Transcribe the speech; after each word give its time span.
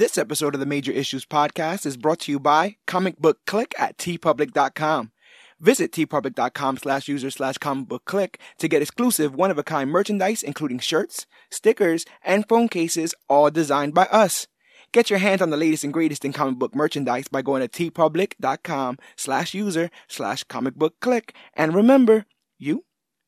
This 0.00 0.16
episode 0.16 0.54
of 0.54 0.60
the 0.60 0.64
Major 0.64 0.92
Issues 0.92 1.26
Podcast 1.26 1.84
is 1.84 1.98
brought 1.98 2.20
to 2.20 2.32
you 2.32 2.40
by 2.40 2.76
Comic 2.86 3.18
Book 3.18 3.36
Click 3.46 3.74
at 3.78 3.98
teepublic.com. 3.98 5.12
Visit 5.60 5.92
teepublic.com 5.92 6.78
slash 6.78 7.06
user 7.06 7.30
slash 7.30 7.58
comic 7.58 7.86
book 7.86 8.06
click 8.06 8.40
to 8.60 8.66
get 8.66 8.80
exclusive 8.80 9.34
one 9.34 9.50
of 9.50 9.58
a 9.58 9.62
kind 9.62 9.90
merchandise, 9.90 10.42
including 10.42 10.78
shirts, 10.78 11.26
stickers, 11.50 12.06
and 12.22 12.48
phone 12.48 12.68
cases, 12.68 13.14
all 13.28 13.50
designed 13.50 13.92
by 13.92 14.06
us. 14.06 14.46
Get 14.90 15.10
your 15.10 15.18
hands 15.18 15.42
on 15.42 15.50
the 15.50 15.58
latest 15.58 15.84
and 15.84 15.92
greatest 15.92 16.24
in 16.24 16.32
comic 16.32 16.58
book 16.58 16.74
merchandise 16.74 17.28
by 17.28 17.42
going 17.42 17.60
to 17.60 17.68
teepublic.com 17.68 18.96
slash 19.16 19.52
user 19.52 19.90
slash 20.08 20.44
comic 20.44 20.76
book 20.76 20.94
click. 21.02 21.34
And 21.52 21.74
remember, 21.74 22.24
you, 22.58 22.86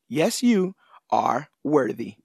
yes, 0.09 0.41
you 0.41 0.73
are 1.11 1.49
worthy. 1.63 2.15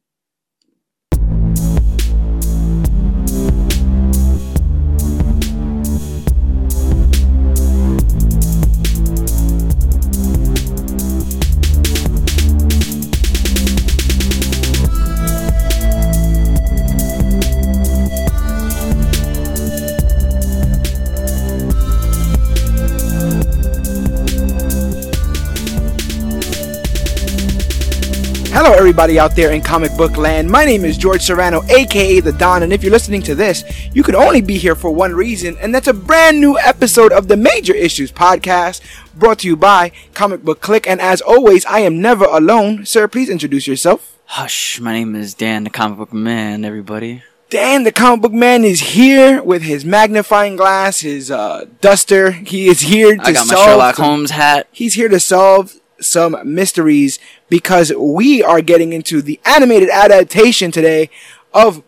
Hello, 28.69 28.79
everybody 28.79 29.19
out 29.19 29.35
there 29.35 29.53
in 29.53 29.63
comic 29.63 29.97
book 29.97 30.19
land. 30.19 30.51
My 30.51 30.67
name 30.67 30.85
is 30.85 30.99
George 30.99 31.23
Serrano, 31.23 31.63
aka 31.71 32.21
The 32.21 32.33
Don, 32.33 32.63
and 32.63 32.71
if 32.71 32.83
you're 32.83 32.93
listening 32.93 33.23
to 33.23 33.35
this, 33.35 33.65
you 33.95 34.03
could 34.03 34.15
only 34.15 34.43
be 34.43 34.59
here 34.59 34.75
for 34.75 34.91
one 34.91 35.15
reason, 35.15 35.57
and 35.57 35.75
that's 35.75 35.89
a 35.89 35.95
brand 35.95 36.39
new 36.39 36.59
episode 36.59 37.11
of 37.11 37.29
the 37.29 37.37
Major 37.39 37.75
Issues 37.75 38.13
Podcast, 38.13 38.83
brought 39.15 39.39
to 39.39 39.47
you 39.47 39.57
by 39.57 39.91
Comic 40.13 40.43
Book 40.43 40.61
Click. 40.61 40.87
And 40.87 41.01
as 41.01 41.23
always, 41.23 41.65
I 41.65 41.79
am 41.79 42.03
never 42.03 42.27
alone. 42.27 42.85
Sir, 42.85 43.09
please 43.09 43.31
introduce 43.31 43.67
yourself. 43.67 44.19
Hush, 44.27 44.79
my 44.81 44.93
name 44.93 45.17
is 45.17 45.33
Dan, 45.33 45.65
the 45.65 45.71
comic 45.71 45.97
book 45.97 46.13
man, 46.13 46.63
everybody. 46.63 47.23
Dan, 47.49 47.85
the 47.85 47.93
comic 47.93 48.21
book 48.21 48.35
man, 48.35 48.65
is 48.65 48.81
here 48.81 49.43
with 49.43 49.63
his 49.63 49.87
magnifying 49.87 50.57
glass, 50.57 51.01
his 51.01 51.31
uh, 51.31 51.65
duster. 51.81 52.33
He 52.33 52.69
is 52.69 52.81
here 52.81 53.17
to 53.17 53.23
I 53.23 53.33
got 53.33 53.49
my 53.49 53.55
solve 53.55 53.65
Sherlock 53.65 53.97
Holmes 53.97 54.33
hat. 54.33 54.69
He's 54.71 54.93
here 54.93 55.09
to 55.09 55.19
solve 55.19 55.78
some 56.01 56.37
mysteries 56.45 57.19
because 57.49 57.93
we 57.93 58.43
are 58.43 58.61
getting 58.61 58.93
into 58.93 59.21
the 59.23 59.41
animated 59.45 59.91
adaptation 59.91 60.71
today 60.71 61.11
of 61.53 61.83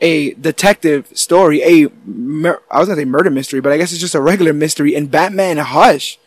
a 0.00 0.34
detective 0.34 1.08
story, 1.16 1.62
a 1.62 1.88
mur- 2.04 2.62
I 2.70 2.78
was 2.78 2.88
gonna 2.88 3.00
say 3.00 3.04
murder 3.06 3.30
mystery, 3.30 3.60
but 3.60 3.72
I 3.72 3.78
guess 3.78 3.92
it's 3.92 4.00
just 4.00 4.14
a 4.14 4.20
regular 4.20 4.52
mystery 4.52 4.94
in 4.94 5.06
Batman 5.06 5.56
Hush. 5.56 6.18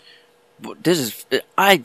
This 0.82 1.00
is, 1.00 1.26
I 1.58 1.78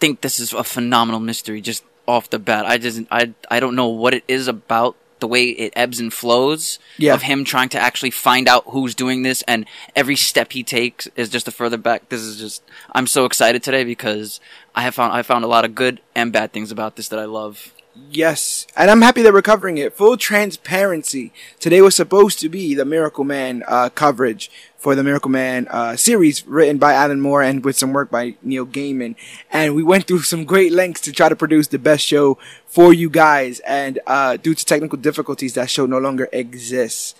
think 0.00 0.20
this 0.20 0.38
is 0.40 0.52
a 0.52 0.64
phenomenal 0.64 1.20
mystery 1.20 1.60
just 1.60 1.84
off 2.06 2.28
the 2.28 2.38
bat. 2.38 2.66
I 2.66 2.78
just, 2.78 3.02
I, 3.10 3.32
I 3.50 3.60
don't 3.60 3.76
know 3.76 3.88
what 3.88 4.14
it 4.14 4.24
is 4.28 4.48
about 4.48 4.96
the 5.20 5.28
way 5.28 5.44
it 5.48 5.72
ebbs 5.76 6.00
and 6.00 6.12
flows 6.12 6.78
Yeah. 6.96 7.14
of 7.14 7.22
him 7.22 7.44
trying 7.44 7.68
to 7.70 7.78
actually 7.78 8.10
find 8.10 8.48
out 8.48 8.64
who's 8.68 8.94
doing 8.94 9.22
this, 9.22 9.42
and 9.48 9.66
every 9.96 10.16
step 10.16 10.52
he 10.52 10.62
takes 10.62 11.06
is 11.16 11.28
just 11.28 11.48
a 11.48 11.50
further 11.50 11.76
back. 11.76 12.08
This 12.08 12.20
is 12.20 12.38
just, 12.38 12.62
I'm 12.92 13.06
so 13.06 13.24
excited 13.24 13.62
today 13.62 13.84
because 13.84 14.40
I 14.74 14.82
have 14.82 14.94
found, 14.94 15.12
I 15.12 15.22
found 15.22 15.44
a 15.44 15.48
lot 15.48 15.64
of 15.64 15.74
good 15.74 16.00
and 16.14 16.32
bad 16.32 16.52
things 16.52 16.70
about 16.70 16.96
this 16.96 17.08
that 17.08 17.18
I 17.18 17.24
love. 17.24 17.72
Yes, 18.06 18.66
and 18.76 18.90
I'm 18.90 19.02
happy 19.02 19.22
that 19.22 19.32
we're 19.32 19.42
covering 19.42 19.76
it. 19.76 19.92
Full 19.92 20.16
transparency. 20.16 21.32
Today 21.58 21.80
was 21.80 21.96
supposed 21.96 22.38
to 22.40 22.48
be 22.48 22.74
the 22.74 22.84
Miracle 22.84 23.24
Man 23.24 23.64
uh, 23.66 23.88
coverage 23.90 24.50
for 24.76 24.94
the 24.94 25.02
Miracle 25.02 25.30
Man 25.30 25.66
uh, 25.68 25.96
series 25.96 26.46
written 26.46 26.78
by 26.78 26.92
Alan 26.92 27.20
Moore 27.20 27.42
and 27.42 27.64
with 27.64 27.76
some 27.76 27.92
work 27.92 28.10
by 28.10 28.36
Neil 28.40 28.66
Gaiman. 28.66 29.16
And 29.50 29.74
we 29.74 29.82
went 29.82 30.06
through 30.06 30.22
some 30.22 30.44
great 30.44 30.72
lengths 30.72 31.00
to 31.02 31.12
try 31.12 31.28
to 31.28 31.36
produce 31.36 31.68
the 31.68 31.78
best 31.78 32.04
show 32.04 32.38
for 32.66 32.92
you 32.92 33.10
guys. 33.10 33.58
And 33.60 33.98
uh, 34.06 34.36
due 34.36 34.54
to 34.54 34.64
technical 34.64 34.98
difficulties, 34.98 35.54
that 35.54 35.68
show 35.68 35.86
no 35.86 35.98
longer 35.98 36.28
exists. 36.32 37.14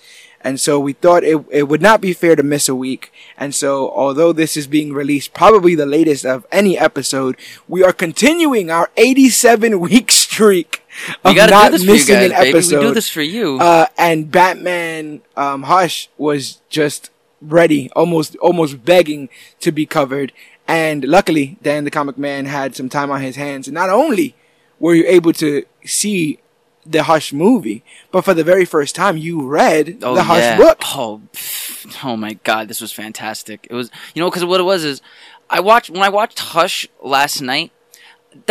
And 0.49 0.59
so 0.59 0.81
we 0.81 0.95
thought 0.95 1.25
it, 1.25 1.45
it 1.51 1.65
would 1.65 1.83
not 1.83 2.01
be 2.01 2.15
fair 2.15 2.35
to 2.35 2.43
miss 2.43 2.71
a 2.71 2.75
week. 2.75 3.13
And 3.37 3.55
so, 3.55 3.91
although 3.91 4.33
this 4.33 4.57
is 4.57 4.67
being 4.67 4.95
released 4.95 5.35
probably 5.35 5.75
the 5.75 5.85
latest 5.85 6.25
of 6.25 6.47
any 6.51 6.79
episode, 6.79 7.37
we 7.69 7.85
are 7.85 7.93
continuing 7.93 8.71
our 8.71 8.91
87 8.97 9.79
week 9.79 10.11
streak 10.11 10.83
We 11.23 11.33
of 11.33 11.37
gotta 11.37 11.51
not 11.51 11.67
do 11.67 11.73
this 11.73 11.83
for 11.83 11.87
you 11.87 11.93
missing 11.93 12.15
guys, 12.15 12.25
an 12.25 12.31
baby. 12.31 12.49
episode. 12.49 12.79
We 12.79 12.87
do 12.87 12.95
this 12.95 13.11
for 13.11 13.21
you. 13.21 13.59
Uh, 13.61 13.87
and 13.99 14.31
Batman 14.31 15.21
um, 15.37 15.65
Hush 15.65 16.09
was 16.17 16.63
just 16.71 17.11
ready, 17.43 17.91
almost 17.95 18.35
almost 18.37 18.87
begging 18.87 19.29
to 19.61 19.71
be 19.71 19.85
covered. 19.85 20.33
And 20.67 21.05
luckily, 21.05 21.59
Dan 21.63 21.85
the 21.85 21.91
Comic 21.91 22.17
Man 22.17 22.47
had 22.47 22.75
some 22.75 22.89
time 22.89 23.11
on 23.11 23.21
his 23.21 23.37
hands. 23.37 23.69
And 23.69 23.75
not 23.75 23.91
only 23.91 24.35
were 24.81 24.95
you 24.95 25.05
able 25.09 25.35
to 25.35 25.67
see 25.85 26.39
the 26.87 27.03
Hush 27.05 27.33
movie, 27.33 27.85
but 28.11 28.25
for 28.25 28.35
the 28.35 28.45
very 28.45 28.65
first 28.65 28.95
time, 28.95 29.17
you 29.17 29.47
read 29.47 29.99
Oh, 30.03 30.15
the 30.15 30.23
Hush 30.23 30.39
yeah. 30.39 30.57
book. 30.57 30.79
Oh, 30.97 31.21
pff, 31.33 32.05
oh 32.05 32.17
my 32.17 32.35
god, 32.45 32.69
this 32.69 32.81
was 32.81 32.93
fantastic. 32.93 33.67
It 33.71 33.75
was, 33.75 33.91
you 34.15 34.23
know, 34.23 34.31
because 34.31 34.45
what 34.45 34.61
it 34.61 34.65
was 34.65 34.85
is, 34.85 35.03
I 35.51 35.61
watched 35.61 35.91
when 35.91 36.03
I 36.03 36.09
watched 36.09 36.39
Hush 36.39 36.89
last 37.03 37.41
night. 37.41 37.73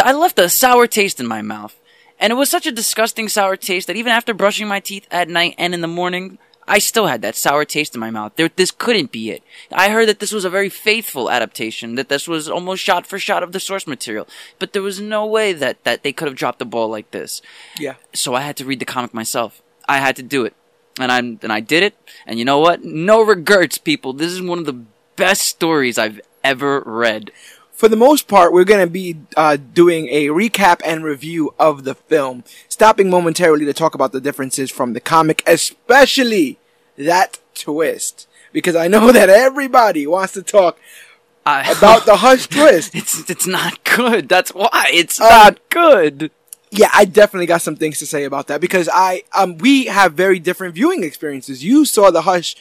I 0.03 0.11
left 0.13 0.39
a 0.39 0.49
sour 0.49 0.87
taste 0.87 1.19
in 1.19 1.27
my 1.27 1.41
mouth, 1.41 1.79
and 2.19 2.31
it 2.31 2.35
was 2.35 2.49
such 2.49 2.65
a 2.65 2.71
disgusting 2.71 3.29
sour 3.29 3.55
taste 3.55 3.87
that 3.87 3.95
even 3.95 4.11
after 4.11 4.33
brushing 4.33 4.67
my 4.67 4.79
teeth 4.79 5.07
at 5.11 5.29
night 5.29 5.55
and 5.57 5.73
in 5.73 5.81
the 5.81 5.87
morning, 5.87 6.37
I 6.67 6.79
still 6.79 7.07
had 7.07 7.21
that 7.21 7.35
sour 7.35 7.63
taste 7.65 7.95
in 7.95 8.01
my 8.01 8.11
mouth. 8.11 8.33
There, 8.35 8.49
this 8.55 8.71
couldn't 8.71 9.11
be 9.11 9.29
it. 9.31 9.41
I 9.71 9.89
heard 9.89 10.07
that 10.09 10.19
this 10.19 10.33
was 10.33 10.43
a 10.45 10.49
very 10.49 10.69
faithful 10.69 11.29
adaptation, 11.31 11.95
that 11.95 12.09
this 12.09 12.27
was 12.27 12.49
almost 12.49 12.83
shot 12.83 13.07
for 13.07 13.17
shot 13.17 13.41
of 13.43 13.53
the 13.53 13.59
source 13.59 13.87
material, 13.87 14.27
but 14.59 14.73
there 14.73 14.81
was 14.81 14.99
no 14.99 15.25
way 15.25 15.53
that 15.53 15.83
that 15.85 16.03
they 16.03 16.11
could 16.11 16.27
have 16.27 16.35
dropped 16.37 16.59
the 16.59 16.65
ball 16.65 16.89
like 16.89 17.11
this 17.11 17.41
Yeah. 17.79 17.95
so 18.13 18.33
I 18.35 18.41
had 18.41 18.57
to 18.57 18.65
read 18.65 18.79
the 18.79 18.85
comic 18.85 19.13
myself. 19.13 19.61
I 19.87 19.99
had 19.99 20.15
to 20.17 20.23
do 20.23 20.43
it, 20.43 20.53
and 20.99 21.11
I 21.11 21.19
and 21.19 21.53
I 21.53 21.61
did 21.61 21.83
it. 21.83 21.95
And 22.25 22.37
you 22.39 22.45
know 22.45 22.59
what? 22.59 22.83
No 22.83 23.21
regrets, 23.21 23.77
people. 23.77 24.11
This 24.13 24.31
is 24.33 24.41
one 24.41 24.59
of 24.59 24.65
the 24.65 24.83
best 25.15 25.43
stories 25.43 25.97
I've 25.97 26.19
ever 26.43 26.81
read. 26.85 27.31
For 27.77 27.87
the 27.87 27.95
most 27.95 28.27
part, 28.27 28.51
we're 28.53 28.63
going 28.63 28.83
to 28.83 28.91
be 28.91 29.17
uh, 29.37 29.55
doing 29.55 30.07
a 30.09 30.27
recap 30.29 30.81
and 30.83 31.03
review 31.03 31.53
of 31.59 31.83
the 31.83 31.93
film, 31.93 32.43
stopping 32.67 33.07
momentarily 33.07 33.65
to 33.65 33.73
talk 33.73 33.93
about 33.93 34.11
the 34.11 34.19
differences 34.19 34.71
from 34.71 34.93
the 34.93 34.99
comic, 34.99 35.43
especially 35.45 36.57
that 36.97 37.37
twist. 37.53 38.27
Because 38.51 38.75
I 38.75 38.87
know 38.87 39.11
that 39.17 39.29
everybody 39.29 40.07
wants 40.07 40.33
to 40.33 40.41
talk 40.41 40.79
about 41.45 42.07
the 42.07 42.17
Hush 42.17 42.47
twist. 42.57 42.95
it's 42.95 43.29
it's 43.29 43.45
not 43.45 43.83
good. 43.83 44.27
That's 44.27 44.55
why 44.55 44.87
it's 44.91 45.21
Uh, 45.21 45.29
not 45.29 45.69
good. 45.69 46.31
Yeah, 46.71 46.89
I 46.93 47.05
definitely 47.05 47.45
got 47.45 47.61
some 47.61 47.75
things 47.75 47.99
to 47.99 48.07
say 48.07 48.23
about 48.25 48.47
that 48.47 48.59
because 48.59 48.89
I 48.91 49.23
um 49.35 49.57
we 49.59 49.85
have 49.85 50.13
very 50.13 50.39
different 50.39 50.73
viewing 50.73 51.03
experiences. 51.03 51.63
You 51.63 51.85
saw 51.85 52.09
the 52.09 52.23
Hush 52.23 52.55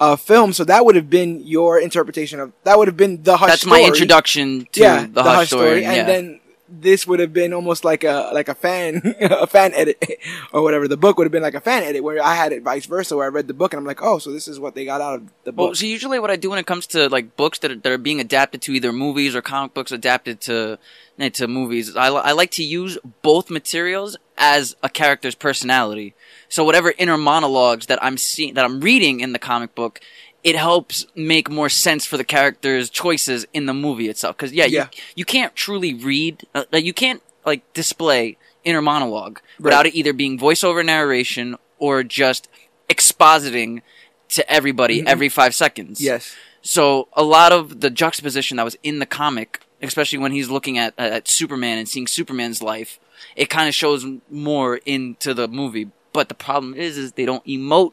uh, 0.00 0.16
film, 0.16 0.52
so 0.52 0.64
that 0.64 0.84
would 0.84 0.96
have 0.96 1.10
been 1.10 1.46
your 1.46 1.78
interpretation 1.78 2.40
of 2.40 2.52
that 2.64 2.78
would 2.78 2.88
have 2.88 2.96
been 2.96 3.22
the 3.22 3.36
Hush. 3.36 3.50
That's 3.50 3.66
my 3.66 3.82
introduction 3.82 4.66
to 4.72 4.80
yeah, 4.80 5.06
the, 5.06 5.22
Hush, 5.22 5.48
story. 5.48 5.84
and 5.84 5.96
yeah. 5.96 6.04
then 6.04 6.40
this 6.70 7.06
would 7.06 7.18
have 7.18 7.32
been 7.32 7.52
almost 7.52 7.84
like 7.84 8.02
a 8.02 8.30
like 8.32 8.48
a 8.48 8.54
fan 8.54 9.02
a 9.20 9.46
fan 9.46 9.72
edit 9.74 10.02
or 10.52 10.62
whatever. 10.62 10.88
The 10.88 10.96
book 10.96 11.18
would 11.18 11.24
have 11.24 11.32
been 11.32 11.42
like 11.42 11.54
a 11.54 11.60
fan 11.60 11.82
edit 11.82 12.02
where 12.02 12.22
I 12.22 12.34
had 12.34 12.52
it 12.52 12.62
vice 12.62 12.86
versa, 12.86 13.14
where 13.14 13.26
I 13.26 13.28
read 13.28 13.46
the 13.46 13.54
book 13.54 13.74
and 13.74 13.78
I'm 13.78 13.84
like, 13.84 14.02
oh, 14.02 14.18
so 14.18 14.32
this 14.32 14.48
is 14.48 14.58
what 14.58 14.74
they 14.74 14.86
got 14.86 15.02
out 15.02 15.16
of 15.16 15.28
the 15.44 15.52
book. 15.52 15.66
Well, 15.66 15.74
so 15.74 15.84
usually 15.84 16.18
what 16.18 16.30
I 16.30 16.36
do 16.36 16.48
when 16.48 16.58
it 16.58 16.66
comes 16.66 16.86
to 16.88 17.10
like 17.10 17.36
books 17.36 17.58
that 17.58 17.70
are, 17.70 17.76
that 17.76 17.92
are 17.92 17.98
being 17.98 18.20
adapted 18.20 18.62
to 18.62 18.72
either 18.72 18.92
movies 18.92 19.36
or 19.36 19.42
comic 19.42 19.74
books 19.74 19.92
adapted 19.92 20.40
to 20.42 20.78
eh, 21.18 21.28
to 21.28 21.46
movies, 21.46 21.94
I, 21.94 22.06
I 22.06 22.32
like 22.32 22.52
to 22.52 22.64
use 22.64 22.96
both 23.20 23.50
materials 23.50 24.16
as 24.38 24.76
a 24.82 24.88
character's 24.88 25.34
personality. 25.34 26.14
So 26.50 26.64
whatever 26.64 26.92
inner 26.98 27.16
monologues 27.16 27.86
that 27.86 28.02
I'm 28.02 28.18
seeing 28.18 28.54
that 28.54 28.64
I'm 28.64 28.80
reading 28.80 29.20
in 29.20 29.32
the 29.32 29.38
comic 29.38 29.74
book, 29.74 30.00
it 30.44 30.56
helps 30.56 31.06
make 31.14 31.48
more 31.48 31.68
sense 31.70 32.04
for 32.04 32.16
the 32.18 32.24
character's 32.24 32.90
choices 32.90 33.46
in 33.54 33.64
the 33.66 33.74
movie 33.74 34.08
itself. 34.08 34.36
Because 34.36 34.52
yeah, 34.52 34.66
Yeah. 34.66 34.88
You, 34.92 35.02
you 35.16 35.24
can't 35.24 35.54
truly 35.56 35.94
read, 35.94 36.44
uh, 36.54 36.64
you 36.72 36.92
can't 36.92 37.22
like 37.46 37.72
display 37.72 38.36
inner 38.64 38.82
monologue 38.82 39.40
without 39.58 39.86
it 39.86 39.94
either 39.94 40.12
being 40.12 40.38
voiceover 40.38 40.84
narration 40.84 41.56
or 41.78 42.02
just 42.02 42.48
expositing 42.88 43.80
to 44.28 44.48
everybody 44.50 45.06
every 45.06 45.28
five 45.28 45.54
seconds. 45.54 46.00
yes, 46.00 46.36
So 46.62 47.08
a 47.14 47.22
lot 47.22 47.52
of 47.52 47.80
the 47.80 47.90
juxtaposition 47.90 48.56
that 48.58 48.64
was 48.64 48.76
in 48.82 48.98
the 48.98 49.06
comic, 49.06 49.60
especially 49.82 50.18
when 50.18 50.32
he's 50.32 50.50
looking 50.50 50.78
at 50.78 50.94
at 50.98 51.26
Superman 51.28 51.78
and 51.78 51.88
seeing 51.88 52.06
Superman's 52.06 52.62
life, 52.62 53.00
it 53.36 53.48
kind 53.50 53.68
of 53.68 53.74
shows 53.74 54.06
more 54.30 54.76
into 54.84 55.32
the 55.34 55.48
movie. 55.48 55.88
But 56.12 56.28
the 56.28 56.34
problem 56.34 56.74
is, 56.74 56.98
is 56.98 57.12
they 57.12 57.24
don't 57.24 57.44
emote. 57.46 57.92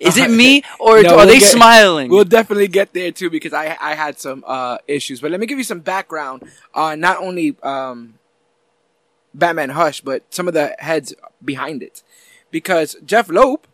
Is 0.00 0.16
it 0.16 0.30
me 0.30 0.62
or 0.78 1.02
No, 1.02 1.10
are 1.10 1.16
we'll 1.18 1.26
they 1.26 1.38
get- 1.40 1.52
smiling? 1.52 2.10
We'll 2.10 2.24
definitely 2.24 2.68
get 2.68 2.92
there 2.92 3.10
too 3.10 3.30
because 3.30 3.52
I 3.52 3.76
I 3.80 3.94
had 3.94 4.18
some 4.18 4.44
uh, 4.46 4.78
issues. 4.86 5.20
But 5.20 5.30
let 5.30 5.40
me 5.40 5.46
give 5.46 5.58
you 5.58 5.64
some 5.64 5.80
background 5.80 6.44
on 6.74 7.00
not 7.00 7.18
only 7.18 7.56
um, 7.62 8.14
Batman 9.32 9.70
Hush, 9.70 10.00
but 10.00 10.22
some 10.30 10.46
of 10.48 10.54
the 10.54 10.76
heads 10.78 11.14
behind 11.44 11.82
it. 11.82 12.02
Because 12.50 12.96
Jeph 13.04 13.28
Loeb 13.28 13.66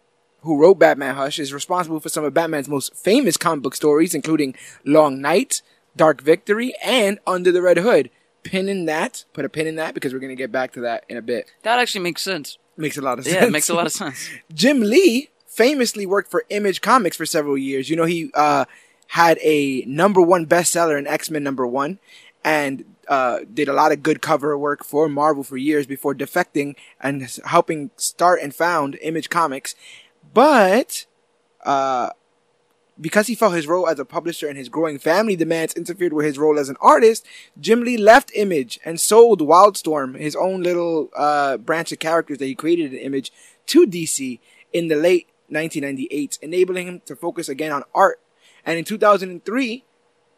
who 0.43 0.59
wrote 0.59 0.79
Batman 0.79 1.15
Hush, 1.15 1.39
is 1.39 1.53
responsible 1.53 2.01
for 2.01 2.09
some 2.09 2.25
of 2.25 2.35
Batman's 2.35 2.69
most 2.69 2.95
famous 2.95 3.37
comic 3.37 3.63
book 3.63 3.75
stories, 3.75 4.15
including 4.15 4.55
Long 4.85 5.21
Night, 5.21 5.63
Dark 5.97 6.23
Victory, 6.23 6.75
and 6.85 7.19
Under 7.27 7.53
the 7.53 7.63
Red 7.63 7.79
Hood. 7.79 8.11
Pin 8.43 8.69
in 8.69 8.87
that, 8.87 9.27
put 9.35 9.45
a 9.45 9.51
pin 9.51 9.67
in 9.67 9.77
that 9.77 9.93
because 9.93 10.15
we're 10.15 10.19
going 10.19 10.31
to 10.35 10.37
get 10.37 10.51
back 10.51 10.73
to 10.73 10.81
that 10.81 11.05
in 11.11 11.19
a 11.19 11.23
bit. 11.23 11.53
That 11.63 11.79
actually 11.79 12.03
makes 12.03 12.23
sense. 12.23 12.57
Makes 12.81 12.97
a 12.97 13.03
lot 13.03 13.19
of 13.19 13.25
sense. 13.25 13.37
Yeah, 13.37 13.45
it 13.45 13.53
makes 13.53 13.69
a 13.75 13.75
lot 13.75 13.87
of 13.87 13.93
sense. 13.93 14.29
Jim 14.53 14.81
Lee 14.81 15.29
famously 15.47 16.07
worked 16.07 16.31
for 16.31 16.45
Image 16.49 16.81
Comics 16.81 17.17
for 17.17 17.27
several 17.27 17.59
years. 17.59 17.91
You 17.91 17.97
know, 17.97 18.07
he 18.07 18.31
uh, 18.35 18.65
had 19.09 19.39
a 19.43 19.83
number 19.87 20.21
one 20.21 20.47
bestseller 20.47 20.99
in 20.99 21.07
X 21.07 21.31
Men 21.31 21.43
number 21.43 21.67
one 21.67 21.99
and 22.45 22.85
uh, 23.09 23.41
did 23.53 23.69
a 23.69 23.73
lot 23.73 23.93
of 23.93 24.03
good 24.03 24.23
cover 24.23 24.57
work 24.57 24.85
for 24.85 25.09
Marvel 25.09 25.43
for 25.43 25.57
years 25.57 25.87
before 25.87 26.15
defecting 26.15 26.77
and 27.01 27.29
helping 27.45 27.91
start 27.97 28.41
and 28.41 28.55
found 28.55 28.97
Image 29.03 29.29
Comics. 29.29 29.75
But 30.33 31.07
uh, 31.65 32.11
because 33.01 33.27
he 33.27 33.35
felt 33.35 33.55
his 33.55 33.67
role 33.67 33.89
as 33.89 33.99
a 33.99 34.05
publisher 34.05 34.49
and 34.49 34.59
his 34.59 34.69
growing 34.69 34.99
family 34.99 35.37
demands 35.37 35.75
interfered 35.75 36.13
with 36.13 36.27
his 36.27 36.39
role 36.39 36.59
as 36.59 36.69
an 36.69 36.77
artist, 36.81 37.27
Jim 37.59 37.83
Lee 37.83 37.97
left 37.97 38.31
Image 38.35 38.79
and 38.85 39.01
sold 39.01 39.41
Wildstorm, 39.41 40.19
his 40.19 40.37
own 40.37 40.63
little 40.63 41.09
uh, 41.17 41.57
branch 41.57 41.93
of 41.93 41.99
characters 41.99 42.39
that 42.39 42.47
he 42.47 42.55
created 42.55 42.93
in 42.93 42.99
Image, 42.99 43.33
to 43.67 43.87
DC 43.87 44.39
in 44.73 44.89
the 44.89 44.97
late 44.97 45.29
1998, 45.49 46.39
enabling 46.43 46.87
him 46.87 47.03
to 47.07 47.17
focus 47.17 47.49
again 47.49 47.73
on 47.73 47.83
art. 47.95 48.21
And 48.65 48.79
in 48.79 48.85
2003, 48.85 49.85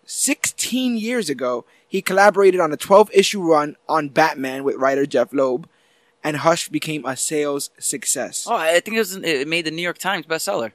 16 0.04 0.96
years 0.96 1.28
ago, 1.28 1.64
he 1.86 2.02
collaborated 2.02 2.60
on 2.60 2.72
a 2.72 2.76
12 2.76 3.10
issue 3.12 3.42
run 3.42 3.76
on 3.88 4.08
Batman 4.08 4.64
with 4.64 4.76
writer 4.76 5.06
Jeph 5.06 5.32
Loeb, 5.32 5.68
and 6.24 6.38
Hush 6.38 6.68
became 6.68 7.04
a 7.04 7.16
sales 7.16 7.70
success. 7.78 8.46
Oh, 8.48 8.54
I 8.54 8.80
think 8.80 8.96
it 8.96 9.00
was 9.00 9.16
it 9.16 9.48
made 9.48 9.64
the 9.64 9.70
New 9.70 9.82
York 9.82 9.98
Times 9.98 10.26
bestseller. 10.26 10.72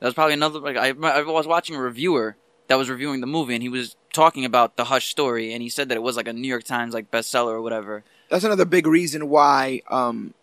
That 0.00 0.06
was 0.06 0.14
probably 0.14 0.34
another. 0.34 0.58
Like 0.58 0.76
I, 0.76 0.88
I 0.88 1.22
was 1.22 1.46
watching 1.46 1.76
a 1.76 1.80
reviewer 1.80 2.36
that 2.68 2.76
was 2.76 2.90
reviewing 2.90 3.20
the 3.20 3.26
movie, 3.26 3.54
and 3.54 3.62
he 3.62 3.68
was 3.68 3.96
talking 4.12 4.44
about 4.44 4.76
the 4.76 4.84
Hush 4.84 5.08
story, 5.08 5.52
and 5.52 5.62
he 5.62 5.68
said 5.68 5.88
that 5.88 5.96
it 5.96 6.02
was 6.02 6.16
like 6.16 6.28
a 6.28 6.32
New 6.32 6.48
York 6.48 6.64
Times 6.64 6.94
like 6.94 7.10
bestseller 7.10 7.52
or 7.52 7.62
whatever. 7.62 8.04
That's 8.30 8.44
another 8.44 8.64
big 8.64 8.86
reason 8.86 9.28
why. 9.28 9.82
Um, 9.88 10.34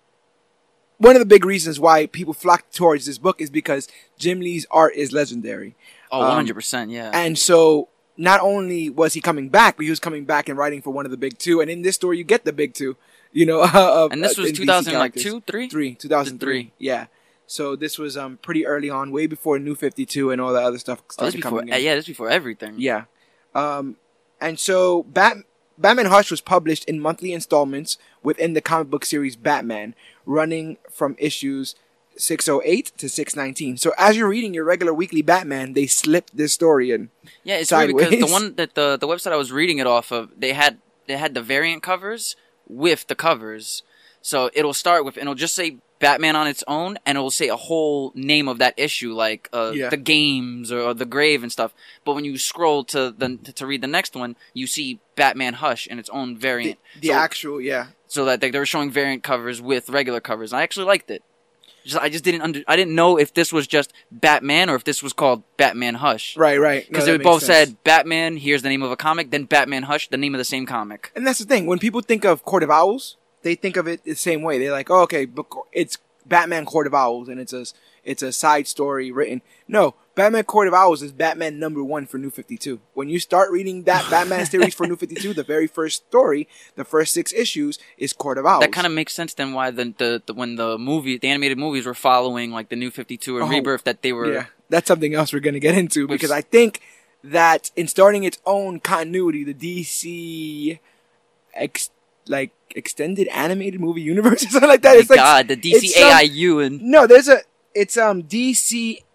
one 0.97 1.15
of 1.15 1.19
the 1.19 1.25
big 1.25 1.43
reasons 1.43 1.79
why 1.79 2.05
people 2.05 2.33
flock 2.33 2.71
towards 2.71 3.05
this 3.05 3.17
book 3.17 3.41
is 3.41 3.49
because 3.49 3.87
Jim 4.17 4.39
Lee's 4.39 4.65
art 4.71 4.95
is 4.95 5.11
legendary. 5.11 5.75
Oh, 6.11 6.21
Um, 6.21 6.27
100 6.27 6.53
percent, 6.53 6.91
yeah. 6.91 7.11
And 7.13 7.37
so 7.37 7.89
not 8.15 8.39
only 8.41 8.89
was 8.89 9.13
he 9.13 9.21
coming 9.21 9.49
back, 9.49 9.75
but 9.75 9.83
he 9.83 9.89
was 9.89 9.99
coming 9.99 10.25
back 10.25 10.47
and 10.47 10.57
writing 10.57 10.81
for 10.81 10.91
one 10.91 11.05
of 11.05 11.11
the 11.11 11.17
big 11.17 11.37
two. 11.37 11.61
And 11.61 11.69
in 11.69 11.81
this 11.81 11.95
story, 11.95 12.17
you 12.17 12.23
get 12.23 12.45
the 12.45 12.53
big 12.53 12.73
two. 12.73 12.95
You 13.31 13.45
know, 13.45 13.63
of, 13.73 14.11
And 14.11 14.23
this 14.23 14.37
uh, 14.37 14.43
was 14.43 14.51
in 14.51 14.55
2000 14.55 14.93
like 14.93 15.15
two, 15.15 15.41
three. 15.41 15.67
three, 15.67 15.95
2003. 15.95 16.71
Yeah. 16.77 17.07
So 17.53 17.75
this 17.75 17.99
was 17.99 18.17
um 18.17 18.37
pretty 18.41 18.65
early 18.65 18.89
on, 18.89 19.11
way 19.11 19.27
before 19.27 19.59
New 19.59 19.75
Fifty 19.75 20.05
Two 20.07 20.31
and 20.31 20.41
all 20.41 20.53
that 20.53 20.63
other 20.63 20.79
stuff 20.79 20.99
Oh, 21.01 21.11
started 21.11 21.35
before, 21.37 21.59
coming 21.59 21.73
uh, 21.73 21.77
in. 21.77 21.83
yeah, 21.83 21.93
this 21.95 22.07
before 22.07 22.29
everything. 22.29 22.75
Yeah. 22.79 23.03
Um, 23.53 23.97
and 24.41 24.59
so 24.59 25.03
Bat- 25.03 25.45
Batman 25.77 26.07
Hush 26.07 26.31
was 26.31 26.41
published 26.41 26.83
in 26.85 26.99
monthly 26.99 27.31
installments 27.31 27.97
within 28.23 28.53
the 28.53 28.61
comic 28.61 28.89
book 28.89 29.05
series 29.05 29.35
Batman, 29.35 29.93
running 30.25 30.77
from 30.91 31.15
issues 31.19 31.75
608 32.17 32.91
to 32.97 33.07
619. 33.07 33.77
So 33.77 33.91
as 33.99 34.17
you're 34.17 34.27
reading 34.27 34.53
your 34.55 34.65
regular 34.65 34.93
weekly 34.93 35.21
Batman, 35.21 35.73
they 35.73 35.85
slipped 35.85 36.35
this 36.35 36.53
story 36.53 36.89
in. 36.91 37.09
Yeah, 37.43 37.57
it's 37.57 37.71
weird 37.71 37.95
because 37.95 38.19
the 38.19 38.31
one 38.31 38.55
that 38.55 38.73
the 38.73 38.97
the 38.97 39.07
website 39.07 39.31
I 39.31 39.37
was 39.37 39.51
reading 39.51 39.77
it 39.77 39.85
off 39.87 40.11
of, 40.11 40.31
they 40.35 40.53
had 40.53 40.79
they 41.07 41.17
had 41.17 41.35
the 41.35 41.43
variant 41.43 41.83
covers 41.83 42.35
with 42.67 43.05
the 43.07 43.15
covers. 43.15 43.83
So 44.21 44.49
it'll 44.53 44.73
start 44.73 45.05
with 45.05 45.17
and 45.17 45.23
it'll 45.23 45.35
just 45.35 45.53
say 45.53 45.77
Batman 46.03 46.35
on 46.35 46.47
its 46.47 46.63
own, 46.67 46.97
and 47.05 47.17
it'll 47.17 47.31
say 47.31 47.47
a 47.47 47.55
whole 47.55 48.11
name 48.13 48.47
of 48.47 48.59
that 48.59 48.73
issue, 48.77 49.13
like 49.13 49.49
uh, 49.53 49.71
Yeah. 49.73 49.89
the 49.89 49.97
games 49.97 50.71
or 50.71 50.93
the 50.93 51.05
grave 51.05 51.41
and 51.43 51.51
stuff. 51.51 51.73
But 52.05 52.13
when 52.15 52.25
you 52.25 52.37
scroll 52.37 52.83
to 52.85 53.09
the 53.11 53.37
to 53.55 53.65
read 53.65 53.81
the 53.81 53.87
next 53.87 54.15
one, 54.15 54.35
you 54.53 54.67
see 54.67 54.99
Batman 55.15 55.53
Hush 55.55 55.87
in 55.87 55.99
its 55.99 56.09
own 56.09 56.37
variant. 56.37 56.77
the 56.99 57.07
so, 57.09 57.13
actual, 57.13 57.61
yeah. 57.61 57.87
so 58.07 58.25
that 58.25 58.41
they, 58.41 58.51
they 58.51 58.59
were 58.59 58.65
showing 58.65 58.91
variant 58.91 59.23
covers 59.23 59.61
with 59.61 59.89
regular 59.89 60.19
covers. 60.19 60.51
And 60.51 60.59
I 60.59 60.63
actually 60.63 60.85
liked 60.85 61.09
it. 61.09 61.23
Just, 61.85 62.01
I 62.01 62.09
just 62.09 62.23
didn't 62.23 62.41
under, 62.41 62.61
I 62.67 62.75
didn't 62.77 62.95
know 62.95 63.17
if 63.17 63.33
this 63.33 63.51
was 63.51 63.67
just 63.67 63.91
Batman 64.09 64.69
or 64.69 64.75
if 64.75 64.83
this 64.85 65.03
was 65.03 65.11
called 65.11 65.43
Batman 65.57 65.95
Hush. 65.95 66.37
Right, 66.37 66.57
right. 66.57 66.87
Because 66.87 67.05
that 67.05 67.17
they 67.17 67.23
both 67.23 67.43
sense. 67.43 67.69
said 67.69 67.83
Batman, 67.83 68.37
here's 68.37 68.61
the 68.61 68.69
name 68.69 68.83
of 68.83 68.91
a 68.91 68.95
comic, 68.95 69.31
then 69.31 69.43
Batman 69.45 69.83
Hush, 69.83 70.07
the 70.09 70.17
name 70.17 70.33
of 70.33 70.39
the 70.39 70.45
same 70.45 70.65
comic. 70.65 71.11
And 71.15 71.27
that's 71.27 71.39
the 71.39 71.45
thing. 71.45 71.65
When 71.65 71.79
people 71.79 71.99
think 72.01 72.23
of 72.23 72.43
Court 72.43 72.63
of 72.63 72.69
Owls, 72.69 73.17
they 73.43 73.55
think 73.55 73.77
of 73.77 73.87
it 73.87 74.03
the 74.03 74.15
same 74.15 74.41
way. 74.41 74.57
They're 74.57 74.71
like, 74.71 74.89
oh, 74.89 75.01
okay, 75.03 75.25
but 75.25 75.45
it's 75.71 75.97
Batman 76.25 76.65
Court 76.65 76.87
of 76.87 76.93
Owls, 76.93 77.27
and 77.29 77.39
it's 77.39 77.53
a 77.53 77.65
it's 78.03 78.21
a 78.21 78.31
side 78.33 78.67
story 78.67 79.11
written. 79.11 79.41
No, 79.67 79.95
Batman 80.15 80.43
Court 80.43 80.67
of 80.67 80.73
Owls 80.73 81.01
is 81.01 81.11
Batman 81.11 81.59
number 81.59 81.83
one 81.83 82.05
for 82.05 82.17
New 82.17 82.29
Fifty 82.29 82.57
Two. 82.57 82.79
When 82.93 83.09
you 83.09 83.19
start 83.19 83.51
reading 83.51 83.83
that 83.83 84.07
Batman 84.09 84.45
series 84.45 84.73
for 84.73 84.87
New 84.87 84.95
Fifty 84.95 85.15
Two, 85.15 85.33
the 85.33 85.43
very 85.43 85.67
first 85.67 86.05
story, 86.07 86.47
the 86.75 86.85
first 86.85 87.13
six 87.13 87.31
issues 87.33 87.77
is 87.97 88.13
Court 88.13 88.37
of 88.37 88.45
Owls. 88.45 88.61
That 88.61 88.71
kind 88.71 88.87
of 88.87 88.93
makes 88.93 89.13
sense 89.13 89.33
then 89.33 89.53
why 89.53 89.71
the, 89.71 89.93
the, 89.97 90.23
the 90.25 90.33
when 90.33 90.55
the 90.55 90.77
movie 90.77 91.17
the 91.17 91.27
animated 91.29 91.57
movies 91.57 91.85
were 91.85 91.93
following 91.93 92.51
like 92.51 92.69
the 92.69 92.75
new 92.75 92.89
52 92.91 93.37
and 93.37 93.45
Oh, 93.45 93.49
Rebirth 93.49 93.83
that 93.83 94.01
they 94.01 94.13
were 94.13 94.33
yeah, 94.33 94.45
that's 94.69 94.87
something 94.87 95.13
else 95.13 95.33
we're 95.33 95.39
gonna 95.39 95.59
get 95.59 95.77
into 95.77 96.07
Which- 96.07 96.19
because 96.21 96.31
I 96.31 96.41
think 96.41 96.81
that 97.25 97.71
in 97.75 97.87
starting 97.87 98.23
its 98.25 98.37
own 98.45 98.79
continuity, 98.81 99.43
the 99.45 99.53
DC 99.53 100.79
ex 101.53 101.89
like 102.27 102.51
extended 102.75 103.27
animated 103.27 103.79
movie 103.79 104.01
universe 104.01 104.43
or 104.45 104.49
something 104.49 104.69
like 104.69 104.81
that. 104.81 104.97
It's 104.97 105.09
like 105.09 105.17
God, 105.17 105.47
the 105.47 105.57
DCAIU 105.57 106.65
and 106.65 106.81
No, 106.81 107.07
there's 107.07 107.27
a 107.27 107.39
it's 107.73 107.97
um 107.97 108.23
DCAMU, 108.23 109.05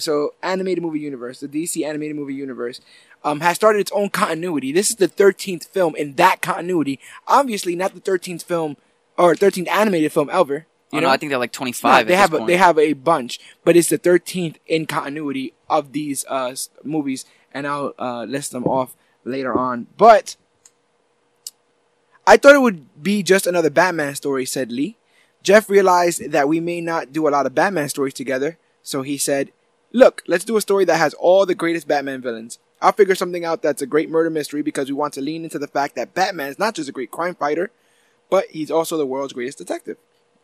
so 0.00 0.34
animated 0.42 0.82
movie 0.82 1.00
universe. 1.00 1.40
The 1.40 1.48
DC 1.48 1.86
animated 1.86 2.16
movie 2.16 2.34
universe 2.34 2.80
um 3.24 3.40
has 3.40 3.56
started 3.56 3.80
its 3.80 3.92
own 3.92 4.10
continuity. 4.10 4.72
This 4.72 4.90
is 4.90 4.96
the 4.96 5.08
13th 5.08 5.66
film 5.68 5.96
in 5.96 6.14
that 6.14 6.42
continuity. 6.42 7.00
Obviously, 7.26 7.76
not 7.76 7.94
the 7.94 8.00
13th 8.00 8.44
film 8.44 8.76
or 9.16 9.34
13th 9.34 9.68
animated 9.68 10.12
film 10.12 10.30
ever. 10.30 10.66
You 10.90 10.98
oh, 10.98 11.00
know, 11.00 11.08
no, 11.08 11.12
I 11.12 11.16
think 11.18 11.30
they're 11.30 11.38
like 11.38 11.52
25 11.52 11.82
Nah, 11.82 11.98
at 11.98 12.06
they 12.06 12.16
have 12.16 12.32
a, 12.32 12.38
they 12.46 12.56
have 12.56 12.78
a 12.78 12.94
bunch, 12.94 13.38
but 13.62 13.76
it's 13.76 13.88
the 13.90 13.98
13th 13.98 14.56
in 14.66 14.86
continuity 14.86 15.52
of 15.68 15.92
these 15.92 16.24
uh 16.28 16.54
movies, 16.82 17.26
and 17.52 17.66
I'll 17.66 17.94
uh 17.98 18.24
list 18.24 18.52
them 18.52 18.64
off 18.64 18.96
later 19.24 19.52
on. 19.56 19.86
But 19.96 20.36
I 22.28 22.36
thought 22.36 22.54
it 22.54 22.60
would 22.60 23.02
be 23.02 23.22
just 23.22 23.46
another 23.46 23.70
Batman 23.70 24.14
story, 24.14 24.44
said 24.44 24.70
Lee. 24.70 24.98
Jeff 25.42 25.70
realized 25.70 26.30
that 26.30 26.46
we 26.46 26.60
may 26.60 26.82
not 26.82 27.10
do 27.10 27.26
a 27.26 27.30
lot 27.30 27.46
of 27.46 27.54
Batman 27.54 27.88
stories 27.88 28.12
together, 28.12 28.58
so 28.82 29.00
he 29.00 29.16
said, 29.16 29.50
Look, 29.94 30.22
let's 30.26 30.44
do 30.44 30.58
a 30.58 30.60
story 30.60 30.84
that 30.84 30.98
has 30.98 31.14
all 31.14 31.46
the 31.46 31.54
greatest 31.54 31.88
Batman 31.88 32.20
villains. 32.20 32.58
I'll 32.82 32.92
figure 32.92 33.14
something 33.14 33.46
out 33.46 33.62
that's 33.62 33.80
a 33.80 33.86
great 33.86 34.10
murder 34.10 34.28
mystery 34.28 34.60
because 34.60 34.88
we 34.88 34.94
want 34.94 35.14
to 35.14 35.22
lean 35.22 35.42
into 35.42 35.58
the 35.58 35.66
fact 35.66 35.96
that 35.96 36.12
Batman 36.12 36.50
is 36.50 36.58
not 36.58 36.74
just 36.74 36.90
a 36.90 36.92
great 36.92 37.10
crime 37.10 37.34
fighter, 37.34 37.70
but 38.28 38.44
he's 38.50 38.70
also 38.70 38.98
the 38.98 39.06
world's 39.06 39.32
greatest 39.32 39.56
detective. 39.56 39.96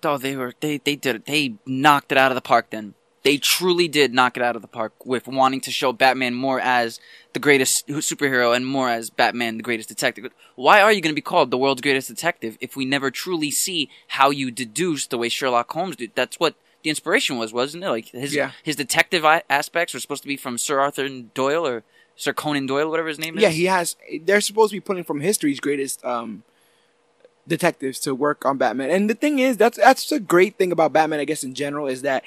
Oh, 0.03 0.17
they 0.17 0.37
were 0.37 0.55
they 0.61 0.79
they 0.79 0.97
did 0.97 1.17
it. 1.17 1.27
They 1.27 1.57
knocked 1.67 2.13
it 2.13 2.19
out 2.19 2.31
of 2.31 2.35
the 2.35 2.41
park. 2.41 2.71
Then 2.71 2.95
they 3.25 3.39
truly 3.39 3.89
did 3.89 4.13
knock 4.15 4.37
it 4.37 4.43
out 4.43 4.55
of 4.55 4.63
the 4.63 4.69
park 4.69 4.93
with 5.07 5.27
wanting 5.27 5.61
to 5.63 5.71
show 5.71 5.93
Batman 5.93 6.35
more 6.35 6.61
as 6.61 7.01
the 7.33 7.41
greatest 7.41 7.89
superhero 7.89 8.55
and 8.55 8.67
more 8.67 8.91
as 8.91 9.09
Batman, 9.11 9.57
the 9.57 9.63
greatest 9.63 9.89
detective. 9.89 10.31
Why 10.57 10.81
are 10.83 10.93
you 10.93 11.01
going 11.01 11.13
to 11.15 11.17
be 11.17 11.23
called 11.23 11.51
the 11.51 11.59
world's 11.59 11.81
greatest 11.81 12.09
detective 12.09 12.57
if 12.61 12.77
we 12.77 12.85
never 12.85 13.11
truly 13.11 13.51
see 13.51 13.89
how 14.09 14.31
you 14.31 14.51
deduce 14.51 15.07
the 15.07 15.19
way 15.19 15.29
Sherlock 15.31 15.73
Holmes 15.73 15.97
did? 15.97 16.13
That's 16.15 16.39
what 16.39 16.55
the 16.83 16.91
inspiration 16.91 17.39
was, 17.39 17.51
wasn't 17.53 17.83
it? 17.83 17.89
Like 17.89 18.09
his 18.11 18.35
Yeah. 18.35 18.51
his 18.63 18.77
detective 18.77 19.25
aspects 19.25 19.95
were 19.95 20.01
supposed 20.01 20.23
to 20.23 20.29
be 20.29 20.37
from 20.37 20.59
Sir 20.59 20.79
Arthur 20.81 21.09
Doyle 21.09 21.67
or 21.67 21.83
Sir 22.17 22.35
Conan 22.35 22.67
Doyle, 22.67 22.91
whatever 22.91 23.09
his 23.09 23.19
name 23.19 23.39
is. 23.39 23.43
Yeah, 23.43 23.49
he 23.49 23.65
has. 23.65 23.97
They're 24.23 24.43
supposed 24.43 24.71
to 24.71 24.77
be 24.77 24.81
pulling 24.81 25.03
from 25.05 25.21
history's 25.21 25.61
greatest 25.61 26.05
um, 26.05 26.43
detectives 27.49 27.99
to 28.01 28.15
work 28.15 28.45
on 28.45 28.59
Batman. 28.59 28.91
And 28.91 29.09
the 29.11 29.15
thing 29.15 29.39
is, 29.39 29.57
that's 29.57 29.79
that's 29.79 30.13
a 30.13 30.21
great 30.21 30.57
thing 30.59 30.73
about 30.73 30.93
Batman, 30.93 31.21
I 31.21 31.25
guess 31.25 31.43
in 31.43 31.55
general, 31.55 31.87
is 31.87 32.03
that 32.03 32.23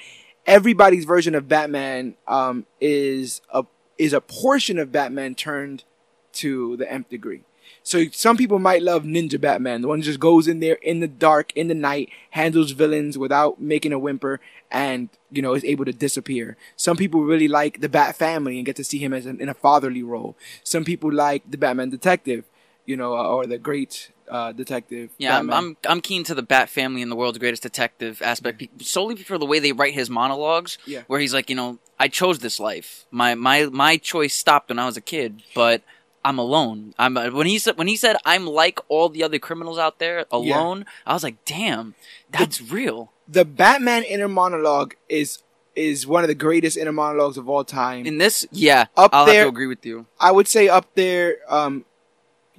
everybody's 0.48 1.04
version 1.04 1.34
of 1.36 1.46
Batman 1.46 2.14
um, 2.26 2.66
is 2.80 3.40
a 3.52 3.64
is 3.98 4.12
a 4.12 4.20
portion 4.20 4.78
of 4.78 4.90
Batman 4.90 5.34
turned 5.34 5.84
to 6.32 6.76
the 6.76 6.90
nth 6.90 7.08
degree. 7.08 7.42
So 7.82 8.06
some 8.12 8.36
people 8.36 8.58
might 8.58 8.82
love 8.82 9.04
Ninja 9.04 9.40
Batman, 9.40 9.82
the 9.82 9.88
one 9.88 9.98
who 9.98 10.04
just 10.04 10.20
goes 10.20 10.48
in 10.48 10.60
there 10.60 10.76
in 10.76 11.00
the 11.00 11.08
dark, 11.08 11.52
in 11.54 11.68
the 11.68 11.74
night, 11.74 12.10
handles 12.30 12.72
villains 12.72 13.16
without 13.18 13.60
making 13.60 13.92
a 13.92 13.98
whimper, 13.98 14.40
and 14.70 15.10
you 15.30 15.42
know 15.42 15.54
is 15.54 15.64
able 15.64 15.84
to 15.84 15.92
disappear. 15.92 16.56
Some 16.76 16.96
people 16.96 17.22
really 17.22 17.48
like 17.48 17.80
the 17.80 17.88
Bat 17.88 18.16
Family 18.16 18.56
and 18.56 18.66
get 18.66 18.76
to 18.76 18.84
see 18.84 18.98
him 18.98 19.12
as 19.12 19.26
an, 19.26 19.40
in 19.40 19.48
a 19.48 19.54
fatherly 19.54 20.02
role. 20.02 20.34
Some 20.64 20.84
people 20.84 21.12
like 21.12 21.42
the 21.48 21.58
Batman 21.58 21.90
Detective, 21.90 22.44
you 22.88 22.96
know, 22.96 23.12
uh, 23.16 23.22
or 23.34 23.46
the 23.46 23.58
Great 23.58 24.10
uh, 24.30 24.52
Detective. 24.52 25.10
Yeah, 25.18 25.38
I'm, 25.38 25.46
Batman. 25.46 25.58
I'm 25.86 25.90
I'm 25.92 26.00
keen 26.00 26.24
to 26.24 26.34
the 26.34 26.42
Bat 26.42 26.68
family 26.70 27.02
and 27.02 27.10
the 27.12 27.16
world's 27.16 27.38
greatest 27.38 27.62
detective 27.62 28.20
aspect 28.22 28.62
solely 28.82 29.16
for 29.16 29.36
the 29.38 29.46
way 29.46 29.58
they 29.58 29.72
write 29.72 29.94
his 29.94 30.08
monologues. 30.10 30.78
Yeah. 30.86 31.02
where 31.06 31.20
he's 31.20 31.34
like, 31.34 31.50
you 31.50 31.56
know, 31.56 31.78
I 31.98 32.08
chose 32.08 32.38
this 32.40 32.58
life. 32.58 33.04
My 33.10 33.34
my 33.34 33.66
my 33.66 33.96
choice 33.98 34.34
stopped 34.34 34.70
when 34.70 34.78
I 34.78 34.86
was 34.86 34.96
a 34.96 35.00
kid, 35.02 35.42
but 35.54 35.82
I'm 36.24 36.38
alone. 36.38 36.94
I'm 36.98 37.16
uh, 37.16 37.30
when 37.30 37.46
he 37.46 37.58
said 37.58 37.76
when 37.78 37.88
he 37.88 37.96
said 37.96 38.16
I'm 38.24 38.46
like 38.46 38.78
all 38.88 39.08
the 39.08 39.22
other 39.22 39.38
criminals 39.38 39.78
out 39.78 39.98
there 39.98 40.24
alone. 40.30 40.84
I 41.06 41.12
was 41.14 41.22
like, 41.22 41.44
damn, 41.44 41.94
that's 42.30 42.60
real. 42.60 43.12
the 43.28 43.44
Batman 43.44 44.02
inner 44.04 44.28
monologue 44.28 44.94
is 45.08 45.42
is 45.76 46.06
one 46.06 46.24
of 46.24 46.28
the 46.28 46.34
greatest 46.34 46.76
inner 46.76 46.92
monologues 46.92 47.36
of 47.38 47.48
all 47.48 47.62
time. 47.64 48.04
In 48.04 48.18
this, 48.18 48.44
yeah, 48.50 48.86
Up 48.96 49.10
I'll 49.14 49.26
there- 49.26 49.44
have 49.44 49.44
to 49.44 49.48
agree 49.56 49.68
with 49.68 49.86
you. 49.86 50.06
I 50.18 50.32
would 50.32 50.48
say 50.48 50.68
up 50.68 50.86
there. 50.94 51.36
Um, 51.48 51.84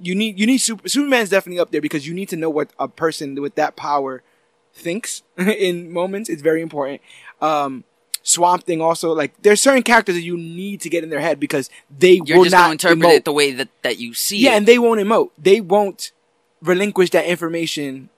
you 0.00 0.14
need 0.14 0.38
you 0.38 0.46
need 0.46 0.58
super, 0.58 0.88
Superman's 0.88 1.30
definitely 1.30 1.60
up 1.60 1.70
there 1.70 1.80
because 1.80 2.06
you 2.06 2.14
need 2.14 2.28
to 2.30 2.36
know 2.36 2.50
what 2.50 2.70
a 2.78 2.88
person 2.88 3.40
with 3.40 3.54
that 3.56 3.76
power 3.76 4.22
thinks 4.74 5.22
in 5.36 5.92
moments. 5.92 6.28
It's 6.28 6.42
very 6.42 6.62
important. 6.62 7.00
Um, 7.40 7.84
Swamp 8.22 8.64
Thing 8.64 8.80
also 8.80 9.12
like 9.12 9.32
there's 9.42 9.60
certain 9.60 9.82
characters 9.82 10.14
that 10.14 10.22
you 10.22 10.36
need 10.36 10.80
to 10.82 10.90
get 10.90 11.02
in 11.02 11.10
their 11.10 11.20
head 11.20 11.40
because 11.40 11.70
they 11.96 12.20
You're 12.24 12.38
will 12.38 12.44
just 12.44 12.54
not 12.54 12.70
interpret 12.70 12.98
emote. 13.00 13.16
it 13.16 13.24
the 13.24 13.32
way 13.32 13.52
that, 13.52 13.68
that 13.82 13.98
you 13.98 14.12
see 14.14 14.38
yeah, 14.38 14.52
it. 14.52 14.58
and 14.58 14.66
they 14.66 14.78
won't 14.78 15.00
emote. 15.00 15.30
They 15.38 15.60
won't 15.60 16.12
relinquish 16.60 17.10
that 17.10 17.24
information 17.24 18.10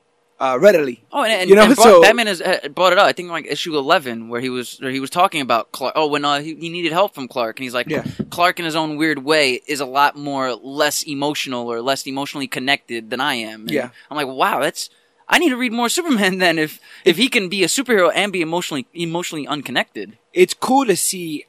uh, 0.43 0.59
readily. 0.59 1.03
Oh, 1.13 1.23
and, 1.23 1.33
and, 1.33 1.49
You 1.51 1.57
know, 1.57 1.63
and 1.65 1.77
so- 1.77 2.03
Batman 2.03 2.27
has 2.27 2.41
uh, 2.43 2.69
brought 2.75 2.93
it 2.93 2.99
up. 2.99 3.07
I 3.07 3.13
think 3.13 3.31
like 3.31 3.47
issue 3.47 3.77
eleven, 3.79 4.29
where 4.29 4.41
he 4.41 4.51
was 4.51 4.79
where 4.81 4.91
he 4.91 5.01
was 5.01 5.09
talking 5.11 5.41
about 5.41 5.71
Clark. 5.73 5.93
Oh, 5.97 6.09
when 6.09 6.25
uh, 6.25 6.41
he, 6.41 6.55
he 6.57 6.69
needed 6.69 6.93
help 6.93 7.15
from 7.15 7.29
Clark, 7.29 7.59
and 7.59 7.65
he's 7.65 7.75
like, 7.75 7.89
Yeah. 7.89 8.05
Clark 8.31 8.59
in 8.59 8.65
his 8.65 8.77
own 8.77 8.97
weird 8.97 9.21
way 9.25 9.61
is 9.67 9.81
a 9.81 9.87
lot 9.87 10.17
more 10.17 10.55
less 10.55 11.03
emotional 11.05 11.69
or 11.73 11.81
less 11.81 12.07
emotionally 12.07 12.49
connected 12.49 13.11
than 13.11 13.21
I 13.21 13.35
am. 13.35 13.63
And 13.63 13.71
Yeah. 13.71 13.91
I'm 14.11 14.17
like, 14.17 14.27
wow, 14.27 14.61
that's. 14.61 14.91
I 15.29 15.39
need 15.39 15.51
to 15.51 15.57
read 15.57 15.73
more 15.73 15.89
Superman 15.99 16.39
then 16.39 16.59
if 16.59 16.81
if 17.05 17.17
he 17.17 17.29
can 17.29 17.49
be 17.49 17.63
a 17.65 17.69
superhero 17.69 18.11
and 18.15 18.33
be 18.33 18.43
emotionally 18.43 18.87
emotionally 18.93 19.47
unconnected. 19.47 20.19
it's 20.33 20.55
cool 20.55 20.85
to 20.87 20.97
see. 20.97 21.47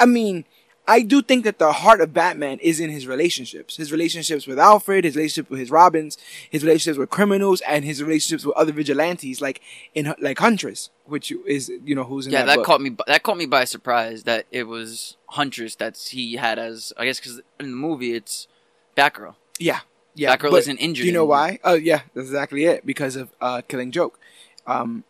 I 0.00 0.04
mean, 0.06 0.44
I 0.88 1.02
do 1.02 1.20
think 1.20 1.44
that 1.44 1.58
the 1.58 1.70
heart 1.70 2.00
of 2.00 2.14
Batman 2.14 2.58
is 2.60 2.80
in 2.80 2.88
his 2.88 3.06
relationships. 3.06 3.76
His 3.76 3.92
relationships 3.92 4.46
with 4.46 4.58
Alfred, 4.58 5.04
his 5.04 5.16
relationship 5.16 5.50
with 5.50 5.60
his 5.60 5.70
Robins, 5.70 6.16
his 6.48 6.64
relationships 6.64 6.96
with 6.96 7.10
criminals, 7.10 7.60
and 7.60 7.84
his 7.84 8.02
relationships 8.02 8.46
with 8.46 8.56
other 8.56 8.72
vigilantes, 8.72 9.42
like 9.42 9.60
in 9.94 10.14
like 10.18 10.38
Huntress, 10.38 10.88
which 11.04 11.30
is 11.46 11.70
you 11.84 11.94
know 11.94 12.04
who's 12.04 12.26
in 12.26 12.32
yeah, 12.32 12.46
that, 12.46 12.56
that, 12.56 12.64
caught 12.64 12.80
me. 12.80 12.96
That 13.06 13.22
caught 13.22 13.36
me 13.36 13.44
by 13.44 13.64
surprise 13.64 14.22
that 14.22 14.46
it 14.50 14.64
was 14.64 15.18
Huntress 15.26 15.76
that 15.76 15.98
he 15.98 16.36
had 16.36 16.58
as 16.58 16.94
I 16.96 17.04
guess 17.04 17.20
because 17.20 17.42
in 17.60 17.70
the 17.70 17.76
movie 17.76 18.14
it's 18.14 18.48
Batgirl. 18.96 19.34
yeah, 19.58 19.80
yeah. 20.14 20.34
Batgirl 20.34 20.52
but 20.52 20.60
isn't 20.60 20.78
injured 20.78 21.02
Do 21.02 21.06
you 21.06 21.12
know 21.12 21.26
why? 21.26 21.58
Oh 21.64 21.74
yeah, 21.74 22.00
that's 22.14 22.28
exactly 22.28 22.64
it. 22.64 22.86
Because 22.86 23.14
of 23.14 23.30
uh, 23.42 23.60
Killing 23.68 23.92
Joke. 23.92 24.18
Um, 24.66 25.04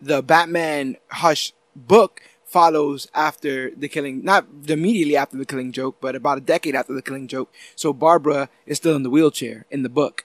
the 0.00 0.22
Batman 0.22 0.96
Hush 1.08 1.52
book 1.76 2.22
follows 2.48 3.06
after 3.14 3.70
the 3.76 3.88
killing, 3.88 4.24
not 4.24 4.46
immediately 4.66 5.16
after 5.16 5.36
the 5.36 5.44
Killing 5.44 5.70
Joke, 5.70 5.96
but 6.00 6.16
about 6.16 6.38
a 6.38 6.40
decade 6.40 6.74
after 6.74 6.94
the 6.94 7.02
Killing 7.02 7.28
Joke. 7.28 7.52
So 7.76 7.92
Barbara 7.92 8.48
is 8.66 8.78
still 8.78 8.96
in 8.96 9.02
the 9.02 9.10
wheelchair 9.10 9.66
in 9.70 9.82
the 9.82 9.88
book 9.90 10.24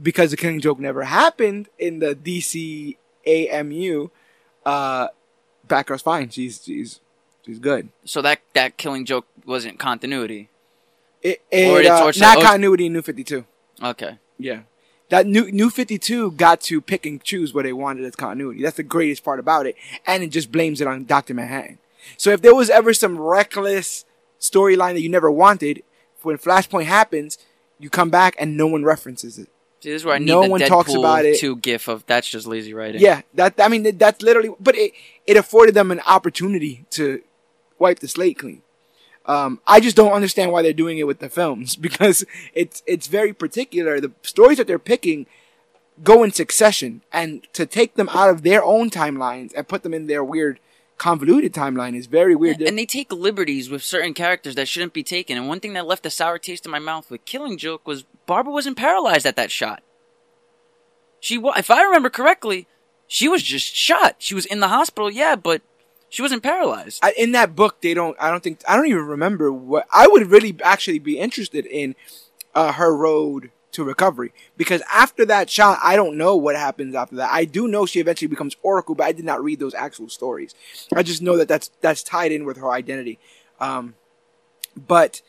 because 0.00 0.32
the 0.32 0.36
Killing 0.36 0.60
Joke 0.60 0.80
never 0.80 1.04
happened 1.04 1.68
in 1.78 2.00
the 2.00 2.14
DC 2.16 2.96
AMU. 3.26 4.08
Uh, 4.66 5.08
Batgirl's 5.68 6.02
fine. 6.02 6.28
She's 6.30 6.62
she's 6.64 7.00
she's 7.46 7.58
good. 7.60 7.90
So 8.04 8.20
that 8.22 8.40
that 8.54 8.76
killing 8.76 9.04
joke 9.04 9.26
wasn't 9.46 9.78
continuity. 9.78 10.48
It, 11.22 11.40
Or 11.52 11.78
it, 11.80 11.86
it's- 11.86 12.16
uh, 12.16 12.20
not 12.20 12.42
continuity 12.42 12.86
in 12.86 12.92
New 12.92 13.02
Fifty 13.02 13.22
Two. 13.24 13.44
Okay. 13.82 14.18
Yeah. 14.38 14.62
That 15.12 15.26
new 15.26 15.52
new 15.52 15.68
52 15.68 16.30
got 16.32 16.62
to 16.62 16.80
pick 16.80 17.04
and 17.04 17.22
choose 17.22 17.52
what 17.52 17.64
they 17.64 17.74
wanted 17.74 18.06
as 18.06 18.16
continuity. 18.16 18.62
That's 18.62 18.78
the 18.78 18.82
greatest 18.82 19.22
part 19.22 19.38
about 19.38 19.66
it. 19.66 19.76
And 20.06 20.22
it 20.22 20.28
just 20.28 20.50
blames 20.50 20.80
it 20.80 20.86
on 20.86 21.04
Dr. 21.04 21.34
Manhattan. 21.34 21.76
So 22.16 22.30
if 22.30 22.40
there 22.40 22.54
was 22.54 22.70
ever 22.70 22.94
some 22.94 23.18
reckless 23.18 24.06
storyline 24.40 24.94
that 24.94 25.02
you 25.02 25.10
never 25.10 25.30
wanted, 25.30 25.82
when 26.22 26.38
Flashpoint 26.38 26.86
happens, 26.86 27.36
you 27.78 27.90
come 27.90 28.08
back 28.08 28.34
and 28.38 28.56
no 28.56 28.66
one 28.66 28.84
references 28.84 29.38
it. 29.38 29.50
See, 29.80 29.90
this 29.90 30.00
is 30.00 30.06
where 30.06 30.14
I 30.14 30.18
need 30.18 30.28
No 30.28 30.44
the 30.44 30.48
one 30.48 30.60
Deadpool 30.62 30.68
talks 30.68 30.94
about 30.94 31.26
it. 31.26 31.38
2 31.38 31.56
gif 31.56 31.88
of 31.88 32.06
that's 32.06 32.30
just 32.30 32.46
lazy 32.46 32.72
writing. 32.72 33.02
Yeah, 33.02 33.20
that 33.34 33.60
I 33.60 33.68
mean 33.68 33.98
that's 33.98 34.22
literally 34.22 34.54
but 34.58 34.74
it 34.76 34.92
it 35.26 35.36
afforded 35.36 35.74
them 35.74 35.90
an 35.90 36.00
opportunity 36.06 36.86
to 36.92 37.20
wipe 37.78 37.98
the 37.98 38.08
slate 38.08 38.38
clean. 38.38 38.62
Um, 39.26 39.60
I 39.66 39.80
just 39.80 39.96
don't 39.96 40.12
understand 40.12 40.50
why 40.50 40.62
they're 40.62 40.72
doing 40.72 40.98
it 40.98 41.06
with 41.06 41.20
the 41.20 41.28
films 41.28 41.76
because 41.86 42.24
it's 42.54 42.82
it's 42.86 43.06
very 43.06 43.32
particular. 43.32 44.00
The 44.00 44.12
stories 44.22 44.58
that 44.58 44.66
they're 44.66 44.78
picking 44.78 45.26
go 46.02 46.22
in 46.22 46.32
succession, 46.32 47.02
and 47.12 47.46
to 47.52 47.66
take 47.66 47.94
them 47.94 48.08
out 48.10 48.30
of 48.30 48.42
their 48.42 48.64
own 48.64 48.90
timelines 48.90 49.52
and 49.54 49.68
put 49.68 49.82
them 49.82 49.94
in 49.94 50.06
their 50.06 50.24
weird 50.24 50.58
convoluted 50.98 51.52
timeline 51.52 51.96
is 51.96 52.06
very 52.06 52.34
weird. 52.34 52.62
And 52.62 52.78
they 52.78 52.86
take 52.86 53.12
liberties 53.12 53.68
with 53.68 53.82
certain 53.82 54.14
characters 54.14 54.54
that 54.54 54.68
shouldn't 54.68 54.92
be 54.92 55.02
taken. 55.02 55.36
And 55.36 55.48
one 55.48 55.60
thing 55.60 55.72
that 55.72 55.86
left 55.86 56.06
a 56.06 56.10
sour 56.10 56.38
taste 56.38 56.64
in 56.64 56.70
my 56.70 56.78
mouth 56.78 57.10
with 57.10 57.24
Killing 57.24 57.58
Joke 57.58 57.86
was 57.86 58.04
Barbara 58.26 58.52
wasn't 58.52 58.76
paralyzed 58.76 59.26
at 59.26 59.36
that 59.36 59.50
shot. 59.50 59.82
She, 61.20 61.40
if 61.56 61.70
I 61.70 61.82
remember 61.82 62.10
correctly, 62.10 62.66
she 63.06 63.28
was 63.28 63.42
just 63.42 63.74
shot. 63.74 64.16
She 64.18 64.34
was 64.34 64.46
in 64.46 64.60
the 64.60 64.68
hospital, 64.68 65.10
yeah, 65.10 65.36
but 65.36 65.62
she 66.12 66.20
wasn't 66.20 66.42
paralyzed. 66.42 67.00
I, 67.02 67.14
in 67.16 67.32
that 67.32 67.56
book, 67.56 67.80
they 67.80 67.94
don't. 67.94 68.14
I 68.20 68.30
don't 68.30 68.42
think. 68.42 68.60
I 68.68 68.76
don't 68.76 68.86
even 68.86 69.06
remember 69.06 69.50
what. 69.50 69.86
I 69.90 70.06
would 70.06 70.26
really 70.30 70.54
actually 70.62 70.98
be 70.98 71.18
interested 71.18 71.64
in 71.64 71.96
uh, 72.54 72.72
her 72.72 72.94
road 72.94 73.50
to 73.72 73.82
recovery 73.82 74.34
because 74.58 74.82
after 74.92 75.24
that 75.24 75.48
shot, 75.48 75.78
I 75.82 75.96
don't 75.96 76.18
know 76.18 76.36
what 76.36 76.54
happens 76.54 76.94
after 76.94 77.16
that. 77.16 77.30
I 77.32 77.46
do 77.46 77.66
know 77.66 77.86
she 77.86 77.98
eventually 77.98 78.28
becomes 78.28 78.56
Oracle, 78.62 78.94
but 78.94 79.06
I 79.06 79.12
did 79.12 79.24
not 79.24 79.42
read 79.42 79.58
those 79.58 79.72
actual 79.72 80.10
stories. 80.10 80.54
I 80.94 81.02
just 81.02 81.22
know 81.22 81.38
that 81.38 81.48
that's 81.48 81.70
that's 81.80 82.02
tied 82.02 82.30
in 82.30 82.44
with 82.44 82.58
her 82.58 82.70
identity. 82.70 83.18
Um, 83.58 83.94
but 84.76 85.22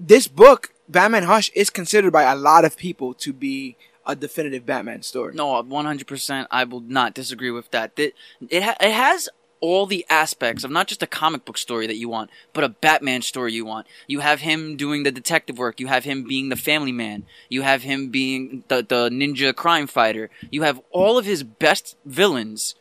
this 0.00 0.26
book, 0.26 0.72
Batman 0.88 1.24
Hush, 1.24 1.50
is 1.54 1.68
considered 1.68 2.14
by 2.14 2.22
a 2.22 2.34
lot 2.34 2.64
of 2.64 2.78
people 2.78 3.12
to 3.12 3.30
be 3.30 3.76
a 4.06 4.16
definitive 4.16 4.64
Batman 4.64 5.02
story. 5.02 5.34
No, 5.34 5.60
one 5.60 5.84
hundred 5.84 6.06
percent. 6.06 6.48
I 6.50 6.64
will 6.64 6.80
not 6.80 7.12
disagree 7.12 7.50
with 7.50 7.70
that. 7.72 7.92
It 7.98 8.14
it, 8.48 8.62
ha- 8.62 8.76
it 8.80 8.92
has 8.92 9.28
all 9.66 9.84
the 9.84 10.06
aspects 10.08 10.62
of 10.62 10.70
not 10.70 10.86
just 10.86 11.02
a 11.02 11.08
comic 11.08 11.44
book 11.44 11.58
story 11.58 11.88
that 11.88 11.96
you 11.96 12.08
want, 12.08 12.30
but 12.52 12.62
a 12.62 12.68
Batman 12.68 13.20
story 13.20 13.52
you 13.52 13.64
want. 13.64 13.84
You 14.06 14.20
have 14.20 14.38
him 14.38 14.76
doing 14.76 15.02
the 15.02 15.10
detective 15.10 15.58
work. 15.58 15.80
You 15.80 15.88
have 15.88 16.04
him 16.04 16.22
being 16.22 16.50
the 16.50 16.54
family 16.54 16.92
man. 16.92 17.24
You 17.48 17.62
have 17.62 17.82
him 17.82 18.10
being 18.10 18.62
the 18.68 18.76
the 18.76 19.10
ninja 19.10 19.52
crime 19.52 19.88
fighter. 19.88 20.30
You 20.52 20.62
have 20.62 20.80
all 20.92 21.18
of 21.18 21.24
his 21.24 21.42
best 21.42 21.96
villains 22.04 22.76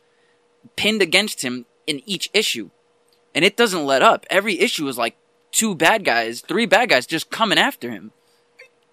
pinned 0.75 1.01
against 1.01 1.41
him 1.41 1.65
in 1.87 2.03
each 2.05 2.29
issue, 2.33 2.69
and 3.33 3.43
it 3.43 3.57
doesn't 3.57 3.87
let 3.87 4.03
up. 4.03 4.27
Every 4.29 4.59
issue 4.59 4.87
is 4.87 4.95
like 4.95 5.17
two 5.51 5.73
bad 5.73 6.05
guys, 6.05 6.41
three 6.41 6.67
bad 6.67 6.89
guys 6.89 7.07
just 7.07 7.31
coming 7.31 7.57
after 7.57 7.89
him. 7.89 8.11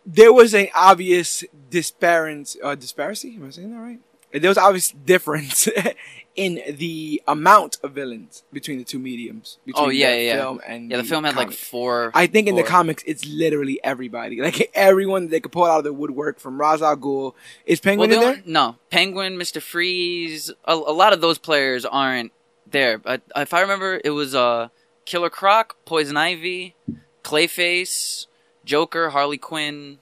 there 0.07 0.33
was 0.33 0.55
an 0.55 0.69
obvious 0.75 1.45
disparity. 1.69 2.59
Uh, 2.63 2.75
disparity? 2.75 3.37
Am 3.37 3.49
I 3.49 3.51
saying 3.51 3.71
that 3.71 3.81
right? 3.83 4.01
There 4.33 4.49
was 4.49 4.57
obvious 4.57 4.93
difference 4.93 5.69
in 6.35 6.63
the 6.79 7.23
amount 7.29 7.79
of 7.83 7.93
villains 7.93 8.43
between 8.53 8.79
the 8.79 8.85
two 8.85 8.99
mediums. 8.99 9.59
Between 9.67 9.87
Oh 9.87 9.91
yeah, 9.91 10.13
the 10.15 10.23
yeah, 10.23 10.37
film 10.37 10.61
and 10.67 10.91
yeah. 10.91 10.97
The 10.97 11.05
film 11.05 11.25
had 11.25 11.37
like 11.37 11.53
four. 11.53 12.11
I 12.15 12.27
think 12.27 12.49
in 12.49 12.57
the 12.57 12.63
comics, 12.63 13.03
it's 13.07 13.25
literally 13.27 13.79
everybody. 13.85 14.41
Like 14.41 14.71
everyone 14.75 15.29
they 15.29 15.41
could 15.41 15.53
pull 15.53 15.65
out 15.65 15.79
of 15.79 15.85
the 15.85 15.93
woodwork 15.93 16.41
from 16.41 16.59
Ra's 16.59 16.83
al 16.83 16.97
Ghul. 16.97 17.35
Is 17.67 17.81
Penguin 17.81 18.11
Well, 18.11 18.23
in 18.23 18.35
there? 18.35 18.43
no, 18.47 18.77
Penguin, 18.91 19.37
Mister 19.37 19.61
Freeze. 19.61 20.51
A, 20.65 20.73
a 20.75 20.75
lot 20.75 21.13
of 21.13 21.21
those 21.21 21.39
players 21.39 21.85
aren't 21.85 22.33
there. 22.71 22.97
But 22.99 23.23
if 23.37 23.53
I 23.53 23.61
remember, 23.61 24.01
it 24.03 24.11
was 24.11 24.35
uh, 24.35 24.69
Killer 25.05 25.31
Croc, 25.31 25.77
Poison 25.85 26.17
Ivy, 26.17 26.75
Clayface, 27.23 28.27
Joker, 28.65 29.11
Harley 29.11 29.39
Quinn, 29.39 29.99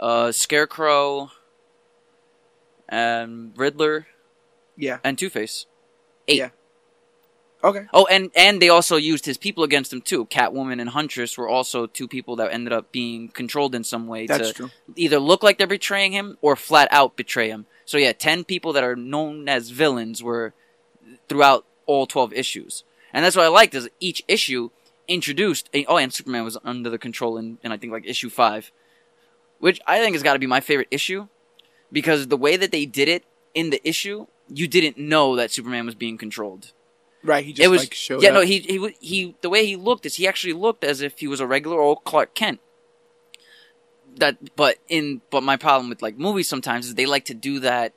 uh, 0.00 0.32
Scarecrow, 0.32 1.30
and 2.88 3.52
Riddler, 3.56 4.06
Yeah. 4.76 4.98
and 5.04 5.18
Two 5.18 5.30
Face. 5.30 5.66
Eight. 6.28 6.38
Yeah. 6.38 6.50
Okay. 7.64 7.86
Oh, 7.92 8.06
and 8.06 8.30
and 8.36 8.60
they 8.60 8.68
also 8.68 8.96
used 8.96 9.26
his 9.26 9.38
people 9.38 9.64
against 9.64 9.92
him 9.92 10.00
too. 10.00 10.26
Catwoman 10.26 10.80
and 10.80 10.90
Huntress 10.90 11.36
were 11.36 11.48
also 11.48 11.86
two 11.86 12.06
people 12.06 12.36
that 12.36 12.52
ended 12.52 12.72
up 12.72 12.92
being 12.92 13.28
controlled 13.28 13.74
in 13.74 13.82
some 13.82 14.06
way 14.06 14.26
That's 14.26 14.48
to 14.48 14.54
true. 14.54 14.70
either 14.94 15.18
look 15.18 15.42
like 15.42 15.58
they're 15.58 15.66
betraying 15.66 16.12
him 16.12 16.36
or 16.42 16.54
flat 16.54 16.88
out 16.90 17.16
betray 17.16 17.48
him. 17.48 17.66
So 17.84 17.98
yeah, 17.98 18.12
ten 18.12 18.44
people 18.44 18.72
that 18.74 18.84
are 18.84 18.94
known 18.94 19.48
as 19.48 19.70
villains 19.70 20.22
were 20.22 20.52
throughout 21.28 21.64
all 21.86 22.06
twelve 22.06 22.32
issues, 22.32 22.84
and 23.12 23.24
that's 23.24 23.36
what 23.36 23.46
I 23.46 23.48
liked 23.48 23.74
is 23.74 23.88
each 24.00 24.22
issue 24.28 24.70
introduced. 25.08 25.70
A, 25.72 25.84
oh, 25.86 25.96
and 25.96 26.12
Superman 26.12 26.44
was 26.44 26.58
under 26.62 26.90
the 26.90 26.98
control 26.98 27.38
in, 27.38 27.58
in 27.62 27.72
I 27.72 27.78
think 27.78 27.92
like 27.92 28.06
issue 28.06 28.28
five, 28.28 28.70
which 29.58 29.80
I 29.86 29.98
think 29.98 30.14
has 30.14 30.22
got 30.22 30.34
to 30.34 30.38
be 30.38 30.46
my 30.46 30.60
favorite 30.60 30.88
issue 30.90 31.28
because 31.90 32.28
the 32.28 32.36
way 32.36 32.56
that 32.56 32.70
they 32.70 32.86
did 32.86 33.08
it 33.08 33.24
in 33.54 33.70
the 33.70 33.80
issue, 33.88 34.26
you 34.48 34.68
didn't 34.68 34.98
know 34.98 35.36
that 35.36 35.50
Superman 35.50 35.86
was 35.86 35.94
being 35.94 36.18
controlled 36.18 36.72
Right. 37.22 37.44
He 37.44 37.52
just 37.52 37.64
it 37.64 37.68
was 37.68 37.80
like 37.80 37.94
showed 37.94 38.22
yeah 38.22 38.28
up. 38.28 38.34
no 38.34 38.40
he 38.42 38.60
he 38.60 38.96
he 39.00 39.34
the 39.40 39.50
way 39.50 39.66
he 39.66 39.74
looked 39.74 40.06
is 40.06 40.14
he 40.14 40.28
actually 40.28 40.52
looked 40.52 40.84
as 40.84 41.00
if 41.00 41.18
he 41.18 41.26
was 41.26 41.40
a 41.40 41.46
regular 41.46 41.80
old 41.80 42.04
Clark 42.04 42.34
Kent. 42.34 42.60
That 44.16 44.54
but 44.56 44.76
in 44.88 45.22
but 45.30 45.42
my 45.42 45.56
problem 45.56 45.88
with 45.88 46.02
like 46.02 46.16
movies 46.16 46.48
sometimes 46.48 46.86
is 46.86 46.94
they 46.94 47.04
like 47.06 47.24
to 47.26 47.34
do 47.34 47.58
that. 47.60 47.92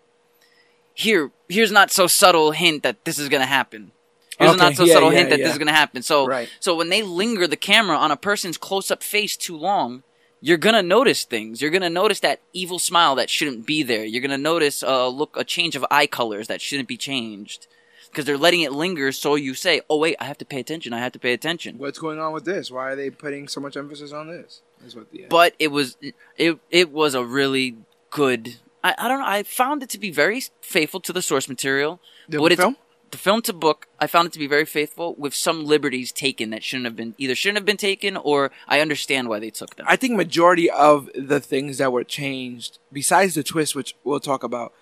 Here 0.95 1.31
here's 1.47 1.71
not 1.71 1.91
so 1.91 2.07
subtle 2.07 2.51
hint 2.51 2.81
that 2.83 3.05
this 3.05 3.19
is 3.19 3.29
gonna 3.29 3.45
happen. 3.45 3.91
Here's 4.39 4.53
a 4.55 4.57
not 4.57 4.75
so 4.75 4.83
yeah, 4.85 4.93
subtle 4.93 5.11
yeah, 5.11 5.17
hint 5.19 5.29
that 5.29 5.39
yeah. 5.39 5.45
this 5.45 5.53
is 5.53 5.59
gonna 5.59 5.73
happen. 5.73 6.01
So 6.01 6.25
Right. 6.25 6.49
so 6.59 6.75
when 6.75 6.89
they 6.89 7.03
linger 7.03 7.45
the 7.45 7.55
camera 7.57 7.97
on 7.97 8.09
a 8.09 8.17
person's 8.17 8.57
close 8.57 8.89
up 8.89 9.03
face 9.03 9.37
too 9.37 9.55
long, 9.55 10.03
you're 10.41 10.57
gonna 10.57 10.83
notice 10.83 11.23
things. 11.23 11.61
You're 11.61 11.71
gonna 11.71 11.89
notice 11.89 12.19
that 12.21 12.39
evil 12.53 12.79
smile 12.79 13.15
that 13.15 13.29
shouldn't 13.29 13.65
be 13.65 13.83
there. 13.83 14.05
You're 14.05 14.21
gonna 14.21 14.37
notice 14.37 14.83
a 14.83 15.07
look, 15.07 15.35
a 15.37 15.43
change 15.43 15.75
of 15.75 15.85
eye 15.91 16.07
colors 16.07 16.47
that 16.47 16.61
shouldn't 16.61 16.87
be 16.87 16.97
changed, 16.97 17.67
because 18.09 18.25
they're 18.25 18.37
letting 18.37 18.61
it 18.61 18.71
linger. 18.71 19.11
So 19.11 19.35
you 19.35 19.53
say, 19.53 19.81
"Oh 19.89 19.97
wait, 19.97 20.15
I 20.19 20.25
have 20.25 20.37
to 20.39 20.45
pay 20.45 20.59
attention. 20.59 20.93
I 20.93 20.99
have 20.99 21.11
to 21.13 21.19
pay 21.19 21.33
attention." 21.33 21.77
What's 21.77 21.99
going 21.99 22.19
on 22.19 22.33
with 22.33 22.45
this? 22.45 22.71
Why 22.71 22.89
are 22.91 22.95
they 22.95 23.09
putting 23.09 23.47
so 23.47 23.59
much 23.61 23.75
emphasis 23.77 24.11
on 24.11 24.27
this? 24.27 24.61
Is 24.85 24.95
what 24.95 25.11
the 25.11 25.25
But 25.29 25.55
it 25.59 25.69
was 25.69 25.97
it 26.37 26.59
it 26.71 26.91
was 26.91 27.15
a 27.15 27.23
really 27.23 27.77
good. 28.09 28.55
I, 28.83 28.95
I 28.97 29.07
don't 29.09 29.19
know. 29.19 29.25
I 29.27 29.43
found 29.43 29.83
it 29.83 29.89
to 29.89 29.99
be 29.99 30.09
very 30.09 30.41
faithful 30.61 31.01
to 31.01 31.11
the 31.11 31.21
source 31.21 31.49
material. 31.49 31.99
the 32.29 32.41
it's- 32.45 32.57
film. 32.59 32.77
The 33.11 33.17
film 33.17 33.41
to 33.43 33.53
book, 33.53 33.87
I 33.99 34.07
found 34.07 34.27
it 34.27 34.33
to 34.33 34.39
be 34.39 34.47
very 34.47 34.65
faithful 34.65 35.15
with 35.17 35.33
some 35.33 35.65
liberties 35.65 36.11
taken 36.11 36.49
that 36.51 36.63
shouldn't 36.63 36.85
have 36.85 36.95
been 36.95 37.15
either 37.17 37.35
shouldn't 37.35 37.57
have 37.57 37.65
been 37.65 37.77
taken 37.77 38.17
or 38.17 38.51
I 38.67 38.79
understand 38.79 39.29
why 39.29 39.39
they 39.39 39.49
took 39.49 39.75
them. 39.75 39.85
I 39.89 39.95
think 39.95 40.15
majority 40.15 40.69
of 40.69 41.09
the 41.15 41.39
things 41.39 41.77
that 41.77 41.91
were 41.91 42.03
changed, 42.03 42.79
besides 42.91 43.35
the 43.35 43.43
twist, 43.43 43.75
which 43.75 43.95
we'll 44.03 44.19
talk 44.19 44.43
about, 44.43 44.73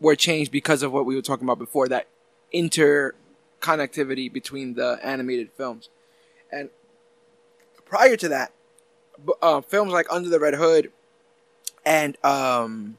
were 0.00 0.16
changed 0.16 0.52
because 0.52 0.82
of 0.82 0.92
what 0.92 1.06
we 1.06 1.14
were 1.14 1.22
talking 1.22 1.44
about 1.44 1.58
before 1.58 1.88
that 1.88 2.08
interconnectivity 2.52 4.32
between 4.32 4.74
the 4.74 4.98
animated 5.02 5.50
films. 5.56 5.88
And 6.50 6.70
prior 7.84 8.16
to 8.16 8.28
that, 8.28 8.52
uh, 9.40 9.60
films 9.62 9.92
like 9.92 10.06
Under 10.10 10.28
the 10.28 10.40
Red 10.40 10.54
Hood 10.54 10.92
and 11.84 12.16
um, 12.24 12.98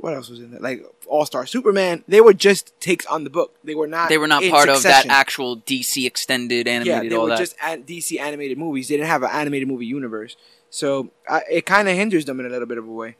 what 0.00 0.14
else 0.14 0.28
was 0.30 0.40
in 0.40 0.50
there? 0.50 0.60
Like 0.60 0.84
All 1.06 1.26
Star 1.26 1.46
Superman. 1.46 2.04
They 2.08 2.20
were 2.20 2.32
just 2.32 2.78
takes 2.80 3.04
on 3.06 3.24
the 3.24 3.30
book. 3.30 3.54
They 3.62 3.74
were 3.74 3.86
not. 3.86 4.08
they 4.08 4.18
were 4.18 4.26
not 4.28 4.42
part 4.44 4.68
of 4.68 4.82
that 4.82 5.06
actual 5.06 5.58
DC 5.58 6.06
extended 6.06 6.66
animated. 6.66 7.04
Yeah, 7.04 7.08
they 7.08 7.16
all 7.16 7.24
were 7.24 7.30
that. 7.30 7.38
just 7.38 7.56
an- 7.62 7.84
DC 7.84 8.18
animated 8.18 8.58
movies. 8.58 8.88
They 8.88 8.96
didn't 8.96 9.08
have 9.08 9.22
an 9.22 9.30
animated 9.32 9.68
movie 9.68 9.86
universe, 9.86 10.36
so 10.70 11.10
I, 11.28 11.42
it 11.50 11.66
kind 11.66 11.88
of 11.88 11.96
hinders 11.96 12.24
them 12.24 12.40
in 12.40 12.46
a 12.46 12.48
little 12.48 12.66
bit 12.66 12.78
of 12.78 12.88
a 12.88 12.92
way. 12.92 13.16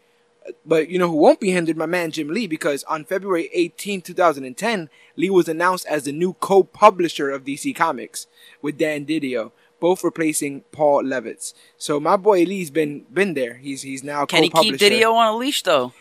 But 0.65 0.89
you 0.89 0.99
know 0.99 1.09
who 1.09 1.17
won't 1.17 1.39
be 1.39 1.51
hindered? 1.51 1.77
My 1.77 1.87
man 1.87 2.11
Jim 2.11 2.29
Lee, 2.29 2.47
because 2.47 2.83
on 2.85 3.05
February 3.05 3.51
18, 3.53 4.01
2010, 4.01 4.89
Lee 5.17 5.31
was 5.31 5.49
announced 5.49 5.87
as 5.87 6.05
the 6.05 6.13
new 6.13 6.33
co-publisher 6.35 7.31
of 7.31 7.45
DC 7.45 7.77
Comics 7.77 8.27
with 8.63 8.79
Dan 8.79 9.05
Didio, 9.05 9.53
both 9.81 10.03
replacing 10.03 10.63
Paul 10.73 11.05
Levitz. 11.05 11.53
So 11.77 12.01
my 12.01 12.17
boy 12.17 12.45
Lee's 12.45 12.71
been 12.71 13.05
been 13.13 13.35
there. 13.35 13.55
He's 13.55 13.83
he's 13.83 14.03
now 14.03 14.25
Can 14.25 14.45
he 14.45 14.49
keep 14.49 14.77
Didio 14.77 15.13
on 15.13 15.35
a 15.35 15.37
leash 15.37 15.63
though? 15.63 15.93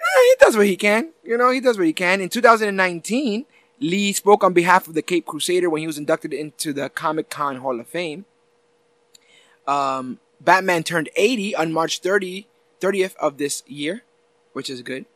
Eh, 0.00 0.22
he 0.28 0.44
does 0.44 0.56
what 0.56 0.66
he 0.66 0.76
can. 0.76 1.10
You 1.24 1.36
know, 1.36 1.50
he 1.50 1.60
does 1.60 1.78
what 1.78 1.86
he 1.86 1.92
can. 1.92 2.20
In 2.20 2.28
2019, 2.28 3.46
Lee 3.80 4.12
spoke 4.12 4.44
on 4.44 4.52
behalf 4.52 4.88
of 4.88 4.94
the 4.94 5.02
Cape 5.02 5.26
Crusader 5.26 5.70
when 5.70 5.80
he 5.80 5.86
was 5.86 5.98
inducted 5.98 6.32
into 6.32 6.72
the 6.72 6.88
Comic 6.88 7.30
Con 7.30 7.56
Hall 7.56 7.80
of 7.80 7.86
Fame. 7.86 8.24
Um, 9.66 10.18
Batman 10.40 10.82
turned 10.82 11.10
80 11.16 11.54
on 11.54 11.72
March 11.72 12.00
30, 12.00 12.46
30th 12.80 13.16
of 13.16 13.38
this 13.38 13.62
year, 13.66 14.02
which 14.52 14.70
is 14.70 14.82
good. 14.82 15.06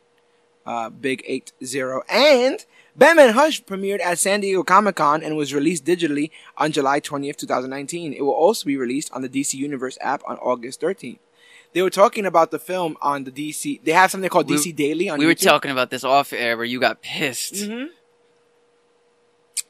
Uh, 0.67 0.89
big 0.89 1.23
8-0. 1.63 2.01
And 2.09 2.65
Batman 2.97 3.35
Hush 3.35 3.63
premiered 3.65 4.01
at 4.01 4.19
San 4.19 4.41
Diego 4.41 4.63
Comic 4.63 4.97
Con 4.97 5.23
and 5.23 5.37
was 5.37 5.53
released 5.53 5.85
digitally 5.85 6.31
on 6.57 6.73
July 6.73 7.01
20th, 7.01 7.37
2019. 7.37 8.15
It 8.15 8.23
will 8.23 8.31
also 8.31 8.65
be 8.65 8.77
released 8.77 9.13
on 9.13 9.21
the 9.21 9.29
DC 9.29 9.55
Universe 9.55 9.99
app 10.01 10.23
on 10.27 10.39
August 10.39 10.81
13th. 10.81 11.19
They 11.75 11.83
were 11.83 11.91
talking 11.91 12.25
about 12.25 12.51
the 12.53 12.59
film 12.59 12.97
on 13.03 13.25
the 13.25 13.31
DC. 13.33 13.81
They 13.85 13.93
have 13.93 14.11
something 14.11 14.31
called 14.31 14.49
We- 14.49 14.57
DC 14.57 14.75
Daily 14.75 15.09
on 15.11 15.19
We 15.19 15.27
were 15.27 15.35
talking 15.35 15.71
about 15.73 15.91
this 15.91 16.05
off 16.05 16.33
air 16.33 16.57
where 16.57 16.65
you 16.65 16.81
got 16.81 17.03
pissed. 17.03 17.55
Mhm. 17.55 17.89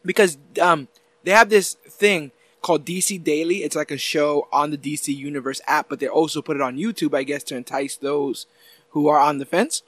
because 0.05 0.37
um 0.61 0.87
they 1.25 1.31
have 1.31 1.49
this 1.49 1.75
thing 1.89 2.31
called 2.61 2.85
DC 2.85 3.23
Daily. 3.23 3.63
It's 3.63 3.75
like 3.77 3.91
a 3.91 3.97
show 3.97 4.49
on 4.53 4.71
the 4.71 4.77
DC 4.77 5.15
Universe 5.17 5.61
app, 5.67 5.89
but 5.89 5.99
they 5.99 6.07
also 6.09 6.43
put 6.43 6.57
it 6.57 6.63
on 6.63 6.77
YouTube, 6.77 7.15
I 7.17 7.23
guess, 7.23 7.43
to 7.45 7.57
entice 7.57 7.97
those 7.97 8.47
who 8.91 9.09
are 9.09 9.19
on 9.19 9.39
the 9.39 9.47
fence. 9.47 9.83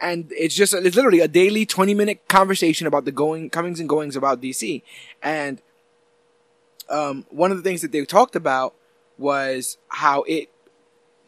And 0.00 0.30
it's 0.36 0.54
just 0.54 0.72
it's 0.72 0.94
literally 0.96 1.18
a 1.20 1.28
daily 1.28 1.66
twenty 1.66 1.94
minute 1.94 2.26
conversation 2.28 2.86
about 2.86 3.04
the 3.04 3.12
going 3.12 3.50
comings 3.50 3.80
and 3.80 3.88
goings 3.88 4.14
about 4.14 4.40
DC. 4.40 4.82
And 5.22 5.60
um, 6.88 7.26
one 7.30 7.50
of 7.50 7.56
the 7.56 7.62
things 7.64 7.82
that 7.82 7.90
they 7.92 8.04
talked 8.04 8.36
about 8.36 8.74
was 9.18 9.78
how 9.88 10.22
it 10.22 10.48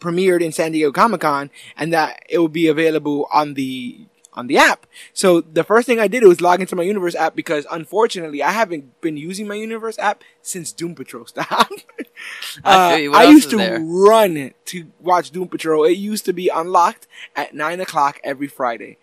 premiered 0.02 0.42
in 0.42 0.52
San 0.52 0.72
Diego 0.72 0.92
Comic 0.92 1.20
Con 1.20 1.50
and 1.76 1.92
that 1.92 2.22
it 2.28 2.38
would 2.38 2.52
be 2.52 2.66
available 2.66 3.28
on 3.32 3.54
the 3.54 4.06
on 4.34 4.46
the 4.46 4.56
app. 4.56 4.86
So 5.12 5.40
the 5.42 5.64
first 5.64 5.86
thing 5.86 6.00
I 6.00 6.08
did 6.08 6.24
was 6.24 6.40
log 6.40 6.60
into 6.60 6.74
my 6.74 6.82
Universe 6.82 7.14
app 7.14 7.36
because 7.36 7.66
unfortunately 7.70 8.42
I 8.42 8.50
haven't 8.50 9.00
been 9.00 9.16
using 9.16 9.46
my 9.46 9.54
Universe 9.54 9.98
app 9.98 10.24
since 10.40 10.72
Doom 10.72 10.94
Patrol 10.94 11.26
stopped. 11.32 11.84
I 12.64 12.94
uh, 12.94 12.96
you. 12.96 13.14
I 13.14 13.24
used 13.24 13.50
to 13.50 13.58
there? 13.58 13.80
run 13.80 14.52
to 14.66 14.86
watch 15.00 15.30
Doom 15.30 15.48
Patrol. 15.48 15.84
It 15.84 15.92
used 15.92 16.24
to 16.24 16.32
be 16.32 16.48
unlocked 16.48 17.06
at 17.36 17.54
nine 17.54 17.80
o'clock 17.80 18.20
every 18.24 18.48
Friday, 18.48 18.96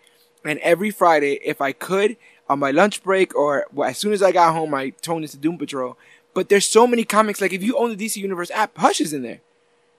and 0.44 0.60
every 0.60 0.90
Friday, 0.90 1.40
if 1.44 1.62
I 1.62 1.74
could, 1.74 2.18
on 2.50 2.60
my 2.60 2.72
lunch 2.72 3.04
break 3.04 3.36
or 3.36 3.68
well, 3.72 3.90
as 3.90 3.98
soon 3.98 4.14
as 4.14 4.24
I 4.24 4.32
got 4.32 4.54
home, 4.54 4.74
I 4.74 4.92
toned 5.02 5.26
into 5.26 5.38
Doom 5.38 5.58
Patrol. 5.58 5.98
But 6.34 6.50
there's 6.50 6.66
so 6.66 6.88
many 6.88 7.04
comics. 7.04 7.42
Like 7.42 7.54
if 7.54 7.64
you 7.64 7.78
own 7.78 7.96
the 7.96 8.06
DC 8.06 8.18
Universe 8.18 8.52
app, 8.52 8.78
Hush 8.78 9.02
is 9.02 9.14
in 9.14 9.24
there. 9.24 9.42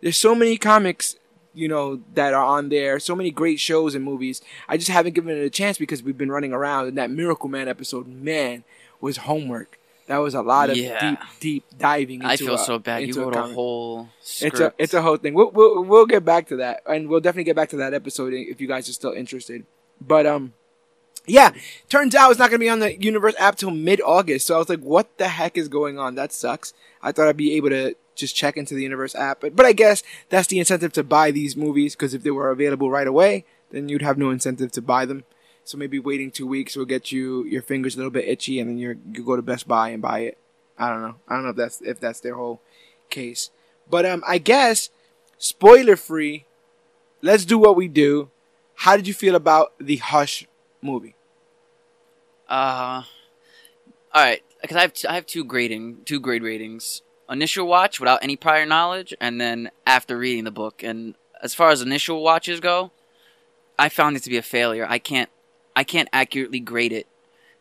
There's 0.01 0.17
so 0.17 0.35
many 0.35 0.57
comics, 0.57 1.17
you 1.55 1.69
know, 1.69 2.01
that 2.15 2.33
are 2.35 2.45
on 2.45 2.69
there. 2.69 2.99
So 3.01 3.15
many 3.15 3.31
great 3.31 3.61
shows 3.61 3.95
and 3.95 4.05
movies. 4.05 4.41
I 4.69 4.77
just 4.77 4.91
haven't 4.91 5.15
given 5.15 5.37
it 5.37 5.43
a 5.45 5.51
chance 5.51 5.79
because 5.79 6.03
we've 6.03 6.19
been 6.19 6.31
running 6.33 6.53
around. 6.53 6.89
And 6.89 6.99
that 6.99 7.11
Miracle 7.11 7.49
Man 7.49 7.69
episode, 7.69 8.07
man, 8.09 8.65
was 9.01 9.19
homework. 9.19 9.79
That 10.07 10.19
was 10.19 10.35
a 10.35 10.43
lot 10.43 10.71
of 10.71 10.77
Yeah. 10.77 11.11
deep, 11.11 11.19
deep 11.39 11.65
diving. 11.79 12.17
Into 12.23 12.29
I 12.29 12.37
feel 12.37 12.55
a- 12.55 12.59
so 12.59 12.79
bad. 12.81 13.07
You 13.07 13.15
wrote 13.15 13.35
a 13.37 13.41
comic. 13.41 13.55
whole 13.55 14.09
script. 14.21 14.55
It's 14.55 14.61
a 14.61 14.75
it's 14.79 14.95
a 14.95 15.03
whole 15.03 15.17
thing. 15.19 15.35
We'll, 15.35 15.51
we'll 15.53 15.85
we'll 15.85 16.07
get 16.07 16.25
back 16.25 16.49
to 16.49 16.57
that, 16.57 16.83
and 16.89 17.09
we'll 17.09 17.21
definitely 17.21 17.45
get 17.45 17.55
back 17.55 17.69
to 17.69 17.77
that 17.77 17.95
episode 17.95 18.33
if 18.35 18.61
you 18.61 18.67
guys 18.67 18.89
are 18.89 18.93
still 18.93 19.13
interested. 19.13 19.65
But 20.01 20.27
um, 20.27 20.55
yeah, 21.27 21.53
turns 21.89 22.17
out 22.17 22.31
it's 22.31 22.41
not 22.41 22.51
gonna 22.51 22.59
be 22.59 22.69
on 22.69 22.81
the 22.81 23.01
Universe 23.01 23.35
app 23.39 23.55
till 23.57 23.71
mid 23.71 24.01
August. 24.01 24.49
So 24.49 24.57
I 24.57 24.59
was 24.59 24.69
like, 24.69 24.81
what 24.81 25.17
the 25.19 25.29
heck 25.29 25.57
is 25.57 25.69
going 25.69 25.97
on? 25.97 26.17
That 26.17 26.33
sucks. 26.33 26.75
I 27.03 27.13
thought 27.13 27.29
I'd 27.29 27.37
be 27.37 27.55
able 27.55 27.69
to 27.69 27.95
just 28.21 28.37
check 28.37 28.57
into 28.57 28.75
the 28.75 28.83
Universe 28.83 29.15
app, 29.15 29.41
but 29.41 29.57
but 29.57 29.67
I 29.67 29.73
guess 29.73 30.03
that's 30.29 30.49
the 30.49 30.59
incentive 30.59 30.93
to 30.95 31.03
buy 31.03 31.31
these 31.31 31.57
movies 31.57 31.95
because 31.95 32.15
if 32.15 32.23
they 32.23 32.31
were 32.31 32.51
available 32.51 32.91
right 32.91 33.07
away, 33.07 33.45
then 33.71 33.89
you'd 33.89 34.03
have 34.03 34.19
no 34.19 34.31
incentive 34.31 34.73
to 34.73 34.83
buy 34.83 35.07
them. 35.07 35.25
So 35.65 35.79
maybe 35.79 35.99
waiting 35.99 36.31
two 36.31 36.47
weeks 36.47 36.77
will 36.77 36.85
get 36.85 37.13
you 37.13 37.45
your 37.45 37.63
fingers 37.63 37.95
a 37.95 37.99
little 37.99 38.11
bit 38.11 38.29
itchy, 38.29 38.61
and 38.61 38.69
then 38.69 38.79
you 38.79 38.99
you 39.13 39.25
go 39.25 39.37
to 39.37 39.43
Best 39.43 39.67
Buy 39.67 39.91
and 39.91 40.03
buy 40.03 40.21
it. 40.21 40.39
I 40.79 40.91
don't 40.91 41.03
know. 41.03 41.17
I 41.29 41.35
don't 41.35 41.45
know 41.45 41.51
if 41.51 41.57
that's 41.57 41.81
if 41.81 42.01
that's 42.01 42.21
their 42.21 42.35
whole 42.35 42.61
case. 43.11 43.51
But 43.89 44.07
um, 44.07 44.23
I 44.27 44.39
guess 44.39 44.91
spoiler 45.39 45.97
free. 45.97 46.47
Let's 47.23 47.45
do 47.45 47.59
what 47.59 47.77
we 47.77 47.89
do. 47.89 48.31
How 48.75 48.97
did 48.97 49.07
you 49.07 49.13
feel 49.13 49.35
about 49.35 49.75
the 49.79 49.97
Hush 49.97 50.47
movie? 50.81 51.15
Uh, 52.49 53.03
all 54.13 54.23
right, 54.25 54.43
because 54.63 54.77
I 54.77 54.81
have 54.81 54.93
t- 54.93 55.07
I 55.07 55.15
have 55.15 55.27
two 55.27 55.45
grading 55.45 55.99
two 56.05 56.19
grade 56.19 56.43
ratings. 56.43 57.03
Initial 57.31 57.67
watch 57.67 58.01
without 58.01 58.23
any 58.23 58.37
prior 58.37 58.67
knowledge, 58.67 59.15
and 59.21 59.41
then 59.41 59.71
after 59.87 60.19
reading 60.19 60.45
the 60.45 60.51
book. 60.51 60.83
And 60.83 61.15
as 61.43 61.55
far 61.55 61.71
as 61.71 61.81
initial 61.81 62.23
watches 62.23 62.61
go, 62.61 62.91
I 63.79 63.89
found 63.89 64.17
it 64.17 64.23
to 64.25 64.31
be 64.31 64.37
a 64.37 64.43
failure. 64.43 64.87
I 64.89 64.99
can't 64.99 65.31
I 65.77 65.85
can't 65.85 66.09
accurately 66.13 66.61
grade 66.61 66.93
it 66.93 67.07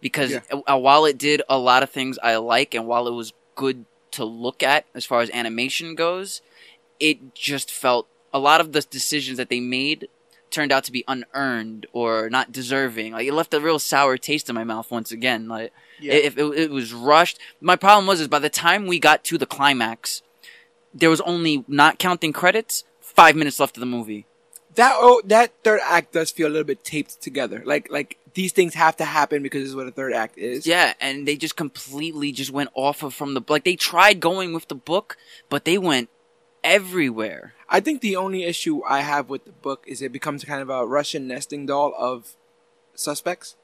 because 0.02 0.32
Yeah. 0.32 0.42
uh, 0.70 0.78
while 0.78 1.06
it 1.06 1.18
did 1.18 1.42
a 1.48 1.58
lot 1.58 1.84
of 1.84 1.90
things 1.92 2.18
I 2.22 2.36
like, 2.38 2.74
and 2.74 2.88
while 2.88 3.08
it 3.08 3.14
was 3.14 3.34
good 3.56 3.86
to 4.12 4.26
look 4.26 4.64
at 4.64 4.86
as 4.96 5.06
far 5.06 5.22
as 5.22 5.30
animation 5.30 5.94
goes, 5.96 6.42
it 7.00 7.36
just 7.36 7.70
felt 7.70 8.08
a 8.34 8.40
lot 8.40 8.60
of 8.62 8.72
the 8.72 8.82
decisions 8.82 9.38
that 9.38 9.50
they 9.50 9.60
made 9.60 10.08
turned 10.50 10.72
out 10.72 10.84
to 10.86 10.92
be 10.92 11.04
unearned 11.08 11.86
or 11.94 12.30
not 12.30 12.52
deserving. 12.52 13.14
Like 13.14 13.28
it 13.28 13.34
left 13.34 13.54
a 13.54 13.60
real 13.60 13.78
sour 13.80 14.18
taste 14.18 14.50
in 14.50 14.56
my 14.56 14.64
mouth 14.64 14.90
once 14.90 15.12
again. 15.12 15.48
Like 15.48 15.72
if 16.02 16.38
it, 16.38 16.44
it 16.44 16.72
was 16.72 16.94
rushed. 16.94 17.40
My 17.62 17.76
problem 17.76 18.08
was 18.08 18.22
is 18.22 18.28
by 18.28 18.40
the 18.40 18.50
time 18.50 18.88
we 18.88 19.00
got 19.00 19.24
to 19.26 19.38
the 19.38 19.46
climax, 19.46 20.22
there 20.94 21.10
was 21.10 21.22
only 21.22 21.64
not 21.68 22.00
counting 22.00 22.34
credits, 22.34 22.84
five 23.00 23.36
minutes 23.36 23.60
left 23.60 23.78
of 23.78 23.82
the 23.82 23.86
movie. 23.86 24.26
that 24.76 24.94
oh 24.96 25.22
that 25.26 25.52
third 25.64 25.82
act 25.84 26.14
does 26.14 26.32
feel 26.32 26.48
a 26.48 26.54
little 26.54 26.64
bit 26.64 26.84
taped 26.84 27.22
together. 27.22 27.62
Like 27.66 27.92
like 27.92 28.18
these 28.34 28.52
things 28.52 28.76
have 28.76 28.96
to 28.98 29.06
happen 29.06 29.44
because 29.44 29.62
this 29.62 29.70
is 29.70 29.76
what 29.76 29.88
a 29.88 29.92
third 29.92 30.14
act 30.14 30.38
is. 30.38 30.66
Yeah, 30.66 30.94
and 31.02 31.28
they 31.28 31.36
just 31.36 31.56
completely 31.56 32.32
just 32.32 32.52
went 32.52 32.70
off 32.74 33.04
of 33.04 33.14
from 33.14 33.34
the 33.34 33.42
like 33.48 33.64
they 33.64 33.76
tried 33.76 34.20
going 34.20 34.54
with 34.54 34.68
the 34.68 34.76
book, 34.76 35.18
but 35.50 35.66
they 35.66 35.78
went 35.78 36.10
everywhere. 36.64 37.54
I 37.68 37.80
think 37.80 38.02
the 38.02 38.16
only 38.16 38.44
issue 38.44 38.82
I 38.88 39.02
have 39.02 39.30
with 39.30 39.46
the 39.46 39.52
book 39.52 39.84
is 39.88 40.02
it 40.02 40.12
becomes 40.12 40.44
kind 40.44 40.62
of 40.62 40.70
a 40.70 40.86
Russian 40.86 41.28
nesting 41.28 41.66
doll 41.66 41.94
of 41.98 42.36
suspects. 42.96 43.56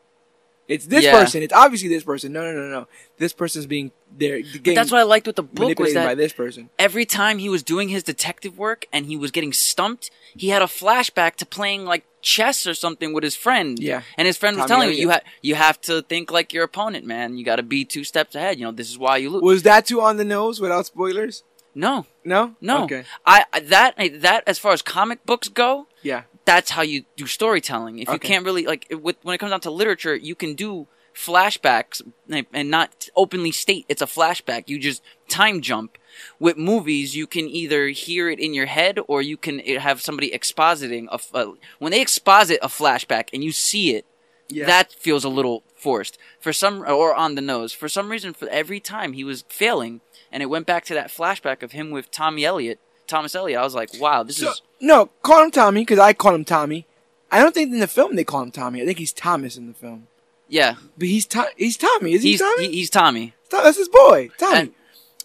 It's 0.67 0.86
this 0.88 1.04
Yeah. 1.04 1.12
person. 1.12 1.43
It's 1.43 1.54
obviously 1.54 1.89
this 1.89 2.04
person. 2.04 2.34
No, 2.34 2.43
no, 2.43 2.51
no, 2.51 2.67
no. 2.69 2.88
This 3.17 3.34
person's 3.34 3.65
being 3.67 3.91
there. 4.17 4.41
That's 4.63 4.91
what 4.91 4.99
I 4.99 5.04
liked 5.04 5.28
with 5.28 5.36
the 5.36 5.43
book 5.43 5.78
was 5.78 5.93
that 5.93 6.06
by 6.06 6.15
this 6.15 6.34
person. 6.34 6.69
every 6.80 7.06
time 7.06 7.38
he 7.38 7.49
was 7.49 7.62
doing 7.62 7.89
his 7.89 8.01
detective 8.04 8.58
work 8.58 8.86
and 8.91 9.06
he 9.06 9.15
was 9.15 9.30
getting 9.32 9.54
stumped, 9.54 10.10
he 10.36 10.49
had 10.49 10.62
a 10.63 10.65
flashback 10.65 11.36
to 11.36 11.45
playing 11.45 11.86
like 11.86 12.04
chess 12.21 12.65
or 12.65 12.73
something 12.73 13.13
with 13.13 13.23
his 13.23 13.36
friend. 13.36 13.78
Yeah. 13.80 14.01
And 14.17 14.25
his 14.25 14.38
friend 14.38 14.58
was 14.58 14.65
Tommy 14.65 14.82
telling 14.86 14.93
him, 14.95 15.01
you 15.01 15.10
have 15.10 15.21
you 15.43 15.56
have 15.56 15.80
to 15.82 16.01
think 16.01 16.32
like 16.32 16.51
your 16.51 16.63
opponent, 16.63 17.06
man. 17.06 17.38
You 17.38 17.45
got 17.45 17.58
to 17.58 17.63
be 17.63 17.86
two 17.86 18.04
steps 18.04 18.34
ahead. 18.34 18.58
You 18.58 18.65
know, 18.65 18.71
this 18.71 18.89
is 18.89 18.97
why 18.97 19.17
you 19.17 19.30
lose. 19.30 19.43
Was 19.43 19.63
that 19.63 19.86
too 19.86 20.01
on 20.01 20.17
the 20.17 20.25
nose 20.25 20.60
without 20.60 20.88
spoilers? 20.88 21.43
No, 21.78 22.06
No, 22.23 22.56
no. 22.62 22.86
Okay, 22.86 23.04
I 23.25 23.43
I- 23.54 23.60
that 23.60 23.95
that 24.21 24.43
as 24.47 24.58
far 24.58 24.71
as 24.71 24.82
comic 24.82 25.25
books 25.25 25.49
go, 25.49 25.88
yeah, 26.01 26.23
that's 26.45 26.71
how 26.71 26.81
you 26.84 27.05
do 27.17 27.25
storytelling. 27.27 27.99
If 27.99 28.08
you 28.08 28.15
Okay. 28.15 28.27
can't 28.29 28.45
really 28.45 28.65
like 28.65 28.88
with 28.91 29.17
when 29.23 29.34
it 29.36 29.39
comes 29.39 29.51
down 29.51 29.62
to 29.62 29.71
literature, 29.71 30.15
you 30.15 30.36
can 30.36 30.53
do 30.53 30.88
flashbacks 31.13 32.01
and- 32.29 32.69
not 32.69 33.08
openly 33.15 33.51
state 33.51 33.86
it's 33.89 34.01
a 34.01 34.05
flashback. 34.05 34.63
You 34.67 34.77
just 34.79 35.01
time 35.27 35.62
jump. 35.62 35.97
With 36.39 36.58
movies, 36.58 37.15
you 37.15 37.27
can 37.27 37.49
either 37.49 37.88
hear 37.89 38.29
it 38.29 38.39
in 38.39 38.53
your 38.53 38.67
head 38.67 38.99
or 39.08 39.21
you 39.21 39.38
can 39.38 39.60
have 39.60 40.01
somebody 40.01 40.29
expositing 40.31 41.08
a- 41.12 41.53
when 41.79 41.91
they 41.91 42.01
exposit 42.01 42.60
a 42.62 42.67
flashback 42.67 43.29
and 43.34 43.43
you 43.43 43.51
see 43.51 43.95
it. 43.95 44.05
yeah. 44.47 44.65
That 44.67 44.93
feels 44.93 45.23
a 45.23 45.29
little 45.29 45.63
forced 45.75 46.19
for 46.39 46.53
some 46.53 46.81
or 46.84 47.15
on 47.15 47.34
the 47.34 47.41
nose. 47.41 47.73
For 47.73 47.89
some 47.89 48.10
reason, 48.10 48.31
for 48.34 48.47
every 48.49 48.79
time 48.79 49.13
he 49.13 49.23
was 49.23 49.43
failing, 49.49 50.01
and 50.31 50.43
it 50.43 50.45
went 50.45 50.67
back 50.67 50.86
to 50.86 50.93
that 50.93 51.10
flashback 51.10 51.63
of 51.63 51.71
him 51.71 51.89
with 51.89 52.12
Tommy 52.12 52.45
Elliot, 52.45 52.79
Thomas 53.08 53.34
Elliot. 53.34 53.60
I 53.60 53.63
was 53.63 53.73
like, 53.73 53.89
wow, 53.99 54.21
this 54.21 54.38
So, 54.38 54.51
is 54.51 54.62
no, 54.86 55.08
call 55.24 55.43
him 55.43 55.52
Tommy 55.52 55.82
because 55.82 56.00
I 56.00 56.13
call 56.13 56.36
him 56.36 56.45
Tommy. 56.45 56.86
I 57.32 57.39
don't 57.39 57.54
think 57.54 57.74
in 57.74 57.80
the 57.80 57.88
film 57.88 58.15
they 58.15 58.24
call 58.24 58.41
him 58.43 58.52
Tommy. 58.52 58.82
I 58.82 58.86
think 58.86 59.00
he's 59.00 59.12
Thomas 59.13 59.58
in 59.58 59.67
the 59.67 59.74
film. 59.74 60.08
yeah. 60.48 60.76
But 60.98 61.08
he's 61.08 61.26
to- 61.28 61.52
he's 61.58 61.76
Tommy. 61.78 62.13
Is 62.13 62.24
he 62.24 62.32
He's 62.32 62.39
Tommy? 62.41 62.67
he, 62.67 62.74
he's 62.74 62.89
Tommy. 62.89 63.34
That's 63.50 63.78
his 63.78 63.89
boy, 63.89 64.30
Tommy. 64.38 64.60
And- 64.60 64.74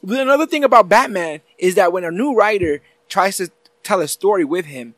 But 0.03 0.19
another 0.21 0.47
thing 0.47 0.65
about 0.65 0.89
Batman 0.89 1.41
is 1.59 1.75
that 1.75 1.93
when 1.93 2.05
a 2.05 2.11
new 2.11 2.35
writer 2.35 2.81
tries 3.09 3.37
to 3.37 3.51
tell 3.83 4.01
a 4.01 4.09
story 4.09 4.45
with 4.45 4.65
him, 4.67 4.95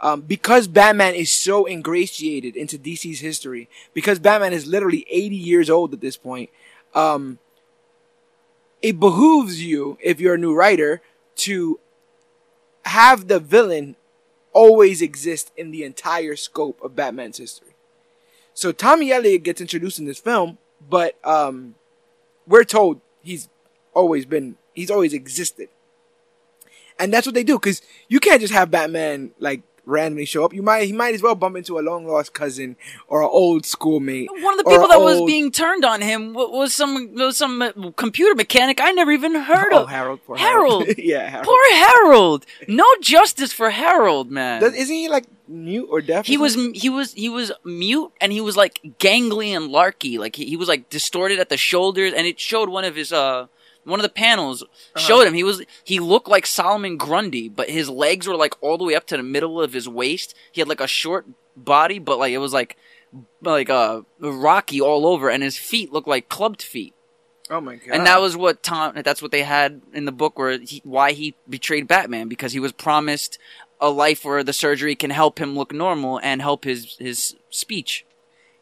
um, 0.00 0.22
because 0.22 0.66
Batman 0.66 1.14
is 1.14 1.30
so 1.30 1.66
ingratiated 1.68 2.56
into 2.56 2.78
DC's 2.78 3.20
history, 3.20 3.68
because 3.94 4.18
Batman 4.18 4.52
is 4.52 4.66
literally 4.66 5.06
80 5.08 5.36
years 5.36 5.70
old 5.70 5.92
at 5.92 6.00
this 6.00 6.16
point, 6.16 6.50
um, 6.94 7.38
it 8.82 8.98
behooves 8.98 9.62
you, 9.62 9.98
if 10.02 10.20
you're 10.20 10.34
a 10.34 10.38
new 10.38 10.54
writer, 10.54 11.00
to 11.36 11.78
have 12.86 13.28
the 13.28 13.38
villain 13.38 13.94
always 14.52 15.00
exist 15.02 15.52
in 15.56 15.70
the 15.70 15.84
entire 15.84 16.36
scope 16.36 16.80
of 16.82 16.96
Batman's 16.96 17.38
history. 17.38 17.74
So 18.54 18.72
Tommy 18.72 19.12
Elliot 19.12 19.42
gets 19.42 19.60
introduced 19.60 19.98
in 19.98 20.04
this 20.04 20.18
film, 20.18 20.58
but 20.88 21.18
um, 21.24 21.76
we're 22.46 22.64
told 22.64 23.00
he's 23.22 23.48
always 23.94 24.26
been, 24.26 24.56
he's 24.74 24.90
always 24.90 25.12
existed. 25.12 25.68
And 26.98 27.12
that's 27.12 27.26
what 27.26 27.34
they 27.34 27.44
do, 27.44 27.58
because 27.58 27.80
you 28.08 28.20
can't 28.20 28.40
just 28.40 28.52
have 28.52 28.70
Batman 28.70 29.30
like 29.38 29.62
randomly 29.86 30.24
show 30.24 30.44
up. 30.44 30.52
You 30.52 30.62
might, 30.62 30.84
he 30.86 30.92
might 30.92 31.14
as 31.14 31.22
well 31.22 31.34
bump 31.34 31.56
into 31.56 31.78
a 31.78 31.80
long 31.80 32.06
lost 32.06 32.32
cousin 32.32 32.76
or 33.08 33.22
an 33.22 33.28
old 33.30 33.64
schoolmate. 33.66 34.28
One 34.30 34.58
of 34.58 34.64
the 34.64 34.70
people 34.70 34.88
that 34.88 35.00
was 35.00 35.20
being 35.26 35.50
turned 35.50 35.84
on 35.84 36.00
him 36.00 36.32
was 36.34 36.74
some 36.74 37.14
was 37.14 37.36
some 37.36 37.92
computer 37.96 38.34
mechanic 38.34 38.80
I 38.80 38.92
never 38.92 39.12
even 39.12 39.34
heard 39.34 39.72
Oh, 39.72 39.82
of. 39.82 39.88
Harold. 39.88 40.20
Poor 40.26 40.36
Harold. 40.36 40.86
yeah, 40.98 41.28
Harold. 41.28 41.46
Poor 41.46 41.74
Harold. 41.74 42.46
No 42.68 42.86
justice 43.00 43.52
for 43.52 43.70
Harold, 43.70 44.30
man. 44.30 44.60
Does- 44.60 44.74
Isn't 44.74 44.94
he 44.94 45.08
like 45.08 45.26
mute 45.48 45.88
or 45.90 46.00
deaf? 46.00 46.26
he 46.26 46.36
was 46.36 46.54
he 46.74 46.88
was 46.88 47.12
he 47.14 47.28
was 47.28 47.50
mute 47.64 48.12
and 48.20 48.32
he 48.32 48.40
was 48.40 48.56
like 48.56 48.80
gangly 49.00 49.48
and 49.48 49.66
larky 49.66 50.16
like 50.16 50.36
he, 50.36 50.44
he 50.46 50.56
was 50.56 50.68
like 50.68 50.88
distorted 50.90 51.40
at 51.40 51.48
the 51.48 51.56
shoulders 51.56 52.12
and 52.16 52.24
it 52.24 52.38
showed 52.38 52.68
one 52.68 52.84
of 52.84 52.94
his 52.94 53.12
uh 53.12 53.48
one 53.84 53.98
of 53.98 54.02
the 54.04 54.08
panels 54.08 54.62
Uh-huh. 54.62 55.00
showed 55.00 55.26
him 55.26 55.34
he 55.34 55.44
was 55.44 55.62
he 55.84 55.98
looked 56.00 56.28
like 56.28 56.46
Solomon 56.46 56.96
Grundy 56.96 57.48
but 57.48 57.70
his 57.70 57.88
legs 57.88 58.26
were 58.26 58.36
like 58.36 58.54
all 58.62 58.78
the 58.78 58.84
way 58.84 58.94
up 58.94 59.06
to 59.08 59.16
the 59.16 59.22
middle 59.22 59.60
of 59.60 59.72
his 59.72 59.88
waist 59.88 60.34
he 60.52 60.60
had 60.60 60.68
like 60.68 60.80
a 60.80 60.86
short 60.86 61.26
body 61.56 61.98
but 61.98 62.18
like 62.18 62.32
it 62.32 62.38
was 62.38 62.52
like 62.52 62.76
like 63.42 63.68
uh 63.68 64.02
rocky 64.20 64.80
all 64.80 65.06
over 65.06 65.28
and 65.30 65.42
his 65.42 65.58
feet 65.58 65.92
looked 65.92 66.06
like 66.08 66.28
clubbed 66.28 66.62
feet 66.62 66.94
Oh 67.52 67.60
my 67.60 67.74
god. 67.76 67.88
and 67.96 68.06
that 68.06 68.20
was 68.20 68.36
what 68.36 68.62
Tom. 68.62 68.92
That's 69.04 69.20
what 69.20 69.32
they 69.32 69.42
had 69.42 69.82
in 69.92 70.04
the 70.04 70.12
book 70.12 70.38
where 70.38 70.56
he, 70.60 70.80
why 70.84 71.10
he 71.10 71.34
betrayed 71.48 71.88
Batman 71.88 72.28
because 72.28 72.52
he 72.52 72.60
was 72.60 72.70
promised 72.70 73.38
a 73.80 73.90
life 73.90 74.24
where 74.24 74.44
the 74.44 74.52
surgery 74.52 74.94
can 74.94 75.10
help 75.10 75.40
him 75.40 75.56
look 75.56 75.72
normal 75.72 76.20
and 76.22 76.40
help 76.40 76.62
his 76.62 76.94
his 77.00 77.34
speech. 77.50 78.06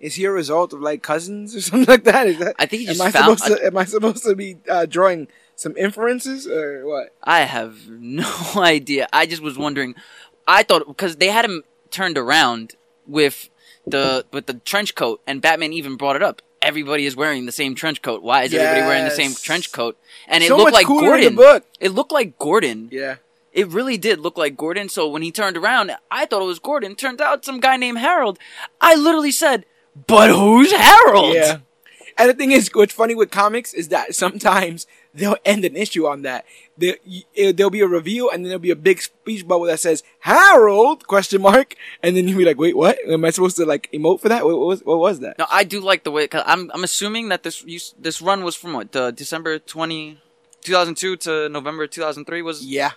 Is 0.00 0.14
he 0.14 0.24
a 0.24 0.30
result 0.30 0.72
of 0.72 0.80
like 0.80 1.02
cousins 1.02 1.54
or 1.56 1.60
something 1.68 1.86
like 1.88 2.04
that? 2.04 2.26
Is 2.26 2.38
that? 2.38 2.54
I 2.58 2.66
think 2.66 2.80
he 2.80 2.86
just 2.86 3.00
am 3.00 3.06
I 3.06 3.10
found- 3.10 3.38
supposed 3.38 3.60
to? 3.60 3.66
Am 3.66 3.76
I 3.76 3.84
supposed 3.84 4.24
to 4.24 4.34
be 4.36 4.56
uh, 4.68 4.86
drawing 4.86 5.28
some 5.56 5.76
inferences 5.76 6.46
or 6.46 6.86
what? 6.86 7.14
I 7.22 7.40
have 7.40 7.88
no 7.88 8.30
idea. 8.56 9.08
I 9.12 9.26
just 9.26 9.42
was 9.42 9.58
wondering. 9.58 9.94
I 10.46 10.62
thought 10.62 10.86
because 10.86 11.16
they 11.16 11.28
had 11.28 11.44
him 11.44 11.62
turned 11.90 12.16
around 12.16 12.74
with 13.06 13.50
the 13.86 14.24
with 14.32 14.46
the 14.46 14.54
trench 14.54 14.94
coat, 14.94 15.20
and 15.26 15.42
Batman 15.42 15.72
even 15.72 15.96
brought 15.96 16.16
it 16.16 16.22
up. 16.22 16.42
Everybody 16.60 17.06
is 17.06 17.14
wearing 17.14 17.46
the 17.46 17.52
same 17.52 17.74
trench 17.76 18.02
coat. 18.02 18.22
Why 18.22 18.42
is 18.42 18.52
everybody 18.52 18.80
wearing 18.86 19.04
the 19.04 19.10
same 19.12 19.32
trench 19.32 19.70
coat? 19.72 19.96
And 20.26 20.42
it 20.42 20.48
so 20.48 20.56
looked 20.56 20.72
like 20.72 20.86
Gordon. 20.86 21.38
It 21.80 21.92
looked 21.92 22.10
like 22.12 22.36
Gordon. 22.38 22.88
Yeah. 22.90 23.16
It 23.52 23.68
really 23.68 23.96
did 23.96 24.20
look 24.20 24.36
like 24.36 24.56
Gordon. 24.56 24.88
So 24.88 25.08
when 25.08 25.22
he 25.22 25.30
turned 25.30 25.56
around, 25.56 25.92
I 26.10 26.26
thought 26.26 26.42
it 26.42 26.46
was 26.46 26.58
Gordon. 26.58 26.96
Turned 26.96 27.20
out 27.20 27.44
some 27.44 27.60
guy 27.60 27.76
named 27.76 27.98
Harold. 27.98 28.38
I 28.80 28.94
literally 28.96 29.30
said, 29.30 29.66
"But 30.06 30.30
who's 30.30 30.72
Harold?" 30.72 31.34
Yeah. 31.34 31.58
And 32.20 32.28
the 32.28 32.34
thing 32.34 32.50
is, 32.50 32.68
what's 32.74 32.92
funny 32.92 33.14
with 33.14 33.30
comics 33.30 33.72
is 33.72 33.88
that 33.88 34.12
sometimes 34.14 34.88
they'll 35.14 35.36
end 35.44 35.64
an 35.64 35.76
issue 35.76 36.04
on 36.06 36.22
that. 36.22 36.44
There, 36.76 36.96
y- 37.06 37.52
there'll 37.52 37.70
be 37.70 37.80
a 37.80 37.86
review, 37.86 38.28
and 38.28 38.44
then 38.44 38.48
there'll 38.50 38.58
be 38.58 38.72
a 38.72 38.76
big 38.76 39.00
speech 39.00 39.46
bubble 39.46 39.66
that 39.66 39.78
says 39.78 40.02
Harold 40.20 41.06
question 41.06 41.40
mark, 41.42 41.76
and 42.02 42.16
then 42.16 42.26
you'll 42.26 42.38
be 42.38 42.44
like, 42.44 42.58
"Wait, 42.58 42.76
what? 42.76 42.98
Am 43.08 43.24
I 43.24 43.30
supposed 43.30 43.56
to 43.58 43.64
like 43.64 43.88
emote 43.92 44.20
for 44.20 44.28
that? 44.28 44.44
What, 44.44 44.58
what 44.58 44.66
was 44.66 44.80
what 44.84 44.98
was 44.98 45.20
that?" 45.20 45.38
No, 45.38 45.46
I 45.50 45.62
do 45.62 45.80
like 45.80 46.02
the 46.04 46.10
way. 46.10 46.26
Cause 46.26 46.42
I'm 46.44 46.70
I'm 46.74 46.82
assuming 46.82 47.28
that 47.28 47.44
this 47.44 47.62
you, 47.64 47.78
this 47.98 48.20
run 48.20 48.42
was 48.42 48.56
from 48.56 48.72
what 48.72 48.94
uh, 48.96 49.10
December 49.12 49.58
20, 49.60 50.18
2002 50.62 51.16
to 51.18 51.48
November 51.48 51.86
two 51.86 52.00
thousand 52.02 52.24
three 52.24 52.42
was. 52.42 52.64
Yeah. 52.64 52.92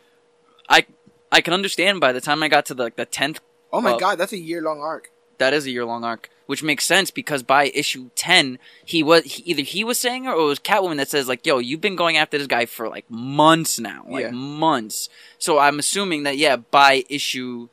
I 0.67 0.85
I 1.31 1.41
can 1.41 1.53
understand 1.53 1.99
by 1.99 2.11
the 2.11 2.21
time 2.21 2.41
I 2.43 2.47
got 2.47 2.65
to 2.67 2.73
the 2.73 2.83
like, 2.83 2.95
the 2.95 3.05
tenth. 3.05 3.39
Oh 3.71 3.81
my 3.81 3.93
Uh, 3.93 3.97
god, 3.99 4.17
that's 4.17 4.33
a 4.33 4.37
year 4.39 4.61
long 4.63 4.79
arc. 4.81 5.11
That 5.37 5.53
is 5.53 5.65
a 5.65 5.71
year 5.71 5.85
long 5.85 6.03
arc, 6.03 6.29
which 6.51 6.61
makes 6.63 6.83
sense 6.85 7.11
because 7.11 7.43
by 7.43 7.71
issue 7.73 8.09
ten, 8.15 8.59
he 8.83 9.01
was 9.01 9.23
he, 9.23 9.43
either 9.51 9.61
he 9.63 9.83
was 9.85 9.97
saying 9.97 10.25
it 10.25 10.27
or 10.27 10.33
it 10.41 10.43
was 10.53 10.59
Catwoman 10.59 10.97
that 10.97 11.09
says 11.09 11.27
like, 11.29 11.45
"Yo, 11.45 11.59
you've 11.59 11.79
been 11.87 11.95
going 11.95 12.17
after 12.17 12.37
this 12.37 12.47
guy 12.47 12.65
for 12.65 12.89
like 12.89 13.09
months 13.09 13.79
now, 13.79 14.03
like 14.07 14.25
Yeah. 14.25 14.31
months." 14.31 15.07
So 15.39 15.59
I'm 15.59 15.79
assuming 15.79 16.23
that 16.23 16.37
yeah, 16.37 16.57
by 16.57 17.05
issue 17.09 17.69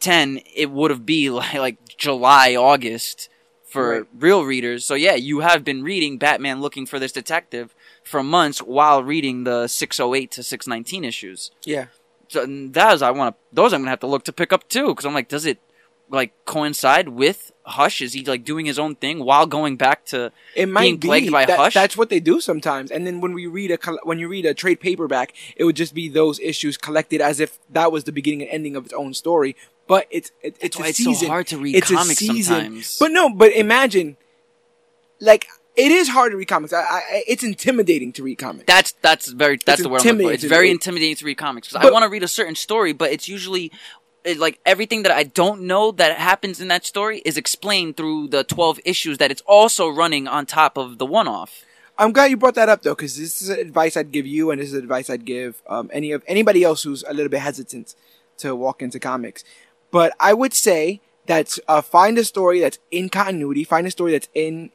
ten, 0.00 0.40
it 0.54 0.70
would 0.70 0.90
have 0.90 1.04
be 1.06 1.28
like 1.42 1.54
like 1.54 1.76
July, 1.96 2.54
August 2.56 3.28
for 3.64 3.90
Right. 3.90 4.06
real 4.18 4.44
readers. 4.44 4.86
So 4.86 4.94
yeah, 4.94 5.14
you 5.16 5.40
have 5.40 5.62
been 5.62 5.82
reading 5.82 6.16
Batman 6.18 6.60
looking 6.62 6.86
for 6.86 6.98
this 6.98 7.12
detective 7.12 7.74
for 8.02 8.22
months 8.22 8.60
while 8.60 9.02
reading 9.02 9.44
the 9.44 9.66
608 9.68 10.30
to 10.32 10.42
619 10.42 11.04
issues. 11.04 11.50
Yeah. 11.64 11.86
So 12.28 12.46
that 12.46 12.94
is 12.94 13.02
I 13.02 13.10
want 13.10 13.34
to 13.34 13.40
those 13.52 13.72
I'm 13.72 13.80
gonna 13.82 13.90
have 13.90 14.00
to 14.00 14.06
look 14.06 14.24
to 14.24 14.32
pick 14.32 14.52
up 14.52 14.68
too 14.68 14.88
because 14.88 15.04
I'm 15.04 15.12
like, 15.14 15.28
does 15.28 15.44
it 15.46 15.58
like 16.08 16.32
coincide 16.44 17.08
with 17.08 17.52
Hush? 17.68 18.00
Is 18.00 18.12
he 18.12 18.24
like 18.24 18.44
doing 18.44 18.64
his 18.64 18.78
own 18.78 18.94
thing 18.94 19.24
while 19.24 19.44
going 19.46 19.76
back 19.76 20.04
to? 20.06 20.32
It 20.54 20.66
might 20.68 20.82
being 20.82 20.96
be 20.98 21.08
plagued 21.08 21.32
by 21.32 21.44
that- 21.46 21.58
Hush? 21.58 21.74
That's 21.74 21.96
what 21.96 22.10
they 22.10 22.20
do 22.20 22.40
sometimes. 22.40 22.90
And 22.92 23.06
then 23.06 23.20
when 23.20 23.32
we 23.32 23.46
read 23.46 23.70
a 23.72 23.78
when 24.04 24.18
you 24.18 24.28
read 24.28 24.46
a 24.46 24.54
trade 24.54 24.80
paperback, 24.80 25.34
it 25.56 25.64
would 25.64 25.76
just 25.76 25.92
be 25.92 26.08
those 26.08 26.38
issues 26.40 26.76
collected 26.76 27.20
as 27.20 27.40
if 27.40 27.58
that 27.70 27.90
was 27.90 28.04
the 28.04 28.12
beginning 28.12 28.42
and 28.42 28.50
ending 28.50 28.76
of 28.76 28.84
its 28.84 28.94
own 28.94 29.14
story. 29.14 29.56
But 29.88 30.06
it's 30.10 30.30
it, 30.42 30.56
it's 30.60 30.78
a 30.78 30.84
it's 30.84 31.02
so 31.02 31.26
hard 31.26 31.48
to 31.48 31.58
read 31.58 31.74
it's 31.76 31.90
comics 31.90 32.24
sometimes. 32.24 32.98
But 32.98 33.10
no, 33.10 33.28
but 33.30 33.52
imagine, 33.52 34.16
like 35.20 35.46
it 35.76 35.92
is 35.92 36.08
hard 36.08 36.32
to 36.32 36.36
read 36.38 36.48
comics. 36.48 36.72
I, 36.72 36.80
I, 36.80 37.24
it's 37.26 37.42
intimidating 37.42 38.12
to 38.14 38.22
read 38.22 38.36
comics. 38.36 38.64
That's 38.66 38.92
that's 39.02 39.28
very 39.28 39.58
that's 39.64 39.82
the 39.82 39.88
word 39.88 40.00
I'm 40.02 40.16
looking 40.16 40.28
for. 40.28 40.32
It's 40.34 40.44
very 40.44 40.70
intimidating 40.70 41.16
to 41.16 41.24
read 41.24 41.36
comics 41.36 41.68
because 41.68 41.84
I 41.84 41.90
want 41.92 42.04
to 42.04 42.08
read 42.08 42.22
a 42.22 42.28
certain 42.28 42.54
story, 42.54 42.92
but 42.92 43.10
it's 43.10 43.28
usually. 43.28 43.72
It, 44.26 44.38
like 44.38 44.58
everything 44.66 45.04
that 45.04 45.12
I 45.12 45.22
don't 45.22 45.62
know 45.62 45.92
that 45.92 46.18
happens 46.18 46.60
in 46.60 46.68
that 46.68 46.84
story 46.84 47.22
is 47.24 47.36
explained 47.36 47.96
through 47.96 48.28
the 48.28 48.42
12 48.42 48.80
issues 48.84 49.18
that 49.18 49.30
it's 49.30 49.42
also 49.46 49.88
running 49.88 50.26
on 50.26 50.46
top 50.46 50.76
of 50.76 50.98
the 50.98 51.06
one 51.06 51.28
off. 51.28 51.64
I'm 51.98 52.12
glad 52.12 52.26
you 52.26 52.36
brought 52.36 52.56
that 52.56 52.68
up 52.68 52.82
though, 52.82 52.94
because 52.94 53.16
this 53.16 53.40
is 53.40 53.48
advice 53.48 53.96
I'd 53.96 54.12
give 54.12 54.26
you, 54.26 54.50
and 54.50 54.60
this 54.60 54.68
is 54.68 54.74
advice 54.74 55.08
I'd 55.08 55.24
give 55.24 55.62
um, 55.68 55.88
any 55.92 56.12
of 56.12 56.22
anybody 56.26 56.62
else 56.62 56.82
who's 56.82 57.02
a 57.04 57.14
little 57.14 57.30
bit 57.30 57.40
hesitant 57.40 57.94
to 58.38 58.54
walk 58.54 58.82
into 58.82 58.98
comics. 58.98 59.44
But 59.90 60.12
I 60.20 60.34
would 60.34 60.52
say 60.52 61.00
that 61.26 61.58
uh, 61.68 61.80
find 61.80 62.18
a 62.18 62.24
story 62.24 62.60
that's 62.60 62.78
in 62.90 63.08
continuity. 63.08 63.64
Find 63.64 63.86
a 63.86 63.90
story 63.90 64.12
that's 64.12 64.28
in. 64.34 64.70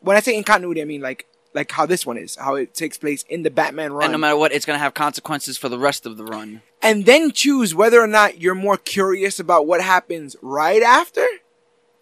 When 0.00 0.16
I 0.16 0.20
say 0.20 0.36
in 0.36 0.44
continuity, 0.44 0.82
I 0.82 0.84
mean 0.84 1.00
like 1.00 1.26
like 1.58 1.70
how 1.72 1.84
this 1.86 2.06
one 2.06 2.16
is, 2.24 2.36
how 2.36 2.54
it 2.54 2.74
takes 2.74 2.96
place 2.98 3.24
in 3.28 3.42
the 3.42 3.50
Batman 3.50 3.92
run, 3.92 4.04
And 4.04 4.12
no 4.12 4.18
matter 4.18 4.36
what, 4.36 4.52
it's 4.52 4.64
going 4.66 4.78
to 4.78 4.84
have 4.86 4.94
consequences 4.94 5.58
for 5.58 5.68
the 5.68 5.78
rest 5.88 6.06
of 6.06 6.16
the 6.16 6.24
run. 6.24 6.62
and 6.82 7.04
then 7.04 7.32
choose 7.32 7.74
whether 7.74 8.00
or 8.00 8.06
not 8.06 8.40
you're 8.40 8.54
more 8.68 8.76
curious 8.76 9.38
about 9.40 9.66
what 9.66 9.80
happens 9.82 10.36
right 10.42 10.82
after 10.82 11.26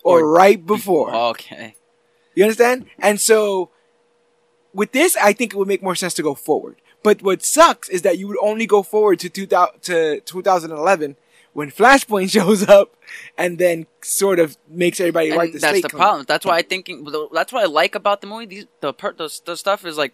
or, 0.05 0.21
Or 0.21 0.31
right 0.31 0.61
before. 0.75 1.15
Okay. 1.33 1.75
You 2.35 2.45
understand? 2.45 2.87
And 2.99 3.21
so 3.21 3.71
with 4.75 4.93
this, 4.93 5.17
I 5.17 5.33
think 5.33 5.53
it 5.55 5.57
would 5.57 5.69
make 5.69 5.83
more 5.83 5.95
sense 5.97 6.15
to 6.15 6.23
go 6.23 6.35
forward. 6.35 6.77
But 7.03 7.23
what 7.23 7.43
sucks 7.43 7.89
is 7.89 8.03
that 8.03 8.19
you 8.19 8.27
would 8.29 8.39
only 8.43 8.67
go 8.67 8.83
forward 8.83 9.19
to 9.21 9.29
2000, 9.29 9.81
to 9.83 10.21
2011 10.21 11.17
when 11.57 11.71
Flashpoint 11.71 12.31
shows 12.37 12.69
up 12.69 12.97
and 13.39 13.57
then 13.59 13.87
sort 14.03 14.39
of 14.39 14.59
makes 14.69 15.01
everybody 15.01 15.31
And 15.31 15.39
right 15.39 15.53
the 15.53 15.59
that's 15.59 15.81
the 15.81 15.89
clean. 15.89 15.99
problem. 16.01 16.25
That's 16.29 16.45
why 16.45 16.59
I 16.59 16.63
thinking. 16.63 17.07
That's 17.33 17.51
what 17.53 17.63
I 17.63 17.67
like 17.67 17.95
about 17.95 18.21
the 18.21 18.27
movie. 18.27 18.45
These 18.47 18.67
the 18.81 18.93
the, 18.93 19.41
the 19.47 19.57
stuff 19.57 19.87
is 19.87 19.97
like 19.97 20.13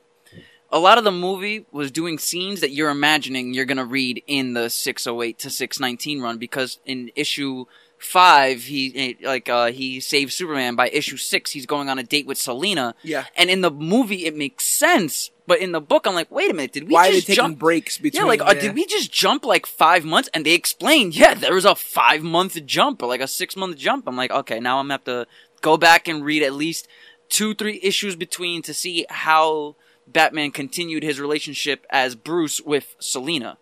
a 0.71 0.79
lot 0.79 0.99
of 0.99 1.05
the 1.05 1.11
movie 1.11 1.67
was 1.73 1.91
doing 1.91 2.19
scenes 2.19 2.61
that 2.61 2.71
you're 2.71 2.91
imagining 2.91 3.53
you're 3.55 3.65
gonna 3.65 3.85
read 3.85 4.23
in 4.29 4.55
the 4.55 4.71
608 4.71 5.39
to 5.41 5.51
619 5.51 6.21
run 6.23 6.39
because 6.39 6.79
in 6.87 7.11
issue 7.17 7.67
five 8.05 8.65
he 8.65 8.93
eh, 9.23 9.27
like 9.27 9.49
uh 9.49 9.67
he 9.73 10.01
saves 10.01 10.35
Superman 10.35 10.75
by 10.77 10.89
issue 10.89 11.17
six 11.17 11.51
he's 11.53 11.67
going 11.67 11.89
on 11.89 11.99
a 11.99 12.03
date 12.03 12.27
with 12.27 12.39
Selina 12.39 12.95
Yeah. 13.03 13.25
and 13.37 13.49
in 13.51 13.61
the 13.61 13.71
movie 13.71 14.27
it 14.27 14.37
makes 14.37 14.67
sense 14.67 15.31
but 15.47 15.59
in 15.61 15.73
the 15.73 15.81
book 15.81 16.07
I'm 16.07 16.15
like 16.15 16.31
wait 16.31 16.51
a 16.51 16.55
minute 16.55 16.73
did 16.73 16.85
we 16.89 16.93
Why 16.95 17.09
are 17.09 17.13
they 17.13 17.21
just 17.21 17.37
jump 17.37 17.59
breaks 17.59 17.99
between? 17.99 18.23
yeah, 18.23 18.29
like, 18.29 18.41
uh, 18.43 18.55
did 18.55 18.75
we 18.75 18.87
just 18.87 19.13
jump 19.13 19.45
like 19.45 19.67
five 19.67 20.05
months? 20.05 20.29
And 20.35 20.45
they 20.47 20.53
explained, 20.55 21.15
yeah, 21.17 21.35
there 21.35 21.55
was 21.55 21.65
a 21.65 21.75
five 21.75 22.23
month 22.23 22.65
jump 22.67 23.03
or 23.03 23.09
like 23.09 23.21
a 23.21 23.27
six 23.29 23.57
month 23.57 23.77
jump. 23.77 24.07
I'm 24.09 24.17
like, 24.17 24.31
okay, 24.31 24.61
now 24.61 24.79
I'm 24.79 24.85
gonna 24.85 24.95
have 24.95 25.05
to 25.05 25.27
go 25.61 25.77
back 25.77 26.09
and 26.09 26.25
read 26.25 26.43
at 26.43 26.53
least 26.55 26.89
two, 27.29 27.55
three 27.55 27.79
issues 27.83 28.15
between 28.17 28.63
to 28.63 28.75
see 28.75 29.07
how 29.09 29.77
Batman 30.07 30.51
continued 30.51 31.03
his 31.03 31.21
relationship 31.21 31.87
as 31.91 32.15
Bruce 32.15 32.61
with 32.61 32.95
Selina, 32.99 33.59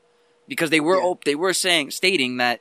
because 0.48 0.70
they 0.70 0.80
were 0.80 0.96
Yeah. 0.96 1.02
op- 1.04 1.24
they 1.24 1.34
were 1.34 1.52
saying 1.52 1.90
stating 1.92 2.36
that 2.38 2.60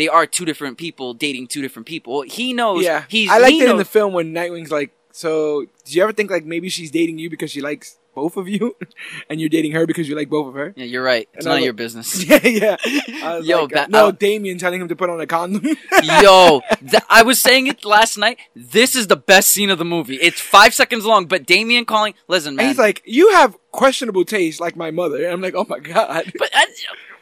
they 0.00 0.08
are 0.08 0.26
two 0.26 0.46
different 0.46 0.78
people 0.78 1.12
dating 1.12 1.46
two 1.46 1.60
different 1.60 1.86
people. 1.86 2.22
He 2.22 2.54
knows. 2.54 2.82
Yeah, 2.82 3.04
he's. 3.06 3.30
I 3.30 3.36
liked 3.36 3.52
he 3.52 3.60
it 3.60 3.68
in 3.68 3.76
the 3.76 3.84
film 3.84 4.14
when 4.14 4.32
Nightwing's 4.32 4.70
like, 4.70 4.92
"So, 5.12 5.66
do 5.84 5.92
you 5.94 6.02
ever 6.02 6.12
think 6.12 6.30
like 6.30 6.46
maybe 6.46 6.70
she's 6.70 6.90
dating 6.90 7.18
you 7.18 7.28
because 7.28 7.50
she 7.50 7.60
likes 7.60 7.98
both 8.14 8.38
of 8.38 8.48
you, 8.48 8.76
and 9.28 9.38
you're 9.40 9.50
dating 9.50 9.72
her 9.72 9.86
because 9.86 10.08
you 10.08 10.16
like 10.16 10.30
both 10.30 10.48
of 10.48 10.54
her?" 10.54 10.72
Yeah, 10.74 10.86
you're 10.86 11.02
right. 11.02 11.28
It's 11.34 11.44
And 11.44 11.50
none 11.50 11.56
of 11.56 11.60
was 11.60 11.64
your 11.66 11.72
business. 11.74 12.24
yeah, 12.30 12.46
yeah. 12.46 13.38
Yo, 13.40 13.64
like, 13.64 13.72
uh, 13.72 13.74
Bat- 13.74 13.90
no, 13.90 14.08
I- 14.08 14.10
Damian 14.12 14.56
telling 14.56 14.80
him 14.80 14.88
to 14.88 14.96
put 14.96 15.10
on 15.10 15.20
a 15.20 15.26
condom. 15.26 15.66
Yo, 16.22 16.62
th- 16.80 17.02
I 17.10 17.22
was 17.22 17.38
saying 17.38 17.66
it 17.66 17.84
last 17.84 18.16
night. 18.16 18.38
This 18.56 18.96
is 18.96 19.06
the 19.08 19.16
best 19.16 19.50
scene 19.50 19.68
of 19.68 19.76
the 19.76 19.84
movie. 19.84 20.16
It's 20.16 20.40
five 20.40 20.72
seconds 20.72 21.04
long, 21.04 21.26
but 21.26 21.44
Damian 21.44 21.84
calling, 21.84 22.14
listen, 22.26 22.56
man. 22.56 22.64
and 22.64 22.68
he's 22.70 22.78
like, 22.78 23.02
"You 23.04 23.34
have 23.34 23.54
questionable 23.70 24.24
taste, 24.24 24.60
like 24.60 24.76
my 24.76 24.90
mother." 24.90 25.22
And 25.24 25.32
I'm 25.34 25.42
like, 25.42 25.54
"Oh 25.54 25.66
my 25.68 25.78
god." 25.78 26.32
but, 26.38 26.48
I, 26.54 26.64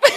but, 0.01 0.13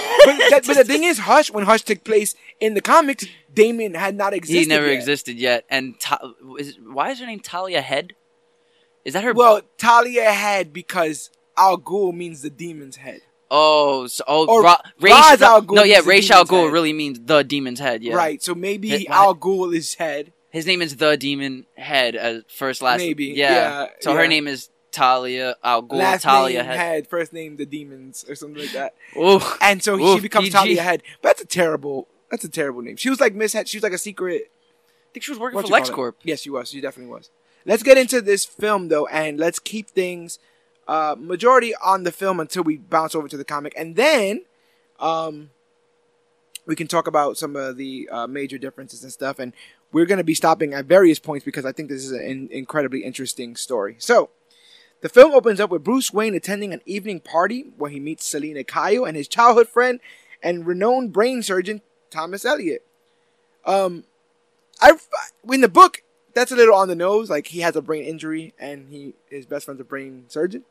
that, 0.50 0.62
but 0.68 0.78
the 0.78 0.84
thing 0.84 1.04
is, 1.04 1.20
Hush, 1.20 1.52
when 1.52 1.66
Hush 1.66 1.82
took 1.84 2.04
place 2.04 2.36
in 2.60 2.74
the 2.74 2.82
comics, 2.82 3.26
Damian 3.54 3.94
had 3.96 4.16
not 4.16 4.34
existed. 4.34 4.60
he 4.62 4.66
never 4.66 4.88
yet. 4.88 4.96
existed 4.96 5.38
yet. 5.38 5.66
And 5.70 6.00
Ta- 6.00 6.20
is, 6.60 6.78
why 6.82 7.12
is 7.12 7.20
her 7.20 7.26
name 7.26 7.40
Talia 7.40 7.82
Head? 7.82 8.14
Is 9.06 9.14
that 9.14 9.24
her? 9.24 9.34
Well, 9.34 9.62
Talia 9.78 10.32
Head 10.32 10.72
because 10.74 11.30
Al 11.58 11.78
Ghul 11.80 12.14
means 12.14 12.42
the 12.42 12.50
demon's 12.52 12.98
head. 12.98 13.22
oh, 13.50 14.08
so, 14.08 14.24
oh, 14.28 14.48
or 14.48 14.64
Ra- 14.64 14.82
Ra's 15.00 15.42
al 15.42 15.62
Ghul 15.64 15.76
No, 15.76 15.84
yeah, 15.84 16.02
Ra's 16.06 16.30
al 16.32 16.46
Ghul 16.46 16.66
head. 16.66 16.74
really 16.74 16.94
means 16.94 17.20
the 17.20 17.44
demon's 17.44 17.80
head. 17.80 18.04
Yeah, 18.04 18.14
Right. 18.16 18.42
So 18.42 18.54
maybe 18.56 18.92
It- 18.92 19.08
Al 19.10 19.36
Ghul 19.36 19.76
is 19.76 19.96
head. 19.96 20.32
His 20.52 20.66
name 20.68 20.82
is 20.82 20.98
the 20.98 21.16
demon 21.18 21.66
head 21.78 22.16
as 22.16 22.44
first 22.48 22.82
last. 22.82 23.00
Maybe, 23.00 23.28
Yeah. 23.28 23.54
yeah, 23.54 23.86
so 24.02 24.14
her 24.16 24.28
name 24.28 24.48
is 24.48 24.70
Talia 24.92 25.56
Al 25.64 25.84
Ghul. 25.84 25.98
Last 25.98 26.24
Talia 26.24 26.60
name 26.60 26.66
Head. 26.66 26.78
head. 26.78 27.08
first 27.08 27.34
name 27.34 27.56
the 27.58 27.66
demons 27.66 28.26
or 28.28 28.36
something 28.36 28.62
like 28.62 28.74
that. 28.74 28.94
Ooh. 29.18 29.40
And 29.62 29.82
so 29.82 29.98
she 30.16 30.22
becomes 30.22 30.46
PG. 30.46 30.52
Talia 30.52 30.82
Head. 30.82 31.04
But 31.22 31.30
that's 31.30 31.42
a 31.42 31.46
terrible. 31.46 32.08
That's 32.30 32.44
a 32.44 32.50
terrible 32.50 32.82
name. 32.82 32.96
She 32.96 33.10
was 33.10 33.20
like 33.20 33.34
Miss 33.34 33.54
Head. 33.54 33.68
She 33.68 33.78
was 33.78 33.84
like 33.84 33.94
a 33.94 33.98
secret. 33.98 34.44
I 34.50 35.14
think 35.14 35.24
she 35.24 35.32
was 35.32 35.40
working 35.40 35.56
What 35.56 35.68
for? 35.68 35.74
LexCorp. 35.74 36.14
Yes, 36.24 36.42
she 36.42 36.50
was. 36.50 36.70
She 36.70 36.80
definitely 36.80 37.12
was. 37.12 37.30
Let's 37.66 37.84
get 37.84 37.98
into 37.98 38.22
this 38.22 38.46
film 38.46 38.88
though, 38.88 39.06
and 39.08 39.38
let's 39.38 39.60
keep 39.60 39.90
things 39.90 40.40
uh, 40.88 41.16
majority 41.18 41.74
on 41.76 42.04
the 42.04 42.12
film 42.12 42.40
until 42.40 42.64
we 42.64 42.78
bounce 42.78 43.14
over 43.14 43.28
to 43.28 43.38
the 43.38 43.46
comic, 43.46 43.74
and 43.78 43.96
then 43.96 44.46
um, 45.00 45.52
we 46.66 46.76
can 46.76 46.88
talk 46.88 47.08
about 47.08 47.38
some 47.38 47.56
of 47.56 47.78
the 47.78 48.10
uh, 48.12 48.28
major 48.28 48.58
differences 48.58 49.04
and 49.04 49.12
stuff. 49.12 49.40
And 49.40 49.54
we're 49.92 50.06
going 50.06 50.18
to 50.20 50.24
be 50.24 50.34
stopping 50.34 50.74
at 50.74 50.86
various 50.86 51.20
points 51.20 51.44
because 51.44 51.66
I 51.66 51.72
think 51.72 51.90
this 51.90 52.04
is 52.06 52.12
an 52.12 52.50
incredibly 52.52 53.04
interesting 53.04 53.56
story. 53.56 53.96
So. 54.00 54.30
The 55.02 55.10
film 55.10 55.34
opens 55.34 55.60
up 55.60 55.72
with 55.72 55.84
Bruce 55.84 56.14
Wayne 56.14 56.36
attending 56.36 56.74
an 56.74 56.82
evening 56.86 57.20
party 57.20 57.66
where 57.78 57.90
he 57.90 58.00
meets 58.00 58.26
Selina 58.26 58.64
Kyle 58.64 59.04
and 59.04 59.18
his 59.18 59.28
childhood 59.28 59.68
friend 59.68 60.00
and 60.42 60.66
renowned 60.66 61.12
brain 61.12 61.44
surgeon 61.44 61.82
Thomas 62.10 62.46
Elliot. 62.46 62.86
Um, 63.66 64.06
I 64.80 64.94
in 65.52 65.62
the 65.62 65.70
book 65.70 66.04
that's 66.34 66.52
a 66.52 66.56
little 66.56 66.76
on 66.76 66.88
the 66.88 66.96
nose. 66.96 67.30
Like 67.30 67.48
he 67.48 67.62
has 67.62 67.76
a 67.76 67.82
brain 67.82 68.04
injury 68.04 68.54
and 68.60 68.90
he 68.90 69.14
his 69.30 69.46
best 69.46 69.66
friend's 69.66 69.82
a 69.82 69.84
brain 69.84 70.26
surgeon, 70.28 70.64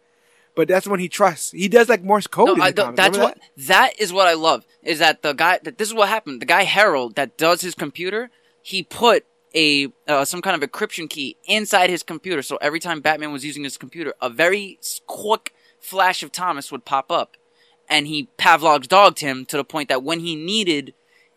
but 0.55 0.69
that's 0.69 0.87
when 0.87 1.01
he 1.01 1.09
trusts. 1.09 1.51
He 1.51 1.69
does 1.69 1.89
like 1.89 2.03
Morse 2.03 2.27
code. 2.27 2.49
No, 2.49 2.53
in 2.55 2.59
the 2.59 2.65
I, 2.65 2.73
th- 2.73 2.97
that's 2.97 3.17
Remember 3.17 3.35
what 3.41 3.67
that 3.67 4.01
is 4.01 4.13
what 4.13 4.29
I 4.29 4.35
love 4.35 4.65
is 4.83 4.99
that 5.01 5.23
the 5.23 5.33
guy 5.33 5.59
that 5.63 5.79
this 5.79 5.89
is 5.89 5.95
what 5.95 6.09
happened. 6.09 6.41
The 6.41 6.47
guy 6.47 6.65
Harold 6.65 7.17
that 7.17 7.37
does 7.37 7.61
his 7.63 7.75
computer, 7.75 8.31
he 8.63 8.83
put 8.83 9.25
a 9.55 9.89
uh, 10.07 10.25
some 10.25 10.43
kind 10.43 10.61
of 10.61 10.69
encryption 10.69 11.09
key 11.09 11.37
inside 11.45 11.91
his 11.91 12.03
computer. 12.03 12.43
So 12.43 12.57
every 12.57 12.81
time 12.81 13.01
Batman 13.01 13.33
was 13.33 13.45
using 13.45 13.65
his 13.65 13.77
computer, 13.77 14.15
a 14.21 14.31
very 14.31 14.79
quick 15.07 15.55
flash 15.81 16.23
of 16.23 16.33
Thomas 16.33 16.71
would 16.71 16.85
pop 16.85 17.11
up, 17.11 17.37
and 17.89 18.07
he 18.07 18.29
Pavlov's 18.37 18.87
dogged 18.87 19.21
him 19.21 19.45
to 19.47 19.57
the 19.57 19.65
point 19.65 19.89
that 19.89 20.03
when 20.03 20.21
he 20.21 20.37
needed 20.37 20.95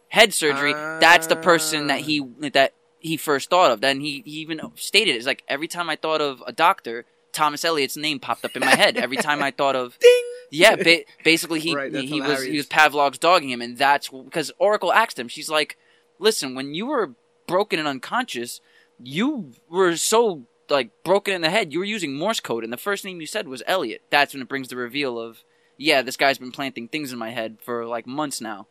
head 0.09 0.33
surgery, 0.33 0.73
that's 0.73 1.27
the 1.27 1.35
person 1.35 1.87
that 1.87 2.01
he 2.01 2.19
that 2.53 2.73
he 2.99 3.17
first 3.17 3.49
thought 3.49 3.71
of. 3.71 3.81
Then 3.81 3.99
he, 3.99 4.21
he 4.25 4.39
even 4.41 4.61
stated 4.75 5.15
it's 5.15 5.25
like 5.25 5.43
every 5.47 5.67
time 5.67 5.89
I 5.89 5.95
thought 5.95 6.21
of 6.21 6.43
a 6.45 6.51
doctor. 6.51 7.05
Thomas 7.31 7.65
Elliot's 7.65 7.97
name 7.97 8.19
popped 8.19 8.45
up 8.45 8.55
in 8.55 8.59
my 8.59 8.75
head 8.75 8.95
every 8.95 9.17
time 9.17 9.41
I 9.41 9.49
thought 9.49 9.75
of 9.75 9.97
Ding. 9.99 10.23
yeah, 10.51 10.75
ba- 10.75 11.01
basically 11.23 11.59
he 11.59 11.75
Right, 11.75 11.91
he 11.91 12.21
was 12.21 12.43
he 12.43 12.57
was 12.57 12.67
Pavlov's 12.67 13.17
dogging 13.17 13.49
him, 13.49 13.59
and 13.59 13.75
that's 13.75 14.09
because 14.09 14.51
Oracle 14.59 14.93
asked 14.93 15.17
him. 15.17 15.27
She's 15.27 15.49
like, 15.49 15.75
"Listen, 16.19 16.53
when 16.53 16.75
you 16.75 16.85
were 16.85 17.15
broken 17.47 17.79
and 17.79 17.87
unconscious, 17.87 18.61
you 19.01 19.51
were 19.69 19.95
so 19.95 20.43
like 20.69 20.91
broken 21.03 21.33
in 21.33 21.41
the 21.41 21.49
head. 21.49 21.73
You 21.73 21.79
were 21.79 21.85
using 21.85 22.15
Morse 22.15 22.39
code, 22.39 22.63
and 22.63 22.71
the 22.73 22.77
first 22.77 23.03
name 23.05 23.19
you 23.21 23.27
said 23.27 23.47
was 23.47 23.63
Elliot. 23.67 24.01
That's 24.09 24.33
when 24.33 24.41
it 24.41 24.47
brings 24.49 24.69
the 24.69 24.75
reveal 24.77 25.19
of, 25.19 25.43
yeah, 25.77 26.01
this 26.01 26.17
guy's 26.17 26.37
been 26.37 26.51
planting 26.51 26.87
things 26.87 27.11
in 27.11 27.19
my 27.19 27.31
head 27.31 27.57
for 27.61 27.85
like 27.85 28.07
months 28.07 28.39
now. 28.41 28.67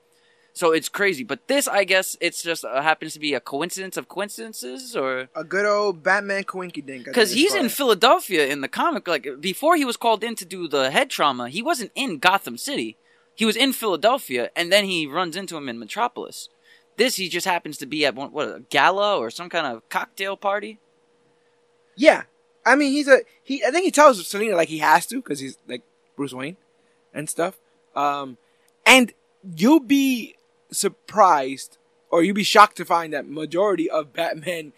So 0.54 0.72
it's 0.72 0.90
crazy. 0.90 1.24
But 1.24 1.48
this, 1.48 1.66
I 1.66 1.84
guess, 1.84 2.14
it's 2.20 2.42
just 2.42 2.62
uh, 2.64 2.82
happens 2.82 3.14
to 3.14 3.20
be 3.20 3.32
a 3.32 3.40
coincidence 3.40 3.96
of 3.96 4.08
coincidences, 4.08 4.94
or 4.94 5.28
A 5.34 5.44
good 5.44 5.64
old 5.64 6.02
Batman 6.02 6.44
coinky 6.44 6.84
dink. 6.84 7.06
because 7.06 7.32
he's 7.32 7.54
in 7.54 7.68
Philadelphia 7.70 8.46
in 8.46 8.60
the 8.60 8.68
comic. 8.68 9.08
Like 9.08 9.26
before, 9.40 9.76
he 9.76 9.84
was 9.86 9.96
called 9.96 10.22
in 10.22 10.34
to 10.36 10.44
do 10.44 10.68
the 10.68 10.90
head 10.90 11.08
trauma. 11.08 11.48
He 11.48 11.62
wasn't 11.62 11.90
in 11.94 12.18
Gotham 12.18 12.58
City. 12.58 12.96
He 13.34 13.46
was 13.46 13.56
in 13.56 13.72
Philadelphia, 13.72 14.50
and 14.54 14.70
then 14.70 14.84
he 14.84 15.06
runs 15.06 15.36
into 15.36 15.56
him 15.56 15.70
in 15.70 15.78
Metropolis. 15.78 16.50
This 16.96 17.16
he 17.16 17.28
just 17.28 17.46
happens 17.46 17.78
to 17.78 17.86
be 17.86 18.04
at 18.04 18.14
one, 18.14 18.32
what 18.32 18.48
a 18.48 18.62
gala 18.68 19.18
or 19.18 19.30
some 19.30 19.48
kind 19.48 19.66
of 19.66 19.88
cocktail 19.88 20.36
party. 20.36 20.78
Yeah, 21.96 22.24
I 22.64 22.76
mean 22.76 22.92
he's 22.92 23.08
a 23.08 23.20
he. 23.42 23.64
I 23.64 23.70
think 23.70 23.84
he 23.84 23.90
tells 23.90 24.26
Selina 24.26 24.56
like 24.56 24.68
he 24.68 24.78
has 24.78 25.06
to 25.06 25.16
because 25.16 25.40
he's 25.40 25.58
like 25.66 25.82
Bruce 26.16 26.32
Wayne 26.32 26.56
and 27.12 27.28
stuff. 27.28 27.58
Um, 27.94 28.38
and 28.86 29.12
you'll 29.56 29.80
be 29.80 30.36
surprised 30.70 31.78
or 32.10 32.22
you'll 32.22 32.34
be 32.34 32.42
shocked 32.42 32.76
to 32.76 32.84
find 32.84 33.12
that 33.12 33.28
majority 33.28 33.90
of 33.90 34.12
Batman, 34.12 34.72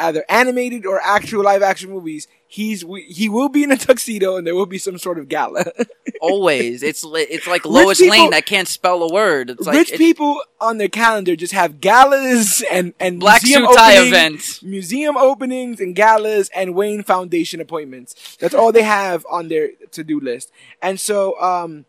either 0.00 0.24
animated 0.28 0.86
or 0.86 1.00
actual 1.00 1.44
live 1.44 1.62
action 1.62 1.90
movies, 1.90 2.26
he's 2.46 2.84
he 3.06 3.28
will 3.28 3.48
be 3.48 3.62
in 3.62 3.70
a 3.70 3.76
tuxedo 3.76 4.36
and 4.36 4.46
there 4.46 4.54
will 4.54 4.66
be 4.66 4.78
some 4.78 4.98
sort 4.98 5.18
of 5.18 5.28
gala. 5.28 5.64
Always, 6.20 6.82
it's 6.82 7.04
it's 7.06 7.46
like 7.46 7.64
Lois 7.64 7.98
people- 7.98 8.10
Lane 8.18 8.30
that 8.30 8.46
can't 8.46 8.68
spell 8.68 9.02
a 9.02 9.12
word. 9.12 9.50
It's 9.50 9.66
like 9.66 9.76
Rich 9.76 9.92
it- 9.92 9.98
people 9.98 10.42
on 10.60 10.78
their 10.78 10.88
calendar 10.88 11.36
just 11.36 11.52
have 11.52 11.80
galas 11.80 12.62
and 12.70 12.92
and 13.00 13.20
black 13.20 13.42
museum 13.42 13.66
suit 13.66 13.76
tie 13.76 14.06
events. 14.06 14.62
museum 14.62 15.16
openings 15.16 15.80
and 15.80 15.94
galas 15.96 16.50
and 16.54 16.74
Wayne 16.74 17.02
Foundation 17.02 17.60
appointments. 17.60 18.36
That's 18.40 18.54
all 18.54 18.72
they 18.72 18.82
have 18.82 19.24
on 19.30 19.48
their 19.48 19.70
to 19.92 20.04
do 20.04 20.20
list. 20.20 20.50
And 20.82 20.98
so, 21.00 21.40
um, 21.40 21.86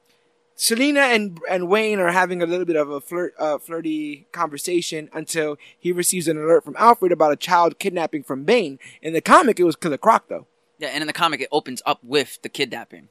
Selina 0.61 0.99
and 0.99 1.39
and 1.49 1.67
Wayne 1.69 1.99
are 1.99 2.11
having 2.11 2.43
a 2.43 2.45
little 2.45 2.65
bit 2.65 2.75
of 2.75 2.87
a 2.91 3.01
flirt, 3.01 3.33
uh, 3.39 3.57
flirty 3.57 4.27
conversation 4.31 5.09
until 5.11 5.57
he 5.79 5.91
receives 5.91 6.27
an 6.27 6.37
alert 6.37 6.63
from 6.63 6.75
Alfred 6.77 7.11
about 7.11 7.31
a 7.31 7.35
child 7.35 7.79
kidnapping 7.79 8.21
from 8.21 8.43
Bane. 8.43 8.77
In 9.01 9.13
the 9.13 9.21
comic, 9.21 9.59
it 9.59 9.63
was 9.63 9.75
Killer 9.75 9.97
Croc, 9.97 10.27
though. 10.27 10.45
Yeah, 10.77 10.89
and 10.89 11.01
in 11.01 11.07
the 11.07 11.13
comic, 11.13 11.41
it 11.41 11.49
opens 11.51 11.81
up 11.83 11.97
with 12.03 12.39
the 12.43 12.49
kidnapping. 12.49 13.09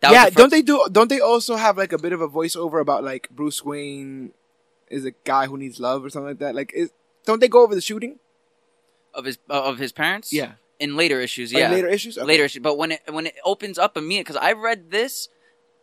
That 0.00 0.12
yeah, 0.12 0.28
the 0.28 0.32
don't 0.32 0.50
they 0.50 0.60
do? 0.60 0.86
Don't 0.92 1.08
they 1.08 1.20
also 1.20 1.56
have 1.56 1.78
like 1.78 1.94
a 1.94 1.98
bit 1.98 2.12
of 2.12 2.20
a 2.20 2.28
voiceover 2.28 2.78
about 2.78 3.02
like 3.02 3.30
Bruce 3.30 3.64
Wayne 3.64 4.32
is 4.90 5.06
a 5.06 5.12
guy 5.24 5.46
who 5.46 5.56
needs 5.56 5.80
love 5.80 6.04
or 6.04 6.10
something 6.10 6.28
like 6.28 6.40
that? 6.40 6.54
Like, 6.54 6.74
is 6.74 6.90
don't 7.24 7.40
they 7.40 7.48
go 7.48 7.62
over 7.62 7.74
the 7.74 7.80
shooting? 7.80 8.18
of 9.14 9.24
his 9.24 9.38
uh, 9.48 9.62
of 9.62 9.78
his 9.78 9.92
parents? 9.92 10.30
Yeah. 10.30 10.52
in 10.78 10.96
later 10.96 11.20
issues. 11.20 11.54
Like, 11.54 11.60
Yeah, 11.62 11.70
later 11.70 11.88
issues. 11.88 12.18
Okay. 12.18 12.26
later 12.26 12.44
issues. 12.44 12.62
But 12.62 12.76
when 12.76 12.92
it 12.92 13.00
when 13.10 13.26
it 13.26 13.36
opens 13.44 13.78
up 13.78 13.96
immediately, 13.96 14.24
because 14.24 14.36
I 14.36 14.52
read 14.52 14.90
this 14.90 15.30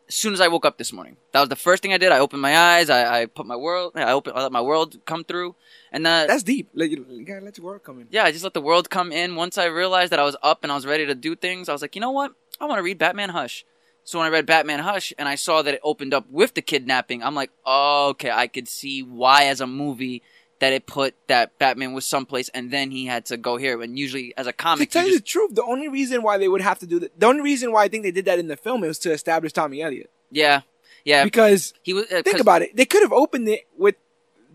as 0.10 0.16
soon 0.16 0.34
as 0.34 0.42
I 0.42 0.48
woke 0.48 0.66
up 0.66 0.78
this 0.78 0.92
morning. 0.92 1.16
That 1.32 1.40
was 1.40 1.50
the 1.50 1.56
first 1.56 1.82
thing 1.84 1.94
I 1.94 1.98
did. 1.98 2.12
I 2.12 2.20
opened 2.20 2.42
my 2.42 2.58
eyes. 2.58 2.90
I, 2.90 3.22
I 3.22 3.26
put 3.28 3.46
my 3.46 3.56
world. 3.56 3.94
I 3.96 4.12
opened. 4.12 4.36
I 4.36 4.42
let 4.44 4.52
my 4.52 4.62
world 4.62 5.00
come 5.06 5.24
through, 5.24 5.56
and 5.92 6.06
uh, 6.06 6.26
That's 6.28 6.44
deep. 6.44 6.70
Like, 6.74 6.92
you 6.92 7.06
you 7.10 7.24
gotta 7.24 7.46
let 7.46 7.58
your 7.58 7.66
work 7.68 7.84
come 7.84 8.02
in. 8.02 8.08
yeah, 8.10 8.24
I 8.24 8.32
just 8.32 8.44
let 8.44 8.54
the 8.54 8.62
world 8.62 8.90
come 8.90 9.12
in. 9.12 9.36
Once 9.36 9.58
I 9.58 9.66
realized 9.66 10.12
that 10.12 10.20
I 10.20 10.24
was 10.24 10.36
up 10.44 10.64
and 10.64 10.72
I 10.72 10.76
was 10.76 10.86
ready 10.86 11.06
to 11.06 11.16
do 11.16 11.36
things, 11.36 11.70
I 11.70 11.74
was 11.74 11.82
like, 11.82 11.96
you 11.96 12.02
know 12.02 12.12
what? 12.12 12.34
I 12.60 12.66
want 12.66 12.80
to 12.80 12.84
read 12.84 12.98
Batman 12.98 13.30
Hush. 13.30 13.66
So 14.04 14.18
when 14.18 14.26
I 14.26 14.32
read 14.32 14.48
Batman 14.48 14.80
Hush 14.80 15.14
and 15.20 15.30
I 15.30 15.36
saw 15.36 15.62
that 15.62 15.76
it 15.76 15.82
opened 15.84 16.16
up 16.16 16.26
with 16.32 16.56
the 16.56 16.64
kidnapping, 16.64 17.22
I'm 17.22 17.36
like, 17.36 17.52
oh, 17.64 18.10
okay, 18.10 18.32
I 18.32 18.48
could 18.48 18.68
see 18.68 19.04
why 19.04 19.46
as 19.46 19.62
a 19.62 19.68
movie 19.68 20.24
that 20.60 20.74
it 20.74 20.86
put 20.86 21.16
that 21.28 21.58
Batman 21.58 21.94
was 21.94 22.06
someplace 22.06 22.50
and 22.50 22.70
then 22.72 22.92
he 22.92 23.06
had 23.06 23.26
to 23.28 23.38
go 23.38 23.58
here. 23.58 23.82
And 23.82 23.98
usually, 23.98 24.34
as 24.38 24.46
a 24.48 24.54
comic, 24.54 24.90
To 24.90 24.94
tell 24.94 25.06
you 25.06 25.14
just, 25.14 25.24
the 25.24 25.30
truth, 25.30 25.56
the 25.56 25.64
only 25.64 25.88
reason 25.88 26.22
why 26.22 26.38
they 26.38 26.48
would 26.48 26.62
have 26.62 26.80
to 26.80 26.88
do 26.88 27.00
that, 27.00 27.18
the 27.20 27.26
only 27.28 27.42
reason 27.42 27.72
why 27.72 27.84
I 27.84 27.88
think 27.88 28.04
they 28.04 28.12
did 28.12 28.26
that 28.26 28.40
in 28.40 28.48
the 28.48 28.58
film 28.58 28.82
was 28.82 29.00
to 29.00 29.12
establish 29.12 29.54
Tommy 29.54 29.82
Elliot. 29.82 30.10
yeah, 30.32 30.62
yeah. 31.06 31.24
Because 31.24 31.74
he 31.82 31.94
was 31.94 32.12
uh, 32.12 32.22
think 32.24 32.40
about 32.40 32.62
it, 32.62 32.76
they 32.76 32.86
could 32.86 33.02
have 33.04 33.14
opened 33.14 33.48
it 33.48 33.62
with 33.78 33.96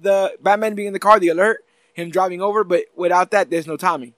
the 0.00 0.36
Batman 0.42 0.74
being 0.74 0.88
in 0.88 0.92
the 0.92 0.98
car, 0.98 1.18
the 1.18 1.28
alert, 1.28 1.64
him 1.94 2.10
driving 2.10 2.42
over, 2.42 2.64
but 2.64 2.84
without 2.94 3.30
that, 3.30 3.48
there's 3.48 3.66
no 3.66 3.76
Tommy. 3.78 4.12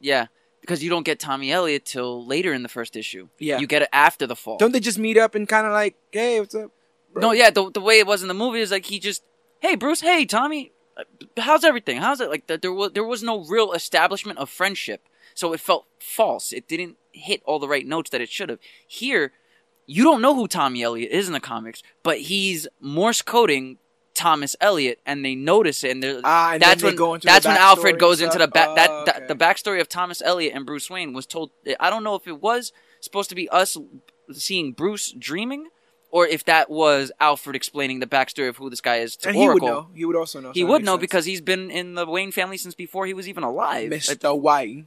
Yeah, 0.00 0.26
because 0.60 0.84
you 0.84 0.90
don't 0.90 1.04
get 1.04 1.18
Tommy 1.18 1.50
Elliot 1.50 1.86
till 1.86 2.26
later 2.26 2.52
in 2.52 2.62
the 2.62 2.68
first 2.68 2.96
issue. 2.96 3.28
Yeah. 3.38 3.58
you 3.60 3.66
get 3.66 3.80
it 3.80 3.88
after 3.94 4.26
the 4.26 4.36
fall. 4.36 4.58
Don't 4.58 4.72
they 4.72 4.80
just 4.80 4.98
meet 4.98 5.16
up 5.16 5.34
and 5.34 5.48
kind 5.48 5.66
of 5.66 5.72
like, 5.72 5.96
hey, 6.12 6.38
what's 6.40 6.54
up? 6.54 6.70
bro?" 7.14 7.22
No, 7.22 7.32
yeah, 7.32 7.48
the 7.48 7.70
the 7.70 7.80
way 7.80 7.98
it 7.98 8.06
was 8.06 8.20
in 8.20 8.28
the 8.28 8.34
movie 8.34 8.60
is 8.60 8.70
like 8.70 8.84
he 8.84 8.98
just, 8.98 9.22
hey 9.60 9.76
Bruce, 9.76 10.02
hey 10.02 10.26
Tommy, 10.26 10.72
how's 11.36 11.64
everything? 11.64 11.98
How's 11.98 12.20
it? 12.20 12.28
Like 12.30 12.46
th- 12.46 12.60
there 12.60 12.72
was 12.72 12.92
there 12.92 13.04
was 13.04 13.22
no 13.22 13.44
real 13.44 13.72
establishment 13.72 14.38
of 14.38 14.48
friendship, 14.50 15.08
so 15.34 15.52
it 15.52 15.60
felt 15.60 15.86
false. 16.00 16.52
It 16.52 16.68
didn't 16.68 16.96
hit 17.12 17.42
all 17.44 17.58
the 17.58 17.68
right 17.68 17.86
notes 17.86 18.10
that 18.10 18.20
it 18.20 18.28
should 18.28 18.48
have. 18.48 18.58
Here, 18.86 19.32
you 19.86 20.04
don't 20.04 20.22
know 20.22 20.34
who 20.34 20.46
Tommy 20.48 20.82
Elliot 20.82 21.10
is 21.10 21.26
in 21.26 21.32
the 21.32 21.40
comics, 21.40 21.82
but 22.02 22.20
he's 22.20 22.66
Morse 22.80 23.22
coding 23.22 23.78
Thomas 24.14 24.54
Elliot, 24.60 25.00
and 25.04 25.24
they 25.24 25.34
notice 25.34 25.82
it, 25.84 25.90
and 25.90 26.02
they're. 26.02 26.20
Ah, 26.24 26.52
and 26.52 26.62
that's 26.62 26.82
when 26.82 26.96
that's 27.22 27.46
when 27.46 27.56
Alfred 27.56 27.98
goes 27.98 28.20
into 28.20 28.38
the 28.38 28.48
back 28.48 28.76
that, 28.76 28.90
Oh, 28.90 29.04
that 29.06 29.16
okay. 29.16 29.26
the 29.26 29.34
backstory 29.34 29.80
of 29.80 29.88
Thomas 29.88 30.22
Elliot 30.24 30.52
and 30.54 30.64
Bruce 30.64 30.88
Wayne 30.88 31.12
was 31.12 31.26
told. 31.26 31.50
I 31.80 31.90
don't 31.90 32.04
know 32.04 32.14
if 32.14 32.26
it 32.26 32.40
was 32.40 32.72
supposed 33.00 33.28
to 33.30 33.34
be 33.34 33.48
us 33.48 33.76
seeing 34.32 34.72
Bruce 34.72 35.12
dreaming, 35.12 35.68
or 36.14 36.28
if 36.28 36.44
that 36.44 36.70
was 36.70 37.10
Alfred 37.18 37.56
explaining 37.56 37.98
the 37.98 38.06
backstory 38.06 38.48
of 38.48 38.56
who 38.56 38.70
this 38.70 38.80
guy 38.80 38.98
is 38.98 39.16
to 39.16 39.30
and 39.30 39.36
he 39.36 39.48
would 39.48 39.60
know. 39.60 39.88
He 39.92 40.04
would 40.04 40.14
also 40.14 40.38
know. 40.38 40.52
He 40.52 40.60
so 40.60 40.66
would 40.68 40.84
know 40.84 40.92
sense. 40.92 41.00
because 41.00 41.24
he's 41.24 41.40
been 41.40 41.72
in 41.72 41.96
the 41.96 42.06
Wayne 42.06 42.30
family 42.30 42.56
since 42.56 42.76
before 42.76 43.04
he 43.04 43.12
was 43.12 43.28
even 43.28 43.42
alive. 43.42 43.90
Like, 43.90 44.00
Mr. 44.00 44.40
White. 44.40 44.84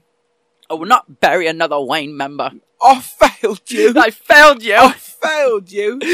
I 0.70 0.76
will 0.76 0.86
not 0.86 1.20
bury 1.20 1.48
another 1.48 1.82
Wayne 1.82 2.16
member. 2.16 2.52
I 2.82 3.02
failed 3.02 3.70
you. 3.70 3.94
I 3.98 4.10
failed 4.10 4.64
you. 4.64 4.76
I 4.78 4.92
failed 4.94 5.70
you. 5.70 6.00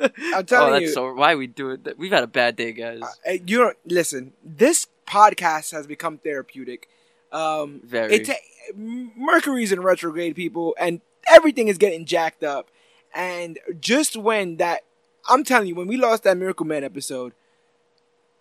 I'm 0.00 0.08
oh, 0.34 0.42
telling 0.42 0.72
that's 0.72 0.82
you. 0.82 0.92
so. 0.92 1.12
Why 1.12 1.34
we 1.34 1.46
do 1.46 1.72
it? 1.72 1.98
We've 1.98 2.10
had 2.10 2.24
a 2.24 2.26
bad 2.26 2.56
day, 2.56 2.72
guys. 2.72 3.02
Uh, 3.28 3.32
you 3.46 3.58
don't 3.58 3.76
listen. 3.84 4.32
This 4.42 4.86
podcast 5.06 5.72
has 5.72 5.86
become 5.86 6.16
therapeutic. 6.16 6.88
Um, 7.32 7.82
Very. 7.84 8.14
It's 8.14 8.30
Mercury's 8.74 9.72
in 9.72 9.82
retrograde, 9.82 10.36
people, 10.36 10.74
and 10.80 11.02
everything 11.30 11.68
is 11.68 11.76
getting 11.76 12.06
jacked 12.06 12.42
up. 12.42 12.70
And 13.14 13.58
just 13.80 14.16
when 14.16 14.56
that, 14.56 14.82
I'm 15.28 15.44
telling 15.44 15.68
you, 15.68 15.74
when 15.74 15.86
we 15.86 15.96
lost 15.96 16.22
that 16.24 16.36
Miracle 16.36 16.66
Man 16.66 16.84
episode, 16.84 17.32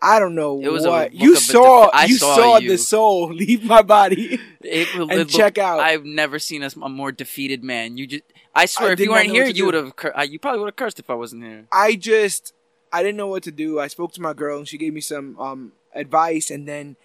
I 0.01 0.17
don't 0.17 0.33
know 0.33 0.59
It 0.61 0.71
was 0.71 0.87
what 0.87 1.13
you 1.13 1.35
saw. 1.35 1.89
I 1.93 2.05
you 2.05 2.17
saw 2.17 2.35
saw, 2.35 2.57
you. 2.57 2.69
the 2.69 2.77
soul 2.77 3.31
leave 3.33 3.63
my 3.63 3.81
body. 3.83 4.39
It, 4.61 4.95
will- 4.95 5.03
and 5.11 5.19
it 5.21 5.29
check 5.29 5.57
looked- 5.57 5.59
out. 5.59 5.79
I've 5.79 6.05
never 6.05 6.39
seen 6.39 6.63
a, 6.63 6.69
a 6.81 6.89
more 6.89 7.11
defeated 7.11 7.63
man. 7.63 7.97
You 7.97 8.07
just. 8.07 8.23
I 8.55 8.65
swear, 8.65 8.89
I 8.89 8.93
if 8.93 8.99
you 8.99 9.11
weren't 9.11 9.29
here, 9.29 9.45
you 9.45 9.65
would 9.65 9.75
have. 9.75 9.95
Cur- 9.95 10.13
uh, 10.17 10.23
you 10.23 10.39
probably 10.39 10.59
would 10.61 10.67
have 10.67 10.75
cursed 10.75 10.99
if 10.99 11.09
I 11.09 11.13
wasn't 11.13 11.43
here. 11.43 11.67
I 11.71 11.95
just 11.95 12.53
I 12.91 13.03
didn't 13.03 13.17
know 13.17 13.27
what 13.27 13.43
to 13.43 13.51
do. 13.51 13.79
I 13.79 13.87
spoke 13.87 14.11
to 14.13 14.21
my 14.21 14.33
girl 14.33 14.57
and 14.57 14.67
she 14.67 14.77
gave 14.77 14.93
me 14.93 15.01
some 15.01 15.39
um, 15.39 15.71
advice, 15.93 16.49
and 16.49 16.67
then 16.67 16.95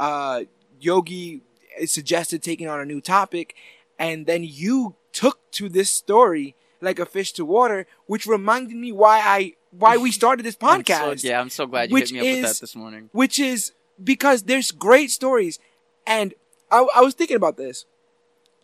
uh, 0.00 0.42
Yogi 0.80 1.42
suggested 1.84 2.42
taking 2.42 2.68
on 2.68 2.80
a 2.80 2.84
new 2.86 3.00
topic, 3.02 3.54
and 3.98 4.24
then 4.26 4.42
you 4.44 4.94
took 5.12 5.38
to 5.52 5.68
this 5.68 5.90
story 5.92 6.54
like 6.80 6.98
a 6.98 7.06
fish 7.06 7.32
to 7.32 7.44
water, 7.44 7.86
which 8.06 8.26
reminded 8.26 8.76
me 8.76 8.92
why 8.92 9.18
I 9.20 9.54
why 9.70 9.96
we 9.96 10.10
started 10.20 10.44
this 10.44 10.56
I'm 10.60 10.82
podcast. 10.82 11.20
So, 11.20 11.28
yeah, 11.28 11.40
I'm 11.40 11.50
so 11.50 11.66
glad 11.66 11.90
you 11.90 11.96
hit 11.96 12.12
me 12.12 12.20
up 12.20 12.24
with 12.24 12.42
that 12.42 12.60
this 12.60 12.76
morning. 12.76 13.10
which 13.12 13.38
is 13.38 13.72
because 14.02 14.44
there's 14.44 14.70
great 14.72 15.10
stories, 15.10 15.58
and 16.06 16.34
I, 16.70 16.86
I 16.96 17.00
was 17.00 17.14
thinking 17.14 17.36
about 17.36 17.56
this. 17.56 17.84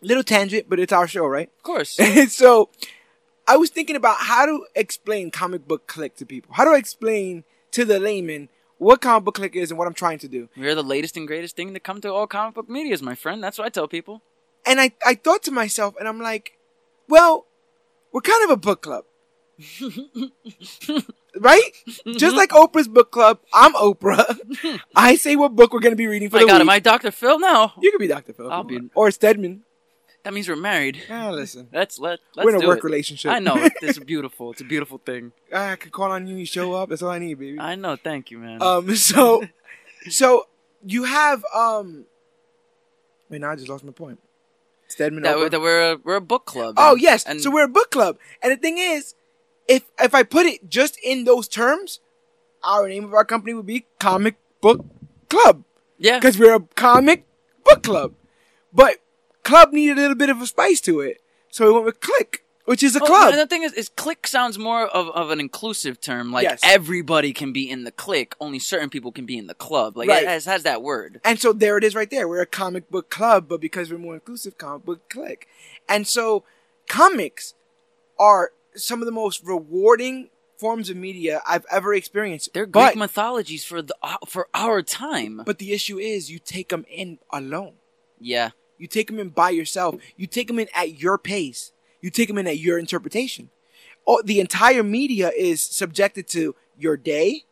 Little 0.01 0.23
tangent, 0.23 0.65
but 0.67 0.81
it's 0.81 0.91
our 0.91 1.07
show, 1.07 1.25
right? 1.25 1.49
Of 1.57 1.63
course. 1.63 1.97
So 2.29 2.69
I 3.47 3.55
was 3.55 3.69
thinking 3.69 3.95
about 3.95 4.17
how 4.19 4.45
to 4.45 4.65
explain 4.75 5.31
comic 5.31 5.65
book 5.65 5.87
click 5.87 6.17
to 6.17 6.25
people. 6.25 6.53
How 6.55 6.65
to 6.65 6.73
explain 6.73 7.45
to 7.71 7.85
the 7.85 7.99
layman 7.99 8.49
what 8.79 8.99
comic 8.99 9.23
book 9.23 9.35
click 9.35 9.55
is 9.55 9.71
and 9.71 9.77
what 9.77 9.87
I'm 9.87 9.93
trying 9.93 10.19
to 10.19 10.27
do. 10.27 10.49
We're 10.57 10.75
the 10.75 10.83
latest 10.83 11.15
and 11.15 11.25
greatest 11.25 11.55
thing 11.55 11.73
to 11.73 11.79
come 11.79 12.01
to 12.01 12.11
all 12.11 12.27
comic 12.27 12.55
book 12.55 12.69
medias, 12.69 13.01
my 13.01 13.15
friend. 13.15 13.41
That's 13.41 13.57
what 13.57 13.65
I 13.65 13.69
tell 13.69 13.87
people. 13.87 14.21
And 14.65 14.81
I, 14.81 14.91
I 15.05 15.15
thought 15.15 15.43
to 15.43 15.51
myself, 15.51 15.95
and 15.97 16.07
I'm 16.07 16.19
like, 16.21 16.57
well, 17.07 17.45
we're 18.13 18.21
kind 18.21 18.43
of 18.45 18.51
a 18.51 18.57
book 18.57 18.81
club. 18.81 19.03
right? 21.39 21.61
Just 22.15 22.35
like 22.35 22.49
Oprah's 22.51 22.87
book 22.87 23.11
club, 23.11 23.39
I'm 23.53 23.73
Oprah. 23.73 24.79
I 24.95 25.15
say 25.15 25.35
what 25.35 25.55
book 25.55 25.73
we're 25.73 25.79
going 25.79 25.91
to 25.91 25.97
be 25.97 26.07
reading 26.07 26.29
for 26.29 26.37
My 26.37 26.41
the 26.43 26.47
God, 26.47 26.53
week. 26.55 26.61
am 26.61 26.69
I 26.69 26.79
Dr. 26.79 27.11
Phil? 27.11 27.39
No. 27.39 27.71
You 27.81 27.91
could 27.91 27.99
be 27.99 28.07
Dr. 28.07 28.33
Phil. 28.33 28.51
I'll 28.51 28.63
be-. 28.63 28.89
Or 28.95 29.11
Stedman. 29.11 29.63
That 30.23 30.33
means 30.33 30.47
we're 30.47 30.55
married. 30.55 31.03
Ah, 31.09 31.31
listen. 31.31 31.67
Let's 31.73 31.99
let 31.99 32.19
let's 32.35 32.45
we're 32.45 32.51
in 32.51 32.55
a 32.55 32.61
do 32.61 32.67
work 32.67 32.77
it. 32.77 32.83
relationship. 32.85 33.29
I 33.31 33.39
know. 33.39 33.67
It's 33.81 33.99
beautiful. 33.99 34.51
It's 34.51 34.61
a 34.61 34.63
beautiful 34.63 34.97
thing. 34.97 35.33
I 35.53 35.75
could 35.75 35.91
call 35.91 36.11
on 36.11 36.27
you, 36.27 36.37
you 36.37 36.45
show 36.45 36.73
up. 36.73 36.87
That's 36.89 37.01
all 37.01 37.09
I 37.09 37.19
need, 37.19 37.37
baby. 37.39 37.59
I 37.59 37.75
know. 37.75 37.97
Thank 37.97 38.31
you, 38.31 38.39
man. 38.39 38.61
Um, 38.61 38.95
so, 39.11 39.43
so 40.09 40.47
you 40.85 41.03
have 41.03 41.43
um. 41.53 42.05
Wait, 43.29 43.41
now 43.41 43.51
I 43.51 43.55
just 43.55 43.67
lost 43.67 43.83
my 43.83 43.91
point. 43.91 44.19
Stedman. 44.87 45.23
that, 45.23 45.35
Oprah. 45.35 45.39
we're, 45.39 45.49
that 45.49 45.61
we're 45.61 45.91
a, 45.93 45.97
we're 46.03 46.15
a 46.15 46.21
book 46.21 46.45
club. 46.45 46.75
oh 46.77 46.93
and- 46.93 47.01
yes, 47.01 47.23
and 47.25 47.41
so 47.41 47.51
we're 47.51 47.65
a 47.65 47.69
book 47.69 47.91
club, 47.91 48.17
and 48.41 48.51
the 48.51 48.57
thing 48.57 48.77
is, 48.77 49.15
if 49.67 49.83
if 49.99 50.13
I 50.13 50.23
put 50.23 50.45
it 50.45 50.69
just 50.69 50.97
in 51.03 51.23
those 51.23 51.47
terms, 51.47 51.99
our 52.63 52.87
name 52.87 53.05
of 53.05 53.13
our 53.13 53.25
company 53.25 53.53
would 53.53 53.65
be 53.65 53.85
Comic 53.99 54.35
Book 54.61 54.85
Club 55.29 55.63
yeah, 55.97 56.17
because 56.19 56.37
we're 56.37 56.55
a 56.55 56.61
comic 56.75 57.25
book 57.63 57.83
club. 57.83 58.13
But 58.73 58.97
club 59.43 59.71
needed 59.73 59.97
a 59.97 60.01
little 60.01 60.15
bit 60.17 60.29
of 60.29 60.41
a 60.41 60.47
spice 60.47 60.81
to 60.81 60.99
it, 61.01 61.21
so 61.49 61.65
we 61.67 61.73
went 61.73 61.85
with 61.85 61.99
Click, 61.99 62.42
which 62.65 62.81
is 62.83 62.95
a 62.95 62.99
Well, 62.99 63.07
club. 63.07 63.29
And 63.31 63.39
the 63.39 63.47
thing 63.47 63.63
is, 63.63 63.73
is 63.73 63.89
clique 63.89 64.25
sounds 64.27 64.57
more 64.57 64.85
of, 64.87 65.09
of 65.09 65.29
an 65.31 65.39
inclusive 65.39 65.99
term. 65.99 66.31
Like 66.31 66.43
Yes. 66.43 66.61
everybody 66.63 67.33
can 67.33 67.51
be 67.53 67.69
in 67.69 67.83
the 67.83 67.91
clique, 67.91 68.33
only 68.39 68.59
certain 68.59 68.89
people 68.89 69.11
can 69.11 69.25
be 69.25 69.37
in 69.37 69.47
the 69.47 69.53
club. 69.53 69.97
Like 69.97 70.07
Right. 70.09 70.23
it 70.23 70.29
has, 70.29 70.45
has 70.45 70.63
that 70.63 70.81
word. 70.81 71.19
And 71.23 71.39
so 71.39 71.51
there 71.53 71.77
it 71.77 71.83
is 71.83 71.93
right 71.95 72.09
there. 72.09 72.27
We're 72.27 72.41
a 72.41 72.45
comic 72.45 72.89
book 72.89 73.09
club, 73.09 73.47
but 73.49 73.59
because 73.61 73.91
we're 73.91 73.97
more 73.97 74.15
inclusive, 74.15 74.57
comic 74.57 74.85
book 74.85 75.09
click. 75.09 75.47
And 75.89 76.07
so 76.07 76.43
comics 76.87 77.53
are 78.19 78.51
some 78.75 79.01
of 79.01 79.05
the 79.05 79.11
most 79.11 79.43
rewarding 79.43 80.29
forms 80.57 80.89
of 80.89 80.95
media 80.95 81.41
I've 81.47 81.65
ever 81.69 81.93
experienced. 81.93 82.53
They're 82.53 82.65
but, 82.65 82.95
mythologies 82.95 83.65
for 83.65 83.81
the 83.81 83.95
uh, 84.01 84.17
for 84.25 84.47
our 84.53 84.81
time. 84.81 85.41
but 85.45 85.57
the 85.59 85.73
issue 85.73 85.97
is 85.99 86.31
you 86.31 86.39
take 86.39 86.69
them 86.69 86.85
in 86.89 87.19
alone. 87.31 87.73
yeah, 88.19 88.51
You 88.77 88.87
take 88.87 89.07
them 89.07 89.19
in 89.19 89.29
by 89.29 89.49
yourself. 89.49 89.95
You 90.15 90.27
take 90.27 90.47
them 90.47 90.59
in 90.59 90.69
at 90.73 90.99
your 90.99 91.17
pace. 91.17 91.71
You 92.03 92.09
take 92.09 92.27
them 92.27 92.37
in 92.37 92.47
at 92.47 92.59
your 92.59 92.77
interpretation. 92.77 93.49
Oh, 94.05 94.21
the 94.21 94.41
entire 94.41 94.83
media 94.83 95.31
is 95.35 95.63
subjected 95.63 96.27
to 96.29 96.53
your 96.77 96.97
day, 96.97 97.45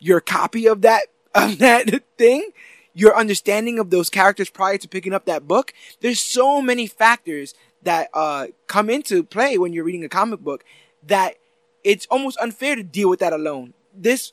your 0.00 0.22
copy 0.22 0.66
of 0.66 0.80
that 0.80 1.08
of 1.34 1.58
that 1.58 2.02
thing, 2.16 2.50
your 2.94 3.14
understanding 3.14 3.78
of 3.78 3.90
those 3.90 4.08
characters 4.08 4.48
prior 4.48 4.78
to 4.78 4.88
picking 4.88 5.12
up 5.12 5.26
that 5.26 5.46
book. 5.46 5.74
There's 6.00 6.18
so 6.18 6.62
many 6.62 6.86
factors 6.86 7.54
that 7.82 8.08
uh, 8.14 8.46
come 8.68 8.88
into 8.88 9.22
play 9.22 9.58
when 9.58 9.74
you're 9.74 9.84
reading 9.84 10.04
a 10.04 10.08
comic 10.08 10.40
book 10.40 10.64
that 11.06 11.34
it's 11.82 12.06
almost 12.06 12.38
unfair 12.38 12.76
to 12.76 12.82
deal 12.82 13.10
with 13.10 13.20
that 13.20 13.34
alone. 13.34 13.74
This 13.94 14.32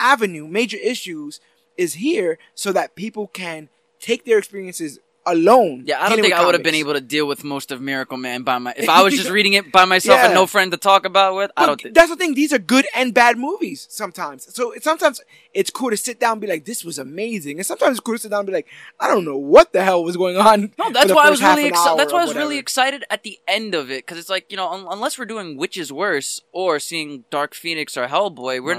avenue, 0.00 0.48
major 0.48 0.78
issues, 0.78 1.40
is 1.76 1.94
here 1.94 2.38
so 2.54 2.72
that 2.72 2.94
people 2.94 3.26
can 3.26 3.68
take 4.00 4.24
their 4.24 4.38
experiences 4.38 4.98
alone. 5.32 5.84
yeah. 5.86 6.02
I 6.02 6.08
don't 6.08 6.20
think 6.20 6.34
I 6.34 6.44
would 6.44 6.54
have 6.54 6.62
been 6.62 6.74
able 6.74 6.94
to 6.94 7.00
deal 7.00 7.26
with 7.26 7.44
most 7.44 7.70
of 7.70 7.80
Miracle 7.80 8.16
Man 8.16 8.42
by 8.42 8.58
my. 8.58 8.74
If 8.76 8.88
I 8.88 9.02
was 9.02 9.14
just 9.14 9.30
reading 9.38 9.52
it 9.54 9.70
by 9.72 9.84
myself 9.84 10.18
and 10.26 10.34
no 10.34 10.46
friend 10.46 10.70
to 10.72 10.76
talk 10.76 11.04
about 11.04 11.34
with, 11.36 11.50
I 11.56 11.66
don't 11.66 11.80
think. 11.80 11.94
that's 11.94 12.10
the 12.10 12.16
thing. 12.16 12.34
These 12.34 12.52
are 12.52 12.58
good 12.58 12.86
and 12.94 13.12
bad 13.14 13.38
movies 13.38 13.86
sometimes. 13.90 14.52
So 14.54 14.72
it- 14.72 14.82
sometimes 14.84 15.20
it's 15.54 15.70
cool 15.70 15.90
to 15.90 15.96
sit 15.96 16.20
down 16.20 16.32
and 16.32 16.40
be 16.40 16.46
like, 16.46 16.64
"This 16.64 16.84
was 16.84 16.98
amazing," 16.98 17.58
and 17.58 17.66
sometimes 17.66 17.92
it's 17.92 18.00
cool 18.00 18.14
to 18.14 18.18
sit 18.20 18.30
down 18.30 18.40
and 18.40 18.46
be 18.46 18.52
like, 18.52 18.66
"I 19.00 19.08
don't 19.08 19.24
know 19.24 19.36
what 19.38 19.72
the 19.72 19.82
hell 19.82 20.02
was 20.04 20.16
going 20.16 20.36
on." 20.36 20.72
No, 20.78 20.90
that's 20.92 21.12
why 21.12 21.26
I 21.26 21.30
was 21.30 21.42
really 21.42 21.66
excited. 21.66 21.98
That's 21.98 22.12
why 22.12 22.20
I 22.22 22.24
was 22.24 22.34
really 22.34 22.58
excited 22.58 23.04
at 23.10 23.22
the 23.22 23.38
end 23.48 23.74
of 23.74 23.90
it 23.90 24.04
because 24.06 24.18
it's 24.18 24.28
like 24.30 24.50
you 24.50 24.56
know, 24.56 24.68
un- 24.70 24.86
unless 24.90 25.18
we're 25.18 25.24
doing 25.26 25.56
Which 25.56 25.76
is 25.76 25.92
Worse 25.92 26.40
or 26.52 26.78
seeing 26.78 27.24
Dark 27.30 27.54
Phoenix 27.54 27.96
or 27.96 28.06
Hellboy, 28.06 28.62
we're 28.62 28.74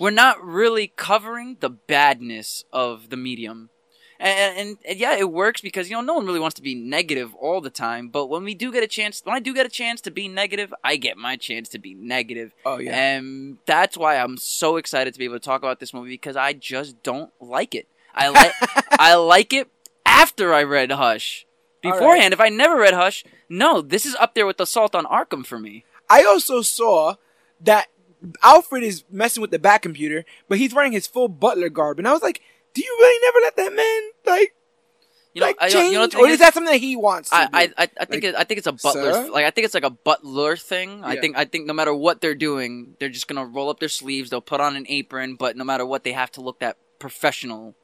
we're 0.00 0.10
not 0.10 0.42
really 0.44 0.92
covering 0.96 1.56
the 1.60 1.70
badness 1.70 2.64
of 2.72 3.10
the 3.10 3.16
medium. 3.16 3.70
And, 4.22 4.56
and, 4.56 4.78
and 4.84 4.98
yeah, 5.00 5.16
it 5.16 5.32
works 5.32 5.60
because 5.60 5.90
you 5.90 5.96
know 5.96 6.00
no 6.00 6.14
one 6.14 6.26
really 6.26 6.38
wants 6.38 6.54
to 6.54 6.62
be 6.62 6.76
negative 6.76 7.34
all 7.34 7.60
the 7.60 7.70
time. 7.70 8.08
But 8.08 8.26
when 8.26 8.44
we 8.44 8.54
do 8.54 8.70
get 8.70 8.84
a 8.84 8.86
chance, 8.86 9.20
when 9.24 9.34
I 9.34 9.40
do 9.40 9.52
get 9.52 9.66
a 9.66 9.68
chance 9.68 10.00
to 10.02 10.12
be 10.12 10.28
negative, 10.28 10.72
I 10.84 10.94
get 10.94 11.16
my 11.16 11.36
chance 11.36 11.68
to 11.70 11.80
be 11.80 11.94
negative. 11.94 12.54
Oh 12.64 12.78
yeah. 12.78 12.96
And 12.96 13.58
that's 13.66 13.96
why 13.96 14.16
I'm 14.16 14.36
so 14.36 14.76
excited 14.76 15.12
to 15.12 15.18
be 15.18 15.24
able 15.24 15.40
to 15.40 15.40
talk 15.40 15.60
about 15.60 15.80
this 15.80 15.92
movie 15.92 16.10
because 16.10 16.36
I 16.36 16.52
just 16.52 17.02
don't 17.02 17.32
like 17.40 17.74
it. 17.74 17.88
I 18.14 18.28
like 18.28 18.52
I 18.92 19.16
like 19.16 19.52
it 19.52 19.68
after 20.06 20.54
I 20.54 20.62
read 20.62 20.92
Hush. 20.92 21.44
All 21.84 21.90
right. 21.90 21.98
Beforehand, 21.98 22.32
if 22.32 22.40
I 22.40 22.48
never 22.48 22.78
read 22.78 22.94
Hush, 22.94 23.24
no, 23.48 23.82
this 23.82 24.06
is 24.06 24.14
up 24.14 24.36
there 24.36 24.46
with 24.46 24.60
Assault 24.60 24.94
on 24.94 25.04
Arkham 25.06 25.44
for 25.44 25.58
me. 25.58 25.84
I 26.08 26.22
also 26.22 26.62
saw 26.62 27.16
that 27.60 27.88
Alfred 28.44 28.84
is 28.84 29.02
messing 29.10 29.40
with 29.40 29.50
the 29.50 29.58
back 29.58 29.82
computer, 29.82 30.24
but 30.48 30.58
he's 30.58 30.72
wearing 30.72 30.92
his 30.92 31.08
full 31.08 31.26
butler 31.26 31.68
garb, 31.68 31.98
and 31.98 32.06
I 32.06 32.12
was 32.12 32.22
like, 32.22 32.40
"Do 32.74 32.82
you 32.82 32.96
really 33.00 33.20
never 33.26 33.38
let 33.44 33.56
that 33.56 33.74
man 33.74 34.10
like 34.26 34.54
You 35.34 35.40
know, 35.40 35.46
like 35.46 35.56
I, 35.60 35.68
change, 35.68 35.92
you 35.92 35.98
know, 35.98 36.04
or 36.20 36.26
is 36.26 36.34
is- 36.34 36.38
that 36.40 36.54
something 36.54 36.72
that 36.72 36.78
he 36.78 36.96
wants?" 36.96 37.30
To 37.30 37.36
I, 37.36 37.46
do? 37.46 37.50
I, 37.54 37.60
I, 37.60 37.88
I 38.00 38.04
think 38.04 38.10
Like, 38.10 38.24
it, 38.24 38.34
I 38.36 38.44
think 38.44 38.58
it's 38.58 38.66
a 38.66 38.72
butler 38.72 39.12
sir? 39.12 39.30
like 39.30 39.44
I 39.44 39.50
think 39.50 39.64
it's 39.64 39.74
like 39.74 39.84
a 39.84 39.90
butler 39.90 40.56
thing. 40.56 41.02
I 41.04 41.16
think 41.16 41.36
I 41.36 41.44
think 41.44 41.66
no 41.66 41.72
matter 41.74 41.94
what 41.94 42.20
they're 42.20 42.34
doing, 42.34 42.96
they're 42.98 43.08
just 43.08 43.28
gonna 43.28 43.46
roll 43.46 43.68
up 43.70 43.80
their 43.80 43.88
sleeves. 43.88 44.30
They'll 44.30 44.40
put 44.40 44.60
on 44.60 44.76
an 44.76 44.86
apron, 44.88 45.36
but 45.36 45.56
no 45.56 45.64
matter 45.64 45.84
what, 45.86 46.04
they 46.04 46.12
have 46.12 46.30
to 46.32 46.40
look 46.40 46.60
that 46.60 46.76
professional. 46.98 47.74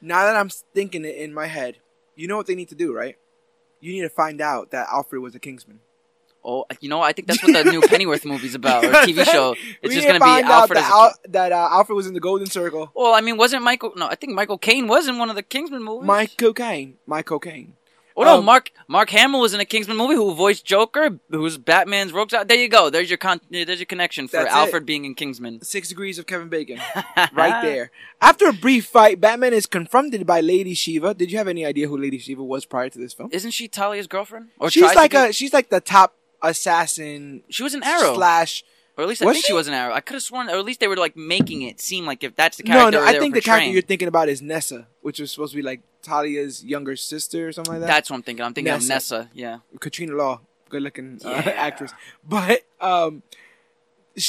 now 0.00 0.24
that 0.24 0.36
I'm 0.36 0.50
thinking 0.74 1.04
it 1.04 1.16
in 1.16 1.32
my 1.34 1.46
head, 1.46 1.78
you 2.14 2.28
know 2.28 2.36
what 2.36 2.46
they 2.46 2.54
need 2.54 2.68
to 2.68 2.74
do, 2.74 2.92
right? 2.94 3.16
You 3.80 3.92
need 3.92 4.02
to 4.02 4.08
find 4.10 4.40
out 4.40 4.70
that 4.72 4.88
Alfred 4.92 5.22
was 5.22 5.34
a 5.34 5.38
Kingsman. 5.40 5.80
Oh, 6.44 6.64
you 6.80 6.88
know, 6.88 7.00
I 7.02 7.12
think 7.12 7.28
that's 7.28 7.42
what 7.42 7.52
the 7.52 7.70
new 7.70 7.80
Pennyworth 7.88 8.24
movie's 8.24 8.54
about 8.54 8.84
or 8.84 8.90
TV 8.92 9.24
show. 9.24 9.54
It's 9.82 9.88
We 9.90 9.94
just 9.94 10.06
gonna 10.06 10.18
be 10.20 10.24
find 10.24 10.46
out 10.46 10.62
Alfred 10.62 10.78
that, 10.78 10.90
Al- 10.90 11.14
that 11.30 11.52
uh, 11.52 11.68
Alfred 11.72 11.96
was 11.96 12.06
in 12.06 12.14
the 12.14 12.20
Golden 12.20 12.46
Circle. 12.46 12.90
Well, 12.94 13.12
I 13.12 13.20
mean, 13.20 13.36
wasn't 13.36 13.62
Michael? 13.62 13.92
No, 13.96 14.06
I 14.06 14.14
think 14.14 14.32
Michael 14.34 14.58
Caine 14.58 14.86
was 14.88 15.08
in 15.08 15.18
one 15.18 15.30
of 15.30 15.36
the 15.36 15.42
Kingsman 15.42 15.82
movies. 15.82 16.06
My 16.06 16.26
cocaine, 16.26 16.94
my 17.06 17.22
cocaine. 17.22 17.74
Oh 18.16 18.24
no, 18.24 18.38
um, 18.38 18.44
Mark 18.44 18.72
Mark 18.88 19.10
Hamill 19.10 19.38
was 19.40 19.54
in 19.54 19.60
a 19.60 19.64
Kingsman 19.64 19.96
movie 19.96 20.14
who 20.16 20.34
voiced 20.34 20.64
Joker, 20.64 21.20
who's 21.30 21.56
Batman's 21.56 22.12
rogues. 22.12 22.34
There 22.46 22.56
you 22.56 22.68
go. 22.68 22.90
There's 22.90 23.08
your 23.08 23.16
con- 23.16 23.40
There's 23.48 23.78
your 23.78 23.86
connection 23.86 24.26
for 24.26 24.38
That's 24.38 24.52
it. 24.52 24.56
Alfred 24.56 24.84
being 24.84 25.04
in 25.04 25.14
Kingsman. 25.14 25.62
Six 25.62 25.88
degrees 25.88 26.18
of 26.18 26.26
Kevin 26.26 26.48
Bacon, 26.48 26.80
right 27.32 27.62
there. 27.62 27.92
After 28.20 28.48
a 28.48 28.52
brief 28.52 28.86
fight, 28.86 29.20
Batman 29.20 29.52
is 29.52 29.66
confronted 29.66 30.26
by 30.26 30.40
Lady 30.40 30.74
Shiva. 30.74 31.14
Did 31.14 31.30
you 31.30 31.38
have 31.38 31.46
any 31.46 31.64
idea 31.64 31.86
who 31.86 31.96
Lady 31.96 32.18
Shiva 32.18 32.42
was 32.42 32.64
prior 32.64 32.88
to 32.88 32.98
this 32.98 33.12
film? 33.12 33.28
Isn't 33.30 33.52
she 33.52 33.68
Talia's 33.68 34.08
girlfriend? 34.08 34.48
Or 34.58 34.68
she's 34.68 34.94
like 34.96 35.12
be? 35.12 35.16
a 35.16 35.32
she's 35.32 35.52
like 35.52 35.68
the 35.68 35.80
top 35.80 36.16
assassin 36.42 37.42
She 37.48 37.62
was 37.62 37.74
an 37.74 37.82
Arrow, 37.82 38.14
slash. 38.14 38.64
or 38.96 39.02
at 39.02 39.08
least 39.08 39.22
I 39.22 39.26
Was 39.26 39.34
think 39.36 39.44
she? 39.46 39.50
she? 39.50 39.54
was 39.54 39.68
an 39.68 39.74
Arrow. 39.74 39.92
I 39.94 40.00
could 40.00 40.14
have 40.14 40.22
sworn, 40.22 40.48
or 40.48 40.56
at 40.58 40.64
least 40.64 40.80
they 40.80 40.88
were 40.88 40.96
like 40.96 41.16
making 41.16 41.62
it 41.62 41.80
seem 41.80 42.06
like 42.06 42.22
if 42.24 42.34
that's 42.36 42.56
the 42.56 42.62
character. 42.62 42.90
no, 42.98 43.04
they 43.04 43.16
I 43.16 43.18
think 43.18 43.34
the 43.34 43.40
character 43.40 43.70
you're 43.70 43.82
thinking 43.82 44.08
about 44.08 44.28
is 44.28 44.42
Nyssa, 44.42 44.86
which 45.02 45.18
was 45.20 45.30
supposed 45.32 45.52
to 45.52 45.56
be 45.56 45.62
like 45.62 45.80
Talia's 46.02 46.64
younger 46.64 46.96
sister 46.96 47.48
or 47.48 47.52
something 47.52 47.74
like 47.74 47.80
that. 47.82 47.86
That's 47.86 48.10
what 48.10 48.16
I'm 48.16 48.22
thinking. 48.22 48.44
I'm 48.44 48.54
thinking 48.54 48.72
Nyssa. 48.72 48.84
of 48.84 48.88
Nyssa. 48.96 49.30
Yeah. 49.34 49.58
Katrina 49.80 50.14
Law, 50.14 50.40
good 50.68 50.82
looking 50.82 51.20
uh, 51.24 51.30
Yeah. 51.30 51.50
actress. 51.56 51.92
But 52.26 52.62
um, 52.80 53.22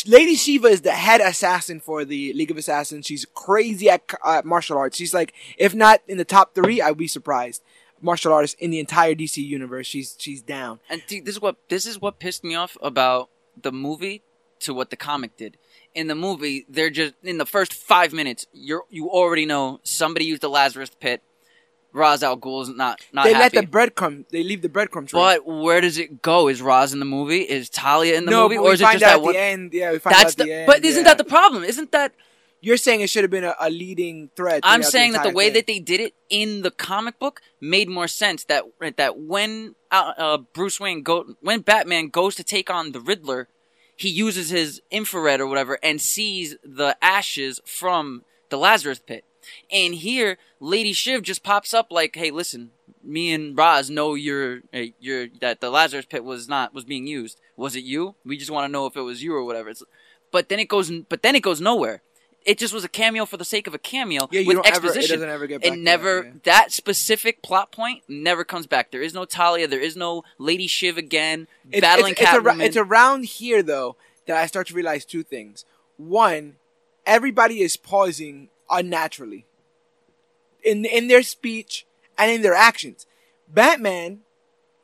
Lady 0.06 0.36
Shiva 0.36 0.68
is 0.68 0.82
the 0.82 0.92
head 0.92 1.20
assassin 1.22 1.80
for 1.80 2.06
the 2.06 2.32
League 2.34 2.52
of 2.52 2.58
Assassins. 2.58 3.08
She's 3.08 3.26
crazy 3.34 3.90
at 3.90 4.04
uh, 4.24 4.42
martial 4.46 4.78
arts. 4.78 4.98
She's 4.98 5.14
like, 5.16 5.34
if 5.58 5.74
not 5.74 6.02
in 6.08 6.18
the 6.18 6.26
top 6.26 6.54
three, 6.54 6.80
I'd 6.82 6.98
be 6.98 7.08
surprised. 7.08 7.64
Martial 8.02 8.34
artist 8.34 8.56
in 8.60 8.72
the 8.72 8.80
entire 8.80 9.16
DC 9.16 9.38
universe. 9.38 9.88
She's 9.88 10.16
she's 10.20 10.42
down. 10.42 10.80
And 10.90 11.02
dude, 11.08 11.26
this 11.26 11.36
is 11.36 11.42
what 11.42 11.58
this 11.70 11.86
is 11.86 12.00
what 12.02 12.20
pissed 12.20 12.44
me 12.44 12.56
off 12.56 12.78
about 12.82 13.30
the 13.62 13.72
movie 13.72 14.24
to 14.62 14.74
what 14.74 14.90
the 14.90 14.96
comic 14.96 15.38
did. 15.38 15.58
In 15.96 16.08
the 16.08 16.16
movie, 16.16 16.66
they're 16.70 16.90
just 16.90 17.16
in 17.24 17.38
the 17.38 17.46
first 17.46 17.74
five 17.74 18.14
minutes, 18.14 18.46
you're 18.54 18.84
you 18.90 19.10
already 19.10 19.46
know 19.46 19.80
somebody 19.84 20.26
used 20.26 20.42
the 20.42 20.50
Lazarus 20.50 20.92
pit. 21.00 21.22
Ra's 21.92 22.22
al 22.22 22.36
Ghul's 22.36 22.70
not 22.70 23.02
not 23.12 23.24
they 23.24 23.34
happy. 23.34 23.58
let 23.58 23.66
the 23.66 23.72
breadcrumb. 23.72 24.26
They 24.30 24.44
leave 24.44 24.62
the 24.62 24.70
breadcrumb 24.70 25.08
trail. 25.08 25.24
but 25.24 25.46
where 25.46 25.82
does 25.82 25.98
it 25.98 26.22
go? 26.22 26.48
Is 26.48 26.62
Ra's 26.62 26.94
in 26.94 27.00
the 27.00 27.06
movie? 27.06 27.40
Is 27.42 27.70
Talia 27.70 28.16
in 28.16 28.26
the 28.26 28.32
no, 28.32 28.44
movie? 28.44 28.58
Or 28.58 28.74
is 28.74 28.82
it 28.82 28.84
just 28.84 29.00
that 29.00 29.14
at 29.16 29.22
one? 29.22 29.34
the 29.34 29.40
end. 29.40 29.74
Yeah, 29.74 29.92
we 29.92 30.00
find 30.00 30.16
That's 30.16 30.36
the. 30.36 30.44
the 30.44 30.54
end. 30.54 30.68
but 30.68 30.86
isn't 30.86 31.04
yeah. 31.04 31.10
that 31.10 31.18
the 31.18 31.24
problem? 31.24 31.64
Isn't 31.64 31.92
that? 31.92 32.14
You're 32.62 32.78
saying 32.78 33.02
it 33.02 33.10
should 33.10 33.24
have 33.24 33.32
been 33.32 33.46
a, 33.46 33.56
a 33.60 33.70
leading 33.70 34.30
thread. 34.36 34.62
I'm 34.64 34.84
saying 34.84 35.14
that 35.14 35.24
the 35.24 35.32
way 35.32 35.46
thing. 35.46 35.54
that 35.54 35.68
they 35.68 35.80
did 35.80 36.02
it 36.02 36.14
in 36.30 36.62
the 36.62 36.72
comic 36.72 37.18
book 37.18 37.42
made 37.62 37.88
more 37.88 38.08
sense. 38.08 38.44
That 38.46 38.66
that 38.98 39.18
when 39.18 39.76
uh, 39.92 40.14
uh, 40.18 40.38
Bruce 40.38 40.80
Wayne 40.80 41.02
go 41.02 41.36
when 41.42 41.62
Batman 41.62 42.10
goes 42.10 42.36
to 42.36 42.44
take 42.44 42.70
on 42.70 42.92
the 42.92 43.00
Riddler, 43.00 43.48
he 43.96 44.10
uses 44.10 44.50
his 44.50 44.82
infrared 44.92 45.40
or 45.40 45.48
whatever 45.48 45.80
and 45.82 46.02
sees 46.02 46.56
the 46.64 46.98
ashes 47.02 47.62
from 47.66 48.24
the 48.50 48.58
Lazarus 48.58 49.00
pit. 49.00 49.24
And 49.72 49.96
here, 49.96 50.38
Lady 50.60 50.94
Shiv 50.94 51.24
just 51.24 51.44
pops 51.44 51.74
up 51.74 51.88
like, 51.92 52.16
"Hey, 52.16 52.30
listen, 52.30 52.72
me 53.02 53.34
and 53.34 53.58
Ra's 53.58 53.90
know 53.90 54.16
you're 54.16 54.62
uh, 54.74 54.92
you're 55.00 55.28
that 55.40 55.62
the 55.62 55.70
Lazarus 55.70 56.06
pit 56.06 56.24
was 56.24 56.50
not 56.50 56.74
was 56.74 56.84
being 56.84 57.08
used. 57.08 57.40
Was 57.56 57.76
it 57.76 57.84
you? 57.84 58.16
We 58.26 58.38
just 58.38 58.52
want 58.52 58.66
to 58.66 58.72
know 58.72 58.86
if 58.86 58.98
it 58.98 59.02
was 59.02 59.24
you 59.24 59.34
or 59.34 59.44
whatever." 59.44 59.70
It's, 59.70 59.84
but 60.32 60.50
then 60.50 60.60
it 60.60 60.68
goes, 60.68 60.92
but 61.10 61.24
then 61.24 61.36
it 61.36 61.42
goes 61.42 61.62
nowhere. 61.62 62.02
It 62.46 62.58
just 62.58 62.74
was 62.74 62.84
a 62.84 62.90
cameo 62.90 63.26
for 63.26 63.38
the 63.38 63.46
sake 63.46 63.68
of 63.68 63.74
a 63.74 63.78
cameo 63.78 64.28
yeah, 64.32 64.42
with 64.48 64.56
don't 64.56 64.66
ever. 64.66 64.86
It 64.86 64.90
exposition 64.90 65.16
doesn't 65.18 65.30
ever 65.30 65.46
get 65.46 65.62
back. 65.62 65.72
it 65.72 65.78
never 65.78 66.22
That, 66.22 66.26
yeah. 66.26 66.40
that 66.46 66.72
specific 66.72 67.42
plot 67.42 67.72
point 67.72 68.04
never 68.08 68.44
comes 68.44 68.66
back. 68.66 68.92
There 68.92 69.02
is 69.02 69.14
no 69.14 69.26
Talia. 69.26 69.68
There 69.68 69.80
is 69.80 69.96
no 69.96 70.24
Lady 70.38 70.68
Shiv 70.68 70.98
again 70.98 71.48
It's, 71.72 71.82
battling 71.82 72.14
it's, 72.14 72.22
it's, 72.22 72.34
ar- 72.34 72.62
it's 72.62 72.78
around 72.78 73.26
here 73.26 73.62
though 73.62 73.98
that 74.26 74.38
I 74.38 74.46
start 74.46 74.68
to 74.68 74.74
realize 74.74 75.06
two 75.06 75.24
things. 75.24 75.66
One, 75.98 76.56
everybody 77.06 77.62
is 77.62 77.76
pausing 77.76 78.50
unnaturally 78.70 79.46
in 80.64 80.86
in 80.86 81.08
their 81.08 81.24
speech 81.24 81.86
and 82.18 82.32
in 82.32 82.42
their 82.42 82.54
actions. 82.56 83.06
Batman, 83.48 84.20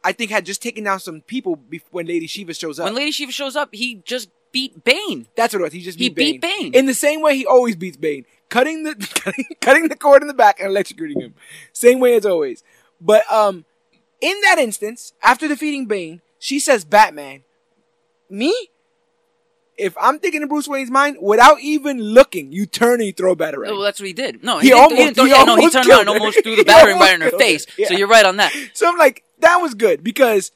I 0.03 0.11
think, 0.11 0.31
had 0.31 0.45
just 0.45 0.61
taken 0.61 0.83
down 0.83 0.99
some 0.99 1.21
people 1.21 1.57
bef- 1.57 1.83
when 1.91 2.07
Lady 2.07 2.27
Shiva 2.27 2.53
shows 2.53 2.79
up. 2.79 2.85
when 2.85 2.95
Lady 2.95 3.11
Shiva 3.11 3.31
shows 3.31 3.55
up, 3.55 3.69
he 3.73 4.01
just 4.03 4.29
beat 4.55 4.83
Bane. 4.85 5.27
That's 5.35 5.53
what 5.53 5.59
it 5.59 5.63
was. 5.63 5.73
He 5.73 5.81
just 5.81 5.99
He 5.99 6.07
beat 6.09 6.15
Bane. 6.15 6.39
beat 6.39 6.71
Bane. 6.71 6.73
in 6.73 6.85
the 6.85 6.93
same 6.93 7.21
way 7.21 7.35
he 7.35 7.45
always 7.45 7.75
beats 7.75 7.97
Bane, 7.97 8.25
cutting 8.49 8.83
the 8.83 8.95
cutting, 9.15 9.45
cutting 9.61 9.87
the 9.89 9.95
cord 9.97 10.21
in 10.21 10.27
the 10.29 10.33
back 10.33 10.59
and 10.61 10.69
electrocuting 10.69 11.21
him. 11.21 11.35
Same 11.73 11.99
way 11.99 12.15
as 12.15 12.25
always. 12.25 12.63
But 13.01 13.29
um, 13.31 13.65
in 14.21 14.39
that 14.45 14.57
instance, 14.57 15.13
after 15.21 15.47
defeating 15.47 15.85
Bane, 15.87 16.21
she 16.39 16.59
says, 16.59 16.85
"Batman, 16.85 17.43
me." 18.29 18.53
If 19.77 19.93
I'm 19.99 20.19
thinking 20.19 20.41
in 20.41 20.47
Bruce 20.47 20.69
Wayne's 20.69 20.89
mind, 20.89 21.17
without 21.21 21.59
even 21.59 21.99
looking, 22.01 22.53
you 22.53 22.65
turn 22.65 23.01
and 23.01 23.07
you 23.07 23.11
throw 23.11 23.33
a 23.33 23.35
batarang. 23.35 23.71
Well, 23.71 23.81
that's 23.81 23.99
what 23.99 24.07
he 24.07 24.13
did. 24.13 24.41
No, 24.41 24.59
He 24.59 24.67
he, 24.67 24.73
almost- 24.73 24.91
he 24.93 24.97
didn't 25.03 25.15
throw- 25.17 25.25
he 25.25 25.31
yeah, 25.31 25.43
no, 25.43 25.57
he 25.57 25.69
turned 25.69 25.89
around 25.89 25.99
and 26.07 26.09
almost 26.11 26.41
threw 26.43 26.55
the 26.55 26.61
He 26.61 26.63
batarang 26.63 26.97
right 26.97 27.13
in 27.15 27.19
her 27.19 27.31
her. 27.31 27.37
face. 27.37 27.65
Yeah. 27.77 27.89
So 27.89 27.95
you're 27.95 28.07
right 28.07 28.25
on 28.25 28.37
that. 28.37 28.53
So 28.73 28.87
I'm 28.87 28.97
like, 28.97 29.25
that 29.39 29.57
was 29.57 29.73
good 29.73 30.01
because, 30.01 30.51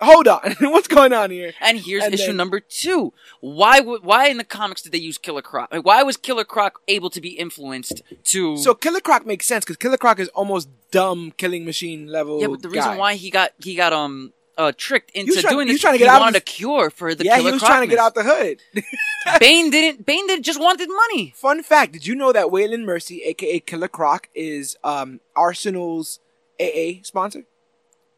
hold 0.00 0.28
on, 0.28 0.54
what's 0.60 0.88
going 0.88 1.12
on 1.12 1.30
here? 1.30 1.52
And 1.60 1.78
here's 1.78 2.02
And 2.04 2.14
issue 2.14 2.26
then- 2.28 2.36
number 2.36 2.60
two. 2.60 3.12
Why 3.40 3.80
would 3.80 4.02
why 4.04 4.28
in 4.28 4.36
the 4.38 4.44
comics 4.44 4.82
did 4.82 4.92
they 4.92 4.98
use 4.98 5.18
Killer 5.18 5.42
Croc? 5.42 5.72
Like, 5.72 5.84
Why 5.84 6.02
was 6.02 6.16
Killer 6.16 6.44
Croc 6.44 6.80
able 6.88 7.10
to 7.10 7.20
be 7.20 7.30
influenced 7.30 8.02
to? 8.24 8.56
So 8.56 8.74
Killer 8.74 9.00
Croc 9.00 9.26
makes 9.26 9.46
sense 9.46 9.64
because 9.64 9.76
Killer 9.76 9.96
Croc 9.96 10.18
is 10.18 10.28
almost 10.28 10.68
dumb 10.90 11.32
killing 11.36 11.64
machine 11.64 12.06
level. 12.06 12.40
yeah, 12.40 12.48
but 12.48 12.62
the 12.62 12.68
reason 12.68 12.96
why 12.98 13.14
he 13.14 13.30
got 13.30 13.52
he 13.62 13.74
got 13.74 13.92
um 13.92 14.32
uh 14.58 14.70
tricked 14.76 15.10
into 15.12 15.32
trying- 15.40 15.54
doing 15.54 15.66
he 15.66 15.72
this, 15.72 15.76
was 15.76 15.80
trying 15.80 15.94
to 15.94 15.98
he 15.98 16.04
get 16.04 16.10
out 16.10 16.16
of 16.16 16.20
wanted 16.20 16.34
his- 16.34 16.42
a 16.42 16.44
cure 16.44 16.90
for 16.90 17.14
the 17.14 17.24
yeah, 17.24 17.36
Killer 17.36 17.48
he 17.48 17.52
was 17.54 17.62
trying 17.62 17.80
to 17.80 17.86
get 17.86 17.98
out 17.98 18.14
the 18.14 18.22
hood. 18.22 18.60
Bane 19.40 19.70
didn't. 19.70 20.04
Bane 20.04 20.26
did 20.26 20.42
just 20.44 20.60
wanted 20.60 20.88
money. 20.88 21.32
Fun 21.36 21.62
fact: 21.62 21.92
Did 21.92 22.06
you 22.06 22.14
know 22.14 22.32
that 22.32 22.46
Waylon 22.46 22.84
Mercy, 22.84 23.22
aka 23.24 23.60
Killer 23.60 23.88
Croc, 23.88 24.28
is 24.34 24.76
um, 24.84 25.20
Arsenal's 25.34 26.20
AA 26.60 27.00
sponsor? 27.02 27.44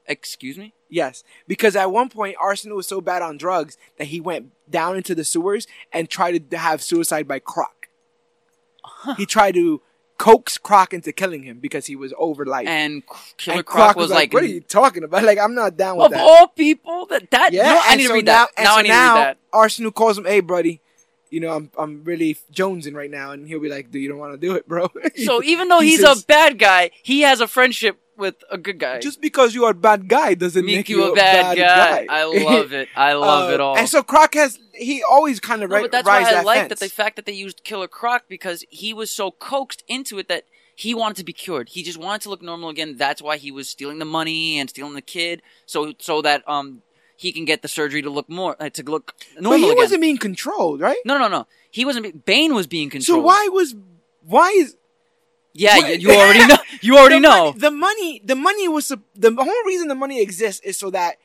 Excuse 0.06 0.58
me. 0.58 0.74
Yes, 0.94 1.24
because 1.48 1.74
at 1.74 1.90
one 1.90 2.08
point 2.08 2.36
Arsenal 2.40 2.76
was 2.76 2.86
so 2.86 3.00
bad 3.00 3.20
on 3.20 3.36
drugs 3.36 3.76
that 3.98 4.04
he 4.06 4.20
went 4.20 4.52
down 4.70 4.96
into 4.96 5.12
the 5.12 5.24
sewers 5.24 5.66
and 5.92 6.08
tried 6.08 6.50
to 6.52 6.56
have 6.56 6.82
suicide 6.84 7.26
by 7.26 7.40
Croc. 7.40 7.88
He 9.16 9.26
tried 9.26 9.54
to 9.54 9.82
coax 10.18 10.56
Croc 10.56 10.92
into 10.94 11.10
killing 11.12 11.42
him 11.42 11.58
because 11.58 11.86
he 11.86 11.96
was 11.96 12.14
over 12.16 12.46
life. 12.46 12.68
And 12.68 13.02
Killer 13.36 13.56
And 13.58 13.66
Croc, 13.66 13.96
was 13.96 14.10
like, 14.12 14.32
"What 14.32 14.44
are 14.44 14.46
you 14.46 14.60
talking 14.60 15.02
about? 15.02 15.24
Like, 15.24 15.38
I'm 15.38 15.56
not 15.56 15.76
down 15.76 15.96
with 15.96 16.06
of 16.06 16.10
that." 16.12 16.20
all 16.20 16.46
people, 16.48 17.06
that 17.06 17.28
that 17.32 17.52
Yeah, 17.52 17.64
know, 17.74 17.80
I 17.82 17.96
need 17.96 18.06
to 18.06 18.12
read 18.14 18.26
now, 18.26 18.46
that. 18.56 18.62
Now 18.62 18.72
so 18.74 18.78
I 18.78 18.82
need 18.82 18.88
now 18.88 19.14
to 19.14 19.18
read 19.20 19.26
that. 19.26 19.38
Arsenal 19.52 19.90
calls 19.90 20.16
him, 20.16 20.26
"Hey, 20.26 20.40
buddy, 20.40 20.80
you 21.28 21.40
know 21.40 21.50
I'm 21.56 21.70
I'm 21.76 22.04
really 22.04 22.36
jonesing 22.52 22.94
right 22.94 23.10
now," 23.10 23.32
and 23.32 23.48
he'll 23.48 23.58
be 23.60 23.68
like, 23.68 23.90
"Do 23.90 23.98
you 23.98 24.08
don't 24.08 24.18
want 24.18 24.32
to 24.32 24.38
do 24.38 24.54
it, 24.54 24.68
bro?" 24.68 24.88
So 25.24 25.42
even 25.42 25.66
though 25.68 25.80
He 25.80 25.90
he's 25.90 26.02
says- 26.02 26.22
a 26.22 26.26
bad 26.26 26.58
guy, 26.60 26.92
he 27.02 27.22
has 27.22 27.40
a 27.40 27.48
friendship 27.48 27.98
with 28.16 28.36
a 28.50 28.58
good 28.58 28.78
guy. 28.78 29.00
just 29.00 29.20
because 29.20 29.54
you 29.54 29.64
are 29.64 29.70
a 29.72 29.74
bad 29.74 30.08
guy 30.08 30.34
doesn't 30.34 30.64
make 30.64 30.76
make, 30.76 30.88
you 30.88 31.12
a 31.12 31.14
bad, 31.14 31.56
guy. 31.56 32.06
I 32.08 32.24
love 32.24 32.72
it. 32.72 32.88
I 32.96 33.12
love 33.28 33.50
Uh, 33.50 33.54
it 33.54 33.60
all. 33.60 33.76
And 33.76 33.88
so 33.88 34.02
Croc 34.02 34.34
has 34.34 34.58
he 34.72 35.02
always 35.02 35.40
kind 35.40 35.62
of 35.62 35.70
No, 35.70 35.76
ri- 35.76 35.82
but 35.82 35.92
that's 35.92 36.06
rides 36.06 36.24
why 36.26 36.30
I 36.30 36.34
that 36.34 36.44
like 36.44 36.68
that 36.68 36.78
the 36.80 36.88
fact 36.88 37.16
that 37.16 37.26
they 37.26 37.32
used 37.32 37.64
Killer 37.64 37.88
Croc 37.88 38.24
because 38.28 38.64
he 38.70 38.92
was 38.94 39.10
so 39.10 39.30
coaxed 39.30 39.82
into 39.88 40.18
it 40.18 40.28
that 40.28 40.44
he 40.76 40.94
wanted 40.94 41.16
to 41.18 41.24
be 41.24 41.32
cured. 41.32 41.68
He 41.70 41.82
just 41.82 41.98
wanted 41.98 42.22
to 42.22 42.30
look 42.30 42.42
normal 42.42 42.68
again. 42.68 42.96
That's 42.96 43.22
why 43.22 43.36
he 43.36 43.50
was 43.52 43.68
stealing 43.68 43.98
the 44.00 44.04
money 44.04 44.58
and 44.58 44.68
stealing 44.68 44.94
the 44.94 45.02
kid, 45.02 45.40
so 45.66 45.94
so 45.98 46.20
that 46.22 46.42
um 46.48 46.82
he 47.16 47.30
can 47.32 47.44
get 47.44 47.62
the 47.62 47.68
surgery 47.68 48.02
to 48.02 48.10
look 48.10 48.28
more 48.28 48.56
uh, 48.58 48.68
to 48.70 48.82
look 48.82 49.14
but 49.34 49.42
normal 49.42 49.58
he 49.60 49.64
again. 49.70 49.76
wasn't 49.76 50.00
being 50.00 50.18
controlled, 50.18 50.80
right? 50.80 50.96
no, 51.04 51.16
no, 51.18 51.28
no. 51.28 51.46
He 51.70 51.84
wasn't. 51.84 52.04
be- 52.04 52.12
Bane 52.12 52.54
was 52.54 52.66
being 52.66 52.90
controlled. 52.90 53.20
So 53.20 53.24
why 53.24 53.48
was 53.52 53.74
why 54.26 54.50
is 54.56 54.76
Yeah, 55.52 55.76
What? 55.76 56.00
you, 56.00 56.10
you 56.10 56.18
already 56.18 56.44
know. 56.50 56.56
You 56.84 56.98
already 56.98 57.14
the 57.14 57.20
know. 57.20 57.44
Money, 57.44 57.58
the 57.58 57.70
money, 57.70 58.22
the 58.24 58.34
money 58.34 58.68
was 58.68 58.88
the 58.88 59.34
whole 59.34 59.64
reason 59.66 59.88
the 59.88 59.94
money 59.94 60.20
exists 60.20 60.60
is 60.64 60.76
so 60.78 60.90
that 60.90 61.16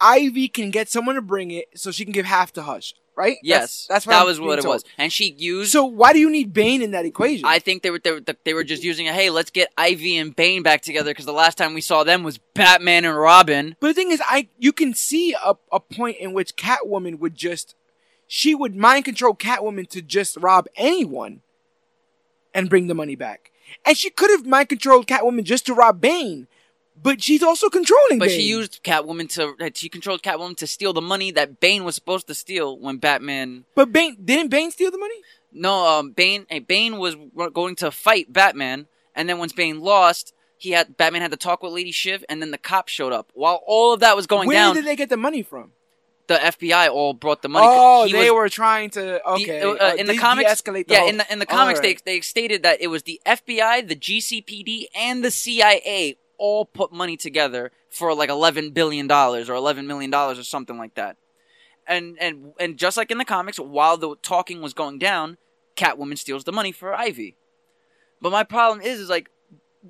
Ivy 0.00 0.48
can 0.48 0.70
get 0.70 0.90
someone 0.90 1.14
to 1.14 1.22
bring 1.22 1.50
it, 1.50 1.68
so 1.74 1.90
she 1.90 2.04
can 2.04 2.12
give 2.12 2.26
half 2.26 2.52
to 2.52 2.62
Hush, 2.62 2.94
right? 3.16 3.38
Yes, 3.42 3.86
that's, 3.88 4.04
that's 4.04 4.06
what 4.06 4.12
that 4.12 4.20
I'm 4.20 4.26
was 4.26 4.40
what 4.40 4.58
it 4.58 4.62
told. 4.62 4.74
was. 4.74 4.84
And 4.98 5.10
she 5.10 5.32
used. 5.32 5.72
So 5.72 5.86
why 5.86 6.12
do 6.12 6.18
you 6.18 6.28
need 6.28 6.52
Bane 6.52 6.82
in 6.82 6.90
that 6.90 7.06
equation? 7.06 7.46
I 7.46 7.58
think 7.58 7.82
they 7.82 7.90
were 7.90 7.98
they 7.98 8.12
were, 8.12 8.20
they 8.44 8.52
were 8.52 8.64
just 8.64 8.84
using 8.84 9.06
it. 9.06 9.14
Hey, 9.14 9.30
let's 9.30 9.50
get 9.50 9.72
Ivy 9.78 10.18
and 10.18 10.36
Bane 10.36 10.62
back 10.62 10.82
together 10.82 11.10
because 11.10 11.24
the 11.24 11.32
last 11.32 11.56
time 11.56 11.72
we 11.72 11.80
saw 11.80 12.04
them 12.04 12.22
was 12.22 12.36
Batman 12.52 13.06
and 13.06 13.16
Robin. 13.16 13.76
But 13.80 13.88
the 13.88 13.94
thing 13.94 14.10
is, 14.10 14.20
I 14.26 14.48
you 14.58 14.72
can 14.74 14.92
see 14.92 15.34
a, 15.42 15.54
a 15.72 15.80
point 15.80 16.18
in 16.18 16.34
which 16.34 16.54
Catwoman 16.56 17.18
would 17.18 17.34
just 17.34 17.74
she 18.26 18.54
would 18.54 18.76
mind 18.76 19.06
control 19.06 19.34
Catwoman 19.34 19.88
to 19.88 20.02
just 20.02 20.36
rob 20.36 20.66
anyone 20.76 21.40
and 22.52 22.68
bring 22.68 22.88
the 22.88 22.94
money 22.94 23.16
back. 23.16 23.52
And 23.84 23.96
she 23.96 24.10
could 24.10 24.30
have 24.30 24.46
mind 24.46 24.68
controlled 24.68 25.06
Catwoman 25.06 25.44
just 25.44 25.66
to 25.66 25.74
rob 25.74 26.00
Bane, 26.00 26.46
but 27.00 27.22
she's 27.22 27.42
also 27.42 27.68
controlling 27.68 28.18
But 28.18 28.28
Bane. 28.28 28.38
she 28.40 28.46
used 28.46 28.82
Catwoman 28.82 29.28
to 29.34 29.70
she 29.74 29.88
controlled 29.88 30.22
Catwoman 30.22 30.56
to 30.58 30.66
steal 30.66 30.92
the 30.92 31.00
money 31.02 31.30
that 31.32 31.60
Bane 31.60 31.84
was 31.84 31.94
supposed 31.94 32.26
to 32.28 32.34
steal 32.34 32.78
when 32.78 32.98
Batman. 32.98 33.64
But 33.74 33.92
Bane 33.92 34.16
didn't 34.24 34.50
Bane 34.50 34.70
steal 34.70 34.90
the 34.90 34.98
money? 34.98 35.16
No, 35.52 35.86
um, 35.86 36.10
Bane. 36.12 36.46
eh, 36.50 36.58
Bane 36.60 36.98
was 36.98 37.16
going 37.52 37.76
to 37.76 37.90
fight 37.90 38.32
Batman, 38.32 38.86
and 39.14 39.28
then 39.28 39.38
once 39.38 39.52
Bane 39.52 39.80
lost, 39.80 40.32
he 40.56 40.70
had 40.70 40.96
Batman 40.96 41.22
had 41.22 41.30
to 41.30 41.36
talk 41.36 41.62
with 41.62 41.72
Lady 41.72 41.92
Shiv, 41.92 42.24
and 42.28 42.40
then 42.42 42.50
the 42.50 42.58
cops 42.58 42.92
showed 42.92 43.12
up. 43.12 43.30
While 43.34 43.60
all 43.66 43.92
of 43.92 44.00
that 44.00 44.16
was 44.16 44.26
going 44.26 44.48
down 44.48 44.54
Where 44.56 44.56
down, 44.56 44.74
did 44.74 44.84
they 44.86 44.96
get 44.96 45.10
the 45.10 45.16
money 45.16 45.42
from? 45.42 45.72
The 46.26 46.34
FBI 46.36 46.88
all 46.88 47.12
brought 47.12 47.42
the 47.42 47.48
money. 47.48 47.66
Oh, 47.68 48.04
He 48.06 48.12
they 48.12 48.30
was- 48.30 48.36
were 48.36 48.48
trying 48.48 48.90
to 48.90 49.00
the- 49.00 49.26
uh, 49.26 49.32
uh, 49.34 49.94
in 49.98 50.06
the 50.06 50.16
comics, 50.16 50.60
the 50.62 50.84
yeah, 50.88 51.00
whole- 51.00 51.08
in 51.08 51.16
the 51.18 51.32
in 51.32 51.38
the 51.38 51.46
comics, 51.46 51.80
right. 51.80 52.00
they 52.04 52.12
they 52.16 52.20
stated 52.20 52.62
that 52.62 52.80
it 52.80 52.86
was 52.88 53.02
the 53.02 53.20
FBI, 53.26 53.86
the 53.86 53.96
GCPD, 53.96 54.86
and 54.94 55.22
the 55.24 55.30
CIA 55.30 56.16
all 56.38 56.64
put 56.64 56.92
money 56.92 57.16
together 57.16 57.70
for 57.90 58.14
like 58.14 58.30
eleven 58.30 58.70
billion 58.70 59.06
dollars 59.06 59.48
or 59.50 59.54
eleven 59.54 59.86
million 59.86 60.10
dollars 60.10 60.38
or 60.38 60.44
something 60.44 60.78
like 60.78 60.94
that. 60.94 61.16
And 61.86 62.16
and 62.20 62.52
and 62.58 62.76
just 62.78 62.96
like 62.96 63.10
in 63.10 63.18
the 63.18 63.24
comics, 63.26 63.58
while 63.58 63.96
the 63.98 64.16
talking 64.22 64.62
was 64.62 64.72
going 64.72 64.98
down, 64.98 65.36
Catwoman 65.76 66.16
steals 66.18 66.44
the 66.44 66.52
money 66.52 66.72
for 66.72 66.94
Ivy. 66.94 67.36
But 68.22 68.32
my 68.32 68.44
problem 68.44 68.80
is, 68.80 68.98
is 69.00 69.10
like 69.10 69.28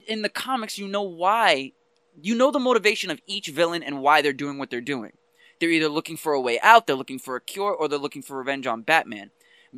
in 0.09 0.23
the 0.23 0.29
comics, 0.29 0.77
you 0.79 0.89
know 0.89 1.03
why, 1.03 1.71
you 2.21 2.35
know 2.35 2.51
the 2.51 2.59
motivation 2.59 3.11
of 3.11 3.21
each 3.29 3.47
villain 3.49 3.83
and 3.85 4.01
why 4.01 4.23
they're 4.23 4.33
doing 4.33 4.59
what 4.59 4.71
they're 4.71 4.81
doing. 4.81 5.13
They're 5.61 5.71
either 5.71 5.89
looking 5.89 6.17
for 6.17 6.33
a 6.33 6.41
way 6.41 6.59
out, 6.61 6.87
they're 6.87 6.97
looking 6.97 7.19
for 7.19 7.37
a 7.37 7.41
cure, 7.41 7.73
or 7.73 7.89
they're 7.89 7.99
looking 7.99 8.23
for 8.23 8.37
revenge 8.37 8.67
on 8.67 8.83
Batman. 8.83 9.31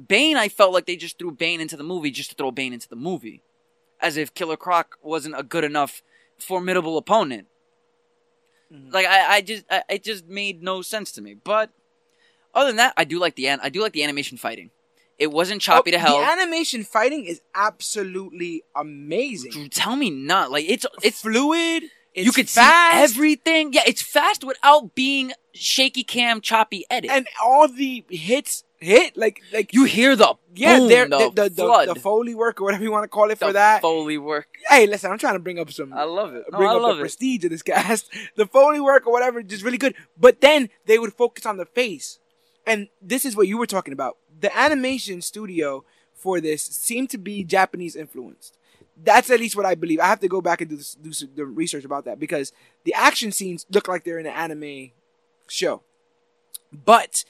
Bane, 0.08 0.36
I 0.36 0.48
felt 0.48 0.72
like 0.72 0.86
they 0.86 0.96
just 0.96 1.18
threw 1.18 1.30
Bane 1.30 1.60
into 1.60 1.76
the 1.76 1.84
movie 1.84 2.10
just 2.10 2.30
to 2.30 2.36
throw 2.36 2.50
Bane 2.50 2.72
into 2.72 2.88
the 2.88 2.96
movie, 2.96 3.42
as 4.00 4.16
if 4.16 4.34
Killer 4.34 4.56
Croc 4.56 4.98
wasn't 5.02 5.38
a 5.38 5.42
good 5.42 5.64
enough, 5.64 6.02
formidable 6.38 6.98
opponent. 6.98 7.46
Mhm. 8.72 8.92
Like 8.92 9.06
I, 9.06 9.36
I 9.36 9.40
just, 9.40 9.64
I, 9.70 9.82
it 9.88 10.02
just 10.04 10.26
made 10.26 10.62
no 10.62 10.82
sense 10.82 11.12
to 11.12 11.22
me. 11.22 11.34
But 11.34 11.70
other 12.54 12.68
than 12.70 12.76
that, 12.76 12.94
I 12.96 13.04
do 13.04 13.18
like 13.18 13.36
the 13.36 13.48
an- 13.48 13.60
I 13.62 13.68
do 13.68 13.80
like 13.80 13.92
the 13.92 14.02
animation 14.02 14.36
fighting. 14.38 14.70
It 15.18 15.32
wasn't 15.32 15.62
choppy 15.62 15.90
Oh, 15.90 15.92
to 15.92 15.98
hell. 15.98 16.18
The 16.18 16.24
animation 16.26 16.84
fighting 16.84 17.24
is 17.24 17.40
absolutely 17.54 18.64
amazing. 18.74 19.70
Tell 19.70 19.96
me 19.96 20.10
not 20.10 20.50
like 20.50 20.66
it's 20.68 20.84
it's 21.02 21.20
fluid. 21.22 21.84
It's 22.16 22.24
you 22.24 22.32
could 22.32 22.48
fast, 22.48 23.12
see 23.12 23.18
everything. 23.18 23.74
Yeah, 23.74 23.82
it's 23.86 24.00
fast 24.00 24.42
without 24.42 24.94
being 24.94 25.32
shaky 25.52 26.02
cam 26.02 26.40
choppy 26.40 26.86
edit. 26.90 27.10
and 27.10 27.28
all 27.44 27.68
the 27.68 28.04
hits 28.08 28.64
hit 28.78 29.16
like 29.16 29.42
like 29.52 29.74
you 29.74 29.84
hear 29.84 30.16
the 30.16 30.34
yeah, 30.54 30.78
boom, 30.78 30.88
the, 30.88 31.30
the, 31.34 31.48
the, 31.50 31.92
the, 31.94 32.00
foley 32.00 32.34
work 32.34 32.60
or 32.60 32.64
whatever 32.64 32.82
you 32.82 32.90
want 32.90 33.04
to 33.04 33.08
call 33.08 33.30
it 33.30 33.38
the 33.38 33.46
for 33.46 33.52
that. 33.52 33.82
foley 33.82 34.16
work. 34.16 34.48
hey, 34.68 34.86
listen, 34.86 35.10
I'm 35.10 35.18
trying 35.18 35.34
to 35.34 35.40
bring 35.40 35.58
up 35.58 35.70
some 35.70 35.92
I 35.92 36.04
love 36.04 36.34
it. 36.34 36.44
No, 36.50 36.58
bring 36.58 36.70
I 36.70 36.74
up 36.74 36.82
the 36.82 36.96
it. 36.96 37.00
prestige 37.00 37.44
of 37.44 37.50
this 37.50 37.62
cast. 37.62 38.10
The 38.36 38.46
foley 38.46 38.80
work 38.80 39.06
or 39.06 39.12
whatever, 39.12 39.42
just 39.42 39.62
really 39.62 39.78
good. 39.78 39.94
But 40.18 40.40
then 40.40 40.70
they 40.86 40.98
would 40.98 41.12
focus 41.12 41.44
on 41.44 41.58
the 41.58 41.66
face, 41.66 42.18
and 42.66 42.88
this 43.02 43.26
is 43.26 43.36
what 43.36 43.46
you 43.46 43.58
were 43.58 43.66
talking 43.66 43.92
about. 43.92 44.16
The 44.40 44.56
animation 44.56 45.20
studio 45.20 45.84
for 46.14 46.40
this 46.40 46.64
seemed 46.64 47.10
to 47.10 47.18
be 47.18 47.44
Japanese 47.44 47.94
influenced. 47.94 48.56
That's 49.02 49.30
at 49.30 49.40
least 49.40 49.56
what 49.56 49.66
I 49.66 49.74
believe. 49.74 50.00
I 50.00 50.06
have 50.06 50.20
to 50.20 50.28
go 50.28 50.40
back 50.40 50.60
and 50.60 50.70
do, 50.70 50.76
this, 50.76 50.94
do 50.94 51.12
some, 51.12 51.30
the 51.34 51.44
research 51.44 51.84
about 51.84 52.04
that 52.06 52.18
because 52.18 52.52
the 52.84 52.94
action 52.94 53.30
scenes 53.30 53.66
look 53.70 53.88
like 53.88 54.04
they're 54.04 54.18
in 54.18 54.26
an 54.26 54.32
anime 54.32 54.90
show, 55.48 55.82
but 56.72 57.24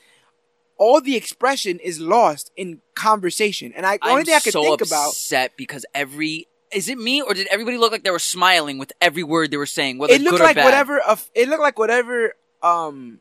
all 0.79 1.01
the 1.01 1.17
expression 1.17 1.79
is 1.81 2.01
lost 2.01 2.53
in 2.57 2.81
conversation. 2.95 3.73
And 3.75 3.85
I 3.87 3.99
only 4.03 4.21
I'm 4.21 4.25
thing 4.25 4.35
I 4.35 4.41
could 4.41 4.53
so 4.53 4.63
think 4.63 4.81
about 4.83 5.09
upset 5.09 5.57
because 5.57 5.85
every 5.95 6.47
is 6.73 6.89
it 6.89 6.99
me 6.99 7.23
or 7.23 7.35
did 7.35 7.47
everybody 7.49 7.79
look 7.79 7.93
like 7.93 8.05
they 8.05 8.11
were 8.11 8.19
smiling 8.19 8.79
with 8.79 8.93
every 9.01 9.23
word 9.23 9.51
they 9.51 9.57
were 9.57 9.67
saying, 9.67 9.99
whether 9.99 10.13
it 10.13 10.21
looked 10.21 10.39
good 10.39 10.43
or 10.43 10.45
like 10.45 10.57
whatever 10.57 10.99
of 11.01 11.31
it 11.35 11.49
looked 11.49 11.63
like 11.63 11.79
whatever 11.79 12.35
um 12.63 13.21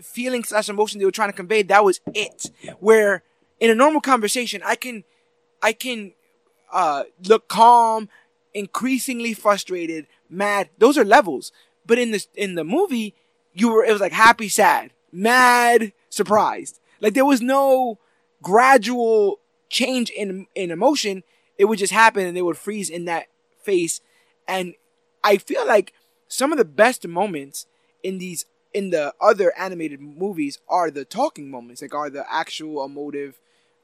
feeling 0.00 0.44
slash 0.44 0.68
emotion 0.68 0.98
they 0.98 1.04
were 1.04 1.10
trying 1.10 1.30
to 1.30 1.36
convey 1.36 1.62
that 1.62 1.84
was 1.84 2.00
it 2.14 2.50
where 2.80 3.22
in 3.58 3.70
a 3.70 3.74
normal 3.74 4.00
conversation 4.00 4.60
i 4.64 4.76
can 4.76 5.04
i 5.62 5.72
can 5.72 6.12
uh 6.76 7.04
look 7.26 7.48
calm 7.48 8.08
increasingly 8.54 9.34
frustrated 9.34 10.06
mad. 10.28 10.68
Those 10.78 10.96
are 10.98 11.04
levels. 11.04 11.50
But 11.86 11.98
in 11.98 12.10
this 12.10 12.28
in 12.34 12.54
the 12.54 12.64
movie 12.64 13.14
you 13.54 13.72
were 13.72 13.84
it 13.84 13.92
was 13.92 14.00
like 14.00 14.12
happy 14.12 14.48
sad 14.48 14.92
mad 15.10 15.92
surprised. 16.10 16.78
Like 17.00 17.14
there 17.14 17.24
was 17.24 17.40
no 17.40 17.98
gradual 18.42 19.40
change 19.70 20.10
in 20.10 20.46
in 20.54 20.70
emotion. 20.70 21.22
It 21.58 21.64
would 21.64 21.78
just 21.78 21.92
happen 21.92 22.26
and 22.26 22.36
they 22.36 22.42
would 22.42 22.58
freeze 22.58 22.90
in 22.90 23.06
that 23.06 23.26
face. 23.62 24.00
And 24.46 24.74
I 25.24 25.38
feel 25.38 25.66
like 25.66 25.94
some 26.28 26.52
of 26.52 26.58
the 26.58 26.64
best 26.64 27.06
moments 27.08 27.66
in 28.02 28.18
these 28.18 28.44
in 28.74 28.90
the 28.90 29.14
other 29.20 29.54
animated 29.58 30.00
movies 30.00 30.58
are 30.68 30.90
the 30.90 31.04
talking 31.06 31.50
moments, 31.50 31.80
like 31.80 31.94
are 31.94 32.10
the 32.10 32.30
actual 32.30 32.84
emotive. 32.84 33.38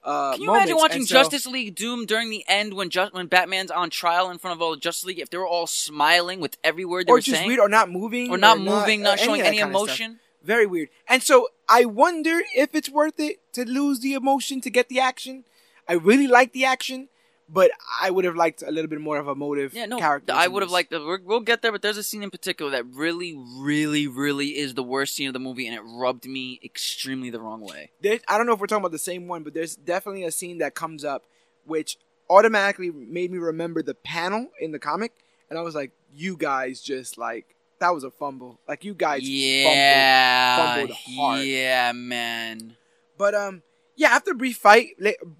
Uh, 0.05 0.33
Can 0.33 0.41
you 0.41 0.47
moments. 0.49 0.65
imagine 0.71 0.77
watching 0.81 1.07
so- 1.07 1.15
Justice 1.15 1.47
League 1.47 1.75
Doom 1.77 2.07
during 2.07 2.31
the 2.31 2.45
end 2.49 2.75
when 2.75 2.91
just 2.91 3.13
when 3.15 3.27
Batman's 3.27 3.71
on 3.71 3.89
trial 3.91 4.31
in 4.31 4.39
front 4.39 4.57
of 4.57 4.63
all 4.63 4.73
the 4.73 4.77
Justice 4.81 5.05
League? 5.05 5.19
If 5.21 5.31
they 5.31 5.39
were 5.39 5.47
all 5.47 5.67
smiling 5.69 6.41
with 6.41 6.57
every 6.65 6.85
word 6.85 7.07
they 7.07 7.13
or 7.13 7.17
were 7.17 7.21
just 7.21 7.37
saying, 7.37 7.47
weird, 7.47 7.61
or 7.61 7.69
not 7.69 7.89
moving, 7.91 8.31
or 8.31 8.37
not 8.39 8.59
moving, 8.59 9.07
uh, 9.07 9.11
not 9.11 9.21
showing 9.21 9.41
of 9.41 9.45
that 9.45 9.49
any 9.49 9.59
stuff. 9.59 9.71
emotion? 9.71 10.19
Very 10.43 10.67
weird. 10.67 10.89
And 11.07 11.23
so 11.23 11.49
I 11.69 11.85
wonder 11.85 12.43
if 12.55 12.75
it's 12.75 12.91
worth 12.91 13.21
it 13.21 13.41
to 13.53 13.65
lose 13.65 14.01
the 14.01 14.15
emotion 14.15 14.61
to 14.63 14.71
get 14.71 14.89
the 14.89 14.99
action. 14.99 15.45
I 15.89 15.93
really 15.95 16.27
like 16.27 16.53
the 16.53 16.65
action, 16.65 17.09
but 17.53 17.71
I 18.01 18.11
would 18.11 18.25
have 18.25 18.35
liked 18.35 18.63
a 18.63 18.71
little 18.71 18.89
bit 18.89 19.01
more 19.01 19.19
of 19.19 19.29
a 19.29 19.35
motive 19.35 19.75
Yeah, 19.75 19.85
no, 19.87 19.99
character. 19.99 20.33
I 20.33 20.49
would 20.49 20.63
have 20.63 20.71
liked. 20.71 20.91
The, 20.91 21.21
we'll 21.23 21.41
get 21.41 21.61
there, 21.63 21.71
but 21.71 21.83
there's 21.83 21.99
a 21.99 22.03
scene 22.03 22.23
in 22.23 22.31
particular 22.31 22.71
that 22.73 22.87
really, 22.87 23.37
really, 23.59 24.07
really 24.07 24.59
is 24.59 24.75
the 24.75 24.83
worst 24.83 25.15
scene 25.15 25.27
of 25.29 25.35
the 25.35 25.39
movie, 25.39 25.67
and 25.67 25.77
it 25.77 25.83
rubbed 25.83 26.27
me 26.27 26.59
extremely 26.65 27.31
the 27.31 27.41
wrong 27.41 27.61
way. 27.61 27.91
There, 28.01 28.19
I 28.27 28.39
don't 28.39 28.47
know 28.47 28.55
if 28.55 28.61
we're 28.61 28.67
talking 28.67 28.83
about 28.83 28.93
the 28.93 28.99
same 28.99 29.29
one, 29.29 29.43
but 29.43 29.53
there's 29.53 29.77
definitely 29.77 30.25
a 30.25 30.33
scene 30.33 30.59
that 30.59 30.75
comes 30.75 31.05
up 31.05 31.25
which 31.65 31.97
automatically 32.29 32.91
made 32.91 33.31
me 33.31 33.39
remember 33.39 33.83
the 33.83 33.95
panel 33.95 34.49
in 34.59 34.73
the 34.73 34.79
comic, 34.79 35.13
and 35.51 35.59
I 35.59 35.63
was 35.63 35.75
like, 35.75 35.93
"You 36.15 36.37
guys 36.37 36.81
just 36.81 37.19
like 37.19 37.55
that 37.83 37.93
was 37.93 38.05
a 38.05 38.11
fumble. 38.11 38.59
Like 38.67 38.85
you 38.85 38.95
guys 38.95 39.29
yeah, 39.29 40.77
fumbled 40.77 40.97
hard. 40.97 41.45
yeah, 41.45 41.93
man. 41.93 42.77
But 43.19 43.35
um, 43.35 43.63
yeah. 43.97 44.09
After 44.09 44.33
a 44.33 44.35
brief 44.35 44.57
fight, 44.57 44.91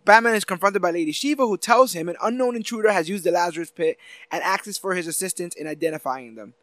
Batman 0.05 0.35
is 0.35 0.45
confronted 0.45 0.83
by 0.83 0.91
Lady 0.91 1.13
Shiva, 1.13 1.47
who 1.47 1.57
tells 1.57 1.93
him 1.93 2.09
an 2.09 2.17
unknown 2.23 2.57
intruder 2.57 2.93
has 2.93 3.09
used 3.09 3.25
the 3.25 3.31
Lazarus 3.31 3.71
Pit 3.71 3.99
and 4.31 4.43
asks 4.43 4.79
for 4.79 4.95
his 4.95 5.07
assistance 5.07 5.55
in 5.55 5.67
identifying 5.67 6.35
them. 6.35 6.55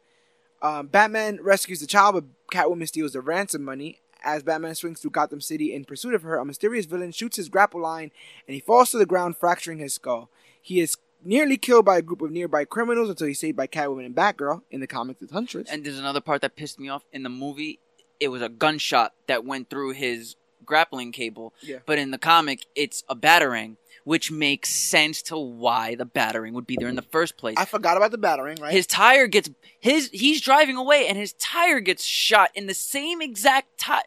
Um, 0.61 0.87
Batman 0.87 1.39
rescues 1.41 1.79
the 1.79 1.87
child, 1.87 2.15
but 2.15 2.25
Catwoman 2.51 2.87
steals 2.87 3.13
the 3.13 3.21
ransom 3.21 3.63
money. 3.63 3.99
As 4.21 4.43
Batman 4.43 4.75
swings 4.75 4.99
through 4.99 5.11
Gotham 5.11 5.39
City 5.39 5.73
in 5.73 5.85
pursuit 5.85 6.13
of 6.13 6.23
her, 6.23 6.37
a 6.37 6.45
mysterious 6.45 6.85
villain 6.85 7.13
shoots 7.13 7.37
his 7.37 7.47
grapple 7.47 7.81
line 7.81 8.11
and 8.47 8.53
he 8.53 8.59
falls 8.59 8.91
to 8.91 8.97
the 8.97 9.05
ground, 9.05 9.37
fracturing 9.37 9.77
his 9.79 9.93
skull. 9.93 10.29
He 10.61 10.81
is 10.81 10.97
nearly 11.23 11.57
killed 11.57 11.85
by 11.85 11.97
a 11.97 12.01
group 12.01 12.21
of 12.21 12.31
nearby 12.31 12.65
criminals 12.65 13.09
until 13.09 13.27
he's 13.27 13.39
saved 13.39 13.55
by 13.55 13.67
Catwoman 13.67 14.05
and 14.05 14.15
Batgirl 14.15 14.63
in 14.69 14.81
the 14.81 14.87
comics 14.87 15.21
with 15.21 15.31
Huntress. 15.31 15.69
And 15.69 15.85
there's 15.85 15.99
another 15.99 16.21
part 16.21 16.41
that 16.41 16.57
pissed 16.57 16.79
me 16.79 16.89
off 16.89 17.05
in 17.13 17.23
the 17.23 17.29
movie. 17.29 17.79
It 18.19 18.27
was 18.27 18.41
a 18.41 18.49
gunshot 18.49 19.13
that 19.27 19.45
went 19.45 19.69
through 19.69 19.91
his 19.91 20.35
grappling 20.69 21.11
cable, 21.11 21.53
Yeah. 21.61 21.79
but 21.85 21.97
in 21.97 22.11
the 22.11 22.17
comic, 22.17 22.67
it's 22.75 23.03
a 23.09 23.15
batarang, 23.15 23.75
which 24.05 24.31
makes 24.31 24.69
sense 24.69 25.21
to 25.23 25.37
why 25.37 25.95
the 25.95 26.05
batarang 26.05 26.53
would 26.53 26.65
be 26.67 26.77
there 26.79 26.87
in 26.87 26.95
the 26.95 27.01
first 27.01 27.35
place. 27.35 27.55
I 27.57 27.65
forgot 27.65 27.97
about 27.97 28.11
the 28.11 28.17
batarang, 28.17 28.61
right? 28.61 28.71
His 28.71 28.87
tire 28.87 29.27
gets 29.27 29.49
his 29.79 30.09
he's 30.13 30.39
driving 30.39 30.77
away 30.77 31.07
and 31.07 31.17
his 31.17 31.33
tire 31.33 31.79
gets 31.81 32.05
shot 32.05 32.51
in 32.53 32.67
the 32.67 32.73
same 32.73 33.21
exact 33.21 33.77
tire. 33.77 34.03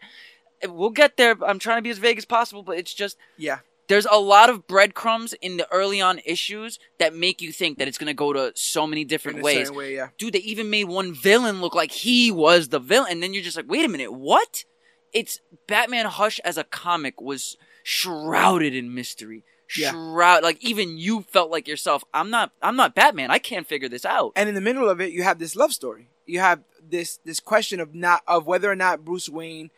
We'll 0.67 0.91
get 0.91 1.17
there. 1.17 1.37
I'm 1.45 1.59
trying 1.59 1.79
to 1.79 1.83
be 1.83 1.91
as 1.91 1.99
vague 1.99 2.19
as 2.19 2.25
possible, 2.25 2.63
but 2.63 2.79
it's 2.79 2.95
just 2.95 3.17
yeah. 3.37 3.59
there's 3.89 4.07
a 4.07 4.19
lot 4.19 4.49
of 4.49 4.67
breadcrumbs 4.69 5.33
in 5.35 5.57
the 5.57 5.67
early 5.73 6.01
on 6.01 6.21
issues 6.25 6.79
that 6.99 7.15
make 7.15 7.43
you 7.43 7.51
think 7.53 7.79
that 7.79 7.89
it's 7.89 7.99
gonna 7.99 8.15
go 8.15 8.33
to 8.33 8.53
so 8.55 8.87
many 8.87 9.05
different 9.05 9.43
ways. 9.43 9.71
way, 9.73 9.95
yeah. 9.97 10.09
Dude, 10.19 10.35
they 10.35 10.39
even 10.41 10.71
made 10.71 10.85
one 10.85 11.13
villain 11.13 11.61
look 11.61 11.75
like 11.75 11.91
he 11.91 12.31
was 12.31 12.69
the 12.69 12.79
villain, 12.79 13.11
and 13.11 13.23
then 13.23 13.35
you're 13.35 13.43
just 13.43 13.57
like, 13.57 13.69
wait 13.69 13.85
a 13.85 13.89
minute, 13.89 14.13
what? 14.13 14.65
It's 15.13 15.41
Batman 15.67 16.07
Hush 16.07 16.39
as 16.41 16.57
a 16.57 16.65
comic 16.65 17.21
was 17.21 17.57
shrouded 17.83 18.75
in 18.75 18.95
mystery. 18.95 19.45
Yeah. 19.77 19.91
Shroud 19.93 20.43
like 20.43 20.63
even 20.63 20.99
you 20.99 21.23
felt 21.23 21.51
like 21.51 21.67
yourself. 21.67 22.05
I'm 22.13 22.29
not. 22.29 22.53
I'm 22.61 22.77
not 22.77 22.95
Batman. 22.95 23.31
I 23.31 23.39
can't 23.39 23.67
figure 23.67 23.89
this 23.89 24.05
out. 24.05 24.33
and 24.37 24.49
in 24.49 24.55
the 24.55 24.61
middle 24.61 24.89
of 24.89 25.01
it 25.01 25.13
you 25.13 25.23
have 25.23 25.39
this 25.39 25.57
love 25.57 25.73
story 25.73 26.09
you 26.27 26.41
have 26.41 26.61
this 26.87 27.19
this 27.25 27.41
question 27.41 27.81
of 27.81 27.95
not 27.95 28.23
of 28.29 28.47
whether 28.47 28.71
or 28.71 28.77
not 28.77 29.05
bruce 29.05 29.29
wayne 29.29 29.71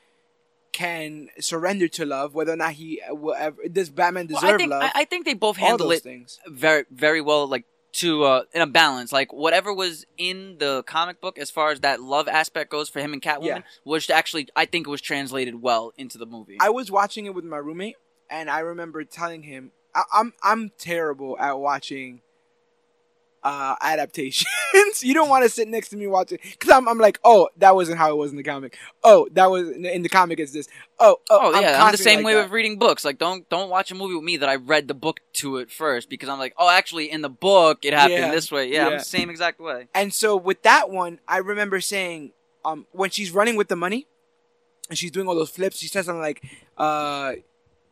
can 0.72 1.28
surrender 1.40 1.86
to 1.88 2.04
love 2.04 2.34
whether 2.34 2.52
or 2.52 2.56
not 2.56 2.72
he 2.72 3.00
uh, 3.00 3.14
will 3.14 3.34
ever 3.34 3.56
does 3.72 3.88
batman 3.88 4.26
Well, 4.26 4.40
deserve 4.40 4.54
I 4.54 4.58
think 4.58 4.70
love 4.70 4.82
I, 4.82 4.90
I 4.94 5.04
think 5.04 5.24
they 5.24 5.34
both 5.34 5.56
handle 5.56 5.88
those 5.88 5.98
it 5.98 6.02
things 6.02 6.40
very 6.46 6.84
very 6.90 7.20
well. 7.20 7.46
Like 7.46 7.64
to 7.94 8.24
uh, 8.24 8.42
in 8.52 8.60
a 8.62 8.66
balance. 8.66 9.12
Like 9.12 9.32
whatever 9.32 9.72
was 9.72 10.04
in 10.18 10.58
the 10.58 10.82
comic 10.84 11.20
book 11.20 11.38
as 11.38 11.50
far 11.50 11.70
as 11.70 11.80
that 11.80 12.00
love 12.00 12.28
aspect 12.28 12.70
goes 12.70 12.88
for 12.88 13.00
him 13.00 13.12
and 13.12 13.22
Catwoman, 13.22 13.44
Yeah. 13.46 13.60
was 13.84 14.10
actually 14.10 14.48
I 14.56 14.64
think 14.66 14.86
it 14.86 14.90
was 14.90 15.00
translated 15.00 15.62
well 15.62 15.92
into 15.96 16.18
the 16.18 16.26
movie. 16.26 16.56
I 16.60 16.70
was 16.70 16.90
watching 16.90 17.26
it 17.26 17.34
with 17.34 17.44
my 17.44 17.56
roommate, 17.58 17.96
and 18.30 18.50
I 18.50 18.60
remember 18.60 19.04
telling 19.04 19.42
him, 19.44 19.72
I- 19.94 20.02
"I'm 20.12 20.32
I'm 20.42 20.70
terrible 20.78 21.38
at 21.38 21.58
watching 21.58 22.20
uh, 23.44 23.76
adaptations. 23.82 24.46
you 25.02 25.12
don't 25.12 25.28
want 25.28 25.44
to 25.44 25.50
sit 25.50 25.68
next 25.68 25.90
to 25.90 25.96
me 25.96 26.06
watching 26.06 26.38
because 26.42 26.70
I'm 26.70 26.88
I'm 26.88 26.98
like, 26.98 27.20
oh, 27.24 27.50
that 27.58 27.74
wasn't 27.74 27.98
how 27.98 28.10
it 28.10 28.16
was 28.16 28.30
in 28.30 28.36
the 28.38 28.42
comic. 28.42 28.76
Oh, 29.04 29.28
that 29.32 29.50
was 29.50 29.68
in 29.70 29.82
the, 29.82 29.94
in 29.94 30.02
the 30.02 30.08
comic. 30.08 30.40
It's 30.40 30.52
this. 30.52 30.66
Oh, 30.98 31.20
oh, 31.30 31.52
Oh 31.54 31.60
yeah, 31.60 31.84
I'm, 31.84 31.92
the 31.92 31.98
same 31.98 32.18
like 32.18 32.26
way 32.26 32.34
that. 32.34 32.44
with 32.44 32.52
reading 32.52 32.78
books. 32.78 33.04
Like, 33.04 33.18
don't 33.18 33.48
don't 33.50 33.68
watch 33.68 33.90
a 33.90 33.94
movie 33.94 34.14
with 34.14 34.24
me 34.24 34.38
that 34.38 34.48
I 34.48 34.56
read 34.56 34.88
the 34.88 34.94
book 34.94 35.20
to 35.34 35.58
it 35.58 35.70
first 35.70 36.08
because 36.08 36.28
I'm 36.28 36.38
like, 36.38 36.54
oh, 36.56 36.70
actually, 36.70 37.10
in 37.10 37.20
the 37.20 37.28
book 37.28 37.84
it 37.84 37.92
happened 37.92 38.14
Yeah, 38.14 38.30
this 38.30 38.50
way. 38.50 38.72
Yeah, 38.72 38.86
I'm 38.86 38.92
the 38.98 39.04
same 39.04 39.28
exact 39.28 39.60
way. 39.60 39.88
And 39.94 40.12
so 40.12 40.36
with 40.36 40.62
that 40.62 40.88
one, 40.90 41.20
I 41.28 41.38
remember 41.38 41.80
saying, 41.80 42.32
um, 42.64 42.86
when 42.92 43.10
she's 43.10 43.30
running 43.30 43.56
with 43.56 43.68
the 43.68 43.76
money, 43.76 44.06
and 44.88 44.98
she's 44.98 45.10
doing 45.10 45.28
all 45.28 45.34
those 45.34 45.50
flips, 45.50 45.78
she 45.78 45.88
says 45.88 46.06
something 46.06 46.20
like, 46.20 46.42
uh. 46.78 47.34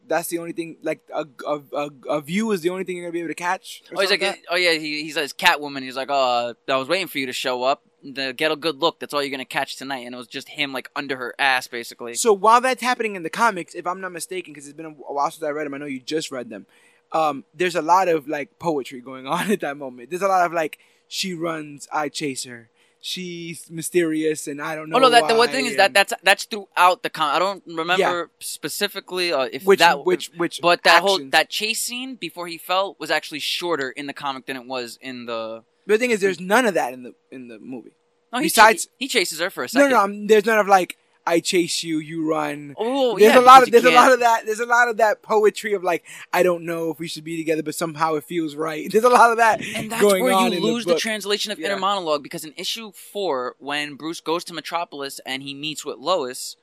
That's 0.06 0.28
the 0.28 0.38
only 0.38 0.52
thing. 0.52 0.78
Like 0.82 1.00
a, 1.14 1.26
a, 1.46 1.60
a, 1.72 1.90
a 2.08 2.20
view 2.20 2.50
is 2.52 2.60
the 2.60 2.70
only 2.70 2.84
thing 2.84 2.96
you're 2.96 3.06
gonna 3.06 3.12
be 3.12 3.20
able 3.20 3.28
to 3.28 3.34
catch. 3.34 3.82
Oh, 3.94 4.00
he's 4.00 4.10
like, 4.10 4.20
that. 4.20 4.38
oh 4.50 4.56
yeah, 4.56 4.72
he, 4.72 5.02
he 5.02 5.10
says 5.10 5.32
Catwoman. 5.32 5.82
He's 5.82 5.96
like, 5.96 6.08
oh, 6.10 6.54
I 6.68 6.76
was 6.76 6.88
waiting 6.88 7.06
for 7.06 7.18
you 7.18 7.26
to 7.26 7.32
show 7.32 7.62
up 7.62 7.82
to 8.14 8.32
get 8.32 8.50
a 8.50 8.56
good 8.56 8.80
look. 8.80 8.98
That's 8.98 9.14
all 9.14 9.22
you're 9.22 9.30
gonna 9.30 9.44
catch 9.44 9.76
tonight. 9.76 10.06
And 10.06 10.14
it 10.14 10.18
was 10.18 10.26
just 10.26 10.48
him 10.48 10.72
like 10.72 10.90
under 10.96 11.16
her 11.16 11.34
ass, 11.38 11.68
basically. 11.68 12.14
So 12.14 12.32
while 12.32 12.60
that's 12.60 12.82
happening 12.82 13.16
in 13.16 13.22
the 13.22 13.30
comics, 13.30 13.74
if 13.74 13.86
I'm 13.86 14.00
not 14.00 14.12
mistaken, 14.12 14.52
because 14.52 14.66
it's 14.66 14.76
been 14.76 14.86
a 14.86 14.90
while 14.90 15.30
since 15.30 15.42
I 15.42 15.50
read 15.50 15.66
them, 15.66 15.74
I 15.74 15.78
know 15.78 15.86
you 15.86 16.00
just 16.00 16.30
read 16.30 16.50
them. 16.50 16.66
Um, 17.12 17.44
there's 17.54 17.76
a 17.76 17.82
lot 17.82 18.08
of 18.08 18.26
like 18.26 18.58
poetry 18.58 19.00
going 19.00 19.26
on 19.28 19.50
at 19.50 19.60
that 19.60 19.76
moment. 19.76 20.10
There's 20.10 20.22
a 20.22 20.28
lot 20.28 20.44
of 20.46 20.52
like, 20.52 20.78
she 21.08 21.34
runs, 21.34 21.86
I 21.92 22.08
chase 22.08 22.44
her. 22.44 22.70
She's 23.04 23.68
mysterious, 23.68 24.46
and 24.46 24.62
I 24.62 24.76
don't 24.76 24.88
know. 24.88 24.96
Oh 24.96 25.00
no, 25.00 25.10
that 25.10 25.26
the 25.26 25.34
one 25.34 25.48
thing 25.48 25.66
is 25.66 25.76
that 25.76 25.92
that's 25.92 26.12
that's 26.22 26.44
throughout 26.44 27.02
the 27.02 27.10
con. 27.10 27.34
I 27.34 27.40
don't 27.40 27.60
remember 27.66 28.30
specifically 28.38 29.32
uh, 29.32 29.48
if 29.52 29.64
which 29.64 29.80
that 29.80 30.04
which 30.06 30.30
which 30.36 30.60
but 30.62 30.84
that 30.84 31.02
whole 31.02 31.18
that 31.30 31.50
chase 31.50 31.80
scene 31.82 32.14
before 32.14 32.46
he 32.46 32.58
fell 32.58 32.94
was 33.00 33.10
actually 33.10 33.40
shorter 33.40 33.90
in 33.90 34.06
the 34.06 34.12
comic 34.12 34.46
than 34.46 34.56
it 34.56 34.66
was 34.66 35.00
in 35.02 35.26
the. 35.26 35.64
But 35.84 35.94
the 35.94 35.98
thing 35.98 36.10
is, 36.12 36.20
there's 36.20 36.38
none 36.40 36.64
of 36.64 36.74
that 36.74 36.92
in 36.92 37.02
the 37.02 37.12
in 37.32 37.48
the 37.48 37.58
movie. 37.58 37.90
No, 38.32 38.38
he 38.38 38.44
Besides- 38.44 38.84
cha- 38.86 38.92
he 38.98 39.08
chases 39.08 39.40
her 39.40 39.50
for 39.50 39.62
a 39.62 39.64
No, 39.64 39.68
second. 39.68 39.90
no, 39.90 39.98
I'm, 39.98 40.26
there's 40.28 40.46
none 40.46 40.60
of 40.60 40.68
like, 40.68 40.96
I 41.24 41.38
chase 41.38 41.84
you, 41.84 41.98
you 41.98 42.28
run. 42.28 42.74
Oh, 42.76 43.16
there's 43.16 43.32
yeah, 43.34 43.38
a 43.38 43.42
lot 43.42 43.62
of 43.62 43.70
there's 43.70 43.84
a 43.84 43.90
can't- 43.90 43.94
lot 44.02 44.12
of 44.12 44.20
that. 44.20 44.44
There's 44.44 44.58
a 44.60 44.66
lot 44.66 44.88
of 44.88 44.96
that 44.96 45.22
poetry 45.22 45.72
of 45.72 45.84
like, 45.84 46.04
I 46.32 46.42
don't 46.42 46.64
know 46.64 46.90
if 46.90 46.98
we 46.98 47.06
should 47.06 47.22
be 47.22 47.36
together, 47.36 47.62
but 47.62 47.76
somehow 47.76 48.14
it 48.16 48.24
feels 48.24 48.56
right. 48.56 48.88
There's 48.92 49.04
a 49.04 49.08
lot 49.08 49.30
of 49.30 49.36
that 49.36 49.60
And 49.76 49.90
that's 49.92 50.02
where 50.02 50.18
you 50.48 50.60
lose 50.60 50.84
the, 50.84 50.94
the, 50.94 50.98
translation 50.98 51.52
of 51.52 51.60
Yeah. 51.60 51.66
inner 51.68 51.76
monologue 51.78 52.24
because 52.24 52.44
in 52.44 52.52
issue 52.56 52.90
four, 52.92 53.54
when 53.60 53.94
Bruce 53.94 54.20
goes 54.20 54.42
to 54.44 54.52
Metropolis 54.54 55.20
and 55.24 55.44
he 55.44 55.54
meets 55.54 55.84
with 55.84 55.98
Lois, 55.98 56.56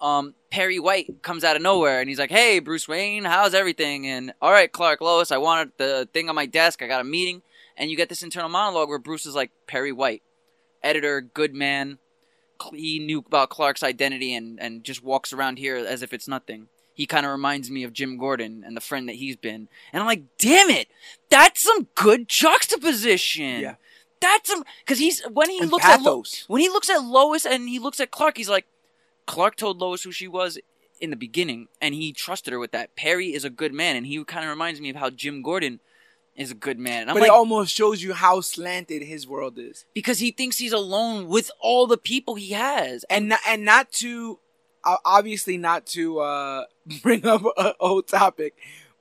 um, 0.00 0.34
Perry 0.50 0.80
White 0.80 1.22
comes 1.22 1.44
out 1.44 1.54
of 1.54 1.62
nowhere 1.62 2.00
and 2.00 2.08
he's 2.08 2.18
like, 2.18 2.30
"Hey, 2.32 2.58
Bruce 2.58 2.88
Wayne, 2.88 3.24
how's 3.24 3.54
everything?" 3.54 4.08
And 4.08 4.34
all 4.42 4.50
right, 4.50 4.70
Clark, 4.70 5.00
Lois, 5.02 5.30
I 5.30 5.38
wanted 5.38 5.70
the 5.78 6.08
thing 6.12 6.28
on 6.28 6.34
my 6.34 6.46
desk. 6.46 6.82
I 6.82 6.88
got 6.88 7.00
a 7.00 7.04
meeting, 7.04 7.42
and 7.76 7.90
you 7.92 7.96
get 7.96 8.08
this 8.08 8.24
internal 8.24 8.48
monologue 8.48 8.88
where 8.88 8.98
Bruce 8.98 9.24
is 9.24 9.36
like, 9.36 9.52
"Perry 9.68 9.92
White, 9.92 10.22
editor, 10.82 11.20
good 11.20 11.54
man. 11.54 11.98
He 12.72 12.98
knew 12.98 13.18
about 13.26 13.50
Clark's 13.50 13.82
identity 13.82 14.34
and 14.34 14.60
and 14.60 14.84
just 14.84 15.02
walks 15.02 15.32
around 15.32 15.58
here 15.58 15.76
as 15.76 16.02
if 16.02 16.12
it's 16.12 16.28
nothing." 16.28 16.68
He 16.94 17.06
kind 17.06 17.26
of 17.26 17.32
reminds 17.32 17.72
me 17.72 17.82
of 17.82 17.92
Jim 17.92 18.16
Gordon 18.16 18.62
and 18.64 18.76
the 18.76 18.80
friend 18.80 19.08
that 19.08 19.16
he's 19.16 19.34
been. 19.34 19.68
And 19.92 20.00
I'm 20.00 20.06
like, 20.06 20.22
damn 20.38 20.70
it, 20.70 20.86
that's 21.28 21.60
some 21.60 21.88
good 21.96 22.28
juxtaposition. 22.28 23.60
Yeah. 23.60 23.74
That's 24.20 24.48
some 24.48 24.64
because 24.78 25.00
he's 25.00 25.20
when 25.24 25.50
he 25.50 25.58
And 25.58 25.72
looks 25.72 25.84
at 25.84 26.00
Lo- 26.00 26.22
when 26.46 26.62
he 26.62 26.68
looks 26.68 26.88
at 26.88 27.02
Lois 27.02 27.44
and 27.44 27.68
he 27.68 27.80
looks 27.80 27.98
at 27.98 28.12
Clark, 28.12 28.36
he's 28.36 28.48
like, 28.48 28.66
Clark 29.26 29.56
told 29.56 29.78
Lois 29.78 30.04
who 30.04 30.12
she 30.12 30.28
was 30.28 30.58
in 31.00 31.10
the 31.10 31.16
beginning, 31.16 31.68
and 31.80 31.94
he 31.94 32.12
trusted 32.12 32.52
her 32.52 32.58
with 32.58 32.70
that. 32.70 32.94
Perry 32.94 33.34
is 33.34 33.44
a 33.44 33.50
good 33.50 33.74
man, 33.74 33.96
and 33.96 34.06
he 34.06 34.22
kind 34.24 34.44
of 34.44 34.50
reminds 34.50 34.80
me 34.80 34.88
of 34.90 34.96
how 34.96 35.10
Jim 35.10 35.42
Gordon 35.42 35.80
is 36.36 36.50
a 36.50 36.54
good 36.54 36.78
man. 36.78 37.06
But 37.06 37.16
like, 37.16 37.24
it 37.24 37.30
almost 37.30 37.74
shows 37.74 38.02
you 38.02 38.12
how 38.12 38.40
slanted 38.40 39.02
his 39.02 39.26
world 39.26 39.58
is, 39.58 39.84
because 39.94 40.18
he 40.18 40.30
thinks 40.30 40.58
he's 40.58 40.72
alone 40.72 41.28
with 41.28 41.50
all 41.60 41.86
the 41.86 41.96
people 41.96 42.34
he 42.34 42.50
has. 42.50 43.04
and 43.04 43.28
not, 43.28 43.40
and 43.46 43.64
not 43.64 43.92
to 43.92 44.38
obviously 45.04 45.56
not 45.56 45.86
to 45.86 46.18
uh, 46.18 46.64
bring 47.02 47.26
up 47.26 47.42
a 47.56 47.74
old 47.80 48.08
topic, 48.08 48.54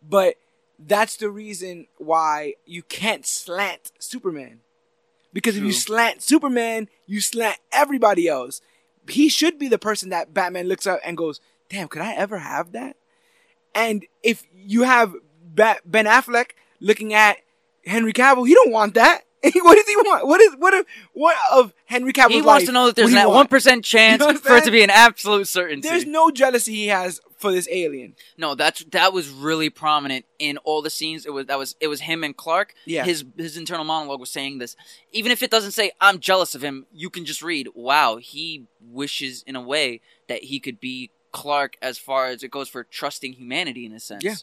but 0.08 0.36
that's 0.80 1.18
the 1.18 1.30
reason 1.30 1.88
why 1.98 2.54
you 2.66 2.84
can't 2.84 3.26
slant 3.26 3.92
Superman, 4.00 4.60
because 5.32 5.58
if 5.58 5.64
you 5.64 5.72
slant 5.72 6.22
Superman, 6.22 6.88
you 7.06 7.22
slant 7.22 7.58
everybody 7.72 8.28
else. 8.28 8.62
He 9.10 9.28
should 9.28 9.60
be 9.60 9.68
the 9.68 9.78
person 9.78 10.10
that 10.10 10.34
Batman 10.34 10.68
looks 10.68 10.88
up 10.88 11.00
and 11.04 11.18
goes, 11.18 11.42
"Damn, 11.68 11.90
could 11.90 12.02
I 12.02 12.14
ever 12.14 12.38
have 12.38 12.72
that?" 12.72 12.96
And 13.76 14.06
if 14.22 14.46
you 14.56 14.84
have 14.84 15.16
Bat- 15.44 15.82
Ben 15.84 16.06
Affleck 16.06 16.52
looking 16.84 17.14
at 17.14 17.38
Henry 17.86 18.14
Cavill, 18.14 18.48
he 18.48 18.54
don't 18.54 18.72
want 18.72 18.94
that. 18.94 19.22
what 19.56 19.76
does 19.76 19.88
he 19.88 19.96
want? 19.98 20.26
What 20.26 20.40
is 20.40 20.56
what 20.58 20.74
of 20.74 20.86
what 21.12 21.36
of 21.52 21.74
Henry 21.86 22.14
Cavill's 22.14 22.34
He 22.34 22.42
wants 22.42 22.62
life 22.62 22.66
to 22.68 22.72
know 22.72 22.86
that 22.86 22.96
there's 22.96 23.10
he 23.10 23.16
that 23.16 23.30
one 23.30 23.48
percent 23.48 23.84
chance 23.84 24.22
You 24.22 24.32
know 24.32 24.40
for 24.40 24.56
it 24.56 24.64
to 24.64 24.72
be 24.72 24.84
an 24.84 24.90
absolute 24.90 25.50
certainty. 25.50 25.88
There's 25.88 26.06
no 26.06 26.32
jealousy 26.32 26.74
he 26.74 26.88
has 26.88 27.20
for 27.38 27.52
this 27.52 27.68
alien. 27.70 28.16
No, 28.38 28.56
that's 28.56 28.86
that 28.86 29.12
was 29.12 29.30
really 29.30 29.70
prominent 29.70 30.24
in 30.40 30.58
all 30.60 30.82
the 30.82 30.90
scenes. 30.90 31.26
It 31.26 31.34
was 31.34 31.48
that 31.48 31.58
was 31.58 31.76
it 31.82 31.90
was 31.90 32.00
him 32.02 32.24
and 32.24 32.38
Clark. 32.38 32.74
Yeah. 32.86 33.04
His 33.04 33.26
his 33.36 33.58
internal 33.58 33.84
monologue 33.84 34.22
was 34.22 34.32
saying 34.32 34.60
this. 34.60 34.78
Even 35.12 35.30
if 35.30 35.44
it 35.44 35.52
doesn't 35.52 35.72
say 35.72 35.92
I'm 36.00 36.20
jealous 36.20 36.56
of 36.56 36.64
him, 36.64 36.86
you 36.94 37.10
can 37.10 37.26
just 37.26 37.42
read, 37.42 37.68
wow, 37.76 38.16
he 38.18 38.68
wishes 38.82 39.44
in 39.46 39.58
a 39.58 39.62
way 39.62 40.00
that 40.30 40.46
he 40.46 40.62
could 40.62 40.80
be 40.80 41.12
Clark 41.34 41.76
as 41.82 41.98
far 41.98 42.28
as 42.28 42.44
it 42.44 42.52
goes 42.52 42.70
for 42.70 42.86
trusting 42.86 43.34
humanity 43.34 43.86
in 43.86 43.92
a 43.92 44.00
sense. 44.00 44.24
Yeah. 44.24 44.36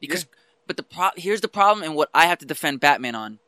Because 0.00 0.26
but 0.66 0.76
the 0.76 0.82
pro- 0.82 1.10
here's 1.16 1.40
the 1.40 1.48
problem 1.48 1.84
and 1.84 1.94
what 1.94 2.10
I 2.14 2.26
have 2.26 2.38
to 2.38 2.46
defend 2.46 2.80
Batman 2.80 3.14
on. 3.14 3.38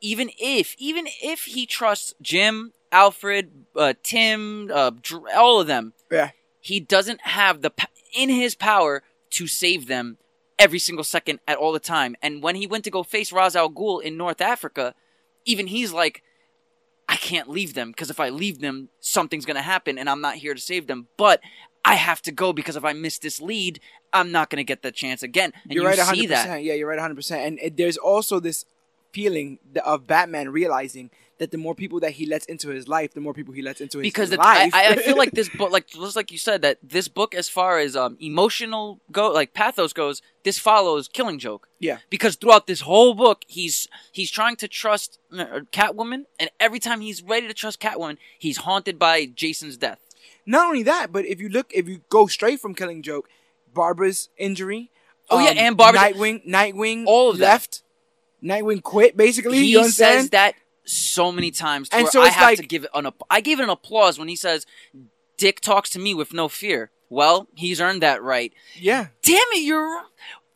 Even 0.00 0.30
if 0.38 0.74
even 0.78 1.06
if 1.22 1.44
he 1.44 1.66
trusts 1.66 2.14
Jim, 2.20 2.72
Alfred, 2.92 3.50
uh, 3.74 3.94
Tim, 4.02 4.70
uh, 4.72 4.90
Dr- 5.02 5.28
all 5.36 5.60
of 5.60 5.66
them, 5.66 5.92
Yeah. 6.10 6.30
he 6.60 6.80
doesn't 6.80 7.22
have 7.22 7.62
the 7.62 7.72
in 8.14 8.28
his 8.28 8.54
power 8.54 9.02
to 9.30 9.46
save 9.46 9.86
them 9.86 10.18
every 10.58 10.78
single 10.78 11.04
second 11.04 11.40
at 11.46 11.58
all 11.58 11.72
the 11.72 11.78
time. 11.80 12.16
And 12.22 12.42
when 12.42 12.54
he 12.56 12.66
went 12.66 12.84
to 12.84 12.90
go 12.90 13.02
face 13.02 13.32
Ra's 13.32 13.56
al 13.56 13.70
Ghul 13.70 14.02
in 14.02 14.16
North 14.16 14.40
Africa, 14.40 14.94
even 15.44 15.66
he's 15.66 15.92
like, 15.92 16.22
I 17.08 17.16
can't 17.16 17.48
leave 17.48 17.74
them 17.74 17.90
because 17.90 18.10
if 18.10 18.18
I 18.20 18.30
leave 18.30 18.60
them, 18.60 18.88
something's 19.00 19.44
gonna 19.44 19.62
happen, 19.62 19.98
and 19.98 20.08
I'm 20.10 20.20
not 20.20 20.36
here 20.36 20.54
to 20.54 20.60
save 20.60 20.86
them. 20.86 21.08
But 21.16 21.40
I 21.86 21.94
have 21.94 22.20
to 22.22 22.32
go 22.32 22.52
because 22.52 22.76
if 22.76 22.84
I 22.84 22.92
miss 22.92 23.18
this 23.18 23.40
lead, 23.40 23.80
I'm 24.12 24.32
not 24.32 24.50
gonna 24.50 24.64
get 24.64 24.82
the 24.82 24.92
chance 24.92 25.22
again. 25.22 25.52
And 25.64 25.72
you're 25.72 25.84
you 25.84 25.88
right, 25.88 25.96
see 25.96 26.00
100. 26.02 26.28
that. 26.30 26.42
percent 26.42 26.64
Yeah, 26.64 26.74
you're 26.74 26.88
right, 26.88 26.96
100. 26.96 27.14
percent 27.14 27.42
And 27.46 27.58
it, 27.60 27.76
there's 27.76 27.96
also 27.96 28.40
this 28.40 28.64
feeling 29.12 29.58
of 29.84 30.06
Batman 30.06 30.50
realizing 30.50 31.10
that 31.38 31.50
the 31.50 31.58
more 31.58 31.74
people 31.74 32.00
that 32.00 32.12
he 32.12 32.26
lets 32.26 32.46
into 32.46 32.70
his 32.70 32.88
life, 32.88 33.12
the 33.14 33.20
more 33.20 33.34
people 33.34 33.52
he 33.52 33.62
lets 33.62 33.80
into 33.80 33.98
his, 33.98 34.04
because 34.04 34.30
his 34.30 34.38
life. 34.38 34.74
I 34.74 34.88
I 34.88 34.96
feel 34.96 35.16
like 35.16 35.30
this 35.32 35.48
book, 35.48 35.70
like 35.70 35.86
just 35.86 36.16
like 36.16 36.32
you 36.32 36.38
said, 36.38 36.62
that 36.62 36.78
this 36.82 37.08
book, 37.08 37.34
as 37.34 37.48
far 37.48 37.78
as 37.78 37.94
um, 37.94 38.16
emotional 38.20 39.00
go, 39.12 39.30
like 39.30 39.52
pathos 39.54 39.92
goes, 39.92 40.22
this 40.44 40.58
follows 40.58 41.08
Killing 41.08 41.38
Joke. 41.38 41.68
Yeah. 41.78 41.98
Because 42.10 42.36
throughout 42.36 42.66
this 42.66 42.80
whole 42.80 43.14
book, 43.14 43.44
he's 43.46 43.86
he's 44.12 44.30
trying 44.30 44.56
to 44.56 44.68
trust 44.68 45.18
uh, 45.32 45.60
Catwoman, 45.72 46.24
and 46.38 46.50
every 46.58 46.78
time 46.78 47.00
he's 47.00 47.22
ready 47.22 47.46
to 47.46 47.54
trust 47.54 47.80
Catwoman, 47.80 48.16
he's 48.38 48.58
haunted 48.58 48.98
by 48.98 49.26
Jason's 49.26 49.76
death. 49.76 50.00
Not 50.46 50.66
only 50.68 50.82
that, 50.84 51.12
but 51.12 51.26
if 51.26 51.40
you 51.40 51.48
look, 51.48 51.66
if 51.74 51.88
you 51.88 52.00
go 52.08 52.26
straight 52.26 52.60
from 52.60 52.74
Killing 52.74 53.02
Joke, 53.02 53.28
Barbara's 53.74 54.28
injury. 54.38 54.90
um, 55.28 55.38
Oh, 55.38 55.44
yeah, 55.44 55.50
and 55.50 55.76
Barbara's- 55.76 56.14
Nightwing, 56.16 56.46
Nightwing, 56.46 57.04
All 57.06 57.30
of 57.30 57.38
that. 57.38 57.44
left. 57.44 57.82
Nightwing 58.42 58.82
quit. 58.82 59.16
Basically, 59.16 59.58
he 59.58 59.64
you 59.72 59.78
understand? 59.80 60.20
says 60.22 60.30
that 60.30 60.54
so 60.84 61.32
many 61.32 61.50
times, 61.50 61.88
to 61.88 61.96
And 61.96 62.08
so 62.08 62.22
I 62.22 62.26
it's 62.26 62.34
have 62.36 62.42
like- 62.50 62.58
to 62.58 62.66
give 62.66 62.84
it 62.84 62.90
an. 62.94 63.10
I 63.28 63.40
gave 63.40 63.58
it 63.58 63.64
an 63.64 63.70
applause 63.70 64.18
when 64.18 64.28
he 64.28 64.36
says, 64.36 64.66
"Dick 65.36 65.60
talks 65.60 65.90
to 65.90 65.98
me 65.98 66.14
with 66.14 66.32
no 66.32 66.48
fear." 66.48 66.90
Well, 67.08 67.48
he's 67.54 67.80
earned 67.80 68.02
that 68.02 68.22
right. 68.22 68.52
yeah. 68.76 69.08
Damn 69.22 69.36
it, 69.52 69.62
you're. 69.62 70.02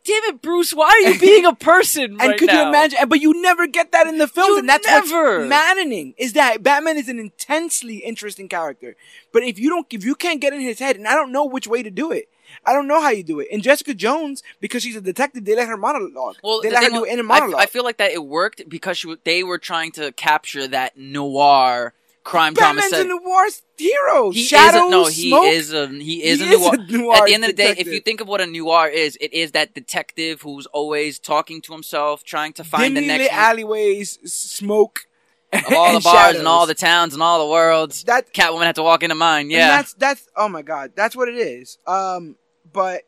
Damn 0.05 0.24
it, 0.24 0.40
Bruce! 0.42 0.72
Why 0.72 0.86
are 0.88 1.11
you 1.11 1.18
being 1.20 1.44
a 1.44 1.55
person 1.55 2.05
And 2.12 2.20
right 2.20 2.38
could 2.38 2.51
you 2.51 2.61
imagine? 2.61 2.98
and- 3.01 3.11
But 3.11 3.20
you 3.20 3.40
never 3.40 3.66
get 3.66 3.92
that 3.92 4.07
in 4.07 4.18
the 4.18 4.26
films, 4.28 4.48
You 4.48 4.59
and 4.61 4.68
that's 4.68 4.86
never. 4.86 5.38
what's 5.40 5.48
maddening. 5.48 6.14
Is 6.16 6.32
that 6.32 6.62
Batman 6.62 6.96
is 6.96 7.09
an 7.09 7.18
intensely 7.18 7.98
interesting 7.98 8.48
character, 8.48 8.96
but 9.32 9.42
if 9.42 9.59
you 9.59 9.68
don't, 9.68 9.86
if 9.90 10.05
you 10.05 10.14
can't 10.14 10.40
get 10.40 10.53
in 10.53 10.61
his 10.61 10.78
head, 10.78 10.96
and 10.96 11.07
I 11.07 11.14
don't 11.14 11.32
know 11.32 11.44
which 11.44 11.66
way 11.66 11.82
to 11.82 11.90
do 11.90 12.11
it. 12.12 12.28
I 12.64 12.72
don't 12.72 12.88
know 12.88 13.01
how 13.01 13.11
you 13.11 13.22
do 13.22 13.38
it. 13.38 13.46
And 13.53 13.62
Jessica 13.62 13.94
Jones, 13.94 14.42
because 14.59 14.82
she's 14.82 14.96
a 14.96 15.01
detective, 15.01 15.44
they 15.44 15.55
let 15.55 15.68
her 15.68 15.76
monologue. 15.76 16.34
Well, 16.42 16.61
they 16.61 16.68
the 16.70 16.74
let 16.74 16.82
her 16.82 16.90
thing 16.90 16.98
do 16.98 17.05
it 17.05 17.12
in 17.12 17.18
a 17.20 17.22
I 17.22 17.26
monologue. 17.26 17.61
I, 17.61 17.66
feel 17.66 17.84
like 17.84 17.98
that 17.98 18.11
it 18.11 18.24
worked 18.24 18.68
because 18.68 18.98
she, 18.98 19.14
they 19.22 19.44
were 19.44 19.59
trying 19.59 19.92
to 19.92 20.11
capture 20.12 20.66
that 20.66 20.96
noir 20.96 21.94
crime 22.31 22.55
drama 22.55 22.81
Batman's 22.81 23.05
a 23.05 23.09
noir 23.09 23.47
hero. 23.76 24.31
he 24.31 24.43
Shadows, 24.43 24.74
is 24.83 24.87
a, 24.87 24.91
no, 24.91 25.05
he 25.07 25.28
smoke. 25.31 25.45
is 25.47 25.72
a 25.72 25.87
he 25.89 26.22
is 26.24 26.41
He 26.41 26.47
a 26.47 26.53
is 26.57 26.61
noir. 26.61 26.74
a 26.74 26.93
noir 26.99 27.16
At 27.16 27.26
the 27.26 27.35
end 27.35 27.45
of 27.45 27.49
the 27.49 27.55
day, 27.64 27.74
if 27.76 27.87
you 27.89 28.01
think 28.01 28.20
of 28.20 28.28
what 28.28 28.41
a 28.41 28.47
noir 28.47 28.89
is, 28.89 29.16
it 29.20 29.33
is 29.33 29.53
that 29.53 29.74
detective 29.74 30.43
who's 30.43 30.66
always 30.66 31.18
talking 31.18 31.61
to 31.62 31.72
himself, 31.72 32.22
trying 32.24 32.53
to 32.55 32.64
find 32.64 32.97
the 32.97 33.01
next 33.07 33.33
alleyways, 33.33 34.18
smoke, 34.33 35.01
of 35.53 35.72
all 35.72 35.93
the 35.95 36.01
bars 36.01 36.37
and 36.37 36.47
all 36.47 36.66
the 36.66 36.74
towns 36.74 37.12
and 37.14 37.22
all 37.22 37.45
the 37.45 37.51
worlds. 37.51 38.05
that. 38.05 38.33
Catwoman 38.33 38.66
had 38.66 38.76
to 38.76 38.83
walk 38.85 39.03
into 39.03 39.16
mine. 39.16 39.43
and 39.47 39.51
Yeah, 39.53 39.68
that's 39.76 39.95
that's. 39.95 40.28
Oh 40.37 40.49
my 40.49 40.62
god, 40.62 40.93
that's 40.95 41.16
what 41.16 41.28
it 41.28 41.35
is. 41.37 41.78
Um, 41.87 42.37
but 42.72 43.03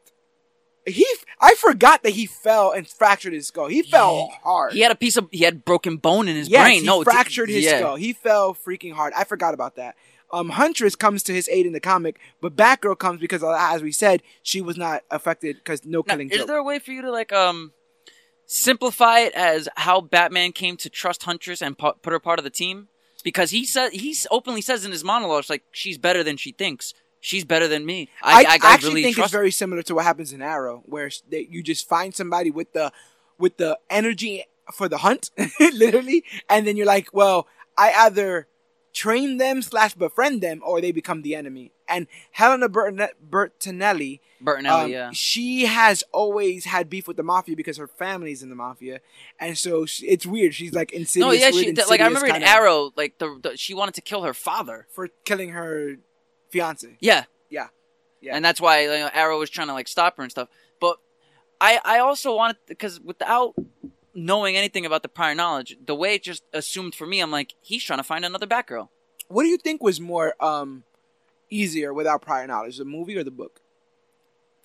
he, 0.87 1.07
I 1.41 1.55
forgot 1.55 2.03
that 2.03 2.11
he 2.11 2.27
fell 2.27 2.73
and 2.73 2.89
fractured 2.89 3.33
his 3.33 3.47
skull. 3.47 3.69
He 3.69 3.83
fell 3.83 4.29
hard. 4.43 4.73
he 4.73 4.81
had 4.81 4.91
a 4.91 4.97
piece 4.97 5.17
of 5.17 5.29
he 5.31 5.45
had 5.45 5.65
broken 5.65 5.97
bone 5.97 6.29
in 6.29 6.37
his 6.37 6.49
yes, 6.49 6.63
brain. 6.63 6.81
he 6.81 6.87
no, 6.87 7.03
fractured 7.05 7.49
his 7.49 7.65
yeah. 7.65 7.79
skull. 7.79 7.97
He 7.97 8.13
fell 8.13 8.55
freaking 8.55 8.93
hard. 8.93 9.13
I 9.17 9.25
forgot 9.25 9.55
about 9.55 9.77
that. 9.77 9.97
Um, 10.33 10.49
Huntress 10.49 10.97
comes 10.97 11.23
to 11.25 11.33
his 11.33 11.49
aid 11.51 11.67
in 11.67 11.73
the 11.73 11.81
comic, 11.81 12.19
but 12.41 12.57
Batgirl 12.57 12.99
comes 12.99 13.21
because, 13.21 13.43
uh, 13.43 13.55
as 13.55 13.83
we 13.83 13.93
said, 13.93 14.23
she 14.43 14.63
was 14.63 14.79
not 14.79 15.03
affected 15.11 15.57
because 15.57 15.85
no 15.85 16.03
Now, 16.07 16.15
killing 16.15 16.31
is 16.31 16.39
joke. 16.39 16.47
there 16.47 16.57
a 16.57 16.65
way 16.65 16.79
for 16.79 16.91
you 16.93 17.03
to 17.03 17.11
like 17.11 17.33
um 17.33 17.73
simplify 18.47 19.21
it 19.21 19.35
as 19.35 19.69
how 19.77 20.01
Batman 20.01 20.53
came 20.53 20.77
to 20.79 20.91
trust 20.91 21.23
Huntress 21.25 21.63
and 21.63 21.77
pu- 21.77 21.93
put 22.03 22.13
her 22.13 22.19
part 22.19 22.39
of 22.39 22.45
the 22.45 22.51
team? 22.51 22.89
Because 23.23 23.51
he 23.51 23.65
said 23.65 23.93
he 23.93 24.17
openly 24.31 24.63
says 24.63 24.85
in 24.85 24.91
his 24.91 25.05
monologues 25.05 25.49
like 25.49 25.63
she's 25.71 25.99
better 25.99 26.25
than 26.25 26.37
she 26.37 26.53
thinks. 26.53 26.93
She's 27.25 27.45
better 27.45 27.69
than 27.69 27.87
me. 27.87 28.09
I, 28.21 28.33
I, 28.33 28.35
I, 28.35 28.53
I 28.55 28.75
actually 28.75 28.89
really 28.89 29.03
think 29.05 29.19
it's 29.19 29.31
very 29.31 29.53
similar 29.53 29.83
to 29.85 29.95
what 29.95 30.05
happens 30.05 30.33
in 30.33 30.43
Arrow, 30.43 30.83
where 30.87 31.09
they, 31.31 31.47
you 31.49 31.63
just 31.63 31.89
find 31.89 32.13
somebody 32.13 32.51
with 32.51 32.73
the 32.73 32.93
with 33.39 33.59
the 33.59 33.79
energy 33.89 34.45
for 34.75 34.89
the 34.89 34.99
hunt, 34.99 35.31
literally, 35.61 36.25
and 36.51 36.67
then 36.67 36.77
you're 36.77 36.85
like, 36.85 37.15
well, 37.15 37.47
I 37.79 37.93
either 37.93 38.49
train 38.93 39.37
them 39.39 39.63
slash 39.63 39.95
befriend 39.95 40.41
them, 40.41 40.63
or 40.67 40.81
they 40.81 40.91
become 40.91 41.23
the 41.23 41.37
enemy. 41.37 41.71
And 41.87 42.09
Helena 42.33 42.69
Bertin- 42.69 43.09
Bertinelli, 43.31 44.19
Bertinelli, 44.43 44.85
um, 44.85 44.91
yeah. 44.91 45.11
she 45.13 45.67
has 45.67 46.03
always 46.11 46.65
had 46.65 46.91
beef 46.91 47.07
with 47.07 47.17
the 47.17 47.23
mafia 47.23 47.55
because 47.55 47.77
her 47.77 47.87
family's 47.87 48.43
in 48.43 48.49
the 48.49 48.57
mafia, 48.57 49.01
and 49.39 49.57
so 49.57 49.87
she, 49.87 50.07
it's 50.09 50.27
weird. 50.27 50.57
She's 50.57 50.75
like 50.75 50.91
insidious. 50.91 51.25
No, 51.25 51.31
yeah, 51.31 51.53
she 51.53 51.73
th- 51.73 51.89
like 51.89 52.01
I 52.01 52.07
remember 52.07 52.35
in 52.35 52.43
Arrow, 52.43 52.91
like 52.97 53.19
the, 53.19 53.39
the 53.41 53.57
she 53.57 53.75
wanted 53.75 53.95
to 53.95 54.01
kill 54.01 54.25
her 54.25 54.35
father. 54.35 54.89
for 54.91 55.09
killing 55.25 55.51
her 55.51 55.99
fiance. 56.53 56.97
Yeah, 57.01 57.25
Yeah. 57.51 57.69
Yeah. 58.21 58.37
and 58.37 58.45
that's 58.45 58.61
why 58.61 58.83
you 58.83 58.89
know, 58.89 59.11
Arrow 59.13 59.39
was 59.39 59.51
trying 59.51 59.67
to 59.67 59.73
like 59.73 59.89
stop 59.89 60.17
her 60.17 60.23
and 60.23 60.31
stuff. 60.31 60.49
But 60.81 60.99
I 61.61 61.81
I 61.85 61.99
also 61.99 62.37
wanted 62.37 62.59
because 62.69 63.01
without 63.01 63.55
knowing 64.15 64.57
anything 64.57 64.87
about 64.87 65.03
the 65.03 65.09
prior 65.09 65.35
knowledge, 65.35 65.77
the 65.85 65.95
way 65.95 66.15
it 66.15 66.23
just 66.23 66.45
assumed 66.53 66.95
for 66.95 67.07
me, 67.07 67.21
I'm 67.21 67.31
like 67.33 67.55
he's 67.61 67.83
trying 67.83 67.99
to 67.99 68.05
find 68.05 68.25
another 68.25 68.47
Batgirl. 68.47 68.89
What 69.29 69.43
do 69.45 69.49
you 69.49 69.57
think 69.59 69.83
was 69.83 70.01
more 70.01 70.35
um 70.39 70.85
easier 71.51 71.93
without 71.93 72.23
prior 72.23 72.47
knowledge, 72.47 72.77
the 72.79 72.85
movie 72.85 73.17
or 73.17 73.25
the 73.25 73.31
book? 73.31 73.61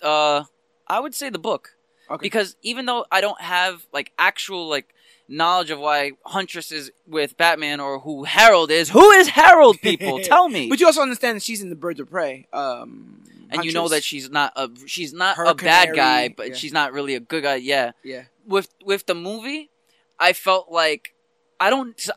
Uh, 0.00 0.44
I 0.86 1.00
would 1.00 1.14
say 1.14 1.28
the 1.30 1.38
book. 1.38 1.74
Okay. 2.10 2.22
because 2.22 2.56
even 2.62 2.86
though 2.86 3.04
I 3.12 3.20
don't 3.20 3.40
have 3.40 3.86
like 3.92 4.12
actual 4.18 4.66
like 4.68 4.94
knowledge 5.28 5.70
of 5.70 5.78
why 5.78 6.12
Huntress 6.24 6.72
is 6.72 6.90
with 7.06 7.36
Batman 7.36 7.80
or 7.80 8.00
who 8.00 8.24
Harold 8.24 8.70
is, 8.70 8.88
who 8.88 9.10
is 9.12 9.28
Harold? 9.28 9.80
People, 9.80 10.18
tell 10.22 10.48
me. 10.48 10.68
But 10.68 10.80
you 10.80 10.86
also 10.86 11.02
understand 11.02 11.36
that 11.36 11.42
she's 11.42 11.62
in 11.62 11.68
the 11.68 11.76
Birds 11.76 12.00
of 12.00 12.10
Prey. 12.10 12.46
Um, 12.52 13.22
and 13.50 13.64
you 13.64 13.72
know 13.72 13.88
that 13.88 14.04
she's 14.04 14.30
not 14.30 14.52
a 14.56 14.70
she's 14.86 15.12
not 15.12 15.36
Her 15.36 15.44
a 15.44 15.54
bad 15.54 15.90
canary, 15.90 15.96
guy, 15.96 16.34
but 16.36 16.48
yeah. 16.48 16.54
she's 16.54 16.72
not 16.72 16.92
really 16.92 17.14
a 17.14 17.20
good 17.20 17.42
guy. 17.42 17.56
Yeah. 17.56 17.92
yeah. 18.02 18.24
With 18.46 18.68
with 18.84 19.06
the 19.06 19.14
movie, 19.14 19.70
I 20.18 20.32
felt 20.32 20.70
like 20.70 21.14
I 21.60 21.70
don't. 21.70 22.08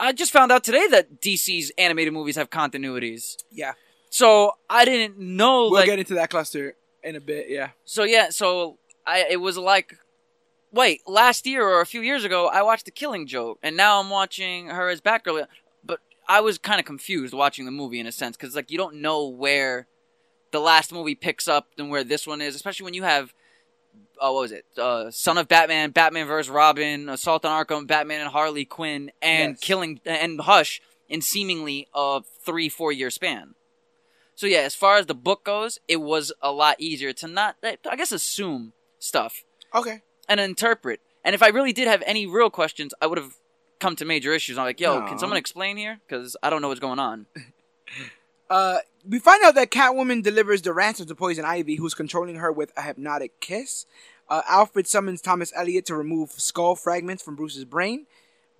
I 0.00 0.12
just 0.12 0.32
found 0.32 0.52
out 0.52 0.64
today 0.64 0.86
that 0.88 1.20
DC's 1.20 1.72
animated 1.78 2.12
movies 2.12 2.36
have 2.36 2.50
continuities. 2.50 3.36
Yeah. 3.50 3.72
So 4.10 4.52
I 4.68 4.84
didn't 4.84 5.18
know. 5.18 5.62
We'll 5.62 5.74
like, 5.74 5.86
get 5.86 5.98
into 5.98 6.14
that 6.14 6.30
cluster 6.30 6.76
in 7.02 7.16
a 7.16 7.20
bit. 7.20 7.48
Yeah. 7.48 7.70
So 7.84 8.04
yeah, 8.04 8.30
so 8.30 8.78
I 9.06 9.26
it 9.30 9.40
was 9.40 9.56
like 9.56 9.96
wait, 10.74 11.00
last 11.06 11.46
year 11.46 11.66
or 11.66 11.80
a 11.80 11.86
few 11.86 12.00
years 12.00 12.24
ago 12.24 12.48
I 12.48 12.62
watched 12.62 12.84
The 12.84 12.90
Killing 12.90 13.26
Joke 13.26 13.58
and 13.62 13.76
now 13.76 14.00
I'm 14.00 14.10
watching 14.10 14.68
her 14.68 14.88
as 14.88 15.00
Batgirl 15.00 15.46
but 15.84 16.00
I 16.28 16.40
was 16.40 16.58
kind 16.58 16.80
of 16.80 16.86
confused 16.86 17.32
watching 17.32 17.64
the 17.64 17.70
movie 17.70 18.00
in 18.00 18.06
a 18.06 18.12
sense 18.12 18.36
cuz 18.36 18.54
like 18.56 18.70
you 18.70 18.78
don't 18.78 18.96
know 18.96 19.26
where 19.26 19.86
the 20.50 20.60
last 20.60 20.92
movie 20.92 21.14
picks 21.14 21.48
up 21.48 21.68
and 21.78 21.90
where 21.90 22.04
this 22.04 22.26
one 22.26 22.40
is, 22.40 22.54
especially 22.54 22.84
when 22.84 22.94
you 22.94 23.02
have 23.04 23.32
uh, 24.20 24.30
what 24.30 24.42
was 24.42 24.52
it? 24.52 24.64
Uh, 24.78 25.10
Son 25.10 25.36
of 25.38 25.48
Batman, 25.48 25.90
Batman 25.90 26.26
vs. 26.28 26.48
Robin, 26.48 27.08
Assault 27.08 27.44
on 27.44 27.64
Arkham, 27.64 27.86
Batman 27.86 28.20
and 28.20 28.30
Harley 28.30 28.64
Quinn, 28.64 29.10
and 29.20 29.52
Yes. 29.54 29.60
Killing 29.60 30.00
and 30.04 30.40
Hush 30.40 30.80
in 31.08 31.20
seemingly 31.20 31.88
a 31.94 32.22
three 32.44 32.68
four 32.68 32.92
year 32.92 33.10
span. 33.10 33.54
So 34.36 34.46
yeah, 34.46 34.60
as 34.60 34.74
far 34.74 34.96
as 34.96 35.06
the 35.06 35.14
book 35.14 35.44
goes, 35.44 35.78
it 35.88 36.00
was 36.00 36.32
a 36.40 36.52
lot 36.52 36.76
easier 36.80 37.12
to 37.14 37.26
not, 37.28 37.56
I 37.62 37.96
guess, 37.96 38.12
assume 38.12 38.72
stuff 38.98 39.44
Okay. 39.74 40.02
And 40.28 40.40
interpret. 40.40 41.00
And 41.24 41.34
if 41.34 41.42
I 41.42 41.48
really 41.48 41.72
did 41.72 41.88
have 41.88 42.02
any 42.06 42.26
real 42.26 42.50
questions, 42.50 42.92
I 43.00 43.06
would 43.06 43.18
have 43.18 43.36
come 43.80 43.96
to 43.96 44.04
major 44.04 44.32
issues. 44.32 44.58
I'm 44.58 44.64
like, 44.64 44.80
yo, 44.80 45.00
Aw. 45.00 45.08
can 45.08 45.18
someone 45.18 45.36
explain 45.36 45.76
here? 45.76 46.00
Because 46.06 46.36
I 46.42 46.50
don't 46.50 46.62
know 46.62 46.68
what's 46.68 46.80
going 46.80 46.98
on. 46.98 47.26
Uh, 48.50 48.78
we 49.08 49.18
find 49.18 49.42
out 49.42 49.54
that 49.54 49.70
Catwoman 49.70 50.22
delivers 50.22 50.62
the 50.62 50.72
ransom 50.72 51.06
to 51.06 51.14
Poison 51.14 51.44
Ivy, 51.44 51.76
who's 51.76 51.94
controlling 51.94 52.36
her 52.36 52.52
with 52.52 52.72
a 52.76 52.82
hypnotic 52.82 53.40
kiss. 53.40 53.86
Uh, 54.28 54.42
Alfred 54.48 54.86
summons 54.86 55.20
Thomas 55.20 55.52
Elliot 55.56 55.86
to 55.86 55.96
remove 55.96 56.32
skull 56.32 56.76
fragments 56.76 57.22
from 57.22 57.36
Bruce's 57.36 57.64
brain. 57.64 58.06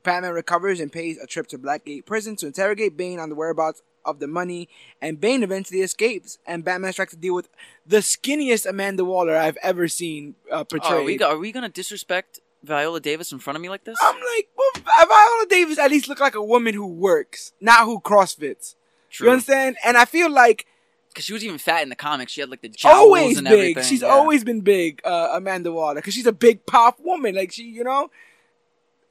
Batman 0.02 0.32
recovers 0.32 0.80
and 0.80 0.92
pays 0.92 1.18
a 1.18 1.26
trip 1.26 1.46
to 1.48 1.58
Blackgate 1.58 2.06
Prison 2.06 2.34
to 2.36 2.46
interrogate 2.46 2.96
Bane 2.96 3.18
on 3.18 3.28
the 3.28 3.34
whereabouts 3.34 3.82
of 4.04 4.18
the 4.18 4.26
money, 4.26 4.68
and 5.00 5.20
Bane 5.20 5.42
eventually 5.42 5.80
escapes. 5.80 6.38
And 6.46 6.64
Batman 6.64 6.92
strikes 6.92 7.12
to 7.12 7.18
deal 7.18 7.34
with 7.34 7.48
the 7.86 7.98
skinniest 7.98 8.66
Amanda 8.66 9.04
Waller 9.04 9.36
I've 9.36 9.58
ever 9.62 9.88
seen 9.88 10.34
uh, 10.50 10.56
Oh, 10.60 10.64
portrayed. 10.64 10.92
are 10.92 11.02
we 11.04 11.18
are 11.36 11.38
we 11.38 11.52
gonna 11.52 11.68
disrespect 11.68 12.40
Viola 12.62 13.00
Davis 13.00 13.32
in 13.32 13.38
front 13.38 13.56
of 13.56 13.62
me 13.62 13.68
like 13.68 13.84
this? 13.84 13.96
I'm 14.02 14.14
like, 14.14 14.48
well, 14.56 15.06
Viola 15.06 15.46
Davis 15.48 15.78
at 15.78 15.90
least 15.90 16.08
look 16.08 16.20
like 16.20 16.34
a 16.34 16.42
woman 16.42 16.74
who 16.74 16.86
works, 16.86 17.52
not 17.60 17.84
who 17.84 18.00
crossfits. 18.00 18.74
True. 19.10 19.26
You 19.26 19.32
understand? 19.32 19.76
And 19.84 19.96
I 19.96 20.04
feel 20.06 20.30
like 20.30 20.66
Because 21.10 21.24
she 21.24 21.32
was 21.32 21.44
even 21.44 21.58
fat 21.58 21.82
in 21.82 21.88
the 21.88 21.94
comics. 21.96 22.32
She 22.32 22.40
had 22.40 22.50
like 22.50 22.62
the 22.62 22.68
jowls 22.70 22.94
always 22.94 23.38
and 23.38 23.46
big. 23.46 23.52
everything. 23.52 23.84
She's 23.84 24.02
yeah. 24.02 24.08
always 24.08 24.42
been 24.44 24.62
big, 24.62 25.00
uh, 25.04 25.28
Amanda 25.34 25.70
Waller, 25.72 25.96
because 25.96 26.14
she's 26.14 26.26
a 26.26 26.32
big 26.32 26.66
pop 26.66 26.98
woman. 27.00 27.34
Like 27.36 27.52
she, 27.52 27.62
you 27.64 27.84
know, 27.84 28.10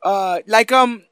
uh, 0.03 0.39
like 0.47 0.71
um, 0.71 1.03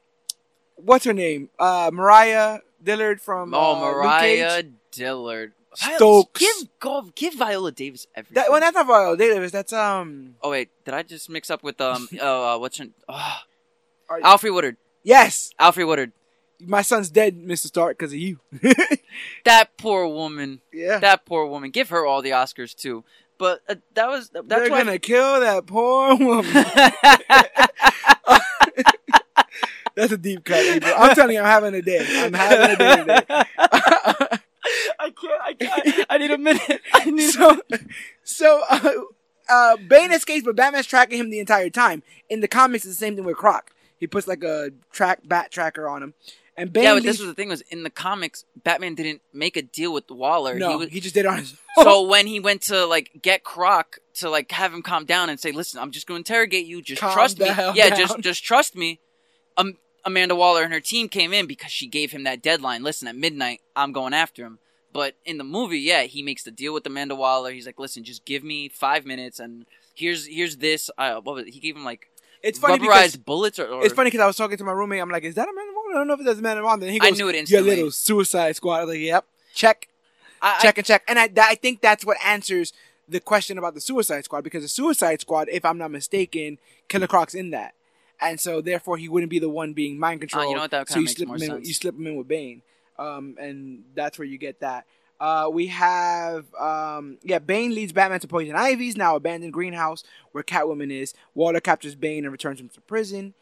what's 0.76 1.04
her 1.06 1.14
name? 1.14 1.48
Uh, 1.58 1.90
Mariah 1.92 2.58
Dillard 2.82 3.20
from 3.20 3.54
Oh, 3.54 3.76
uh, 3.76 3.80
Mariah. 3.92 4.64
Dillard. 4.90 5.52
Stokes. 5.74 6.40
Give 6.40 7.14
give 7.14 7.34
Viola 7.34 7.72
Davis 7.72 8.06
everything. 8.14 8.34
That 8.34 8.50
well, 8.50 8.60
that's 8.60 8.74
not 8.74 8.86
Viola 8.86 9.16
Davis. 9.16 9.52
That's 9.52 9.72
um, 9.72 10.34
oh 10.42 10.50
wait, 10.50 10.68
did 10.84 10.92
I 10.92 11.02
just 11.02 11.30
mix 11.30 11.50
up 11.50 11.62
with 11.62 11.80
um? 11.80 12.08
oh, 12.20 12.54
uh, 12.54 12.58
what's 12.58 12.76
her? 12.78 12.86
Oh, 13.08 13.36
Are- 14.10 14.20
Alfre 14.20 14.52
Woodard. 14.52 14.76
yes, 15.02 15.50
Alfre 15.58 15.86
Woodard. 15.86 16.12
my 16.60 16.82
son's 16.82 17.08
dead, 17.08 17.38
Mister 17.38 17.68
Stark, 17.68 17.96
because 17.98 18.12
of 18.12 18.18
you. 18.18 18.38
That 19.44 19.76
poor 19.76 20.06
woman. 20.06 20.60
yeah, 20.72 20.98
That 20.98 21.26
poor 21.26 21.46
woman. 21.46 21.70
Give 21.70 21.88
her 21.90 22.06
all 22.06 22.22
the 22.22 22.30
Oscars 22.30 22.74
too. 22.74 23.04
But 23.38 23.60
uh, 23.68 23.74
that 23.94 24.08
was 24.08 24.28
that's 24.30 24.46
they're 24.46 24.68
gonna 24.68 24.98
kill 24.98 25.40
that 25.40 25.66
poor 25.66 26.16
woman. 26.16 26.52
That's 29.94 30.12
a 30.12 30.16
deep 30.18 30.44
cut. 30.44 30.58
April. 30.64 30.92
I'm 30.96 31.14
telling 31.14 31.34
you, 31.34 31.40
I'm 31.40 31.46
having 31.46 31.74
a 31.74 31.82
day. 31.82 32.06
I'm 32.24 32.32
having 32.32 32.70
a 32.70 32.76
day 32.76 32.96
today. 32.96 33.24
I 34.98 35.10
can't. 35.10 35.42
I 35.42 35.54
can't. 35.54 36.06
I 36.10 36.18
need 36.18 36.30
a 36.30 36.38
minute. 36.38 36.80
I 36.92 37.10
need. 37.10 37.30
so, 37.30 37.60
so 38.22 38.62
uh, 38.70 38.90
uh, 39.48 39.76
Bane 39.88 40.12
escapes, 40.12 40.44
but 40.44 40.56
Batman's 40.56 40.86
tracking 40.86 41.18
him 41.18 41.30
the 41.30 41.40
entire 41.40 41.70
time. 41.70 42.02
In 42.30 42.40
the 42.40 42.48
comics, 42.48 42.84
it's 42.84 42.94
the 42.94 42.98
same 43.04 43.16
thing 43.16 43.24
with 43.24 43.36
Croc. 43.36 43.70
He 43.98 44.06
puts 44.06 44.26
like 44.26 44.42
a 44.44 44.70
track 44.92 45.20
bat 45.24 45.50
tracker 45.50 45.88
on 45.88 46.02
him, 46.02 46.14
and 46.56 46.72
Bane. 46.72 46.84
yeah, 46.84 46.94
but 46.94 47.02
this 47.02 47.18
leaves- 47.18 47.20
was 47.20 47.28
the 47.28 47.34
thing: 47.34 47.48
was 47.48 47.60
in 47.62 47.82
the 47.82 47.90
comics, 47.90 48.44
Batman 48.62 48.94
didn't 48.94 49.20
make 49.32 49.56
a 49.56 49.62
deal 49.62 49.92
with 49.92 50.10
Waller. 50.10 50.54
no, 50.58 50.78
he 50.80 50.88
he, 50.88 51.00
just 51.00 51.14
did 51.14 51.24
it 51.24 51.28
on 51.28 51.38
his 51.38 51.54
own. 51.76 51.84
so 51.84 52.02
when 52.02 52.26
he 52.26 52.38
went 52.40 52.62
to 52.62 52.86
like 52.86 53.10
get 53.20 53.42
Croc 53.44 53.98
to 54.14 54.30
like 54.30 54.50
have 54.52 54.72
him 54.72 54.82
calm 54.82 55.04
down 55.04 55.28
and 55.28 55.38
say, 55.40 55.50
"Listen, 55.52 55.80
I'm 55.80 55.90
just 55.90 56.06
going 56.06 56.22
to 56.22 56.32
interrogate 56.32 56.66
you. 56.66 56.82
Just 56.82 57.00
Calm 57.00 57.12
trust 57.12 57.38
the 57.38 57.44
me. 57.44 57.50
hell 57.50 57.72
Yeah, 57.76 57.90
down." 57.90 57.98
just 57.98 58.20
just 58.20 58.44
trust 58.44 58.76
me." 58.76 59.00
Um, 59.56 59.78
Amanda 60.04 60.34
Waller 60.34 60.62
and 60.62 60.72
her 60.72 60.80
team 60.80 61.08
came 61.08 61.32
in 61.32 61.46
because 61.46 61.70
she 61.70 61.86
gave 61.86 62.10
him 62.12 62.24
that 62.24 62.42
deadline. 62.42 62.82
Listen, 62.82 63.08
at 63.08 63.16
midnight, 63.16 63.60
I'm 63.76 63.92
going 63.92 64.14
after 64.14 64.44
him. 64.44 64.58
But 64.92 65.14
in 65.24 65.38
the 65.38 65.44
movie, 65.44 65.78
yeah, 65.78 66.02
he 66.02 66.22
makes 66.22 66.42
the 66.42 66.50
deal 66.50 66.74
with 66.74 66.86
Amanda 66.86 67.14
Waller. 67.14 67.50
He's 67.52 67.64
like, 67.66 67.78
"Listen, 67.78 68.04
just 68.04 68.24
give 68.24 68.44
me 68.44 68.68
five 68.68 69.06
minutes, 69.06 69.40
and 69.40 69.64
here's 69.94 70.26
here's 70.26 70.58
this." 70.58 70.90
Uh, 70.98 71.20
what 71.20 71.34
was 71.36 71.46
it? 71.46 71.54
He 71.54 71.60
gave 71.60 71.76
him 71.76 71.84
like 71.84 72.08
it's 72.42 72.58
funny 72.58 72.78
rubberized 72.78 72.88
because 72.94 73.16
bullets, 73.16 73.58
or, 73.58 73.66
or 73.68 73.84
it's 73.84 73.94
funny 73.94 74.08
because 74.08 74.20
I 74.20 74.26
was 74.26 74.36
talking 74.36 74.58
to 74.58 74.64
my 74.64 74.72
roommate. 74.72 75.00
I'm 75.00 75.08
like, 75.08 75.24
"Is 75.24 75.34
that 75.36 75.48
a 75.48 75.52
man 75.54 75.66
I 75.92 75.98
don't 75.98 76.08
know 76.08 76.14
if 76.14 76.20
it 76.20 76.24
does 76.24 76.38
a 76.38 76.42
man 76.42 76.58
and 76.58 76.82
Then 76.82 76.90
he 76.90 77.00
I 77.00 77.10
goes, 77.10 77.18
knew 77.18 77.28
it 77.28 77.34
instantly. 77.34 77.66
Your 77.68 77.76
little 77.76 77.90
Suicide 77.90 78.56
Squad. 78.56 78.76
I 78.78 78.84
was 78.84 78.94
like, 78.94 79.00
"Yep, 79.00 79.24
check, 79.54 79.88
I, 80.40 80.56
I- 80.56 80.62
check, 80.62 80.78
and 80.78 80.86
check." 80.86 81.02
And 81.06 81.18
I, 81.18 81.28
I 81.36 81.54
think 81.54 81.80
that's 81.80 82.04
what 82.04 82.16
answers 82.24 82.72
the 83.08 83.20
question 83.20 83.58
about 83.58 83.74
the 83.74 83.80
Suicide 83.80 84.24
Squad 84.24 84.42
because 84.42 84.62
the 84.62 84.68
Suicide 84.68 85.20
Squad, 85.20 85.48
if 85.50 85.64
I'm 85.64 85.78
not 85.78 85.90
mistaken, 85.90 86.58
Killer 86.88 87.06
Croc's 87.06 87.34
in 87.34 87.50
that, 87.50 87.74
and 88.22 88.40
so 88.40 88.60
therefore 88.60 88.96
he 88.96 89.08
wouldn't 89.08 89.30
be 89.30 89.38
the 89.38 89.48
one 89.48 89.72
being 89.72 89.98
mind 89.98 90.20
controlled. 90.20 90.48
Oh, 90.48 90.54
know 90.54 90.60
what? 90.62 90.70
That 90.70 90.88
so 90.88 91.00
you 91.00 91.06
slip 91.06 91.28
him 91.28 91.34
in, 91.34 91.40
sense. 91.40 91.68
you 91.68 91.74
slip 91.74 91.94
him 91.94 92.06
in 92.06 92.16
with 92.16 92.28
Bane. 92.28 92.62
um, 92.98 93.36
and 93.38 93.84
that's 93.94 94.18
where 94.18 94.26
you 94.26 94.38
get 94.38 94.60
that. 94.60 94.86
Uh, 95.20 95.48
we 95.52 95.68
have 95.68 96.52
um, 96.54 97.18
yeah, 97.22 97.38
Bane 97.38 97.74
leads 97.74 97.92
Batman 97.92 98.20
to 98.20 98.28
Poison 98.28 98.56
Ivy's 98.56 98.96
now 98.96 99.14
abandoned 99.16 99.52
greenhouse 99.52 100.02
where 100.32 100.42
Catwoman 100.42 100.90
is. 100.90 101.14
Waller 101.34 101.60
captures 101.60 101.94
Bane 101.94 102.24
and 102.24 102.32
returns 102.32 102.60
him 102.60 102.68
to 102.70 102.80
prison. 102.80 103.34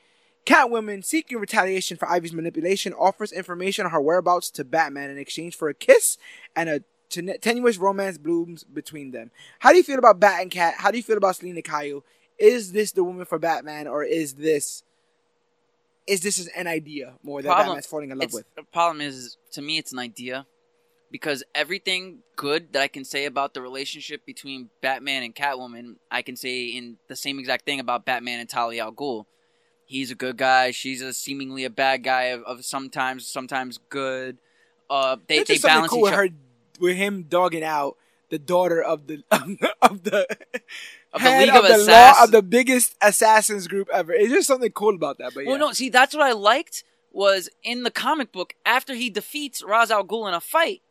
Catwoman, 0.47 1.05
seeking 1.05 1.39
retaliation 1.39 1.97
for 1.97 2.09
Ivy's 2.09 2.33
manipulation, 2.33 2.93
offers 2.95 3.31
information 3.33 3.85
on 3.85 3.93
her 3.93 4.01
whereabouts 4.01 4.51
to 4.53 4.65
Batman 4.65 5.11
in 5.11 5.19
exchange 5.19 5.57
for 5.57 5.69
a 5.69 5.75
kiss 5.75 6.17
and 6.57 6.69
a 6.69 6.83
ten- 7.09 7.37
tenuous 7.41 7.77
romance 7.77 8.19
blooms 8.19 8.65
between 8.65 9.11
them. 9.11 9.31
How 9.61 9.71
do 9.71 9.77
you 9.77 9.83
feel 9.83 9.99
about 9.99 10.21
Bat 10.21 10.43
and 10.43 10.51
Cat? 10.51 10.75
How 10.79 10.91
do 10.91 10.97
you 10.97 11.03
feel 11.03 11.19
about 11.19 11.37
Selina 11.37 11.63
Kyle? 11.63 12.05
Is 12.41 12.73
this 12.73 12.93
the 12.93 13.05
woman 13.05 13.27
for 13.27 13.39
Batman, 13.39 13.87
or 13.87 14.03
is 14.03 14.35
this 14.35 14.83
is 16.07 16.21
this 16.23 16.49
an 16.57 16.67
idea 16.67 17.15
more 17.23 17.43
that 17.43 17.49
Problem- 17.49 17.69
Batman's 17.69 17.87
falling 17.87 18.11
in 18.11 18.19
love 18.19 18.33
with? 18.33 18.45
the 18.57 18.65
problem 18.65 19.01
is, 19.01 19.37
to 19.53 19.63
me, 19.63 19.79
it's 19.79 19.93
an 19.93 19.99
idea 19.99 20.47
because 21.11 21.45
everything 21.55 22.21
good 22.37 22.73
that 22.73 22.83
I 22.83 22.89
can 22.89 23.05
say 23.05 23.27
about 23.27 23.55
the 23.55 23.61
relationship 23.61 24.25
between 24.25 24.71
Batman 24.81 25.23
and 25.23 25.35
Catwoman, 25.35 25.97
I 26.11 26.23
can 26.23 26.37
say 26.37 26.65
in 26.65 26.97
the 27.09 27.17
same 27.17 27.39
exact 27.39 27.65
thing 27.65 27.79
about 27.79 28.05
Batman 28.05 28.41
and 28.41 28.49
Talia 28.49 28.85
al 28.85 28.93
Ghul. 28.93 29.27
He's 29.87 30.11
a 30.11 30.15
good 30.15 30.37
guy. 30.37 30.71
She's 30.71 31.03
a 31.03 31.13
seemingly 31.13 31.65
a 31.65 31.71
bad 31.71 32.05
guy 32.05 32.25
of, 32.25 32.43
of 32.45 32.65
sometimes, 32.65 33.27
sometimes 33.27 33.79
good. 33.89 34.39
Uh, 34.89 35.17
they 35.27 35.37
There's 35.37 35.49
they 35.49 35.55
just 35.55 35.65
balance 35.67 35.91
cool 35.91 35.99
each 35.99 36.03
with 36.05 36.13
other. 36.13 36.23
her, 36.29 36.35
with 36.81 36.97
him 36.97 37.25
dogging 37.25 37.65
out 37.65 37.97
the 38.31 38.39
daughter 38.39 38.81
of 38.81 39.07
the 39.09 39.23
of 39.83 40.05
the 40.05 40.27
Of 41.13 41.23
the 41.23 41.31
League 41.31 41.49
of 41.49 41.67
the 41.67 41.75
Assass- 41.75 41.89
law 42.19 42.25
of 42.25 42.31
the 42.31 42.43
biggest 42.43 42.95
assassins 43.03 43.67
group 43.67 43.89
ever. 43.93 44.13
It's 44.13 44.33
just 44.33 44.47
something 44.47 44.71
cool 44.71 44.95
about 44.95 45.19
that. 45.19 45.35
But 45.35 45.45
yeah, 45.45 45.51
Well, 45.51 45.59
no, 45.59 45.73
see, 45.73 45.89
that's 45.89 46.15
what 46.15 46.23
I 46.23 46.33
liked 46.33 46.85
was 47.13 47.49
in 47.65 47.83
the 47.83 47.91
comic 47.91 48.31
book 48.31 48.55
after 48.65 48.95
he 48.95 49.11
defeats 49.11 49.63
Ra's 49.63 49.91
al 49.91 50.05
Ghul 50.05 50.29
in 50.29 50.35
a 50.35 50.41
fight. 50.41 50.83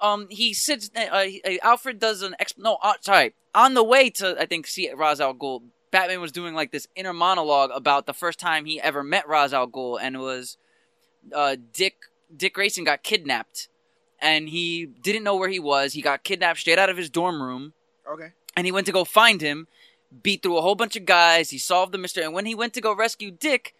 Um, 0.00 0.28
he 0.30 0.54
sits. 0.54 0.90
Uh, 0.96 1.00
uh, 1.00 1.28
Alfred 1.62 1.98
does 1.98 2.22
an 2.22 2.36
exp- 2.40 2.58
no, 2.58 2.78
uh, 2.82 2.94
sorry. 3.00 3.34
On 3.52 3.74
the 3.74 3.82
way 3.82 4.08
to, 4.10 4.40
I 4.40 4.46
think, 4.46 4.68
see 4.68 4.90
Ra's 4.92 5.20
al 5.20 5.34
Ghul, 5.34 5.62
Batman 5.90 6.20
was 6.20 6.30
doing 6.30 6.54
like 6.54 6.70
this 6.70 6.86
inner 6.94 7.12
monologue 7.12 7.70
about 7.74 8.06
the 8.06 8.14
first 8.14 8.38
time 8.38 8.64
he 8.64 8.80
ever 8.80 9.02
met 9.02 9.28
Ra's 9.28 9.52
al 9.52 9.66
Ghul, 9.66 9.98
and 10.00 10.14
it 10.14 10.20
was 10.20 10.56
uh, 11.34 11.56
Dick 11.72 11.96
Dick 12.34 12.54
Grayson 12.54 12.84
got 12.84 13.02
kidnapped, 13.02 13.68
and 14.20 14.48
he 14.48 14.86
didn't 14.86 15.24
know 15.24 15.34
where 15.34 15.48
he 15.48 15.58
was. 15.58 15.94
He 15.94 16.02
got 16.02 16.22
kidnapped 16.22 16.60
straight 16.60 16.78
out 16.78 16.88
of 16.88 16.96
his 16.96 17.10
dorm 17.10 17.42
room 17.42 17.72
okay. 18.08 18.32
And 18.60 18.66
he 18.66 18.72
went 18.72 18.84
to 18.88 18.92
go 18.92 19.06
find 19.06 19.40
him, 19.40 19.68
beat 20.22 20.42
through 20.42 20.58
a 20.58 20.60
whole 20.60 20.74
bunch 20.74 20.94
of 20.94 21.06
guys. 21.06 21.48
He 21.48 21.56
solved 21.56 21.92
the 21.92 21.96
mystery, 21.96 22.24
and 22.24 22.34
when 22.34 22.44
he 22.44 22.54
went 22.54 22.74
to 22.74 22.82
go 22.82 22.94
rescue 22.94 23.30
Dick, 23.30 23.74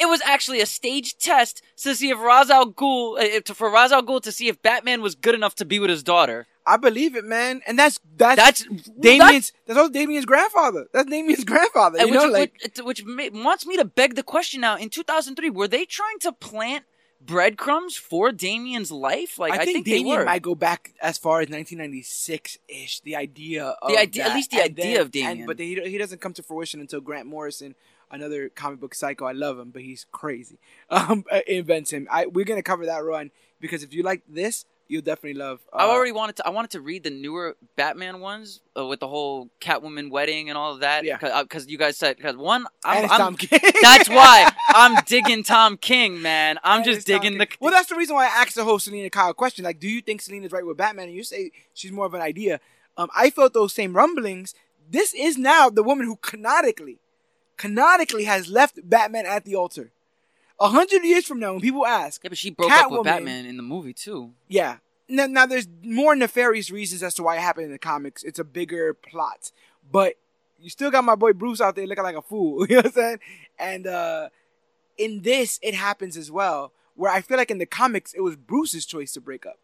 it 0.00 0.06
was 0.06 0.22
actually 0.22 0.62
a 0.62 0.66
staged 0.66 1.22
test 1.22 1.60
to 1.82 1.94
see 1.94 2.08
if 2.08 2.18
Ra's 2.18 2.48
al 2.48 2.72
Ghul, 2.72 3.20
uh, 3.20 3.52
for 3.52 3.70
Ra's 3.70 3.92
al 3.92 4.02
Ghul 4.02 4.22
to 4.22 4.32
see 4.32 4.48
if 4.48 4.62
Batman 4.62 5.02
was 5.02 5.14
good 5.14 5.34
enough 5.34 5.54
to 5.56 5.66
be 5.66 5.78
with 5.78 5.90
his 5.90 6.02
daughter. 6.02 6.46
I 6.64 6.78
believe 6.78 7.14
it, 7.16 7.26
man, 7.26 7.60
and 7.66 7.78
that's 7.78 8.00
that's 8.16 8.40
That's 8.40 8.66
Damian's. 8.98 9.52
That's 9.66 9.78
also 9.78 9.92
Damian's 9.92 10.24
grandfather. 10.24 10.86
That's 10.94 11.10
Damian's 11.10 11.44
grandfather. 11.52 11.98
You 11.98 12.06
which, 12.06 12.14
know, 12.14 12.28
like 12.28 12.54
which, 12.62 13.02
which 13.02 13.04
ma- 13.04 13.44
wants 13.44 13.66
me 13.66 13.76
to 13.76 13.84
beg 13.84 14.14
the 14.14 14.22
question 14.22 14.62
now. 14.62 14.78
In 14.78 14.88
2003, 14.88 15.50
were 15.50 15.68
they 15.68 15.84
trying 15.84 16.18
to 16.20 16.32
plant 16.32 16.86
breadcrumbs 17.26 17.96
for 17.96 18.32
Damian's 18.32 18.90
life? 18.92 19.38
Like 19.38 19.52
I, 19.52 19.64
think, 19.64 19.84
they 19.86 19.98
Damian 19.98 20.18
were. 20.20 20.24
might 20.24 20.42
go 20.42 20.54
back 20.54 20.94
as 21.00 21.18
far 21.18 21.40
as 21.40 21.48
1996 21.48 22.58
ish. 22.68 23.00
The 23.00 23.16
idea 23.16 23.64
of 23.80 23.90
The 23.90 23.98
idea- 23.98 24.24
at 24.28 24.34
least 24.34 24.50
the 24.50 24.58
And 24.62 24.78
idea 24.78 25.00
of 25.00 25.10
Damian. 25.10 25.38
and- 25.38 25.46
but 25.46 25.58
he 25.58 25.80
he 25.84 25.98
doesn't 25.98 26.20
come 26.20 26.32
to 26.34 26.42
fruition 26.42 26.80
until 26.80 27.00
Grant 27.00 27.26
Morrison, 27.26 27.74
another 28.10 28.48
comic 28.48 28.80
book 28.80 28.94
psycho. 28.94 29.24
I 29.26 29.32
love 29.32 29.58
him, 29.58 29.70
but 29.70 29.82
he's 29.82 30.06
crazy. 30.12 30.58
Um, 30.90 31.24
uh, 31.30 31.40
invents 31.46 31.90
him. 31.92 32.06
I 32.10 32.26
we're 32.26 32.44
gonna 32.44 32.62
cover 32.62 32.86
that 32.86 33.02
run 33.04 33.30
because 33.60 33.82
if 33.82 33.92
you 33.94 34.02
like 34.02 34.22
this, 34.28 34.64
you'll 34.88 35.02
definitely 35.02 35.34
love. 35.38 35.60
Uh, 35.72 35.76
I 35.76 35.84
already 35.86 36.12
wanted 36.12 36.36
to. 36.36 36.46
I 36.46 36.50
wanted 36.50 36.70
to 36.72 36.80
read 36.80 37.04
the 37.04 37.10
newer 37.10 37.56
Batman 37.76 38.20
ones 38.20 38.60
uh, 38.76 38.86
with 38.86 39.00
the 39.00 39.08
whole 39.08 39.48
Catwoman 39.60 40.10
wedding 40.10 40.48
and 40.48 40.58
all 40.58 40.74
of 40.74 40.80
that. 40.80 41.04
Yeah. 41.04 41.18
Because 41.42 41.66
you 41.68 41.78
guys 41.78 41.96
said 41.96 42.16
because 42.16 42.36
one, 42.36 42.66
and 42.84 43.06
I'm, 43.06 43.10
I'm- 43.10 43.20
Tom 43.20 43.36
King. 43.36 43.58
that's 43.82 44.08
why 44.08 44.50
I'm 44.70 45.02
digging 45.06 45.42
Tom 45.42 45.76
King, 45.76 46.20
man. 46.22 46.58
I'm 46.62 46.78
And 46.78 46.84
just 46.84 47.06
digging 47.06 47.38
the. 47.38 47.46
Well, 47.60 47.72
that's 47.72 47.88
the 47.88 47.96
reason 47.96 48.14
why 48.14 48.24
I 48.24 48.42
asked 48.42 48.54
the 48.54 48.64
whole 48.64 48.78
Selina 48.78 49.10
Kyle 49.10 49.34
question. 49.34 49.64
Like, 49.64 49.80
do 49.80 49.88
you 49.88 50.00
think 50.00 50.20
Selina's 50.20 50.52
right 50.52 50.64
with 50.66 50.76
Batman? 50.76 51.06
And 51.08 51.14
you 51.16 51.24
say 51.24 51.50
she's 51.72 51.92
more 51.92 52.06
of 52.06 52.14
an 52.14 52.20
idea. 52.20 52.60
Um, 52.96 53.08
I 53.16 53.30
felt 53.30 53.54
those 53.54 53.72
same 53.72 53.94
rumblings. 53.96 54.54
This 54.88 55.14
is 55.14 55.36
now 55.38 55.70
the 55.70 55.82
woman 55.82 56.06
who 56.06 56.16
canonically, 56.16 56.98
canonically 57.56 58.24
has 58.24 58.48
left 58.48 58.78
Batman 58.88 59.26
at 59.26 59.44
the 59.44 59.54
altar. 59.54 59.90
A 60.60 60.68
hundred 60.68 61.02
years 61.04 61.24
from 61.26 61.40
now, 61.40 61.52
when 61.52 61.60
people 61.60 61.84
ask, 61.84 62.22
yeah, 62.22 62.28
but 62.28 62.38
she 62.38 62.50
broke 62.50 62.70
up 62.70 62.90
with 62.90 63.04
Batman 63.04 63.44
in 63.46 63.56
the 63.56 63.62
movie 63.62 63.92
too. 63.92 64.32
yeah. 64.48 64.78
Now, 65.06 65.26
now, 65.26 65.44
there's 65.44 65.68
more 65.82 66.16
nefarious 66.16 66.70
reasons 66.70 67.02
as 67.02 67.12
to 67.16 67.22
why 67.22 67.36
it 67.36 67.40
happened 67.40 67.66
in 67.66 67.72
the 67.72 67.78
comics. 67.78 68.22
It's 68.22 68.38
a 68.38 68.44
bigger 68.44 68.94
plot, 68.94 69.52
but 69.92 70.14
you 70.58 70.70
still 70.70 70.90
got 70.90 71.04
my 71.04 71.14
boy 71.14 71.34
Bruce 71.34 71.60
out 71.60 71.76
there 71.76 71.86
looking 71.86 72.04
like 72.04 72.16
a 72.16 72.22
fool. 72.22 72.66
You 72.70 72.76
know 72.76 72.78
what 72.78 72.86
I'm 72.86 72.92
saying? 72.92 73.18
And 73.58 73.86
uh, 73.86 74.28
in 74.96 75.20
this, 75.20 75.60
it 75.62 75.74
happens 75.74 76.16
as 76.16 76.30
well. 76.30 76.72
Where 76.96 77.12
I 77.12 77.20
feel 77.20 77.36
like 77.36 77.50
in 77.50 77.58
the 77.58 77.66
comics, 77.66 78.14
it 78.14 78.22
was 78.22 78.34
Bruce's 78.34 78.86
choice 78.86 79.12
to 79.12 79.20
break 79.20 79.44
up. 79.44 79.58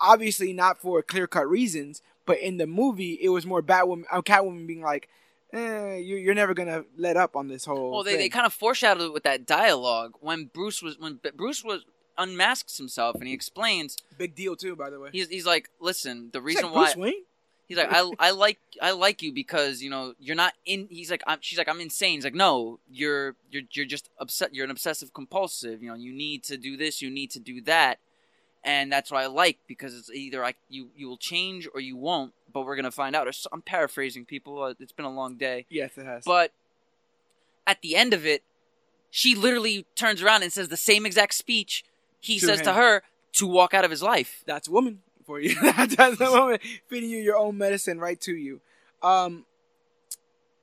Obviously, 0.00 0.52
not 0.52 0.80
for 0.80 1.02
clear 1.02 1.26
cut 1.26 1.48
reasons, 1.48 2.02
but 2.24 2.38
in 2.38 2.58
the 2.58 2.66
movie, 2.68 3.18
it 3.20 3.30
was 3.30 3.46
more 3.46 3.62
Batwoman, 3.62 4.04
uh, 4.12 4.22
Catwoman 4.22 4.66
being 4.68 4.82
like, 4.82 5.08
eh, 5.52 5.96
you, 5.96 6.16
"You're 6.16 6.34
never 6.34 6.54
gonna 6.54 6.84
let 6.96 7.16
up 7.16 7.36
on 7.36 7.48
this 7.48 7.64
whole." 7.64 7.90
Well, 7.90 8.02
they, 8.02 8.12
thing. 8.12 8.20
they 8.20 8.28
kind 8.28 8.46
of 8.46 8.52
foreshadowed 8.52 9.06
it 9.06 9.12
with 9.12 9.24
that 9.24 9.46
dialogue 9.46 10.14
when 10.20 10.46
Bruce 10.46 10.82
was 10.82 10.98
when 10.98 11.20
Bruce 11.34 11.64
was 11.64 11.84
unmasks 12.18 12.78
himself 12.78 13.16
and 13.16 13.26
he 13.26 13.34
explains 13.34 13.96
big 14.16 14.34
deal 14.34 14.56
too, 14.56 14.74
by 14.74 14.90
the 14.90 14.98
way. 14.98 15.10
he's 15.12 15.28
he's 15.28 15.46
like, 15.46 15.70
listen, 15.80 16.30
the 16.32 16.40
reason 16.40 16.70
why 16.70 16.94
Wayne. 16.96 17.24
He's 17.68 17.78
like, 17.78 17.88
I, 17.90 18.08
I 18.20 18.30
like 18.30 18.60
I 18.80 18.92
like 18.92 19.22
you 19.22 19.32
because 19.32 19.82
you 19.82 19.90
know 19.90 20.14
you're 20.20 20.36
not 20.36 20.54
in. 20.64 20.86
He's 20.88 21.10
like, 21.10 21.22
I'm, 21.26 21.38
she's 21.40 21.58
like, 21.58 21.68
I'm 21.68 21.80
insane. 21.80 22.14
He's 22.14 22.24
like, 22.24 22.34
no, 22.34 22.78
you're 22.88 23.34
you're 23.50 23.64
you're 23.72 23.86
just 23.86 24.08
upset. 24.18 24.54
You're 24.54 24.64
an 24.64 24.70
obsessive 24.70 25.12
compulsive. 25.12 25.82
You 25.82 25.88
know, 25.88 25.96
you 25.96 26.12
need 26.12 26.44
to 26.44 26.56
do 26.56 26.76
this, 26.76 27.02
you 27.02 27.10
need 27.10 27.32
to 27.32 27.40
do 27.40 27.60
that, 27.62 27.98
and 28.66 28.92
that's 28.92 29.10
what 29.10 29.22
I 29.22 29.26
like 29.28 29.58
because 29.66 29.94
it's 29.96 30.10
either 30.10 30.40
like 30.42 30.56
you 30.68 30.90
you 30.94 31.08
will 31.08 31.16
change 31.16 31.66
or 31.72 31.80
you 31.80 31.96
won't. 31.96 32.34
But 32.52 32.66
we're 32.66 32.76
gonna 32.76 32.90
find 32.90 33.16
out. 33.16 33.26
I'm 33.52 33.62
paraphrasing 33.62 34.26
people. 34.26 34.62
Uh, 34.62 34.74
it's 34.78 34.92
been 34.92 35.06
a 35.06 35.10
long 35.12 35.36
day, 35.36 35.64
Yes, 35.70 35.96
it 35.96 36.04
has. 36.04 36.24
but 36.24 36.52
at 37.66 37.80
the 37.82 37.96
end 37.96 38.12
of 38.12 38.26
it, 38.26 38.42
she 39.10 39.34
literally 39.34 39.86
turns 39.94 40.20
around 40.22 40.42
and 40.42 40.52
says 40.52 40.68
the 40.68 40.76
same 40.76 41.06
exact 41.06 41.34
speech 41.34 41.84
he 42.20 42.38
To 42.38 42.46
says 42.46 42.60
to 42.62 42.72
her 42.74 43.02
to 43.34 43.46
walk 43.46 43.72
out 43.74 43.84
of 43.84 43.90
his 43.90 44.02
life. 44.02 44.42
that's 44.46 44.68
a 44.68 44.70
woman 44.72 45.00
for 45.26 45.38
you. 45.40 45.54
that's 45.62 46.20
a 46.20 46.30
woman 46.30 46.58
feeding 46.88 47.10
you 47.10 47.18
your 47.18 47.36
own 47.36 47.56
medicine 47.58 47.98
right 47.98 48.20
to 48.22 48.34
you. 48.34 48.60
Um, 49.02 49.44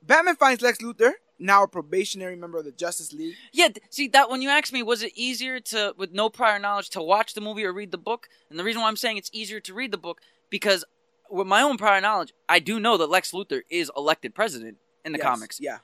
Batman 0.02 0.36
finds 0.36 0.60
Lex 0.62 0.78
Luthor, 0.78 1.12
now 1.38 1.62
a 1.64 1.68
probationary 1.68 2.36
member 2.36 2.58
of 2.58 2.64
the 2.64 2.72
Justice 2.72 3.12
League. 3.12 3.34
Yeah, 3.52 3.68
see 3.90 4.08
that 4.08 4.30
when 4.30 4.40
you 4.42 4.48
ask 4.50 4.72
me, 4.72 4.82
was 4.82 5.02
it 5.02 5.12
easier 5.14 5.60
to, 5.60 5.94
with 5.96 6.12
no 6.12 6.28
prior 6.30 6.58
knowledge, 6.58 6.90
to 6.90 7.02
watch 7.02 7.34
the 7.34 7.40
movie 7.40 7.64
or 7.64 7.72
read 7.72 7.90
the 7.90 7.98
book? 7.98 8.28
And 8.50 8.58
the 8.58 8.64
reason 8.64 8.82
why 8.82 8.88
I'm 8.88 8.96
saying 8.96 9.16
it's 9.16 9.30
easier 9.32 9.60
to 9.60 9.74
read 9.74 9.90
the 9.90 9.98
book 9.98 10.20
because 10.50 10.84
with 11.30 11.46
my 11.46 11.60
own 11.62 11.76
prior 11.76 12.00
knowledge, 12.00 12.32
I 12.48 12.58
do 12.60 12.78
know 12.78 12.96
that 12.98 13.10
Lex 13.10 13.32
Luthor 13.32 13.62
is 13.70 13.90
elected 13.96 14.34
president 14.34 14.76
in 15.04 15.12
the 15.12 15.18
Yes, 15.18 15.26
comics. 15.26 15.60
Yeah, 15.60 15.78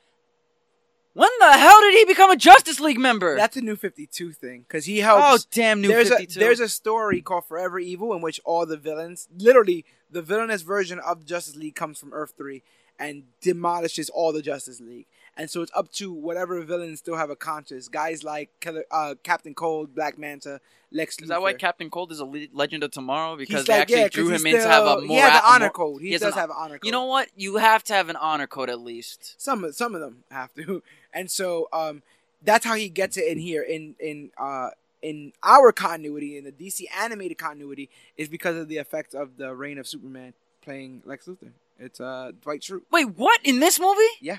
When 1.15 1.29
the 1.41 1.53
hell 1.59 1.81
did 1.81 1.95
he 1.95 2.05
become 2.05 2.31
a 2.31 2.37
Justice 2.37 2.79
League 2.79 2.99
member? 2.99 3.37
that's 3.37 3.57
a 3.57 3.61
new 3.61 3.75
Fifty 3.77 4.07
Two 4.07 4.31
thing 4.33 4.61
because 4.69 4.85
he 4.85 4.99
helps. 4.99 5.25
oh 5.45 5.49
damn, 5.51 5.81
new 5.81 5.89
Fifty 6.05 6.27
Two. 6.27 6.39
there's 6.39 6.61
a 6.61 6.69
story 6.69 7.21
called 7.21 7.47
Forever 7.47 7.79
Evil 7.81 8.15
in 8.15 8.23
which 8.23 8.41
all 8.45 8.65
the 8.67 8.77
villains, 8.77 9.27
literally 9.37 9.85
the 10.11 10.23
villainous 10.23 10.63
version 10.63 11.01
of 11.01 11.25
Justice 11.27 11.57
League, 11.57 11.75
comes 11.75 11.99
from 11.99 12.13
Earth 12.13 12.35
Three 12.37 12.63
and 12.99 13.25
demolishes 13.41 14.09
all 14.11 14.33
the 14.33 14.43
Justice 14.43 14.79
League. 14.81 15.07
And 15.41 15.51
so 15.51 15.63
it's 15.63 15.73
up 15.75 15.91
to 15.93 16.13
whatever 16.13 16.61
villains 16.63 16.99
still 16.99 17.17
have 17.17 17.31
a 17.31 17.35
conscience. 17.37 17.89
Guys 17.89 18.23
like 18.23 18.51
uh, 18.91 19.15
Captain 19.23 19.55
Cold, 19.55 19.95
Black 19.95 20.19
Manta, 20.19 20.61
Lex 20.93 21.17
Luthor. 21.17 21.23
is 21.23 21.29
that 21.31 21.41
why 21.41 21.55
Captain 21.55 21.89
Cold 21.89 22.13
is 22.13 22.21
a 22.21 22.27
le- 22.27 22.49
Legend 22.53 22.83
of 22.85 22.91
Tomorrow 22.91 23.37
because 23.37 23.61
He's 23.61 23.65
they 23.65 23.73
like, 23.73 23.83
actually 23.83 24.01
yeah, 24.01 24.09
drew 24.09 24.29
him 24.29 24.45
in 24.45 24.57
to 24.57 24.69
have 24.69 24.85
a 24.85 25.01
more 25.01 25.07
He 25.07 25.15
has 25.17 25.33
an 25.37 25.43
honor 25.47 25.71
code. 25.71 26.03
He, 26.03 26.09
he 26.11 26.19
does 26.19 26.35
an- 26.35 26.39
have 26.39 26.51
an 26.51 26.57
honor 26.59 26.75
code. 26.79 26.85
You 26.85 26.93
know 26.93 27.07
what? 27.07 27.29
You 27.37 27.57
have 27.57 27.83
to 27.85 27.95
have 27.95 28.11
an 28.11 28.17
honor 28.17 28.47
code 28.47 28.69
at 28.69 28.81
least. 28.81 29.41
some 29.41 29.65
of 29.65 29.75
some 29.75 29.95
of 29.95 30.03
them 30.03 30.25
have 30.31 30.53
to, 30.57 30.83
and 31.15 31.31
so 31.31 31.69
um, 31.73 32.03
that's 32.43 32.67
how 32.67 32.75
he 32.75 32.91
gets 32.91 33.17
it 33.17 33.27
in 33.27 33.39
here 33.39 33.63
in 33.63 33.95
in 33.99 34.33
uh 34.37 34.71
in 35.01 35.33
our 35.43 35.73
continuity 35.73 36.37
in 36.37 36.45
the 36.45 36.53
DC 36.53 36.83
animated 36.99 37.39
continuity 37.39 37.89
is 38.19 38.29
because 38.29 38.57
of 38.57 38.69
the 38.69 38.77
effect 38.77 39.15
of 39.15 39.39
the 39.39 39.55
reign 39.55 39.79
of 39.79 39.87
Superman 39.89 40.35
playing 40.63 41.01
Lex 41.07 41.25
Luthor. 41.25 41.53
It's 41.79 41.99
uh 41.99 42.33
Dwight 42.43 42.61
Schrute. 42.61 42.83
Wait, 42.91 43.09
what 43.17 43.41
in 43.43 43.61
this 43.61 43.81
movie? 43.81 44.03
Yeah. 44.21 44.39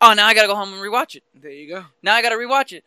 Oh, 0.00 0.12
now 0.12 0.26
I 0.26 0.34
gotta 0.34 0.48
go 0.48 0.54
home 0.56 0.72
and 0.72 0.82
rewatch 0.82 1.16
it. 1.16 1.22
There 1.34 1.50
you 1.50 1.68
go. 1.68 1.84
Now 2.02 2.14
I 2.14 2.22
gotta 2.22 2.36
rewatch 2.36 2.72
it. 2.72 2.84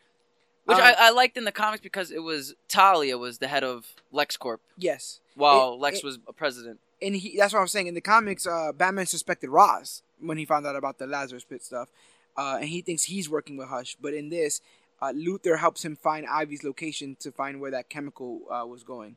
Which 0.66 0.76
Um, 0.76 0.84
I, 0.84 0.94
I 0.98 1.10
liked 1.10 1.36
in 1.36 1.44
the 1.44 1.52
comics 1.52 1.80
because 1.82 2.10
it 2.10 2.22
was 2.22 2.54
Talia 2.68 3.16
was 3.16 3.38
the 3.38 3.48
head 3.48 3.64
of 3.64 3.86
LexCorp 4.12 4.58
Yes, 4.76 5.20
while 5.34 5.72
It- 5.74 5.80
Lex 5.80 5.98
it- 5.98 6.04
was 6.04 6.18
a 6.28 6.32
president. 6.32 6.80
and 7.00 7.16
he 7.16 7.36
that's 7.36 7.52
what 7.54 7.60
I'm 7.60 7.68
saying. 7.68 7.86
In 7.86 7.94
the 7.94 8.00
comics, 8.02 8.46
uh, 8.46 8.72
Batman 8.72 9.06
suspected 9.06 9.48
Ra's 9.50 10.02
when 10.20 10.36
he 10.36 10.44
found 10.44 10.66
out 10.66 10.76
about 10.76 10.98
the 10.98 11.06
Lazarus 11.06 11.44
Pit 11.44 11.62
stuff, 11.64 11.88
uh, 12.36 12.58
and 12.60 12.68
he 12.68 12.82
thinks 12.82 13.04
he's 13.04 13.28
working 13.30 13.56
with 13.56 13.68
Hush. 13.68 13.96
But 14.00 14.12
in 14.14 14.28
this, 14.28 14.60
uh, 15.00 15.12
Luthor 15.12 15.58
helps 15.58 15.84
him 15.84 15.96
find 15.96 16.26
Ivy's 16.26 16.62
location 16.64 17.16
to 17.20 17.32
find 17.32 17.60
where 17.60 17.70
that 17.70 17.88
chemical 17.88 18.40
uh, 18.50 18.66
was 18.66 18.82
going. 18.82 19.16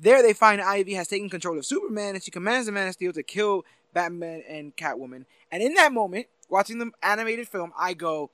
There, 0.00 0.22
they 0.22 0.32
find 0.32 0.60
Ivy 0.60 0.94
has 0.94 1.08
taken 1.08 1.28
control 1.28 1.58
of 1.58 1.66
Superman, 1.66 2.14
and 2.14 2.24
she 2.24 2.30
commands 2.30 2.66
the 2.66 2.72
Man 2.72 2.86
of 2.86 2.94
Steel 2.94 3.12
to 3.12 3.22
kill 3.22 3.64
Batman 3.92 4.42
and 4.48 4.74
Catwoman. 4.76 5.26
And 5.52 5.62
in 5.62 5.74
that 5.74 5.92
moment, 5.92 6.26
watching 6.48 6.78
the 6.78 6.90
animated 7.02 7.48
film, 7.48 7.72
I 7.78 7.92
go, 7.94 8.30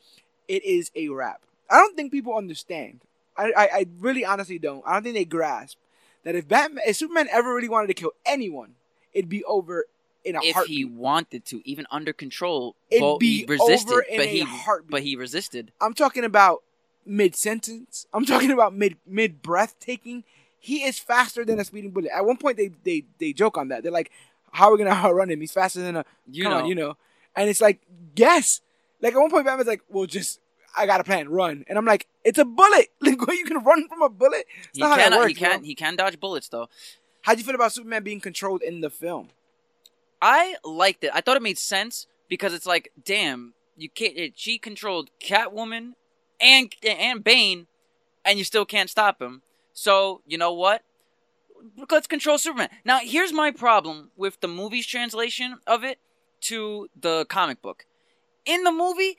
"It 0.48 0.64
is 0.64 0.90
a 0.94 1.08
wrap." 1.08 1.42
I 1.68 1.78
don't 1.78 1.96
think 1.96 2.12
people 2.12 2.36
understand. 2.36 3.00
I, 3.36 3.52
I, 3.56 3.62
I 3.72 3.86
really 3.98 4.24
honestly 4.24 4.58
don't. 4.58 4.82
I 4.86 4.92
don't 4.94 5.02
think 5.02 5.16
they 5.16 5.24
grasp 5.24 5.76
that 6.24 6.36
if 6.36 6.46
Batman, 6.46 6.84
if 6.86 6.96
Superman 6.96 7.28
ever 7.32 7.52
really 7.54 7.68
wanted 7.68 7.88
to 7.88 7.94
kill 7.94 8.12
anyone, 8.24 8.74
it'd 9.12 9.28
be 9.28 9.44
over 9.44 9.86
in 10.24 10.36
a 10.36 10.42
if 10.42 10.54
heartbeat. 10.54 10.76
he 10.76 10.84
wanted 10.84 11.44
to, 11.46 11.60
even 11.68 11.86
under 11.90 12.12
control, 12.12 12.76
It'd 12.90 13.00
but 13.00 13.18
be 13.18 13.38
he 13.40 13.44
resisted. 13.46 13.90
over 13.92 14.00
in 14.02 14.16
but 14.18 14.26
a 14.26 14.28
he, 14.28 14.40
heartbeat. 14.40 14.90
but 14.90 15.02
he 15.02 15.16
resisted. 15.16 15.72
I'm 15.80 15.94
talking 15.94 16.24
about 16.24 16.62
mid 17.04 17.34
sentence. 17.36 18.06
I'm 18.12 18.24
talking 18.24 18.50
about 18.52 18.74
mid 18.74 18.96
mid 19.06 19.42
breath 19.42 19.74
taking. 19.80 20.22
He 20.66 20.82
is 20.82 20.98
faster 20.98 21.44
than 21.44 21.60
a 21.60 21.64
speeding 21.64 21.92
bullet. 21.92 22.10
At 22.12 22.26
one 22.26 22.38
point, 22.38 22.56
they 22.56 22.72
they 22.82 23.04
they 23.20 23.32
joke 23.32 23.56
on 23.56 23.68
that. 23.68 23.84
They're 23.84 23.92
like, 23.92 24.10
"How 24.50 24.66
are 24.66 24.72
we 24.72 24.78
gonna 24.78 24.90
outrun 25.04 25.30
him? 25.30 25.40
He's 25.40 25.52
faster 25.52 25.80
than 25.80 25.94
a 25.94 26.04
You 26.28 26.42
know, 26.42 26.58
on, 26.58 26.66
you 26.66 26.74
know." 26.74 26.96
And 27.36 27.48
it's 27.48 27.60
like, 27.60 27.80
yes. 28.16 28.62
Like 29.00 29.14
at 29.14 29.20
one 29.20 29.30
point, 29.30 29.46
Batman's 29.46 29.68
like, 29.68 29.82
"Well, 29.88 30.06
just 30.06 30.40
I 30.76 30.86
got 30.86 31.00
a 31.00 31.04
plan, 31.04 31.28
run." 31.28 31.64
And 31.68 31.78
I'm 31.78 31.84
like, 31.84 32.08
"It's 32.24 32.40
a 32.40 32.44
bullet. 32.44 32.88
Like, 33.00 33.24
what, 33.24 33.36
you 33.36 33.44
can 33.44 33.62
run 33.62 33.86
from 33.86 34.02
a 34.02 34.08
bullet." 34.08 34.44
It's 34.70 34.78
he 34.78 34.80
not 34.80 34.90
how 34.90 34.96
that 34.96 35.10
can. 35.10 35.18
works, 35.20 35.28
he 35.28 35.34
can. 35.34 35.62
He 35.62 35.74
can 35.76 35.94
dodge 35.94 36.18
bullets 36.18 36.48
though. 36.48 36.68
How 37.22 37.34
do 37.34 37.38
you 37.38 37.44
feel 37.44 37.54
about 37.54 37.70
Superman 37.72 38.02
being 38.02 38.20
controlled 38.20 38.62
in 38.62 38.80
the 38.80 38.90
film? 38.90 39.28
I 40.20 40.56
liked 40.64 41.04
it. 41.04 41.10
I 41.14 41.20
thought 41.20 41.36
it 41.36 41.42
made 41.42 41.58
sense 41.58 42.08
because 42.28 42.52
it's 42.52 42.66
like, 42.66 42.90
damn, 43.04 43.54
you 43.76 43.88
can't. 43.88 44.16
It, 44.16 44.32
she 44.34 44.58
controlled 44.58 45.10
Catwoman 45.20 45.92
and 46.40 46.74
and 46.84 47.22
Bane, 47.22 47.68
and 48.24 48.36
you 48.36 48.44
still 48.44 48.64
can't 48.64 48.90
stop 48.90 49.22
him. 49.22 49.42
So 49.76 50.22
you 50.26 50.38
know 50.38 50.54
what? 50.54 50.82
Let's 51.90 52.06
control 52.06 52.38
Superman. 52.38 52.70
Now, 52.84 53.00
here's 53.02 53.32
my 53.32 53.50
problem 53.50 54.10
with 54.16 54.40
the 54.40 54.48
movie's 54.48 54.86
translation 54.86 55.58
of 55.66 55.84
it 55.84 55.98
to 56.42 56.88
the 56.98 57.26
comic 57.28 57.60
book. 57.60 57.84
In 58.46 58.64
the 58.64 58.72
movie, 58.72 59.18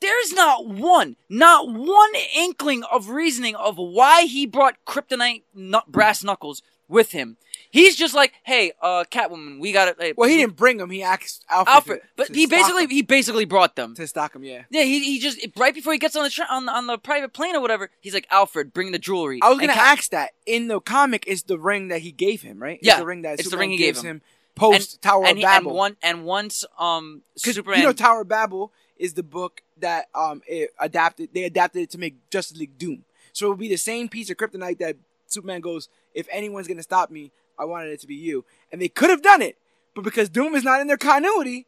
there's 0.00 0.32
not 0.32 0.66
one, 0.66 1.16
not 1.28 1.68
one 1.68 2.12
inkling 2.34 2.82
of 2.84 3.10
reasoning 3.10 3.54
of 3.54 3.76
why 3.76 4.22
he 4.22 4.46
brought 4.46 4.76
Kryptonite 4.86 5.42
brass 5.86 6.24
knuckles 6.24 6.62
with 6.90 7.12
him. 7.12 7.36
He's 7.70 7.94
just 7.94 8.14
like, 8.14 8.32
hey, 8.42 8.72
uh, 8.82 9.04
Catwoman, 9.10 9.60
we 9.60 9.70
got 9.72 9.96
to. 9.96 10.14
Well, 10.16 10.28
he 10.28 10.36
didn't 10.36 10.56
bring 10.56 10.80
him. 10.80 10.90
He 10.90 11.02
asked 11.04 11.44
Alfred. 11.48 11.74
Alfred, 11.74 12.00
to- 12.02 12.08
but 12.16 12.26
to 12.26 12.32
he 12.34 12.46
basically 12.46 12.84
him. 12.84 12.90
he 12.90 13.02
basically 13.02 13.44
brought 13.44 13.76
them. 13.76 13.94
to 13.94 14.06
stock 14.08 14.34
him. 14.34 14.42
Yeah. 14.42 14.62
Yeah, 14.70 14.82
he, 14.82 14.98
he 15.04 15.18
just 15.20 15.38
right 15.56 15.72
before 15.72 15.92
he 15.92 15.98
gets 16.00 16.16
on 16.16 16.24
the 16.24 16.30
tra- 16.30 16.48
on 16.50 16.66
the, 16.66 16.72
on 16.72 16.86
the 16.88 16.98
private 16.98 17.32
plane 17.32 17.54
or 17.54 17.60
whatever, 17.60 17.90
he's 18.00 18.12
like, 18.12 18.26
Alfred, 18.30 18.72
bring 18.72 18.90
the 18.90 18.98
jewelry. 18.98 19.38
I 19.40 19.50
was 19.50 19.60
gonna 19.60 19.72
Cat- 19.72 19.98
ask 19.98 20.10
that. 20.10 20.30
In 20.46 20.66
the 20.66 20.80
comic, 20.80 21.26
is 21.28 21.44
the 21.44 21.58
ring 21.58 21.88
that 21.88 22.00
he 22.00 22.10
gave 22.10 22.42
him, 22.42 22.60
right? 22.60 22.78
It's 22.78 22.86
Yeah, 22.86 22.98
the 22.98 23.06
ring 23.06 23.22
that 23.22 23.38
it's 23.38 23.48
the 23.50 23.56
ring 23.56 23.70
he 23.70 23.76
gave 23.76 23.94
gives 23.94 24.02
him. 24.02 24.20
post 24.56 25.00
Tower 25.00 25.22
and, 25.26 25.32
of 25.32 25.36
he, 25.38 25.44
and 25.44 25.64
Babel. 25.64 25.74
one 25.76 25.96
and 26.02 26.24
once 26.24 26.64
um 26.78 27.22
Because 27.34 27.54
Superman 27.54 27.78
you 27.80 27.86
know 27.86 27.92
Tower 27.92 28.22
of 28.22 28.28
Babel 28.28 28.72
is 28.96 29.14
the 29.14 29.22
book 29.22 29.62
that 29.78 30.08
um 30.14 30.42
it 30.48 30.70
adapted. 30.80 31.28
They 31.32 31.44
adapted 31.44 31.82
it 31.82 31.90
to 31.90 31.98
make 31.98 32.16
Justice 32.30 32.58
League 32.58 32.78
Doom. 32.78 33.04
So 33.32 33.46
it 33.46 33.50
would 33.50 33.58
be 33.60 33.68
the 33.68 33.76
same 33.78 34.08
piece 34.08 34.28
of 34.28 34.36
kryptonite 34.36 34.78
that 34.78 34.96
Superman 35.28 35.60
goes, 35.60 35.88
if 36.14 36.26
anyone's 36.30 36.66
gonna 36.68 36.82
stop 36.82 37.10
me, 37.10 37.30
I 37.58 37.64
wanted 37.64 37.90
it 37.92 38.00
to 38.00 38.06
be 38.06 38.14
you. 38.14 38.44
And 38.72 38.80
they 38.80 38.88
could 38.88 39.10
have 39.10 39.22
done 39.22 39.42
it, 39.42 39.56
but 39.94 40.02
because 40.04 40.28
Doom 40.28 40.54
is 40.54 40.64
not 40.64 40.80
in 40.80 40.86
their 40.86 40.96
continuity, 40.96 41.66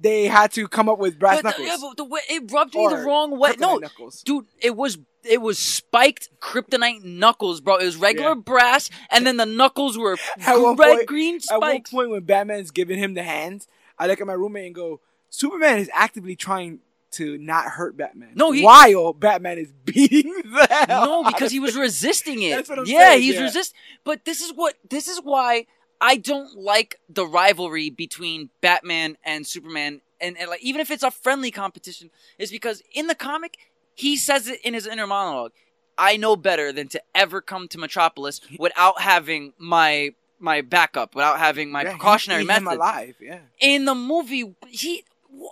they 0.00 0.26
had 0.26 0.50
to 0.52 0.66
come 0.66 0.88
up 0.88 0.98
with 0.98 1.18
brass 1.18 1.42
but 1.42 1.42
the, 1.42 1.48
knuckles. 1.62 1.68
yeah, 1.68 1.76
but 1.88 1.96
the 1.96 2.04
way 2.04 2.20
it 2.30 2.50
rubbed 2.50 2.74
me 2.74 2.86
the 2.88 2.96
wrong 2.98 3.38
way. 3.38 3.52
No, 3.58 3.76
knuckles. 3.76 4.22
dude, 4.22 4.46
it 4.60 4.74
was 4.76 4.98
it 5.22 5.42
was 5.42 5.58
spiked 5.58 6.30
kryptonite 6.40 7.04
knuckles, 7.04 7.60
bro. 7.60 7.76
It 7.76 7.84
was 7.84 7.96
regular 7.96 8.30
Yeah. 8.30 8.34
brass, 8.36 8.88
and 9.10 9.26
then 9.26 9.36
the 9.36 9.44
knuckles 9.44 9.98
were 9.98 10.16
red 10.46 10.76
point- 10.76 11.06
green 11.06 11.38
At 11.50 11.60
one 11.60 11.82
point, 11.82 12.10
when 12.10 12.22
Batman's 12.22 12.70
giving 12.70 12.98
him 12.98 13.12
the 13.14 13.22
hands, 13.22 13.68
I 13.98 14.06
look 14.06 14.20
at 14.22 14.26
my 14.26 14.32
roommate 14.32 14.64
and 14.66 14.74
go, 14.74 15.00
Superman 15.28 15.78
is 15.78 15.90
actively 15.92 16.34
trying 16.36 16.78
to 17.12 17.36
not 17.38 17.64
hurt 17.66 17.96
Batman. 17.96 18.32
No, 18.34 18.52
he- 18.52 18.62
while 18.62 19.12
Batman 19.12 19.58
is 19.58 19.72
beating 19.84 20.32
the 20.44 20.86
No, 20.88 21.24
because 21.24 21.50
he 21.52 21.60
was 21.60 21.76
resisting 21.76 22.42
it. 22.42 22.50
That's 22.56 22.68
what 22.68 22.78
I'm 22.78 22.86
yeah, 22.86 23.10
saying, 23.10 23.22
he's 23.22 23.34
yeah. 23.36 23.42
resist. 23.42 23.74
But 24.04 24.24
this 24.24 24.40
is 24.40 24.52
what 24.52 24.74
this 24.88 25.08
is 25.08 25.18
why 25.22 25.66
I 26.00 26.16
don't 26.16 26.56
like 26.56 26.96
the 27.08 27.26
rivalry 27.26 27.90
between 27.90 28.50
Batman 28.60 29.16
and 29.24 29.46
Superman, 29.46 30.00
and, 30.20 30.36
and 30.38 30.48
like 30.48 30.62
even 30.62 30.80
if 30.80 30.90
it's 30.90 31.02
a 31.02 31.10
friendly 31.10 31.50
competition, 31.50 32.10
is 32.38 32.50
because 32.50 32.82
in 32.92 33.06
the 33.06 33.14
comic 33.14 33.58
he 33.94 34.16
says 34.16 34.48
it 34.48 34.60
in 34.64 34.74
his 34.74 34.86
inner 34.86 35.06
monologue. 35.06 35.52
I 35.98 36.16
know 36.16 36.34
better 36.34 36.72
than 36.72 36.88
to 36.88 37.02
ever 37.14 37.42
come 37.42 37.68
to 37.68 37.76
Metropolis 37.78 38.40
without 38.58 39.02
having 39.02 39.52
my 39.58 40.14
my 40.38 40.62
backup, 40.62 41.14
without 41.14 41.38
having 41.38 41.70
my 41.70 41.82
Yeah, 41.82 41.88
he 41.90 41.94
precautionary 41.96 42.40
him 42.42 42.46
method. 42.46 42.76
alive. 42.76 43.16
Yeah, 43.20 43.40
In 43.60 43.84
the 43.84 43.94
movie, 43.94 44.54
he 44.68 45.04
wh- 45.30 45.48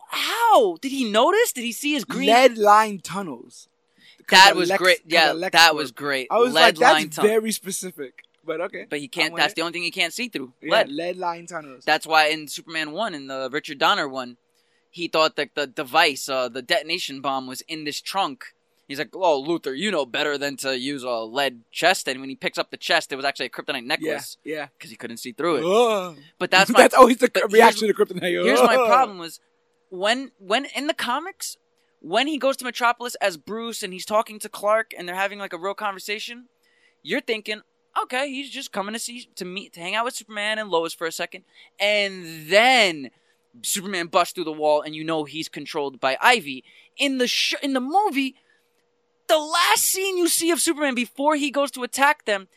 how 0.59 0.77
did 0.81 0.93
he 0.93 1.11
notice? 1.11 1.53
Did 1.53 1.65
he 1.65 1.73
see 1.73 1.93
his 1.95 2.05
green? 2.05 2.29
lead 2.29 2.59
line 2.59 3.01
tunnels? 3.01 3.69
that 4.31 4.57
was 4.57 4.69
Lex- 4.69 4.83
great. 4.83 4.99
Yeah, 5.07 5.33
that 5.53 5.75
was 5.75 5.93
great. 5.93 6.29
I 6.31 6.39
was 6.39 6.53
Lead 6.53 6.79
like, 6.79 7.03
that's 7.03 7.17
tunnel. 7.17 7.31
very 7.31 7.53
specific. 7.53 8.23
But 8.45 8.61
okay, 8.63 8.87
But 8.89 9.01
he 9.01 9.09
can't. 9.09 9.37
That's 9.37 9.53
it. 9.53 9.57
the 9.57 9.63
only 9.63 9.73
thing 9.73 9.83
he 9.83 9.91
can't 9.91 10.13
see 10.13 10.29
through. 10.29 10.53
yeah, 10.63 10.79
Lead. 10.79 10.89
lead 10.89 11.17
line 11.17 11.47
tunnels. 11.47 11.85
That's 11.85 12.07
why 12.07 12.29
in 12.29 12.49
Superman 12.49 12.93
one, 12.93 13.15
in 13.15 13.27
the 13.27 13.49
Richard 13.53 13.79
Donner 13.79 14.09
one, 14.09 14.39
he 14.91 15.07
thought 15.07 15.37
that 15.37 15.55
the 15.55 15.67
device, 15.67 16.29
uh, 16.29 16.49
the 16.49 16.63
detonation 16.63 17.21
bomb, 17.21 17.47
was 17.47 17.61
in 17.63 17.85
this 17.85 18.01
trunk. 18.01 18.55
He's 18.87 18.99
like, 18.99 19.15
"Oh, 19.15 19.45
Luthor, 19.47 19.77
you 19.77 19.91
know 19.91 20.07
better 20.07 20.39
than 20.39 20.57
to 20.59 20.79
use 20.79 21.03
a 21.03 21.11
lead 21.11 21.61
chest." 21.71 22.09
And 22.09 22.21
when 22.21 22.31
he 22.31 22.37
picks 22.37 22.57
up 22.57 22.71
the 22.71 22.79
chest, 22.79 23.13
it 23.13 23.17
was 23.17 23.25
actually 23.27 23.47
a 23.47 23.51
kryptonite 23.51 23.85
necklace 23.85 24.39
yeah. 24.45 24.69
because 24.79 24.91
he 24.91 24.97
couldn't 24.97 25.19
see 25.19 25.33
through 25.33 25.57
it. 25.57 26.19
But 26.39 26.51
that's 26.51 26.71
my 26.75 26.81
that's 26.81 26.95
always 26.95 27.19
the 27.19 27.31
reaction 27.51 27.87
to 27.89 27.93
kryptonite. 27.93 28.45
here's 28.45 28.63
my 28.63 28.77
problem 28.77 29.19
was 29.19 29.41
when 29.91 30.33
when 30.39 30.67
in 30.77 30.87
the 30.87 30.95
comics 30.95 31.57
when 32.01 32.27
he 32.27 32.39
goes 32.39 32.57
to 32.57 32.65
metropolis 32.65 33.15
as 33.17 33.37
bruce 33.37 33.83
and 33.83 33.93
he's 33.93 34.05
talking 34.05 34.39
to 34.39 34.49
clark 34.49 34.93
and 34.97 35.09
they're 35.09 35.17
having 35.17 35.39
like 35.39 35.53
a 35.53 35.59
real 35.59 35.75
conversation 35.75 36.47
you're 37.03 37.21
thinking 37.21 37.63
okay 38.03 38.31
he's 38.31 38.51
just 38.51 38.73
coming 38.73 38.93
to 38.93 38.99
see 38.99 39.29
to 39.35 39.45
meet 39.45 39.73
to 39.73 39.81
hang 39.81 39.95
out 39.95 40.05
with 40.05 40.15
superman 40.15 40.59
and 40.59 40.71
lois 40.71 40.95
for 40.95 41.07
a 41.07 41.13
second. 41.13 41.45
And 41.79 42.49
then 42.49 43.11
superman 43.63 44.07
busts 44.07 44.35
through 44.35 44.45
the 44.45 44.53
wall 44.53 44.83
and 44.83 44.95
you 44.95 45.05
know 45.05 45.25
he's 45.25 45.49
controlled 45.49 46.01
by 46.01 46.17
ivy. 46.21 46.65
In 46.97 47.19
the 47.19 47.27
sh- 47.27 47.55
in 47.63 47.73
the 47.73 47.81
movie 47.81 48.37
the 49.27 49.39
last 49.39 49.85
scene 49.85 50.17
you 50.17 50.29
see 50.29 50.51
of 50.51 50.61
superman 50.61 50.95
before 50.95 51.37
he 51.37 51.51
goes 51.51 51.71
to 51.73 51.83
attack 51.83 52.25
them 52.25 52.49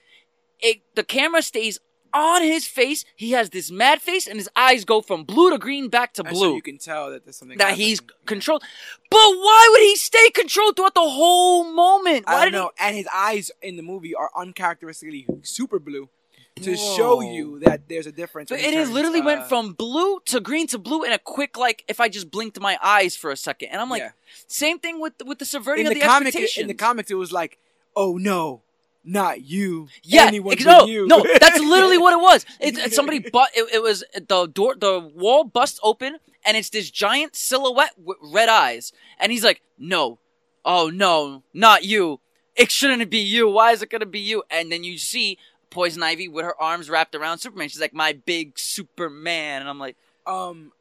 it, 0.60 0.82
the 0.96 1.04
camera 1.04 1.42
stays 1.42 1.80
on 2.14 2.42
his 2.44 2.66
face. 2.68 3.06
He 3.16 3.32
has 3.32 3.50
this 3.50 3.72
mad 3.72 4.02
face, 4.02 4.28
and 4.28 4.38
his 4.38 4.50
eyes 4.56 4.86
go 4.86 5.02
from 5.02 5.24
blue 5.24 5.50
to 5.52 5.58
green 5.58 5.90
back 5.90 6.14
to 6.16 6.24
so 6.26 6.30
blue. 6.32 6.56
you 6.56 6.62
can 6.62 6.78
tell 6.78 7.12
that 7.12 7.24
there's 7.26 7.38
something 7.38 7.58
that 7.58 7.70
happening. 7.70 7.88
he's 7.88 8.02
controlled. 8.26 8.64
But 9.10 9.18
why 9.20 9.68
would 9.72 9.82
he 9.82 9.96
stay 9.96 10.30
controlled 10.32 10.76
throughout 10.76 10.94
the 10.96 11.02
whole 11.02 11.64
moment? 11.72 12.26
Why 12.28 12.34
I 12.34 12.44
don't 12.46 12.54
he- 12.54 12.60
know. 12.60 12.72
And 12.80 12.96
his 12.96 13.08
eyes 13.14 13.52
in 13.62 13.76
the 13.78 13.84
movie 13.84 14.14
are 14.16 14.30
uncharacteristically 14.36 15.28
super 15.44 15.80
blue 15.80 16.10
to 16.58 16.76
Whoa. 16.76 16.96
show 16.98 17.22
you 17.22 17.60
that 17.60 17.88
there's 17.88 18.06
a 18.08 18.12
difference. 18.12 18.50
So 18.50 18.56
he 18.58 18.72
turns, 18.74 18.92
literally 18.92 19.22
uh, 19.22 19.26
went 19.26 19.48
from 19.48 19.72
blue 19.74 20.20
to 20.26 20.40
green 20.42 20.68
to 20.68 20.78
blue 20.78 21.04
in 21.04 21.12
a 21.14 21.18
quick 21.18 21.58
like 21.58 21.84
if 21.88 22.00
I 22.02 22.10
just 22.10 22.30
blinked 22.30 22.60
my 22.60 22.78
eyes 22.84 23.16
for 23.16 23.32
a 23.32 23.38
second, 23.38 23.70
and 23.70 23.80
I'm 23.82 23.90
like, 23.90 24.02
Yeah. 24.02 24.12
same 24.48 24.78
thing 24.78 25.00
with 25.00 25.14
with 25.26 25.40
the 25.40 25.46
subverting 25.46 25.86
in 25.86 25.92
of 25.92 25.96
the, 25.96 26.02
the, 26.02 26.06
comic. 26.06 26.28
expectations. 26.28 26.62
In 26.64 26.68
the 26.68 26.74
comics, 26.74 27.10
it 27.10 27.16
was 27.16 27.32
like, 27.32 27.58
oh 27.96 28.18
no, 28.18 28.62
not 29.04 29.42
you. 29.42 29.88
Yeah, 30.04 30.26
anyone 30.28 30.54
ex- 30.54 30.64
but 30.64 30.80
no, 30.82 30.86
you. 30.86 31.08
no, 31.08 31.26
that's 31.40 31.60
literally 31.74 31.98
what 31.98 32.14
it 32.14 32.22
was. 32.22 32.46
It, 32.60 32.78
it- 32.78 32.94
somebody, 32.94 33.20
but 33.20 33.50
it, 33.56 33.68
it 33.74 33.82
was 33.82 34.04
the 34.14 34.48
door, 34.48 34.76
the 34.76 35.00
wall 35.00 35.44
busts 35.44 35.80
open, 35.84 36.18
and 36.46 36.56
it's 36.58 36.70
this 36.70 36.90
giant 36.92 37.36
silhouette 37.36 37.94
with 37.98 38.18
red 38.22 38.50
eyes, 38.50 38.94
and 39.20 39.32
he's 39.32 39.44
like, 39.44 39.62
"No, 39.78 40.20
oh 40.66 40.90
no, 40.94 41.44
not 41.54 41.84
you. 41.84 42.20
It 42.56 42.72
shouldn't 42.72 43.10
be 43.10 43.20
you. 43.20 43.50
Why 43.50 43.72
is 43.72 43.82
it 43.82 43.90
gonna 43.90 44.06
be 44.06 44.20
you?" 44.20 44.44
And 44.52 44.72
then 44.72 44.84
you 44.84 44.98
see 44.98 45.38
Poison 45.70 46.04
Ivy 46.04 46.28
with 46.28 46.46
her 46.46 46.62
arms 46.62 46.90
wrapped 46.90 47.16
around 47.16 47.40
Superman. 47.40 47.70
She's 47.70 47.82
like, 47.82 47.94
"My 47.94 48.14
big 48.14 48.60
Superman," 48.60 49.62
and 49.62 49.70
I'm 49.70 49.80
like, 49.80 49.96
um, 50.28 50.72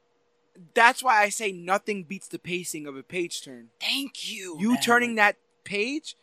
that's 0.73 1.01
why 1.01 1.21
I 1.23 1.29
say 1.29 1.51
nothing 1.51 2.03
beats 2.03 2.27
the 2.27 2.37
pacing 2.39 2.85
of 2.85 2.95
a 2.97 3.03
page 3.03 3.41
turn. 3.41 3.69
"Thank 3.79 4.31
you." 4.31 4.57
You 4.59 4.73
man." 4.73 4.81
turning 4.81 5.15
that 5.15 5.37
page, 5.63 6.15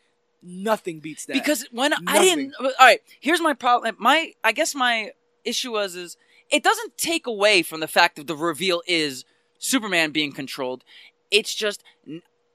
nothing 0.43 1.01
beats 1.01 1.27
that. 1.27 1.35
because 1.35 1.67
when 1.71 1.93
I 2.07 2.19
didn't. 2.19 2.55
All 2.61 2.71
right, 2.81 3.01
here's 3.21 3.41
my 3.41 3.55
problem. 3.55 3.97
My 3.99 4.33
I 4.45 4.53
guess 4.53 4.75
my 4.75 5.13
issue 5.45 5.73
was 5.73 5.95
is 5.95 6.17
it 6.51 6.63
doesn't 6.63 6.97
take 6.97 7.27
away 7.27 7.63
from 7.63 7.81
the 7.81 7.89
fact 7.89 8.17
that 8.17 8.27
the 8.27 8.37
reveal 8.37 8.83
is 8.87 9.25
Superman 9.59 10.11
being 10.11 10.33
controlled. 10.33 10.85
It's 11.31 11.55
just 11.55 11.83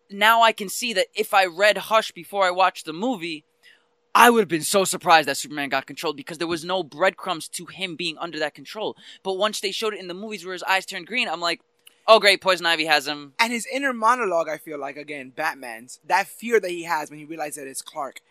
now 0.10 0.42
I 0.42 0.52
can 0.52 0.70
see 0.70 0.94
that 0.94 1.08
if 1.16 1.34
I 1.34 1.46
read 1.46 1.78
Hush 1.78 2.12
before 2.12 2.46
I 2.46 2.52
watched 2.52 2.86
the 2.86 2.94
movie. 2.94 3.44
I 4.16 4.30
would 4.30 4.42
have 4.42 4.48
been 4.48 4.62
so 4.62 4.86
surprised 4.86 5.28
that 5.28 5.38
Superman 5.38 5.70
got 5.70 5.88
controlled 5.88 6.18
because 6.18 6.38
there 6.38 6.48
was 6.48 6.64
no 6.64 6.84
breadcrumbs 6.84 7.48
to 7.50 7.66
him 7.66 7.96
being 7.96 8.16
under 8.20 8.38
that 8.38 8.54
control. 8.54 8.96
But 9.24 9.40
once 9.40 9.60
they 9.60 9.72
showed 9.72 9.96
it 9.96 10.00
in 10.00 10.08
the 10.08 10.14
movies 10.14 10.46
where 10.46 10.54
his 10.54 10.62
eyes 10.62 10.86
turned 10.86 11.08
green, 11.08 11.28
I'm 11.28 11.42
like, 11.42 11.62
Oh, 12.08 12.20
great! 12.20 12.42
Poison 12.42 12.66
Ivy 12.66 12.86
has 12.86 13.08
him. 13.08 13.34
And 13.40 13.54
his 13.54 13.66
inner 13.72 13.94
monologue, 13.94 14.50
I 14.50 14.58
feel 14.58 14.78
like, 14.80 14.98
again, 14.98 15.32
Batman's 15.36 16.00
that 16.06 16.28
fear 16.28 16.60
that 16.60 16.70
he 16.70 16.84
has 16.84 17.10
when 17.10 17.20
he 17.20 17.26
realizes 17.26 17.56
that 17.56 17.68
it's 17.68 17.82
Clark, 17.82 18.22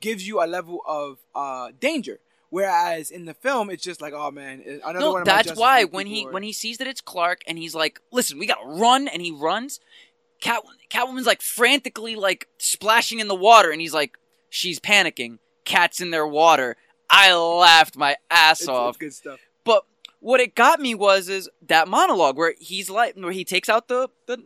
gives 0.00 0.26
you 0.26 0.42
a 0.42 0.46
level 0.46 0.80
of 0.86 1.18
uh, 1.34 1.72
danger. 1.80 2.20
Whereas 2.50 3.10
in 3.10 3.24
the 3.24 3.34
film, 3.34 3.68
it's 3.68 3.82
just 3.82 4.00
like, 4.00 4.12
oh 4.12 4.30
man, 4.30 4.62
another 4.84 5.00
no, 5.00 5.12
one 5.12 5.22
of 5.22 5.26
that's 5.26 5.56
why 5.56 5.84
when 5.84 6.06
he 6.06 6.24
are- 6.24 6.30
when 6.30 6.44
he 6.44 6.52
sees 6.52 6.78
that 6.78 6.86
it's 6.86 7.00
Clark 7.00 7.42
and 7.48 7.58
he's 7.58 7.74
like, 7.74 8.00
"Listen, 8.12 8.38
we 8.38 8.46
gotta 8.46 8.66
run," 8.66 9.08
and 9.08 9.20
he 9.20 9.32
runs. 9.32 9.80
Cat 10.40 10.62
Catwoman's 10.88 11.26
like 11.26 11.42
frantically 11.42 12.14
like 12.14 12.46
splashing 12.58 13.18
in 13.18 13.26
the 13.26 13.34
water, 13.34 13.70
and 13.72 13.80
he's 13.80 13.94
like, 13.94 14.16
she's 14.50 14.78
panicking. 14.78 15.38
Cat's 15.64 16.00
in 16.00 16.10
their 16.10 16.26
water. 16.26 16.76
I 17.10 17.34
laughed 17.34 17.96
my 17.96 18.16
ass 18.30 18.60
it's, 18.60 18.68
off. 18.68 18.90
it's 18.90 18.98
good 18.98 19.14
stuff. 19.14 19.40
But 19.64 19.84
what 20.24 20.40
it 20.40 20.54
got 20.54 20.80
me 20.80 20.94
was 20.94 21.28
is 21.28 21.50
that 21.66 21.86
monologue 21.86 22.36
where 22.38 22.54
he's 22.58 22.88
like 22.88 23.14
where 23.16 23.30
he 23.32 23.44
takes 23.44 23.68
out 23.68 23.88
the 23.88 24.08
the, 24.26 24.38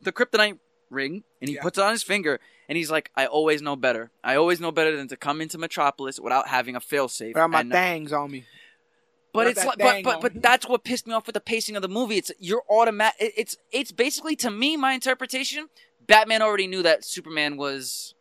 the 0.00 0.12
kryptonite 0.12 0.58
ring 0.88 1.24
and 1.40 1.48
he 1.48 1.56
Yeah. 1.56 1.62
puts 1.62 1.78
it 1.78 1.82
on 1.84 1.90
his 1.90 2.04
finger 2.04 2.38
and 2.68 2.76
he's 2.78 2.90
like, 2.92 3.10
I 3.16 3.26
always 3.26 3.60
know 3.60 3.74
better. 3.76 4.10
I 4.22 4.36
always 4.36 4.60
know 4.60 4.70
better 4.72 4.96
than 4.96 5.08
to 5.08 5.16
come 5.16 5.40
into 5.40 5.58
Metropolis 5.58 6.18
without 6.20 6.46
having 6.48 6.76
a 6.76 6.80
failsafe. 6.80 7.34
Got 7.34 7.50
my 7.50 7.60
And- 7.60 7.72
uh, 7.72 7.76
thangs 7.76 8.12
on 8.12 8.30
me. 8.30 8.44
but 9.32 9.48
it's 9.48 9.64
like, 9.64 9.78
but 9.78 10.02
but 10.04 10.20
but 10.20 10.42
that's 10.42 10.66
what 10.68 10.84
pissed 10.84 11.06
me 11.08 11.12
off 11.12 11.26
with 11.26 11.34
the 11.34 11.40
pacing 11.40 11.74
of 11.76 11.82
the 11.82 11.88
movie. 11.88 12.16
It's 12.18 12.30
you're 12.38 12.62
automatic. 12.70 13.32
It's 13.36 13.56
it's 13.72 13.90
basically 13.92 14.36
to 14.36 14.50
me 14.50 14.76
my 14.76 14.92
interpretation. 14.92 15.68
Batman 16.06 16.40
already 16.40 16.68
knew 16.68 16.82
that 16.84 17.04
Superman 17.04 17.56
was 17.56 18.14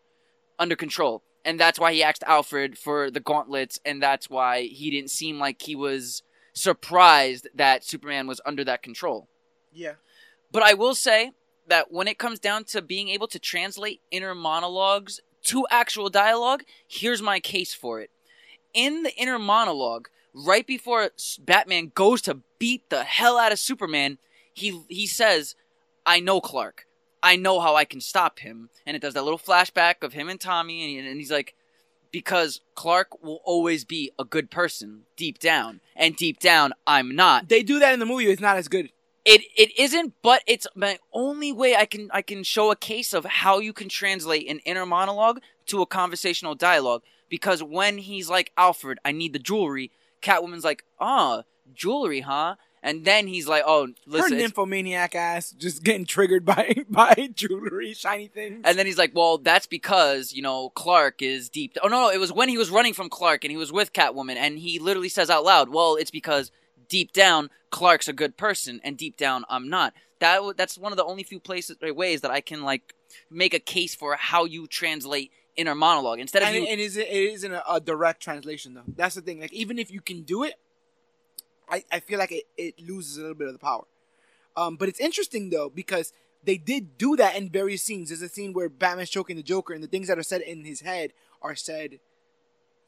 under 0.58 0.76
control, 0.76 1.22
and 1.46 1.60
that's 1.60 1.80
why 1.80 1.94
he 1.94 2.02
asked 2.02 2.24
Alfred 2.26 2.80
for 2.80 3.12
the 3.12 3.20
gauntlets, 3.20 3.80
and 3.86 4.02
that's 4.02 4.28
why 4.28 4.64
he 4.64 4.90
didn't 4.90 5.12
seem 5.12 5.38
like 5.40 5.62
he 5.62 5.76
was 5.76 6.24
surprised 6.56 7.50
that 7.54 7.84
Superman 7.84 8.26
was 8.26 8.42
under 8.46 8.64
that 8.64 8.82
control. 8.82 9.28
Yeah. 9.72 9.96
But 10.52 10.64
I 10.64 10.74
will 10.74 10.96
say 10.96 11.34
that 11.68 11.92
when 11.92 12.08
it 12.08 12.18
comes 12.18 12.40
down 12.40 12.64
to 12.66 12.82
being 12.82 13.10
able 13.10 13.28
to 13.28 13.40
translate 13.40 14.02
inner 14.10 14.34
monologues 14.34 15.20
to 15.44 15.68
actual 15.70 16.10
dialogue, 16.10 16.64
here's 16.88 17.22
my 17.22 17.40
case 17.40 17.74
for 17.74 18.00
it. 18.00 18.10
In 18.74 19.04
the 19.04 19.14
inner 19.16 19.38
monologue, 19.38 20.08
right 20.34 20.66
before 20.66 21.12
Batman 21.40 21.92
goes 21.94 22.22
to 22.24 22.42
beat 22.58 22.90
the 22.90 23.04
hell 23.04 23.38
out 23.38 23.52
of 23.52 23.60
Superman, 23.60 24.18
he 24.54 24.82
he 24.88 25.06
says, 25.06 25.56
"I 26.06 26.20
know 26.20 26.40
Clark. 26.40 26.88
I 27.22 27.36
know 27.36 27.60
how 27.60 27.76
I 27.76 27.86
can 27.86 28.00
stop 28.00 28.40
him." 28.40 28.70
And 28.86 28.96
it 28.96 29.02
does 29.02 29.14
that 29.14 29.24
little 29.24 29.40
flashback 29.40 30.04
of 30.04 30.14
him 30.14 30.30
and 30.30 30.40
Tommy, 30.40 30.82
and, 30.82 30.90
he, 30.90 31.10
and 31.10 31.20
he's 31.20 31.32
like, 31.32 31.56
"Because 32.12 32.62
Clark 32.76 33.24
will 33.24 33.42
always 33.44 33.84
be 33.84 34.12
a 34.18 34.26
good 34.26 34.50
person 34.52 35.04
deep 35.16 35.40
down, 35.40 35.82
and 35.96 36.16
deep 36.16 36.40
down, 36.40 36.74
I'm 36.86 37.16
not." 37.16 37.50
They 37.50 37.64
do 37.64 37.80
that 37.80 37.94
in 37.94 38.00
the 38.00 38.06
movie. 38.06 38.28
It's 38.28 38.42
not 38.42 38.58
as 38.58 38.68
good. 38.68 38.92
It 39.26 39.42
it 39.56 39.78
isn't, 39.78 40.14
but 40.22 40.44
it's 40.46 40.68
my 40.76 41.00
only 41.12 41.52
way 41.52 41.76
I 41.76 41.86
can 41.86 42.10
I 42.14 42.22
can 42.22 42.44
show 42.44 42.72
a 42.72 42.76
case 42.76 43.14
of 43.14 43.26
how 43.26 43.60
you 43.60 43.74
can 43.74 43.90
translate 43.90 44.48
an 44.48 44.60
inner 44.60 44.86
monologue 44.86 45.40
to 45.68 45.82
a 45.82 45.88
conversational 45.88 46.54
dialogue. 46.54 47.02
Because 47.28 47.64
when 47.64 47.98
he's 47.98 48.30
like 48.30 48.52
Alfred, 48.56 49.00
I 49.04 49.12
need 49.12 49.34
the 49.34 49.40
jewelry. 49.40 49.92
Catwoman's 50.22 50.64
like, 50.64 50.84
ah, 51.00 51.44
jewelry, 51.74 52.22
huh? 52.22 52.56
And 52.86 53.04
then 53.04 53.26
he's 53.28 53.48
like, 53.48 53.64
oh, 53.66 53.88
Her 53.88 53.94
listen. 54.06 54.34
it's- 54.34 54.42
nymphomaniac 54.44 55.16
ass 55.16 55.52
just 55.52 55.84
getting 55.84 56.06
triggered 56.06 56.46
by 56.46 56.76
by 56.90 57.30
jewelry, 57.34 57.94
shiny 57.94 58.28
things. 58.28 58.62
And 58.64 58.78
then 58.78 58.86
he's 58.86 58.98
like, 58.98 59.12
well, 59.14 59.40
that's 59.40 59.66
because, 59.68 60.32
you 60.32 60.42
know, 60.42 60.70
Clark 60.70 61.22
is 61.22 61.50
deep. 61.50 61.76
Oh, 61.84 61.88
no, 61.88 62.04
no, 62.04 62.10
it 62.12 62.20
was 62.20 62.32
when 62.32 62.48
he 62.48 62.58
was 62.58 62.70
running 62.70 62.94
from 62.94 63.10
Clark 63.10 63.44
and 63.44 63.52
he 63.52 63.58
was 63.58 63.72
with 63.74 63.92
Catwoman. 63.92 64.36
And 64.38 64.58
he 64.60 64.80
literally 64.80 65.10
says 65.10 65.30
out 65.30 65.44
loud, 65.44 65.70
well, 65.70 65.96
it's 65.96 66.12
because 66.12 66.52
deep 66.88 67.12
down, 67.12 67.50
Clark's 67.72 68.08
a 68.08 68.14
good 68.14 68.38
person. 68.38 68.80
And 68.84 68.96
deep 68.98 69.18
down, 69.18 69.44
I'm 69.50 69.68
not. 69.70 69.94
That 70.20 70.36
w- 70.36 70.54
That's 70.56 70.78
one 70.78 70.94
of 70.94 70.98
the 70.98 71.04
only 71.04 71.24
few 71.24 71.40
places 71.40 71.78
or 71.82 71.92
ways 71.94 72.22
that 72.22 72.32
I 72.32 72.40
can, 72.40 72.62
like, 72.64 72.94
make 73.32 73.54
a 73.54 73.60
case 73.60 73.96
for 73.96 74.16
how 74.16 74.46
you 74.46 74.68
translate 74.68 75.32
inner 75.56 75.74
monologue. 75.76 76.20
Instead 76.20 76.44
of 76.44 76.50
and 76.50 76.58
you. 76.58 76.64
it, 76.64 76.70
it 76.74 76.80
is 76.80 76.98
it 76.98 77.08
isn't 77.10 77.52
a, 77.54 77.64
a 77.74 77.80
direct 77.80 78.22
translation 78.22 78.74
though. 78.74 78.84
That's 78.96 79.16
the 79.16 79.22
thing. 79.22 79.40
Like 79.40 79.54
even 79.54 79.80
if 79.80 79.90
you 79.90 80.02
can 80.02 80.24
do 80.24 80.44
it, 80.44 80.56
I, 81.70 81.84
I 81.92 82.00
feel 82.00 82.20
like 82.20 82.32
it, 82.32 82.44
it 82.58 82.80
loses 82.80 83.18
a 83.18 83.22
little 83.22 83.36
bit 83.36 83.48
of 83.48 83.54
the 83.54 83.60
power. 83.60 83.84
Um, 84.58 84.76
but 84.78 84.88
it's 84.90 85.00
interesting 85.00 85.50
though 85.50 85.70
because 85.70 86.14
they 86.44 86.58
did 86.58 86.98
do 86.98 87.16
that 87.18 87.36
in 87.36 87.50
various 87.50 87.84
scenes. 87.84 88.10
There's 88.10 88.22
a 88.22 88.30
scene 88.30 88.54
where 88.54 88.70
Batman's 88.70 89.10
choking 89.10 89.36
the 89.36 89.44
Joker, 89.44 89.74
and 89.74 89.84
the 89.84 89.88
things 89.88 90.08
that 90.08 90.20
are 90.20 90.24
said 90.24 90.42
in 90.42 90.64
his 90.64 90.82
head 90.82 91.12
are 91.42 91.56
said 91.56 92.00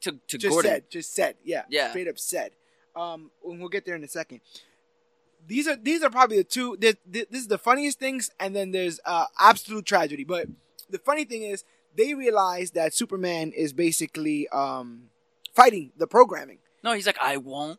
to, 0.02 0.12
to 0.28 0.38
just 0.38 0.52
Gordon. 0.52 0.70
said, 0.70 0.90
just 0.90 1.14
said, 1.14 1.34
yeah, 1.44 1.64
Yeah. 1.68 1.90
straight 1.90 2.08
up 2.08 2.18
said. 2.18 2.52
Um, 2.94 3.30
and 3.44 3.58
we'll 3.60 3.68
get 3.68 3.84
there 3.84 3.96
in 3.96 4.04
a 4.04 4.08
second. 4.08 4.40
These 5.46 5.66
are 5.68 5.76
these 5.76 6.02
are 6.02 6.10
probably 6.10 6.36
the 6.38 6.44
two. 6.44 6.76
This, 6.78 6.96
this 7.06 7.26
is 7.32 7.46
the 7.48 7.58
funniest 7.58 7.98
things, 7.98 8.30
and 8.38 8.54
then 8.54 8.70
there's 8.72 9.00
uh, 9.04 9.26
absolute 9.38 9.86
tragedy. 9.86 10.24
But 10.24 10.46
the 10.90 10.98
funny 10.98 11.24
thing 11.24 11.42
is, 11.42 11.64
they 11.96 12.14
realize 12.14 12.72
that 12.72 12.92
Superman 12.94 13.52
is 13.52 13.72
basically 13.72 14.48
um, 14.48 15.10
fighting 15.54 15.92
the 15.96 16.06
programming. 16.06 16.58
No, 16.82 16.92
he's 16.92 17.06
like, 17.06 17.18
I 17.20 17.36
won't 17.38 17.78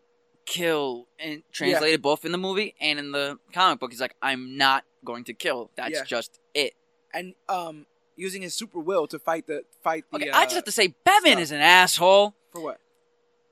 kill. 0.49 1.07
And 1.19 1.43
translated 1.51 2.01
both 2.01 2.25
in 2.25 2.31
the 2.31 2.37
movie 2.37 2.75
and 2.81 2.97
in 2.99 3.11
the 3.11 3.37
comic 3.53 3.79
book. 3.79 3.91
He's 3.91 4.01
like, 4.01 4.15
I'm 4.21 4.57
not 4.57 4.83
going 5.05 5.23
to 5.25 5.33
kill. 5.33 5.69
That's 5.75 5.91
Yeah. 5.95 6.03
just 6.03 6.39
it. 6.53 6.73
and 7.13 7.33
um 7.47 7.85
using 8.15 8.41
his 8.41 8.53
super 8.53 8.79
will 8.79 9.07
to 9.07 9.17
fight 9.17 9.47
the 9.47 9.63
fight 9.83 10.03
the 10.11 10.17
Okay, 10.17 10.29
uh, 10.29 10.37
I 10.37 10.43
just 10.43 10.55
have 10.55 10.63
to 10.65 10.71
say, 10.71 10.93
Batman 11.05 11.33
stuff. 11.33 11.41
is 11.43 11.51
an 11.51 11.61
asshole. 11.61 12.33
for 12.51 12.61
what 12.61 12.79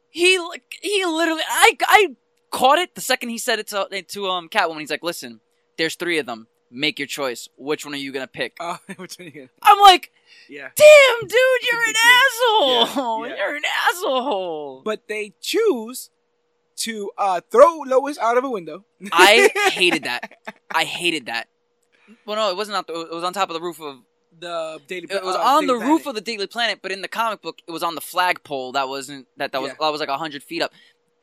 He 0.09 0.37
like 0.39 0.63
he 0.81 1.05
literally 1.05 1.41
I 1.47 1.77
I 1.87 2.15
caught 2.51 2.79
it 2.79 2.95
the 2.95 3.01
second 3.01 3.29
he 3.29 3.37
said 3.37 3.59
it 3.59 3.67
to 3.67 3.87
to 4.13 4.27
um 4.27 4.49
Catwoman. 4.49 4.79
He's 4.81 4.91
like, 4.91 5.03
"Listen, 5.03 5.39
there's 5.77 5.95
three 5.95 6.17
of 6.17 6.25
them. 6.25 6.47
Make 6.69 6.99
your 6.99 7.07
choice. 7.07 7.47
Which 7.57 7.85
one 7.85 7.93
are 7.93 7.97
you 8.05 8.11
gonna 8.11 8.27
pick?" 8.27 8.57
oh 8.59 8.77
which 8.97 9.17
one 9.19 9.27
again 9.29 9.49
I'm 9.63 9.79
like, 9.79 10.11
yeah 10.49 10.69
"Damn, 10.75 11.27
dude, 11.27 11.61
you're 11.71 11.83
an 11.87 11.95
asshole. 12.13 13.25
Yeah, 13.27 13.35
yeah. 13.35 13.37
You're 13.47 13.55
an 13.55 13.63
asshole." 13.89 14.81
but 14.83 15.07
they 15.07 15.33
choose 15.41 16.09
to 16.77 17.11
uh 17.17 17.41
throw 17.51 17.79
Lois 17.85 18.17
out 18.17 18.37
of 18.37 18.43
a 18.43 18.49
window 18.49 18.85
I 19.11 19.49
hated 19.73 20.03
that. 20.03 20.37
I 20.73 20.83
hated 20.83 21.25
that. 21.27 21.47
Well, 22.25 22.35
no, 22.37 22.49
it 22.49 22.55
wasn't. 22.57 22.77
Out 22.77 22.87
the, 22.87 22.93
it 23.01 23.11
was 23.13 23.23
on 23.23 23.33
top 23.33 23.49
of 23.49 23.53
the 23.53 23.61
roof 23.61 23.81
of. 23.81 23.99
the 24.39 24.79
daily 24.87 25.07
Planet. 25.07 25.23
It 25.23 25.25
was 25.27 25.35
uh, 25.35 25.39
on 25.41 25.65
the 25.67 25.73
Daily 25.77 25.85
roof 25.89 26.05
of 26.05 26.15
the 26.15 26.21
Daily 26.21 26.47
Planet, 26.47 26.79
but 26.81 26.91
in 26.91 27.01
the 27.01 27.07
comic 27.07 27.41
book, 27.41 27.59
it 27.67 27.71
was 27.71 27.83
on 27.83 27.95
the 27.95 28.01
flagpole. 28.01 28.71
That 28.73 28.87
wasn't 28.87 29.27
that. 29.37 29.51
That 29.51 29.61
was 29.61 29.71
Yeah. 29.71 29.75
that 29.79 29.91
was 29.91 29.99
like 29.99 30.09
hundred 30.09 30.43
feet 30.43 30.61
up. 30.61 30.71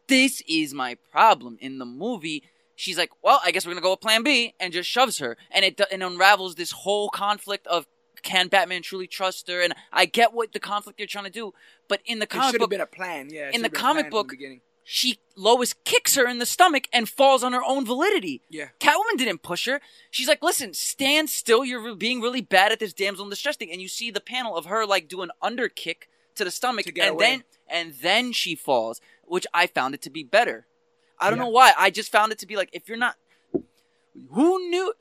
This 0.08 0.42
is 0.48 0.74
my 0.74 0.96
problem 1.10 1.56
in 1.60 1.78
the 1.78 1.86
movie. 1.86 2.42
She's 2.76 2.98
like, 2.98 3.10
"Well, 3.22 3.40
I 3.44 3.50
guess 3.52 3.64
we're 3.64 3.72
gonna 3.72 3.82
go 3.82 3.92
with 3.92 4.00
Plan 4.00 4.22
B," 4.22 4.54
and 4.60 4.72
just 4.72 4.90
shoves 4.90 5.18
her, 5.18 5.36
and 5.50 5.64
it 5.64 5.80
and 5.92 6.02
unravels 6.02 6.56
this 6.56 6.72
whole 6.72 7.08
conflict 7.08 7.66
of 7.68 7.86
can 8.22 8.48
Batman 8.48 8.82
truly 8.82 9.06
trust 9.06 9.48
her? 9.48 9.60
And 9.62 9.74
I 9.92 10.06
get 10.06 10.32
what 10.34 10.52
the 10.52 10.60
conflict 10.60 10.98
you're 10.98 11.06
trying 11.06 11.24
to 11.24 11.30
do, 11.30 11.54
but 11.88 12.00
in 12.04 12.18
the 12.18 12.26
comic 12.26 12.46
should 12.52 12.54
have 12.54 12.60
book, 12.60 12.70
been 12.70 12.80
a 12.80 12.86
plan. 12.86 13.28
Yeah, 13.30 13.50
in 13.52 13.62
the 13.62 13.70
comic 13.70 14.10
book- 14.10 14.30
the. 14.38 14.60
She 14.84 15.18
Lois 15.34 15.74
kicks 15.84 16.14
her 16.14 16.28
in 16.28 16.38
the 16.38 16.46
stomach 16.46 16.86
and 16.92 17.08
falls 17.08 17.42
on 17.42 17.52
her 17.54 17.62
own 17.66 17.84
validity. 17.86 18.42
Yeah, 18.50 18.68
Catwoman 18.78 19.16
didn't 19.16 19.42
push 19.42 19.66
her. 19.66 19.80
She's 20.10 20.28
like, 20.28 20.42
listen, 20.42 20.74
stand 20.74 21.30
still. 21.30 21.64
You're 21.64 21.94
being 21.96 22.20
really 22.20 22.42
bad 22.42 22.70
at 22.70 22.78
this 22.80 22.92
damsel 22.92 23.24
in 23.24 23.30
distress 23.30 23.56
thing. 23.56 23.72
And 23.72 23.80
you 23.80 23.88
see 23.88 24.10
the 24.10 24.20
panel 24.20 24.56
of 24.56 24.66
her 24.66 24.86
like 24.86 25.08
do 25.08 25.22
an 25.22 25.30
under 25.42 25.68
kick 25.68 26.08
to 26.36 26.44
the 26.44 26.50
stomach, 26.50 26.84
To 26.86 27.00
and 27.00 27.10
away. 27.14 27.24
then 27.26 27.44
and 27.68 27.94
then 28.02 28.32
she 28.32 28.54
falls, 28.54 29.00
which 29.24 29.46
I 29.54 29.66
found 29.66 29.94
it 29.94 30.02
to 30.02 30.10
be 30.10 30.22
better. 30.22 30.66
I 31.18 31.30
don't 31.30 31.38
Yeah. 31.38 31.44
know 31.44 31.50
why. 31.50 31.72
I 31.78 31.90
just 31.90 32.12
found 32.12 32.30
it 32.32 32.38
to 32.40 32.46
be 32.46 32.56
like, 32.56 32.68
if 32.72 32.88
you're 32.88 32.98
not, 32.98 33.16
who 34.32 34.68
knew? 34.68 34.92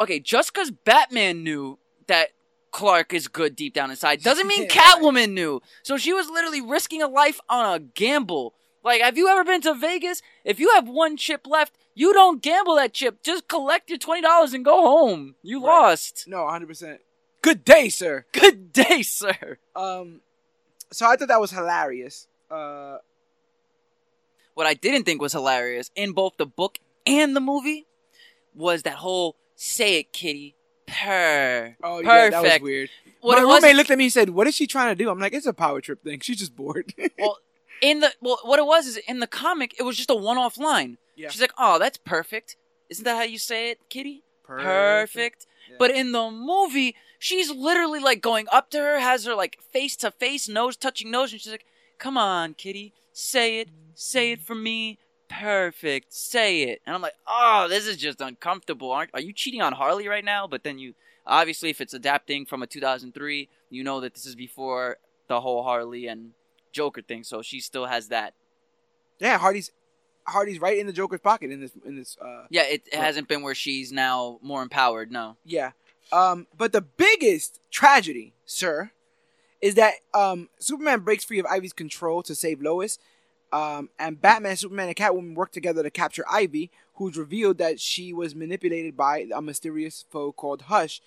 Okay, 0.00 0.20
just 0.20 0.52
because 0.52 0.70
Batman 0.70 1.42
knew 1.42 1.78
that 2.06 2.28
Clark 2.70 3.12
is 3.12 3.26
good 3.28 3.56
deep 3.56 3.74
down 3.74 3.90
inside 3.90 4.22
doesn't 4.22 4.46
mean 4.46 4.62
Yeah. 4.68 4.68
Catwoman 4.68 5.32
knew. 5.32 5.60
So 5.82 5.96
she 5.98 6.12
was 6.12 6.28
literally 6.30 6.60
risking 6.60 7.02
a 7.02 7.08
life 7.08 7.40
on 7.48 7.74
a 7.74 7.78
gamble. 7.80 8.54
Like, 8.82 9.02
have 9.02 9.18
you 9.18 9.28
ever 9.28 9.44
been 9.44 9.60
to 9.62 9.74
Vegas? 9.74 10.22
If 10.44 10.58
you 10.58 10.70
have 10.74 10.88
one 10.88 11.16
chip 11.16 11.46
left, 11.46 11.74
you 11.94 12.12
don't 12.14 12.42
gamble 12.42 12.76
that 12.76 12.94
chip. 12.94 13.22
Just 13.22 13.46
collect 13.48 13.90
your 13.90 13.98
twenty 13.98 14.22
dollars 14.22 14.54
and 14.54 14.64
go 14.64 14.80
home. 14.82 15.34
You 15.42 15.58
Right. 15.64 15.80
lost. 15.82 16.24
no, 16.26 16.46
hundred 16.48 16.68
percent. 16.68 17.00
Good 17.42 17.64
day, 17.64 17.88
sir. 17.88 18.24
Good 18.32 18.72
day, 18.72 19.02
sir. 19.02 19.58
Um, 19.76 20.20
so 20.90 21.06
I 21.06 21.16
thought 21.16 21.28
that 21.28 21.40
was 21.40 21.50
hilarious. 21.50 22.26
Uh, 22.50 22.98
What 24.54 24.66
I 24.66 24.74
didn't 24.74 25.04
think 25.04 25.20
was 25.22 25.32
hilarious 25.32 25.90
in 25.94 26.12
both 26.12 26.36
the 26.36 26.46
book 26.46 26.78
and 27.06 27.34
the 27.36 27.40
movie 27.40 27.86
was 28.54 28.82
that 28.82 28.94
whole 28.96 29.36
"say 29.56 29.98
it, 30.00 30.12
kitty." 30.12 30.54
Purr. 30.86 31.76
oh 31.84 32.02
Perfect. 32.02 32.06
yeah, 32.06 32.30
that 32.30 32.42
was 32.42 32.60
weird. 32.62 32.90
What 33.20 33.36
My 33.36 33.42
roommate 33.42 33.76
looked 33.76 33.90
at 33.90 33.98
me 33.98 34.04
and 34.04 34.12
said, 34.12 34.30
"What 34.30 34.46
is 34.46 34.54
she 34.56 34.66
trying 34.66 34.90
to 34.90 34.94
do?" 35.04 35.08
I'm 35.10 35.18
like, 35.20 35.32
"It's 35.34 35.46
a 35.46 35.52
power 35.52 35.80
trip 35.80 36.02
thing. 36.02 36.20
She's 36.20 36.38
just 36.38 36.56
bored." 36.56 36.92
well 37.18 37.38
in 37.80 38.00
the 38.00 38.12
well, 38.20 38.38
what 38.42 38.58
it 38.58 38.66
was 38.66 38.86
is 38.86 38.96
in 38.96 39.20
the 39.20 39.26
comic, 39.26 39.74
it 39.78 39.82
was 39.82 39.96
just 39.96 40.10
a 40.10 40.14
one-off 40.14 40.58
line. 40.58 40.98
Yeah. 41.16 41.28
She's 41.30 41.40
like, 41.40 41.52
"Oh, 41.58 41.78
that's 41.78 41.98
perfect." 41.98 42.56
Isn't 42.88 43.04
that 43.04 43.16
how 43.16 43.22
you 43.22 43.38
say 43.38 43.70
it, 43.70 43.78
kitty? 43.88 44.22
Perfect. 44.42 45.46
Yeah. 45.68 45.76
But 45.78 45.92
in 45.92 46.12
the 46.12 46.30
movie, 46.30 46.96
she's 47.18 47.50
literally 47.50 48.00
like 48.00 48.20
going 48.20 48.46
up 48.50 48.70
to 48.70 48.78
her, 48.78 48.98
has 48.98 49.24
her 49.24 49.34
like 49.34 49.58
face 49.60 49.96
to 49.96 50.10
face, 50.10 50.48
nose 50.48 50.76
touching 50.76 51.10
nose, 51.10 51.32
and 51.32 51.40
she's 51.40 51.52
like, 51.52 51.66
"Come 51.98 52.16
on, 52.16 52.54
kitty, 52.54 52.92
say 53.12 53.60
it, 53.60 53.68
say 53.94 54.32
it 54.32 54.40
for 54.40 54.54
me, 54.54 54.98
perfect. 55.30 56.12
Say 56.12 56.62
it. 56.62 56.82
And 56.84 56.94
I'm 56.94 57.02
like, 57.02 57.14
oh, 57.26 57.66
this 57.68 57.86
is 57.86 57.96
just 57.96 58.20
uncomfortable. 58.20 58.90
Aren't, 58.90 59.10
are 59.14 59.20
you 59.20 59.32
cheating 59.32 59.62
on 59.62 59.72
Harley 59.72 60.08
right 60.08 60.24
now? 60.24 60.46
But 60.46 60.64
then 60.64 60.78
you, 60.78 60.94
obviously, 61.26 61.70
if 61.70 61.80
it's 61.80 61.94
adapting 61.94 62.44
from 62.44 62.62
a 62.62 62.66
2003, 62.66 63.48
you 63.70 63.84
know 63.84 64.00
that 64.00 64.14
this 64.14 64.26
is 64.26 64.34
before 64.34 64.98
the 65.28 65.40
whole 65.40 65.62
Harley 65.62 66.06
and 66.06 66.32
Joker 66.72 67.02
thing. 67.02 67.24
So 67.24 67.42
she 67.42 67.60
still 67.60 67.86
has 67.86 68.08
that. 68.08 68.34
Yeah, 69.18 69.38
Harley's 69.38 69.70
Harley's 70.26 70.60
right 70.60 70.78
in 70.78 70.86
the 70.86 70.92
Joker's 70.92 71.20
pocket 71.20 71.50
in 71.50 71.60
this 71.60 71.72
in 71.84 71.96
this. 71.96 72.16
Uh, 72.20 72.44
Yeah, 72.50 72.62
it, 72.62 72.82
it 72.92 72.98
hasn't 72.98 73.28
been 73.28 73.42
where 73.42 73.54
she's 73.54 73.92
now 73.92 74.38
more 74.42 74.62
empowered. 74.62 75.10
No. 75.10 75.36
yeah. 75.44 75.72
Um, 76.12 76.48
but 76.56 76.72
the 76.72 76.80
biggest 76.80 77.60
tragedy, 77.70 78.32
sir, 78.44 78.90
is 79.60 79.76
that 79.76 79.94
um, 80.12 80.48
Superman 80.58 81.00
breaks 81.00 81.22
free 81.22 81.38
of 81.38 81.46
Ivy's 81.46 81.72
control 81.72 82.22
to 82.24 82.34
save 82.34 82.60
Lois. 82.60 82.98
Um, 83.52 83.90
and 83.98 84.20
Batman, 84.20 84.56
Superman, 84.56 84.88
and 84.88 84.96
Catwoman 84.96 85.34
work 85.34 85.52
together 85.52 85.82
to 85.82 85.90
capture 85.90 86.24
Ivy, 86.30 86.70
who's 86.94 87.16
revealed 87.16 87.58
that 87.58 87.78
she 87.80 88.12
was 88.12 88.34
manipulated 88.34 88.96
by 88.96 89.26
a 89.34 89.42
mysterious 89.42 90.04
foe 90.10 90.32
called 90.32 90.62
Hush. 90.62 91.00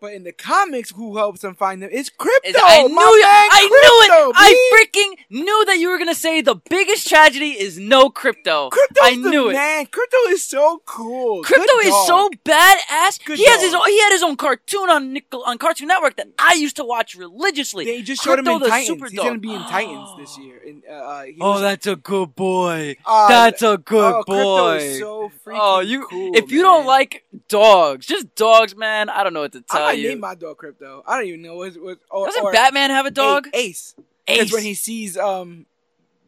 But 0.00 0.14
in 0.14 0.24
the 0.24 0.32
comics, 0.32 0.90
who 0.92 1.18
helps 1.18 1.42
them 1.42 1.54
find 1.54 1.82
them 1.82 1.90
is 1.90 2.08
Krypto. 2.08 2.26
Is- 2.44 2.56
I 2.58 2.82
knew 2.84 2.94
my 2.94 3.02
you. 3.02 3.22
man, 3.22 3.48
I 3.52 3.68
knew 3.68 4.08
Krypto, 4.08 4.30
it. 4.30 4.36
I 4.38 4.70
freaking 4.72 5.42
knew 5.44 5.64
that 5.66 5.78
you 5.78 5.90
were 5.90 5.98
gonna 5.98 6.14
say 6.14 6.40
the 6.40 6.54
biggest 6.70 7.06
tragedy 7.06 7.50
is 7.50 7.78
no 7.78 8.08
Krypto. 8.08 8.70
Krypto's 8.70 9.02
I 9.02 9.10
the 9.16 9.28
knew 9.28 9.50
it. 9.50 9.52
man. 9.52 9.84
Krypto 9.86 10.30
is 10.32 10.42
so 10.42 10.80
cool. 10.86 11.44
Krypto 11.44 11.66
Good 11.66 11.84
is 11.84 11.90
dog. 11.90 12.06
so 12.06 12.30
badass. 12.46 13.22
Good 13.26 13.36
he 13.36 13.44
has 13.44 13.60
his 13.60 13.74
own, 13.74 13.86
he 13.88 14.00
had 14.00 14.12
his 14.12 14.22
own 14.22 14.36
cartoon 14.36 14.88
on 14.88 15.12
Nickel 15.12 15.42
on 15.44 15.58
Cartoon 15.58 15.88
Network 15.88 16.16
that 16.16 16.28
I 16.38 16.54
used 16.54 16.76
to 16.76 16.84
watch 16.84 17.14
religiously. 17.14 17.84
They 17.84 18.00
just 18.00 18.22
showed 18.24 18.38
him 18.38 18.46
Krypto 18.46 18.54
in 18.64 18.70
Titans. 18.70 18.86
Super 18.86 19.06
He's 19.08 19.18
gonna 19.18 19.30
Dog. 19.32 19.40
be 19.42 19.52
in 19.52 19.60
Titans 19.64 20.08
this 20.18 20.38
year. 20.38 20.56
In, 20.64 20.82
uh, 20.90 20.94
uh, 20.94 21.22
he 21.24 21.36
Oh, 21.42 21.50
was- 21.52 21.60
that's 21.60 21.86
a 21.86 21.96
good 21.96 22.34
boy. 22.34 22.96
uh, 23.04 23.28
that's 23.28 23.60
a 23.62 23.76
good 23.76 24.14
oh, 24.14 24.24
Krypto 24.26 24.26
boy. 24.26 24.76
is 24.76 24.98
so 24.98 25.30
freaking 25.44 25.58
oh, 25.60 25.80
you 25.80 26.06
cool, 26.06 26.30
if 26.34 26.50
you 26.50 26.62
don't 26.62 26.86
like 26.86 27.24
dogs, 27.48 28.06
just 28.06 28.34
dogs, 28.34 28.74
man. 28.74 29.10
I 29.10 29.22
don't 29.24 29.34
know 29.34 29.40
what 29.40 29.52
to 29.52 29.62
I 29.70 29.76
tell 29.76 29.89
might 29.92 29.98
you. 29.98 30.08
name 30.08 30.20
my 30.20 30.34
dog 30.34 30.58
Krypto. 30.58 31.02
I 31.06 31.16
don't 31.16 31.26
even 31.26 31.42
know 31.42 31.56
what. 31.56 31.74
what 31.74 31.98
or, 32.10 32.26
Doesn't 32.26 32.42
or 32.42 32.52
Batman 32.52 32.90
have 32.90 33.06
a 33.06 33.10
dog? 33.10 33.48
Ace. 33.52 33.94
Ace. 34.28 34.52
when 34.52 34.62
he 34.62 34.74
sees 34.74 35.16
um, 35.16 35.66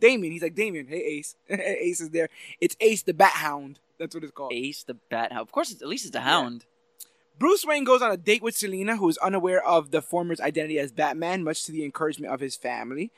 Damian, 0.00 0.32
he's 0.32 0.42
like 0.42 0.54
Damian. 0.54 0.86
Hey 0.86 1.02
Ace. 1.18 1.36
Ace 1.48 2.00
is 2.00 2.10
there. 2.10 2.28
It's 2.60 2.76
Ace 2.80 3.02
the 3.02 3.14
Bat 3.14 3.32
Hound. 3.32 3.78
That's 3.98 4.14
what 4.14 4.24
it's 4.24 4.32
called. 4.32 4.52
Ace 4.52 4.82
the 4.82 4.94
Bat 4.94 5.32
Hound. 5.32 5.42
Of 5.42 5.52
course, 5.52 5.70
it's, 5.70 5.82
at 5.82 5.88
least 5.88 6.06
it's 6.06 6.16
a 6.16 6.20
hound. 6.20 6.64
Bruce 7.38 7.64
Wayne 7.64 7.84
goes 7.84 8.02
on 8.02 8.10
a 8.10 8.16
date 8.16 8.42
with 8.42 8.56
Selina, 8.56 8.96
who 8.96 9.08
is 9.08 9.18
unaware 9.18 9.64
of 9.64 9.90
the 9.90 10.02
former's 10.02 10.40
identity 10.40 10.78
as 10.78 10.92
Batman, 10.92 11.42
much 11.42 11.64
to 11.64 11.72
the 11.72 11.84
encouragement 11.84 12.32
of 12.32 12.40
his 12.40 12.56
family. 12.56 13.10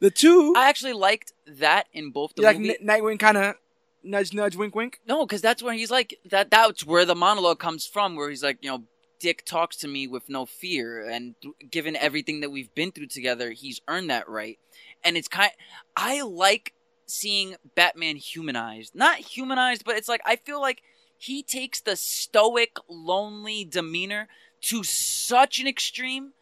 The 0.00 0.10
two, 0.10 0.54
I 0.56 0.68
actually 0.68 0.92
liked 0.92 1.32
that 1.46 1.86
in 1.92 2.10
both 2.10 2.34
the 2.34 2.42
like. 2.42 2.56
N- 2.56 2.74
Nightwing, 2.84 3.18
kind 3.18 3.36
of 3.36 3.56
nudge, 4.02 4.32
nudge, 4.32 4.56
wink, 4.56 4.74
wink. 4.74 5.00
No, 5.06 5.26
because 5.26 5.40
that's 5.40 5.62
where 5.62 5.74
he's 5.74 5.90
like 5.90 6.18
that. 6.26 6.50
That's 6.50 6.84
where 6.84 7.04
the 7.04 7.14
monologue 7.14 7.58
comes 7.58 7.86
from, 7.86 8.14
where 8.14 8.28
he's 8.28 8.42
like, 8.42 8.58
you 8.60 8.70
know, 8.70 8.84
Dick 9.18 9.44
talks 9.44 9.76
to 9.78 9.88
me 9.88 10.06
with 10.06 10.28
no 10.28 10.46
fear, 10.46 11.08
and 11.08 11.34
th- 11.40 11.54
given 11.70 11.96
everything 11.96 12.40
that 12.40 12.50
we've 12.50 12.74
been 12.74 12.92
through 12.92 13.06
together, 13.06 13.52
he's 13.52 13.80
earned 13.88 14.10
that 14.10 14.28
right. 14.28 14.58
And 15.04 15.16
it's 15.16 15.28
kind. 15.28 15.52
I 15.96 16.22
like 16.22 16.74
seeing 17.06 17.56
Batman 17.74 18.16
humanized, 18.16 18.94
not 18.94 19.16
humanized, 19.18 19.84
but 19.84 19.96
it's 19.96 20.08
like 20.08 20.20
I 20.24 20.36
feel 20.36 20.60
like 20.60 20.82
he 21.18 21.42
takes 21.42 21.80
the 21.80 21.96
stoic, 21.96 22.76
lonely 22.88 23.64
demeanor 23.64 24.28
to 24.62 24.82
such 24.84 25.60
an 25.60 25.66
extreme 25.66 26.32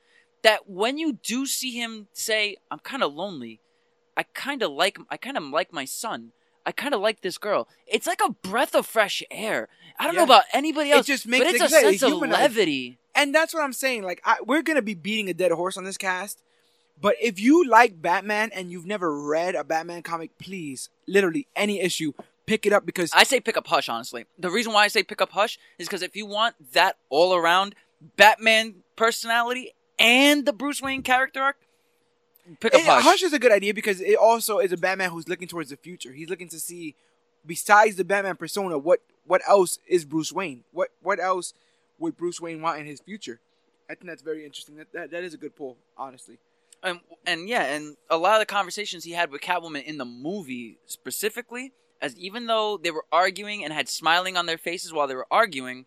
that 0.42 0.68
when 0.68 0.98
you 0.98 1.12
do 1.12 1.46
see 1.46 1.72
him 1.72 2.08
say, 2.12 2.56
"I'm 2.70 2.80
kind 2.80 3.02
of 3.02 3.14
lonely," 3.14 3.60
I 4.16 4.24
kind 4.34 4.62
of 4.62 4.72
like, 4.72 4.98
I 5.10 5.16
kind 5.16 5.36
of 5.36 5.44
like 5.44 5.72
my 5.72 5.84
son. 5.84 6.32
I 6.66 6.72
kind 6.72 6.94
of 6.94 7.00
like 7.00 7.20
this 7.20 7.38
girl. 7.38 7.68
It's 7.86 8.06
like 8.06 8.20
a 8.24 8.30
breath 8.30 8.74
of 8.74 8.86
fresh 8.86 9.22
air. 9.30 9.68
I 9.98 10.06
don't 10.06 10.16
know 10.16 10.24
about 10.24 10.44
anybody 10.52 10.90
else, 10.90 11.06
just 11.06 11.26
makes 11.26 11.44
but 11.44 11.54
it's 11.54 11.56
it 11.56 11.62
a 11.62 11.64
exactly 11.66 11.98
sense 11.98 12.12
of 12.12 12.20
levity. 12.20 12.98
And 13.14 13.34
that's 13.34 13.54
what 13.54 13.62
I'm 13.62 13.72
saying. 13.72 14.02
Like, 14.02 14.20
I, 14.24 14.38
we're 14.44 14.62
gonna 14.62 14.82
be 14.82 14.94
beating 14.94 15.28
a 15.28 15.34
dead 15.34 15.52
horse 15.52 15.76
on 15.76 15.84
this 15.84 15.98
cast. 15.98 16.40
But 17.00 17.16
if 17.20 17.40
you 17.40 17.68
like 17.68 18.00
Batman 18.00 18.50
and 18.54 18.70
you've 18.70 18.86
never 18.86 19.20
read 19.20 19.54
a 19.54 19.64
Batman 19.64 20.02
comic, 20.02 20.38
please, 20.38 20.90
literally 21.06 21.46
any 21.54 21.80
issue, 21.80 22.12
pick 22.46 22.66
it 22.66 22.72
up 22.72 22.86
because 22.86 23.10
I 23.12 23.24
say 23.24 23.40
pick 23.40 23.56
up 23.56 23.66
Hush, 23.66 23.88
honestly. 23.88 24.26
The 24.38 24.50
reason 24.50 24.72
why 24.72 24.84
I 24.84 24.88
say 24.88 25.02
pick 25.02 25.20
up 25.20 25.32
Hush 25.32 25.58
is 25.78 25.88
because 25.88 26.02
if 26.02 26.16
you 26.16 26.26
want 26.26 26.72
that 26.72 26.96
all 27.10 27.34
around 27.34 27.74
Batman 28.16 28.76
personality 28.96 29.72
and 29.98 30.46
the 30.46 30.52
Bruce 30.52 30.80
Wayne 30.80 31.02
character 31.02 31.42
arc, 31.42 31.56
pick 32.60 32.74
It- 32.74 32.84
Hush. 32.84 33.02
Hush 33.02 33.22
is 33.22 33.32
a 33.32 33.38
good 33.38 33.52
idea 33.52 33.74
because 33.74 34.00
it 34.00 34.16
also 34.16 34.58
is 34.58 34.72
a 34.72 34.76
Batman 34.76 35.10
who's 35.10 35.28
looking 35.28 35.48
towards 35.48 35.70
the 35.70 35.76
future. 35.76 36.12
He's 36.12 36.28
looking 36.28 36.48
to 36.50 36.60
see, 36.60 36.94
besides 37.46 37.96
the 37.96 38.04
Batman 38.04 38.36
persona, 38.36 38.78
what 38.78 39.00
what 39.26 39.42
else 39.48 39.78
is 39.86 40.04
Bruce 40.04 40.32
Wayne? 40.32 40.64
What 40.72 40.90
what 41.02 41.18
else 41.20 41.54
would 41.98 42.16
Bruce 42.16 42.40
Wayne 42.40 42.60
want 42.62 42.78
in 42.80 42.86
his 42.86 43.00
future? 43.00 43.40
I 43.88 43.94
think 43.94 44.06
that's 44.06 44.22
very 44.22 44.44
interesting. 44.44 44.76
That 44.76 44.92
that, 44.92 45.10
that 45.10 45.24
is 45.24 45.34
a 45.34 45.38
good 45.38 45.54
pull, 45.56 45.76
honestly. 45.96 46.38
and, 46.82 47.00
and 47.26 47.48
yeah, 47.48 47.64
and 47.64 47.96
a 48.10 48.18
lot 48.18 48.34
of 48.34 48.40
the 48.40 48.46
conversations 48.52 49.04
he 49.04 49.12
had 49.12 49.30
with 49.30 49.40
Catwoman 49.40 49.84
in 49.84 49.96
the 49.98 50.04
movie 50.04 50.76
specifically, 50.86 51.72
as 52.00 52.16
even 52.18 52.46
though 52.46 52.76
they 52.76 52.90
were 52.90 53.04
arguing 53.10 53.64
and 53.64 53.72
had 53.72 53.88
smiling 53.88 54.36
on 54.36 54.46
their 54.46 54.58
faces 54.58 54.92
while 54.92 55.06
they 55.06 55.14
were 55.14 55.26
arguing, 55.30 55.86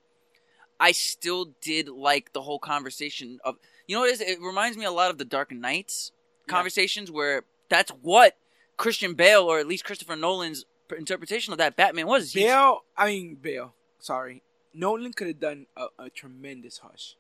I 0.79 0.91
still 0.91 1.53
did 1.61 1.87
like 1.87 2.33
the 2.33 2.41
whole 2.41 2.59
conversation 2.59 3.39
of 3.43 3.57
you 3.87 3.95
know 3.95 4.01
what 4.01 4.09
it 4.09 4.13
is? 4.13 4.21
It 4.21 4.41
reminds 4.41 4.77
me 4.77 4.85
a 4.85 4.91
lot 4.91 5.11
of 5.11 5.17
the 5.17 5.25
Dark 5.25 5.51
Knights. 5.51 6.11
Conversations 6.47 7.11
where 7.11 7.43
that's 7.69 7.91
what 8.01 8.37
Christian 8.77 9.13
Bale 9.13 9.43
or 9.43 9.59
at 9.59 9.67
least 9.67 9.83
Christopher 9.85 10.15
Nolan's 10.15 10.65
interpretation 10.97 11.51
of 11.53 11.57
that 11.59 11.75
Batman 11.75 12.07
was. 12.07 12.33
He's- 12.33 12.45
Bale, 12.47 12.83
I 12.97 13.07
mean 13.07 13.35
Bale. 13.35 13.73
Sorry, 13.99 14.41
Nolan 14.73 15.13
could 15.13 15.27
have 15.27 15.39
done 15.39 15.65
a, 15.75 15.87
a 15.99 16.09
tremendous 16.09 16.79
Hush. 16.79 17.15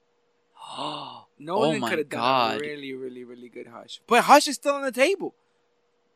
Nolan 1.39 1.83
Oh 1.83 1.87
could 1.87 1.97
have 1.99 2.09
done 2.09 2.19
God. 2.19 2.57
a 2.57 2.59
really, 2.59 2.93
really, 2.93 3.23
really 3.23 3.49
good 3.49 3.67
Hush. 3.67 4.01
But 4.07 4.23
Hush 4.23 4.47
is 4.47 4.55
still 4.55 4.75
on 4.75 4.81
the 4.83 4.91
table. 4.91 5.33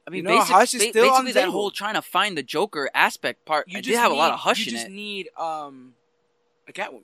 I 0.08 0.10
mean, 0.10 0.20
You 0.20 0.24
know, 0.32 0.38
basic- 0.40 0.56
Hush 0.56 0.74
is 0.74 0.84
ba- 0.84 0.90
still 0.90 1.04
on 1.06 1.10
basically 1.12 1.32
the 1.32 1.34
that 1.36 1.40
table. 1.46 1.52
whole 1.54 1.72
trying 1.72 1.94
to 1.94 2.02
find 2.02 2.38
the 2.38 2.44
Joker 2.44 2.90
aspect 2.94 3.46
part. 3.46 3.68
You 3.70 3.78
I 3.78 3.82
just 3.82 3.90
did 3.96 4.00
have 4.00 4.12
a 4.12 4.16
lot 4.16 4.32
of 4.32 4.40
Hush 4.40 4.66
You 4.66 4.72
in 4.72 4.76
just 4.78 4.88
it. 4.88 4.92
need 4.92 5.30
um 5.38 5.94
a 6.68 6.72
Catwoman, 6.74 7.04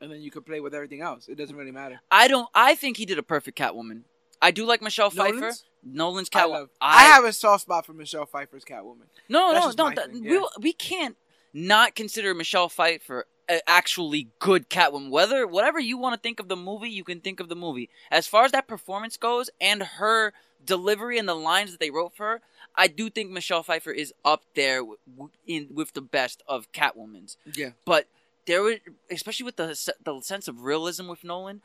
and 0.00 0.10
then 0.10 0.20
you 0.22 0.30
can 0.30 0.42
play 0.42 0.60
with 0.60 0.74
everything 0.74 1.00
else. 1.02 1.28
It 1.28 1.36
doesn't 1.36 1.56
really 1.56 1.70
matter. 1.72 2.00
I 2.10 2.28
don't. 2.28 2.48
I 2.54 2.74
think 2.74 2.96
he 2.96 3.06
did 3.06 3.18
a 3.18 3.22
perfect 3.22 3.58
Catwoman. 3.58 4.02
I 4.40 4.50
do 4.50 4.66
like 4.66 4.82
Michelle 4.82 5.10
Pfeiffer. 5.10 5.34
Nolan's? 5.40 5.64
Nolan's 5.82 6.30
I, 6.32 6.38
Catwoman. 6.40 6.50
love, 6.50 6.70
I, 6.80 7.04
have 7.04 7.24
a 7.24 7.32
soft 7.32 7.62
spot 7.62 7.84
for 7.86 7.92
Michelle 7.92 8.26
Pfeiffer's 8.26 8.64
Catwoman. 8.64 9.06
no, 9.28 9.52
that's 9.52 9.76
no, 9.76 9.88
no. 9.88 9.94
that- 9.94 10.12
we 10.12 10.46
we 10.60 10.72
can't 10.72 11.16
not 11.52 11.94
consider 11.94 12.34
Michelle 12.34 12.68
Pfeiffer 12.68 13.26
actually 13.66 14.28
good 14.38 14.68
Catwoman. 14.70 15.10
Whether 15.10 15.46
whatever 15.46 15.78
you 15.78 15.98
want 15.98 16.14
to 16.14 16.20
think 16.20 16.40
of 16.40 16.48
the 16.48 16.56
movie, 16.56 16.88
you 16.88 17.04
can 17.04 17.20
think 17.20 17.40
of 17.40 17.48
the 17.48 17.56
movie. 17.56 17.90
As 18.10 18.26
far 18.26 18.44
as 18.44 18.52
that 18.52 18.66
performance 18.66 19.16
goes, 19.16 19.50
and 19.60 19.82
her 19.82 20.32
delivery 20.64 21.18
and 21.18 21.28
the 21.28 21.34
lines 21.34 21.70
that 21.70 21.80
they 21.80 21.90
wrote 21.90 22.16
for 22.16 22.26
her, 22.26 22.40
I 22.74 22.88
do 22.88 23.10
think 23.10 23.30
Michelle 23.30 23.62
Pfeiffer 23.62 23.90
is 23.90 24.12
up 24.24 24.42
there 24.54 24.78
w- 24.78 24.96
w- 25.10 25.30
in 25.46 25.68
with 25.74 25.92
the 25.92 26.00
best 26.00 26.42
of 26.48 26.72
Catwomans. 26.72 27.36
Yeah, 27.54 27.70
but 27.84 28.06
there 28.46 28.62
was 28.62 28.76
especially 29.10 29.44
with 29.44 29.56
the 29.56 29.92
the 30.04 30.20
sense 30.22 30.48
of 30.48 30.62
realism 30.62 31.08
with 31.08 31.22
Nolan, 31.24 31.60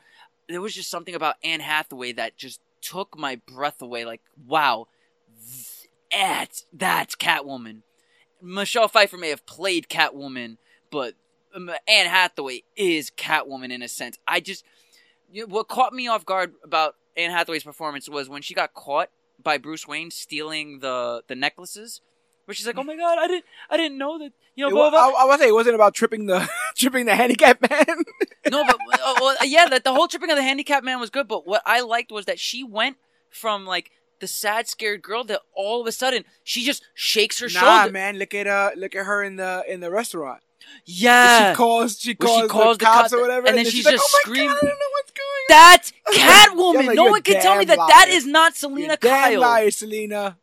there 0.54 0.60
was 0.60 0.74
just 0.74 0.90
something 0.90 1.14
about 1.14 1.36
Anne 1.42 1.60
Hathaway 1.60 2.12
that 2.12 2.36
just 2.36 2.60
took 2.80 3.18
my 3.18 3.40
breath 3.46 3.80
away. 3.82 4.04
Like, 4.04 4.20
wow, 4.46 4.88
that's 6.10 6.66
that's 6.72 7.14
Catwoman. 7.14 7.82
Michelle 8.42 8.88
Pfeiffer 8.88 9.18
may 9.18 9.28
have 9.28 9.44
played 9.46 9.88
Catwoman, 9.88 10.56
but 10.90 11.14
Anne 11.54 12.06
Hathaway 12.06 12.62
is 12.76 13.10
Catwoman 13.10 13.72
in 13.72 13.82
a 13.82 13.88
sense. 13.88 14.18
I 14.26 14.40
just 14.40 14.64
you 15.30 15.42
know, 15.42 15.54
what 15.54 15.68
caught 15.68 15.92
me 15.92 16.08
off 16.08 16.24
guard 16.24 16.54
about 16.64 16.96
Anne 17.16 17.30
Hathaway's 17.30 17.64
performance 17.64 18.08
was 18.08 18.28
when 18.28 18.42
she 18.42 18.54
got 18.54 18.74
caught 18.74 19.10
by 19.42 19.58
Bruce 19.58 19.86
Wayne 19.86 20.10
stealing 20.10 20.80
the 20.80 21.22
the 21.26 21.34
necklaces. 21.34 22.00
Where 22.50 22.54
she's 22.56 22.66
like, 22.66 22.78
"Oh 22.78 22.82
my 22.82 22.96
god, 22.96 23.16
I 23.16 23.28
didn't, 23.28 23.44
I 23.70 23.76
didn't 23.76 23.96
know 23.96 24.18
that." 24.18 24.32
You 24.56 24.64
know, 24.64 24.70
blah, 24.74 24.90
blah, 24.90 25.08
blah. 25.08 25.20
I, 25.20 25.22
I 25.22 25.24
was 25.26 25.38
say 25.38 25.46
it 25.46 25.54
wasn't 25.54 25.76
about 25.76 25.94
tripping 25.94 26.26
the 26.26 26.50
tripping 26.76 27.06
the 27.06 27.14
handicap 27.14 27.60
man. 27.70 27.84
no, 28.50 28.64
but 28.64 28.76
uh, 29.00 29.14
well, 29.20 29.36
yeah, 29.44 29.68
that 29.68 29.84
the 29.84 29.94
whole 29.94 30.08
tripping 30.08 30.30
of 30.30 30.36
the 30.36 30.42
handicap 30.42 30.82
man 30.82 30.98
was 30.98 31.10
good. 31.10 31.28
But 31.28 31.46
what 31.46 31.62
I 31.64 31.80
liked 31.80 32.10
was 32.10 32.24
that 32.24 32.40
she 32.40 32.64
went 32.64 32.96
from 33.28 33.66
like 33.66 33.92
the 34.18 34.26
sad, 34.26 34.66
scared 34.66 35.00
girl 35.00 35.22
that 35.22 35.42
all 35.54 35.80
of 35.80 35.86
a 35.86 35.92
sudden 35.92 36.24
she 36.42 36.64
just 36.64 36.82
shakes 36.92 37.38
her 37.38 37.46
nah, 37.46 37.82
shoulder. 37.82 37.92
man, 37.92 38.18
look 38.18 38.34
at 38.34 38.48
uh, 38.48 38.72
look 38.74 38.96
at 38.96 39.06
her 39.06 39.22
in 39.22 39.36
the 39.36 39.62
in 39.68 39.78
the 39.78 39.92
restaurant. 39.92 40.42
Yeah, 40.84 41.52
she 41.52 41.56
calls, 41.56 42.00
she 42.00 42.14
calls, 42.16 42.40
she 42.42 42.48
calls 42.48 42.78
the 42.78 42.84
the 42.84 42.90
cops 42.90 43.10
cop- 43.10 43.18
or 43.20 43.22
whatever, 43.22 43.46
and 43.46 43.58
then 43.58 43.64
she's 43.64 43.74
she's 43.74 43.84
like, 43.84 43.94
just 43.94 44.04
"Oh 44.12 44.18
my 44.26 44.32
screaming. 44.32 44.48
God, 44.48 44.56
I 44.56 44.66
don't 44.66 44.78
know 44.80 44.90
what's 44.90 45.12
going 45.12 45.28
on." 45.28 45.46
that's 45.48 45.92
Catwoman. 46.14 46.86
like, 46.88 46.96
no 46.96 47.04
one 47.04 47.22
can 47.22 47.40
tell 47.40 47.56
me 47.58 47.64
that 47.66 47.76
that 47.76 48.06
liar. 48.08 48.16
is 48.16 48.26
not 48.26 48.56
Selina 48.56 48.96
damn 49.00 49.30
Kyle. 49.30 49.40
liar, 49.40 49.70
Selina. 49.70 50.36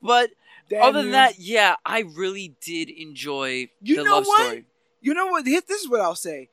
But 0.00 0.30
Damn 0.68 0.82
other 0.82 1.02
than 1.02 1.12
that, 1.12 1.38
yeah, 1.38 1.76
I 1.84 2.00
really 2.00 2.54
did 2.60 2.90
enjoy 2.90 3.70
You 3.80 3.96
the 3.96 4.04
know 4.04 4.16
love 4.16 4.26
what? 4.26 4.40
story. 4.40 4.64
You 5.00 5.14
know 5.14 5.26
what? 5.26 5.44
This 5.44 5.62
this 5.64 5.82
is 5.82 5.88
what 5.88 6.00
I'll 6.00 6.14
say. 6.14 6.48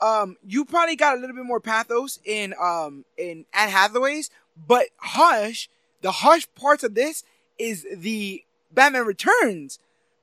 Um, 0.00 0.36
you 0.46 0.64
probably 0.64 0.96
got 0.96 1.16
a 1.16 1.20
little 1.20 1.34
bit 1.34 1.44
more 1.44 1.60
pathos 1.60 2.18
in 2.24 2.54
um 2.60 3.04
in 3.16 3.46
Anne 3.52 3.70
Hathaway's, 3.70 4.30
but 4.56 4.86
Hush, 4.98 5.68
the 6.02 6.12
Hush 6.12 6.46
parts 6.54 6.84
of 6.84 6.94
this 6.94 7.24
is 7.58 7.86
the 7.94 8.44
Batman 8.72 9.06
Returns 9.06 9.78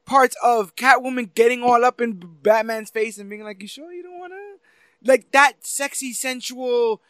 parts 0.05 0.35
of 0.43 0.75
Catwoman 0.75 1.33
getting 1.33 1.63
all 1.63 1.83
up 1.83 2.01
in 2.01 2.21
Batman's 2.41 2.89
face 2.89 3.17
and 3.17 3.29
being 3.29 3.43
like, 3.43 3.61
"You 3.61 3.67
sure 3.67 3.91
you 3.91 4.03
don't 4.03 4.19
want 4.19 4.33
to?" 4.33 5.09
Like 5.09 5.31
that 5.31 5.53
sexy, 5.65 6.13
sensual. 6.13 7.01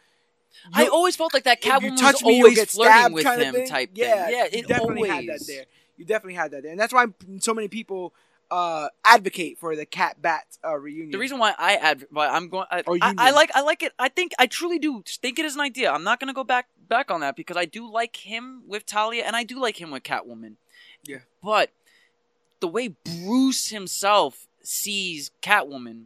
I 0.72 0.86
always 0.86 1.16
felt 1.16 1.34
like 1.34 1.44
that 1.44 1.60
Catwoman 1.60 1.92
was 2.00 2.22
always 2.22 2.64
flirting 2.70 3.12
with 3.12 3.26
him 3.26 3.66
type 3.66 3.90
yeah, 3.94 4.26
thing. 4.26 4.34
Yeah, 4.34 4.58
it 4.58 4.68
definitely 4.68 5.10
always. 5.10 5.12
had 5.12 5.26
that 5.26 5.46
there. 5.46 5.64
You 5.96 6.04
definitely 6.04 6.34
had 6.34 6.50
that 6.52 6.62
there, 6.62 6.72
and 6.72 6.80
that's 6.80 6.92
why 6.92 7.06
so 7.40 7.54
many 7.54 7.68
people 7.68 8.12
uh, 8.50 8.88
advocate 9.04 9.58
for 9.58 9.76
the 9.76 9.86
Cat 9.86 10.20
Bat 10.20 10.44
uh, 10.64 10.76
reunion. 10.76 11.10
The 11.10 11.18
reason 11.18 11.38
why 11.38 11.54
I 11.58 11.76
adv- 11.76 12.06
why 12.10 12.28
I'm 12.28 12.48
going, 12.48 12.66
I, 12.70 12.82
I, 13.00 13.14
I 13.18 13.30
like, 13.30 13.50
I 13.54 13.62
like 13.62 13.82
it. 13.82 13.92
I 13.98 14.08
think 14.08 14.32
I 14.38 14.46
truly 14.46 14.78
do 14.78 15.02
think 15.06 15.38
it 15.38 15.44
is 15.44 15.54
an 15.54 15.60
idea. 15.60 15.90
I'm 15.90 16.04
not 16.04 16.20
gonna 16.20 16.34
go 16.34 16.44
back 16.44 16.66
back 16.88 17.10
on 17.10 17.20
that 17.20 17.36
because 17.36 17.56
I 17.56 17.64
do 17.64 17.90
like 17.90 18.16
him 18.16 18.62
with 18.66 18.86
Talia 18.86 19.24
and 19.24 19.34
I 19.34 19.44
do 19.44 19.60
like 19.60 19.80
him 19.80 19.90
with 19.90 20.02
Catwoman. 20.02 20.54
Yeah. 21.04 21.18
But 21.42 21.70
the 22.60 22.68
way 22.68 22.88
Bruce 22.88 23.68
himself 23.70 24.46
sees 24.62 25.30
Catwoman, 25.42 26.04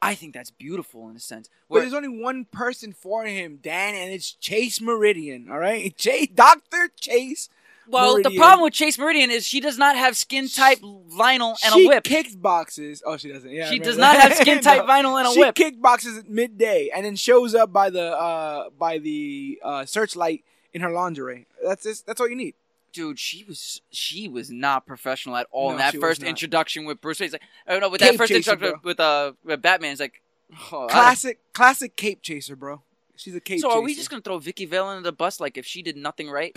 I 0.00 0.14
think 0.14 0.34
that's 0.34 0.50
beautiful 0.50 1.08
in 1.08 1.16
a 1.16 1.20
sense. 1.20 1.48
But 1.68 1.80
there's 1.80 1.94
only 1.94 2.08
one 2.08 2.44
person 2.46 2.92
for 2.92 3.24
him, 3.24 3.58
Dan, 3.62 3.94
and 3.94 4.12
it's 4.12 4.32
Chase 4.32 4.80
Meridian. 4.80 5.48
All 5.50 5.58
right, 5.58 5.96
Chase, 5.96 6.28
Doctor 6.34 6.90
Chase. 7.00 7.48
Well, 7.88 8.22
the 8.22 8.36
problem 8.36 8.62
with 8.64 8.72
Chase 8.72 8.98
Meridian 8.98 9.30
is 9.30 9.46
she 9.46 9.60
does 9.60 9.78
not 9.78 9.96
have 9.96 10.16
skin 10.16 10.48
type 10.48 10.78
vinyl 10.80 11.56
and 11.64 11.72
she 11.74 11.84
a 11.84 11.88
whip. 11.88 12.06
She 12.06 12.14
kicks 12.14 12.34
boxes. 12.34 13.02
Oh, 13.04 13.16
she 13.16 13.30
doesn't. 13.32 13.50
Yeah, 13.50 13.68
she 13.70 13.78
does 13.78 13.96
that. 13.96 14.14
not 14.14 14.20
have 14.22 14.34
skin 14.36 14.60
type 14.62 14.86
No. 14.86 14.92
vinyl 14.92 15.18
and 15.18 15.26
a 15.26 15.30
whip. 15.40 15.56
she 15.56 15.64
whip. 15.64 15.74
kickboxes 15.80 16.18
at 16.18 16.28
midday 16.28 16.90
and 16.94 17.04
then 17.04 17.16
shows 17.16 17.54
up 17.54 17.72
by 17.72 17.90
the 17.90 18.12
uh 18.16 18.70
by 18.78 18.98
the 18.98 19.58
uh 19.62 19.84
searchlight 19.84 20.44
in 20.72 20.80
her 20.80 20.90
lingerie. 20.90 21.46
That's 21.64 21.82
just, 21.82 22.06
that's 22.06 22.20
all 22.20 22.28
you 22.28 22.36
need. 22.36 22.54
dude, 22.92 23.18
she 23.18 23.44
was 23.44 23.82
she 23.90 24.28
was 24.28 24.50
not 24.50 24.86
professional 24.86 25.36
at 25.36 25.46
all 25.50 25.72
in 25.72 25.78
that 25.78 25.94
first 25.96 26.22
introduction 26.22 26.84
with 26.84 27.00
Bruce 27.00 27.20
Wayne. 27.20 27.26
It's 27.26 27.32
like, 27.34 27.42
oh 27.68 27.78
no, 27.78 27.88
with 27.90 28.00
Cape 28.00 28.12
that 28.12 28.18
first 28.18 28.30
chaser, 28.32 28.52
introduction 28.52 28.80
bro. 28.82 28.90
with 28.90 29.00
uh 29.00 29.32
with 29.44 29.60
Batman, 29.62 29.92
it's 29.92 30.00
like, 30.00 30.22
oh, 30.72 30.86
Classic 30.90 31.38
classic 31.52 31.96
cape 31.96 32.22
chaser, 32.22 32.56
bro. 32.56 32.82
She's 33.22 33.34
a 33.34 33.40
cape 33.40 33.60
So 33.60 33.68
chaser. 33.68 33.78
are 33.78 33.82
we 33.82 33.94
just 33.94 34.10
gonna 34.10 34.22
throw 34.22 34.38
Vicki 34.38 34.64
Vale 34.66 34.86
under 34.86 35.02
the 35.02 35.12
bus 35.12 35.40
like 35.40 35.56
if 35.56 35.64
she 35.66 35.82
did 35.82 35.96
nothing 35.96 36.28
right? 36.30 36.56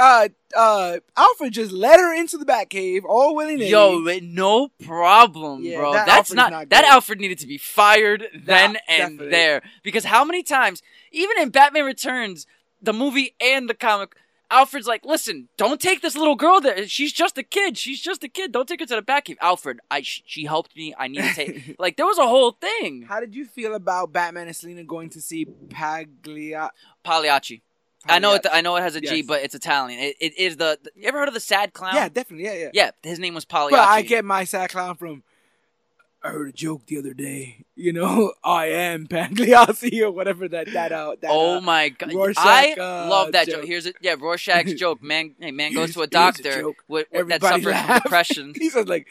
uh 0.00 0.28
uh 0.56 0.98
Alfred 1.16 1.52
just 1.52 1.72
led 1.72 1.98
her 2.00 2.14
into 2.14 2.38
the 2.38 2.44
Batcave 2.46 3.02
all 3.08 3.34
willy 3.36 3.56
nilly. 3.56 3.70
Yo, 3.70 4.00
no 4.22 4.68
problem, 4.84 5.62
Yeah, 5.62 5.76
bro. 5.78 5.92
that 5.92 6.06
That's 6.06 6.32
not, 6.32 6.50
not 6.50 6.70
that. 6.70 6.84
Alfred 6.84 7.20
needed 7.20 7.38
to 7.40 7.46
be 7.46 7.58
fired 7.58 8.24
then 8.34 8.76
and 8.88 9.18
definitely. 9.18 9.28
there 9.30 9.62
because 9.82 10.04
how 10.04 10.24
many 10.24 10.42
times, 10.42 10.82
even 11.12 11.38
in 11.38 11.50
Batman 11.50 11.84
Returns, 11.84 12.46
the 12.80 12.92
movie 12.92 13.34
and 13.40 13.68
the 13.68 13.74
comic. 13.74 14.14
Alfred's 14.50 14.86
like, 14.86 15.04
listen, 15.04 15.48
don't 15.58 15.80
take 15.80 16.00
this 16.00 16.16
little 16.16 16.34
girl 16.34 16.60
there. 16.60 16.86
She's 16.88 17.12
just 17.12 17.36
a 17.36 17.42
kid. 17.42 17.76
She's 17.76 18.00
just 18.00 18.24
a 18.24 18.28
kid. 18.28 18.50
Don't 18.52 18.66
take 18.66 18.80
her 18.80 18.86
to 18.86 18.94
the 18.96 19.02
Batcave. 19.02 19.36
Alfred, 19.42 19.80
I 19.90 20.00
she 20.02 20.44
helped 20.46 20.74
me. 20.76 20.94
I 20.98 21.08
need 21.08 21.22
to 21.22 21.34
take. 21.34 21.76
like 21.78 21.96
there 21.96 22.06
was 22.06 22.18
a 22.18 22.26
whole 22.26 22.52
thing. 22.52 23.02
How 23.02 23.20
did 23.20 23.34
you 23.34 23.44
feel 23.44 23.74
about 23.74 24.12
Batman 24.12 24.46
and 24.46 24.56
Selina 24.56 24.84
going 24.84 25.10
to 25.10 25.20
see 25.20 25.44
Paglia? 25.44 26.70
Pagliacci. 27.04 27.62
I 28.06 28.20
know 28.20 28.34
it. 28.34 28.46
I 28.50 28.60
know 28.60 28.76
it 28.76 28.82
has 28.82 28.94
a 28.94 29.00
G, 29.00 29.16
Yes. 29.16 29.26
but 29.26 29.42
it's 29.42 29.54
Italian. 29.54 30.00
It, 30.00 30.16
it 30.20 30.38
is 30.38 30.56
the, 30.56 30.78
the- 30.82 30.92
You 30.96 31.08
ever 31.08 31.18
heard 31.18 31.28
of 31.28 31.34
the 31.34 31.40
sad 31.40 31.72
clown? 31.74 31.94
Yeah, 31.96 32.08
definitely. 32.08 32.44
Yeah, 32.46 32.54
yeah. 32.54 32.70
Yeah, 32.72 32.90
his 33.02 33.18
name 33.18 33.34
was 33.34 33.44
Pagliacci. 33.44 33.72
But 33.76 33.88
I 33.88 34.02
get 34.02 34.24
my 34.24 34.44
sad 34.44 34.70
clown 34.70 34.96
from. 34.96 35.24
I 36.22 36.30
heard 36.30 36.48
a 36.48 36.52
joke 36.52 36.86
the 36.86 36.98
other 36.98 37.14
day. 37.14 37.64
You 37.76 37.92
know, 37.92 38.32
I 38.44 38.66
am 38.66 39.06
Pagliacci 39.06 40.02
or 40.02 40.10
whatever 40.10 40.48
that 40.48 40.72
that 40.72 40.90
out. 40.92 41.20
That, 41.20 41.30
Oh 41.32 41.58
uh, 41.58 41.60
my 41.60 41.90
god! 41.90 42.12
Rorschach, 42.12 42.44
I 42.44 42.72
uh, 42.72 43.08
love 43.08 43.32
that 43.32 43.46
joke. 43.46 43.60
joke. 43.60 43.64
Here's 43.66 43.86
it. 43.86 43.96
Yeah, 44.00 44.16
Rorschach's 44.18 44.74
joke. 44.80 45.02
Man, 45.02 45.34
hey, 45.38 45.52
man 45.52 45.74
goes 45.74 45.94
to 45.94 46.00
a 46.00 46.02
Here's 46.02 46.08
a 46.08 46.10
doctor 46.10 46.70
with, 46.88 47.06
with, 47.12 47.28
that 47.28 47.40
suffers 47.42 47.76
from 47.80 48.00
depression. 48.02 48.52
he 48.58 48.68
says 48.70 48.88
like, 48.88 49.06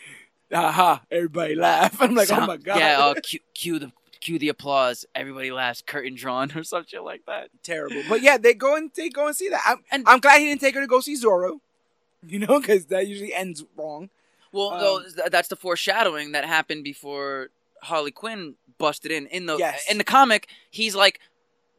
"Aha!" 0.53 1.01
Everybody 1.09 1.55
laugh. 1.55 2.01
I'm 2.01 2.13
like, 2.13 2.29
"Oh 2.31 2.45
my 2.45 2.57
god!" 2.57 2.79
Yeah, 2.79 2.99
uh, 2.99 3.15
cue, 3.23 3.39
cue 3.53 3.79
the 3.79 3.91
cue 4.19 4.37
the 4.39 4.49
applause. 4.49 5.05
Everybody 5.15 5.51
laughs. 5.51 5.81
Curtain 5.85 6.15
drawn 6.15 6.51
or 6.57 6.63
some 6.63 6.83
shit 6.85 7.03
like 7.03 7.21
that. 7.27 7.49
terrible. 7.63 8.03
But 8.09 8.21
yeah, 8.21 8.37
they 8.37 8.53
go 8.53 8.75
and 8.75 8.91
they 8.95 9.09
go 9.09 9.27
and 9.27 9.35
see 9.35 9.47
that. 9.49 9.61
I'm, 9.65 9.83
And- 9.91 10.03
I'm 10.07 10.19
glad 10.19 10.39
he 10.39 10.45
didn't 10.47 10.61
take 10.61 10.75
her 10.75 10.81
to 10.81 10.87
go 10.87 10.99
see 10.99 11.15
Zorro. 11.15 11.59
You 12.25 12.39
know, 12.39 12.59
because 12.59 12.87
that 12.87 13.07
usually 13.07 13.33
ends 13.33 13.63
wrong. 13.77 14.09
Well, 14.51 14.69
Um, 14.97 15.03
th- 15.15 15.29
that's 15.31 15.47
the 15.47 15.55
foreshadowing 15.55 16.31
that 16.31 16.45
happened 16.45 16.83
before 16.83 17.49
Harley 17.83 18.11
Quinn 18.11 18.55
busted 18.77 19.11
in. 19.11 19.27
In 19.27 19.45
the 19.45 19.57
Yes. 19.57 19.85
in 19.89 19.97
the 19.97 20.03
comic, 20.03 20.49
he's 20.69 20.95
like, 20.95 21.19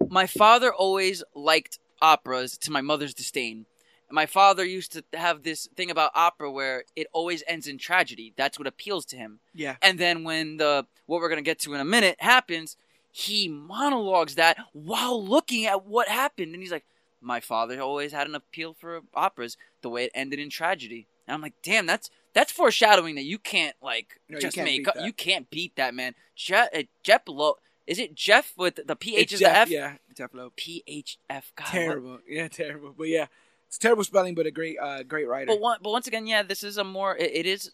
my 0.08 0.26
father 0.26 0.72
always 0.72 1.22
liked 1.34 1.78
operas 2.00 2.56
to 2.58 2.70
my 2.70 2.80
mother's 2.80 3.14
disdain. 3.14 3.66
My 4.10 4.24
father 4.24 4.64
used 4.64 4.92
to 4.92 5.04
have 5.12 5.42
this 5.42 5.68
thing 5.76 5.90
about 5.90 6.12
opera 6.14 6.50
where 6.50 6.84
it 6.96 7.08
always 7.12 7.42
ends 7.46 7.66
in 7.66 7.76
tragedy. 7.76 8.32
That's 8.36 8.58
what 8.58 8.66
appeals 8.66 9.04
to 9.06 9.16
him. 9.16 9.40
Yeah. 9.52 9.76
And 9.82 9.98
then 9.98 10.24
when 10.24 10.56
the 10.56 10.86
what 11.06 11.20
we're 11.20 11.28
gonna 11.28 11.42
get 11.42 11.58
to 11.60 11.74
in 11.74 11.80
a 11.80 11.84
minute 11.84 12.16
happens, 12.20 12.76
he 13.10 13.48
monologues 13.48 14.34
that 14.36 14.56
while 14.72 15.22
looking 15.22 15.66
at 15.66 15.84
what 15.84 16.08
happened, 16.08 16.54
and 16.54 16.62
he's 16.62 16.72
like, 16.72 16.86
"My 17.20 17.40
father 17.40 17.80
always 17.82 18.12
had 18.12 18.26
an 18.28 18.34
appeal 18.34 18.72
for 18.74 19.02
operas. 19.14 19.56
The 19.82 19.90
way 19.90 20.04
it 20.04 20.12
ended 20.14 20.38
in 20.38 20.48
tragedy." 20.48 21.06
And 21.26 21.34
I'm 21.34 21.42
like, 21.42 21.60
"Damn, 21.62 21.84
that's 21.84 22.08
that's 22.32 22.52
foreshadowing 22.52 23.14
that 23.16 23.24
you 23.24 23.38
can't 23.38 23.76
like 23.82 24.20
No, 24.28 24.36
you 24.36 24.42
just 24.42 24.54
can't 24.54 24.66
make 24.66 24.88
up. 24.88 24.96
You 24.98 25.12
can't 25.12 25.50
beat 25.50 25.76
that, 25.76 25.94
man." 25.94 26.14
Jeff, 26.36 26.68
uh, 26.74 26.82
Jeph 27.02 27.22
Loeb, 27.26 27.56
is 27.86 27.98
it 27.98 28.14
Jeff 28.14 28.52
with 28.56 28.86
the 28.86 28.96
PH 28.96 29.22
It's 29.22 29.32
is 29.34 29.40
Jeff, 29.40 29.52
the 29.52 29.58
F? 29.58 29.70
Yeah, 29.70 29.92
Jeph 30.14 30.34
Loeb. 30.34 30.56
PHF. 30.56 31.16
God, 31.28 31.42
what- 31.56 31.66
Terrible. 31.70 32.18
Yeah, 32.28 32.48
terrible. 32.48 32.94
But 32.96 33.08
yeah, 33.08 33.26
it's 33.66 33.78
terrible 33.78 34.04
spelling, 34.04 34.34
but 34.34 34.46
a 34.46 34.50
great, 34.50 34.78
uh, 34.80 35.02
great 35.02 35.26
writer. 35.26 35.46
But 35.46 35.60
one, 35.60 35.78
but 35.82 35.90
once 35.90 36.06
again, 36.06 36.26
yeah, 36.26 36.42
this 36.42 36.62
is 36.62 36.76
a 36.76 36.84
more. 36.84 37.16
It, 37.16 37.30
it 37.34 37.46
is 37.46 37.72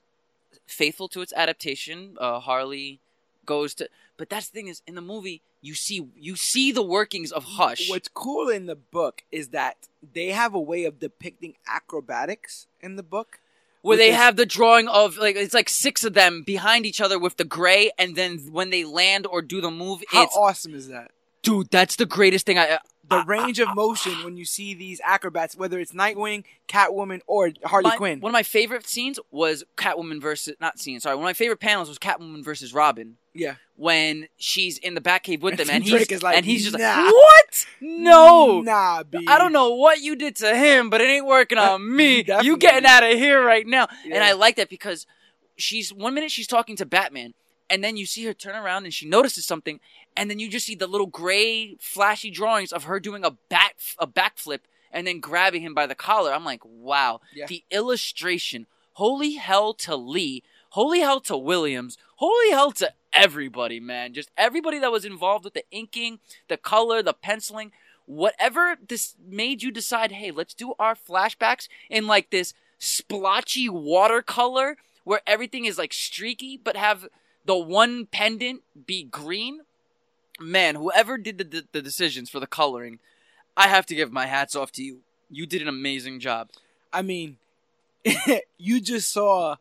faithful 0.67 1.09
to 1.09 1.21
its 1.21 1.33
adaptation. 1.37 2.17
Uh, 2.21 2.41
Harley 2.41 3.01
goes 3.45 3.75
to, 3.75 3.89
but 4.17 4.29
that's 4.31 4.49
the 4.49 4.55
thing 4.55 4.69
is 4.69 4.83
in 4.87 4.95
the 4.95 5.03
movie 5.03 5.43
you 5.65 5.75
see 5.75 6.07
you 6.15 6.37
see 6.37 6.73
the 6.73 6.83
workings 6.83 7.33
of 7.33 7.45
Hush. 7.45 7.89
What's 7.89 8.09
cool 8.09 8.49
in 8.51 8.67
the 8.67 8.77
book 8.77 9.25
is 9.33 9.49
that 9.49 9.89
they 10.13 10.29
have 10.29 10.55
a 10.55 10.61
way 10.61 10.85
of 10.85 11.01
depicting 11.01 11.55
acrobatics 11.67 12.67
in 12.81 12.97
the 12.97 13.03
book. 13.03 13.41
Where 13.85 13.97
they 13.97 14.13
have 14.13 14.37
the 14.37 14.47
drawing 14.47 14.89
of 14.89 15.17
like 15.19 15.37
it's 15.37 15.55
like 15.55 15.69
six 15.69 16.05
of 16.05 16.15
them 16.15 16.43
behind 16.43 16.87
each 16.87 17.01
other 17.01 17.19
with 17.19 17.37
the 17.37 17.45
gray, 17.45 17.91
and 17.99 18.17
then 18.17 18.39
when 18.51 18.71
they 18.71 18.85
land 18.85 19.27
or 19.27 19.43
do 19.43 19.61
the 19.61 19.71
move, 19.71 20.03
How 20.09 20.25
it's 20.25 20.37
awesome 20.37 20.75
is 20.75 20.89
that? 20.89 21.11
dude. 21.43 21.71
That's 21.71 21.97
the 21.97 22.07
greatest 22.07 22.47
thing 22.47 22.59
I. 22.59 22.79
The 23.11 23.23
range 23.27 23.59
of 23.61 23.75
motion 23.75 24.25
when 24.25 24.37
you 24.37 24.45
see 24.45 24.73
these 24.75 25.01
acrobats, 25.05 25.55
whether 25.57 25.79
it's 25.79 25.93
Nightwing, 25.93 26.45
Catwoman, 26.69 27.21
or 27.27 27.51
Harley 27.65 27.91
my- 27.91 27.97
Quinn. 27.97 28.21
One 28.21 28.31
of 28.31 28.33
my 28.33 28.43
favorite 28.43 28.87
scenes 28.87 29.21
was 29.31 29.63
Catwoman 29.77 30.21
versus 30.23 30.57
not 30.61 30.79
scene. 30.79 31.01
Sorry, 31.01 31.15
one 31.15 31.25
of 31.25 31.29
my 31.29 31.33
favorite 31.35 31.61
panels 31.61 31.89
was 31.89 31.99
Catwoman 31.99 32.43
versus 32.43 32.73
Robin. 32.73 33.17
yeah, 33.35 33.57
when 33.77 34.29
she's 34.39 34.79
in 34.79 34.95
the 34.95 35.01
Batcave 35.01 35.41
with 35.41 35.57
them, 35.59 35.69
And 35.73 35.85
he's 35.85 36.23
like, 36.23 36.37
and 36.37 36.47
he's 36.47 36.65
just 36.65 36.79
"Nah." 36.79 37.03
like, 37.03 37.13
"What? 37.13 37.67
No, 37.81 38.61
nah, 38.63 39.03
B. 39.03 39.25
I 39.29 39.37
don't 39.39 39.53
know 39.53 39.75
what 39.75 40.01
you 40.01 40.17
did 40.17 40.37
to 40.37 40.57
him, 40.57 40.89
but 40.89 41.01
it 41.01 41.09
ain't 41.09 41.27
working 41.27 41.59
on 41.59 41.95
me. 41.97 42.25
You 42.43 42.57
getting 42.57 42.87
out 42.87 43.03
of 43.03 43.11
here 43.19 43.45
right 43.45 43.67
now." 43.67 43.89
Yeah. 44.05 44.15
And 44.17 44.25
I 44.25 44.33
like 44.33 44.57
that 44.57 44.71
because 44.71 45.07
she's 45.57 45.93
one 45.93 46.15
minute 46.15 46.31
she's 46.31 46.47
talking 46.47 46.77
to 46.77 46.87
Batman, 46.87 47.35
and 47.69 47.83
then 47.85 47.97
you 47.97 48.07
see 48.07 48.25
her 48.25 48.33
turn 48.35 48.55
around 48.57 48.85
and 48.85 48.95
she 48.95 49.07
notices 49.07 49.45
something, 49.45 49.81
and 50.17 50.31
then 50.31 50.39
you 50.39 50.49
just 50.49 50.67
see 50.67 50.75
the 50.75 50.87
little 50.87 51.07
gray 51.07 51.77
flashy 51.81 52.31
drawings 52.31 52.73
of 52.73 52.85
her 52.85 53.01
doing 53.01 53.25
a 53.25 53.33
back 53.33 53.77
a 53.99 54.07
backflip 54.07 54.61
and 54.93 55.07
then 55.07 55.19
grabbing 55.21 55.63
him 55.63 55.75
by 55.75 55.87
the 55.87 55.95
collar. 55.95 56.33
I'm 56.33 56.45
like, 56.45 56.63
wow, 56.65 57.21
Yeah. 57.35 57.47
the 57.47 57.65
illustration. 57.71 58.67
Holy 58.95 59.33
hell 59.35 59.75
to 59.75 59.97
Lee. 59.97 60.43
Holy 60.71 61.01
hell 61.01 61.21
to 61.23 61.37
Williams. 61.37 61.99
Holy 62.17 62.51
hell 62.51 62.71
to 62.73 62.93
everybody, 63.13 63.81
man. 63.81 64.13
Just 64.13 64.31
everybody 64.37 64.79
that 64.79 64.93
was 64.93 65.05
involved 65.05 65.45
with 65.45 65.55
the 65.55 65.65
inking, 65.73 66.21
the 66.49 66.57
color, 66.57 67.03
the 67.03 67.13
penciling, 67.13 67.73
whatever 68.07 68.77
this 68.87 69.15
made 69.27 69.63
you 69.63 69.71
decide, 69.73 70.13
hey, 70.13 70.31
let's 70.31 70.55
do 70.55 70.75
our 70.79 70.95
flashbacks 70.95 71.69
in 71.91 72.07
like 72.07 72.31
this 72.31 72.55
splotchy 72.79 73.69
watercolor 73.69 74.77
where 75.05 75.21
everything 75.27 75.65
is 75.65 75.77
like 75.79 75.93
streaky, 75.93 76.57
but 76.57 76.77
have 76.77 77.07
the 77.45 77.57
one 77.57 78.07
pendant 78.07 78.63
be 78.87 79.03
green. 79.05 79.61
Man, 80.41 80.75
whoever 80.75 81.17
did 81.17 81.39
the, 81.39 81.45
the, 81.45 81.65
the 81.73 81.83
decisions 81.83 82.29
for 82.31 82.41
the 82.41 82.47
coloring, 82.47 82.99
I 83.57 83.69
have 83.69 83.87
to 83.87 83.95
give 83.95 84.13
my 84.13 84.27
hats 84.27 84.57
off 84.57 84.73
to 84.73 84.83
you. 84.83 85.01
You 85.31 85.47
did 85.47 85.63
an 85.63 85.69
amazing 85.69 86.21
job. 86.21 86.49
I 86.93 87.03
mean, 87.03 87.39
you 88.59 88.81
just 88.81 89.13
saw 89.13 89.57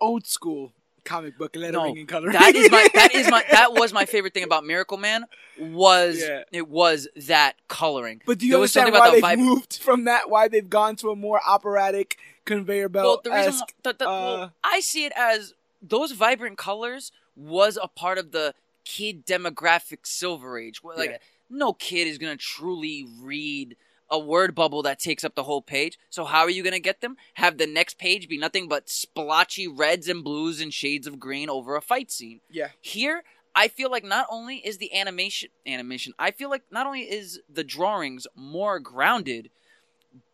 old 0.00 0.26
school 0.26 0.72
comic 1.04 1.38
book 1.38 1.54
lettering 1.54 1.72
No, 1.72 1.84
and 2.00 2.08
coloring. 2.08 2.32
That 2.32 2.54
is 2.54 2.70
my 2.70 2.88
that 2.94 3.14
is 3.14 3.30
my 3.30 3.44
that 3.50 3.72
was 3.74 3.92
my 3.92 4.04
favorite 4.06 4.34
thing 4.34 4.42
about 4.42 4.64
Miracle 4.64 4.96
Man 4.98 5.24
was 5.58 6.20
Yeah. 6.20 6.42
it 6.52 6.68
was 6.68 7.06
that 7.26 7.54
coloring. 7.68 8.22
But 8.26 8.38
do 8.38 8.46
you 8.46 8.52
There 8.52 8.58
understand 8.58 8.92
why 8.92 8.98
about 8.98 9.12
they've 9.12 9.38
the 9.38 9.44
moved 9.44 9.78
from 9.78 10.04
that? 10.04 10.28
Why 10.28 10.48
they've 10.48 10.68
gone 10.68 10.96
to 10.96 11.10
a 11.10 11.16
more 11.16 11.40
operatic 11.46 12.18
conveyor 12.44 12.88
belt? 12.88 13.04
Well, 13.06 13.20
the 13.22 13.30
reason 13.30 13.52
why, 13.60 13.66
the, 13.84 13.92
the, 13.98 14.04
well, 14.04 14.40
uh, 14.42 14.48
I 14.64 14.80
see 14.80 15.04
it 15.04 15.12
as 15.16 15.54
those 15.80 16.12
vibrant 16.12 16.58
colors 16.58 17.12
was 17.36 17.78
a 17.80 17.86
part 17.88 18.18
of 18.18 18.32
the 18.32 18.54
kid 18.86 19.26
demographic 19.26 20.06
Silver 20.06 20.58
Age. 20.58 20.80
Like 20.82 21.10
Yeah. 21.10 21.18
no 21.50 21.74
kid 21.74 22.06
is 22.08 22.16
gonna 22.16 22.36
truly 22.38 23.06
read 23.20 23.76
a 24.08 24.18
word 24.18 24.54
bubble 24.54 24.82
that 24.82 25.00
takes 25.00 25.24
up 25.24 25.34
the 25.34 25.42
whole 25.42 25.60
page. 25.60 25.98
So 26.10 26.24
how 26.24 26.42
are 26.42 26.50
you 26.50 26.62
going 26.62 26.72
to 26.74 26.78
get 26.78 27.00
them? 27.00 27.16
Have 27.34 27.58
the 27.58 27.66
next 27.66 27.98
page 27.98 28.28
be 28.28 28.38
nothing 28.38 28.68
but 28.68 28.88
splotchy 28.88 29.66
reds 29.66 30.06
and 30.06 30.22
blues 30.22 30.60
and 30.60 30.72
shades 30.72 31.08
of 31.08 31.18
green 31.18 31.50
over 31.50 31.74
a 31.74 31.80
fight 31.80 32.12
scene. 32.12 32.40
Yeah. 32.48 32.68
Here, 32.80 33.24
I 33.52 33.66
feel 33.66 33.90
like 33.90 34.04
not 34.04 34.28
only 34.30 34.58
is 34.58 34.78
the 34.78 34.94
animation 34.96 35.48
animation, 35.66 36.12
I 36.20 36.30
feel 36.30 36.48
like 36.50 36.62
not 36.70 36.86
only 36.86 37.00
is 37.00 37.40
the 37.52 37.64
drawings 37.64 38.28
more 38.36 38.78
grounded, 38.78 39.50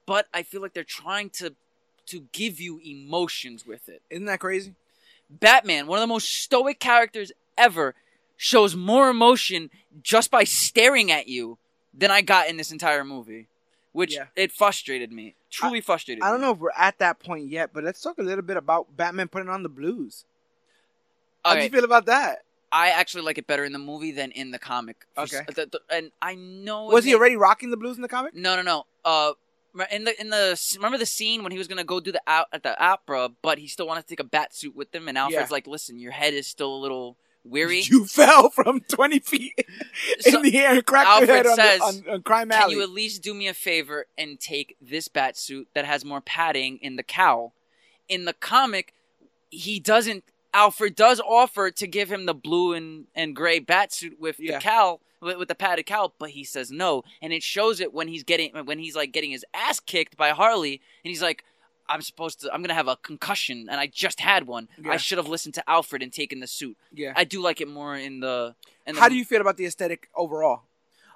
but 0.05 0.27
I 0.35 0.43
feel 0.43 0.61
like 0.61 0.75
they're 0.75 0.85
trying 0.85 1.31
to 1.31 1.55
to 2.07 2.27
give 2.33 2.61
you 2.61 2.79
emotions 2.85 3.65
with 3.67 3.89
it. 3.89 4.03
Isn't 4.11 4.27
that 4.27 4.41
crazy? 4.41 4.75
Batman, 5.31 5.87
one 5.87 5.99
of 5.99 6.03
the 6.03 6.09
most 6.13 6.29
stoic 6.29 6.79
characters 6.79 7.33
ever, 7.57 7.95
shows 8.43 8.75
more 8.75 9.09
emotion 9.09 9.71
just 10.03 10.29
by 10.31 10.43
staring 10.43 11.13
at 11.13 11.29
you 11.29 11.59
than 11.95 12.11
I 12.11 12.23
got 12.23 12.49
in 12.49 12.57
this 12.57 12.73
entire 12.73 13.05
movie. 13.05 13.47
Which 13.93 14.15
Yeah. 14.15 14.27
it 14.35 14.51
frustrated 14.51 15.13
me. 15.13 15.37
Truly 15.51 15.81
frustrated 15.83 16.23
me. 16.23 16.27
I 16.27 16.31
don't 16.33 16.41
me. 16.41 16.47
know 16.47 16.53
if 16.55 16.59
we're 16.59 16.71
at 16.77 16.99
that 16.99 17.21
point 17.21 17.49
yet, 17.51 17.73
but 17.75 17.85
let's 17.85 18.01
talk 18.01 18.19
a 18.19 18.23
little 18.23 18.43
bit 18.43 18.57
about 18.57 18.97
Batman 18.97 19.29
putting 19.29 19.51
on 19.51 19.63
the 19.63 19.69
blues. 19.69 20.25
How 21.45 21.55
do 21.55 21.63
you 21.63 21.69
feel 21.71 21.85
about 21.85 22.07
that? 22.07 22.39
I 22.73 22.89
actually 22.89 23.23
like 23.25 23.37
it 23.37 23.47
better 23.47 23.65
in 23.65 23.73
the 23.73 23.79
movie 23.79 24.13
than 24.13 24.31
in 24.33 24.51
the 24.51 24.59
comic. 24.59 25.05
S- 25.17 25.35
Okay. 25.35 25.45
the- 25.55 25.67
the- 25.67 25.83
and 25.95 26.11
I 26.23 26.35
know 26.35 26.87
Was 26.87 27.05
he 27.05 27.15
already 27.15 27.37
rocking 27.37 27.71
the 27.71 27.77
blues 27.77 27.97
in 27.97 28.03
the 28.03 28.09
comic? 28.09 28.35
No, 28.35 28.57
no, 28.57 28.63
no. 28.63 28.87
Uh, 29.05 29.35
in 29.91 30.05
the 30.05 30.19
in 30.21 30.31
the 30.31 30.59
remember 30.77 30.97
the 30.99 31.05
scene 31.07 31.43
when 31.43 31.53
he 31.53 31.59
was 31.59 31.69
gonna 31.69 31.85
go 31.85 32.01
do 32.01 32.13
the 32.13 32.23
out 32.27 32.47
at 32.53 32.63
the 32.63 32.79
opera, 32.83 33.29
but 33.43 33.59
he 33.59 33.69
still 33.69 33.87
wanted 33.87 34.03
to 34.03 34.09
take 34.09 34.21
a 34.21 34.25
bat 34.25 34.55
suit 34.55 34.75
with 34.75 34.95
him, 34.95 35.07
and 35.09 35.19
Alfred's 35.19 35.51
Yeah. 35.51 35.55
like, 35.55 35.67
"Listen, 35.67 35.99
your 35.99 36.13
head 36.13 36.33
is 36.35 36.47
still 36.47 36.75
a 36.75 36.81
little 36.81 37.19
weary. 37.45 37.83
You 37.91 38.07
fell 38.07 38.51
from 38.51 38.81
20 38.81 39.19
feet 39.21 39.53
So- 40.21 40.37
in 40.39 40.43
the 40.43 40.59
air 40.59 40.75
and 40.75 40.87
cracked 40.87 41.09
Alfred 41.09 41.29
your 41.29 41.37
head 41.37 41.47
on, 41.47 41.57
says, 41.57 42.03
the, 42.03 42.09
on, 42.11 42.15
on 42.17 42.23
Crime 42.23 42.49
Can 42.51 42.71
you 42.71 42.83
at 42.83 42.91
least 42.91 43.23
do 43.23 43.35
me 43.35 43.49
a 43.49 43.55
favor 43.55 44.07
and 44.17 44.39
take 44.39 44.77
this 44.81 45.09
bat 45.09 45.37
suit 45.37 45.69
that 45.75 45.85
has 45.85 46.05
more 46.05 46.21
padding 46.21 46.79
in 46.83 46.97
the 46.97 47.03
cowl? 47.03 47.55
In 48.09 48.25
the 48.25 48.33
comic, 48.35 48.95
he 49.51 49.81
doesn't. 49.81 50.25
Alfred 50.55 50.95
does 50.95 51.19
offer 51.21 51.71
to 51.71 51.87
give 51.87 52.13
him 52.13 52.27
the 52.27 52.35
blue 52.35 52.75
and, 52.75 53.07
and 53.15 53.35
gray 53.35 53.59
bat 53.59 53.93
suit 53.93 54.21
with 54.21 54.39
Yeah. 54.39 54.57
the 54.59 54.61
cowl 54.61 55.01
with, 55.21 55.39
with 55.39 55.49
the 55.49 55.55
padded 55.55 55.87
cowl, 55.87 56.13
but 56.19 56.31
he 56.31 56.45
says 56.45 56.71
no, 56.71 57.05
and 57.23 57.33
it 57.33 57.43
shows 57.43 57.81
it 57.81 57.95
when 57.95 58.09
he's 58.09 58.23
getting 58.23 58.53
when 58.67 58.79
he's 58.79 58.95
like 58.95 59.13
getting 59.13 59.31
his 59.31 59.47
ass 59.55 59.81
kicked 59.81 60.17
by 60.17 60.31
Harley, 60.31 60.81
and 61.05 61.11
he's 61.11 61.23
like. 61.23 61.45
I'm 61.93 62.03
supposed 62.03 62.41
to. 62.41 62.53
I'm 62.53 62.63
gonna 62.63 62.75
have 62.75 62.89
a 62.89 62.97
concussion, 62.97 63.69
and 63.71 63.79
I 63.81 63.87
just 63.87 64.21
had 64.21 64.47
one. 64.47 64.69
Yeah. 64.83 64.93
I 64.93 64.97
should 64.97 65.19
have 65.19 65.29
listened 65.29 65.55
to 65.55 65.71
Alfred 65.71 66.03
and 66.03 66.13
taken 66.13 66.41
the 66.41 66.47
suit. 66.47 66.77
yeah. 66.93 67.13
I 67.15 67.25
do 67.25 67.41
like 67.43 67.61
it 67.61 67.69
more 67.69 67.97
in 67.97 68.21
the. 68.21 68.55
In 68.87 68.95
the 68.95 69.01
How 69.01 69.09
do 69.09 69.15
you 69.15 69.25
feel 69.25 69.41
about 69.41 69.57
the 69.57 69.67
aesthetic 69.67 70.09
overall? 70.15 70.63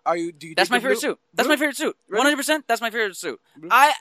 Are 0.05 0.16
you? 0.16 0.32
Do 0.32 0.47
you? 0.48 0.55
That's 0.55 0.70
my 0.70 0.78
favorite 0.78 1.01
blue- 1.01 1.11
suit. 1.11 1.19
That's 1.35 1.47
blue? 1.47 1.57
my 1.57 1.59
favorite 1.59 1.77
suit. 1.77 1.97
One 2.09 2.23
hundred 2.23 2.36
percent. 2.36 2.65
That's 2.69 2.81
my 2.81 2.90
favorite 2.90 3.16
suit. 3.16 3.40
Blue? 3.57 3.69
I, 3.73 3.93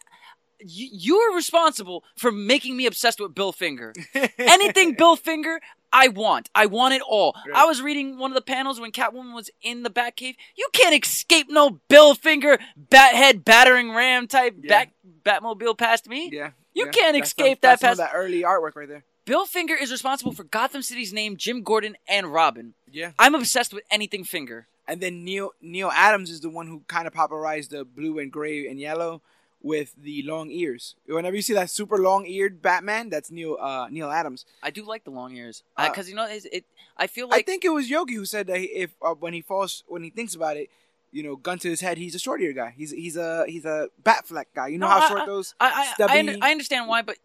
you, 0.60 1.18
are 1.18 1.36
responsible 1.36 2.04
for 2.16 2.32
making 2.32 2.78
me 2.78 2.86
obsessed 2.86 3.20
with 3.20 3.34
Bill 3.34 3.52
Finger. 3.52 3.94
Anything 4.38 4.94
Bill 4.94 5.16
Finger, 5.16 5.60
I 5.92 6.08
want. 6.10 6.50
I 6.56 6.66
want 6.66 6.94
it 6.94 7.02
all. 7.08 7.36
Right. 7.48 7.56
I 7.56 7.66
was 7.66 7.82
reading 7.82 8.18
one 8.18 8.32
of 8.32 8.36
the 8.36 8.42
panels 8.42 8.80
when 8.80 8.92
Catwoman 8.92 9.34
was 9.34 9.50
in 9.62 9.84
the 9.84 9.90
Batcave. 9.90 10.36
You 10.56 10.68
can't 10.74 11.04
escape 11.04 11.48
no 11.50 11.80
Bill 11.90 12.16
Finger, 12.16 12.58
Bathead, 12.90 13.44
battering 13.44 13.92
ram 13.94 14.28
type 14.28 14.56
Yeah. 14.62 14.86
Bat 15.24 15.42
Batmobile 15.44 15.78
past 15.78 16.08
me. 16.08 16.30
Yeah. 16.32 16.52
You 16.76 16.86
yeah. 16.86 16.92
can't 16.92 17.18
escape 17.18 17.62
that 17.62 17.80
that's 17.80 17.82
past- 17.82 17.98
that 17.98 18.12
early 18.14 18.44
artwork 18.44 18.76
right 18.76 18.88
there. 18.88 19.04
Bill 19.26 19.48
Finger 19.48 19.74
is 19.74 19.92
responsible 19.92 20.34
for 20.34 20.44
Gotham 20.44 20.84
City's 20.84 21.12
name, 21.12 21.36
Jim 21.36 21.64
Gordon, 21.64 21.98
and 22.08 22.32
Robin. 22.32 22.76
Yeah. 22.92 23.14
I'm 23.18 23.34
obsessed 23.34 23.74
with 23.74 23.84
anything 23.90 24.24
Finger. 24.24 24.68
And 24.88 25.02
then 25.02 25.24
Neal 25.26 25.50
Neal 25.62 25.90
Adams 25.90 26.30
is 26.30 26.42
the 26.42 26.50
one 26.50 26.68
who 26.68 26.84
kind 26.88 27.08
of 27.08 27.14
popularized 27.14 27.72
the 27.72 27.84
blue 27.86 28.20
and 28.20 28.32
gray 28.32 28.68
and 28.68 28.80
yellow 28.80 29.24
with 29.64 29.96
the 30.00 30.22
long 30.22 30.52
ears. 30.52 30.94
Whenever 31.08 31.36
you 31.36 31.42
see 31.42 31.56
that 31.56 31.72
super 31.72 31.98
long 31.98 32.28
eared 32.28 32.62
Batman, 32.62 33.10
that's 33.10 33.32
Neal 33.32 33.58
uh, 33.60 33.88
Neal 33.90 34.12
Adams. 34.12 34.46
I 34.62 34.70
do 34.70 34.86
like 34.86 35.04
the 35.06 35.10
long 35.10 35.36
ears 35.36 35.64
Uh, 35.76 35.90
because 35.90 36.08
you 36.08 36.14
know 36.14 36.26
it's- 36.26 36.46
it. 36.52 36.66
I 36.98 37.08
feel 37.08 37.28
like 37.28 37.40
I 37.40 37.42
think 37.42 37.66
it 37.66 37.70
was 37.70 37.90
Yogi 37.90 38.14
who 38.14 38.26
said 38.26 38.46
that 38.46 38.60
if 38.60 38.92
uh, 39.02 39.16
when 39.16 39.34
he 39.34 39.42
falls 39.42 39.84
when 39.88 40.04
he 40.04 40.12
thinks 40.12 40.36
about 40.36 40.56
it, 40.56 40.70
you 41.16 41.24
know, 41.24 41.36
gun 41.36 41.58
to 41.60 41.70
his 41.70 41.82
head, 41.82 41.98
he's 41.98 42.14
a 42.16 42.20
short 42.20 42.42
ear 42.42 42.54
guy. 42.54 42.74
He's 42.78 42.92
he's 42.92 43.16
a 43.18 43.46
he's 43.48 43.66
a 43.66 43.88
bat 44.04 44.26
Batfleck 44.28 44.46
guy. 44.56 44.68
You 44.68 44.78
know 44.78 44.88
No, 44.88 44.94
how 44.94 45.06
I- 45.06 45.08
short 45.10 45.26
those 45.26 45.56
I 45.60 45.94
I. 46.00 46.06
I, 46.20 46.38
I 46.42 46.52
understand 46.52 46.88
why, 46.88 47.02
but 47.02 47.18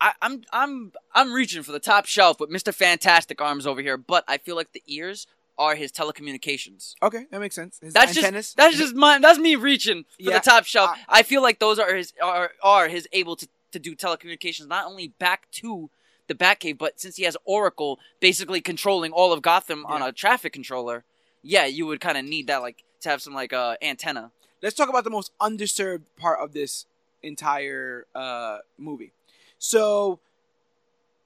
I, 0.00 0.12
I'm 0.22 0.42
I'm 0.52 0.92
I'm 1.14 1.32
reaching 1.32 1.62
for 1.62 1.72
the 1.72 1.80
top 1.80 2.06
shelf 2.06 2.40
with 2.40 2.50
Mister 2.50 2.72
Fantastic 2.72 3.40
arms 3.40 3.66
over 3.66 3.80
here. 3.82 3.96
But 3.96 4.24
I 4.28 4.38
feel 4.38 4.56
like 4.56 4.72
the 4.72 4.82
ears 4.86 5.26
are 5.58 5.74
his 5.74 5.92
telecommunications. 5.92 6.94
okay, 7.02 7.26
that 7.30 7.40
makes 7.40 7.54
sense. 7.54 7.78
His 7.80 7.92
That's 7.92 8.16
antennas. 8.16 8.46
just 8.46 8.56
that's 8.56 8.76
just 8.76 8.94
my 8.94 9.18
that's 9.18 9.38
me 9.38 9.54
reaching 9.56 10.04
for 10.04 10.08
Yeah, 10.30 10.38
the 10.38 10.40
top 10.40 10.64
shelf. 10.64 10.90
I- 11.08 11.20
I, 11.20 11.22
feel 11.22 11.42
like 11.42 11.58
those 11.58 11.78
are 11.78 11.94
his 11.94 12.12
are 12.22 12.50
are 12.62 12.88
his 12.88 13.06
able 13.12 13.36
to 13.36 13.48
to 13.72 13.78
do 13.78 13.94
telecommunications 13.96 14.66
not 14.68 14.86
only 14.86 15.08
back 15.08 15.50
to 15.52 15.90
the 16.28 16.34
Batcave, 16.34 16.78
but 16.78 17.00
since 17.00 17.16
he 17.16 17.24
has 17.24 17.36
Oracle 17.44 17.98
basically 18.20 18.60
controlling 18.60 19.12
all 19.12 19.32
of 19.32 19.42
Gotham 19.42 19.84
on 19.86 20.00
a 20.02 20.12
traffic 20.12 20.52
controller, 20.52 21.04
yeah, 21.42 21.66
you 21.66 21.86
would 21.86 22.00
kind 22.00 22.16
of 22.16 22.24
need 22.24 22.46
that 22.46 22.62
like 22.62 22.84
to 23.02 23.08
have 23.10 23.22
some 23.22 23.34
like 23.34 23.52
uh 23.52 23.76
antenna. 23.82 24.30
let's 24.62 24.74
talk 24.76 24.88
about 24.88 25.04
the 25.04 25.10
most 25.10 25.32
underserved 25.40 26.02
part 26.16 26.38
of 26.40 26.52
this 26.52 26.86
entire 27.22 28.06
uh, 28.14 28.58
movie. 28.78 29.12
So 29.58 30.18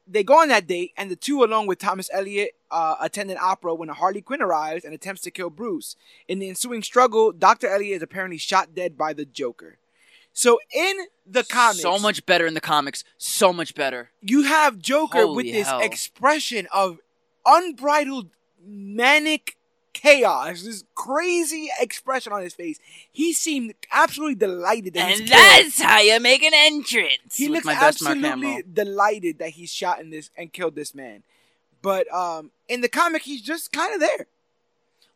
they 0.08 0.22
go 0.22 0.40
on 0.40 0.48
that 0.48 0.66
date, 0.66 0.92
and 0.96 1.10
the 1.10 1.16
two, 1.16 1.42
along 1.42 1.66
with 1.66 1.78
Thomas 1.78 2.08
Elliot, 2.12 2.50
uh, 2.70 2.96
attend 3.00 3.30
an 3.30 3.38
opera 3.40 3.74
when 3.74 3.88
a 3.88 3.94
Harley 3.94 4.20
Quinn 4.20 4.40
arrives 4.42 4.84
and 4.84 4.94
attempts 4.94 5.22
to 5.22 5.30
kill 5.30 5.50
Bruce. 5.50 5.96
In 6.28 6.38
the 6.38 6.48
ensuing 6.48 6.82
struggle, 6.82 7.32
Dr. 7.32 7.66
Elliot 7.68 7.96
is 7.96 8.02
apparently 8.02 8.38
shot 8.38 8.74
dead 8.74 8.96
by 8.96 9.12
the 9.12 9.24
Joker. 9.24 9.78
So 10.32 10.60
in 10.72 11.06
the 11.26 11.42
comics, 11.44 11.80
So 11.82 11.98
much 11.98 12.24
better 12.26 12.46
in 12.46 12.54
the 12.54 12.60
comics. 12.60 13.04
So 13.16 13.52
much 13.54 13.74
better. 13.74 14.10
you 14.20 14.42
have 14.42 14.78
Joker 14.78 15.22
Holy 15.22 15.36
with 15.36 15.46
this 15.52 15.66
hell. 15.66 15.80
expression 15.80 16.68
of 16.72 16.98
unbridled 17.46 18.28
manic 18.64 19.56
chaos, 20.00 20.62
this 20.62 20.84
crazy 20.94 21.68
expression 21.80 22.32
on 22.32 22.42
his 22.42 22.54
face. 22.54 22.78
He 23.10 23.32
seemed 23.32 23.74
absolutely 23.92 24.34
delighted 24.36 24.94
that 24.94 25.08
he's 25.10 25.20
And 25.20 25.28
killed. 25.28 25.40
that's 25.40 25.80
how 25.80 26.00
you 26.00 26.20
make 26.20 26.42
an 26.42 26.52
entrance. 26.54 27.34
He 27.36 27.48
looks 27.48 27.64
my 27.64 27.74
best 27.74 28.02
Mark 28.02 28.16
absolutely 28.18 28.62
delighted 28.72 29.38
that 29.38 29.50
he's 29.50 29.72
shot 29.72 30.00
in 30.00 30.10
this 30.10 30.30
and 30.36 30.52
killed 30.52 30.74
this 30.74 30.94
man. 30.94 31.22
But 31.82 32.12
um, 32.12 32.50
in 32.68 32.80
the 32.80 32.88
comic, 32.88 33.22
he's 33.22 33.42
just 33.42 33.72
kind 33.72 33.94
of 33.94 34.00
there. 34.00 34.26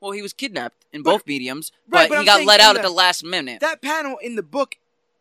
Well, 0.00 0.12
he 0.12 0.22
was 0.22 0.32
kidnapped 0.32 0.86
in 0.92 1.02
But- 1.02 1.10
both 1.12 1.26
mediums, 1.26 1.72
Right, 1.88 2.08
but, 2.08 2.16
but 2.16 2.22
he 2.24 2.30
I'm 2.30 2.38
got 2.40 2.46
let 2.46 2.60
out 2.60 2.74
the- 2.74 2.80
at 2.80 2.82
the 2.86 2.90
last 2.92 3.22
minute. 3.24 3.60
That 3.60 3.82
panel 3.82 4.16
in 4.18 4.34
the 4.36 4.42
book 4.42 4.76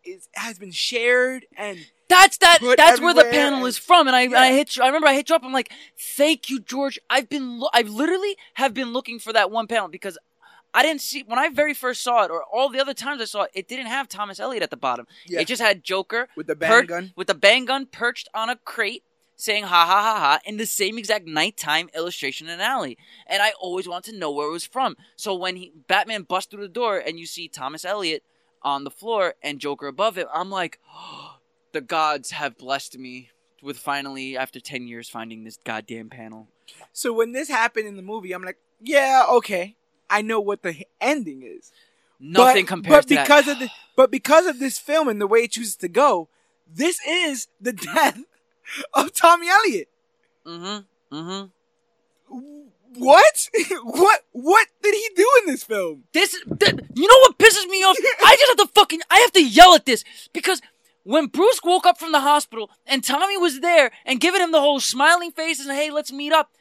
is 0.06 0.30
has 0.34 0.57
been 0.57 0.72
shared 0.72 1.45
and 1.57 1.77
that's 2.10 2.38
that. 2.40 2.60
put 2.60 2.77
That's 2.77 2.99
where 2.99 3.14
the 3.14 3.26
panel 3.26 3.65
is 3.65 3.77
from. 3.77 4.07
And 4.07 4.15
I, 4.15 4.23
and 4.23 4.36
I 4.36 4.52
hit. 4.52 4.76
You, 4.76 4.84
I 4.84 4.88
remember 4.88 5.07
I 5.07 5.14
hit 5.14 5.30
you 5.30 5.36
up. 5.36 5.44
I'm 5.44 5.53
like, 5.53 5.72
thank 5.98 6.49
you, 6.49 6.60
George. 6.60 6.99
I've 7.10 7.30
been. 7.30 7.60
Lo- 7.60 7.69
I 7.73 7.84
literally 7.84 8.36
have 8.56 8.73
been 8.73 8.91
looking 8.91 9.19
for 9.19 9.31
that 9.34 9.52
one 9.52 9.68
panel 9.68 9.88
because 9.88 10.18
I 10.73 10.84
didn't 10.84 11.02
see 11.02 11.23
when 11.26 11.40
I 11.40 11.49
very 11.49 11.73
first 11.73 12.02
saw 12.02 12.23
it, 12.26 12.31
or 12.31 12.44
all 12.44 12.69
the 12.69 12.80
other 12.80 12.94
times 12.94 13.22
I 13.22 13.26
saw 13.26 13.44
it. 13.44 13.52
It 13.53 13.68
didn't 13.68 13.88
have 13.88 14.07
Thomas 14.10 14.40
Elliot 14.40 14.64
at 14.64 14.69
the 14.69 14.77
bottom. 14.77 15.07
Yeah. 15.26 15.40
It 15.41 15.48
just 15.48 15.61
had 15.61 15.84
Joker 15.84 16.27
with 16.36 16.48
the 16.48 16.56
per- 16.56 16.81
bang 16.81 16.86
gun. 16.86 17.14
with 17.15 17.27
the 17.27 17.34
bang 17.36 17.65
gun 17.65 17.86
perched 17.86 18.27
on 18.34 18.49
a 18.49 18.56
crate 18.56 19.03
saying 19.36 19.64
ha 19.64 19.86
ha 19.86 20.02
ha 20.02 20.19
ha 20.19 20.40
in 20.44 20.57
the 20.57 20.65
same 20.65 20.98
exact 20.98 21.26
nighttime 21.26 21.90
illustration 21.95 22.48
in 22.48 22.56
an 22.56 22.61
alley. 22.61 22.98
And 23.26 23.41
I 23.41 23.53
always 23.60 23.88
wanted 23.88 24.11
to 24.11 24.18
know 24.19 24.31
where 24.31 24.49
it 24.49 24.52
was 24.52 24.65
from. 24.65 24.98
So 25.15 25.34
when 25.34 25.56
he 25.56 25.72
Batman 25.88 26.23
busts 26.23 26.52
through 26.52 26.64
the 26.64 26.68
door 26.68 26.98
and 26.98 27.18
you 27.18 27.26
see 27.26 27.48
Thomas 27.48 27.86
Elliot 27.86 28.22
on 28.61 28.84
the 28.84 28.91
floor 28.91 29.36
and 29.41 29.60
Joker 29.60 29.88
above 29.88 30.18
it, 30.18 30.27
I'm 30.34 30.49
like, 30.49 30.80
the 31.72 31.82
gods 31.82 32.32
have 32.32 32.58
blessed 32.58 32.98
me 32.98 33.30
with 33.62 33.78
finally 33.78 34.38
after 34.38 34.60
10 34.60 34.88
years 34.88 35.10
finding 35.10 35.44
this 35.44 35.58
goddamn 35.64 36.10
panel. 36.10 36.48
So 36.94 37.14
when 37.14 37.32
this 37.32 37.50
happened 37.50 37.88
in 37.88 37.96
the 37.96 38.02
movie, 38.02 38.32
I'm 38.32 38.44
like, 38.44 38.58
yeah, 38.82 39.24
okay, 39.30 39.76
I 40.10 40.22
know 40.22 40.40
what 40.40 40.64
the 40.64 40.86
ending 41.02 41.44
is. 41.44 41.72
Nothing 42.20 42.66
but, 42.66 42.70
compares 42.70 43.06
but 43.06 43.08
to 43.10 43.16
that. 43.16 43.28
because 43.28 43.48
of 43.48 43.60
the, 43.60 43.70
but 43.96 44.12
because 44.12 44.46
of 44.46 44.60
this 44.60 44.78
film 44.78 45.08
and 45.08 45.22
the 45.22 45.28
way 45.28 45.40
it 45.40 45.52
chooses 45.52 45.76
to 45.78 45.88
go, 45.88 46.28
this 46.68 47.00
is 47.08 47.48
the 47.60 47.74
death 47.74 48.20
of 48.94 49.14
Tommy 49.14 49.50
Elliot. 49.50 49.90
Mm-hmm. 50.46 51.16
Mm-hmm. 51.16 51.46
What? 52.96 53.50
what? 53.84 54.22
What 54.32 54.68
did 54.82 54.96
he 54.96 55.10
do 55.16 55.30
in 55.41 55.52
this 55.52 55.64
film? 55.64 56.04
This, 56.14 56.32
th- 56.32 56.80
you 56.94 57.08
know 57.08 57.20
what 57.22 57.38
pisses 57.38 57.68
me 57.68 57.84
off? 57.84 57.98
I 58.26 58.36
just 58.36 58.60
have 58.60 58.68
to 58.68 58.74
fucking, 58.74 59.02
I 59.10 59.20
have 59.20 59.32
to 59.34 59.46
yell 59.46 59.76
at 59.76 59.86
this 59.86 60.04
because 60.34 60.62
when 61.10 61.26
Bruce 61.27 61.60
woke 61.64 61.86
up 61.88 61.98
from 61.98 62.11
the 62.11 62.19
hospital 62.19 62.69
and 62.86 63.03
Tommy 63.03 63.36
was 63.38 63.61
there 63.61 63.90
and 64.06 64.19
giving 64.19 64.41
him 64.41 64.52
the 64.52 64.60
whole 64.61 64.80
smiling 64.80 65.31
face 65.31 65.60
and 65.60 65.72
hey, 65.72 65.90
let's 65.90 66.11
meet 66.11 66.31
up. 66.31 66.52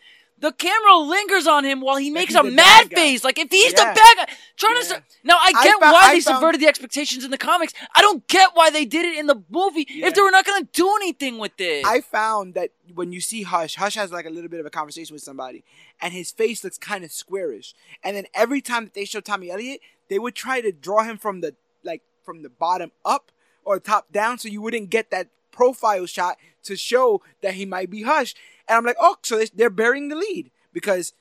The 0.40 0.52
camera 0.52 0.96
lingers 0.96 1.48
on 1.48 1.64
him 1.64 1.80
while 1.80 1.96
he 1.96 2.10
makes 2.10 2.32
a 2.34 2.44
mad 2.44 2.90
face, 2.94 3.24
like 3.24 3.38
if 3.40 3.50
he's 3.50 3.72
Yeah. 3.72 3.92
the 3.92 4.00
bad 4.00 4.16
guy. 4.28 4.34
Trying 4.56 4.80
to 4.80 4.88
Yeah. 4.88 4.96
s- 4.98 5.02
now, 5.24 5.34
I 5.34 5.52
I 5.54 5.64
get 5.64 5.80
why 5.80 5.88
I 5.88 6.14
they 6.14 6.20
found- 6.20 6.36
subverted 6.36 6.60
the 6.60 6.68
expectations 6.68 7.24
in 7.24 7.32
the 7.32 7.36
comics. 7.38 7.72
I 7.96 8.00
don't 8.00 8.24
get 8.28 8.50
why 8.54 8.70
they 8.70 8.84
did 8.84 9.04
it 9.04 9.18
in 9.18 9.26
the 9.26 9.42
movie 9.50 9.84
Yeah. 9.90 10.06
if 10.06 10.14
they 10.14 10.22
were 10.22 10.30
not 10.30 10.44
going 10.46 10.64
to 10.64 10.68
do 10.72 10.88
anything 11.02 11.38
with 11.38 11.60
it. 11.60 11.84
I 11.84 12.00
found 12.00 12.54
that 12.54 12.70
when 12.94 13.10
you 13.12 13.20
see 13.20 13.42
Hush, 13.42 13.74
Hush 13.74 13.96
has 13.96 14.12
like 14.12 14.26
a 14.26 14.30
little 14.30 14.48
bit 14.48 14.60
of 14.60 14.66
a 14.66 14.70
conversation 14.70 15.12
with 15.12 15.24
somebody, 15.24 15.64
and 16.00 16.12
his 16.14 16.30
face 16.30 16.62
looks 16.62 16.78
kind 16.78 17.02
of 17.04 17.10
squarish. 17.10 17.74
And 18.04 18.16
then 18.16 18.26
every 18.32 18.60
time 18.60 18.84
that 18.84 18.94
they 18.94 19.04
show 19.06 19.20
Tommy 19.20 19.50
Elliot, 19.50 19.80
they 20.08 20.20
would 20.20 20.36
try 20.36 20.60
to 20.60 20.70
draw 20.70 21.02
him 21.02 21.18
from 21.18 21.40
the 21.40 21.56
like 21.82 22.02
from 22.24 22.42
the 22.42 22.48
bottom 22.48 22.92
up 23.04 23.32
or 23.68 23.78
top 23.78 24.10
down, 24.10 24.38
so 24.38 24.48
you 24.48 24.62
wouldn't 24.62 24.88
get 24.88 25.10
that 25.10 25.28
profile 25.52 26.06
shot 26.06 26.38
to 26.62 26.74
show 26.76 27.20
that 27.42 27.54
he 27.54 27.66
might 27.66 27.90
be 27.90 28.02
Hush. 28.02 28.34
And 28.66 28.76
I'm 28.78 28.84
like, 28.84 28.96
oh, 28.98 29.16
so 29.22 29.36
they- 29.38 29.50
they're 29.54 29.68
burying 29.70 30.08
the 30.08 30.16
lead 30.16 30.50
because, 30.72 31.12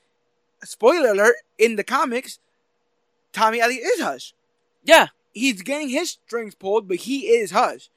spoiler 0.64 1.10
alert, 1.10 1.36
in 1.58 1.76
the 1.76 1.84
comics, 1.84 2.38
Tommy 3.32 3.60
Elliot 3.60 3.84
is 3.84 4.00
Hush. 4.00 4.34
Yeah. 4.82 5.08
He's 5.32 5.60
getting 5.62 5.90
his 5.90 6.10
strings 6.12 6.54
pulled, 6.54 6.88
but 6.88 6.96
he 6.98 7.26
is 7.28 7.50
Hush. 7.50 7.90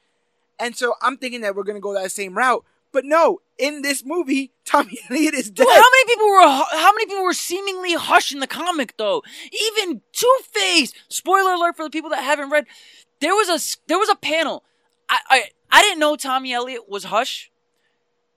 And 0.59 0.75
so 0.75 0.95
I'm 1.01 1.17
thinking 1.17 1.41
that 1.41 1.55
we're 1.55 1.63
gonna 1.63 1.79
go 1.79 1.93
that 1.93 2.11
same 2.11 2.37
route. 2.37 2.63
But 2.91 3.05
no, 3.05 3.39
in 3.57 3.81
this 3.83 4.03
movie, 4.05 4.51
Tommy 4.65 4.99
Elliot 5.09 5.33
is 5.33 5.49
dead. 5.49 5.63
Dude, 5.63 5.73
how 5.73 5.81
many 5.81 6.05
people 6.13 6.27
were 6.29 6.41
how 6.43 6.91
many 6.93 7.05
people 7.05 7.23
were 7.23 7.33
seemingly 7.33 7.93
hush 7.93 8.33
in 8.33 8.39
the 8.41 8.47
comic 8.47 8.95
though? 8.97 9.23
Even 9.67 10.01
Two 10.11 10.37
Face. 10.51 10.93
Spoiler 11.07 11.53
alert 11.53 11.77
for 11.77 11.85
the 11.85 11.89
people 11.89 12.09
that 12.09 12.23
haven't 12.23 12.49
read. 12.49 12.65
There 13.21 13.33
was 13.33 13.49
a 13.49 13.77
there 13.87 13.97
was 13.99 14.09
a 14.09 14.15
panel. 14.15 14.63
I 15.09 15.19
I, 15.29 15.43
I 15.71 15.81
didn't 15.81 15.99
know 15.99 16.15
Tommy 16.15 16.51
Elliot 16.51 16.89
was 16.89 17.05
hush 17.05 17.49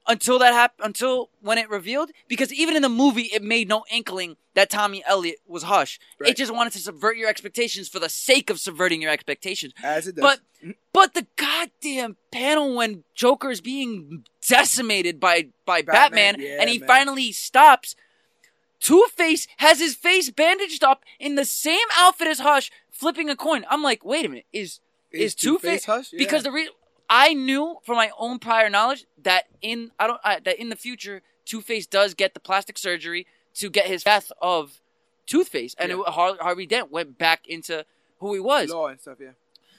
until 0.06 0.38
that 0.38 0.52
happened. 0.52 0.86
Until 0.86 1.30
when 1.40 1.58
it 1.58 1.68
revealed, 1.68 2.10
because 2.28 2.52
even 2.52 2.76
in 2.76 2.82
the 2.82 2.88
movie, 2.88 3.30
it 3.32 3.42
made 3.42 3.68
no 3.68 3.84
inkling 3.90 4.36
that 4.54 4.70
Tommy 4.70 5.02
Elliot 5.06 5.38
was 5.46 5.64
hush. 5.64 5.98
It 6.20 6.36
just 6.36 6.52
wanted 6.52 6.72
to 6.74 6.78
subvert 6.78 7.16
your 7.16 7.28
expectations 7.28 7.88
for 7.88 7.98
the 7.98 8.08
sake 8.08 8.50
of 8.50 8.60
subverting 8.60 9.02
your 9.02 9.10
expectations. 9.10 9.72
As 9.82 10.06
it 10.06 10.16
does. 10.16 10.22
But 10.22 10.74
but 10.92 11.14
the 11.14 11.26
goddamn 11.36 12.16
panel 12.30 12.74
when 12.74 13.04
Joker 13.14 13.50
is 13.50 13.60
being 13.60 14.24
decimated 14.46 15.18
by 15.18 15.48
by 15.64 15.82
Batman, 15.82 16.34
Batman, 16.34 16.40
yeah, 16.40 16.56
and 16.60 16.70
he 16.70 16.78
man. 16.78 16.86
finally 16.86 17.32
stops. 17.32 17.96
Two 18.84 19.06
Face 19.16 19.48
has 19.56 19.78
his 19.80 19.94
face 19.94 20.28
bandaged 20.30 20.84
up 20.84 21.04
in 21.18 21.36
the 21.36 21.46
same 21.46 21.88
outfit 21.96 22.28
as 22.28 22.40
Hush, 22.40 22.70
flipping 22.90 23.30
a 23.30 23.34
coin. 23.36 23.64
I'm 23.70 23.82
like, 23.82 24.04
wait 24.04 24.26
a 24.26 24.28
minute, 24.28 24.44
is 24.52 24.80
is, 25.10 25.34
Two 25.34 25.58
Face 25.58 25.86
Hush? 25.86 26.12
Yeah. 26.12 26.18
Because 26.18 26.42
the 26.42 26.52
reason 26.52 26.74
I 27.08 27.32
knew 27.32 27.78
from 27.82 27.96
my 27.96 28.10
own 28.18 28.38
prior 28.38 28.68
knowledge 28.68 29.06
that 29.22 29.44
in 29.62 29.90
I 29.98 30.06
don't 30.06 30.20
I, 30.22 30.38
that 30.40 30.60
in 30.60 30.68
the 30.68 30.76
future 30.76 31.22
Two 31.46 31.62
Face 31.62 31.86
does 31.86 32.12
get 32.12 32.34
the 32.34 32.40
plastic 32.40 32.76
surgery 32.76 33.26
to 33.54 33.70
get 33.70 33.86
his 33.86 34.02
death 34.04 34.30
of 34.42 34.80
Toothface, 35.26 35.74
and 35.78 35.90
Yeah. 35.90 36.00
it, 36.00 36.08
Har- 36.08 36.36
Harvey 36.40 36.66
Dent 36.66 36.90
went 36.92 37.16
back 37.16 37.46
into 37.48 37.86
who 38.18 38.34
he 38.34 38.40
was. 38.40 38.68
law 38.68 38.88
and 38.88 39.00
stuff, 39.00 39.16
yeah. 39.18 39.30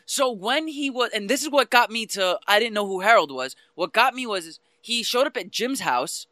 So 0.08 0.32
when 0.32 0.68
he 0.68 0.90
was, 0.90 1.12
and 1.14 1.30
this 1.30 1.44
is 1.44 1.50
what 1.52 1.70
got 1.70 1.92
me 1.92 2.08
to, 2.08 2.40
I 2.48 2.58
didn't 2.60 2.74
know 2.74 2.88
who 2.88 3.02
Harold 3.02 3.32
was. 3.32 3.56
What 3.76 3.94
got 3.94 4.16
me 4.16 4.26
was 4.26 4.48
is 4.48 4.60
he 4.82 5.04
showed 5.04 5.28
up 5.28 5.38
at 5.38 5.52
Jim's 5.52 5.82
house 5.82 6.26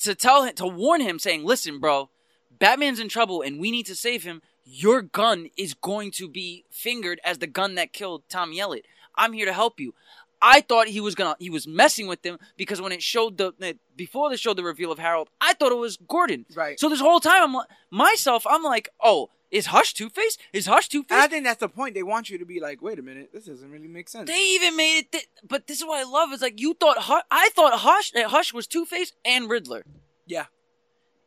to 0.00 0.14
tell 0.14 0.44
him, 0.44 0.54
to 0.56 0.66
warn 0.66 1.00
him, 1.00 1.18
saying, 1.18 1.44
"Listen, 1.44 1.78
bro, 1.78 2.10
Batman's 2.50 3.00
in 3.00 3.08
trouble, 3.08 3.42
and 3.42 3.60
we 3.60 3.70
need 3.70 3.86
to 3.86 3.94
save 3.94 4.24
him. 4.24 4.42
Your 4.64 5.02
gun 5.02 5.48
is 5.56 5.74
going 5.74 6.10
to 6.12 6.28
be 6.28 6.64
fingered 6.70 7.20
as 7.24 7.38
the 7.38 7.46
gun 7.46 7.76
that 7.76 7.92
killed 7.92 8.24
Tom 8.28 8.52
Elliot. 8.56 8.86
I'm 9.14 9.32
here 9.32 9.46
to 9.46 9.52
help 9.52 9.80
you." 9.80 9.94
I 10.42 10.60
thought 10.60 10.88
he 10.88 11.00
was 11.00 11.14
gonna, 11.14 11.34
he 11.38 11.50
was 11.50 11.66
messing 11.66 12.06
with 12.06 12.22
them 12.22 12.38
because 12.56 12.80
when 12.80 12.92
it 12.92 13.02
showed 13.02 13.38
the, 13.38 13.78
before 13.96 14.28
they 14.28 14.36
showed 14.36 14.56
the 14.56 14.64
reveal 14.64 14.92
of 14.92 14.98
Harold, 14.98 15.30
I 15.40 15.54
thought 15.54 15.72
it 15.72 15.78
was 15.78 15.96
Gordon. 15.96 16.46
Right. 16.54 16.78
So 16.78 16.88
this 16.88 17.00
whole 17.00 17.20
time, 17.20 17.42
I'm 17.42 17.54
like, 17.54 17.68
myself, 17.90 18.46
I'm 18.48 18.62
like, 18.62 18.90
oh, 19.02 19.30
is 19.50 19.66
Hush 19.66 19.94
Two 19.94 20.08
Face? 20.10 20.36
Is 20.52 20.66
Hush 20.66 20.88
Two 20.88 21.02
Face? 21.04 21.18
I 21.18 21.26
think 21.28 21.44
that's 21.44 21.60
the 21.60 21.68
point. 21.68 21.94
They 21.94 22.02
want 22.02 22.30
you 22.30 22.38
to 22.38 22.44
be 22.44 22.60
like, 22.60 22.82
wait 22.82 22.98
a 22.98 23.02
minute, 23.02 23.30
this 23.32 23.44
doesn't 23.44 23.70
really 23.70 23.88
make 23.88 24.08
sense. 24.08 24.28
They 24.28 24.54
even 24.54 24.76
made 24.76 24.98
it. 25.00 25.12
Th- 25.12 25.28
but 25.46 25.66
this 25.66 25.78
is 25.78 25.86
what 25.86 26.00
I 26.04 26.08
love. 26.10 26.32
Is 26.32 26.42
like 26.42 26.60
you 26.60 26.74
thought. 26.74 26.98
Hush, 26.98 27.22
I 27.30 27.50
thought 27.54 27.80
Hush. 27.80 28.10
that 28.12 28.26
Hush 28.26 28.52
was 28.52 28.66
Two 28.66 28.84
Face 28.84 29.12
and 29.24 29.48
Riddler. 29.48 29.84
yeah. 30.26 30.46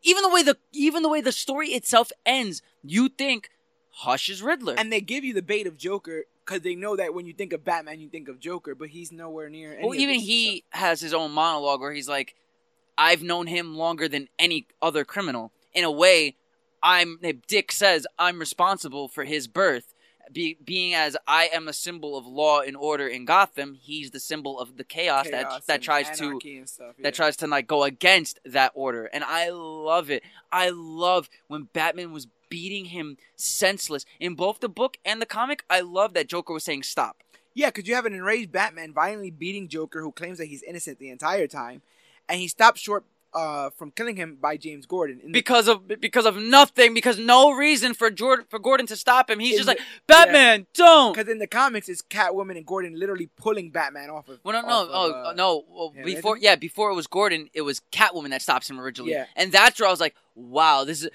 Even 0.01 0.23
the 0.23 0.29
way 0.29 0.43
the 0.43 0.57
even 0.71 1.03
the 1.03 1.09
way 1.09 1.19
the 1.19 1.31
story 1.33 1.69
itself 1.69 2.09
ends, 2.25 2.61
you 2.83 3.09
think 3.09 3.49
Hush 3.91 4.29
is 4.29 4.41
Riddler. 4.41 4.75
And 4.77 4.93
they 4.93 5.01
give 5.01 5.25
you 5.25 5.33
the 5.33 5.41
bait 5.41 5.67
of 5.67 5.75
Joker 5.77 6.23
because 6.45 6.61
they 6.61 6.73
know 6.73 6.95
that 6.95 7.13
when 7.13 7.25
you 7.25 7.33
think 7.33 7.51
of 7.51 7.65
Batman, 7.65 7.99
you 7.99 8.07
think 8.07 8.29
of 8.29 8.39
Joker, 8.39 8.75
but 8.75 8.89
he's 8.89 9.11
nowhere 9.11 9.49
near. 9.49 9.73
Any 9.73 9.85
well, 9.85 9.95
even 9.95 10.15
he 10.19 10.63
has 10.69 11.01
his 11.01 11.13
own 11.13 11.31
monologue 11.31 11.81
where 11.81 11.91
he's 11.91 12.07
like, 12.07 12.33
"I've 12.97 13.21
known 13.21 13.47
him 13.47 13.75
longer 13.75 14.07
than 14.07 14.29
any 14.39 14.67
other 14.81 15.03
criminal." 15.03 15.51
In 15.73 15.83
a 15.83 15.91
way, 15.91 16.35
I'm. 16.81 17.19
Dick 17.47 17.71
says 17.71 18.07
I'm 18.17 18.39
responsible 18.39 19.07
for 19.07 19.23
his 19.23 19.47
birth. 19.47 19.93
Be, 20.31 20.57
being 20.63 20.93
as 20.93 21.17
I 21.27 21.49
am 21.51 21.67
a 21.67 21.73
symbol 21.73 22.15
of 22.15 22.27
law 22.27 22.61
and 22.61 22.77
order 22.77 23.07
in 23.07 23.25
Gotham, 23.25 23.73
he's 23.73 24.11
the 24.11 24.19
symbol 24.19 24.59
of 24.59 24.77
the 24.77 24.83
chaos, 24.83 25.27
stuff. 25.27 25.65
that 25.65 25.67
that 25.67 25.81
tries 25.81 26.07
to 26.19 26.39
stuff, 26.65 26.93
yeah. 26.97 27.03
that 27.03 27.15
tries 27.15 27.35
to 27.37 27.47
like 27.47 27.65
go 27.65 27.83
against 27.83 28.39
that 28.45 28.71
order. 28.75 29.05
And 29.05 29.23
I 29.23 29.49
love 29.49 30.11
it. 30.11 30.21
I 30.51 30.69
love 30.69 31.29
when 31.47 31.63
Batman 31.73 32.11
was 32.11 32.27
beating 32.49 32.85
him 32.85 33.17
senseless 33.35 34.05
in 34.19 34.35
both 34.35 34.59
the 34.59 34.69
book 34.69 34.97
and 35.03 35.21
the 35.21 35.25
comic. 35.25 35.63
I 35.69 35.81
love 35.81 36.13
that 36.13 36.27
Joker 36.27 36.53
was 36.53 36.63
saying 36.63 36.83
stop. 36.83 37.17
Yeah, 37.53 37.67
because 37.67 37.87
you 37.87 37.95
have 37.95 38.05
an 38.05 38.13
enraged 38.13 38.51
Batman 38.51 38.93
violently 38.93 39.31
beating 39.31 39.67
Joker, 39.67 40.01
who 40.01 40.11
claims 40.11 40.37
that 40.37 40.45
he's 40.45 40.63
innocent 40.63 40.99
the 40.99 41.09
entire 41.09 41.47
time, 41.47 41.81
and 42.27 42.39
he 42.39 42.47
stops 42.47 42.79
short 42.79 43.05
uh, 43.33 43.69
from 43.77 43.91
killing 43.91 44.15
him 44.15 44.37
by 44.41 44.57
James 44.57 44.85
Gordon. 44.85 45.19
In 45.19 45.27
the- 45.27 45.31
Because 45.33 45.67
of 45.67 45.87
because 45.87 46.25
of 46.25 46.35
nothing, 46.37 46.93
because 46.93 47.19
no 47.19 47.51
reason 47.51 47.93
for 47.93 48.09
Jordan 48.09 48.45
for 48.49 48.57
Gordon 48.59 48.87
to 48.87 48.95
stop 48.95 49.29
him. 49.29 49.39
He's 49.39 49.51
In 49.51 49.57
just 49.57 49.67
the- 49.67 49.71
like, 49.73 49.81
Batman, 50.07 50.65
don't. 50.73 51.13
Because 51.15 51.29
in 51.31 51.37
the 51.37 51.47
comics, 51.47 51.89
it's 51.89 52.01
Catwoman 52.01 52.57
and 52.57 52.65
Gordon 52.65 52.99
literally 52.99 53.29
pulling 53.37 53.69
Batman 53.69 54.09
off 54.09 54.27
of. 54.29 54.39
Well, 54.43 54.59
no, 54.61 54.67
no, 54.67 54.81
of, 54.83 54.89
oh, 54.91 55.23
uh, 55.29 55.33
no. 55.33 55.63
Well, 55.69 55.91
him, 55.91 56.05
before, 56.05 56.37
yeah, 56.37 56.55
before 56.55 56.89
it 56.91 56.95
was 56.95 57.07
Gordon, 57.07 57.49
it 57.53 57.61
was 57.61 57.81
Catwoman 57.91 58.29
that 58.31 58.41
stops 58.41 58.69
him 58.69 58.79
originally. 58.79 59.11
Yeah. 59.11 59.25
And 59.35 59.51
that's 59.51 59.79
where 59.79 59.87
I 59.87 59.91
was 59.91 59.99
like, 59.99 60.15
wow, 60.35 60.83
this 60.83 61.03
is, 61.03 61.09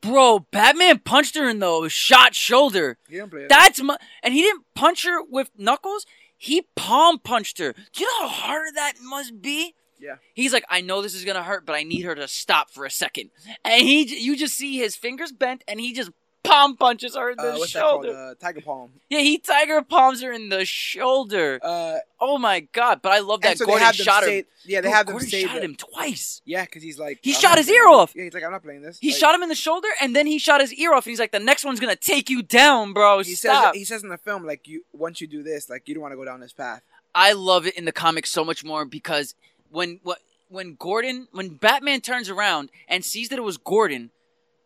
bro, 0.00 0.40
Batman 0.50 0.98
punched 0.98 1.36
her 1.36 1.48
in 1.48 1.60
the 1.60 1.88
shot 1.88 2.34
shoulder. 2.34 2.98
He 3.08 3.16
didn't 3.16 3.30
play. 3.30 3.46
That's 3.48 3.80
my, 3.80 3.96
and 4.22 4.34
he 4.34 4.42
didn't 4.42 4.64
punch 4.74 5.04
her 5.04 5.22
with 5.22 5.50
knuckles. 5.56 6.06
He 6.36 6.66
palm 6.74 7.20
punched 7.20 7.58
her. 7.58 7.72
Do 7.92 8.02
you 8.02 8.06
know 8.06 8.26
how 8.26 8.48
hard 8.48 8.74
that 8.74 8.94
must 9.00 9.40
be? 9.40 9.74
Yeah. 10.02 10.16
He's 10.34 10.52
like, 10.52 10.64
I 10.68 10.80
know 10.80 11.00
this 11.00 11.14
is 11.14 11.24
gonna 11.24 11.42
hurt, 11.42 11.64
but 11.64 11.74
I 11.74 11.84
need 11.84 12.02
her 12.02 12.14
to 12.14 12.26
stop 12.28 12.70
for 12.70 12.84
a 12.84 12.90
second. 12.90 13.30
And 13.64 13.80
he, 13.82 14.02
you 14.18 14.36
just 14.36 14.54
see 14.54 14.76
his 14.78 14.96
fingers 14.96 15.30
bent, 15.32 15.62
and 15.68 15.78
he 15.80 15.92
just 15.92 16.10
palm 16.44 16.76
punches 16.76 17.14
her 17.14 17.30
in 17.30 17.36
the 17.36 17.54
uh, 17.54 17.58
what's 17.58 17.72
that 17.72 17.82
called? 17.82 18.04
shoulder. 18.04 18.18
Uh, 18.18 18.34
Tiger 18.34 18.60
Palm. 18.60 18.90
yeah, 19.08 19.20
he 19.20 19.38
tiger 19.38 19.80
palms 19.80 20.22
her 20.22 20.32
in 20.32 20.48
the 20.48 20.64
shoulder. 20.64 21.60
Uh, 21.62 21.98
Oh 22.24 22.38
my 22.38 22.60
god! 22.60 23.00
But 23.02 23.10
I 23.12 23.18
love 23.18 23.40
that 23.42 23.58
so 23.58 23.66
Gordon 23.66 23.84
have 23.84 23.96
shot 23.96 24.22
say, 24.22 24.42
her. 24.42 24.46
yeah, 24.64 24.80
they 24.80 24.88
Bro, 24.88 24.92
have 24.96 25.06
them 25.06 25.12
Gordon 25.14 25.28
say 25.28 25.42
shot 25.42 25.54
that- 25.54 25.64
him 25.64 25.74
twice. 25.74 26.40
Yeah, 26.44 26.64
because 26.64 26.82
he's 26.82 26.96
like, 26.98 27.18
He 27.22 27.34
I'm 27.34 27.40
shot 27.40 27.58
his 27.58 27.68
ear 27.68 27.82
this. 27.84 27.92
off. 27.92 28.12
Yeah, 28.14 28.24
he's 28.24 28.34
like, 28.34 28.44
I'm 28.44 28.52
not 28.52 28.62
playing 28.62 28.82
this. 28.82 28.98
He 29.00 29.10
Like, 29.10 29.18
shot 29.20 29.34
him 29.34 29.42
in 29.42 29.48
the 29.48 29.54
shoulder, 29.56 29.88
and 30.00 30.14
then 30.14 30.26
he 30.28 30.38
shot 30.38 30.60
his 30.60 30.72
ear 30.74 30.92
off. 30.94 31.04
And 31.06 31.10
he's 31.10 31.18
like, 31.18 31.32
"The 31.32 31.40
next 31.40 31.64
one's 31.64 31.80
gonna 31.80 31.96
take 31.96 32.30
you 32.30 32.42
down, 32.42 32.92
bro. 32.92 33.18
He 33.22 33.34
Stop." 33.34 33.74
says 33.74 33.78
he 33.78 33.84
says 33.84 34.02
in 34.04 34.08
the 34.08 34.18
film 34.18 34.44
like 34.46 34.68
you 34.68 34.84
once 34.92 35.20
you 35.20 35.26
do 35.26 35.42
this 35.42 35.68
like 35.68 35.88
you 35.88 35.94
don't 35.94 36.02
want 36.02 36.12
to 36.12 36.16
go 36.16 36.24
down 36.24 36.38
this 36.40 36.52
path. 36.52 36.82
I 37.14 37.32
love 37.32 37.66
it 37.66 37.76
in 37.76 37.84
the 37.86 37.92
comics 37.92 38.30
so 38.30 38.44
much 38.44 38.64
more 38.64 38.84
because 38.84 39.34
when 39.72 40.00
what 40.02 40.18
when 40.48 40.74
Gordon 40.74 41.28
when 41.32 41.48
Batman 41.56 42.00
turns 42.00 42.28
around 42.28 42.70
and 42.86 43.04
sees 43.04 43.30
that 43.30 43.38
it 43.38 43.42
was 43.42 43.56
Gordon, 43.56 44.10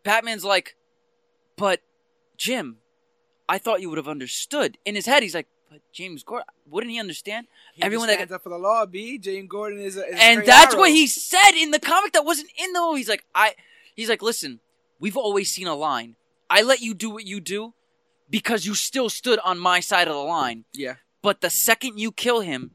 Batman's 0.03 0.43
like, 0.43 0.75
"But 1.55 1.81
Jim, 2.37 2.77
I 3.49 3.57
thought 3.57 3.81
you 3.81 3.89
would 3.89 3.97
have 3.97 4.07
understood." 4.07 4.77
In 4.85 4.95
his 4.95 5.05
head, 5.05 5.23
he's 5.23 5.33
like, 5.33 5.47
"But 5.71 5.81
James 5.93 6.23
Gordon, 6.23 6.47
wouldn't 6.69 6.91
he 6.91 6.99
understand?" 6.99 7.47
He 7.73 7.81
Everyone 7.81 8.07
that 8.07 8.15
stands 8.15 8.33
up 8.33 8.43
for 8.43 8.49
the 8.49 8.57
law. 8.57 8.85
B. 8.85 9.17
James 9.17 9.47
Gordon 9.49 9.79
is 9.79 9.97
a, 9.97 10.05
is 10.05 10.19
and 10.19 10.45
that's 10.45 10.73
arrow. 10.73 10.81
what 10.81 10.91
he 10.91 11.07
said 11.07 11.51
in 11.51 11.71
the 11.71 11.79
comic 11.79 12.13
that 12.13 12.25
wasn't 12.25 12.49
in 12.57 12.73
the 12.73 12.81
movie. 12.81 12.99
He's 12.99 13.09
like, 13.09 13.25
I, 13.33 13.55
he's 13.95 14.09
like, 14.09 14.21
listen, 14.21 14.59
we've 14.99 15.17
always 15.17 15.49
seen 15.49 15.67
a 15.67 15.75
line. 15.75 16.15
I 16.49 16.61
let 16.61 16.81
you 16.81 16.93
do 16.93 17.09
what 17.09 17.25
you 17.25 17.39
do 17.39 17.73
because 18.29 18.65
you 18.65 18.73
still 18.73 19.09
stood 19.09 19.39
on 19.43 19.59
my 19.59 19.79
side 19.79 20.07
of 20.07 20.13
the 20.13 20.21
line. 20.21 20.65
Yeah. 20.73 20.95
But 21.21 21.41
the 21.41 21.49
second 21.49 21.99
you 21.99 22.11
kill 22.11 22.41
him, 22.41 22.71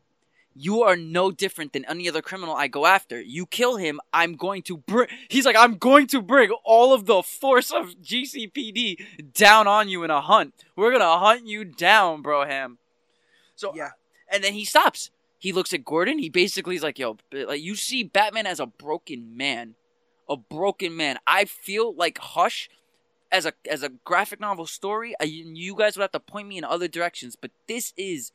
you 0.54 0.82
are 0.82 0.96
no 0.96 1.30
different 1.30 1.72
than 1.72 1.84
any 1.86 2.08
other 2.08 2.22
criminal 2.22 2.54
I 2.54 2.68
go 2.68 2.86
after. 2.86 3.20
You 3.20 3.46
kill 3.46 3.76
him, 3.76 4.00
I'm 4.12 4.34
going 4.34 4.62
to 4.62 4.76
bring. 4.78 5.08
He's 5.28 5.46
like, 5.46 5.56
I'm 5.56 5.76
going 5.78 6.06
to 6.08 6.22
bring 6.22 6.50
all 6.64 6.92
of 6.92 7.06
the 7.06 7.22
force 7.22 7.70
of 7.70 7.94
GCPD 8.02 9.32
down 9.32 9.66
on 9.66 9.88
you 9.88 10.04
in 10.04 10.10
a 10.10 10.20
hunt. 10.20 10.54
We're 10.76 10.92
gonna 10.92 11.18
hunt 11.18 11.46
you 11.46 11.64
down, 11.64 12.22
Broham. 12.22 12.76
So 13.56 13.72
Yeah. 13.74 13.90
and 14.28 14.42
then 14.42 14.54
he 14.54 14.64
stops. 14.64 15.10
He 15.38 15.52
looks 15.52 15.72
at 15.72 15.84
Gordon. 15.84 16.18
He 16.18 16.28
basically 16.28 16.76
is 16.76 16.82
like, 16.82 16.98
"Yo, 16.98 17.16
like 17.32 17.60
you 17.60 17.74
see 17.74 18.04
Batman 18.04 18.46
as 18.46 18.60
a 18.60 18.66
broken 18.66 19.36
man, 19.36 19.74
a 20.28 20.36
broken 20.36 20.96
man." 20.96 21.18
I 21.26 21.46
feel 21.46 21.92
like 21.94 22.18
Hush, 22.18 22.70
as 23.32 23.44
a 23.46 23.52
as 23.68 23.82
a 23.82 23.88
graphic 23.88 24.38
novel 24.38 24.66
story, 24.66 25.14
uh, 25.14 25.24
I, 25.24 25.24
you 25.24 25.74
guys 25.74 25.96
would 25.96 26.02
have 26.02 26.12
to 26.12 26.20
point 26.20 26.46
me 26.48 26.58
in 26.58 26.64
other 26.64 26.86
directions, 26.86 27.34
but 27.34 27.50
this 27.66 27.92
is 27.96 28.30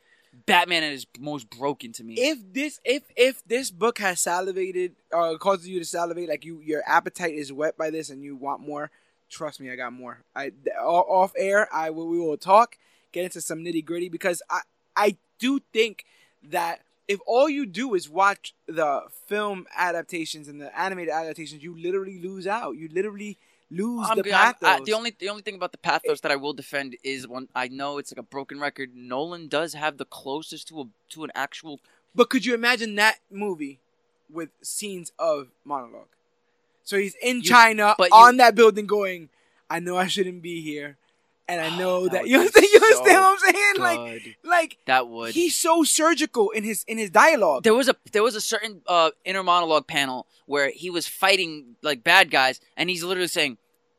Batman 0.46 0.84
at 0.84 0.92
his 0.92 1.08
most 1.20 1.50
broken 1.50 1.92
to 1.94 2.04
me. 2.04 2.16
If 2.18 2.54
this 2.54 2.80
if 2.84 3.04
if 3.16 3.44
this 3.46 3.72
book 3.72 3.98
has 4.00 4.22
salivated 4.22 4.96
or 5.12 5.38
causes 5.38 5.68
you 5.68 5.80
to 5.80 5.86
salivate, 5.86 6.30
like 6.30 6.46
you 6.46 6.62
your 6.62 6.84
appetite 6.86 7.34
is 7.34 7.52
wet 7.52 7.78
by 7.78 7.90
this 7.90 8.10
and 8.10 8.24
you 8.24 8.36
want 8.36 8.62
more, 8.62 8.92
trust 9.30 9.60
me, 9.60 9.72
I 9.72 9.76
got 9.76 9.94
more. 9.94 10.20
I 10.36 10.52
off 10.80 11.34
air, 11.38 11.68
I 11.74 11.90
we 11.90 12.20
will 12.20 12.38
talk, 12.38 12.78
get 13.12 13.24
into 13.24 13.42
some 13.42 13.60
nitty 13.60 13.84
gritty 13.84 14.10
because 14.10 14.42
I 14.50 14.62
I 14.96 15.18
do 15.40 15.60
think 15.74 16.06
that 16.44 16.82
if 17.08 17.20
all 17.26 17.50
you 17.50 17.66
do 17.66 17.96
is 17.96 18.10
watch 18.10 18.54
the 18.68 19.04
film 19.28 19.66
adaptations 19.76 20.48
and 20.48 20.62
the 20.62 20.78
animated 20.78 21.14
adaptations, 21.14 21.64
you 21.64 21.78
literally 21.78 22.20
lose 22.20 22.46
out. 22.46 22.76
You 22.76 22.90
literally 22.92 23.38
lose 23.70 24.08
I'm 24.10 24.18
the 24.18 24.24
good. 24.24 24.32
Pathos. 24.34 24.70
I- 24.70 24.84
the 24.84 24.94
only 24.94 25.16
the 25.18 25.30
only 25.30 25.42
thing 25.42 25.56
about 25.56 25.72
the 25.72 25.78
pathos 25.78 26.22
that 26.22 26.32
I 26.32 26.36
will 26.36 26.54
defend 26.54 26.96
is 27.04 27.28
when 27.28 27.50
I 27.56 27.68
know 27.68 27.98
it's 27.98 28.12
like 28.12 28.20
a 28.20 28.24
broken 28.24 28.60
record. 28.60 28.96
Nolan 28.96 29.48
does 29.48 29.74
have 29.74 29.98
the 29.98 30.06
closest 30.06 30.68
to 30.70 30.82
a 30.82 30.86
to 31.10 31.24
an 31.24 31.32
actual. 31.36 31.80
But 32.16 32.30
could 32.30 32.46
you 32.46 32.54
imagine 32.54 32.96
that 32.96 33.20
movie 33.30 33.80
with 34.30 34.50
scenes 34.62 35.12
of 35.20 35.50
monologue? 35.66 36.08
So 36.84 36.98
he's 36.98 37.16
in 37.22 37.38
You- 37.38 37.44
China 37.44 37.96
but 37.98 38.10
you- 38.10 38.16
on 38.16 38.38
that 38.38 38.56
building 38.56 38.88
going, 38.88 39.30
I 39.70 39.80
know 39.80 39.98
I 39.98 40.08
shouldn't 40.08 40.42
be 40.42 40.62
here. 40.62 40.98
And 41.50 41.62
I 41.62 41.78
know 41.78 42.04
That 42.10 42.12
that, 42.24 42.28
you 42.28 42.38
understand, 42.40 42.66
you 42.74 42.80
so 42.80 43.02
what 43.02 43.14
I'm 43.14 43.38
saying? 43.54 43.74
Like 43.80 44.24
Good. 44.24 44.36
like 44.44 44.78
That 44.86 45.08
would. 45.08 45.34
he's 45.34 45.56
so 45.56 45.84
surgical 45.84 46.50
in 46.52 46.64
his 46.64 46.84
in 46.88 46.98
his 46.98 47.10
dialogue. 47.10 47.64
there 47.64 47.74
was 47.74 47.88
a 47.88 47.96
there 48.12 48.24
was 48.24 48.36
a 48.36 48.42
certain 48.42 48.82
uh, 48.88 49.12
inner 49.24 49.44
monologue 49.44 49.88
panel 49.88 50.28
where 50.46 50.70
he 50.72 50.90
was 50.90 51.08
fighting 51.08 51.76
like 51.82 52.04
bad 52.04 52.32
guys, 52.32 52.60
and 52.76 52.90
he's 52.90 53.04
literally 53.04 53.28
saying, 53.30 53.58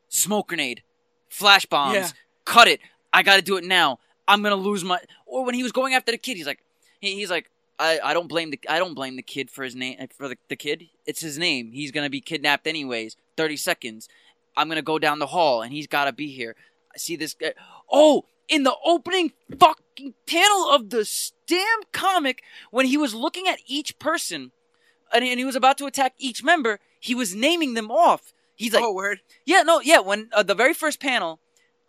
"Smoke 0.08 0.48
grenade, 0.48 0.82
flash 1.28 1.64
bombs, 1.66 1.94
Yeah. 1.94 2.08
cut 2.44 2.68
it. 2.68 2.80
I 3.12 3.22
got 3.22 3.36
to 3.36 3.42
do 3.42 3.56
it 3.56 3.64
now. 3.64 3.98
I'm 4.26 4.42
gonna 4.42 4.54
lose 4.56 4.84
my." 4.84 4.98
Or 5.26 5.44
when 5.44 5.54
he 5.54 5.62
was 5.62 5.72
going 5.72 5.94
after 5.94 6.12
the 6.12 6.18
kid, 6.18 6.36
he's 6.36 6.46
like, 6.46 6.60
he, 7.00 7.14
he's 7.14 7.30
like, 7.30 7.50
I, 7.78 7.98
I 8.04 8.12
don't 8.14 8.28
blame 8.28 8.50
the 8.50 8.60
I 8.68 8.78
don't 8.78 8.94
blame 8.94 9.16
the 9.16 9.22
kid 9.22 9.50
for 9.50 9.64
his 9.64 9.74
name 9.74 9.96
for 10.16 10.28
the, 10.28 10.36
the 10.48 10.56
kid. 10.56 10.88
It's 11.06 11.20
his 11.22 11.38
name. 11.38 11.72
He's 11.72 11.92
gonna 11.92 12.10
be 12.10 12.20
kidnapped 12.20 12.66
anyways. 12.66 13.16
Thirty 13.38 13.56
seconds. 13.56 14.06
I'm 14.56 14.68
gonna 14.68 14.82
go 14.82 14.98
down 14.98 15.18
the 15.18 15.26
hall, 15.28 15.62
and 15.62 15.72
he's 15.72 15.86
gotta 15.86 16.12
be 16.12 16.28
here. 16.28 16.56
See 16.98 17.16
this 17.16 17.34
guy. 17.34 17.54
Oh, 17.90 18.24
in 18.48 18.62
the 18.62 18.74
opening 18.84 19.32
fucking 19.58 20.14
panel 20.26 20.70
of 20.70 20.90
the 20.90 21.08
damn 21.46 21.80
comic, 21.92 22.42
when 22.70 22.86
he 22.86 22.96
was 22.96 23.14
looking 23.14 23.46
at 23.46 23.58
each 23.66 23.98
person, 23.98 24.52
and 25.12 25.24
he, 25.24 25.30
and 25.30 25.38
he 25.38 25.44
was 25.44 25.56
about 25.56 25.78
to 25.78 25.86
attack 25.86 26.14
each 26.18 26.42
member, 26.42 26.80
he 26.98 27.14
was 27.14 27.34
naming 27.34 27.74
them 27.74 27.90
off. 27.90 28.32
He's 28.56 28.74
like, 28.74 28.82
oh 28.82 28.92
word. 28.92 29.20
yeah, 29.44 29.62
no, 29.62 29.80
yeah. 29.80 30.00
When 30.00 30.28
uh, 30.32 30.42
the 30.42 30.54
very 30.54 30.74
first 30.74 31.00
panel, 31.00 31.38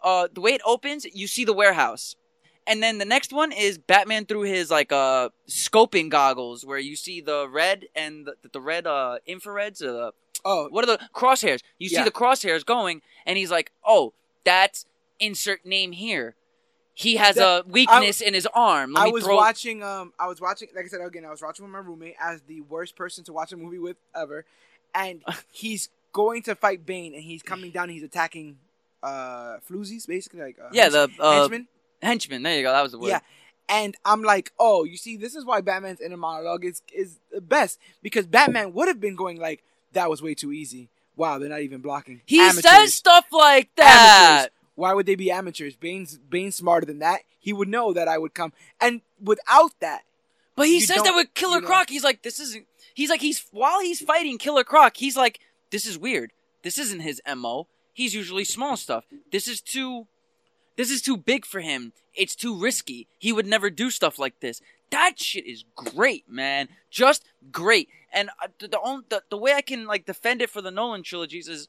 uh, 0.04 0.28
the 0.32 0.42
way 0.42 0.52
it 0.52 0.62
opens, 0.66 1.06
you 1.06 1.28
see 1.28 1.44
the 1.44 1.54
warehouse, 1.54 2.16
and 2.68 2.84
then 2.84 3.00
the 3.00 3.06
next 3.06 3.34
one 3.34 3.52
is 3.52 3.78
Batman 3.80 4.26
through 4.26 4.44
his 4.44 4.70
like 4.70 4.92
uh 4.92 5.30
scoping 5.48 6.10
goggles, 6.10 6.66
where 6.66 6.78
you 6.78 6.96
see 6.96 7.22
the 7.22 7.50
red 7.50 7.86
and 7.96 8.28
the, 8.28 8.36
the 8.52 8.62
red 8.62 8.86
uh 8.86 9.18
infrareds. 9.28 9.84
Uh, 9.84 10.12
Oh 10.46 10.70
what 10.70 10.88
are 10.88 10.98
the 10.98 11.10
crosshairs? 11.14 11.60
You 11.80 11.90
see 11.90 12.02
the 12.02 12.12
crosshairs 12.12 12.66
going, 12.66 13.02
and 13.26 13.38
he's 13.38 13.52
like, 13.52 13.74
"Oh, 13.86 14.14
that's 14.46 14.86
insert 15.20 15.66
name 15.66 15.92
here." 15.92 16.36
He 16.94 17.16
has 17.16 17.36
That- 17.38 17.66
a 17.66 17.68
weakness 17.70 18.20
in 18.20 18.34
his 18.34 18.46
arm. 18.54 18.92
Let 18.94 19.08
I 19.08 19.10
was 19.10 19.24
throw- 19.24 19.38
watching 19.38 19.82
um 19.84 20.12
I 20.20 20.28
was 20.28 20.42
watching 20.42 20.68
like 20.76 20.86
I 20.86 20.88
said 20.90 21.00
again, 21.02 21.24
I 21.26 21.30
was 21.32 21.42
watching 21.42 21.64
with 21.64 21.72
my 21.72 21.80
roommate 21.80 22.16
as 22.20 22.42
the 22.42 22.60
worst 22.62 22.96
person 22.98 23.24
to 23.26 23.34
watch 23.34 23.52
a 23.54 23.58
movie 23.58 23.80
with 23.80 23.96
ever. 24.14 24.44
And 24.94 25.24
he's 25.52 25.90
going 26.12 26.42
to 26.44 26.56
fight 26.56 26.86
Bane 26.86 27.14
and 27.14 27.24
he's 27.24 27.42
coming 27.42 27.72
down 27.72 27.84
and 27.86 27.94
he's 27.94 28.04
attacking 28.04 28.58
uh 29.02 29.58
floozies 29.70 30.06
basically 30.08 30.42
like 30.42 30.58
uh, 30.60 30.68
Yeah, 30.74 30.90
the 30.90 31.10
uh, 31.20 31.40
henchmen. 31.42 31.68
henchman. 32.02 32.44
There 32.44 32.58
you 32.58 32.64
go. 32.64 32.72
That 32.74 32.82
was 32.84 32.92
the 32.92 33.00
word. 33.00 33.08
Yeah. 33.10 33.20
And 33.70 33.96
I'm 34.04 34.24
like, 34.24 34.52
oh, 34.60 34.84
you 34.84 34.98
see, 34.98 35.16
this 35.16 35.36
is 35.36 35.46
why 35.46 35.62
Batman's 35.62 36.02
inner 36.02 36.18
monologue 36.18 36.66
is 36.66 36.82
is 36.94 37.20
the 37.32 37.40
best 37.40 37.80
because 38.02 38.26
Batman 38.26 38.74
would 38.74 38.88
have 38.90 39.00
been 39.00 39.16
going 39.16 39.40
like, 39.40 39.64
that 39.94 40.10
was 40.10 40.22
way 40.22 40.34
too 40.34 40.52
easy. 40.52 40.90
Wow, 41.16 41.38
they're 41.40 41.50
not 41.50 41.62
even 41.62 41.80
blocking. 41.80 42.22
He 42.26 42.40
Amateurs. 42.42 42.64
says 42.64 42.94
stuff 42.94 43.26
like 43.32 43.70
that. 43.76 44.38
Amateurs. 44.40 44.56
Why 44.80 44.94
would 44.94 45.06
they 45.06 45.16
be 45.16 45.30
amateurs? 45.30 45.76
Bane's 45.76 46.18
Bane's 46.18 46.56
smarter 46.56 46.86
than 46.86 47.00
that. 47.00 47.22
He 47.40 47.52
would 47.52 47.68
know 47.68 47.92
that 47.94 48.08
I 48.08 48.18
would 48.18 48.34
come, 48.34 48.54
and 48.80 49.02
without 49.22 49.72
that, 49.82 50.04
But 50.56 50.68
he 50.68 50.80
says 50.80 51.04
that 51.04 51.16
with 51.16 51.34
Killer 51.34 51.56
you 51.58 51.62
know- 51.62 51.68
Croc. 51.68 51.90
He's 51.90 52.04
like, 52.04 52.22
this 52.22 52.40
isn't. 52.40 52.66
He's 52.94 53.10
like, 53.10 53.22
he's 53.22 53.46
while 53.52 53.82
he's 53.82 54.02
fighting 54.02 54.38
Killer 54.38 54.64
Croc, 54.64 54.98
he's 54.98 55.18
like, 55.18 55.40
this 55.70 55.86
is 55.86 55.98
weird. 55.98 56.32
This 56.64 56.78
isn't 56.78 57.02
his 57.02 57.22
mo. 57.36 57.68
He's 57.94 58.14
usually 58.14 58.46
small 58.46 58.78
stuff. 58.78 59.06
This 59.32 59.48
is 59.48 59.62
too. 59.62 60.08
This 60.78 60.92
is 60.92 61.02
too 61.02 61.18
big 61.18 61.46
for 61.46 61.60
him. 61.60 61.92
It's 62.16 62.36
too 62.36 62.56
risky. 62.56 63.08
He 63.18 63.34
would 63.34 63.46
never 63.46 63.70
do 63.70 63.90
stuff 63.92 64.18
like 64.18 64.40
this. 64.40 64.62
That 64.92 65.20
shit 65.20 65.46
is 65.46 65.66
great, 65.76 66.30
man. 66.30 66.70
Just 66.90 67.26
great. 67.52 67.90
And 68.14 68.30
uh, 68.42 68.48
the 68.60 68.70
the, 68.70 68.80
only, 68.80 69.04
the 69.10 69.24
the 69.30 69.38
way 69.38 69.54
I 69.54 69.62
can 69.62 69.86
like 69.86 70.06
defend 70.06 70.42
it 70.42 70.50
for 70.50 70.62
the 70.62 70.72
Nolan 70.72 71.04
trilogies 71.04 71.50
is 71.50 71.68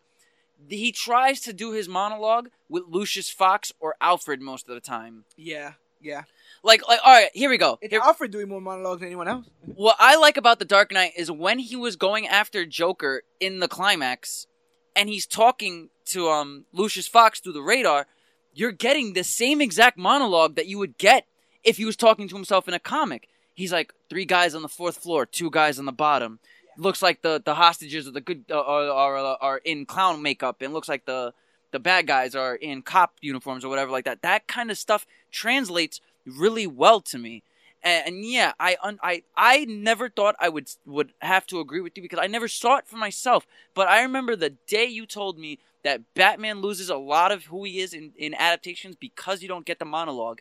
he 0.68 0.92
tries 0.92 1.40
to 1.42 1.52
do 1.52 1.72
his 1.72 1.88
monologue 1.88 2.50
with 2.68 2.84
Lucius 2.88 3.30
Fox 3.30 3.72
or 3.80 3.94
Alfred 4.00 4.40
most 4.40 4.68
of 4.68 4.74
the 4.74 4.80
time. 4.80 5.24
yeah, 5.36 5.72
yeah. 6.00 6.22
Like 6.62 6.86
like 6.88 7.00
all 7.04 7.12
right, 7.12 7.30
here 7.34 7.48
we 7.50 7.56
go. 7.58 7.78
It's 7.80 7.90
Here- 7.92 8.00
Alfred 8.02 8.30
doing 8.30 8.48
more 8.48 8.60
monologues 8.60 9.00
than 9.00 9.06
anyone 9.08 9.28
else. 9.28 9.46
what 9.74 9.96
I 9.98 10.16
like 10.16 10.36
about 10.36 10.58
the 10.58 10.64
Dark 10.64 10.92
Knight 10.92 11.12
is 11.16 11.30
when 11.30 11.58
he 11.58 11.74
was 11.76 11.96
going 11.96 12.26
after 12.28 12.66
Joker 12.66 13.22
in 13.38 13.60
the 13.60 13.68
climax, 13.68 14.46
and 14.94 15.08
he's 15.08 15.26
talking 15.26 15.88
to 16.06 16.28
um 16.28 16.64
Lucius 16.72 17.08
Fox 17.08 17.40
through 17.40 17.54
the 17.54 17.62
radar. 17.62 18.06
You're 18.52 18.72
getting 18.72 19.12
the 19.12 19.24
same 19.24 19.60
exact 19.60 19.96
monologue 19.96 20.56
that 20.56 20.66
you 20.66 20.76
would 20.78 20.98
get 20.98 21.26
if 21.64 21.76
he 21.76 21.84
was 21.84 21.96
talking 21.96 22.28
to 22.28 22.34
himself 22.34 22.66
in 22.68 22.74
a 22.74 22.80
comic. 22.80 23.28
He's 23.54 23.72
like 23.72 23.92
three 24.08 24.24
guys 24.24 24.54
on 24.54 24.62
the 24.62 24.68
fourth 24.68 24.96
floor, 24.98 25.24
two 25.24 25.50
guys 25.50 25.78
on 25.78 25.84
the 25.84 25.92
bottom. 25.92 26.40
Looks 26.80 27.02
like 27.02 27.20
the 27.20 27.42
the 27.44 27.56
hostages 27.56 28.08
are 28.08 28.10
the 28.10 28.22
good 28.22 28.44
uh, 28.50 28.58
are, 28.58 28.88
are 28.88 29.36
are 29.40 29.58
in 29.58 29.84
clown 29.84 30.22
makeup, 30.22 30.62
and 30.62 30.72
looks 30.72 30.88
like 30.88 31.04
the 31.04 31.34
the 31.72 31.78
bad 31.78 32.06
guys 32.06 32.34
are 32.34 32.54
in 32.54 32.80
cop 32.80 33.14
uniforms 33.20 33.64
or 33.64 33.68
whatever 33.68 33.90
like 33.90 34.06
that. 34.06 34.22
That 34.22 34.46
kind 34.46 34.70
of 34.70 34.78
stuff 34.78 35.06
translates 35.30 36.00
really 36.24 36.66
well 36.66 37.00
to 37.02 37.18
me. 37.18 37.42
And, 37.82 38.06
and 38.06 38.24
yeah, 38.24 38.52
I 38.58 38.78
un, 38.82 38.98
I 39.02 39.24
I 39.36 39.66
never 39.66 40.08
thought 40.08 40.36
I 40.40 40.48
would 40.48 40.70
would 40.86 41.12
have 41.20 41.46
to 41.48 41.60
agree 41.60 41.82
with 41.82 41.96
you 41.96 42.02
because 42.02 42.18
I 42.18 42.26
never 42.26 42.48
saw 42.48 42.76
it 42.78 42.86
for 42.86 42.96
myself. 42.96 43.46
But 43.74 43.88
I 43.88 44.02
remember 44.02 44.34
the 44.34 44.54
day 44.66 44.86
you 44.86 45.04
told 45.04 45.38
me 45.38 45.58
that 45.82 46.14
Batman 46.14 46.62
loses 46.62 46.88
a 46.88 46.96
lot 46.96 47.30
of 47.30 47.44
who 47.44 47.64
he 47.64 47.80
is 47.80 47.92
in, 47.92 48.12
in 48.16 48.34
adaptations 48.34 48.96
because 48.96 49.42
you 49.42 49.48
don't 49.48 49.66
get 49.66 49.78
the 49.78 49.84
monologue. 49.84 50.40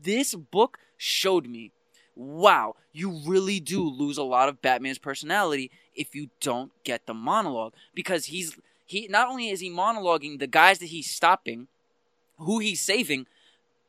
This 0.00 0.34
book 0.34 0.78
showed 0.96 1.46
me, 1.46 1.72
wow, 2.16 2.74
you 2.92 3.20
really 3.26 3.60
do 3.60 3.88
lose 3.88 4.18
a 4.18 4.22
lot 4.24 4.48
of 4.48 4.60
Batman's 4.62 4.98
personality 4.98 5.70
if 5.94 6.14
you 6.14 6.30
don't 6.40 6.72
get 6.82 7.06
the 7.06 7.14
monologue 7.14 7.72
because 7.94 8.26
he's 8.26 8.56
he 8.86 9.06
not 9.08 9.28
only 9.28 9.50
is 9.50 9.60
he 9.60 9.70
monologuing 9.70 10.38
the 10.38 10.46
guys 10.46 10.78
that 10.80 10.86
he's 10.86 11.10
stopping, 11.10 11.68
who 12.38 12.58
he's 12.58 12.80
saving, 12.80 13.26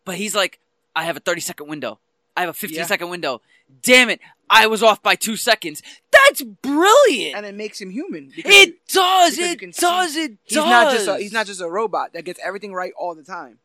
but 0.05 0.15
he's 0.15 0.35
like, 0.35 0.59
I 0.95 1.03
have 1.03 1.17
a 1.17 1.19
30 1.19 1.41
second 1.41 1.67
window. 1.67 1.99
I 2.35 2.41
have 2.41 2.49
a 2.49 2.53
15 2.53 2.77
Yeah. 2.77 2.85
second 2.85 3.09
window. 3.09 3.41
Damn 3.81 4.09
it, 4.09 4.19
I 4.49 4.67
was 4.67 4.81
off 4.83 5.01
by 5.03 5.15
two 5.15 5.35
seconds. 5.35 5.81
That's 6.11 6.41
brilliant. 6.41 7.35
and 7.35 7.45
it 7.45 7.55
makes 7.55 7.79
him 7.81 7.89
human. 7.89 8.31
You- 8.35 8.43
it 8.45 8.87
does. 8.87 9.37
It 9.37 9.59
does. 9.77 10.13
see 10.13 10.23
It 10.23 10.37
he's 10.45 10.55
not 10.57 10.91
just 10.93 11.07
a, 11.07 11.17
he's 11.17 11.31
not 11.33 11.45
just 11.45 11.61
a 11.61 11.69
robot 11.69 12.13
that 12.13 12.25
gets 12.25 12.39
everything 12.43 12.73
right 12.73 12.93
all 12.97 13.15
the 13.15 13.23
time. 13.23 13.59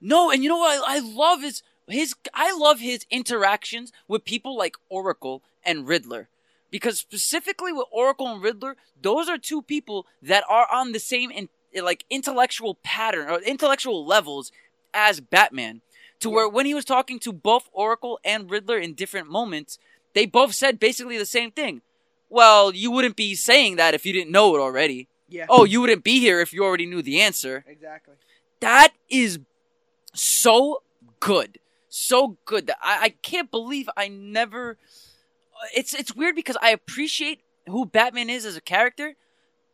No, 0.00 0.30
and 0.30 0.42
you 0.42 0.48
know 0.48 0.58
what 0.58 0.82
I, 0.88 0.96
I 0.96 0.98
love 1.00 1.42
is 1.42 1.62
his 1.88 2.14
I 2.34 2.56
love 2.56 2.80
his 2.80 3.06
interactions 3.10 3.92
with 4.06 4.24
people 4.24 4.56
like 4.56 4.76
Oracle 4.88 5.42
and 5.64 5.86
Riddler. 5.86 6.28
Because 6.70 6.98
specifically 6.98 7.72
with 7.72 7.86
Oracle 7.90 8.28
and 8.28 8.42
Riddler, 8.42 8.76
those 9.00 9.28
are 9.28 9.38
two 9.38 9.62
people 9.62 10.06
that 10.20 10.44
are 10.48 10.66
on 10.70 10.92
the 10.92 10.98
same 10.98 11.30
in, 11.30 11.48
like 11.82 12.04
intellectual 12.10 12.74
pattern 12.82 13.30
or 13.30 13.40
intellectual 13.40 14.04
levels 14.04 14.52
as 14.92 15.20
Batman. 15.20 15.80
To 16.20 16.30
where 16.30 16.48
when 16.48 16.66
he 16.66 16.74
was 16.74 16.84
talking 16.84 17.20
to 17.20 17.32
both 17.32 17.68
Oracle 17.72 18.18
and 18.24 18.50
Riddler 18.50 18.76
in 18.78 18.94
different 18.94 19.30
moments, 19.30 19.78
they 20.14 20.26
both 20.26 20.52
said 20.52 20.80
basically 20.80 21.16
the 21.16 21.24
same 21.24 21.52
thing. 21.52 21.80
Well, 22.28 22.74
you 22.74 22.90
wouldn't 22.90 23.16
be 23.16 23.34
saying 23.34 23.76
that 23.76 23.94
if 23.94 24.04
you 24.04 24.12
didn't 24.12 24.32
know 24.32 24.54
it 24.56 24.58
already. 24.58 25.08
Yeah. 25.28 25.46
Oh, 25.48 25.64
you 25.64 25.80
wouldn't 25.80 26.04
be 26.04 26.18
here 26.18 26.40
if 26.40 26.52
you 26.52 26.64
already 26.64 26.86
knew 26.86 27.02
the 27.02 27.20
answer 27.20 27.64
exactly. 27.68 28.14
that 28.60 28.94
is 29.08 29.38
so 30.14 30.82
good 31.20 31.58
so 31.88 32.36
good 32.44 32.66
that 32.66 32.76
I, 32.82 33.04
I 33.04 33.08
can't 33.10 33.50
believe 33.50 33.88
i 33.96 34.08
never 34.08 34.76
it's 35.74 35.94
it's 35.94 36.14
weird 36.14 36.36
because 36.36 36.56
i 36.60 36.70
appreciate 36.70 37.40
who 37.66 37.86
batman 37.86 38.30
is 38.30 38.44
as 38.44 38.56
a 38.56 38.60
character 38.60 39.14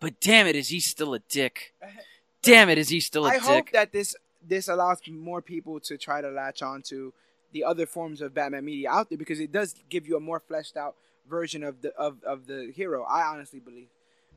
but 0.00 0.20
damn 0.20 0.46
it 0.46 0.56
is 0.56 0.68
he 0.68 0.80
still 0.80 1.14
a 1.14 1.18
dick 1.18 1.74
damn 2.42 2.68
it 2.68 2.78
is 2.78 2.88
he 2.88 3.00
still 3.00 3.26
a 3.26 3.30
I 3.30 3.34
dick 3.34 3.42
I 3.42 3.46
hope 3.46 3.70
that 3.72 3.92
this 3.92 4.14
this 4.46 4.68
allows 4.68 5.00
more 5.08 5.42
people 5.42 5.80
to 5.80 5.96
try 5.96 6.20
to 6.20 6.30
latch 6.30 6.62
on 6.62 6.82
to 6.82 7.12
the 7.52 7.64
other 7.64 7.86
forms 7.86 8.20
of 8.20 8.34
Batman 8.34 8.64
media 8.64 8.90
out 8.90 9.08
there 9.08 9.18
because 9.18 9.40
it 9.40 9.52
does 9.52 9.74
give 9.88 10.06
you 10.06 10.16
a 10.16 10.20
more 10.20 10.40
fleshed 10.40 10.76
out 10.76 10.96
version 11.28 11.62
of 11.62 11.82
the 11.82 11.94
of, 11.96 12.22
of 12.24 12.46
the 12.46 12.72
hero. 12.74 13.04
I 13.04 13.22
honestly 13.22 13.60
believe. 13.60 13.88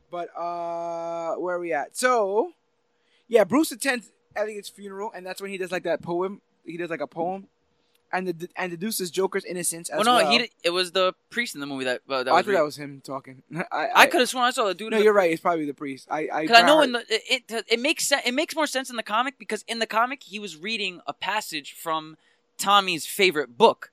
But 0.10 0.30
uh 0.38 1.36
where 1.36 1.56
are 1.56 1.60
we 1.60 1.74
at? 1.74 1.98
So 1.98 2.54
yeah, 3.28 3.44
Bruce 3.44 3.72
attends 3.72 4.12
Elliot's 4.36 4.70
funeral 4.70 5.12
and 5.14 5.26
that's 5.26 5.41
when 5.41 5.52
he 5.52 5.58
does 5.58 5.72
like 5.72 5.84
that 5.84 6.02
poem. 6.02 6.41
He 6.66 6.78
does 6.78 6.90
like 6.90 7.02
a 7.02 7.08
poem. 7.08 7.48
And 8.12 8.28
the 8.28 8.50
and 8.56 8.72
deduces 8.72 9.12
Joker's 9.12 9.44
innocence 9.44 9.90
as 9.90 9.98
well 9.98 10.06
no 10.06 10.24
well. 10.24 10.32
he 10.32 10.38
di- 10.38 10.52
it 10.64 10.70
was 10.70 10.94
the 10.94 11.14
priest 11.30 11.56
in 11.56 11.60
the 11.62 11.68
movie 11.68 11.84
that, 11.84 12.02
uh, 12.10 12.24
that 12.24 12.32
Oh, 12.32 12.36
I 12.36 12.42
thought 12.42 12.54
that 12.54 12.64
was 12.64 12.78
him 12.78 13.02
talking. 13.04 13.44
I 13.72 13.90
I 13.94 14.06
could 14.08 14.22
have 14.22 14.30
sworn 14.30 14.46
I 14.46 14.52
saw 14.52 14.66
the 14.66 14.74
dude. 14.74 14.92
No, 14.92 14.98
the- 14.98 15.04
you're 15.04 15.14
right. 15.14 15.30
It's 15.30 15.42
probably 15.42 15.66
the 15.66 15.74
priest. 15.74 16.08
I 16.10 16.30
I, 16.32 16.42
Because 16.44 16.64
I 16.64 16.66
know 16.66 16.82
in 16.82 16.94
the 16.94 17.04
it, 17.10 17.44
it 17.50 17.66
it 17.68 17.80
makes 17.82 18.08
sense. 18.08 18.22
It 18.26 18.34
makes 18.34 18.56
more 18.56 18.66
sense 18.68 18.90
in 18.90 18.96
the 18.96 19.04
comic 19.04 19.38
because 19.38 19.64
in 19.68 19.80
the 19.80 19.86
comic 19.86 20.24
he 20.24 20.40
was 20.40 20.56
reading 20.56 21.02
a 21.06 21.14
passage 21.14 21.74
from 21.74 22.16
Tommy's 22.58 23.06
favorite 23.06 23.58
book, 23.58 23.92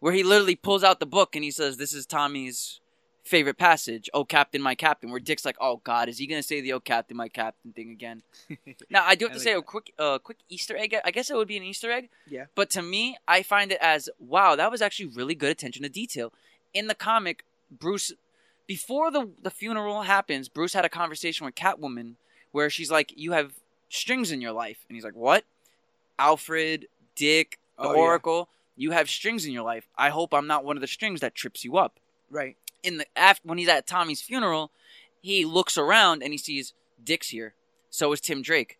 where 0.00 0.12
he 0.12 0.22
literally 0.22 0.54
pulls 0.56 0.84
out 0.84 1.00
the 1.00 1.06
book 1.06 1.34
and 1.34 1.42
he 1.42 1.50
says, 1.50 1.78
"This 1.78 1.94
is 1.94 2.04
Tommy's 2.04 2.80
favorite 3.24 3.56
passage, 3.58 4.08
"Oh 4.14 4.24
Captain, 4.24 4.60
my 4.62 4.74
Captain," 4.74 5.10
where 5.10 5.20
Dick's 5.20 5.44
like, 5.44 5.56
"Oh 5.60 5.80
God, 5.82 6.08
is 6.08 6.18
he 6.18 6.26
gonna 6.26 6.42
say 6.42 6.60
the 6.60 6.72
"Oh 6.74 6.80
Captain, 6.80 7.16
my 7.16 7.28
Captain" 7.28 7.72
thing 7.72 7.90
again?" 7.90 8.22
now 8.90 9.04
I 9.04 9.14
do 9.14 9.24
have 9.24 9.32
I 9.32 9.34
to 9.34 9.38
like 9.38 9.44
say 9.44 9.54
a 9.54 9.62
quick, 9.62 9.92
uh, 9.98 10.18
quick 10.18 10.38
Easter 10.48 10.76
egg. 10.76 10.94
I 11.04 11.10
guess 11.10 11.30
it 11.30 11.36
would 11.36 11.48
be 11.48 11.56
an 11.56 11.62
Easter 11.62 11.90
egg. 11.90 12.10
Yeah. 12.28 12.46
But 12.54 12.70
to 12.70 12.82
me, 12.82 13.16
I 13.26 13.42
find 13.42 13.72
it 13.72 13.78
as 13.80 14.08
wow, 14.18 14.54
that 14.56 14.70
was 14.70 14.82
actually 14.82 15.06
really 15.06 15.34
good 15.34 15.50
attention 15.50 15.82
to 15.82 15.88
detail. 15.88 16.32
In 16.72 16.86
the 16.86 16.94
comic, 16.94 17.44
Bruce, 17.70 18.12
before 18.66 19.10
the 19.10 19.30
the 19.42 19.50
funeral 19.50 20.02
happens, 20.02 20.48
Bruce 20.48 20.74
had 20.74 20.84
a 20.84 20.90
conversation 20.90 21.46
with 21.46 21.54
Catwoman 21.54 22.14
where 22.52 22.68
she's 22.70 22.90
like, 22.90 23.12
"You 23.16 23.32
have 23.32 23.54
strings 23.88 24.30
in 24.30 24.40
your 24.40 24.52
life," 24.52 24.84
and 24.88 24.96
he's 24.96 25.04
like, 25.04 25.16
"What?" 25.16 25.44
Alfred, 26.18 26.86
Dick, 27.16 27.58
the 27.78 27.88
Oh, 27.88 27.92
yeah. 27.94 28.00
Oracle. 28.00 28.48
You 28.76 28.90
have 28.90 29.08
strings 29.08 29.44
in 29.46 29.52
your 29.52 29.62
life. 29.62 29.86
I 29.96 30.10
hope 30.10 30.34
I'm 30.34 30.46
not 30.46 30.64
one 30.64 30.76
of 30.76 30.80
the 30.80 30.86
strings 30.88 31.20
that 31.20 31.34
trips 31.34 31.64
you 31.64 31.76
up. 31.76 32.00
Right. 32.30 32.56
In 32.84 32.98
the 32.98 33.06
after 33.16 33.48
when 33.48 33.58
he's 33.58 33.68
at 33.68 33.86
Tommy's 33.86 34.22
funeral, 34.22 34.70
he 35.20 35.44
looks 35.44 35.76
around 35.76 36.22
and 36.22 36.32
he 36.32 36.38
sees 36.38 36.72
Dick's 37.02 37.30
here. 37.30 37.54
So 37.90 38.12
is 38.12 38.20
Tim 38.20 38.42
Drake. 38.42 38.78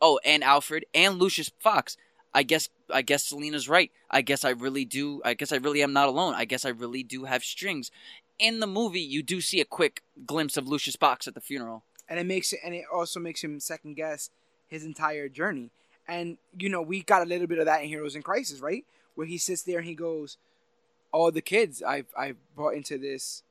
Oh, 0.00 0.18
and 0.24 0.42
Alfred 0.42 0.84
and 0.94 1.18
Lucius 1.18 1.52
Fox. 1.60 1.96
I 2.34 2.42
guess 2.42 2.68
I 2.92 3.02
guess 3.02 3.24
Selina's 3.24 3.68
right. 3.68 3.92
I 4.10 4.22
guess 4.22 4.44
I 4.44 4.50
really 4.50 4.84
do. 4.84 5.20
I 5.24 5.34
guess 5.34 5.52
I 5.52 5.56
really 5.56 5.82
am 5.82 5.92
not 5.92 6.08
alone. 6.08 6.34
I 6.34 6.46
guess 6.46 6.64
I 6.64 6.70
really 6.70 7.02
do 7.02 7.24
have 7.26 7.44
strings. 7.44 7.90
In 8.38 8.60
the 8.60 8.66
movie, 8.66 9.00
you 9.00 9.22
do 9.22 9.40
see 9.42 9.60
a 9.60 9.64
quick 9.66 10.02
glimpse 10.26 10.56
of 10.56 10.66
Lucius 10.66 10.96
Fox 10.96 11.28
at 11.28 11.34
the 11.34 11.40
funeral. 11.40 11.84
and 12.08 12.18
it 12.18 12.26
makes 12.26 12.52
it 12.52 12.60
and 12.64 12.74
it 12.74 12.84
also 12.92 13.20
makes 13.20 13.44
him 13.44 13.60
second 13.60 13.94
guess 13.94 14.30
his 14.68 14.84
entire 14.84 15.28
journey 15.28 15.70
and 16.08 16.38
you 16.58 16.68
know 16.68 16.82
we 16.82 17.02
got 17.02 17.22
a 17.22 17.24
little 17.24 17.46
bit 17.46 17.58
of 17.58 17.66
that 17.66 17.82
in 17.82 17.88
heroes 17.88 18.16
in 18.16 18.22
crisis 18.22 18.60
right 18.60 18.84
where 19.14 19.26
he 19.26 19.38
sits 19.38 19.62
there 19.62 19.78
and 19.78 19.86
he 19.86 19.94
goes 19.94 20.36
all 21.12 21.30
the 21.30 21.40
kids 21.40 21.82
i've 21.82 22.06
i've 22.16 22.36
brought 22.54 22.74
into 22.74 22.98
this 22.98 23.42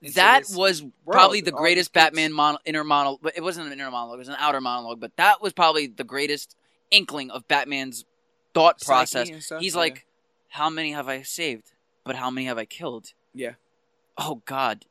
into 0.00 0.14
that 0.14 0.40
this 0.40 0.54
was 0.54 0.84
probably 1.06 1.40
the 1.40 1.50
greatest. 1.50 1.92
Batman 1.92 2.32
mon- 2.32 2.58
inner 2.64 2.84
monologue, 2.84 3.20
but 3.22 3.36
it 3.36 3.42
wasn't 3.42 3.66
an 3.66 3.72
inner 3.72 3.90
monologue; 3.90 4.16
it 4.16 4.18
was 4.18 4.28
an 4.28 4.36
outer 4.38 4.60
monologue. 4.60 5.00
But 5.00 5.16
that 5.16 5.42
was 5.42 5.52
probably 5.52 5.88
the 5.88 6.04
greatest 6.04 6.56
inkling 6.90 7.30
of 7.30 7.48
Batman's 7.48 8.04
thought 8.54 8.80
process. 8.80 9.28
stuff, 9.44 9.60
He's 9.60 9.74
yeah. 9.74 9.80
like, 9.80 10.06
"How 10.50 10.70
many 10.70 10.92
have 10.92 11.08
I 11.08 11.22
saved? 11.22 11.72
But 12.04 12.16
how 12.16 12.30
many 12.30 12.46
have 12.46 12.58
I 12.58 12.64
killed? 12.64 13.12
Yeah. 13.34 13.54
Oh 14.16 14.42
God, 14.46 14.84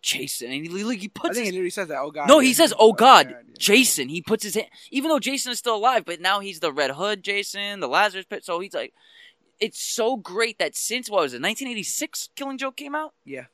Jason!" 0.00 0.50
And 0.50 0.66
he, 0.66 0.96
he 0.96 1.08
puts. 1.08 1.30
i 1.30 1.34
think 1.34 1.46
he 1.46 1.52
literally 1.52 1.70
says 1.70 1.88
that 1.88 1.98
oh 1.98 2.10
god 2.10 2.28
no, 2.28 2.38
he 2.38 2.54
says, 2.54 2.72
"Oh 2.78 2.92
God. 2.92 3.34
Jason." 3.58 4.08
He 4.08 4.22
puts 4.22 4.42
his 4.42 4.54
hand, 4.54 4.68
even 4.90 5.10
though 5.10 5.18
Jason 5.18 5.52
is 5.52 5.58
still 5.58 5.76
alive, 5.76 6.04
but 6.06 6.20
now 6.20 6.40
he's 6.40 6.60
the 6.60 6.72
Red 6.72 6.92
Hood 6.92 7.22
Jason, 7.22 7.80
the 7.80 7.88
Lazarus 7.88 8.24
Pit. 8.24 8.44
So 8.44 8.60
he's 8.60 8.74
like, 8.74 8.94
it's 9.60 9.80
so 9.80 10.16
great 10.16 10.58
that 10.58 10.76
since 10.76 11.10
what 11.10 11.22
was 11.22 11.32
it, 11.32 11.42
1986, 11.42 12.30
Killing 12.36 12.58
Joke 12.58 12.76
came 12.76 12.94
out. 12.94 13.14
Yeah. 13.24 13.46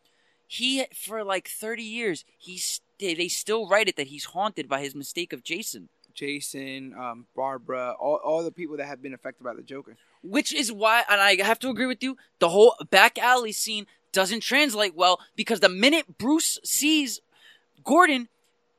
He 0.47 0.85
for 0.95 1.25
like 1.25 1.49
30 1.49 1.83
years, 1.83 2.25
he's 2.39 2.81
they 2.99 3.29
still 3.29 3.69
write 3.69 3.89
it 3.89 3.97
that 3.97 4.09
he's 4.09 4.27
haunted 4.27 4.69
by 4.69 4.81
his 4.81 4.95
mistake 4.95 5.33
of 5.33 5.43
Jason, 5.43 5.89
jason 6.15 6.95
um 6.95 7.27
barbara 7.35 7.95
all, 7.99 8.21
all 8.23 8.43
the 8.45 8.53
people 8.53 8.77
that 8.77 8.87
have 8.87 9.01
been 9.03 9.15
affected 9.15 9.43
by 9.43 9.55
the 9.55 9.63
joker 9.63 9.97
which 10.23 10.55
is 10.55 10.73
why, 10.73 11.05
and 11.09 11.21
I 11.21 11.43
have 11.43 11.59
to 11.61 11.69
agree 11.69 11.87
with 11.87 12.03
you, 12.03 12.17
the 12.39 12.49
whole 12.49 12.77
back 12.91 13.19
alley 13.19 13.53
scene 13.53 13.87
doesn't 14.13 14.41
translate 14.41 14.95
well 14.95 15.21
because 15.37 15.61
the 15.61 15.69
minute 15.69 16.19
Bruce 16.19 16.59
sees 16.65 17.21
Gordon, 17.85 18.29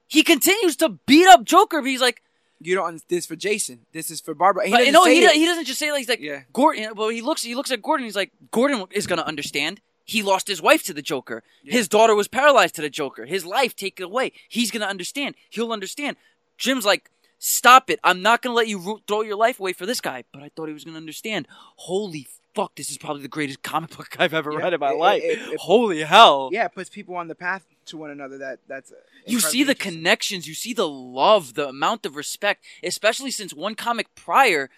he 0.07 0.23
continues 0.23 0.75
to 0.77 0.89
beat 1.05 1.27
up 1.27 1.43
Joker. 1.43 1.81
But 1.81 1.89
he's 1.89 2.01
like, 2.01 2.21
you 2.63 2.75
don't 2.75 3.07
this 3.09 3.25
for 3.25 3.35
jason 3.35 3.79
this 3.91 4.09
is 4.11 4.19
for 4.21 4.33
barbara 4.33 4.65
he 4.65 4.71
but 4.71 4.91
no, 4.91 5.05
he, 5.05 5.23
it. 5.23 5.31
he 5.33 5.45
doesn't 5.45 5.65
just 5.65 5.79
say 5.79 5.91
like 5.91 5.99
he's 5.99 6.09
like 6.09 6.19
yeah 6.21 6.41
Gordon. 6.53 6.93
Well, 6.95 7.09
he 7.09 7.21
looks 7.21 7.43
he 7.43 7.55
looks 7.55 7.71
at 7.71 7.81
Gordon. 7.81 8.05
He's 8.05 8.15
like 8.15 8.31
Gordon 8.51 8.85
is 8.91 9.07
gonna 9.07 9.21
understand. 9.23 9.81
He 10.05 10.21
lost 10.21 10.47
his 10.47 10.61
wife 10.61 10.83
to 10.83 10.93
the 10.93 11.01
Joker. 11.01 11.43
Yeah. 11.63 11.73
His 11.73 11.87
daughter 11.87 12.13
was 12.15 12.27
paralyzed 12.27 12.75
to 12.75 12.81
the 12.81 12.89
Joker. 12.89 13.25
His 13.25 13.45
life 13.45 13.75
taken 13.75 14.03
away. 14.05 14.33
He's 14.49 14.69
gonna 14.71 14.85
understand. 14.85 15.35
He'll 15.49 15.71
understand. 15.71 16.17
Jim's 16.57 16.85
like, 16.85 17.09
stop 17.39 17.89
it. 17.89 17.99
I'm 18.03 18.21
not 18.21 18.41
gonna 18.41 18.55
let 18.55 18.67
you 18.67 18.79
ro- 18.79 18.99
throw 19.07 19.21
your 19.21 19.35
life 19.37 19.59
away 19.59 19.73
for 19.73 19.85
this 19.85 20.01
guy. 20.01 20.23
But 20.33 20.43
I 20.43 20.49
thought 20.55 20.67
he 20.67 20.73
was 20.73 20.83
gonna 20.83 20.97
understand. 20.97 21.47
Holy 21.77 22.27
fuck! 22.53 22.75
This 22.75 22.89
is 22.91 22.97
probably 22.97 23.21
the 23.21 23.27
greatest 23.29 23.63
comic 23.63 23.95
book 23.95 24.15
I've 24.19 24.33
ever 24.33 24.51
Yeah. 24.51 24.59
read 24.59 24.73
in 24.73 24.79
my 24.79 24.91
it- 24.91 24.97
life. 24.97 25.23
it- 25.23 25.39
it- 25.53 25.59
Holy 25.59 26.01
hell! 26.03 26.49
yeah 26.51 26.65
it 26.65 26.73
puts 26.73 26.89
people 26.89 27.15
on 27.15 27.27
the 27.27 27.35
path 27.35 27.63
to 27.87 27.97
one 27.97 28.11
another 28.11 28.37
that 28.37 28.59
that's 28.67 28.91
You 29.25 29.39
see 29.39 29.63
the 29.63 29.75
connections, 29.75 30.47
you 30.47 30.53
see 30.53 30.73
the 30.73 30.87
love, 30.87 31.53
the 31.53 31.69
amount 31.69 32.05
of 32.05 32.15
respect, 32.15 32.63
especially 32.83 33.31
since 33.31 33.53
one 33.53 33.75
comic 33.75 34.13
prior, 34.15 34.69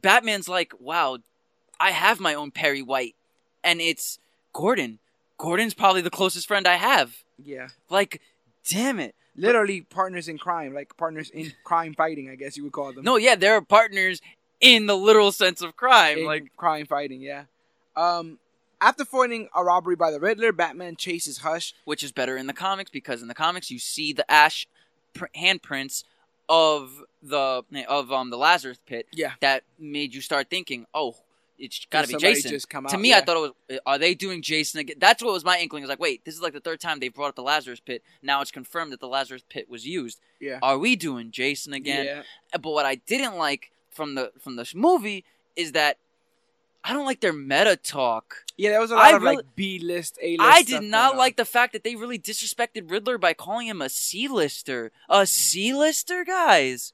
Batman's 0.00 0.48
like, 0.48 0.72
wow, 0.78 1.18
I 1.78 1.90
have 1.90 2.20
my 2.20 2.34
own 2.34 2.50
Perry 2.50 2.82
White, 2.82 3.14
and 3.64 3.80
it's 3.80 4.18
Gordon. 4.52 4.98
Gordon's 5.38 5.74
probably 5.74 6.00
the 6.02 6.10
closest 6.10 6.46
friend 6.46 6.66
I 6.66 6.76
have. 6.76 7.24
yeah 7.42 7.68
Like, 7.90 8.20
damn 8.70 9.00
it. 9.00 9.14
literally 9.36 9.80
partners 9.80 10.28
in 10.28 10.38
crime, 10.38 10.72
like 10.74 10.96
partners 10.96 11.30
in 11.30 11.52
crime 11.64 11.94
fighting, 11.94 12.30
I 12.30 12.36
guess 12.36 12.56
you 12.56 12.62
would 12.64 12.72
call 12.72 12.92
them. 12.92 13.04
No, 13.04 13.16
yeah, 13.16 13.34
they're 13.34 13.60
partners 13.60 14.20
in 14.60 14.86
the 14.86 14.96
literal 14.96 15.32
sense 15.32 15.60
of 15.62 15.74
crime. 15.76 16.18
in 16.18 16.24
like, 16.26 16.56
crime 16.56 16.86
fighting, 16.86 17.20
yeah. 17.20 17.44
Um, 17.96 18.38
after 18.82 19.04
foiling 19.04 19.48
a 19.54 19.64
robbery 19.64 19.96
by 19.96 20.10
the 20.10 20.20
Riddler, 20.20 20.52
Batman 20.52 20.96
chases 20.96 21.38
Hush. 21.38 21.72
which 21.84 22.02
is 22.02 22.12
better 22.12 22.36
in 22.36 22.46
the 22.46 22.52
comics 22.52 22.90
because 22.90 23.22
in 23.22 23.28
the 23.28 23.34
comics 23.34 23.70
you 23.70 23.78
see 23.78 24.12
the 24.12 24.30
ash 24.30 24.66
pr- 25.14 25.26
handprints 25.36 26.04
of 26.48 27.02
the 27.22 27.62
of 27.88 28.12
um 28.12 28.30
the 28.30 28.36
Lazarus 28.36 28.78
pit 28.86 29.06
Yeah, 29.12 29.32
that 29.40 29.62
made 29.78 30.14
you 30.14 30.20
start 30.20 30.50
thinking, 30.50 30.86
oh, 30.92 31.16
it's 31.58 31.86
got 31.90 32.02
to 32.04 32.08
be 32.08 32.16
Jason. 32.16 32.58
Come 32.68 32.86
to 32.86 32.98
me, 32.98 33.10
yeah. 33.10 33.18
I 33.18 33.20
thought 33.20 33.36
it 33.36 33.54
was. 33.68 33.78
Are 33.86 33.98
they 33.98 34.14
doing 34.14 34.42
Jason 34.42 34.80
again? 34.80 34.96
That's 34.98 35.22
what 35.22 35.32
was 35.32 35.44
my 35.44 35.58
inkling. 35.58 35.82
I 35.82 35.84
was 35.84 35.90
like, 35.90 36.00
wait, 36.00 36.24
this 36.24 36.34
is 36.34 36.40
like 36.42 36.52
the 36.52 36.60
third 36.60 36.80
time 36.80 36.98
they've 36.98 37.14
brought 37.14 37.28
up 37.28 37.36
the 37.36 37.42
Lazarus 37.42 37.78
Pit. 37.78 38.02
Now 38.20 38.40
it's 38.40 38.50
confirmed 38.50 38.90
that 38.92 38.98
the 39.00 39.06
Lazarus 39.06 39.44
Pit 39.48 39.70
was 39.70 39.86
used. 39.86 40.20
yeah, 40.40 40.58
Are 40.62 40.76
we 40.76 40.96
doing 40.96 41.30
Jason 41.30 41.72
again? 41.72 42.04
yeah, 42.04 42.22
But 42.60 42.72
what 42.72 42.84
I 42.84 42.96
didn't 42.96 43.36
like 43.36 43.70
from 43.90 44.16
the 44.16 44.32
from 44.40 44.56
this 44.56 44.74
movie 44.74 45.24
is 45.54 45.72
that 45.72 45.98
I 46.84 46.92
don't 46.92 47.06
like 47.06 47.20
their 47.20 47.32
meta 47.32 47.76
talk. 47.76 48.44
yeah. 48.56 48.70
There 48.70 48.80
was 48.80 48.90
a 48.90 48.96
lot 48.96 49.04
I 49.04 49.16
of 49.16 49.22
really- 49.22 49.36
like 49.36 49.54
B 49.54 49.78
list, 49.78 50.18
A 50.22 50.36
list. 50.36 50.40
I 50.42 50.62
did 50.62 50.82
not 50.82 51.16
like 51.16 51.36
the 51.36 51.44
fact 51.44 51.72
that 51.74 51.84
they 51.84 51.94
really 51.94 52.18
disrespected 52.18 52.90
Riddler 52.90 53.18
by 53.18 53.34
calling 53.34 53.68
him 53.68 53.80
a 53.80 53.88
C-lister. 53.88 54.90
A 55.08 55.26
C-lister, 55.26 56.24
guys. 56.24 56.92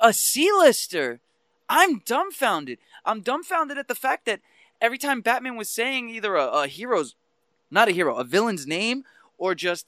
A 0.00 0.12
C-lister. 0.12 1.20
I'm 1.68 2.00
dumbfounded. 2.00 2.78
I'm 3.04 3.20
dumbfounded 3.20 3.78
at 3.78 3.86
the 3.86 3.94
fact 3.94 4.26
that 4.26 4.40
every 4.80 4.98
time 4.98 5.20
Batman 5.20 5.56
was 5.56 5.68
saying 5.70 6.10
either 6.10 6.34
a, 6.34 6.46
a 6.62 6.66
hero's, 6.66 7.14
not 7.70 7.88
a 7.88 7.92
hero, 7.92 8.16
a 8.16 8.24
villain's 8.24 8.66
name, 8.66 9.04
or 9.38 9.54
just 9.54 9.86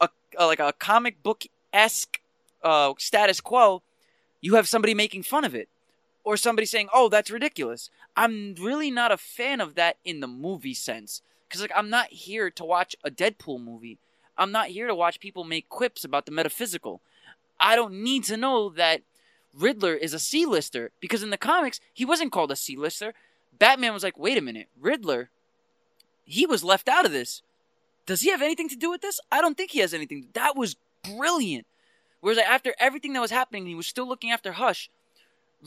a, 0.00 0.10
a 0.38 0.46
like 0.46 0.60
a 0.60 0.74
comic 0.74 1.22
book 1.22 1.44
esque 1.72 2.20
uh, 2.62 2.92
status 2.98 3.40
quo, 3.40 3.80
you 4.42 4.56
have 4.56 4.68
somebody 4.68 4.92
making 4.92 5.22
fun 5.22 5.44
of 5.44 5.54
it, 5.54 5.68
or 6.24 6.36
somebody 6.36 6.66
saying, 6.66 6.88
"Oh, 6.92 7.08
that's 7.08 7.30
ridiculous." 7.30 7.90
I'm 8.16 8.54
really 8.54 8.90
not 8.90 9.12
a 9.12 9.16
fan 9.16 9.60
of 9.60 9.74
that 9.74 9.98
in 10.04 10.20
the 10.20 10.26
movie 10.26 10.74
sense. 10.74 11.22
Because 11.48 11.60
like 11.60 11.72
I'm 11.74 11.90
not 11.90 12.08
here 12.08 12.50
to 12.50 12.64
watch 12.64 12.96
a 13.04 13.10
Deadpool 13.10 13.62
movie. 13.62 13.98
I'm 14.36 14.50
not 14.50 14.68
here 14.68 14.88
to 14.88 14.94
watch 14.94 15.20
people 15.20 15.44
make 15.44 15.68
quips 15.68 16.04
about 16.04 16.26
the 16.26 16.32
metaphysical. 16.32 17.00
I 17.60 17.76
don't 17.76 18.02
need 18.02 18.24
to 18.24 18.36
know 18.36 18.68
that 18.70 19.02
Riddler 19.52 19.94
is 19.94 20.12
a 20.12 20.18
C-lister 20.18 20.90
because 20.98 21.22
in 21.22 21.30
the 21.30 21.36
comics 21.36 21.78
he 21.92 22.04
wasn't 22.04 22.32
called 22.32 22.50
a 22.50 22.56
C-lister. 22.56 23.14
Batman 23.56 23.92
was 23.92 24.02
like, 24.02 24.18
"Wait 24.18 24.38
a 24.38 24.40
minute, 24.40 24.68
Riddler. 24.80 25.30
He 26.24 26.46
was 26.46 26.64
left 26.64 26.88
out 26.88 27.04
of 27.04 27.12
this. 27.12 27.42
Does 28.06 28.22
he 28.22 28.30
have 28.30 28.42
anything 28.42 28.68
to 28.68 28.76
do 28.76 28.90
with 28.90 29.00
this? 29.00 29.20
I 29.30 29.40
don't 29.40 29.56
think 29.56 29.70
he 29.70 29.78
has 29.80 29.94
anything. 29.94 30.28
That 30.32 30.56
was 30.56 30.76
brilliant. 31.02 31.66
Whereas 32.20 32.38
like, 32.38 32.48
after 32.48 32.74
everything 32.78 33.12
that 33.12 33.20
was 33.20 33.30
happening, 33.30 33.66
he 33.66 33.74
was 33.74 33.86
still 33.86 34.08
looking 34.08 34.30
after 34.30 34.52
Hush. 34.52 34.90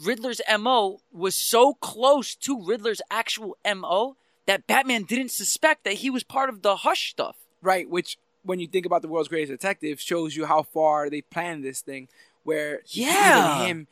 Riddler's 0.03 0.41
MO 0.59 0.99
was 1.11 1.35
so 1.35 1.73
close 1.75 2.35
to 2.35 2.61
Riddler's 2.63 3.01
actual 3.09 3.57
MO 3.65 4.15
that 4.45 4.67
Batman 4.67 5.03
didn't 5.03 5.31
suspect 5.31 5.83
that 5.83 5.95
he 5.95 6.09
was 6.09 6.23
part 6.23 6.49
of 6.49 6.61
the 6.61 6.77
Hush 6.77 7.09
stuff. 7.09 7.35
right. 7.61 7.89
Which, 7.89 8.17
when 8.43 8.59
you 8.59 8.67
think 8.67 8.85
about 8.85 9.01
the 9.01 9.07
world's 9.09 9.27
greatest 9.27 9.51
detective, 9.51 9.99
shows 9.99 10.35
you 10.35 10.45
how 10.45 10.63
far 10.63 11.09
they 11.09 11.21
planned 11.21 11.63
this 11.63 11.81
thing. 11.81 12.07
Where 12.43 12.81
Yeah. 12.85 13.57
even 13.57 13.67
him 13.67 13.87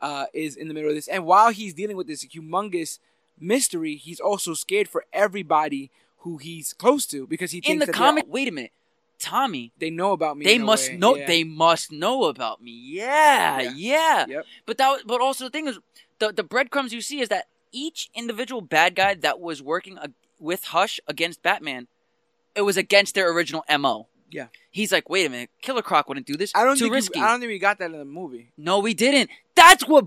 uh, 0.00 0.26
is 0.32 0.56
in 0.56 0.68
the 0.68 0.74
middle 0.74 0.88
of 0.90 0.96
this, 0.96 1.08
and 1.08 1.26
while 1.26 1.50
he's 1.50 1.74
dealing 1.74 1.96
with 1.96 2.06
this 2.06 2.24
humongous 2.24 2.98
mystery, 3.38 3.96
he's 3.96 4.20
also 4.20 4.54
scared 4.54 4.88
for 4.88 5.04
everybody 5.12 5.90
who 6.18 6.38
he's 6.38 6.72
close 6.72 7.04
to 7.06 7.26
because 7.26 7.50
he 7.50 7.60
thinks 7.60 7.82
In 7.84 7.86
the 7.86 7.92
comic, 7.92 8.24
wait 8.28 8.48
a 8.48 8.52
minute, 8.52 8.72
Tommy. 9.18 9.72
they 9.78 9.90
know 9.90 10.12
about 10.12 10.36
me. 10.36 10.44
They 10.44 10.56
a 10.56 10.60
must 10.60 10.90
way. 10.90 10.96
know. 10.96 11.16
Yeah. 11.16 11.26
They 11.26 11.44
must 11.44 11.90
know 11.92 12.24
about 12.24 12.62
me. 12.62 12.72
Yeah, 12.72 13.60
Yeah. 13.60 13.72
yeah. 13.76 14.26
Yep. 14.28 14.46
But 14.66 14.78
that. 14.78 15.00
But 15.06 15.20
also 15.20 15.44
the 15.44 15.50
thing 15.50 15.66
is, 15.68 15.78
the 16.18 16.32
the 16.32 16.42
breadcrumbs 16.44 16.92
you 16.92 17.00
see 17.00 17.20
is 17.20 17.28
that 17.28 17.46
each 17.72 18.10
individual 18.14 18.60
bad 18.60 18.94
guy 18.94 19.14
that 19.14 19.40
was 19.40 19.62
working 19.62 19.98
ag- 19.98 20.12
with 20.38 20.64
Hush 20.66 21.00
against 21.08 21.42
Batman, 21.42 21.86
it 22.54 22.62
was 22.62 22.76
against 22.76 23.14
their 23.14 23.30
original 23.32 23.64
mo. 23.78 24.08
Yeah. 24.30 24.46
He's 24.70 24.92
like, 24.92 25.08
wait 25.08 25.26
a 25.26 25.30
minute, 25.30 25.50
Killer 25.62 25.82
Croc 25.82 26.08
wouldn't 26.08 26.26
do 26.26 26.36
this. 26.36 26.52
I 26.54 26.64
don't 26.64 26.76
Too 26.76 26.84
think 26.86 26.94
risky. 26.94 27.18
We, 27.18 27.24
I 27.24 27.30
don't 27.30 27.40
think 27.40 27.50
we 27.50 27.58
got 27.58 27.78
that 27.78 27.86
in 27.86 27.98
the 27.98 28.04
movie. 28.04 28.52
no, 28.56 28.78
we 28.80 28.92
didn't. 28.94 29.30
That's 29.54 29.86
what 29.88 30.06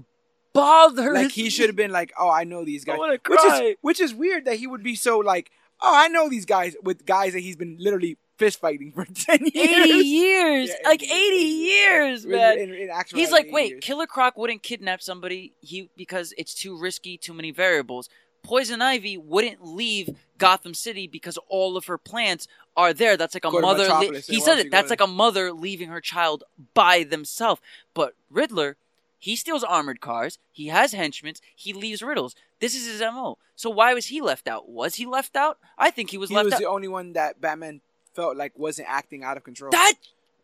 bothers. 0.54 1.14
Like 1.14 1.32
he 1.32 1.50
should 1.50 1.68
have 1.68 1.76
been 1.76 1.92
like, 1.92 2.12
"Oh, 2.18 2.30
I 2.30 2.44
know 2.44 2.64
these 2.66 2.84
guys," 2.86 3.00
which 3.28 3.40
is 3.46 3.76
which 3.82 4.00
is 4.00 4.14
weird 4.14 4.46
that 4.46 4.56
he 4.58 4.68
would 4.68 4.84
be 4.84 4.96
so 4.96 5.18
like, 5.20 5.52
Oh, 5.84 5.92
I 5.96 6.08
know 6.10 6.30
these 6.30 6.46
guys 6.46 6.76
with 6.84 7.06
guys 7.06 7.34
that 7.34 7.40
he's 7.40 7.56
been 7.56 7.78
literally 7.80 8.18
fist 8.42 8.60
fighting 8.60 8.92
for 8.92 9.06
ten 9.14 9.40
years. 9.54 9.56
80 9.56 9.90
years, 10.08 10.70
Yeah, 10.70 10.90
like 10.90 11.04
80 11.04 11.14
80 11.14 11.36
years, 11.38 12.26
man. 12.26 12.58
in- 12.60 12.74
in 12.74 12.90
actual 12.90 13.20
He's 13.20 13.32
like, 13.32 13.48
wait, 13.52 13.70
years. 13.70 13.84
Killer 13.84 14.08
Croc 14.08 14.38
wouldn't 14.38 14.64
kidnap 14.64 15.02
somebody 15.02 15.54
he 15.62 15.90
because 15.96 16.34
it's 16.38 16.54
too 16.54 16.78
risky, 16.78 17.18
too 17.18 17.34
many 17.34 17.52
variables. 17.52 18.10
Poison 18.44 18.82
Ivy 18.82 19.18
wouldn't 19.18 19.64
leave 19.64 20.10
Gotham 20.40 20.74
City 20.74 21.06
because 21.08 21.38
all 21.48 21.78
of 21.78 21.86
her 21.86 22.00
plants 22.00 22.48
are 22.76 22.92
there. 22.92 23.16
That's 23.16 23.36
like 23.36 23.46
a 23.46 23.52
Go 23.52 23.60
mother. 23.62 23.84
Metropolis, 23.84 24.26
he 24.26 24.40
said 24.42 24.58
it. 24.58 24.72
That's 24.72 24.90
like 24.90 25.02
a 25.02 25.06
mother 25.06 25.52
leaving 25.54 25.90
her 25.90 26.02
child 26.02 26.44
by 26.74 27.04
themselves. 27.04 27.62
But 27.94 28.16
Riddler, 28.32 28.78
he 29.20 29.36
steals 29.36 29.64
armored 29.64 30.02
cars. 30.02 30.40
He 30.52 30.68
has 30.70 30.92
henchmen. 30.94 31.36
He 31.56 31.72
leaves 31.72 32.02
riddles. 32.02 32.34
This 32.60 32.74
is 32.74 32.88
his 32.88 33.02
mo. 33.02 33.38
So 33.56 33.70
why 33.70 33.94
was 33.94 34.08
he 34.08 34.22
left 34.22 34.48
out? 34.48 34.68
Was 34.68 34.96
he 34.96 35.06
left 35.06 35.36
out? 35.36 35.60
I 35.78 35.92
think 35.92 36.10
he 36.10 36.18
was 36.18 36.30
he 36.30 36.36
left 36.36 36.46
was 36.46 36.54
out. 36.56 36.60
the 36.62 36.68
only 36.70 36.88
one 36.88 37.14
that 37.14 37.40
Batman 37.40 37.82
felt 38.14 38.38
like 38.38 38.58
wasn't 38.58 38.88
acting 38.90 39.24
out 39.24 39.38
of 39.38 39.44
control. 39.44 39.72
that 39.72 39.96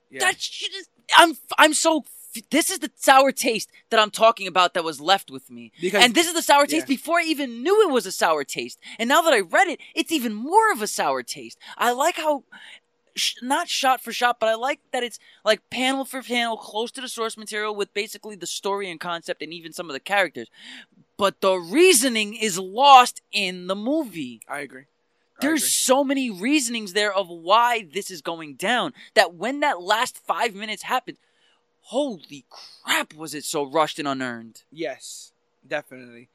yeah. 0.10 0.19
that 0.19 0.41
shit 0.41 0.73
is. 0.73 0.89
I'm 1.15 1.38
I'm 1.57 1.73
so. 1.73 2.06
This 2.52 2.69
is 2.69 2.80
the 2.80 2.91
sour 2.95 3.31
taste 3.31 3.69
that 3.89 3.99
I'm 3.99 4.11
talking 4.11 4.45
about 4.48 4.76
that 4.76 4.84
was 4.84 5.02
left 5.02 5.31
with 5.31 5.49
me. 5.49 5.72
Because- 5.81 6.03
and 6.03 6.14
this 6.14 6.27
is 6.27 6.34
the 6.34 6.44
sour 6.44 6.68
taste 6.68 6.88
yeah. 6.88 6.95
before 6.95 7.19
I 7.19 7.23
even 7.23 7.64
knew 7.64 7.88
it 7.88 7.91
was 7.91 8.06
a 8.06 8.11
sour 8.11 8.44
taste. 8.44 8.77
And 8.99 9.10
now 9.10 9.23
that 9.23 9.34
I 9.34 9.39
read 9.39 9.68
it, 9.68 9.80
it's 9.95 10.11
even 10.11 10.34
more 10.34 10.72
of 10.72 10.81
a 10.81 10.88
sour 10.88 11.23
taste. 11.23 11.57
I 11.77 11.91
like 11.94 12.18
how. 12.18 12.44
Not 13.41 13.68
shot 13.68 13.99
for 13.99 14.11
shot, 14.11 14.39
but 14.39 14.48
I 14.48 14.53
like 14.53 14.80
that 14.91 15.02
it's 15.02 15.18
like 15.44 15.68
panel 15.72 16.06
for 16.06 16.22
panel, 16.22 16.56
close 16.56 16.91
to 16.91 17.02
the 17.02 17.10
source 17.10 17.35
material 17.35 17.73
with 17.73 17.91
basically 17.91 18.35
the 18.35 18.45
story 18.45 18.91
and 18.91 18.99
concept 18.99 19.41
and 19.41 19.52
even 19.52 19.73
some 19.73 19.89
of 19.89 19.94
the 19.94 19.99
characters. 19.99 20.52
But 21.18 21.41
the 21.41 21.56
reasoning 21.56 22.35
is 22.35 22.60
lost 22.60 23.23
in 23.31 23.65
the 23.65 23.76
movie. 23.76 24.41
I 24.48 24.60
agree. 24.60 24.84
There's 25.39 25.72
so 25.72 26.03
many 26.03 26.30
reasonings 26.30 26.93
there 26.93 27.14
of 27.14 27.30
why 27.30 27.88
this 27.93 28.09
is 28.09 28.22
going 28.22 28.55
down 28.55 28.93
that 29.14 29.35
when 29.35 29.59
that 29.61 29.81
last 29.81 30.18
five 30.18 30.55
minutes 30.55 30.84
happened, 30.84 31.18
holy 31.81 32.45
crap, 32.49 33.14
was 33.14 33.34
it 33.34 33.43
so 33.43 33.64
rushed 33.64 33.99
and 33.99 34.07
unearned? 34.07 34.64
Yes, 34.72 35.31
definitely. 35.68 36.30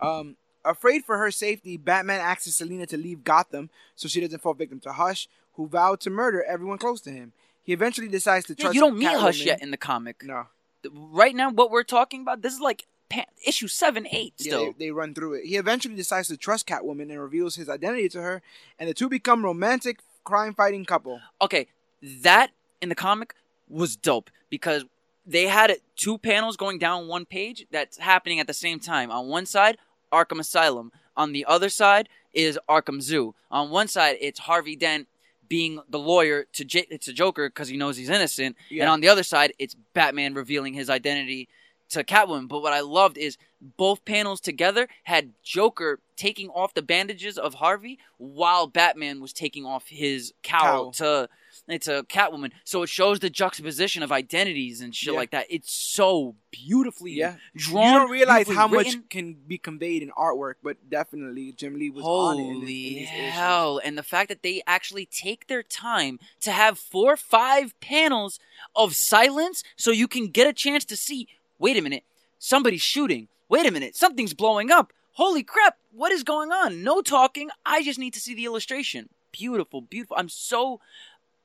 Um, 0.00 0.36
afraid 0.64 1.04
for 1.04 1.18
her 1.18 1.30
safety, 1.30 1.76
Batman 1.76 2.20
asks 2.20 2.54
Selina 2.54 2.86
to 2.86 2.96
leave 2.96 3.24
Gotham 3.24 3.70
so 3.96 4.08
she 4.08 4.20
doesn't 4.20 4.40
fall 4.40 4.54
victim 4.54 4.80
to 4.80 4.92
Hush, 4.92 5.28
who 5.54 5.66
vowed 5.66 6.00
to 6.00 6.10
murder 6.10 6.42
everyone 6.44 6.78
close 6.78 7.00
to 7.02 7.10
him. 7.10 7.32
He 7.62 7.72
eventually 7.72 8.08
decides 8.08 8.46
to 8.46 8.54
trust. 8.54 8.74
Yeah, 8.74 8.80
you 8.80 8.86
don't 8.86 8.98
meet 8.98 9.08
Hush 9.08 9.44
yet 9.44 9.62
in 9.62 9.70
the 9.70 9.76
comic. 9.76 10.22
No. 10.22 10.46
Right 10.92 11.34
now, 11.34 11.50
what 11.50 11.70
we're 11.70 11.82
talking 11.82 12.20
about, 12.20 12.42
this 12.42 12.52
is 12.52 12.60
like 12.60 12.86
pa- 13.08 13.24
issue 13.46 13.68
seven, 13.68 14.06
eight. 14.10 14.34
Yeah, 14.38 14.50
Still, 14.50 14.64
they, 14.78 14.86
they 14.86 14.90
run 14.90 15.14
through 15.14 15.34
it. 15.34 15.44
He 15.46 15.56
eventually 15.56 15.94
decides 15.94 16.28
to 16.28 16.36
trust 16.36 16.66
Catwoman 16.66 17.10
and 17.10 17.20
reveals 17.20 17.56
his 17.56 17.68
identity 17.68 18.08
to 18.10 18.22
her, 18.22 18.42
and 18.78 18.88
the 18.88 18.94
two 18.94 19.08
become 19.08 19.44
romantic 19.44 19.98
crime-fighting 20.24 20.84
couple. 20.86 21.20
okay, 21.40 21.66
that 22.02 22.50
in 22.80 22.88
the 22.88 22.94
comic 22.94 23.34
was 23.68 23.96
dope 23.96 24.30
because 24.50 24.84
they 25.26 25.46
had 25.46 25.70
it 25.70 25.82
two 25.96 26.18
panels 26.18 26.56
going 26.56 26.78
down 26.78 27.08
one 27.08 27.24
page 27.24 27.66
that's 27.70 27.96
happening 27.98 28.40
at 28.40 28.46
the 28.46 28.54
same 28.54 28.78
time. 28.78 29.10
On 29.10 29.28
one 29.28 29.46
side, 29.46 29.78
Arkham 30.12 30.38
Asylum. 30.38 30.92
On 31.16 31.32
the 31.32 31.44
other 31.46 31.68
side 31.68 32.08
is 32.32 32.58
Arkham 32.68 33.00
Zoo. 33.00 33.34
On 33.50 33.70
one 33.70 33.88
side, 33.88 34.16
it's 34.20 34.40
Harvey 34.40 34.76
Dent 34.76 35.06
being 35.48 35.80
the 35.88 35.98
lawyer 35.98 36.44
to 36.54 36.64
J- 36.64 36.84
to 36.98 37.12
Joker 37.12 37.48
because 37.48 37.68
he 37.68 37.76
knows 37.76 37.96
he's 37.96 38.08
innocent, 38.10 38.56
Yeah. 38.70 38.82
and 38.84 38.90
on 38.90 39.00
the 39.00 39.08
other 39.08 39.22
side, 39.22 39.52
it's 39.58 39.74
Batman 39.94 40.34
revealing 40.34 40.74
his 40.74 40.90
identity 40.90 41.48
to 41.94 42.04
Catwoman. 42.04 42.48
But 42.48 42.62
what 42.62 42.72
I 42.72 42.80
loved 42.80 43.16
is 43.18 43.36
both 43.60 44.04
panels 44.04 44.40
together 44.40 44.88
had 45.04 45.32
Joker 45.42 46.00
taking 46.16 46.48
off 46.50 46.74
the 46.74 46.82
bandages 46.82 47.36
of 47.38 47.54
Harvey 47.54 47.98
while 48.18 48.66
Batman 48.66 49.20
was 49.20 49.32
taking 49.32 49.64
off 49.66 49.88
his 49.88 50.32
cowl, 50.42 50.62
Cowl. 50.62 50.92
to 50.92 51.28
a 51.68 52.04
Catwoman. 52.04 52.52
So 52.64 52.82
it 52.82 52.88
shows 52.88 53.20
the 53.20 53.30
juxtaposition 53.30 54.02
of 54.02 54.12
identities 54.12 54.80
and 54.82 54.94
shit 54.94 55.14
Yeah. 55.14 55.18
like 55.18 55.30
that. 55.30 55.46
It's 55.48 55.72
so 55.72 56.36
beautifully 56.50 57.12
Yeah. 57.12 57.36
drawn. 57.56 57.86
you 57.94 57.98
don't 58.00 58.10
realize 58.10 58.48
how 58.48 58.68
written. 58.68 59.00
much 59.00 59.08
can 59.08 59.32
be 59.34 59.56
conveyed 59.58 60.02
in 60.02 60.10
artwork, 60.10 60.54
but 60.62 60.88
definitely 60.90 61.52
Jim 61.52 61.78
Lee 61.78 61.90
was 61.90 62.04
on 62.04 62.38
it. 62.38 62.42
in 62.42 62.46
this- 62.46 62.52
in 62.54 62.60
Holy 62.60 62.66
these 62.66 62.96
issues. 63.08 63.08
hell! 63.32 63.80
And 63.82 63.96
the 63.98 64.02
fact 64.02 64.28
that 64.28 64.42
they 64.42 64.62
actually 64.66 65.06
take 65.06 65.46
their 65.46 65.62
time 65.62 66.20
to 66.42 66.52
have 66.52 66.78
four, 66.78 67.16
five 67.16 67.78
panels 67.80 68.38
of 68.76 68.94
silence, 68.94 69.64
so 69.76 69.90
you 69.90 70.06
can 70.06 70.28
get 70.28 70.46
a 70.46 70.52
chance 70.52 70.84
to 70.84 70.96
see. 70.96 71.28
Wait 71.58 71.76
a 71.76 71.82
minute, 71.82 72.04
somebody's 72.38 72.82
shooting. 72.82 73.28
Wait 73.48 73.66
a 73.66 73.70
minute, 73.70 73.96
something's 73.96 74.34
blowing 74.34 74.70
up. 74.70 74.92
Holy 75.12 75.42
crap! 75.42 75.78
What 75.92 76.12
is 76.12 76.24
going 76.24 76.50
on? 76.50 76.82
No 76.82 77.00
talking. 77.00 77.50
I 77.64 77.82
just 77.84 77.98
need 77.98 78.14
to 78.14 78.20
see 78.20 78.34
the 78.34 78.44
illustration. 78.44 79.08
Beautiful, 79.32 79.80
beautiful. 79.80 80.16
I'm 80.18 80.28
so. 80.28 80.80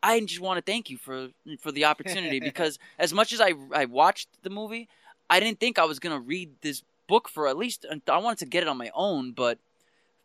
I 0.02 0.19
just 0.22 0.40
want 0.40 0.57
to 0.64 0.72
thank 0.72 0.90
you 0.90 0.98
for 0.98 1.30
for 1.60 1.72
the 1.72 1.86
opportunity 1.86 2.40
because 2.52 2.80
as 2.98 3.14
much 3.14 3.31
as 3.34 3.41
I 3.41 3.53
I 3.73 3.86
watched 3.86 4.30
the 4.41 4.49
movie, 4.49 4.88
I 5.30 5.40
didn't 5.40 5.60
think 5.60 5.77
I 5.77 5.86
was 5.86 5.99
gonna 5.99 6.19
read 6.19 6.49
this 6.61 6.84
book 7.07 7.27
for 7.30 7.48
at 7.48 7.57
least 7.57 7.86
I 8.07 8.18
wanted 8.18 8.40
to 8.40 8.45
get 8.45 8.64
it 8.64 8.69
on 8.69 8.77
my 8.77 8.91
own, 8.94 9.34
but 9.34 9.60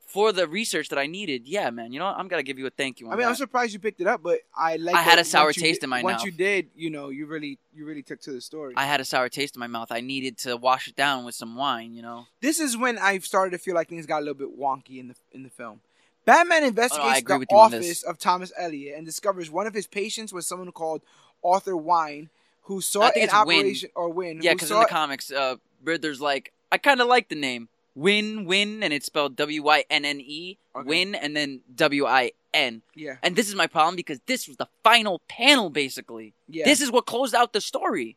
for 0.06 0.32
the 0.32 0.47
research 0.47 0.89
that 0.90 0.98
I 0.98 1.06
needed, 1.06 1.47
yeah, 1.47 1.70
man, 1.70 1.93
you 1.93 1.98
know 1.98 2.06
what? 2.06 2.16
I'm 2.16 2.28
gonna 2.28 2.43
give 2.43 2.59
you 2.59 2.66
a 2.66 2.70
thank 2.70 3.01
you. 3.01 3.06
On 3.06 3.12
I 3.12 3.16
mean, 3.16 3.26
I'm 3.26 3.35
surprised 3.35 3.72
you 3.72 3.78
picked 3.78 4.01
it 4.01 4.06
up, 4.06 4.22
but 4.22 4.40
I 4.56 4.76
like. 4.76 4.94
I 4.94 5.02
had 5.02 5.18
a 5.18 5.24
sour 5.24 5.52
taste 5.52 5.81
did- 5.81 5.85
in 5.85 5.90
my 5.90 6.02
Once 6.02 6.05
mouth. 6.05 6.22
Once 6.22 6.24
you 6.24 6.31
did, 6.32 6.68
you 6.76 6.90
know, 6.90 7.09
you 7.09 7.26
really, 7.26 7.59
you 7.74 7.85
really 7.85 8.02
took 8.02 8.20
to 8.22 8.32
the 8.32 8.40
story. 8.40 8.74
I 8.76 8.85
had 8.85 9.01
a 9.01 9.05
sour 9.05 9.28
taste 9.28 9.56
in 9.56 9.60
my 9.60 9.66
mouth. 9.66 9.89
I 9.90 10.01
needed 10.01 10.39
to 10.39 10.56
wash 10.56 10.89
it 10.89 10.97
down 10.97 11.24
with 11.24 11.35
some 11.35 11.56
wine, 11.56 11.94
you 11.94 12.02
know. 12.02 12.26
this 12.40 12.60
is 12.60 12.76
when 12.76 12.98
I 12.98 13.18
started 13.18 13.51
to 13.52 13.59
feel 13.59 13.74
like 13.74 13.89
things 13.89 14.06
got 14.06 14.18
a 14.18 14.24
little 14.24 14.35
bit 14.35 14.59
wonky 14.59 14.98
in 14.98 15.09
the 15.09 15.14
in 15.32 15.43
the 15.43 15.51
film. 15.51 15.81
Batman 16.24 16.64
investigates 16.64 17.22
the 17.22 17.39
with 17.39 17.48
you 17.51 17.56
on 17.59 17.74
office 17.74 18.02
of 18.02 18.18
Thomas 18.18 18.52
Elliot 18.56 18.94
and 18.97 19.05
discovers 19.05 19.51
one 19.51 19.66
of 19.66 19.74
his 19.74 19.86
patients 19.86 20.32
was 20.32 20.47
someone 20.47 20.72
called 20.72 21.02
Arthur 21.44 21.76
Wine, 21.76 22.31
who 22.62 22.81
saw 22.81 23.06
an 23.06 23.12
it's 23.16 23.32
Wynn. 23.44 23.59
operation 23.59 23.90
or 23.94 24.09
Win. 24.09 24.40
Yeah, 24.43 24.55
because 24.55 24.70
in 24.70 24.78
the 24.78 24.86
comics, 24.86 25.31
uh, 25.31 25.56
Riddler's 25.82 26.20
like, 26.20 26.52
I 26.72 26.78
kind 26.78 27.01
of 27.01 27.09
like 27.09 27.28
the 27.28 27.35
name 27.35 27.68
Win 27.95 28.45
Win, 28.45 28.83
and 28.83 28.93
it's 28.93 29.07
spelled 29.07 29.37
W 29.37 29.62
Y 29.62 29.85
N 29.91 30.05
N 30.05 30.21
E, 30.21 30.59
Okay. 30.77 30.89
Win, 30.89 31.15
and 31.15 31.37
then 31.37 31.61
W 31.75 32.05
I 32.07 32.33
N. 32.53 32.83
yeah, 32.97 33.16
And 33.23 33.37
this 33.37 33.49
is 33.49 33.55
my 33.55 33.66
problem 33.69 33.95
because 33.97 34.21
this 34.27 34.49
was 34.49 34.57
the 34.57 34.66
final 34.83 35.21
panel, 35.29 35.71
basically. 35.71 36.33
yeah. 36.49 36.65
This 36.65 36.81
is 36.81 36.91
what 36.91 37.07
closed 37.07 37.35
out 37.35 37.53
the 37.53 37.61
story. 37.61 38.16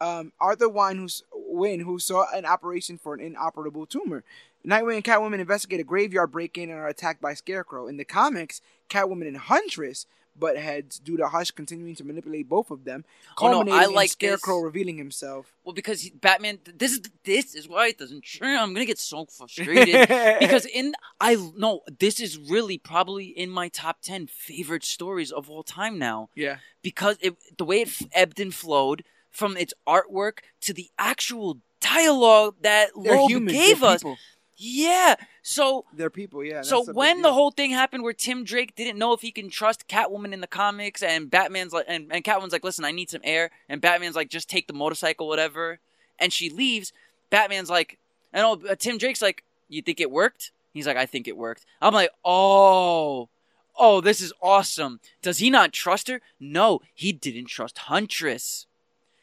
um, 0.00 0.32
Arthur 0.40 0.68
Wine, 0.68 0.96
who's 0.96 1.22
Win, 1.34 1.80
who 1.80 1.98
saw 1.98 2.24
an 2.34 2.46
operation 2.46 2.96
for 2.98 3.12
an 3.14 3.20
inoperable 3.20 3.84
tumor. 3.86 4.24
Nightwing 4.66 4.96
and 4.96 5.04
Catwoman 5.04 5.40
investigate 5.40 5.80
a 5.80 5.84
graveyard 5.84 6.30
break-in 6.32 6.70
and 6.70 6.78
are 6.78 6.88
attacked 6.88 7.20
by 7.20 7.34
Scarecrow. 7.34 7.86
In 7.86 7.96
the 7.98 8.04
comics, 8.04 8.60
Catwoman 8.88 9.26
and 9.28 9.36
Huntress 9.38 10.06
butt 10.40 10.56
heads 10.56 10.98
due 10.98 11.16
to 11.18 11.28
Hush 11.28 11.50
continuing 11.52 11.94
to 11.96 12.04
manipulate 12.04 12.48
both 12.48 12.70
of 12.70 12.84
them, 12.84 13.04
Oh, 13.38 13.62
no, 13.62 13.72
I 13.72 13.84
in 13.84 13.92
like 13.94 14.10
Scarecrow 14.10 14.56
this. 14.56 14.64
revealing 14.64 14.96
himself. 14.98 15.52
Well, 15.64 15.74
because 15.74 16.00
he- 16.00 16.10
Batman, 16.10 16.58
this 16.76 16.92
is 16.92 17.00
this 17.24 17.54
is 17.54 17.68
why 17.68 17.88
it 17.88 17.98
doesn't. 17.98 18.24
I'm 18.42 18.72
gonna 18.74 18.84
get 18.86 18.98
so 18.98 19.26
frustrated 19.26 20.08
because 20.40 20.64
in 20.66 20.94
I 21.20 21.36
no, 21.56 21.80
this 21.98 22.18
is 22.18 22.38
really 22.38 22.78
probably 22.78 23.26
in 23.26 23.50
my 23.50 23.68
top 23.68 23.98
ten 24.02 24.26
favorite 24.26 24.84
stories 24.84 25.30
of 25.30 25.48
all 25.50 25.62
time 25.62 25.98
now. 25.98 26.30
yeah, 26.34 26.56
because 26.82 27.16
it, 27.20 27.36
the 27.58 27.64
way 27.64 27.82
it 27.82 27.88
f- 27.88 28.02
ebbed 28.12 28.40
and 28.40 28.52
flowed 28.54 29.04
from 29.30 29.56
its 29.56 29.72
artwork 29.86 30.38
to 30.62 30.72
the 30.72 30.88
actual 30.98 31.58
dialogue 31.80 32.56
that 32.62 32.96
Loeb 32.96 33.46
gave 33.48 33.82
us. 33.82 34.00
People. 34.02 34.18
Yeah. 34.56 35.14
So 35.50 35.84
They're 35.92 36.10
people. 36.10 36.44
Yeah. 36.44 36.62
so 36.62 36.84
when 36.92 37.22
the 37.22 37.32
whole 37.32 37.50
thing 37.50 37.72
happened 37.72 38.04
where 38.04 38.12
Tim 38.12 38.44
Drake 38.44 38.76
didn't 38.76 38.98
know 38.98 39.12
if 39.12 39.20
he 39.20 39.32
can 39.32 39.50
trust 39.50 39.88
Catwoman 39.88 40.32
in 40.32 40.40
the 40.40 40.46
comics 40.46 41.02
and 41.02 41.28
Batman's 41.28 41.72
like 41.72 41.86
and, 41.88 42.12
and 42.12 42.22
Catwoman's 42.22 42.52
like, 42.52 42.62
listen, 42.62 42.84
I 42.84 42.92
need 42.92 43.10
some 43.10 43.20
air 43.24 43.50
and 43.68 43.80
Batman's 43.80 44.14
like, 44.14 44.30
just 44.30 44.48
take 44.48 44.68
the 44.68 44.72
motorcycle, 44.72 45.26
whatever. 45.26 45.80
And 46.20 46.32
she 46.32 46.50
leaves, 46.50 46.92
Batman's 47.30 47.68
like 47.68 47.98
and 48.32 48.44
oh, 48.44 48.60
uh, 48.70 48.76
Tim 48.76 48.96
Drake's 48.96 49.20
like, 49.20 49.42
You 49.68 49.82
think 49.82 50.00
it 50.00 50.12
worked? 50.12 50.52
He's 50.72 50.86
like, 50.86 50.96
I 50.96 51.06
think 51.06 51.26
it 51.26 51.36
worked. 51.36 51.66
I'm 51.82 51.94
like, 51.94 52.10
Oh 52.24 53.28
Oh, 53.76 54.00
this 54.00 54.20
is 54.20 54.32
awesome. 54.40 55.00
Does 55.20 55.38
he 55.38 55.50
not 55.50 55.72
trust 55.72 56.06
her? 56.06 56.20
No, 56.38 56.80
he 56.94 57.12
didn't 57.12 57.46
trust 57.46 57.78
Huntress. 57.78 58.66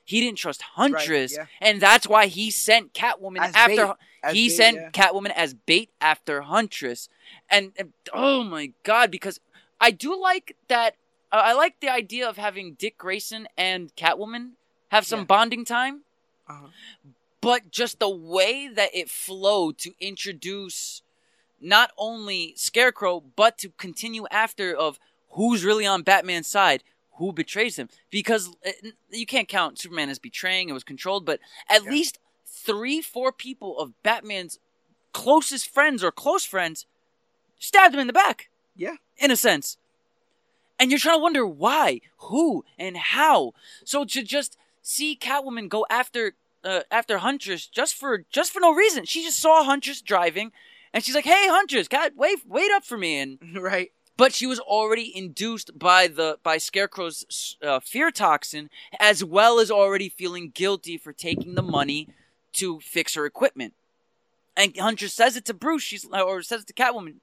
He 0.07 0.21
didn't 0.21 0.38
trust 0.38 0.61
Huntress, 0.61 1.34
yeah. 1.35 1.47
and 1.59 1.81
that's 1.81 2.07
why 2.07 2.27
he 2.27 2.49
sent 2.49 2.93
Catwoman 2.93 3.41
As 3.41 3.53
after 3.53 3.88
bait. 4.23 4.34
He 4.34 4.47
bait, 4.47 4.55
sent 4.55 4.77
yeah. 4.77 4.89
Catwoman 4.91 5.31
as 5.35 5.53
bait 5.53 5.89
after 5.99 6.41
Huntress, 6.43 7.09
and, 7.49 7.73
and- 7.77 7.91
oh 8.13 8.41
my 8.43 8.71
god, 8.84 9.11
because 9.11 9.39
I 9.81 9.91
do 9.91 10.17
like 10.19 10.55
that. 10.69 10.95
Uh, 11.29 11.41
I 11.43 11.51
like 11.53 11.81
the 11.81 11.89
idea 11.89 12.27
of 12.27 12.38
having 12.38 12.75
Dick 12.75 12.97
Grayson 12.97 13.49
and 13.57 13.93
Catwoman 13.97 14.51
have 14.91 15.05
some 15.05 15.19
Yeah. 15.19 15.25
bonding 15.25 15.65
time, 15.65 16.03
Uh-huh. 16.47 16.67
but 17.41 17.69
just 17.69 17.99
the 17.99 18.09
way 18.09 18.69
that 18.69 18.91
it 18.95 19.09
flowed 19.09 19.77
to 19.79 19.93
introduce 19.99 21.01
not 21.59 21.91
only 21.97 22.53
Scarecrow 22.55 23.19
but 23.35 23.57
to 23.57 23.69
continue 23.71 24.25
after 24.31 24.73
of 24.73 24.99
who's 25.31 25.65
really 25.65 25.85
on 25.85 26.01
Batman's 26.03 26.47
side, 26.47 26.81
who 27.18 27.31
betrays 27.34 27.77
him, 27.77 27.89
because 28.10 28.49
uh, 28.65 28.72
you 29.10 29.26
can't 29.26 29.48
count 29.48 29.80
Superman 29.80 30.10
as 30.10 30.19
betraying; 30.19 30.69
it 30.69 30.73
was 30.73 30.84
controlled, 30.84 31.26
but 31.26 31.39
at 31.69 31.84
Yeah. 31.84 31.91
least 31.91 32.19
three, 32.45 33.02
four 33.02 33.31
people 33.31 33.80
of 33.80 33.94
Batman's 34.03 34.60
closest 35.14 35.69
friends 35.69 36.03
or 36.03 36.11
close 36.11 36.45
friends 36.45 36.85
stabbed 37.60 37.94
him 37.94 37.99
in 38.02 38.07
the 38.07 38.14
back. 38.14 38.49
Yeah. 38.76 38.95
In 39.18 39.31
a 39.31 39.35
sense. 39.35 39.77
And 40.80 40.91
you're 40.91 40.99
trying 40.99 41.18
to 41.18 41.22
wonder 41.23 41.45
why, 41.48 42.02
who, 42.18 42.64
and 42.77 42.95
how. 42.98 43.53
So 43.84 44.06
to 44.06 44.22
just 44.22 44.57
see 44.84 45.18
Catwoman 45.19 45.69
go 45.69 45.85
after 45.89 46.34
uh, 46.64 46.81
after 46.91 47.18
Huntress 47.19 47.65
just 47.68 47.95
for 47.95 48.26
just 48.30 48.52
for 48.52 48.60
no 48.60 48.73
reason. 48.73 49.06
She 49.06 49.23
just 49.23 49.39
saw 49.39 49.64
Huntress 49.64 50.02
driving, 50.02 50.52
and 50.94 51.03
she's 51.03 51.15
like, 51.15 51.26
"Hey, 51.26 51.48
Huntress, 51.48 51.88
Cat, 51.88 52.14
wait, 52.15 52.39
wait 52.45 52.72
up 52.72 52.84
for 52.85 52.98
me." 52.98 53.18
And 53.19 53.39
right. 53.56 53.91
But 54.18 54.34
she 54.34 54.48
was 54.48 54.60
already 54.60 55.15
induced 55.15 55.77
by 55.77 56.07
the 56.07 56.39
by 56.44 56.57
Scarecrow's 56.57 57.56
uh, 57.61 57.80
fear 57.80 58.11
toxin, 58.11 58.69
as 58.99 59.23
well 59.23 59.60
as 59.60 59.72
already 59.72 60.10
feeling 60.10 60.49
guilty 60.49 60.98
for 60.98 61.14
taking 61.14 61.56
the 61.56 61.61
money 61.61 62.10
to 62.53 62.80
fix 62.80 63.14
her 63.14 63.26
equipment. 63.26 63.73
And 64.57 64.76
Huntress 64.76 65.14
says 65.14 65.38
it 65.38 65.45
to 65.45 65.53
Bruce. 65.53 65.84
She's 65.84 66.06
or 66.06 66.41
says 66.41 66.61
it 66.61 66.68
to 66.68 66.73
Catwoman. 66.73 67.18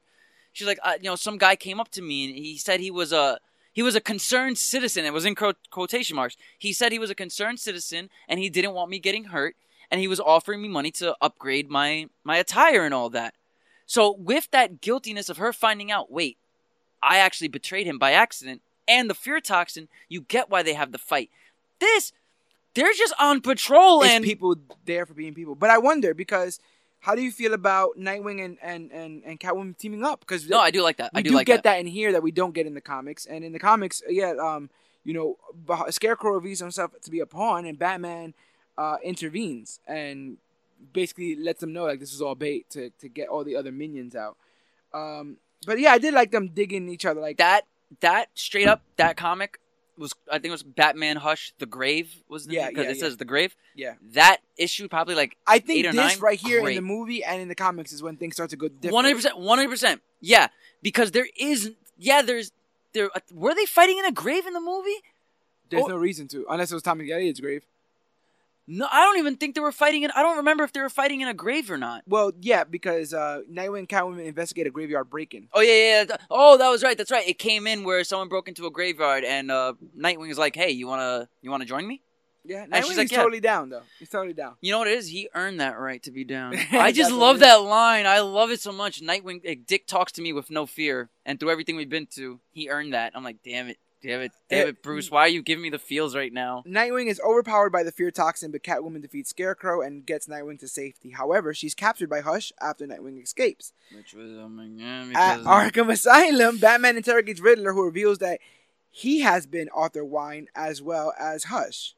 She's 0.52 0.68
like, 0.68 0.78
uh, 0.84 0.94
you 1.00 1.10
know, 1.10 1.16
some 1.16 1.36
guy 1.36 1.56
came 1.56 1.80
up 1.80 1.90
to 1.90 2.02
me 2.02 2.26
and 2.26 2.36
he 2.36 2.56
said 2.56 2.78
he 2.78 2.92
was 2.92 3.12
a 3.12 3.40
he 3.72 3.82
was 3.82 3.96
a 3.96 4.00
concerned 4.00 4.56
citizen. 4.56 5.04
It 5.04 5.12
was 5.12 5.24
in 5.24 5.34
quotation 5.34 6.14
marks. 6.14 6.36
He 6.56 6.72
said 6.72 6.92
he 6.92 7.00
was 7.00 7.10
a 7.10 7.14
concerned 7.14 7.58
citizen 7.58 8.08
and 8.28 8.38
he 8.38 8.48
didn't 8.48 8.72
want 8.72 8.88
me 8.88 9.00
getting 9.00 9.24
hurt, 9.24 9.56
and 9.90 10.00
he 10.00 10.06
was 10.06 10.20
offering 10.20 10.62
me 10.62 10.68
money 10.68 10.92
to 10.92 11.16
upgrade 11.20 11.68
my 11.68 12.08
my 12.22 12.36
attire 12.36 12.84
and 12.84 12.94
all 12.94 13.10
that. 13.10 13.34
So 13.84 14.12
with 14.12 14.48
that 14.52 14.80
guiltiness 14.80 15.28
of 15.28 15.38
her 15.38 15.52
finding 15.52 15.90
out, 15.90 16.10
wait, 16.10 16.38
I 17.04 17.18
actually 17.18 17.48
betrayed 17.48 17.86
him 17.86 17.98
by 17.98 18.12
accident, 18.12 18.62
and 18.88 19.08
the 19.08 19.14
fear 19.14 19.40
toxin, 19.40 19.88
you 20.08 20.22
get 20.22 20.50
why 20.50 20.62
they 20.62 20.74
have 20.74 20.92
the 20.92 20.98
fight. 20.98 21.30
This, 21.78 22.12
they're 22.74 22.92
just 22.96 23.14
on 23.20 23.40
patrol 23.40 24.02
It's 24.02 24.12
and 24.12 24.24
people 24.24 24.56
there 24.84 25.06
for 25.06 25.14
being 25.14 25.34
people. 25.34 25.54
But 25.54 25.70
I 25.70 25.78
wonder 25.78 26.14
because 26.14 26.60
how 27.00 27.14
do 27.14 27.22
you 27.22 27.30
feel 27.30 27.52
about 27.52 27.98
Nightwing 27.98 28.44
and 28.44 28.58
and 28.62 28.90
and, 28.90 29.22
and 29.24 29.38
Catwoman 29.38 29.76
teaming 29.76 30.04
up? 30.04 30.20
Because 30.20 30.48
no, 30.48 30.58
I 30.58 30.70
do 30.70 30.82
like 30.82 30.96
that. 30.96 31.12
we 31.12 31.18
I 31.18 31.22
do, 31.22 31.30
do 31.30 31.36
like 31.36 31.46
get 31.46 31.62
that. 31.64 31.74
that. 31.74 31.80
in 31.80 31.86
here 31.86 32.12
that 32.12 32.22
we 32.22 32.30
don't 32.30 32.54
get 32.54 32.66
in 32.66 32.74
the 32.74 32.80
comics. 32.80 33.26
And 33.26 33.44
in 33.44 33.52
the 33.52 33.58
comics, 33.58 34.02
yeah, 34.08 34.32
um, 34.40 34.70
you 35.04 35.12
know, 35.12 35.36
Scarecrow 35.90 36.32
reveals 36.32 36.60
himself 36.60 36.92
to 37.02 37.10
be 37.10 37.20
a 37.20 37.26
pawn, 37.26 37.66
and 37.66 37.78
Batman 37.78 38.34
uh, 38.78 38.96
intervenes 39.04 39.80
and 39.86 40.38
basically 40.92 41.36
lets 41.36 41.60
them 41.60 41.72
know 41.72 41.84
like 41.84 42.00
this 42.00 42.12
is 42.12 42.20
all 42.20 42.34
bait 42.34 42.68
to 42.70 42.90
to 42.98 43.08
get 43.08 43.28
all 43.28 43.44
the 43.44 43.56
other 43.56 43.72
minions 43.72 44.16
out. 44.16 44.36
Um, 44.92 45.36
but 45.64 45.78
yeah, 45.78 45.92
I 45.92 45.98
did 45.98 46.14
like 46.14 46.30
them 46.30 46.48
digging 46.48 46.88
each 46.88 47.04
other 47.04 47.20
like 47.20 47.38
That 47.38 47.62
that 48.00 48.28
straight 48.34 48.66
up 48.66 48.82
that 48.96 49.16
comic 49.16 49.58
was 49.96 50.12
I 50.28 50.34
think 50.34 50.46
it 50.46 50.50
was 50.50 50.62
Batman 50.64 51.16
Hush 51.16 51.52
the 51.58 51.66
Grave 51.66 52.12
was 52.28 52.46
the 52.46 52.54
Yeah, 52.54 52.68
because 52.68 52.84
yeah, 52.84 52.90
it 52.90 52.96
yeah. 52.96 53.02
says 53.02 53.16
the 53.16 53.24
Grave. 53.24 53.54
Yeah. 53.76 53.94
That 54.12 54.38
issue 54.56 54.88
probably 54.88 55.14
like 55.14 55.36
I 55.46 55.58
think 55.60 55.84
this 55.84 55.94
nine? 55.94 56.18
right 56.20 56.38
here 56.38 56.60
Great. 56.62 56.76
in 56.76 56.82
the 56.84 56.88
movie 56.88 57.22
and 57.22 57.40
in 57.40 57.48
the 57.48 57.54
comics 57.54 57.92
is 57.92 58.02
when 58.02 58.16
things 58.16 58.34
start 58.34 58.50
to 58.50 58.56
go 58.56 58.68
different. 58.68 58.92
one 58.94 59.04
hundred 59.04 59.16
percent, 59.16 59.38
one 59.38 59.58
hundred 59.58 59.70
percent. 59.70 60.02
Yeah, 60.20 60.48
because 60.82 61.12
there 61.12 61.26
is 61.38 61.72
yeah 61.98 62.22
there's 62.22 62.50
there 62.92 63.10
were 63.32 63.54
they 63.54 63.66
fighting 63.66 63.98
in 63.98 64.04
a 64.06 64.12
grave 64.12 64.46
in 64.46 64.52
the 64.52 64.60
movie? 64.60 64.96
There's 65.70 65.84
Oh. 65.84 65.88
no 65.88 65.96
reason 65.96 66.28
to, 66.28 66.44
unless 66.48 66.70
it 66.70 66.74
was 66.74 66.82
Tommy 66.82 67.10
Elliot's 67.10 67.40
grave. 67.40 67.64
No, 68.66 68.88
I 68.90 69.00
don't 69.00 69.18
even 69.18 69.36
think 69.36 69.54
they 69.54 69.60
were 69.60 69.72
fighting 69.72 70.04
in. 70.04 70.10
I 70.12 70.22
don't 70.22 70.38
remember 70.38 70.64
if 70.64 70.72
they 70.72 70.80
were 70.80 70.88
fighting 70.88 71.20
in 71.20 71.28
a 71.28 71.34
grave 71.34 71.70
or 71.70 71.76
not. 71.76 72.02
Well, 72.06 72.32
yeah, 72.40 72.64
because 72.64 73.12
uh, 73.12 73.42
Nightwing 73.50 73.80
and 73.80 73.88
Catwoman 73.88 74.24
investigate 74.24 74.66
a 74.66 74.70
graveyard 74.70 75.10
break-in. 75.10 75.48
Oh 75.52 75.60
yeah, 75.60 75.72
yeah. 75.72 76.04
yeah. 76.08 76.16
Oh, 76.30 76.56
that 76.56 76.70
was 76.70 76.82
right. 76.82 76.96
That's 76.96 77.10
right. 77.10 77.28
It 77.28 77.38
came 77.38 77.66
in 77.66 77.84
where 77.84 78.02
someone 78.04 78.28
broke 78.28 78.48
into 78.48 78.66
a 78.66 78.70
graveyard, 78.70 79.24
and 79.24 79.50
uh, 79.50 79.74
Nightwing 79.98 80.30
is 80.30 80.38
like, 80.38 80.56
"Hey, 80.56 80.70
you 80.70 80.86
wanna 80.86 81.28
you 81.42 81.50
wanna 81.50 81.66
join 81.66 81.86
me?" 81.86 82.00
Yeah, 82.46 82.64
And 82.64 82.72
Nightwing 82.72 82.88
she's 82.88 82.98
like, 82.98 83.10
yeah. 83.10 83.18
totally 83.18 83.40
down 83.40 83.70
though. 83.70 83.82
He's 83.98 84.10
totally 84.10 84.34
down. 84.34 84.56
You 84.60 84.72
know 84.72 84.78
what 84.78 84.88
it 84.88 84.98
is? 84.98 85.08
He 85.08 85.28
earned 85.34 85.60
that 85.60 85.78
right 85.78 86.02
to 86.02 86.10
be 86.10 86.24
down. 86.24 86.54
I 86.72 86.92
just 86.92 87.10
love 87.10 87.38
that 87.40 87.62
line. 87.62 88.06
I 88.06 88.20
love 88.20 88.50
it 88.50 88.60
so 88.60 88.70
much. 88.70 89.00
Nightwing, 89.00 89.46
like, 89.46 89.66
Dick 89.66 89.86
talks 89.86 90.12
to 90.12 90.22
me 90.22 90.34
with 90.34 90.50
no 90.50 90.66
fear, 90.66 91.08
and 91.24 91.40
through 91.40 91.50
everything 91.50 91.76
we've 91.76 91.88
been 91.88 92.06
to, 92.16 92.40
he 92.52 92.68
earned 92.68 92.92
that. 92.92 93.12
I'm 93.14 93.24
like, 93.24 93.38
damn 93.42 93.68
it, 93.68 93.78
damn 94.04 94.20
it, 94.20 94.32
damn 94.50 94.66
Eh, 94.66 94.68
it, 94.70 94.82
Bruce. 94.82 95.10
Why 95.10 95.22
are 95.22 95.28
you 95.28 95.42
giving 95.42 95.62
me 95.62 95.70
the 95.70 95.78
feels 95.78 96.14
right 96.14 96.32
now? 96.32 96.62
Nightwing 96.66 97.08
is 97.08 97.20
overpowered 97.20 97.70
by 97.70 97.82
the 97.82 97.90
fear 97.90 98.10
toxin, 98.10 98.50
but 98.52 98.62
Catwoman 98.62 99.02
defeats 99.02 99.30
Scarecrow 99.30 99.80
and 99.82 100.04
gets 100.06 100.26
Nightwing 100.26 100.58
to 100.60 100.68
safety. 100.68 101.10
However, 101.10 101.54
she's 101.54 101.74
captured 101.74 102.10
by 102.10 102.20
Hush 102.20 102.52
after 102.60 102.86
Nightwing 102.86 103.22
escapes. 103.22 103.72
Which 103.96 104.12
was, 104.14 104.30
my 104.30 104.66
god, 104.66 105.12
At 105.16 105.40
Arkham 105.40 105.90
Asylum, 105.90 106.58
Batman 106.58 106.96
interrogates 106.96 107.40
Riddler, 107.40 107.72
who 107.72 107.84
reveals 107.84 108.18
that 108.18 108.40
he 108.90 109.20
has 109.20 109.46
been 109.46 109.68
Arthur 109.74 110.04
Wine 110.04 110.48
as 110.54 110.80
well 110.82 111.12
as 111.18 111.44
Hush. 111.44 111.94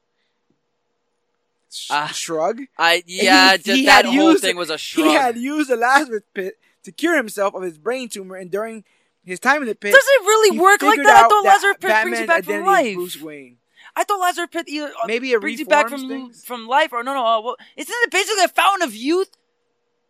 Sh- 1.70 1.89
Ah, 1.91 2.07
shrug. 2.07 2.61
I 2.78 3.03
yeah, 3.07 3.57
He- 3.57 3.77
he 3.81 3.87
that 3.87 4.05
whole 4.05 4.15
used- 4.33 4.43
thing 4.43 4.57
was 4.57 4.70
a 4.70 4.78
shrug. 4.78 5.07
He 5.07 5.12
had 5.12 5.37
used 5.37 5.69
the 5.69 5.77
Lazarus 5.77 6.23
pit 6.33 6.59
to 6.85 6.93
cure 6.93 7.16
himself 7.16 7.55
of 7.55 7.62
his 7.62 7.77
brain 7.78 8.09
tumor, 8.09 8.37
and 8.37 8.51
during 8.51 8.85
his 9.27 9.40
time 9.40 9.61
in 9.62 9.69
the 9.69 9.74
pit, 9.74 9.93
Does 9.93 10.05
it 10.07 10.23
really 10.23 10.59
work 10.59 10.81
like 10.82 10.98
that? 11.03 11.24
I 11.24 11.28
thought 11.28 11.44
Lazarus 11.44 11.77
Pit 11.81 12.03
brings 12.03 12.20
you 12.20 12.27
back 12.27 12.44
from 12.44 12.65
life. 12.65 12.94
Bruce 12.94 13.20
Wayne. 13.20 13.59
I 13.94 14.05
thought 14.05 14.20
Lazarus 14.20 14.48
Pit 14.53 14.69
either 14.69 14.89
uh, 14.89 15.07
Maybe 15.07 15.32
it 15.32 15.40
brings 15.40 15.59
you 15.59 15.66
back 15.66 15.89
from 15.89 16.09
things? 16.09 16.44
from 16.44 16.66
life 16.66 16.93
or 16.93 17.03
no 17.03 17.12
no. 17.15 17.27
Uh, 17.27 17.40
well, 17.40 17.57
isn't 17.77 17.94
it 18.03 18.11
basically 18.11 18.44
a 18.44 18.48
fountain 18.48 18.86
of 18.86 18.94
youth? 18.94 19.31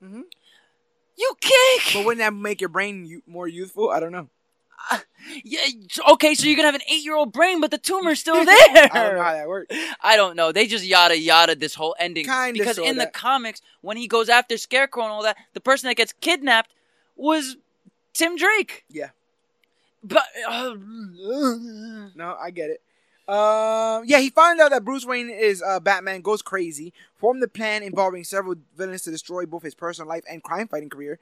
Mm-hmm. 0.03 0.23
You 1.19 1.35
kick. 1.41 1.95
But 1.95 2.05
wouldn't 2.05 2.19
that 2.19 2.35
make 2.35 2.61
your 2.61 2.69
brain 2.69 3.23
more 3.27 3.49
youthful? 3.49 3.91
I 3.91 4.01
don't 4.01 4.13
know. 4.13 4.29
Yeah, 5.43 5.61
okay, 6.11 6.35
so 6.35 6.47
you're 6.47 6.55
gonna 6.55 6.69
have 6.69 6.77
an 6.77 6.83
eight-year-old 6.89 7.33
brain, 7.33 7.61
but 7.61 7.73
the 7.73 7.79
tumor's 7.79 8.21
still 8.21 8.45
there. 8.45 8.55
I 8.75 8.89
don't 8.93 9.17
know 9.17 9.23
how 9.23 9.33
that 9.33 9.49
works. 9.49 9.75
I 10.01 10.15
don't 10.15 10.37
know. 10.37 10.53
They 10.53 10.69
just 10.69 10.85
yada 10.85 11.19
yada 11.19 11.57
this 11.57 11.75
whole 11.75 11.97
ending 11.99 12.27
Kinda, 12.27 12.53
because 12.53 12.79
in 12.79 12.85
sorta. 12.85 13.01
the 13.01 13.07
comics, 13.07 13.61
when 13.81 13.97
he 13.97 14.07
goes 14.07 14.29
after 14.29 14.57
Scarecrow 14.57 15.03
and 15.03 15.13
all 15.13 15.23
that, 15.25 15.37
the 15.55 15.61
person 15.61 15.89
that 15.89 15.97
gets 15.97 16.13
kidnapped 16.13 16.73
was 17.17 17.57
Tim 18.17 18.37
Drake. 18.37 18.85
Yeah. 18.89 19.11
But 20.03 20.25
uh, 20.49 20.75
No, 22.15 22.37
I 22.41 22.51
get 22.51 22.71
it. 22.71 22.81
Um, 23.29 24.05
yeah, 24.07 24.21
he 24.21 24.31
finds 24.31 24.63
out 24.63 24.71
that 24.71 24.85
Bruce 24.85 25.05
Wayne 25.05 25.29
is 25.29 25.61
uh, 25.61 25.81
Batman, 25.81 26.21
goes 26.21 26.43
crazy, 26.43 26.93
formed 27.17 27.43
a 27.43 27.49
plan 27.49 27.83
involving 27.83 28.23
several 28.23 28.55
villains 28.77 29.03
to 29.03 29.11
destroy 29.11 29.45
both 29.47 29.65
his 29.65 29.75
personal 29.75 30.09
life 30.09 30.23
and 30.31 30.43
crime 30.45 30.69
fighting 30.69 30.89
career. 30.89 31.19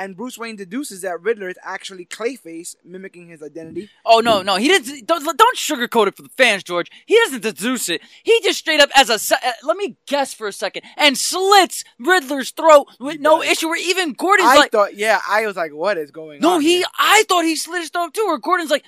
And 0.00 0.16
Bruce 0.16 0.38
Wayne 0.38 0.54
deduces 0.54 1.00
that 1.02 1.20
Riddler 1.20 1.48
is 1.48 1.56
actually 1.64 2.04
Clayface, 2.06 2.76
mimicking 2.84 3.26
his 3.28 3.42
identity. 3.42 3.90
oh 4.06 4.20
no, 4.20 4.42
no, 4.42 4.54
he 4.54 4.68
didn't. 4.68 5.06
Don't, 5.06 5.24
don't 5.36 5.56
sugarcoat 5.58 6.06
it 6.06 6.16
for 6.16 6.22
the 6.22 6.28
fans, 6.28 6.62
George. 6.62 6.88
He 7.04 7.16
doesn't 7.24 7.42
deduce 7.42 7.88
it. 7.88 8.00
He 8.22 8.40
just 8.42 8.60
straight 8.60 8.78
up 8.80 8.90
as 8.94 9.10
a. 9.10 9.34
uh, 9.34 9.50
let 9.64 9.76
me 9.76 9.96
guess 10.06 10.32
for 10.32 10.46
a 10.46 10.52
second, 10.52 10.82
and 10.96 11.18
slits 11.18 11.82
Riddler's 11.98 12.52
throat 12.52 12.86
with 13.00 13.16
He 13.16 13.18
no 13.18 13.42
does. 13.42 13.50
issue. 13.50 13.66
Where 13.68 13.80
even 13.90 14.12
Gordon's 14.12 14.50
I 14.50 14.56
like, 14.56 14.70
thought, 14.70 14.94
yeah, 14.94 15.20
I 15.28 15.44
was 15.46 15.56
like, 15.56 15.72
what 15.74 15.98
is 15.98 16.12
going 16.12 16.40
No, 16.40 16.50
on? 16.50 16.54
No, 16.54 16.58
he. 16.60 16.76
here? 16.78 16.84
I 16.96 17.24
thought 17.28 17.42
he 17.44 17.56
slit 17.56 17.80
his 17.80 17.90
throat 17.90 18.14
too. 18.14 18.24
Where 18.26 18.38
Gordon's 18.38 18.70
like, 18.70 18.84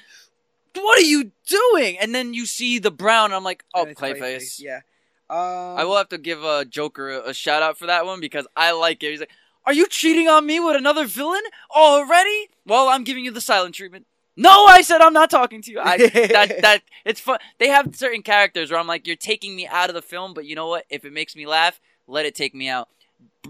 "What 0.75 0.97
are 0.99 1.03
you 1.03 1.33
doing?" 1.49 1.99
And 1.99 2.15
then 2.15 2.35
you 2.35 2.47
see 2.47 2.79
the 2.79 2.93
brown. 2.93 3.27
And 3.27 3.35
I'm 3.35 3.43
like, 3.45 3.65
"Oh, 3.75 3.85
it's 3.87 4.01
Clayface." 4.01 4.61
Yeah. 4.61 4.83
Um, 5.29 5.37
I 5.79 5.85
will 5.85 5.97
have 5.97 6.09
to 6.09 6.19
give 6.19 6.45
uh, 6.45 6.65
Joker 6.65 7.09
a, 7.11 7.29
a 7.31 7.35
shout 7.35 7.63
out 7.63 7.79
for 7.79 7.87
that 7.87 8.05
one 8.05 8.21
because 8.21 8.47
I 8.57 8.73
like 8.73 9.01
it. 9.05 9.11
He's 9.13 9.21
like, 9.21 9.31
"Are 9.65 9.73
you 9.73 9.87
cheating 9.87 10.29
on 10.29 10.47
me 10.47 10.61
with 10.61 10.77
another 10.77 11.07
villain 11.07 11.43
already?" 11.75 12.49
Well, 12.67 12.89
I'm 12.89 13.05
giving 13.05 13.25
you 13.25 13.31
the 13.31 13.41
silent 13.41 13.75
treatment. 13.75 14.07
No, 14.37 14.67
I 14.67 14.81
said 14.81 15.01
I'm 15.01 15.13
not 15.13 15.31
talking 15.31 15.61
to 15.63 15.71
you. 15.71 15.81
I, 15.81 15.97
that 15.99 16.09
that 16.63 16.83
it's 17.05 17.21
fun. 17.21 17.39
They 17.59 17.69
have 17.69 17.95
certain 17.95 18.23
characters 18.23 18.71
where 18.71 18.81
I'm 18.81 18.87
like, 18.87 19.07
"You're 19.07 19.17
taking 19.17 19.55
me 19.57 19.67
out 19.67 19.91
of 19.91 19.95
the 19.95 20.03
film," 20.03 20.35
but 20.35 20.47
you 20.47 20.55
know 20.55 20.69
what? 20.69 20.87
If 20.89 21.05
it 21.05 21.13
makes 21.13 21.37
me 21.37 21.47
laugh, 21.47 21.81
let 22.07 22.27
it 22.27 22.35
take 22.35 22.55
me 22.55 22.69
out. 22.69 22.89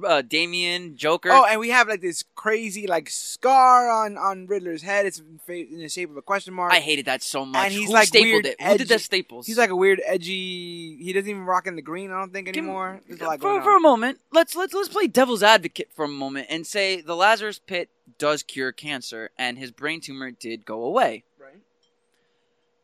Uh, 0.05 0.23
Damian, 0.23 0.97
Joker. 0.97 1.31
Oh, 1.33 1.45
and 1.45 1.59
we 1.59 1.71
have 1.71 1.89
like 1.89 2.01
this 2.01 2.25
crazy 2.37 2.87
like 2.87 3.11
scar 3.11 3.91
on 3.91 4.17
on 4.17 4.47
Riddler's 4.47 4.83
head. 4.83 5.05
It's 5.05 5.19
in 5.19 5.41
fa- 5.45 5.53
in 5.53 5.79
the 5.79 5.89
shape 5.89 6.11
of 6.11 6.17
a 6.17 6.23
question 6.23 6.55
mark. 6.55 6.73
I 6.73 6.79
hated 6.79 7.07
that 7.07 7.23
so 7.23 7.45
much. 7.45 7.65
And 7.65 7.73
he's 7.73 7.89
Who 7.89 7.95
like 7.95 8.09
stapled 8.09 8.45
weird, 8.45 8.47
it? 8.47 8.62
Who 8.62 8.79
did 8.79 8.89
the 8.89 8.99
staples? 8.99 9.47
He's 9.47 9.59
like 9.59 9.71
a 9.71 9.77
weird, 9.77 10.01
edgy. 10.07 10.97
He 10.97 11.12
doesn't 11.12 11.29
even 11.29 11.43
rock 11.43 11.67
in 11.67 11.75
the 11.75 11.83
green. 11.83 12.12
I 12.12 12.21
don't 12.21 12.33
think 12.33 12.49
anymore. 12.49 13.01
A 13.11 13.25
lot 13.25 13.41
for, 13.41 13.61
for 13.62 13.77
a 13.77 13.81
moment, 13.81 14.21
let's 14.33 14.55
let's 14.55 14.73
let's 14.73 14.89
play 14.89 15.09
devil's 15.09 15.43
advocate 15.43 15.91
for 15.93 16.05
a 16.05 16.09
moment 16.09 16.47
and 16.51 16.67
say 16.67 17.01
the 17.01 17.17
Lazarus 17.17 17.59
Pit 17.59 17.91
does 18.17 18.43
cure 18.45 18.73
cancer, 18.73 19.31
and 19.37 19.59
his 19.59 19.73
brain 19.73 20.01
tumor 20.01 20.31
did 20.31 20.65
go 20.65 20.85
away. 20.85 21.25
Right. 21.39 21.61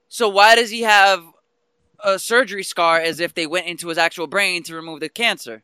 So 0.09 0.28
why 0.28 0.57
does 0.57 0.70
he 0.70 0.83
have 0.83 1.24
a 2.05 2.19
surgery 2.19 2.65
scar 2.65 2.99
as 3.01 3.20
if 3.20 3.33
they 3.33 3.47
went 3.47 3.66
into 3.66 3.89
his 3.89 3.99
actual 3.99 4.27
brain 4.27 4.65
to 4.65 4.74
remove 4.74 5.01
the 5.01 5.09
cancer? 5.09 5.62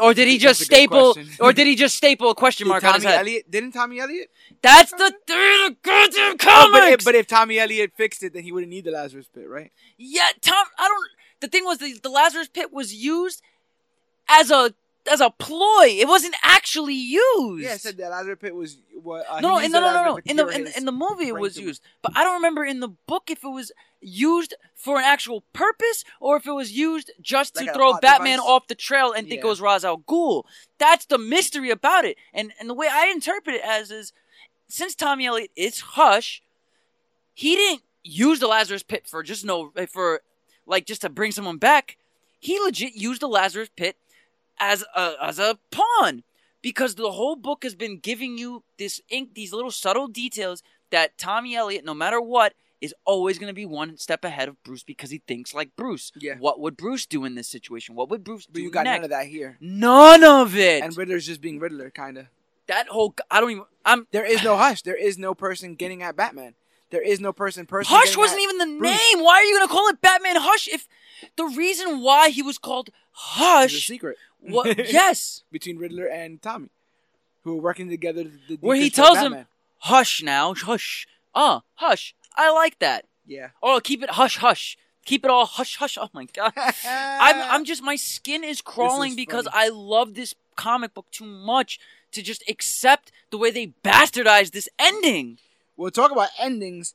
Or 0.00 0.14
did 0.14 0.28
he 0.28 0.38
just 0.38 0.60
That's 0.60 0.68
a 0.68 0.86
good 0.86 1.14
staple? 1.14 1.16
Or 1.44 1.52
did 1.52 1.66
he 1.66 1.74
just 1.74 1.96
staple 1.96 2.30
a 2.30 2.34
question 2.34 2.68
mark 2.68 2.84
on 2.84 2.94
his 2.94 3.04
head? 3.04 3.20
Elliot? 3.20 3.50
Didn't 3.50 3.72
Tommy 3.72 3.98
Elliot? 4.00 4.30
That's 4.62 4.90
the 4.92 5.12
third 5.26 5.76
goddamn 5.82 6.32
Oh, 6.32 6.36
comics. 6.38 6.72
but, 6.72 6.92
if, 6.92 7.04
but 7.04 7.14
if 7.14 7.26
Tommy 7.26 7.58
Elliot 7.58 7.92
fixed 7.96 8.22
it, 8.22 8.32
then 8.32 8.42
he 8.42 8.52
wouldn't 8.52 8.70
need 8.70 8.84
the 8.84 8.90
Lazarus 8.92 9.26
Pit, 9.34 9.48
right? 9.48 9.72
Yeah, 9.96 10.28
Tom. 10.40 10.64
I 10.78 10.86
don't. 10.88 11.08
The 11.40 11.48
thing 11.48 11.64
was, 11.64 11.78
the, 11.78 11.98
the 12.02 12.10
Lazarus 12.10 12.48
Pit 12.48 12.72
was 12.72 12.94
used 12.94 13.42
as 14.28 14.50
a 14.50 14.74
as 15.10 15.20
a 15.20 15.30
ploy. 15.30 15.86
It 15.86 16.06
wasn't 16.06 16.34
actually 16.42 16.94
used. 16.94 17.64
Yeah, 17.64 17.72
I 17.72 17.76
said 17.78 17.96
that 17.96 18.10
Lazarus 18.10 18.38
Pit 18.40 18.54
was 18.54 18.78
what. 19.02 19.24
Uh, 19.28 19.40
no, 19.40 19.58
no, 19.58 19.66
no, 19.66 19.80
no, 19.80 20.04
no. 20.04 20.18
In 20.24 20.36
the 20.36 20.46
in, 20.48 20.66
in 20.76 20.84
the 20.84 20.92
movie, 20.92 21.28
it 21.28 21.38
was 21.38 21.58
used, 21.58 21.82
but 22.02 22.12
I 22.14 22.22
don't 22.22 22.34
remember 22.34 22.64
in 22.64 22.80
the 22.80 22.88
book 23.06 23.24
if 23.30 23.42
it 23.42 23.48
was 23.48 23.72
used 24.00 24.54
for 24.74 24.98
an 24.98 25.04
actual 25.04 25.42
purpose 25.52 26.04
or 26.20 26.36
if 26.36 26.46
it 26.46 26.52
was 26.52 26.72
used 26.72 27.10
just 27.20 27.56
Like 27.56 27.66
to 27.66 27.72
throw 27.72 27.98
Batman 27.98 28.38
device? 28.38 28.48
off 28.48 28.66
the 28.68 28.74
trail 28.74 29.12
and 29.12 29.28
think 29.28 29.42
it 29.44 29.46
was 29.46 29.60
Ra's 29.60 29.84
al 29.84 29.98
Ghul. 29.98 30.44
That's 30.78 31.04
the 31.06 31.18
mystery 31.18 31.70
about 31.70 32.04
it, 32.04 32.16
and 32.32 32.52
and 32.58 32.68
the 32.70 32.74
way 32.74 32.88
I 32.90 33.06
interpret 33.08 33.56
it 33.56 33.62
as 33.64 33.90
is. 33.90 34.12
since 34.68 34.94
Tommy 34.94 35.26
Elliot 35.26 35.50
is 35.56 35.80
Hush, 35.80 36.42
he 37.34 37.54
didn't 37.56 37.82
use 38.02 38.38
the 38.40 38.46
Lazarus 38.48 38.82
Pit 38.82 39.06
for 39.06 39.22
just 39.22 39.44
no 39.44 39.72
eh, 39.76 39.86
for 39.86 40.22
like 40.66 40.86
just 40.86 41.02
to 41.02 41.08
bring 41.08 41.32
someone 41.32 41.58
back. 41.58 41.96
He 42.38 42.58
legit 42.58 42.94
used 42.94 43.20
the 43.20 43.28
Lazarus 43.28 43.68
Pit 43.76 43.96
as 44.58 44.84
a 44.96 45.14
as 45.20 45.38
a 45.38 45.58
pawn 45.70 46.22
because 46.62 46.94
the 46.94 47.12
whole 47.12 47.36
book 47.36 47.62
has 47.64 47.74
been 47.74 47.98
giving 47.98 48.38
you 48.38 48.62
this 48.78 49.00
ink 49.10 49.34
these 49.34 49.52
little 49.52 49.70
subtle 49.70 50.08
details 50.08 50.62
that 50.90 51.16
Tommy 51.18 51.54
Elliot, 51.56 51.84
no 51.84 51.94
matter 51.94 52.20
what, 52.20 52.54
is 52.80 52.94
always 53.04 53.38
going 53.38 53.48
to 53.50 53.54
be 53.54 53.66
one 53.66 53.96
step 53.98 54.24
ahead 54.24 54.48
of 54.48 54.62
Bruce 54.62 54.82
because 54.82 55.10
he 55.10 55.22
thinks 55.26 55.52
like 55.54 55.76
Bruce. 55.76 56.12
Yeah. 56.16 56.34
What 56.38 56.60
would 56.60 56.76
Bruce 56.76 57.04
do 57.06 57.24
in 57.24 57.34
this 57.34 57.48
situation? 57.48 57.94
What 57.94 58.08
would 58.10 58.24
Bruce 58.24 58.46
But 58.46 58.54
do 58.54 58.62
you 58.62 58.70
got 58.70 58.84
next? 58.84 58.96
none 58.98 59.04
of 59.04 59.10
that 59.10 59.26
here. 59.26 59.58
None 59.60 60.24
of 60.24 60.56
it. 60.56 60.82
And 60.82 60.96
Riddler's 60.96 61.26
just 61.26 61.40
being 61.40 61.58
Riddler, 61.58 61.90
kind 61.90 62.16
of. 62.18 62.26
that 62.68 62.88
whole 62.88 63.14
I 63.30 63.40
don't 63.40 63.50
even. 63.50 63.64
I'm 63.84 64.06
There 64.12 64.24
is 64.24 64.42
no 64.42 64.56
hush. 64.56 64.82
There 64.82 64.96
is 64.96 65.18
no 65.18 65.34
person 65.34 65.74
getting 65.74 66.02
at 66.02 66.16
Batman. 66.16 66.54
There 66.90 67.02
is 67.02 67.20
no 67.20 67.32
person 67.32 67.66
Person. 67.66 67.94
Hush 67.96 68.16
wasn't 68.16 68.40
even 68.40 68.58
the 68.58 68.78
Bruce. 68.78 68.90
name. 68.90 69.22
Why 69.24 69.34
are 69.34 69.44
you 69.44 69.58
gonna 69.58 69.72
call 69.72 69.88
it 69.88 70.00
Batman 70.00 70.36
Hush? 70.38 70.66
If 70.68 70.88
the 71.36 71.44
reason 71.44 72.00
why 72.02 72.30
he 72.30 72.42
was 72.42 72.58
called 72.58 72.90
Hush, 73.12 73.86
secret. 73.86 74.16
what? 74.40 74.76
yes, 74.92 75.44
Between 75.52 75.76
Riddler 75.78 76.06
and 76.06 76.40
Tommy, 76.42 76.70
who 77.44 77.58
are 77.58 77.60
working 77.60 77.88
together. 77.90 78.24
To, 78.24 78.30
to 78.48 78.56
where 78.56 78.76
he 78.76 78.90
tells 78.90 79.18
him, 79.18 79.46
"Hush 79.78 80.22
now, 80.22 80.54
hush." 80.54 81.06
Ah, 81.34 81.62
hush. 81.74 82.14
I 82.36 82.52
like 82.52 82.78
that. 82.78 83.06
Yeah. 83.26 83.50
Oh, 83.62 83.80
keep 83.82 84.02
it 84.02 84.10
hush, 84.10 84.38
hush. 84.38 84.76
Keep 85.04 85.24
it 85.24 85.30
all 85.30 85.46
hush, 85.46 85.76
hush. 85.76 85.96
Oh 86.00 86.08
my 86.12 86.26
god. 86.26 86.52
I'm, 86.56 87.36
I'm 87.54 87.64
just 87.64 87.82
my 87.82 87.96
skin 87.96 88.44
is 88.44 88.60
crawling 88.60 89.10
is 89.10 89.16
because 89.16 89.46
funny. 89.46 89.66
I 89.66 89.68
love 89.68 90.14
this 90.14 90.34
comic 90.56 90.94
book 90.94 91.06
too 91.10 91.24
much 91.24 91.78
to 92.12 92.22
just 92.22 92.42
accept 92.48 93.12
the 93.30 93.38
way 93.38 93.50
they 93.50 93.74
bastardized 93.84 94.50
this 94.52 94.68
ending. 94.78 95.38
We'll 95.76 95.90
talk 95.90 96.10
about 96.10 96.28
endings. 96.38 96.94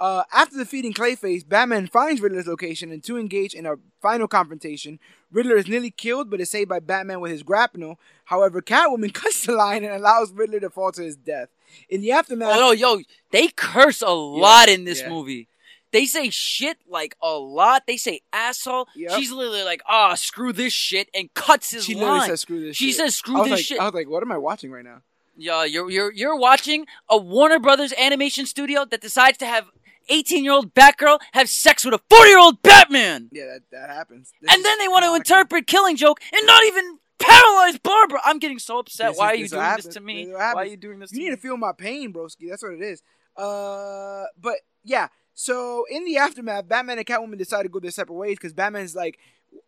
Uh, 0.00 0.22
after 0.32 0.56
defeating 0.56 0.92
Clayface, 0.92 1.48
Batman 1.48 1.88
finds 1.88 2.20
Riddler's 2.20 2.46
location 2.46 2.92
and 2.92 3.02
to 3.02 3.18
engage 3.18 3.52
in 3.52 3.66
a 3.66 3.76
final 4.00 4.28
confrontation. 4.28 5.00
Riddler 5.32 5.56
is 5.56 5.66
nearly 5.66 5.90
killed, 5.90 6.30
but 6.30 6.40
is 6.40 6.50
saved 6.50 6.68
by 6.68 6.78
Batman 6.78 7.20
with 7.20 7.32
his 7.32 7.42
grapnel. 7.42 7.98
However, 8.26 8.62
Catwoman 8.62 9.12
cuts 9.14 9.44
the 9.46 9.52
line 9.52 9.82
and 9.82 9.92
allows 9.94 10.32
Riddler 10.32 10.60
to 10.60 10.70
fall 10.70 10.92
to 10.92 11.02
his 11.02 11.16
death. 11.16 11.48
In 11.88 12.00
the 12.00 12.12
aftermath, 12.12 12.50
Oh, 12.52 12.72
yo, 12.72 13.00
they 13.30 13.48
curse 13.48 14.02
a 14.02 14.10
lot 14.10 14.68
in 14.68 14.84
this 14.84 15.00
yeah. 15.00 15.08
movie. 15.08 15.48
They 15.90 16.04
say 16.04 16.28
shit 16.28 16.76
like 16.86 17.16
a 17.22 17.30
lot. 17.32 17.84
They 17.86 17.96
say 17.96 18.20
asshole. 18.32 18.88
Yep. 18.94 19.12
She's 19.12 19.32
literally 19.32 19.62
like, 19.62 19.80
ah, 19.86 20.14
screw 20.14 20.52
this 20.52 20.72
shit, 20.72 21.08
and 21.14 21.32
cuts 21.32 21.70
his 21.70 21.84
she 21.86 21.94
line. 21.94 22.04
literally 22.04 22.26
says, 22.26 22.40
"Screw 22.42 22.60
this." 22.60 22.76
She 22.76 22.88
shit." 22.88 22.96
says, 22.96 23.14
screw 23.16 23.42
this 23.44 23.50
like, 23.52 23.60
shit. 23.64 23.80
I 23.80 23.84
was 23.86 23.94
like, 23.94 24.08
"What 24.08 24.22
am 24.22 24.30
I 24.30 24.36
watching 24.36 24.70
right 24.70 24.84
now?" 24.84 25.00
Yeah, 25.34 25.64
you're 25.64 25.88
you're 25.90 26.12
you're 26.12 26.36
watching 26.36 26.84
a 27.08 27.16
Warner 27.16 27.58
Brothers 27.58 27.94
animation 27.96 28.44
studio 28.44 28.84
that 28.84 29.00
decides 29.00 29.38
to 29.38 29.46
have 29.46 29.64
18 30.10 30.44
year 30.44 30.52
old 30.52 30.74
Batgirl 30.74 31.20
have 31.32 31.48
sex 31.48 31.84
with 31.84 31.94
a 31.94 32.00
40 32.10 32.28
year 32.28 32.38
old 32.38 32.60
Batman, 32.62 33.28
Yeah, 33.32 33.44
that, 33.46 33.60
that 33.72 33.88
happens. 33.88 34.32
This 34.42 34.52
and 34.54 34.64
then 34.64 34.78
they 34.78 34.88
want 34.88 35.04
to 35.04 35.14
interpret 35.14 35.66
Killing 35.66 35.96
Joke 35.96 36.20
and 36.32 36.46
not 36.46 36.64
even 36.64 36.98
paralyze 37.18 37.78
Barbara. 37.78 38.20
I'm 38.24 38.38
getting 38.38 38.58
so 38.58 38.78
upset. 38.78 39.10
This 39.10 39.18
Why 39.18 39.32
is- 39.32 39.32
are 39.32 39.42
you 39.42 39.48
doing 39.48 39.76
this 39.76 39.94
to 39.94 40.00
me? 40.00 40.26
Why 40.32 40.52
are 40.54 40.64
you 40.66 40.76
doing 40.76 40.98
this? 40.98 41.12
You 41.12 41.18
need 41.20 41.30
me? 41.30 41.36
to 41.36 41.40
feel 41.40 41.56
my 41.56 41.72
pain, 41.72 42.12
broski. 42.12 42.48
That's 42.48 42.62
what 42.62 42.72
it 42.72 42.82
is. 42.82 43.02
Uh, 43.36 44.24
but 44.40 44.56
yeah. 44.84 45.08
So 45.34 45.84
in 45.88 46.04
the 46.04 46.16
aftermath, 46.16 46.66
Batman 46.68 46.98
and 46.98 47.06
Catwoman 47.06 47.38
decide 47.38 47.62
to 47.62 47.68
go 47.68 47.78
their 47.78 47.92
separate 47.92 48.16
ways 48.16 48.36
because 48.36 48.52
Batman's 48.52 48.96
like, 48.96 49.18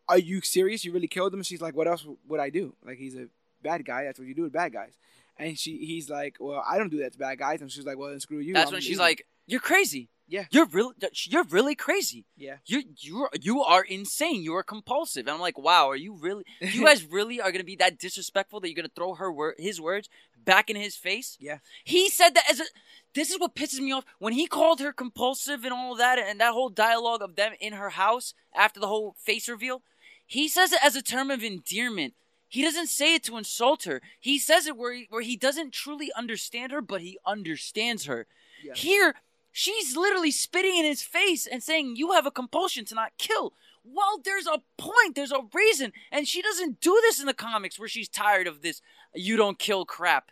"Are 0.09 0.19
you 0.19 0.41
serious? 0.41 0.85
You 0.85 0.93
really 0.93 1.07
killed 1.07 1.33
him?" 1.33 1.43
She's 1.45 1.61
like, 1.61 1.77
"What 1.77 1.87
else 1.87 2.05
would 2.27 2.41
I 2.41 2.51
do? 2.51 2.75
Like 2.85 2.99
he's 2.99 3.15
a 3.15 3.29
bad 3.63 3.85
guy. 3.85 4.05
That's 4.05 4.19
what 4.19 4.27
you 4.27 4.35
do 4.35 4.43
with 4.43 4.53
bad 4.53 4.73
guys." 4.73 4.99
And 5.37 5.57
she, 5.59 5.79
he's 5.79 6.11
like, 6.11 6.37
"Well, 6.41 6.65
I 6.69 6.77
don't 6.77 6.89
do 6.91 6.99
that 6.99 7.13
to 7.13 7.19
bad 7.19 7.39
guys." 7.39 7.61
And 7.61 7.71
she's 7.71 7.85
like, 7.87 7.99
"Well, 7.99 8.11
then 8.11 8.19
screw 8.19 8.39
you." 8.41 8.53
That's 8.55 8.69
I'm 8.71 8.75
when 8.75 8.83
she's 8.83 8.91
leaving." 8.99 9.05
like, 9.05 9.27
"You're 9.47 9.61
crazy. 9.61 10.09
Yeah. 10.31 10.45
you're 10.51 10.67
really, 10.67 10.95
you're 11.27 11.45
really 11.45 11.75
crazy. 11.75 12.25
"Yeah." 12.37 12.57
You 12.65 12.83
you 12.97 13.29
you 13.41 13.63
are 13.63 13.83
insane. 13.85 14.43
You 14.43 14.55
are 14.55 14.63
compulsive." 14.63 15.27
And 15.27 15.35
I'm 15.35 15.41
like, 15.41 15.59
"Wow, 15.59 15.91
are 15.91 15.97
you 15.97 16.15
really? 16.17 16.45
You 16.61 16.85
guys 16.89 17.05
really 17.05 17.41
are 17.41 17.53
gonna 17.53 17.65
be 17.65 17.77
that 17.77 17.99
disrespectful 17.99 18.61
that 18.61 18.69
you're 18.69 18.77
gonna 18.77 18.89
throw 18.95 19.15
her 19.15 19.31
wor- 19.33 19.57
his 19.59 19.81
words 19.81 20.09
back 20.43 20.71
in 20.71 20.77
his 20.77 20.97
face?" 20.97 21.37
Yeah. 21.41 21.59
He 21.85 22.09
said 22.09 22.31
that 22.35 22.45
as 22.51 22.61
a. 22.61 22.65
This 23.13 23.31
is 23.31 23.41
what 23.41 23.57
pisses 23.57 23.81
me 23.81 23.93
off 23.93 24.05
when 24.21 24.33
he 24.35 24.47
called 24.47 24.79
her 24.81 24.93
compulsive 24.93 25.65
and 25.65 25.73
all 25.75 25.97
that, 25.97 26.19
and 26.19 26.41
that 26.41 26.53
whole 26.53 26.71
dialogue 26.71 27.23
of 27.23 27.35
them 27.35 27.53
in 27.61 27.73
her 27.73 27.91
house 27.91 28.33
after 28.55 28.79
the 28.79 28.87
whole 28.87 29.17
face 29.19 29.49
reveal. 29.49 29.83
He 30.27 30.47
says 30.47 30.73
it 30.73 30.79
as 30.83 30.95
a 30.95 31.03
term 31.03 31.29
of 31.31 31.43
endearment. 31.43 32.15
He 32.49 32.63
doesn't 32.63 32.89
say 32.89 33.15
it 33.15 33.25
to 33.25 33.37
insult 33.37 33.83
her. 33.85 34.01
He 34.19 34.39
says 34.39 34.67
it 34.67 34.77
where 34.77 34.93
he, 34.93 35.07
where 35.11 35.23
he 35.23 35.37
doesn't 35.37 35.73
truly 35.73 36.11
understand 36.17 36.71
her, 36.73 36.81
but 36.81 37.01
he 37.01 37.19
understands 37.27 38.05
her. 38.07 38.27
Yeah. 38.63 38.75
Here, 38.75 39.15
she's 39.53 39.97
literally 39.97 40.31
spitting 40.31 40.77
in 40.77 40.85
his 40.85 41.03
face 41.03 41.47
and 41.47 41.63
saying, 41.63 41.97
"You 41.97 42.13
have 42.13 42.27
a 42.27 42.31
compulsion 42.31 42.85
to 42.87 42.95
not 42.95 43.17
kill." 43.19 43.53
Well, 43.85 44.21
there's 44.23 44.47
a 44.47 44.63
point, 44.77 45.15
there's 45.15 45.33
a 45.33 45.41
reason, 45.55 45.93
and 46.13 46.29
she 46.29 46.43
doesn't 46.43 46.81
do 46.81 46.99
this 47.03 47.19
in 47.19 47.27
the 47.27 47.35
comics 47.35 47.79
where 47.79 47.89
she's 47.89 48.09
tired 48.09 48.47
of 48.47 48.63
this 48.63 48.83
"you 49.15 49.37
don't 49.37 49.59
kill" 49.59 49.85
crap. 49.85 50.31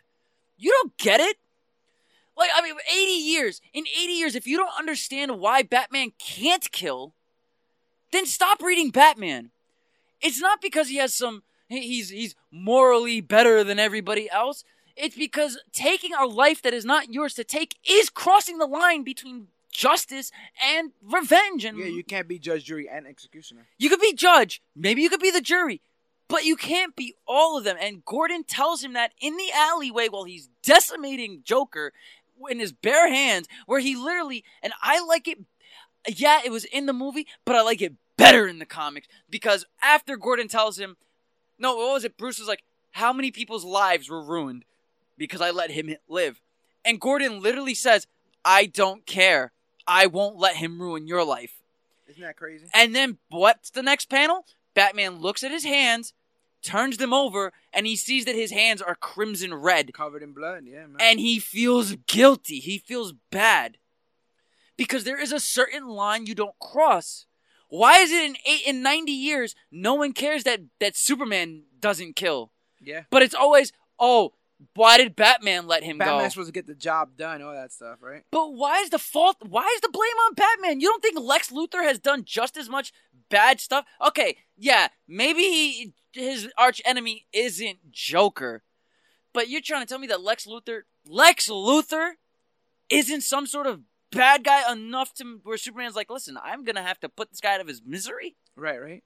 You 0.57 0.71
don't 0.71 0.97
get 0.97 1.19
it. 1.19 1.37
Like 2.37 2.49
I 2.55 2.61
mean, 2.61 2.75
80 2.89 3.11
years. 3.11 3.61
In 3.73 3.85
80 3.85 4.13
years, 4.13 4.35
if 4.35 4.47
you 4.47 4.57
don't 4.57 4.77
understand 4.77 5.39
why 5.39 5.61
Batman 5.61 6.13
can't 6.17 6.71
kill, 6.71 7.13
then 8.11 8.25
stop 8.25 8.61
reading 8.61 8.91
Batman. 8.91 9.51
It's 10.21 10.39
not 10.39 10.61
because 10.61 10.89
he 10.89 10.97
has 10.97 11.13
some, 11.13 11.43
he's, 11.67 12.09
he's 12.09 12.35
morally 12.51 13.21
better 13.21 13.63
than 13.63 13.79
everybody 13.79 14.29
else. 14.29 14.63
It's 14.99 15.15
because 15.15 15.57
taking 15.71 16.11
a 16.13 16.25
life 16.25 16.61
that 16.63 16.73
is 16.73 16.83
not 16.83 17.13
yours 17.13 17.33
to 17.35 17.45
take 17.45 17.75
is 17.89 18.09
crossing 18.09 18.57
the 18.57 18.65
line 18.67 19.03
between 19.03 19.47
justice 19.71 20.29
and 20.61 20.91
revenge 21.01 21.63
and 21.63 21.77
Yeah, 21.77 21.85
you 21.85 22.03
can't 22.03 22.27
be 22.27 22.37
judge, 22.37 22.65
jury, 22.65 22.89
and 22.89 23.07
executioner. 23.07 23.65
you 23.77 23.89
could 23.89 24.01
be 24.01 24.13
judge, 24.13 24.61
maybe 24.75 25.01
you 25.01 25.09
could 25.09 25.21
be 25.21 25.31
the 25.31 25.39
jury, 25.39 25.81
but 26.27 26.43
you 26.43 26.57
can't 26.57 26.97
be 26.97 27.13
all 27.25 27.57
of 27.57 27.63
them. 27.63 27.77
And 27.79 28.03
Gordon 28.03 28.43
tells 28.43 28.83
him 28.83 28.91
that 28.93 29.13
in 29.21 29.37
the 29.37 29.49
alleyway 29.55 30.09
while 30.09 30.25
he's 30.25 30.49
decimating 30.63 31.43
Joker 31.45 31.93
in 32.49 32.59
his 32.59 32.73
bare 32.73 33.07
hands, 33.09 33.47
where 33.67 33.79
he 33.79 33.95
literally, 33.95 34.43
and 34.61 34.73
I 34.81 35.03
like 35.05 35.27
it. 35.29 35.39
Yeah, 36.07 36.39
it 36.43 36.51
was 36.51 36.65
in 36.65 36.87
the 36.87 36.93
movie, 36.93 37.27
but 37.45 37.55
I 37.55 37.61
like 37.61 37.81
it 37.81 37.93
better 38.17 38.47
in 38.47 38.59
the 38.59 38.65
comics 38.65 39.07
because 39.29 39.65
after 39.81 40.17
Gordon 40.17 40.49
tells 40.49 40.77
him, 40.77 40.97
no, 41.57 41.75
what 41.75 41.93
was 41.93 42.03
it? 42.03 42.17
Bruce 42.17 42.39
was 42.39 42.47
like, 42.49 42.63
how 42.91 43.13
many 43.13 43.31
people's 43.31 43.63
lives 43.63 44.09
were 44.09 44.21
ruined 44.23 44.65
because 45.19 45.41
I 45.41 45.51
let 45.51 45.69
him 45.69 45.93
live? 46.07 46.41
And 46.83 46.99
Gordon 46.99 47.41
literally 47.41 47.75
says, 47.75 48.07
I 48.43 48.65
don't 48.65 49.05
care. 49.05 49.51
I 49.85 50.07
won't 50.07 50.37
let 50.37 50.55
him 50.55 50.81
ruin 50.81 51.05
your 51.07 51.23
life. 51.23 51.61
Isn't 52.07 52.23
that 52.23 52.37
crazy? 52.37 52.65
And 52.73 52.95
then 52.95 53.19
what's 53.29 53.69
the 53.69 53.83
next 53.83 54.09
panel? 54.09 54.45
Batman 54.73 55.19
looks 55.19 55.43
at 55.43 55.51
his 55.51 55.65
hands, 55.65 56.13
turns 56.63 56.97
them 56.97 57.13
over, 57.13 57.53
and 57.73 57.85
he 57.85 57.95
sees 57.95 58.25
that 58.25 58.35
his 58.35 58.51
hands 58.51 58.81
are 58.81 58.95
crimson 58.95 59.53
red. 59.53 59.93
Covered 59.93 60.23
in 60.23 60.31
blood. 60.33 60.63
Yeah, 60.65 60.87
man. 60.87 60.97
And 60.99 61.19
he 61.19 61.37
feels 61.39 61.95
guilty. 62.07 62.59
He 62.59 62.79
feels 62.79 63.13
bad. 63.29 63.77
Because 64.77 65.03
there 65.03 65.19
is 65.21 65.33
a 65.33 65.39
certain 65.39 65.87
line 65.87 66.25
you 66.25 66.33
don't 66.33 66.57
cross. 66.59 67.25
Why 67.67 67.99
is 67.99 68.11
it 68.11 68.23
in 68.23 68.37
eight 68.47 68.61
in 68.65 68.81
ninety 68.81 69.11
years 69.11 69.53
no 69.71 69.93
one 69.93 70.13
cares 70.13 70.43
that, 70.45 70.61
that 70.79 70.95
Superman 70.95 71.63
doesn't 71.79 72.15
kill? 72.15 72.51
yeah. 72.81 73.03
But 73.09 73.21
it's 73.21 73.35
always, 73.35 73.73
oh, 73.99 74.33
why 74.75 74.97
did 74.97 75.15
Batman 75.15 75.67
let 75.67 75.83
him 75.83 75.97
go? 75.97 76.05
Batman's 76.05 76.35
go? 76.35 76.41
supposed 76.41 76.47
to 76.49 76.53
get 76.53 76.67
the 76.67 76.75
job 76.75 77.15
done, 77.15 77.41
all 77.41 77.53
that 77.53 77.71
stuff, 77.71 77.99
right? 78.01 78.23
But 78.31 78.53
why 78.53 78.79
is 78.79 78.89
the 78.89 78.99
fault? 78.99 79.37
Why 79.47 79.71
is 79.75 79.81
the 79.81 79.89
blame 79.89 80.17
on 80.25 80.33
Batman? 80.33 80.81
You 80.81 80.89
don't 80.89 81.01
think 81.01 81.19
Lex 81.19 81.49
Luthor 81.49 81.83
has 81.83 81.99
done 81.99 82.23
just 82.25 82.57
as 82.57 82.69
much 82.69 82.91
bad 83.29 83.61
stuff? 83.61 83.85
Okay, 84.05 84.37
yeah, 84.57 84.89
maybe 85.07 85.41
he, 85.41 85.93
his 86.11 86.49
arch 86.57 86.81
enemy 86.85 87.25
isn't 87.31 87.91
Joker, 87.91 88.63
but 89.33 89.49
you're 89.49 89.61
trying 89.61 89.81
to 89.81 89.87
tell 89.87 89.99
me 89.99 90.07
that 90.07 90.21
Lex 90.21 90.45
Luthor, 90.45 90.81
Lex 91.05 91.47
Luthor, 91.49 92.13
isn't 92.89 93.21
some 93.21 93.47
sort 93.47 93.67
of 93.67 93.81
bad 94.11 94.43
guy 94.43 94.71
enough 94.71 95.13
to 95.15 95.39
where 95.43 95.57
Superman's 95.57 95.95
like, 95.95 96.09
listen, 96.09 96.37
I'm 96.43 96.65
gonna 96.65 96.83
have 96.83 96.99
to 97.01 97.09
put 97.09 97.29
this 97.29 97.39
guy 97.39 97.53
out 97.53 97.61
of 97.61 97.67
his 97.67 97.81
misery. 97.85 98.35
Right, 98.55 98.81
right. 98.81 99.03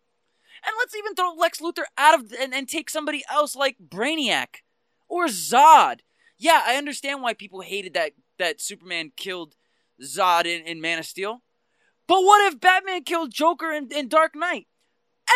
And 0.66 0.76
let's 0.80 0.96
even 0.96 1.14
throw 1.14 1.34
Lex 1.34 1.60
Luthor 1.60 1.84
out 1.98 2.20
of 2.20 2.34
and, 2.40 2.54
and 2.54 2.68
take 2.68 2.90
somebody 2.90 3.24
else 3.30 3.56
like 3.56 3.78
Brainiac 3.86 4.62
or 5.08 5.26
Zod. 5.28 6.00
Yeah, 6.38 6.62
I 6.66 6.76
understand 6.76 7.22
why 7.22 7.34
people 7.34 7.62
hated 7.62 7.94
that 7.94 8.14
that 8.40 8.60
Superman 8.62 9.12
killed 9.16 9.56
Zod 10.02 10.46
in, 10.46 10.66
in 10.66 10.82
Man 10.82 11.00
of 11.00 11.06
Steel. 11.06 11.42
But 12.08 12.22
what 12.24 12.52
if 12.52 12.60
Batman 12.60 13.04
killed 13.04 13.32
Joker 13.32 13.72
in, 13.72 13.90
in 13.92 14.08
Dark 14.10 14.36
Knight? 14.36 14.68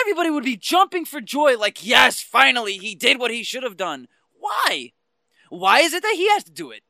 Everybody 0.02 0.30
would 0.30 0.44
be 0.44 0.58
jumping 0.58 1.06
for 1.06 1.22
joy, 1.22 1.58
like, 1.58 1.86
yes, 1.86 2.22
finally, 2.22 2.78
he 2.78 2.94
did 2.94 3.20
what 3.20 3.32
he 3.32 3.42
should 3.44 3.64
have 3.64 3.78
done. 3.78 4.08
Why? 4.38 4.92
Why 5.50 5.80
is 5.80 5.94
it 5.94 6.04
that 6.04 6.14
he 6.16 6.30
has 6.32 6.44
to 6.44 6.52
do 6.52 6.72
it? 6.72 6.84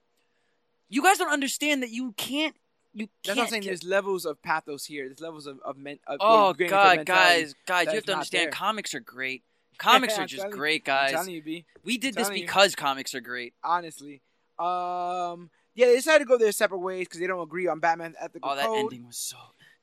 You 0.89 1.03
guys 1.03 1.17
don't 1.19 1.31
understand 1.31 1.83
that 1.83 1.91
you 1.91 2.13
can't. 2.17 2.55
You 2.93 3.07
That's 3.23 3.35
can't. 3.35 3.37
what 3.37 3.43
I'm 3.43 3.49
saying. 3.49 3.61
kill- 3.63 3.69
There's 3.69 3.83
levels 3.83 4.25
of 4.25 4.41
pathos 4.41 4.85
here. 4.85 5.05
There's 5.05 5.19
levels 5.21 5.45
of 5.45 5.59
of, 5.63 5.77
men, 5.77 5.99
of 6.07 6.17
Oh 6.19 6.39
where 6.39 6.47
you 6.49 6.53
get 6.55 6.63
into 6.65 6.75
God, 6.75 7.05
guys, 7.05 7.53
guys, 7.67 7.85
you 7.87 7.93
have 7.93 8.05
to 8.05 8.13
understand. 8.13 8.43
there. 8.45 8.51
Comics 8.51 8.95
are 8.95 8.99
great. 8.99 9.43
Comics 9.91 10.17
are 10.17 10.25
just 10.25 10.49
great, 10.49 10.81
I'm 10.87 10.95
guys. 10.95 11.11
telling 11.11 11.29
you, 11.31 11.41
B. 11.41 11.65
We 11.83 11.97
did 11.97 12.15
this 12.15 12.27
telling 12.27 12.39
you. 12.41 12.45
because 12.45 12.75
comics 12.75 13.13
are 13.15 13.21
great. 13.21 13.53
Honestly, 13.63 14.21
um, 14.59 15.49
Yeah, 15.75 15.87
they 15.87 15.95
decided 15.95 16.19
to 16.19 16.25
go 16.27 16.37
their 16.37 16.51
separate 16.51 16.79
ways 16.79 17.07
because 17.07 17.19
they 17.19 17.27
don't 17.27 17.41
agree 17.41 17.67
on 17.67 17.79
Batman's 17.79 18.15
ethical 18.19 18.49
Oh, 18.51 18.55
that 18.55 18.65
code. 18.65 18.77
ending 18.79 19.05
was 19.05 19.17
so. 19.17 19.37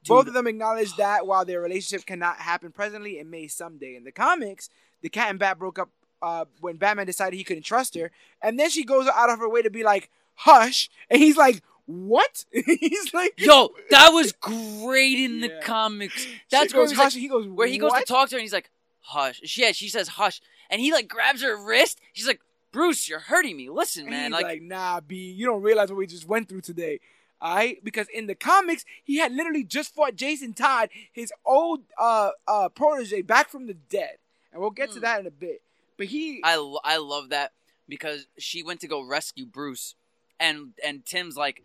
Both 0.06 0.26
of 0.26 0.34
them 0.34 0.46
acknowledge 0.46 0.94
that 0.96 1.26
while 1.26 1.44
their 1.44 1.60
relationship 1.60 2.06
cannot 2.06 2.38
happen 2.38 2.72
presently, 2.72 3.18
it 3.18 3.26
may 3.26 3.46
someday. 3.48 3.96
In 3.96 4.04
the 4.04 4.12
comics, 4.12 4.68
the 5.02 5.08
cat 5.08 5.30
and 5.30 5.38
bat 5.38 5.58
broke 5.58 5.78
up 5.78 5.90
uh, 6.22 6.44
when 6.60 6.76
Batman 6.76 7.06
decided 7.06 7.36
he 7.36 7.44
couldn't 7.44 7.62
trust 7.64 7.94
her, 7.94 8.10
and 8.42 8.58
then 8.58 8.70
she 8.70 8.84
goes 8.84 9.06
out 9.08 9.30
of 9.30 9.38
her 9.38 9.48
way 9.48 9.62
to 9.62 9.70
be 9.70 9.82
like, 9.84 10.10
"Hush," 10.34 10.88
and 11.10 11.20
he's 11.20 11.36
like, 11.36 11.62
"What?" 11.86 12.44
he's 12.52 13.12
like, 13.14 13.34
Yo, 13.36 13.70
that 13.90 14.08
was 14.10 14.32
great 14.32 15.18
in 15.18 15.40
the 15.40 15.48
Yeah. 15.48 15.60
comics. 15.62 16.22
She 16.22 16.40
That's 16.50 16.72
where, 16.74 16.82
goes, 16.84 16.92
he 16.92 16.96
was 16.96 17.14
like- 17.14 17.20
he 17.22 17.28
goes, 17.28 17.46
where 17.48 17.66
he 17.68 17.78
goes 17.78 17.92
to 17.92 18.04
talk 18.04 18.28
to 18.30 18.34
her 18.36 18.38
and 18.38 18.42
he's 18.42 18.52
like, 18.54 18.70
hush. 19.04 19.40
Yeah, 19.56 19.72
she 19.72 19.88
says 19.88 20.08
hush. 20.08 20.40
And 20.70 20.80
he 20.80 20.92
like 20.92 21.08
grabs 21.08 21.42
her 21.42 21.56
wrist. 21.56 22.00
She's 22.12 22.26
like, 22.26 22.40
Bruce, 22.72 23.08
you're 23.08 23.20
hurting 23.20 23.56
me. 23.56 23.70
Listen, 23.70 24.02
And 24.02 24.10
man. 24.10 24.30
Like, 24.32 24.44
like, 24.44 24.62
"Nah, 24.62 25.00
B, 25.00 25.30
you 25.30 25.46
don't 25.46 25.62
realize 25.62 25.88
what 25.90 25.98
we 25.98 26.06
just 26.06 26.26
went 26.26 26.48
through 26.48 26.62
today." 26.62 27.00
Alright, 27.42 27.84
because 27.84 28.08
in 28.08 28.26
the 28.26 28.34
comics, 28.34 28.84
he 29.04 29.18
had 29.18 29.32
literally 29.32 29.64
just 29.64 29.94
fought 29.94 30.16
Jason 30.16 30.54
Todd, 30.54 30.88
his 31.12 31.32
old 31.44 31.82
uh 31.98 32.30
uh 32.48 32.68
protege, 32.70 33.22
back 33.22 33.48
from 33.48 33.66
the 33.66 33.74
dead, 33.74 34.16
and 34.52 34.60
we'll 34.60 34.70
get 34.70 34.88
to 34.92 34.94
Hmm. 34.96 35.02
that 35.02 35.20
in 35.20 35.26
a 35.26 35.30
bit. 35.30 35.60
But 35.96 36.06
he, 36.06 36.40
I, 36.42 36.56
lo- 36.56 36.80
I 36.82 36.96
love 36.96 37.28
that 37.28 37.52
because 37.88 38.26
she 38.38 38.62
went 38.64 38.80
to 38.80 38.88
go 38.88 39.00
rescue 39.02 39.46
Bruce. 39.46 39.94
And, 40.40 40.72
and 40.84 41.04
Tim's 41.06 41.36
like, 41.36 41.62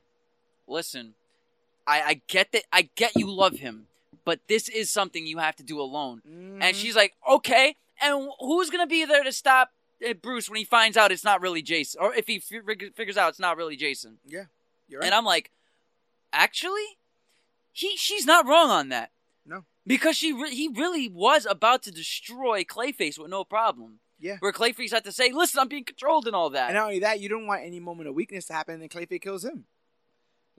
listen, 0.68 1.16
I, 1.88 2.02
I 2.02 2.22
get 2.28 2.52
that. 2.52 2.64
I 2.72 2.90
get 2.95 3.16
you 3.16 3.32
love 3.32 3.53
him. 3.57 3.88
But 4.30 4.41
this 4.47 4.69
is 4.69 4.91
something 4.91 5.26
you 5.26 5.39
have 5.39 5.56
to 5.56 5.64
do 5.64 5.81
alone. 5.81 6.22
Mhm. 6.27 6.60
And 6.61 6.76
she's 6.76 6.95
like, 6.95 7.14
okay. 7.27 7.76
And 8.01 8.30
who's 8.39 8.69
going 8.69 8.84
to 8.84 8.88
be 8.89 9.03
there 9.06 9.23
to 9.23 9.31
stop 9.31 9.72
uh, 10.07 10.14
Bruce 10.14 10.47
when 10.49 10.57
he 10.57 10.64
finds 10.65 10.95
out 10.97 11.11
it's 11.11 11.23
not 11.23 11.41
really 11.41 11.64
Jason? 11.64 11.99
Or 12.01 12.14
if 12.14 12.27
he 12.27 12.38
fig- 12.39 12.93
figures 12.95 13.18
out 13.18 13.30
it's 13.30 13.39
not 13.39 13.57
really 13.57 13.76
Jason? 13.76 14.19
Yeah. 14.26 14.43
You're 14.88 14.99
right. 14.99 15.07
And 15.07 15.15
I'm 15.15 15.26
like, 15.26 15.49
actually, 16.31 16.97
he 17.72 17.95
she's 17.97 18.26
not 18.26 18.45
wrong 18.45 18.69
on 18.69 18.89
that. 18.89 19.10
No. 19.45 19.65
because 19.88 20.15
she 20.15 20.31
re- 20.31 20.53
he 20.53 20.68
really 20.68 21.07
was 21.10 21.47
about 21.49 21.81
to 21.84 21.91
destroy 21.91 22.64
Clayface 22.64 23.18
with 23.18 23.31
no 23.31 23.43
problem. 23.43 23.99
Yeah. 24.22 24.35
where 24.41 24.51
Clayface 24.51 24.91
had 24.91 25.06
to 25.06 25.14
say, 25.14 25.31
"Listen, 25.31 25.61
I'm 25.61 25.69
being 25.69 25.85
controlled 25.85 26.27
and 26.27 26.35
all 26.35 26.49
that." 26.51 26.68
And 26.69 26.76
not 26.76 26.84
only 26.88 26.99
that, 26.99 27.19
you 27.22 27.30
don't 27.30 27.47
want 27.47 27.64
any 27.64 27.80
moment 27.80 28.10
of 28.10 28.15
weakness 28.15 28.45
to 28.47 28.53
happen, 28.53 28.73
and 28.76 28.81
then 28.84 28.89
Clayface 28.89 29.22
kills 29.22 29.45
him. 29.45 29.64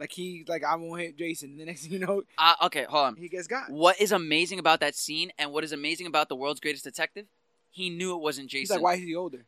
Like 0.00 0.12
he, 0.12 0.44
like 0.48 0.64
I 0.64 0.74
won't 0.76 1.00
hit 1.00 1.16
Jason. 1.18 1.56
The 1.58 1.66
next 1.66 1.82
thing 1.82 1.92
you 1.92 1.98
know, 1.98 2.22
uh, 2.38 2.54
okay, 2.64 2.84
hold 2.88 3.06
on. 3.06 3.16
he 3.16 3.28
gets 3.28 3.46
got. 3.46 3.70
What 3.70 4.00
is 4.00 4.10
amazing 4.12 4.58
about 4.58 4.80
that 4.80 4.94
scene, 4.96 5.30
and 5.38 5.52
what 5.52 5.62
is 5.62 5.72
amazing 5.72 6.06
about 6.06 6.28
the 6.30 6.36
world's 6.36 6.58
greatest 6.60 6.84
detective? 6.84 7.26
He 7.70 7.90
knew 7.90 8.14
it 8.16 8.20
wasn't 8.22 8.50
He's 8.50 8.62
Jason. 8.62 8.76
like, 8.76 8.82
why 8.82 8.94
is 8.94 9.00
he 9.02 9.14
older? 9.14 9.44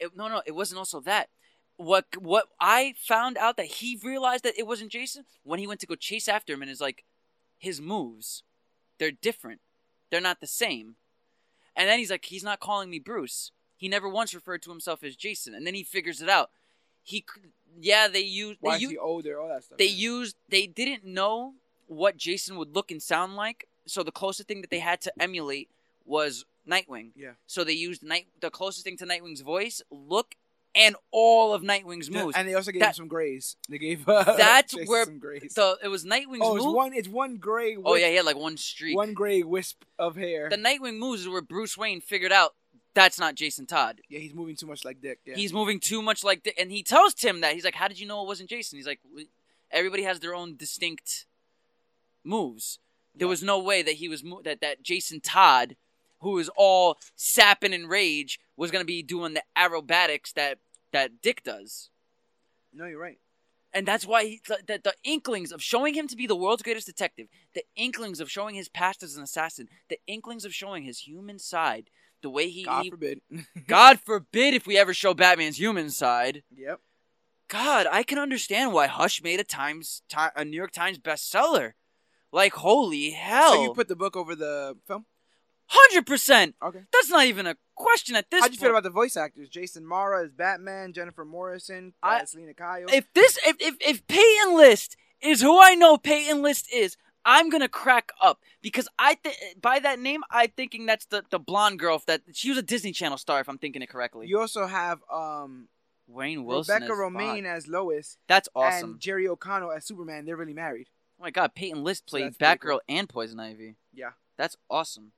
It- 0.00 0.16
no, 0.16 0.28
no, 0.28 0.40
it 0.46 0.54
wasn't 0.54 0.78
also 0.78 1.00
that. 1.00 1.28
What 1.76 2.06
what 2.18 2.46
I 2.60 2.94
found 2.96 3.36
out 3.36 3.56
that 3.56 3.66
he 3.66 3.98
realized 4.02 4.44
that 4.44 4.58
it 4.58 4.66
wasn't 4.66 4.92
Jason 4.92 5.24
when 5.42 5.58
he 5.58 5.66
went 5.66 5.80
to 5.80 5.86
go 5.86 5.96
chase 5.96 6.28
after 6.28 6.52
him 6.52 6.62
and 6.62 6.70
is 6.70 6.80
like, 6.80 7.04
his 7.58 7.80
moves, 7.80 8.44
they're 8.98 9.10
different, 9.10 9.60
they're 10.10 10.20
not 10.20 10.40
the 10.40 10.46
same. 10.46 10.94
And 11.76 11.88
then 11.88 11.98
he's 11.98 12.10
like, 12.10 12.24
he's 12.24 12.42
not 12.44 12.58
calling 12.60 12.90
me 12.90 12.98
Bruce. 13.00 13.50
He 13.76 13.88
never 13.88 14.08
once 14.08 14.34
referred 14.34 14.62
to 14.62 14.70
himself 14.70 15.02
as 15.04 15.14
Jason. 15.16 15.54
And 15.54 15.64
then 15.66 15.74
he 15.74 15.84
figures 15.84 16.20
it 16.20 16.28
out. 16.28 16.50
He, 17.04 17.24
yeah, 17.80 18.08
they 18.08 18.20
used 18.20 18.58
Why 18.60 18.76
they 18.76 18.82
used 18.82 18.92
he 18.92 18.98
older? 18.98 19.40
All 19.40 19.48
that 19.48 19.64
stuff. 19.64 19.78
they 19.78 19.86
yeah. 19.86 20.10
used 20.10 20.36
they 20.48 20.66
didn't 20.66 21.04
know 21.04 21.54
what 21.86 22.16
Jason 22.16 22.56
would 22.56 22.74
look 22.74 22.90
and 22.90 23.02
sound 23.02 23.36
like. 23.36 23.66
So 23.86 24.02
the 24.02 24.12
closest 24.12 24.48
thing 24.48 24.60
that 24.60 24.70
they 24.70 24.80
had 24.80 25.00
to 25.02 25.12
emulate 25.20 25.68
was 26.04 26.44
Nightwing. 26.68 27.10
Yeah. 27.16 27.32
So 27.46 27.64
they 27.64 27.72
used 27.72 28.02
night 28.02 28.26
the 28.40 28.50
closest 28.50 28.84
thing 28.84 28.96
to 28.98 29.06
Nightwing's 29.06 29.40
voice, 29.40 29.80
look, 29.90 30.34
and 30.74 30.96
all 31.10 31.54
of 31.54 31.62
Nightwing's 31.62 32.10
moves. 32.10 32.36
and 32.36 32.46
they 32.46 32.54
also 32.54 32.70
gave 32.70 32.80
That- 32.80 32.88
him 32.88 32.94
some 32.94 33.08
grays. 33.08 33.56
They 33.68 33.78
gave 33.78 34.08
uh, 34.08 34.22
That's 34.36 34.72
Jason 34.74 34.88
where 34.88 35.04
some 35.04 35.18
grays. 35.18 35.54
So 35.54 35.76
it 35.82 35.88
was 35.88 36.04
Nightwing's 36.04 36.42
oh, 36.42 36.56
it's 36.56 36.64
one. 36.66 36.92
It's 36.92 37.08
one 37.08 37.36
gray. 37.38 37.76
Wisp, 37.76 37.86
oh 37.88 37.94
yeah, 37.94 38.08
he 38.08 38.16
had 38.16 38.26
like 38.26 38.36
one 38.36 38.56
streak. 38.56 38.96
one 38.96 39.14
gray 39.14 39.42
wisp 39.42 39.84
of 39.98 40.16
hair. 40.16 40.48
The 40.50 40.56
Nightwing 40.56 40.98
moves 40.98 41.22
is 41.22 41.28
where 41.28 41.42
Bruce 41.42 41.76
Wayne 41.78 42.00
figured 42.00 42.32
out 42.32 42.54
that's 42.94 43.18
not 43.18 43.34
Jason 43.34 43.66
Todd. 43.66 44.00
yeah, 44.08 44.18
he's 44.18 44.34
moving 44.34 44.56
too 44.56 44.66
much 44.66 44.84
like 44.84 45.00
Dick. 45.00 45.20
Yeah. 45.24 45.36
He's 45.36 45.52
moving 45.52 45.78
too 45.80 46.02
much 46.02 46.24
like, 46.24 46.42
Dick. 46.42 46.54
and 46.58 46.70
he 46.72 46.82
tells 46.82 47.14
Tim 47.14 47.40
that 47.42 47.54
he's 47.54 47.64
like, 47.64 47.74
"How 47.76 47.86
did 47.88 48.00
you 48.00 48.06
know 48.06 48.22
it 48.22 48.26
wasn't 48.26 48.48
Jason?" 48.50 48.78
He's 48.78 48.86
like, 48.86 49.00
"Everybody 49.70 50.02
has 50.04 50.20
their 50.20 50.34
own 50.34 50.56
distinct 50.56 51.26
moves. 52.24 52.78
There 53.14 53.26
Yeah. 53.26 53.30
was 53.30 53.42
no 53.42 53.58
way 53.58 53.82
that 53.82 53.94
he 53.96 54.08
was 54.08 54.22
mo- 54.24 54.42
that 54.42 54.60
that 54.60 54.82
Jason 54.82 55.20
Todd, 55.20 55.76
who 56.20 56.38
is 56.38 56.50
all 56.56 56.98
sapping 57.16 57.72
and 57.74 57.88
rage, 57.88 58.40
was 58.56 58.70
gonna 58.70 58.84
be 58.84 59.02
doing 59.02 59.34
the 59.34 59.42
aerobatics 59.56 60.32
that 60.34 60.58
that 60.92 61.20
Dick 61.22 61.42
does." 61.42 61.90
no, 62.72 62.86
you're 62.86 63.00
right. 63.00 63.18
And 63.74 63.86
that's 63.86 64.06
why 64.06 64.24
he, 64.24 64.40
the, 64.46 64.58
the, 64.66 64.80
the 64.82 64.94
inklings 65.04 65.52
of 65.52 65.62
showing 65.62 65.92
him 65.94 66.06
to 66.08 66.16
be 66.16 66.26
the 66.26 66.36
world's 66.36 66.62
greatest 66.62 66.86
detective, 66.86 67.28
the 67.54 67.64
inklings 67.76 68.18
of 68.20 68.30
showing 68.30 68.54
his 68.54 68.68
past 68.68 69.02
as 69.02 69.16
an 69.16 69.22
assassin, 69.22 69.68
the 69.88 69.98
inklings 70.06 70.44
of 70.46 70.54
showing 70.54 70.84
his 70.84 71.00
human 71.00 71.38
side, 71.38 71.90
the 72.22 72.30
way 72.30 72.48
he, 72.48 72.64
God 72.64 72.82
he 72.84 72.90
forbid. 72.90 73.20
God 73.66 74.00
forbid 74.00 74.54
if 74.54 74.66
we 74.66 74.76
ever 74.78 74.92
show 74.94 75.14
Batman's 75.14 75.58
human 75.58 75.90
side. 75.90 76.42
yep. 76.54 76.80
God, 77.48 77.86
I 77.90 78.02
can 78.02 78.18
understand 78.18 78.72
why 78.74 78.88
Hush 78.88 79.22
made 79.22 79.40
a 79.40 79.44
Times 79.44 80.02
ti- 80.08 80.16
a 80.36 80.44
New 80.44 80.56
York 80.56 80.70
Times 80.72 80.98
bestseller. 80.98 81.72
Like 82.30 82.52
holy 82.52 83.10
hell, 83.12 83.54
So 83.54 83.62
you 83.62 83.72
put 83.72 83.88
the 83.88 83.96
book 83.96 84.14
over 84.16 84.34
the 84.34 84.76
film. 84.86 85.06
hundred 85.66 86.06
percent. 86.06 86.56
Okay. 86.62 86.80
That's 86.92 87.08
not 87.08 87.24
even 87.24 87.46
a 87.46 87.56
question 87.74 88.16
at 88.16 88.30
this. 88.30 88.42
How'd 88.42 88.52
you 88.52 88.58
feel 88.58 88.68
about 88.70 88.82
the 88.82 88.90
voice 88.90 89.16
actors? 89.16 89.48
Jason 89.48 89.84
O'Mara 89.84 90.24
is 90.26 90.32
Batman, 90.32 90.92
Jennifer 90.92 91.24
Morrison, 91.24 91.94
I- 92.02 92.20
uh, 92.20 92.24
Selina 92.26 92.52
Kyle. 92.52 92.84
If 92.92 93.10
this, 93.14 93.38
if 93.46 93.56
if 93.60 93.76
if 93.80 94.06
Peyton 94.08 94.56
List 94.58 94.98
is 95.22 95.40
who 95.40 95.58
I 95.58 95.74
know 95.74 95.96
Peyton 95.96 96.42
List 96.42 96.68
is, 96.70 96.98
I'm 97.28 97.50
gonna 97.50 97.68
crack 97.68 98.10
up 98.22 98.40
because 98.62 98.88
I 98.98 99.14
th- 99.14 99.36
by 99.60 99.78
that 99.80 99.98
name 99.98 100.22
I'm 100.30 100.50
thinking 100.56 100.86
that's 100.86 101.04
the 101.06 101.24
the 101.28 101.38
blonde 101.38 101.78
girl 101.78 102.02
that 102.06 102.22
she 102.32 102.48
was 102.48 102.58
a 102.58 102.62
Disney 102.62 102.92
Channel 102.92 103.18
star 103.18 103.40
if 103.40 103.48
I'm 103.48 103.58
thinking 103.58 103.82
it 103.82 103.88
correctly. 103.90 104.26
you 104.26 104.40
also 104.40 104.66
have 104.66 105.00
um, 105.12 105.68
Wayne 106.06 106.44
Wilson, 106.44 106.74
Rebecca 106.74 106.92
as 106.92 106.98
Romijn 106.98 107.44
as 107.44 107.68
Lois 107.68 108.16
That's 108.28 108.48
awesome. 108.56 108.92
and 108.92 109.00
Jerry 109.00 109.28
O'Connell 109.28 109.72
as 109.72 109.84
Superman. 109.84 110.24
They're 110.24 110.36
really 110.36 110.54
married. 110.54 110.88
oh 111.20 111.24
my 111.24 111.30
God, 111.30 111.54
Peyton 111.54 111.84
List 111.84 112.08
So 112.08 112.16
played 112.16 112.38
pretty 112.38 112.58
Batgirl 112.58 112.78
and 112.88 113.08
Poison 113.08 113.38
Ivy. 113.38 113.76
Yeah. 113.92 114.12
That's 114.38 114.56
awesome. 114.70 115.12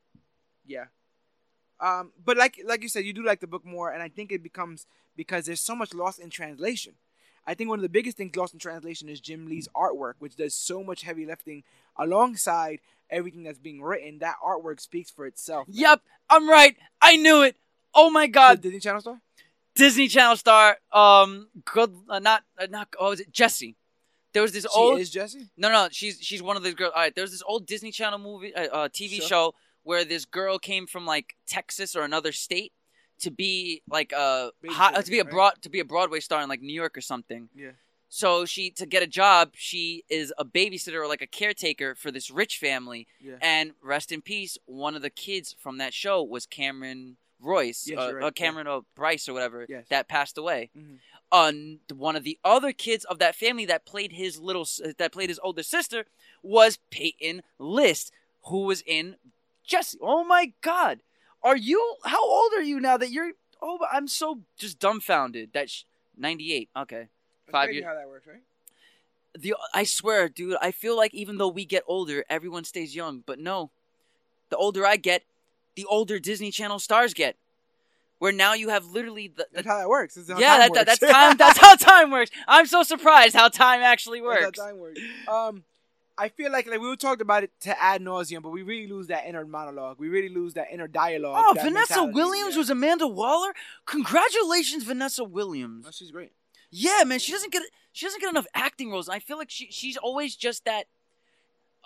Yeah. 0.66 0.86
Um, 1.78 2.12
but 2.22 2.36
like 2.36 2.60
like 2.66 2.82
you 2.82 2.88
said, 2.88 3.04
you 3.04 3.12
do 3.12 3.24
like 3.24 3.40
the 3.40 3.46
book 3.46 3.64
more, 3.64 3.90
and 3.90 4.02
I 4.02 4.08
think 4.08 4.32
it 4.32 4.42
becomes 4.42 4.86
because 5.16 5.46
there's 5.46 5.60
so 5.62 5.74
much 5.74 5.94
lost 5.94 6.18
in 6.18 6.28
translation. 6.28 6.94
I 7.50 7.54
think 7.54 7.68
one 7.68 7.78
of 7.80 7.82
the 7.82 7.88
biggest 7.88 8.16
things 8.16 8.36
lost 8.36 8.52
in 8.54 8.60
translation 8.60 9.08
is 9.08 9.20
Jim 9.20 9.46
Lee's 9.48 9.68
artwork, 9.74 10.14
which 10.20 10.36
does 10.36 10.54
so 10.54 10.84
much 10.84 11.02
heavy 11.02 11.26
lifting 11.26 11.64
alongside 11.96 12.80
everything 13.10 13.42
that's 13.42 13.58
being 13.58 13.82
written. 13.82 14.18
That 14.20 14.36
artwork 14.44 14.80
speaks 14.80 15.10
for 15.10 15.26
itself. 15.26 15.66
man. 15.68 15.76
Yep, 15.78 16.00
I'm 16.28 16.48
right. 16.48 16.76
I 17.00 17.16
knew 17.16 17.42
it. 17.42 17.56
Oh 17.94 18.10
my 18.10 18.26
The 18.26 18.32
God, 18.32 18.60
Disney 18.60 18.78
Channel 18.80 19.00
star. 19.00 19.20
Disney 19.74 20.08
Channel 20.08 20.36
star. 20.36 20.78
Um, 20.92 21.48
good. 21.64 21.92
Uh, 22.08 22.18
not 22.20 22.42
uh, 22.58 22.66
not. 22.70 22.88
Oh, 22.98 23.12
is 23.12 23.20
it 23.20 23.32
Jesse? 23.32 23.76
There 24.32 24.42
was 24.42 24.52
this 24.52 24.62
She 24.62 24.68
old. 24.78 25.00
is 25.00 25.10
Jesse. 25.10 25.50
No, 25.56 25.70
no, 25.72 25.88
she's 25.90 26.18
she's 26.20 26.42
one 26.42 26.56
of 26.56 26.62
the 26.62 26.72
girls. 26.72 26.92
All 26.94 27.02
right, 27.02 27.14
there's 27.14 27.32
this 27.32 27.42
old 27.44 27.66
Disney 27.66 27.90
Channel 27.90 28.18
movie, 28.20 28.54
uh, 28.54 28.68
uh, 28.68 28.88
TV 28.88 29.16
Sure. 29.16 29.26
show 29.26 29.54
where 29.82 30.04
this 30.04 30.24
girl 30.24 30.58
came 30.58 30.86
from 30.86 31.04
like 31.06 31.34
Texas 31.48 31.96
or 31.96 32.02
another 32.02 32.30
state 32.30 32.72
to 33.20 33.30
be 33.30 33.82
like 33.88 34.12
a 34.12 34.50
hot, 34.68 35.04
to 35.04 35.10
be 35.10 35.18
a 35.20 35.24
right? 35.24 35.30
broad 35.30 35.52
to 35.62 35.68
be 35.70 35.80
a 35.80 35.84
Broadway 35.84 36.20
star 36.20 36.42
in 36.42 36.48
like 36.48 36.60
New 36.62 36.72
York 36.74 36.96
or 36.96 37.00
something. 37.00 37.48
Yeah. 37.54 37.70
So 38.08 38.44
she 38.44 38.70
to 38.72 38.86
get 38.86 39.02
a 39.02 39.06
job, 39.06 39.52
she 39.54 40.04
is 40.08 40.32
a 40.36 40.44
babysitter 40.44 40.96
or 41.02 41.06
like 41.06 41.22
a 41.22 41.26
caretaker 41.26 41.94
for 41.94 42.10
this 42.10 42.30
rich 42.30 42.58
family. 42.58 43.06
Yeah. 43.20 43.36
And 43.40 43.72
rest 43.82 44.10
in 44.10 44.20
peace, 44.22 44.58
one 44.66 44.96
of 44.96 45.02
the 45.02 45.10
kids 45.10 45.54
from 45.58 45.78
that 45.78 45.94
show 45.94 46.22
was 46.22 46.44
Cameron 46.46 47.16
Royce, 47.42 47.86
Yes, 47.86 47.98
uh, 47.98 48.14
right, 48.14 48.24
uh, 48.24 48.30
Cameron 48.32 48.66
uh, 48.66 48.80
Bryce 48.94 49.26
or 49.28 49.32
whatever, 49.32 49.64
Yes. 49.68 49.86
that 49.88 50.08
passed 50.08 50.36
away. 50.36 50.70
Mhm. 50.76 50.98
On 51.32 51.78
one 51.94 52.16
of 52.16 52.24
the 52.24 52.38
other 52.44 52.72
kids 52.72 53.04
of 53.04 53.18
that 53.20 53.36
family 53.36 53.64
that 53.66 53.86
played 53.86 54.12
his 54.12 54.38
little 54.40 54.62
s- 54.62 54.80
that 54.98 55.12
played 55.12 55.28
his 55.28 55.38
older 55.42 55.62
sister 55.62 56.04
was 56.42 56.78
Peyton 56.90 57.42
List, 57.58 58.12
who 58.46 58.62
was 58.64 58.82
in 58.82 59.16
Jesse. 59.64 59.96
Oh 60.02 60.24
my 60.24 60.52
God, 60.60 61.00
are 61.42 61.56
you? 61.56 61.96
How 62.04 62.22
old 62.24 62.52
are 62.56 62.62
you 62.62 62.80
now 62.80 62.96
that 62.96 63.10
you're? 63.10 63.32
Oh, 63.62 63.78
I'm 63.92 64.08
so 64.08 64.40
just 64.56 64.78
dumbfounded. 64.78 65.50
That 65.52 65.68
sh- 65.70 65.84
98. 66.16 66.70
Okay. 66.76 66.96
That's 67.46 67.52
Five 67.52 67.72
years- 67.72 67.84
How 67.84 67.94
that 67.94 68.08
works, 68.08 68.26
right? 68.26 68.42
the 69.38 69.54
I 69.72 69.84
swear, 69.84 70.28
dude, 70.28 70.56
I 70.60 70.72
feel 70.72 70.96
like 70.96 71.14
even 71.14 71.38
though 71.38 71.48
we 71.48 71.64
get 71.64 71.84
older, 71.86 72.24
everyone 72.28 72.64
stays 72.64 72.94
young. 72.96 73.22
But 73.24 73.38
no, 73.38 73.70
the 74.48 74.56
older 74.56 74.84
I 74.84 74.96
get, 74.96 75.22
the 75.76 75.84
older 75.84 76.18
Disney 76.18 76.50
Channel 76.50 76.78
stars 76.78 77.14
get. 77.14 77.36
Where 78.18 78.32
now 78.32 78.52
you 78.52 78.68
have 78.68 78.84
literally 78.84 79.28
the, 79.28 79.46
That's 79.52 79.66
how 79.66 79.78
that 79.78 79.88
works. 79.88 80.14
This 80.14 80.24
is 80.24 80.30
how 80.30 80.38
yeah, 80.38 80.58
that, 80.58 80.74
that, 80.74 80.86
works. 80.86 80.98
that's 80.98 81.12
time. 81.12 81.36
That's 81.38 81.58
how 81.66 81.74
time 81.76 82.10
works. 82.10 82.30
I'm 82.46 82.66
so 82.66 82.82
surprised 82.82 83.34
how 83.34 83.48
time 83.48 83.80
actually 83.80 84.20
That's 84.20 84.44
works. 84.44 84.58
how 84.60 84.66
time 84.66 84.78
works. 84.78 85.00
Um, 85.26 85.64
I 86.20 86.28
feel 86.28 86.52
like 86.52 86.66
like 86.66 86.80
we 86.80 86.86
were 86.86 86.96
talked 86.96 87.22
about 87.22 87.44
it 87.44 87.50
to 87.62 87.82
ad 87.82 88.02
nauseum, 88.02 88.42
but 88.42 88.50
we 88.50 88.62
really 88.62 88.86
lose 88.86 89.06
that 89.06 89.24
inner 89.26 89.46
monologue. 89.46 89.98
We 89.98 90.08
really 90.08 90.28
lose 90.28 90.52
that 90.54 90.66
inner 90.70 90.86
dialogue. 90.86 91.42
Oh, 91.46 91.52
Vanessa 91.54 91.94
mentality, 91.94 92.12
Williams 92.12 92.54
yeah. 92.54 92.58
was 92.58 92.70
Amanda 92.70 93.08
Waller. 93.08 93.52
Congratulations, 93.86 94.84
Vanessa 94.84 95.24
Williams. 95.24 95.86
Oh, 95.88 95.90
she's 95.90 96.10
great. 96.10 96.32
Yeah, 96.70 97.04
man, 97.06 97.20
she 97.20 97.32
doesn't 97.32 97.52
get 97.52 97.62
she 97.92 98.04
doesn't 98.04 98.20
get 98.20 98.28
enough 98.28 98.46
acting 98.54 98.90
roles. 98.90 99.08
I 99.08 99.18
feel 99.18 99.38
like 99.38 99.50
she 99.50 99.68
she's 99.70 99.96
always 99.96 100.36
just 100.36 100.66
that 100.66 100.84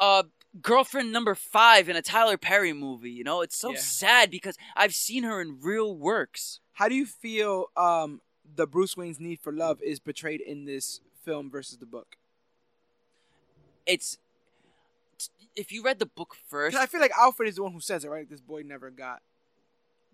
uh 0.00 0.24
girlfriend 0.60 1.12
number 1.12 1.36
five 1.36 1.88
in 1.88 1.94
a 1.94 2.02
Tyler 2.02 2.36
Perry 2.36 2.72
movie. 2.72 3.12
You 3.12 3.22
know, 3.22 3.40
it's 3.40 3.56
so 3.56 3.70
Yeah. 3.70 3.78
sad 3.78 4.30
because 4.32 4.56
I've 4.74 4.94
seen 4.94 5.22
her 5.22 5.40
in 5.40 5.60
real 5.60 5.96
works. 5.96 6.58
How 6.72 6.88
do 6.88 6.96
you 6.96 7.06
feel 7.06 7.66
um, 7.76 8.20
the 8.56 8.66
Bruce 8.66 8.96
Wayne's 8.96 9.20
need 9.20 9.38
for 9.40 9.52
love 9.52 9.80
is 9.80 10.00
portrayed 10.00 10.40
in 10.40 10.64
this 10.64 11.00
film 11.24 11.50
versus 11.50 11.78
the 11.78 11.86
book? 11.86 12.16
It's 13.86 14.18
if 15.56 15.72
you 15.72 15.82
read 15.82 15.98
the 15.98 16.06
book 16.06 16.34
first, 16.48 16.74
'Cause 16.76 16.82
I 16.82 16.86
feel 16.86 17.00
like 17.00 17.12
Alfred 17.12 17.48
is 17.48 17.56
the 17.56 17.62
one 17.62 17.72
who 17.72 17.80
says 17.80 18.04
it, 18.04 18.08
right? 18.08 18.28
This 18.28 18.40
boy 18.40 18.62
never 18.62 18.90
got 18.90 19.22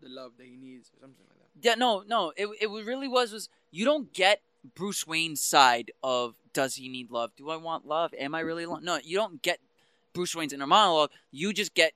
the 0.00 0.08
love 0.08 0.32
that 0.38 0.46
he 0.46 0.56
needs, 0.56 0.90
or 0.90 1.00
something 1.00 1.24
like 1.28 1.38
that. 1.38 1.68
Yeah, 1.68 1.74
no, 1.74 2.02
no. 2.06 2.32
It 2.36 2.48
it 2.60 2.68
really 2.68 3.08
was 3.08 3.32
was 3.32 3.48
you 3.70 3.84
don't 3.84 4.12
get 4.12 4.42
Bruce 4.74 5.06
Wayne's 5.06 5.40
side 5.40 5.90
of 6.02 6.34
does 6.52 6.74
he 6.76 6.88
need 6.88 7.10
love? 7.10 7.34
Do 7.36 7.48
I 7.50 7.56
want 7.56 7.86
love? 7.86 8.12
Am 8.18 8.34
I 8.34 8.40
really 8.40 8.66
lo-? 8.66 8.78
no? 8.82 8.98
You 9.02 9.16
don't 9.16 9.40
get 9.42 9.60
Bruce 10.12 10.34
Wayne's 10.34 10.52
inner 10.52 10.66
monologue. 10.66 11.10
You 11.30 11.52
just 11.52 11.74
get 11.74 11.92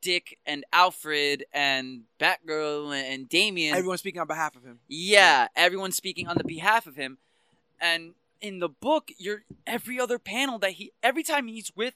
Dick 0.00 0.38
and 0.46 0.64
Alfred 0.72 1.44
and 1.52 2.02
Batgirl 2.20 2.94
and, 2.96 3.06
and 3.06 3.28
Damian. 3.28 3.74
Everyone's 3.74 4.00
speaking 4.00 4.20
on 4.20 4.26
behalf 4.26 4.54
of 4.54 4.64
him. 4.64 4.80
yeah, 4.88 5.48
everyone's 5.56 5.96
speaking 5.96 6.28
on 6.28 6.36
the 6.36 6.44
behalf 6.44 6.86
of 6.86 6.96
him. 6.96 7.18
And 7.80 8.14
in 8.40 8.58
the 8.60 8.68
book, 8.68 9.10
you're 9.18 9.44
every 9.66 9.98
other 9.98 10.18
panel 10.18 10.58
that 10.60 10.72
he 10.72 10.92
every 11.02 11.22
time 11.22 11.48
he's 11.48 11.72
with 11.74 11.94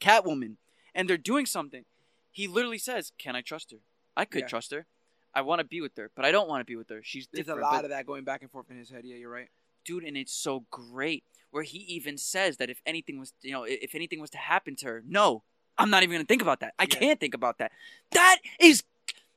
Catwoman 0.00 0.56
and 0.94 1.08
they're 1.08 1.16
doing 1.18 1.46
something, 1.46 1.84
he 2.30 2.46
literally 2.48 2.78
says, 2.78 3.12
"Can 3.18 3.36
I 3.36 3.40
trust 3.42 3.70
her? 3.72 3.78
I 4.16 4.24
could 4.24 4.42
Yeah. 4.42 4.46
trust 4.48 4.72
her. 4.72 4.86
I 5.34 5.42
want 5.42 5.60
to 5.60 5.64
be 5.64 5.80
with 5.80 5.96
her, 5.96 6.10
but 6.16 6.24
I 6.24 6.32
don't 6.32 6.48
want 6.48 6.60
to 6.60 6.64
be 6.64 6.74
with 6.76 6.88
her. 6.88 7.02
She's 7.04 7.28
There's 7.32 7.46
different." 7.46 7.60
a 7.60 7.64
lot 7.64 7.72
but- 7.78 7.84
of 7.84 7.90
that 7.90 8.06
going 8.06 8.24
back 8.24 8.42
and 8.42 8.50
forth 8.50 8.70
in 8.70 8.76
his 8.78 8.90
head. 8.90 9.04
Yeah, 9.04 9.16
you're 9.16 9.30
right. 9.30 9.48
dude, 9.82 10.04
and 10.04 10.14
it's 10.14 10.32
so 10.32 10.66
great 10.70 11.24
where 11.50 11.62
he 11.62 11.78
even 11.78 12.18
says 12.18 12.58
that 12.58 12.68
if 12.68 12.82
anything 12.84 13.18
was, 13.18 13.32
you 13.40 13.50
know, 13.50 13.64
if 13.64 13.94
anything 13.94 14.20
was 14.20 14.28
to 14.30 14.36
happen 14.38 14.76
to 14.76 14.86
her, 14.86 15.02
no, 15.06 15.42
I'm 15.78 15.88
not 15.88 16.02
even 16.02 16.12
gonna 16.16 16.24
think 16.26 16.42
about 16.42 16.60
that. 16.60 16.74
I 16.78 16.82
Yeah. 16.82 16.98
can't 16.98 17.18
think 17.18 17.32
about 17.32 17.56
that. 17.58 17.72
That 18.10 18.40
is, 18.60 18.84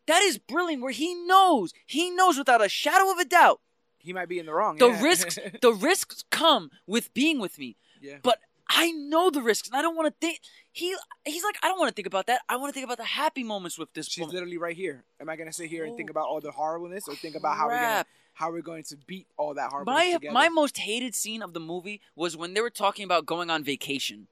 that 0.05 0.21
is 0.21 0.37
brilliant. 0.37 0.83
Where 0.83 0.91
he 0.91 1.13
knows, 1.15 1.73
he 1.85 2.09
knows 2.11 2.37
without 2.37 2.63
a 2.63 2.67
shadow 2.67 3.09
of 3.09 3.19
a 3.19 3.25
doubt, 3.25 3.61
He 3.99 4.11
might 4.11 4.27
be 4.27 4.37
in 4.37 4.45
the 4.45 4.53
wrong. 4.53 4.77
the 4.77 4.89
yeah. 4.89 5.01
risks, 5.01 5.35
the 5.61 5.71
risks 5.73 6.25
come 6.29 6.71
with 6.85 7.13
being 7.13 7.39
with 7.39 7.57
me. 7.57 7.77
yeah. 8.01 8.17
But 8.21 8.41
I 8.69 8.91
know 8.91 9.29
the 9.29 9.41
risks, 9.41 9.67
and 9.67 9.77
I 9.77 9.81
don't 9.81 9.95
want 9.95 10.07
to 10.07 10.15
think. 10.25 10.39
He, 10.71 10.95
he's 11.25 11.43
like, 11.43 11.55
I 11.61 11.67
don't 11.67 11.77
want 11.79 11.89
to 11.89 11.93
think 11.93 12.07
about 12.07 12.25
that. 12.27 12.41
I 12.49 12.55
want 12.55 12.69
to 12.69 12.73
think 12.73 12.85
about 12.85 12.97
the 12.97 13.03
happy 13.03 13.43
moments 13.43 13.77
with 13.77 13.93
this 13.93 14.07
She's 14.07 14.21
woman. 14.21 14.33
literally 14.35 14.57
right 14.57 14.75
here. 14.75 15.03
Am 15.19 15.29
I 15.29 15.35
gonna 15.35 15.53
sit 15.53 15.69
here 15.69 15.85
and 15.85 15.95
think 15.95 16.09
Oh, 16.09 16.11
about 16.11 16.27
all 16.27 16.41
the 16.41 16.51
horribleness, 16.51 17.07
or 17.07 17.15
think 17.15 17.35
about 17.35 17.57
how 17.57 17.67
we're 17.67 17.79
gonna 17.79 18.05
how 18.35 18.51
we're 18.51 18.61
going 18.61 18.83
to 18.85 18.97
beat 19.05 19.27
all 19.37 19.53
that 19.53 19.69
horribleness 19.69 20.03
My 20.05 20.13
together? 20.13 20.33
my 20.33 20.49
most 20.49 20.79
hated 20.79 21.13
scene 21.13 21.43
of 21.43 21.53
the 21.53 21.59
movie 21.59 22.01
was 22.15 22.35
when 22.35 22.55
they 22.55 22.61
were 22.61 22.71
talking 22.71 23.05
about 23.05 23.25
going 23.27 23.51
on 23.51 23.63
vacation. 23.63 24.25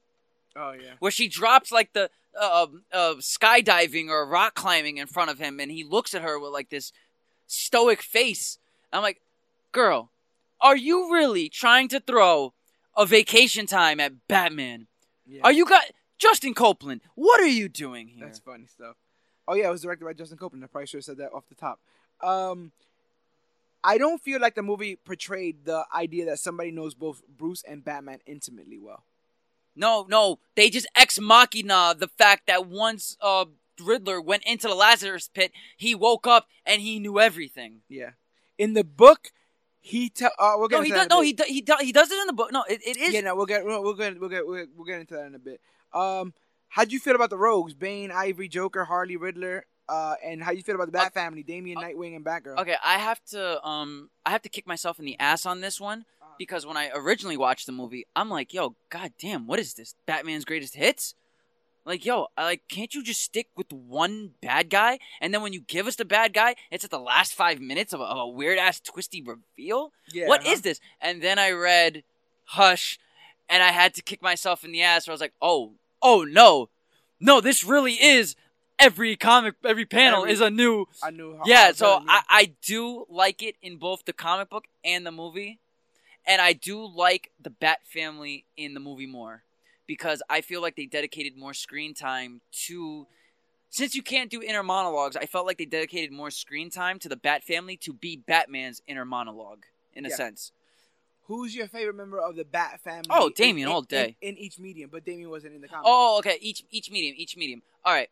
oh 0.56 0.72
yeah. 0.72 0.94
where 1.00 1.12
she 1.12 1.28
drops 1.28 1.72
like 1.72 1.94
the 1.94 2.10
uh, 2.40 2.66
uh, 2.92 3.14
skydiving 3.16 4.08
or 4.10 4.26
rock 4.26 4.56
climbing 4.56 4.98
in 4.98 5.06
front 5.06 5.30
of 5.30 5.38
him, 5.38 5.60
and 5.60 5.70
he 5.72 5.84
looks 5.84 6.16
at 6.16 6.22
her 6.24 6.40
with 6.40 6.52
like 6.52 6.70
this 6.70 6.92
stoic 7.46 8.02
face. 8.02 8.58
I'm 8.94 9.02
like, 9.04 9.22
girl, 9.72 10.10
are 10.60 10.76
you 10.78 11.14
really 11.14 11.48
trying 11.50 11.88
to 11.90 12.00
throw 12.00 12.54
a 12.96 13.06
vacation 13.06 13.66
time 13.66 14.00
at 14.00 14.28
Batman? 14.28 14.88
yeah. 15.28 15.42
Are 15.44 15.52
you 15.52 15.66
got 15.66 15.84
Justin 16.18 16.54
Copeland? 16.54 17.02
What 17.16 17.40
are 17.42 17.48
you 17.48 17.70
doing 17.70 18.08
here? 18.08 18.26
That's 18.26 18.40
funny 18.40 18.68
stuff. 18.68 18.96
Oh 19.48 19.56
yeah, 19.56 19.68
it 19.68 19.72
was 19.72 19.82
directed 19.82 20.06
by 20.06 20.14
Justin 20.14 20.38
Copeland. 20.38 20.64
I 20.64 20.68
probably 20.68 20.88
should 20.88 20.98
have 20.98 21.06
said 21.06 21.18
that 21.18 21.34
off 21.34 21.48
the 21.50 21.56
top. 21.56 21.80
Um, 22.22 22.72
I 23.84 23.98
don't 23.98 24.22
feel 24.22 24.40
like 24.40 24.56
the 24.56 24.62
movie 24.62 24.96
portrayed 24.96 25.66
the 25.66 25.86
idea 25.94 26.26
that 26.26 26.40
somebody 26.40 26.72
knows 26.72 26.94
both 26.94 27.22
Bruce 27.28 27.64
and 27.68 27.84
Batman 27.84 28.20
intimately 28.26 28.78
well. 28.78 29.04
No, 29.76 30.06
no, 30.08 30.40
they 30.56 30.70
just 30.70 30.88
ex 30.96 31.20
machina 31.20 31.96
the 31.98 32.10
fact 32.10 32.46
that 32.48 32.68
once 32.68 33.18
uh, 33.22 33.46
Riddler 33.82 34.22
went 34.22 34.44
into 34.46 34.68
the 34.68 34.76
Lazarus 34.76 35.30
pit, 35.34 35.52
he 35.78 35.96
woke 35.96 36.28
up 36.28 36.48
and 36.66 36.82
he 36.82 37.00
knew 37.00 37.20
everything. 37.20 37.82
Yeah. 37.90 38.12
In 38.58 38.74
the 38.74 38.84
book, 38.84 39.32
he 39.82 40.10
tell. 40.10 40.32
Uh, 40.40 40.54
we'll 40.58 40.68
get 40.68 40.78
No, 40.78 40.82
he 40.84 40.92
does. 40.92 41.08
No, 41.10 41.22
he 41.22 41.34
do, 41.34 41.44
he 41.48 41.62
do, 41.62 41.76
he 41.82 41.92
does 41.92 42.10
it 42.12 42.20
in 42.20 42.28
the 42.28 42.34
book. 42.34 42.52
No, 42.52 42.64
it, 42.70 42.82
it 42.86 42.98
is. 42.98 43.14
Yeah, 43.14 43.22
no, 43.22 43.36
we'll 43.36 43.46
get 43.46 43.66
we'll, 43.66 43.82
we'll 43.84 43.96
get 43.96 44.20
we'll 44.20 44.30
get 44.30 44.46
we'll, 44.48 44.66
we'll 44.76 44.86
get 44.86 45.00
into 45.00 45.16
that 45.16 45.26
in 45.26 45.36
a 45.36 45.40
bit. 45.40 45.60
Um, 45.94 46.34
how'd 46.70 46.92
you 46.92 47.00
feel 47.00 47.16
about 47.16 47.30
the 47.32 47.38
Rogues? 47.38 47.74
Bane, 47.74 48.12
Ivory, 48.12 48.48
Joker, 48.48 48.86
Harley, 48.86 49.18
Riddler. 49.18 49.66
Uh, 49.90 50.16
and 50.24 50.42
how 50.42 50.52
do 50.52 50.58
you 50.58 50.64
feel 50.64 50.76
about 50.76 50.86
the 50.86 50.92
Bat 50.94 51.08
Uh, 51.08 51.10
family? 51.10 51.44
Damian, 51.44 51.78
Nightwing, 51.80 52.16
and 52.16 52.24
Batgirl. 52.24 52.58
Okay, 52.60 52.76
I 52.86 52.98
have 53.00 53.20
to 53.32 53.66
um 53.68 54.10
I 54.26 54.30
have 54.30 54.42
to 54.44 54.50
kick 54.50 54.66
myself 54.68 55.00
in 55.00 55.06
the 55.06 55.20
ass 55.20 55.46
on 55.46 55.60
this 55.60 55.82
one 55.82 56.06
because 56.38 56.66
when 56.66 56.78
I 56.78 56.92
originally 56.96 57.36
watched 57.38 57.66
the 57.66 57.72
movie, 57.74 58.06
I'm 58.16 58.30
like, 58.30 58.54
yo, 58.54 58.76
god 58.90 59.12
damn, 59.20 59.48
what 59.48 59.60
is 59.60 59.74
this? 59.74 59.96
Batman's 60.06 60.46
greatest 60.46 60.76
hits? 60.76 61.14
Like, 61.86 62.06
yo, 62.06 62.28
I 62.38 62.44
like 62.44 62.68
can't 62.68 62.94
you 62.94 63.04
just 63.04 63.22
stick 63.22 63.48
with 63.56 63.72
one 63.74 64.32
bad 64.42 64.70
guy? 64.70 65.00
And 65.20 65.34
then 65.34 65.42
when 65.42 65.54
you 65.54 65.62
give 65.62 65.88
us 65.88 65.96
the 65.96 66.06
bad 66.06 66.34
guy, 66.34 66.56
it's 66.70 66.84
at 66.84 66.92
the 66.92 67.00
last 67.00 67.34
five 67.34 67.60
minutes 67.60 67.92
of 67.94 68.00
a, 68.00 68.04
of 68.04 68.18
a 68.18 68.28
weird 68.28 68.60
ass 68.60 68.80
twisty 68.80 69.22
reveal. 69.22 69.92
Yeah. 70.12 70.28
What 70.28 70.46
is 70.46 70.54
uh-huh. 70.54 70.62
this? 70.64 70.80
And 71.02 71.22
then 71.22 71.40
I 71.40 71.52
read 71.52 72.04
Hush, 72.46 73.00
and 73.50 73.64
I 73.64 73.72
had 73.72 73.94
to 73.96 74.04
kick 74.04 74.22
myself 74.22 74.64
in 74.64 74.72
the 74.72 74.84
ass. 74.84 75.08
Where 75.08 75.14
I 75.14 75.16
was 75.16 75.22
like, 75.22 75.34
oh, 75.42 75.74
oh 76.02 76.24
no, 76.24 76.70
no, 77.20 77.42
this 77.42 77.64
really 77.64 77.94
is 77.94 78.36
every 78.78 79.16
comic, 79.16 79.56
every 79.64 79.86
panel 79.86 80.22
Every- 80.22 80.34
is 80.34 80.42
a 80.42 80.50
new 80.50 80.88
knew. 81.12 81.38
How, 81.38 81.44
yeah, 81.46 81.72
so 81.72 82.04
I, 82.08 82.22
I 82.30 82.52
do 82.62 83.06
like 83.10 83.42
it 83.42 83.56
in 83.62 83.78
both 83.78 84.06
the 84.06 84.14
comic 84.14 84.50
book 84.50 84.66
and 84.84 85.06
the 85.06 85.12
movie. 85.12 85.60
And 86.26 86.40
I 86.40 86.54
do 86.54 86.86
like 86.86 87.32
the 87.42 87.50
Bat 87.50 87.80
family 87.84 88.46
in 88.56 88.76
the 88.76 88.80
movie 88.80 89.08
more 89.08 89.44
because 89.88 90.22
I 90.30 90.42
feel 90.42 90.62
like 90.62 90.76
they 90.76 90.86
dedicated 90.86 91.38
more 91.38 91.54
screen 91.54 91.94
time 91.94 92.42
to. 92.68 93.08
Since 93.70 93.96
you 93.96 94.04
can't 94.04 94.30
do 94.30 94.42
inner 94.42 94.64
monologues, 94.64 95.16
I 95.16 95.26
felt 95.26 95.46
like 95.46 95.58
they 95.58 95.66
dedicated 95.66 96.12
more 96.12 96.30
screen 96.30 96.70
time 96.70 97.00
to 97.00 97.08
the 97.08 97.16
Bat 97.16 97.46
family 97.46 97.78
to 97.78 97.94
be 97.94 98.18
Batman's 98.18 98.82
inner 98.86 99.06
monologue, 99.06 99.64
in 99.94 100.06
a 100.06 100.10
Yeah. 100.10 100.16
sense. 100.16 100.52
Who's 101.28 101.56
your 101.56 101.68
favorite 101.68 101.96
member 101.96 102.20
of 102.20 102.36
the 102.36 102.44
Bat 102.44 102.82
family? 102.82 103.08
Oh, 103.10 103.30
Damian, 103.30 103.70
in, 103.70 103.74
all 103.74 103.82
day. 103.82 104.18
In, 104.20 104.32
in 104.32 104.38
each 104.38 104.60
medium, 104.60 104.90
but 104.92 105.06
Damian 105.06 105.30
wasn't 105.30 105.56
in 105.56 105.62
the 105.62 105.70
comic. 105.70 105.84
Oh, 105.86 106.18
okay. 106.20 106.38
Each 106.42 106.64
each 106.70 106.92
medium, 106.92 107.16
each 107.18 107.38
medium. 107.38 107.62
All 107.86 107.94
right. 107.94 108.10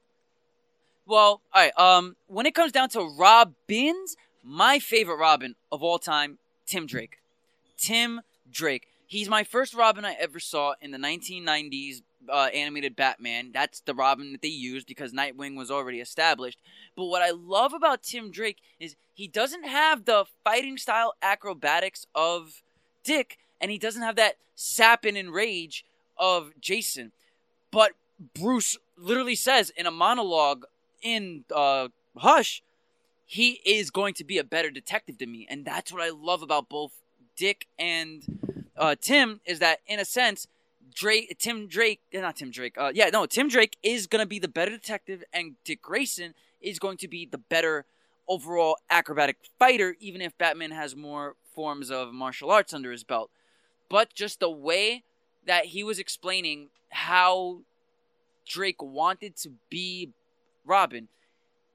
Well, 1.06 1.42
all 1.54 1.62
right. 1.62 1.78
Um, 1.78 2.16
when 2.28 2.46
it 2.46 2.56
comes 2.56 2.72
down 2.72 2.88
to 2.90 3.02
Robins, 3.02 4.16
my 4.44 4.80
favorite 4.80 5.18
Robin 5.18 5.56
of 5.72 5.84
all 5.84 6.00
time, 6.00 6.38
Tim 6.66 6.86
Drake. 6.86 7.18
Tim 7.78 8.22
Drake. 8.50 8.88
He's 9.10 9.28
my 9.28 9.44
first 9.44 9.74
Robin 9.74 10.06
I 10.06 10.16
ever 10.20 10.40
saw 10.40 10.76
in 10.80 10.92
the 10.92 11.00
1990s 11.00 12.04
uh, 12.32 12.50
animated 12.54 12.96
Batman. 12.96 13.50
That's 13.52 13.80
the 13.80 13.96
Robin 13.96 14.34
that 14.34 14.44
they 14.44 14.50
used 14.50 14.86
because 14.86 15.14
Nightwing 15.14 15.58
was 15.58 15.72
already 15.72 16.00
established. 16.00 16.60
But 16.96 17.06
what 17.06 17.24
I 17.24 17.32
love 17.32 17.74
about 17.74 18.04
Tim 18.04 18.30
Drake 18.30 18.58
is 18.80 18.96
he 19.16 19.28
doesn't 19.28 19.66
have 19.66 20.06
the 20.06 20.26
fighting 20.44 20.78
style 20.78 21.16
acrobatics 21.24 22.06
of 22.14 22.62
Dick, 23.04 23.40
and 23.60 23.72
he 23.72 23.80
doesn't 23.80 24.04
have 24.04 24.16
that 24.18 24.36
sapping 24.54 25.18
and 25.18 25.34
rage 25.34 25.86
of 26.16 26.52
Jason. 26.62 27.12
But 27.72 27.94
Bruce 28.36 28.78
literally 28.96 29.34
says 29.34 29.72
in 29.72 29.88
a 29.88 29.92
monologue 29.92 30.66
in 31.02 31.46
uh, 31.56 31.88
Hush, 32.16 32.62
he 33.26 33.54
is 33.66 33.90
going 33.90 34.14
to 34.14 34.24
be 34.24 34.38
a 34.38 34.44
better 34.44 34.70
detective 34.70 35.18
than 35.18 35.32
me, 35.32 35.48
and 35.50 35.66
that's 35.66 35.92
what 35.92 36.04
I 36.04 36.12
love 36.12 36.44
about 36.44 36.70
both 36.70 36.92
Dick 37.36 37.66
and 37.80 38.40
uh, 38.80 38.96
Tim. 39.00 39.42
Is 39.46 39.60
that 39.60 39.80
in 39.86 40.00
a 40.00 40.06
sense, 40.06 40.48
Drake, 40.94 41.36
Tim 41.40 41.68
Drake, 41.68 42.02
eh, 42.14 42.22
not 42.22 42.38
Tim 42.38 42.52
Drake. 42.52 42.76
Uh, 42.78 42.92
yeah, 42.94 43.10
no, 43.10 43.26
Tim 43.26 43.48
Drake 43.48 43.78
is 43.84 44.08
to 44.08 44.26
be 44.26 44.40
the 44.40 44.48
better 44.48 44.72
detective, 44.72 45.24
and 45.32 45.56
Dick 45.64 45.82
Grayson 45.82 46.34
is 46.62 46.80
going 46.80 46.98
to 46.98 47.08
be 47.08 47.26
the 47.26 47.38
better 47.38 47.86
overall 48.28 48.78
acrobatic 48.90 49.38
fighter, 49.58 49.96
even 50.00 50.22
if 50.22 50.38
Batman 50.38 50.72
has 50.72 50.96
more 50.96 51.36
forms 51.54 51.90
of 51.92 52.14
martial 52.14 52.52
arts 52.52 52.74
under 52.74 52.92
his 52.92 53.04
belt. 53.04 53.30
But 53.90 54.14
just 54.14 54.40
the 54.40 54.50
way 54.50 55.04
that 55.46 55.66
he 55.66 55.84
was 55.84 56.00
explaining 56.00 56.70
how 56.90 57.62
Drake 58.48 58.82
wanted 58.82 59.36
to 59.38 59.52
be 59.70 60.12
Robin. 60.66 61.08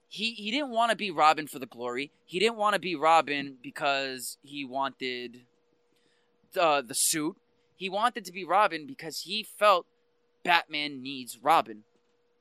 He 0.08 0.32
he 0.32 0.50
didn't 0.50 0.70
want 0.70 0.90
to 0.90 0.96
be 0.96 1.10
Robin 1.10 1.46
for 1.46 1.58
the 1.58 1.66
glory. 1.66 2.12
He 2.24 2.38
didn't 2.38 2.56
want 2.56 2.74
to 2.74 2.80
be 2.80 2.94
Robin 2.94 3.56
because 3.62 4.38
he 4.42 4.64
wanted 4.64 5.40
uh, 6.56 6.80
the 6.82 6.94
suit. 6.94 7.36
He 7.76 7.88
wanted 7.88 8.24
to 8.26 8.32
be 8.32 8.44
Robin 8.44 8.86
because 8.86 9.20
he 9.20 9.42
felt 9.42 9.86
Batman 10.42 11.02
needs 11.02 11.38
Robin. 11.42 11.84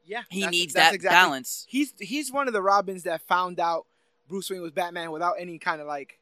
yeah, 0.05 0.23
He 0.29 0.41
that's- 0.41 0.51
needs 0.51 0.73
that's 0.73 0.89
that 0.89 0.95
exactly- 0.95 1.15
balance. 1.15 1.65
He's 1.69 1.93
he's 1.99 2.31
one 2.31 2.47
of 2.47 2.53
the 2.53 2.61
Robins 2.61 3.03
that 3.03 3.21
found 3.21 3.59
out 3.59 3.85
Bruce 4.27 4.49
Wayne 4.49 4.61
was 4.61 4.71
Batman 4.71 5.11
without 5.11 5.35
any 5.39 5.57
kind 5.59 5.79
of 5.81 5.87
like, 5.87 6.19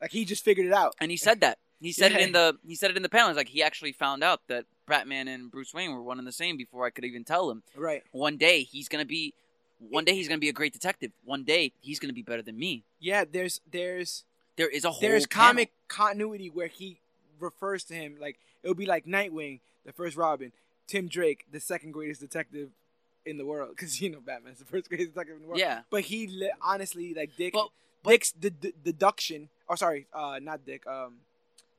like 0.00 0.10
he 0.12 0.24
just 0.24 0.44
figured 0.44 0.66
it 0.66 0.72
out. 0.72 0.94
And 1.00 1.10
he 1.10 1.16
said 1.16 1.40
that. 1.40 1.58
He 1.80 1.90
said 1.92 2.12
it 2.12 2.20
in 2.20 2.30
the 2.32 2.56
he 2.66 2.76
said 2.76 2.90
it 2.92 2.96
in 2.96 3.02
the 3.02 3.08
panel. 3.08 3.34
Like 3.34 3.48
he 3.48 3.62
actually 3.62 3.92
found 3.92 4.22
out 4.22 4.40
that 4.46 4.66
Batman 4.86 5.26
and 5.26 5.50
Bruce 5.50 5.74
Wayne 5.74 5.92
were 5.92 6.02
one 6.02 6.18
and 6.18 6.26
the 6.26 6.32
same 6.32 6.56
before 6.56 6.86
I 6.86 6.90
could 6.90 7.04
even 7.04 7.24
tell 7.24 7.50
him. 7.50 7.64
Right. 7.76 8.02
One 8.12 8.36
day 8.36 8.62
he's 8.62 8.88
gonna 8.88 9.04
be 9.04 9.34
one 9.80 10.04
day 10.04 10.14
he's 10.14 10.28
gonna 10.28 10.38
be 10.38 10.48
a 10.48 10.52
great 10.52 10.72
detective. 10.72 11.10
One 11.24 11.42
day 11.42 11.72
he's 11.80 11.98
gonna 11.98 12.12
be 12.12 12.22
better 12.22 12.42
than 12.42 12.56
me. 12.56 12.84
Yeah. 13.00 13.24
There's 13.30 13.60
there's 13.68 14.22
There 14.56 14.68
is 14.68 14.84
a 14.84 14.92
whole. 14.92 15.00
there's 15.00 15.26
panel. 15.26 15.48
comic 15.48 15.72
continuity 15.92 16.48
where 16.50 16.68
he 16.68 16.98
refers 17.40 17.84
to 17.84 17.94
him 17.94 18.16
like 18.20 18.36
it 18.62 18.68
would 18.68 18.76
be 18.76 18.86
like 18.86 19.04
Nightwing, 19.06 19.60
the 19.84 19.92
first 19.92 20.16
Robin, 20.16 20.52
Tim 20.86 21.08
Drake, 21.08 21.44
the 21.50 21.60
second 21.60 21.92
greatest 21.92 22.20
detective 22.20 22.70
in 23.24 23.36
the 23.38 23.44
world, 23.44 23.70
because 23.74 24.00
you 24.00 24.10
know 24.10 24.20
Batman's 24.20 24.58
the 24.58 24.64
first 24.64 24.88
greatest 24.88 25.12
detective 25.14 25.36
in 25.36 25.42
the 25.42 25.48
world. 25.48 25.60
Yeah. 25.60 25.80
But 25.90 26.02
he 26.10 26.26
li- 26.26 26.52
honestly 26.60 27.14
like 27.14 27.30
Dick, 27.36 27.52
But- 27.52 27.68
Dick's 28.04 28.32
d- 28.32 28.50
d- 28.50 28.72
deduction. 28.82 29.48
Oh, 29.68 29.76
sorry, 29.76 30.06
uh, 30.12 30.38
not 30.42 30.64
Dick. 30.66 30.86
Um, 30.86 31.18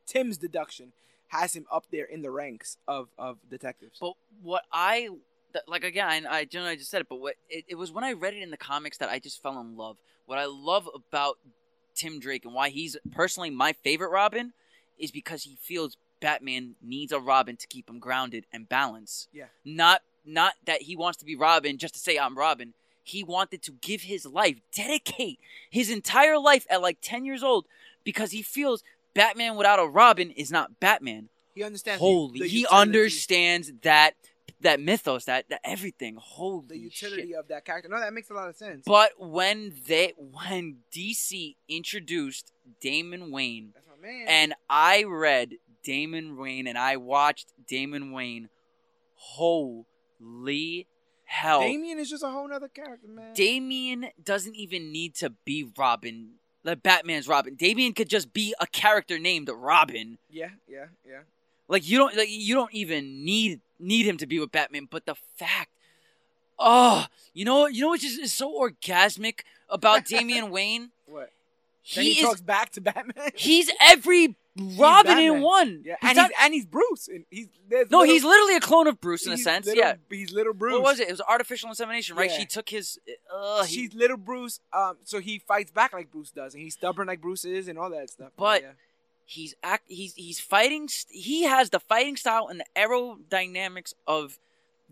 Tim's 0.05 0.37
deduction 0.37 0.93
has 1.29 1.53
him 1.55 1.65
up 1.71 1.85
there 1.91 2.05
in 2.05 2.21
the 2.21 2.31
ranks 2.31 2.77
of 2.87 3.07
of 3.17 3.37
detectives. 3.49 3.97
But 3.99 4.13
what 4.41 4.63
I 4.71 5.09
like 5.67 5.83
again, 5.83 6.25
I 6.27 6.45
generally 6.45 6.77
just 6.77 6.89
said 6.91 7.01
it, 7.01 7.07
but 7.09 7.19
what 7.19 7.35
it, 7.49 7.65
it 7.67 7.75
was 7.75 7.91
when 7.91 8.03
I 8.03 8.13
read 8.13 8.33
it 8.33 8.41
in 8.41 8.51
the 8.51 8.57
comics 8.57 8.97
that 8.99 9.09
I 9.09 9.19
just 9.19 9.41
fell 9.41 9.59
in 9.59 9.75
love. 9.77 9.97
What 10.25 10.37
I 10.39 10.45
love 10.45 10.87
about 10.93 11.37
Tim 11.95 12.19
Drake 12.19 12.45
and 12.45 12.53
why 12.53 12.69
he's 12.69 12.97
personally 13.11 13.49
my 13.49 13.73
favorite 13.73 14.09
Robin 14.11 14.53
is 14.99 15.11
because 15.11 15.43
he 15.43 15.57
feels 15.61 15.97
Batman 16.19 16.75
needs 16.81 17.11
a 17.11 17.19
Robin 17.19 17.57
to 17.57 17.67
keep 17.67 17.89
him 17.89 17.99
grounded 17.99 18.45
and 18.53 18.67
balanced. 18.69 19.27
Yeah. 19.33 19.45
Not 19.65 20.01
not 20.25 20.53
that 20.65 20.83
he 20.83 20.95
wants 20.95 21.17
to 21.17 21.25
be 21.25 21.35
Robin 21.35 21.77
just 21.77 21.95
to 21.95 21.99
say 21.99 22.17
I'm 22.17 22.37
Robin. 22.37 22.73
He 23.03 23.23
wanted 23.23 23.61
to 23.63 23.71
give 23.73 24.03
his 24.03 24.25
life, 24.25 24.57
dedicate 24.73 25.37
his 25.69 25.89
entire 25.89 26.39
life 26.39 26.65
at 26.69 26.81
like 26.81 26.99
10 27.01 27.25
years 27.25 27.43
old 27.43 27.65
because 28.05 28.31
he 28.31 28.41
feels 28.41 28.81
Batman 29.13 29.57
without 29.57 29.79
a 29.79 29.85
Robin 29.85 30.31
is 30.31 30.49
not 30.51 30.79
Batman. 30.79 31.27
he 31.53 31.61
understands. 31.63 31.99
the- 31.99 32.05
Holy, 32.05 32.39
the 32.39 32.47
he 32.47 32.59
utility- 32.61 32.81
understands 32.81 33.71
that 33.81 34.13
that 34.63 34.79
mythos, 34.79 35.25
that, 35.25 35.47
that 35.49 35.61
everything. 35.63 36.17
Holy 36.19 36.65
the 36.67 36.77
utility 36.77 37.29
shit! 37.29 37.35
of 37.35 37.47
that 37.49 37.65
character. 37.65 37.89
No, 37.89 37.99
that 37.99 38.13
makes 38.13 38.29
a 38.29 38.33
lot 38.33 38.49
of 38.49 38.55
sense. 38.55 38.83
But 38.85 39.11
when 39.19 39.73
they 39.87 40.13
when 40.17 40.77
DC 40.93 41.55
introduced 41.69 42.51
Damian 42.81 43.31
Wayne, 43.31 43.71
That's 43.73 43.87
my 43.87 44.07
man. 44.07 44.25
and 44.27 44.53
I 44.69 45.03
read 45.03 45.53
Damian 45.83 46.37
Wayne, 46.37 46.67
and 46.67 46.77
I 46.77 46.97
watched 46.97 47.53
Damian 47.67 48.11
Wayne, 48.11 48.49
holy 49.15 50.87
hell! 51.25 51.61
Damian 51.61 51.99
is 51.99 52.09
just 52.09 52.23
a 52.23 52.29
whole 52.29 52.47
nother 52.47 52.67
character, 52.67 53.07
man. 53.07 53.33
Damian 53.33 54.07
doesn't 54.23 54.55
even 54.55 54.91
need 54.91 55.15
to 55.15 55.29
be 55.45 55.69
Robin. 55.77 56.35
Like 56.65 56.81
Batman's 56.81 57.27
Robin. 57.27 57.55
Damian 57.55 57.91
could 57.93 58.07
just 58.07 58.31
be 58.31 58.55
a 58.59 58.65
character 58.67 59.19
named 59.19 59.49
Robin. 59.53 60.17
yeah, 60.29 60.51
yeah, 60.67 60.85
yeah. 61.05 61.19
Like 61.67 61.87
you 61.87 61.97
don't 61.97 62.15
like 62.15 62.29
you 62.29 62.55
don't 62.55 62.73
even 62.73 63.25
need 63.25 63.59
need 63.83 64.05
him 64.05 64.17
to 64.17 64.25
be 64.27 64.39
with 64.39 64.51
Batman, 64.51 64.87
but 64.89 65.05
the 65.05 65.15
fact 65.35 65.69
Oh, 66.59 67.05
you 67.33 67.45
know 67.45 67.65
you 67.67 67.81
know 67.81 67.89
what 67.89 67.99
just 68.01 68.19
is 68.19 68.31
so 68.33 68.51
orgasmic 68.59 69.41
about 69.69 70.05
Damian 70.07 70.51
Wayne? 70.51 70.91
What? 71.07 71.31
He, 71.81 71.95
Then 71.95 72.03
he, 72.05 72.11
is 72.19 72.25
talks 72.25 72.41
back 72.41 72.69
to 72.73 72.81
Batman. 72.81 73.31
he's 73.35 73.69
every 73.81 74.35
Robin 74.77 75.17
in 75.17 75.41
one. 75.41 75.81
yeah, 75.83 75.95
He's 75.99 76.09
and 76.11 76.17
not- 76.17 76.27
he's 76.29 76.37
and 76.45 76.53
he's 76.53 76.65
Bruce. 76.67 77.07
And 77.07 77.25
he's 77.31 77.47
no, 77.71 77.79
little- 77.79 78.03
he's 78.03 78.23
literally 78.23 78.55
a 78.55 78.59
clone 78.61 78.85
of 78.87 79.01
Bruce 79.01 79.25
in 79.25 79.33
a 79.33 79.37
sense. 79.37 79.65
little- 79.65 79.83
yeah. 79.83 79.95
he's 80.09 80.31
little 80.31 80.53
Bruce. 80.53 80.73
What 80.73 80.83
was 80.83 80.99
it? 80.99 81.07
It 81.07 81.11
was 81.11 81.21
artificial 81.21 81.69
insemination, 81.69 82.15
right? 82.15 82.29
Yeah. 82.29 82.37
She 82.37 82.45
took 82.45 82.69
his 82.69 82.99
uh, 83.35 83.63
he- 83.63 83.73
She's 83.75 83.93
little 83.95 84.15
Bruce. 84.15 84.59
Um, 84.71 84.97
so 85.03 85.19
he 85.19 85.39
fights 85.39 85.71
back 85.71 85.91
like 85.91 86.11
Bruce 86.11 86.29
does, 86.31 86.53
and 86.53 86.61
he's 86.63 86.75
stubborn 86.75 87.07
like 87.07 87.19
Bruce 87.19 87.43
is, 87.45 87.67
and 87.67 87.77
all 87.79 87.89
that 87.89 88.09
stuff. 88.11 88.31
But- 88.37 88.61
yeah. 88.61 88.69
He's 89.25 89.55
act 89.63 89.85
he's 89.87 90.13
he's 90.15 90.39
fighting 90.39 90.87
st- 90.87 91.15
he 91.15 91.43
has 91.43 91.69
the 91.69 91.79
fighting 91.79 92.15
style 92.15 92.47
and 92.47 92.59
the 92.59 92.65
aerodynamics 92.75 93.93
of 94.07 94.39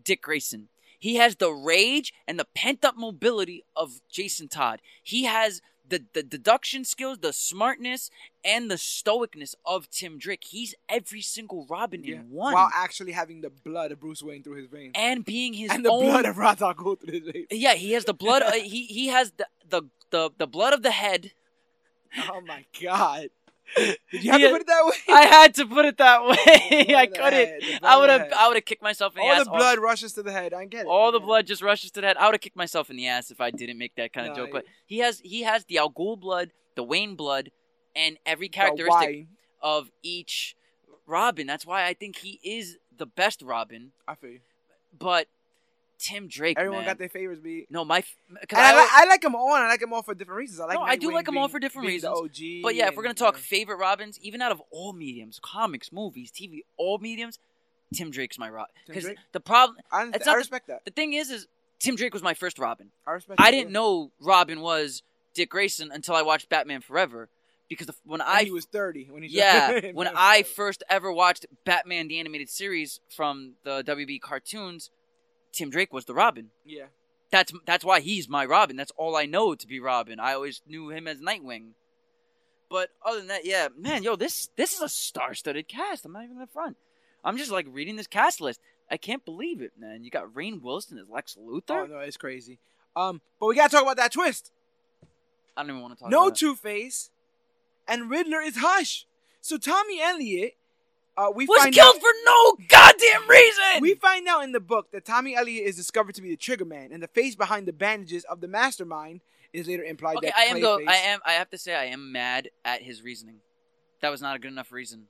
Dick 0.03 0.21
Grayson. 0.21 0.69
He 0.99 1.15
has 1.15 1.37
the 1.37 1.51
rage 1.51 2.13
and 2.27 2.39
the 2.39 2.45
pent 2.53 2.85
up 2.85 2.95
mobility 2.95 3.65
of 3.75 4.01
Jason 4.09 4.47
Todd. 4.47 4.81
He 5.01 5.23
has 5.23 5.61
the, 5.91 6.03
the 6.13 6.23
deduction 6.23 6.85
skills, 6.85 7.19
the 7.19 7.33
smartness, 7.33 8.09
and 8.43 8.71
the 8.71 8.75
stoicness 8.75 9.55
of 9.65 9.89
Tim 9.89 10.17
Drake. 10.17 10.43
He's 10.47 10.73
every 10.89 11.21
single 11.21 11.67
Robin 11.69 12.03
yeah. 12.03 12.15
in 12.15 12.29
one. 12.31 12.53
while 12.53 12.71
actually 12.73 13.11
having 13.11 13.41
the 13.41 13.49
blood 13.49 13.91
of 13.91 13.99
Bruce 13.99 14.23
Wayne 14.23 14.41
through 14.41 14.57
his 14.57 14.67
veins, 14.67 14.93
and 14.95 15.23
being 15.25 15.53
his 15.53 15.69
and 15.69 15.85
the 15.85 15.89
own 15.89 16.05
blood 16.05 16.25
of 16.25 16.37
Ra's 16.37 16.61
al 16.61 16.73
Ghul 16.73 16.99
through 16.99 17.13
his 17.13 17.27
veins. 17.31 17.47
Yeah, 17.51 17.73
he 17.73 17.91
has 17.91 18.05
the 18.05 18.13
blood 18.13 18.41
uh, 18.41 18.51
he 18.53 18.85
he 18.85 19.07
has 19.07 19.33
the, 19.37 19.47
the 19.69 19.83
the 20.09 20.31
the 20.37 20.47
blood 20.47 20.73
of 20.73 20.81
the 20.81 20.91
head. 20.91 21.31
Oh 22.29 22.41
my 22.41 22.65
god! 22.81 23.29
Did 23.75 23.97
you 24.23 24.31
have 24.31 24.41
Yeah. 24.41 24.47
to 24.47 24.53
put 24.53 24.61
it 24.61 24.67
that 24.67 24.85
way? 24.85 25.15
I 25.15 25.21
had 25.25 25.53
to 25.55 25.65
put 25.65 25.85
it 25.85 25.97
that 25.97 26.23
way. 26.25 26.35
I 26.95 27.03
of 27.03 27.13
couldn't. 27.13 27.61
head, 27.63 27.79
I 27.83 27.97
would 27.97 28.09
have. 28.09 28.31
I 28.37 28.47
would 28.47 28.57
have 28.57 28.65
kicked 28.65 28.81
myself 28.83 29.15
in 29.15 29.23
the 29.23 29.29
ass. 29.29 29.39
All 29.39 29.45
the 29.45 29.51
blood 29.51 29.79
rushes 29.79 30.13
to 30.13 30.23
the 30.23 30.31
head. 30.31 30.53
I 30.53 30.65
get 30.65 30.81
it. 30.81 30.87
all 30.87 31.11
the 31.11 31.19
blood 31.19 31.47
just 31.47 31.61
rushes 31.61 31.91
to 31.91 32.01
the 32.01 32.07
head. 32.07 32.17
I 32.17 32.25
would 32.25 32.33
have 32.33 32.41
kicked 32.41 32.55
myself 32.57 32.89
in 32.89 32.95
the 32.97 33.07
ass 33.07 33.31
if 33.31 33.39
I 33.39 33.51
didn't 33.51 33.77
make 33.77 33.95
that 33.95 34.13
kind 34.13 34.27
of 34.29 34.35
No, 34.35 34.43
joke. 34.45 34.49
I- 34.49 34.57
But 34.59 34.65
he 34.85 34.97
has 34.99 35.19
he 35.19 35.43
has 35.43 35.65
the 35.65 35.77
Al 35.77 35.91
Ghul 35.91 36.19
blood, 36.19 36.51
the 36.75 36.83
Wayne 36.83 37.15
blood, 37.15 37.51
and 37.95 38.17
every 38.25 38.49
characteristic 38.49 39.27
of 39.61 39.89
each 40.03 40.55
Robin. 41.07 41.47
That's 41.47 41.65
why 41.65 41.85
I 41.85 41.93
think 41.93 42.17
he 42.17 42.39
is 42.43 42.77
the 42.95 43.05
best 43.05 43.41
Robin. 43.41 43.91
I 44.07 44.15
feel 44.15 44.31
you. 44.31 44.39
But 44.97 45.27
Tim 46.01 46.27
Drake, 46.27 46.57
Everyone 46.57 46.79
man. 46.79 46.87
got 46.87 46.97
their 46.97 47.09
favorites, 47.09 47.41
be. 47.41 47.67
no 47.69 47.85
my. 47.85 48.03
Because 48.41 48.57
I, 48.57 48.71
I, 48.73 48.81
li- 48.81 48.89
I 48.91 49.05
like 49.05 49.21
them 49.21 49.35
all, 49.35 49.53
and 49.55 49.63
I 49.63 49.67
like 49.69 49.79
them 49.79 49.93
all 49.93 50.01
for 50.01 50.13
different 50.15 50.39
reasons. 50.39 50.59
I 50.59 50.65
like. 50.65 50.75
No, 50.75 50.81
I 50.81 50.95
do 50.95 51.13
like 51.13 51.27
'em 51.27 51.37
all 51.37 51.47
for 51.47 51.59
different 51.59 51.87
reasons. 51.87 52.17
OG. 52.17 52.63
But 52.63 52.75
yeah, 52.75 52.87
if 52.87 52.95
we're 52.95 53.03
gonna 53.03 53.13
talk 53.13 53.35
know. 53.35 53.39
favorite 53.39 53.77
Robins, 53.77 54.19
even 54.21 54.41
out 54.41 54.51
of 54.51 54.61
all 54.71 54.93
mediums, 54.93 55.39
comics, 55.43 55.91
movies, 55.91 56.31
TV, 56.31 56.61
all 56.77 56.97
mediums, 56.97 57.37
Tim 57.93 58.09
Drake's 58.11 58.39
my 58.39 58.49
Robin. 58.49 58.71
Because 58.87 59.07
the 59.31 59.39
problem, 59.39 59.77
I, 59.91 60.07
it's 60.13 60.25
not 60.25 60.31
I 60.31 60.33
the- 60.33 60.37
respect 60.39 60.67
that. 60.67 60.85
the 60.85 60.91
thing 60.91 61.13
is, 61.13 61.29
is 61.29 61.47
Tim 61.79 61.95
Drake 61.95 62.13
was 62.13 62.23
my 62.23 62.33
first 62.33 62.57
Robin. 62.57 62.91
I 63.05 63.11
respect. 63.11 63.39
I 63.39 63.51
didn't 63.51 63.69
yeah. 63.69 63.73
know 63.73 64.11
Robin 64.19 64.61
was 64.61 65.03
Dick 65.33 65.49
Grayson 65.51 65.91
until 65.91 66.15
I 66.15 66.23
watched 66.23 66.49
Batman 66.49 66.81
Forever. 66.81 67.29
Because 67.69 67.87
the, 67.87 67.95
when 68.05 68.19
And 68.19 68.29
I 68.29 68.43
he 68.43 68.51
was 68.51 68.65
thirty 68.65 69.07
when 69.09 69.23
he. 69.23 69.29
yeah 69.29 69.91
when 69.93 70.09
I 70.13 70.43
first 70.43 70.83
ever 70.89 71.09
watched 71.09 71.45
Batman 71.63 72.09
the 72.09 72.19
animated 72.19 72.49
series 72.49 72.99
from 73.09 73.53
the 73.63 73.81
WB 73.83 74.19
cartoons, 74.19 74.89
Tim 75.51 75.69
Drake 75.69 75.93
was 75.93 76.05
the 76.05 76.13
Robin. 76.13 76.49
yeah. 76.65 76.85
That's 77.31 77.53
that's 77.65 77.85
why 77.85 78.01
he's 78.01 78.27
my 78.27 78.45
Robin. 78.45 78.75
That's 78.75 78.91
all 78.97 79.15
I 79.15 79.25
know 79.25 79.55
to 79.55 79.65
be 79.65 79.79
Robin. 79.79 80.19
I 80.19 80.33
always 80.33 80.61
knew 80.67 80.89
him 80.89 81.07
as 81.07 81.21
Nightwing. 81.21 81.69
But 82.69 82.89
other 83.05 83.19
than 83.19 83.27
that, 83.29 83.45
yeah, 83.45 83.69
man, 83.77 84.03
yo, 84.03 84.17
this 84.17 84.49
this 84.57 84.73
is 84.73 84.81
a 84.81 84.89
star-studded 84.89 85.69
cast. 85.69 86.03
I'm 86.03 86.11
not 86.11 86.25
even 86.25 86.35
in 86.35 86.41
the 86.41 86.47
front. 86.47 86.75
I'm 87.23 87.37
just 87.37 87.49
like 87.49 87.67
reading 87.69 87.95
this 87.95 88.07
cast 88.07 88.41
list. 88.41 88.59
I 88.89 88.97
can't 88.97 89.23
believe 89.23 89.61
it, 89.61 89.71
man. 89.79 90.03
You 90.03 90.11
got 90.11 90.33
Rainn 90.33 90.61
Wilson 90.61 90.97
as 90.97 91.07
Lex 91.07 91.37
Luthor. 91.41 91.83
Oh 91.83 91.85
no, 91.85 91.99
it's 91.99 92.17
crazy. 92.17 92.59
Um, 92.97 93.21
but 93.39 93.47
we 93.47 93.55
gotta 93.55 93.69
talk 93.71 93.83
about 93.83 93.95
that 93.95 94.11
twist. 94.11 94.51
I 95.55 95.61
don't 95.61 95.69
even 95.69 95.81
want 95.81 95.97
to 95.97 96.03
talk. 96.03 96.11
No. 96.11 96.29
Two 96.31 96.55
Face, 96.55 97.11
and 97.87 98.09
Riddler 98.09 98.41
is 98.41 98.57
Hush. 98.57 99.05
So 99.39 99.57
Tommy 99.57 100.01
Elliot, 100.01 100.55
uh, 101.17 101.31
we 101.33 101.45
was 101.45 101.61
find 101.61 101.73
killed 101.73 101.95
out, 101.95 102.01
for 102.01 102.09
no 102.25 102.57
goddamn 102.67 103.27
reason. 103.29 103.81
we 103.81 103.95
find 103.95 104.27
out 104.27 104.43
in 104.43 104.51
the 104.51 104.59
book 104.59 104.91
that 104.91 105.05
Tommy 105.05 105.35
Elliot 105.35 105.65
is 105.65 105.75
discovered 105.75 106.15
to 106.15 106.21
be 106.21 106.29
the 106.29 106.37
Trigger 106.37 106.65
Man, 106.65 106.91
and 106.91 107.01
the 107.03 107.07
face 107.07 107.35
behind 107.35 107.67
the 107.67 107.73
bandages 107.73 108.23
of 108.25 108.41
the 108.41 108.47
Mastermind 108.47 109.21
is 109.53 109.67
later 109.67 109.83
implied. 109.83 110.17
okay, 110.17 110.27
that 110.27 110.37
I 110.37 110.43
am 110.45 110.61
though. 110.61 110.79
I 110.87 110.95
am. 110.95 111.19
I 111.25 111.33
have 111.33 111.49
to 111.51 111.57
say, 111.57 111.75
I 111.75 111.85
am 111.85 112.11
mad 112.11 112.49
at 112.63 112.81
his 112.81 113.01
reasoning. 113.03 113.37
That 114.01 114.09
was 114.09 114.21
not 114.21 114.35
a 114.35 114.39
good 114.39 114.51
enough 114.51 114.71
reason. 114.71 115.07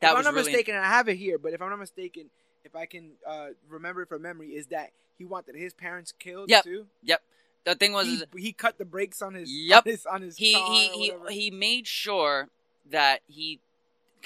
That 0.00 0.12
if 0.12 0.18
I'm 0.18 0.24
not 0.24 0.34
really 0.34 0.50
mistaken, 0.50 0.74
and 0.74 0.84
I 0.84 0.88
have 0.88 1.08
it 1.08 1.16
here, 1.16 1.38
but 1.38 1.52
if 1.52 1.62
I'm 1.62 1.70
not 1.70 1.78
mistaken, 1.78 2.28
if 2.64 2.74
I 2.76 2.84
can 2.86 3.12
uh, 3.26 3.48
remember 3.68 4.02
it 4.02 4.08
from 4.08 4.22
memory, 4.22 4.48
is 4.50 4.66
that 4.66 4.90
he 5.16 5.24
wanted 5.24 5.54
his 5.54 5.72
parents 5.72 6.12
killed 6.18 6.50
Yep. 6.50 6.64
too. 6.64 6.86
Yep. 7.04 7.22
The 7.64 7.74
thing 7.74 7.92
was. 7.92 8.06
He, 8.06 8.14
is 8.14 8.24
he 8.36 8.52
cut 8.52 8.76
the 8.78 8.84
brakes 8.84 9.22
on 9.22 9.34
his 9.34 9.50
Yep. 9.50 9.86
on 9.86 9.90
his, 9.90 10.06
on 10.06 10.22
his 10.22 10.36
he 10.36 10.52
car 10.54 10.70
he 10.70 10.88
he, 10.88 11.12
he 11.30 11.50
made 11.50 11.86
sure 11.86 12.48
that 12.90 13.20
he 13.26 13.60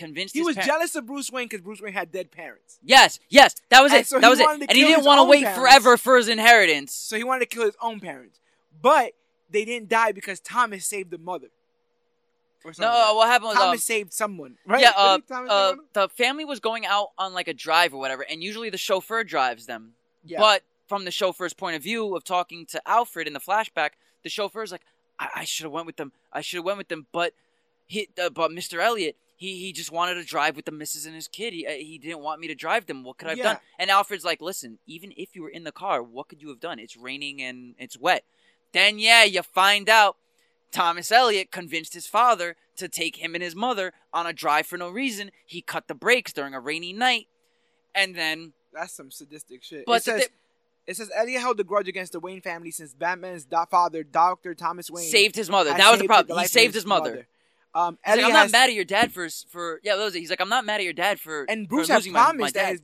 convinced 0.01 0.35
He 0.35 0.43
was 0.43 0.57
par- 0.57 0.65
jealous 0.65 0.95
of 0.97 1.07
Bruce 1.07 1.31
Wayne 1.31 1.47
because 1.47 1.61
Bruce 1.61 1.81
Wayne 1.81 1.93
had 1.93 2.11
dead 2.11 2.31
parents. 2.33 2.79
Yes, 2.83 3.21
yes, 3.29 3.55
that 3.69 3.83
was 3.83 3.93
And 3.93 4.01
it. 4.03 4.07
so 4.07 4.19
that 4.19 4.29
was 4.29 4.41
it. 4.41 4.47
And 4.49 4.73
he 4.73 4.85
didn't 4.85 5.05
want 5.05 5.19
to 5.21 5.25
wait 5.25 5.45
parents. 5.45 5.61
forever 5.61 5.97
for 5.97 6.17
his 6.17 6.29
inheritance. 6.29 6.93
So 6.95 7.17
he 7.17 7.25
wanted 7.25 7.41
to 7.41 7.47
kill 7.55 7.65
his 7.67 7.77
own 7.81 8.01
parents, 8.01 8.41
but 8.83 9.13
they 9.51 9.65
didn't 9.65 9.89
die 9.89 10.13
because 10.13 10.41
Thomas 10.41 10.87
saved 10.87 11.11
the 11.11 11.19
mother. 11.19 11.49
Or 12.65 12.73
something 12.75 12.91
no, 12.93 12.99
like 12.99 13.15
what 13.17 13.29
happened 13.29 13.49
was 13.49 13.57
um, 13.57 13.63
Thomas 13.65 13.85
saved 13.85 14.13
someone, 14.13 14.57
right? 14.67 14.83
yeah, 14.83 14.93
uh, 14.95 15.19
uh, 15.49 15.75
the 15.95 16.09
family 16.11 16.45
was 16.45 16.61
going 16.61 16.85
out 16.85 17.09
on 17.17 17.33
like 17.33 17.49
a 17.49 17.55
drive 17.55 17.95
or 17.95 17.99
whatever, 18.01 18.23
and 18.29 18.43
usually 18.43 18.69
the 18.69 18.77
chauffeur 18.77 19.25
drives 19.25 19.65
them. 19.67 19.93
yeah. 20.25 20.39
But 20.39 20.63
from 20.87 21.05
the 21.07 21.11
chauffeur's 21.11 21.55
point 21.55 21.77
of 21.77 21.83
view 21.83 22.15
of 22.15 22.23
talking 22.25 22.67
to 22.67 22.83
Alfred 22.87 23.27
in 23.27 23.33
the 23.33 23.41
flashback, 23.41 23.91
the 24.25 24.29
chauffeur's 24.29 24.73
like, 24.73 24.83
"I, 25.19 25.29
I 25.37 25.45
should 25.45 25.65
have 25.65 25.73
went 25.73 25.87
with 25.87 25.97
them. 25.97 26.13
I 26.35 26.43
should 26.43 26.59
have 26.59 26.65
went 26.67 26.77
with 26.77 26.89
them." 26.89 27.07
But 27.13 27.33
he, 27.87 28.09
uh, 28.23 28.29
but 28.29 28.51
Mr. 28.51 28.79
Elliot, 28.83 29.17
he 29.41 29.59
he 29.59 29.73
just 29.73 29.91
wanted 29.91 30.15
to 30.17 30.25
drive 30.25 30.55
with 30.55 30.67
the 30.67 30.71
missus 30.71 31.07
and 31.07 31.15
his 31.15 31.27
kid. 31.27 31.55
He 31.55 31.67
uh, 31.67 31.71
he 31.71 31.97
didn't 31.99 32.21
want 32.21 32.41
me 32.43 32.47
to 32.49 32.55
drive 32.55 32.85
them. 32.85 33.03
What 33.03 33.17
could 33.17 33.29
I 33.29 33.31
have 33.31 33.39
Yeah. 33.39 33.45
done? 33.45 33.59
And 33.79 33.91
Alfred's 33.91 34.23
like, 34.25 34.43
"Listen, 34.43 34.79
even 34.87 35.15
if 35.17 35.35
you 35.35 35.43
were 35.43 35.49
in 35.49 35.65
the 35.65 35.73
car, 35.73 36.03
what 36.03 36.29
could 36.29 36.43
you 36.43 36.49
have 36.51 36.61
done? 36.61 36.79
It's 36.79 36.95
raining 36.97 37.41
and 37.41 37.75
it's 37.79 37.99
wet." 37.99 38.23
Then 38.73 38.99
yeah, 38.99 39.25
you 39.25 39.43
find 39.43 39.89
out 39.89 40.17
Thomas 40.71 41.11
Elliot 41.11 41.51
convinced 41.51 41.95
his 41.95 42.07
father 42.07 42.55
to 42.77 42.87
take 42.87 43.17
him 43.17 43.35
and 43.35 43.43
his 43.43 43.57
mother 43.57 43.95
on 44.13 44.27
a 44.27 44.35
drive 44.35 44.67
for 44.67 44.77
no 44.77 44.91
reason. 44.91 45.31
He 45.47 45.63
cut 45.63 45.89
the 45.89 45.95
brakes 45.95 46.35
during 46.35 46.53
a 46.53 46.61
rainy 46.61 46.93
night, 46.93 47.27
and 47.95 48.15
then 48.15 48.53
That's 48.75 48.93
some 48.93 49.11
sadistic 49.11 49.63
shit. 49.65 49.85
But 49.87 49.95
it 49.95 50.05
says, 50.05 50.23
thi- 50.25 50.29
it 50.87 50.97
says 50.99 51.11
Elliot 51.17 51.41
held 51.41 51.59
a 51.61 51.65
grudge 51.65 51.89
against 51.89 52.13
the 52.13 52.21
Wayne 52.21 52.43
family 52.43 52.71
since 52.71 52.93
Batman's 52.93 53.47
father, 53.71 54.03
Doctor 54.05 54.55
Thomas 54.55 54.91
Wayne, 54.91 55.09
saved 55.11 55.35
his 55.35 55.49
mother. 55.49 55.71
That 55.73 55.91
was 55.91 56.01
the 56.01 56.07
problem. 56.07 56.39
He 56.41 56.47
saved 56.47 56.75
his 56.75 56.85
mother. 56.85 57.27
Um, 57.75 57.99
He's 58.05 58.17
like, 58.17 58.25
I'm 58.25 58.33
not 58.33 58.43
has- 58.43 58.53
mad 58.53 58.69
at 58.69 58.75
your 58.75 58.85
dad 58.85 59.13
for 59.13 59.29
for 59.49 59.81
yeah. 59.83 59.97
That 59.97 60.05
was 60.05 60.15
it. 60.15 60.21
He's 60.21 60.31
like, 60.31 60.41
I'm 60.41 60.49
not 60.49 60.65
mad 60.65 60.81
at 60.81 60.85
your 60.85 60.93
dad 60.93 61.21
for 61.21 61.45
and 61.49 61.67
for 61.67 61.77
Bruce 61.77 61.89
had 61.89 61.97
losing 61.97 62.13
my, 62.13 62.25
promised 62.25 62.55
my 62.55 62.63
that 62.63 62.73
his 62.73 62.83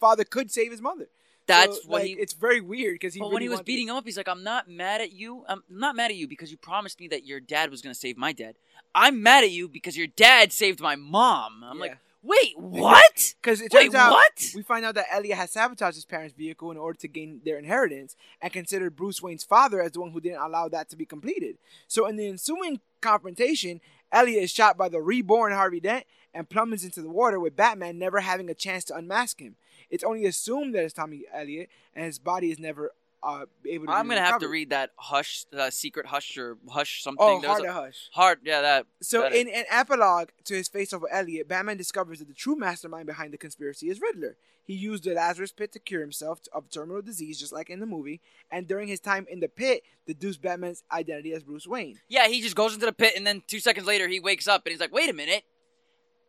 father 0.00 0.24
could 0.24 0.50
save 0.50 0.70
his 0.70 0.80
mother. 0.80 1.08
That's 1.46 1.82
So, 1.82 1.88
what 1.88 2.00
like, 2.00 2.08
he. 2.08 2.12
It's 2.14 2.32
very 2.32 2.60
weird 2.60 2.94
because 2.94 3.14
he. 3.14 3.20
But 3.20 3.26
really 3.26 3.34
when 3.34 3.42
he 3.42 3.48
was 3.50 3.60
beating 3.62 3.88
him 3.88 3.96
up, 3.96 4.04
he's 4.04 4.16
like, 4.16 4.28
"I'm 4.28 4.42
not 4.42 4.68
mad 4.68 5.00
at 5.02 5.12
you. 5.12 5.44
I'm 5.48 5.62
not 5.68 5.94
mad 5.94 6.10
at 6.10 6.16
you 6.16 6.26
because 6.26 6.50
you 6.50 6.56
promised 6.56 6.98
me 7.00 7.08
that 7.08 7.26
your 7.26 7.38
dad 7.38 7.70
was 7.70 7.82
gonna 7.82 7.94
save 7.94 8.16
my 8.16 8.32
dad. 8.32 8.54
I'm 8.94 9.22
mad 9.22 9.44
at 9.44 9.50
you 9.50 9.68
because 9.68 9.96
your 9.96 10.06
dad 10.06 10.52
saved 10.52 10.80
my 10.80 10.96
mom." 10.96 11.62
I'm 11.62 11.78
like, 11.78 11.98
"Wait, 12.22 12.58
what? 12.58 13.34
Because 13.42 13.60
it 13.60 13.72
Wait, 13.74 13.84
turns 13.84 13.94
out 13.94 14.12
what?" 14.12 14.52
we 14.54 14.62
find 14.62 14.86
out 14.86 14.94
that 14.94 15.04
Elliot 15.12 15.36
had 15.36 15.50
sabotaged 15.50 15.96
his 15.96 16.06
parents' 16.06 16.34
vehicle 16.34 16.70
in 16.70 16.78
order 16.78 16.98
to 17.00 17.08
gain 17.08 17.42
their 17.44 17.58
inheritance 17.58 18.16
and 18.40 18.50
considered 18.50 18.96
Bruce 18.96 19.20
Wayne's 19.20 19.44
father 19.44 19.82
as 19.82 19.92
the 19.92 20.00
one 20.00 20.12
who 20.12 20.20
didn't 20.20 20.40
allow 20.40 20.68
that 20.68 20.88
to 20.90 20.96
be 20.96 21.04
completed. 21.04 21.58
So 21.88 22.06
in 22.06 22.16
the 22.16 22.26
ensuing 22.26 22.80
confrontation, 23.02 23.82
Elliot 24.14 24.44
is 24.44 24.50
shot 24.52 24.78
by 24.78 24.88
the 24.88 25.00
reborn 25.00 25.52
Harvey 25.52 25.80
Dent 25.80 26.04
and 26.32 26.48
plummets 26.48 26.84
into 26.84 27.02
the 27.02 27.10
water 27.10 27.40
with 27.40 27.56
Batman 27.56 27.98
never 27.98 28.20
having 28.20 28.48
a 28.48 28.54
chance 28.54 28.84
to 28.84 28.96
unmask 28.96 29.40
him. 29.40 29.56
It's 29.90 30.04
only 30.04 30.24
assumed 30.24 30.74
that 30.74 30.84
it's 30.84 30.94
Tommy 30.94 31.24
Elliot 31.32 31.68
and 31.94 32.06
his 32.06 32.20
body 32.20 32.52
is 32.52 32.60
never 32.60 32.92
uh, 33.24 33.46
able 33.66 33.86
to 33.86 33.92
I'm 33.92 34.08
gonna 34.08 34.20
have 34.20 34.40
to 34.40 34.48
read 34.48 34.70
that 34.70 34.90
hush, 34.96 35.46
uh, 35.56 35.70
secret 35.70 36.06
hush 36.06 36.36
or 36.36 36.58
hush 36.68 37.02
something. 37.02 37.24
Oh, 37.26 37.40
There's 37.40 37.46
hard 37.50 37.62
a- 37.62 37.66
to 37.66 37.72
hush. 37.72 38.08
Hard, 38.12 38.38
yeah, 38.44 38.60
that. 38.60 38.86
So 39.02 39.22
that 39.22 39.32
in 39.32 39.48
an 39.48 39.64
epilogue 39.70 40.28
to 40.44 40.54
his 40.54 40.68
face-off 40.68 41.02
with 41.02 41.12
Elliot, 41.12 41.48
Batman 41.48 41.76
discovers 41.76 42.18
that 42.18 42.28
the 42.28 42.34
true 42.34 42.56
mastermind 42.56 43.06
behind 43.06 43.32
the 43.32 43.38
conspiracy 43.38 43.88
is 43.88 44.00
Riddler. 44.00 44.36
He 44.66 44.74
used 44.74 45.04
the 45.04 45.12
Lazarus 45.12 45.52
pit 45.52 45.72
to 45.72 45.78
cure 45.78 46.00
himself 46.00 46.40
of 46.52 46.70
terminal 46.70 47.02
disease, 47.02 47.38
just 47.38 47.52
like 47.52 47.68
in 47.68 47.80
the 47.80 47.86
movie, 47.86 48.20
and 48.50 48.66
during 48.66 48.88
his 48.88 48.98
time 49.00 49.26
in 49.30 49.40
the 49.40 49.48
pit, 49.48 49.82
deduced 50.06 50.40
Batman's 50.40 50.82
identity 50.90 51.32
as 51.32 51.42
Bruce 51.42 51.66
Wayne. 51.66 52.00
Yeah, 52.08 52.28
he 52.28 52.40
just 52.40 52.56
goes 52.56 52.72
into 52.74 52.86
the 52.86 52.92
pit, 52.92 53.12
and 53.16 53.26
then 53.26 53.42
two 53.46 53.60
seconds 53.60 53.86
later, 53.86 54.08
he 54.08 54.20
wakes 54.20 54.48
up, 54.48 54.64
and 54.64 54.70
he's 54.72 54.80
like, 54.80 54.92
"Wait 54.92 55.10
a 55.10 55.12
minute, 55.12 55.44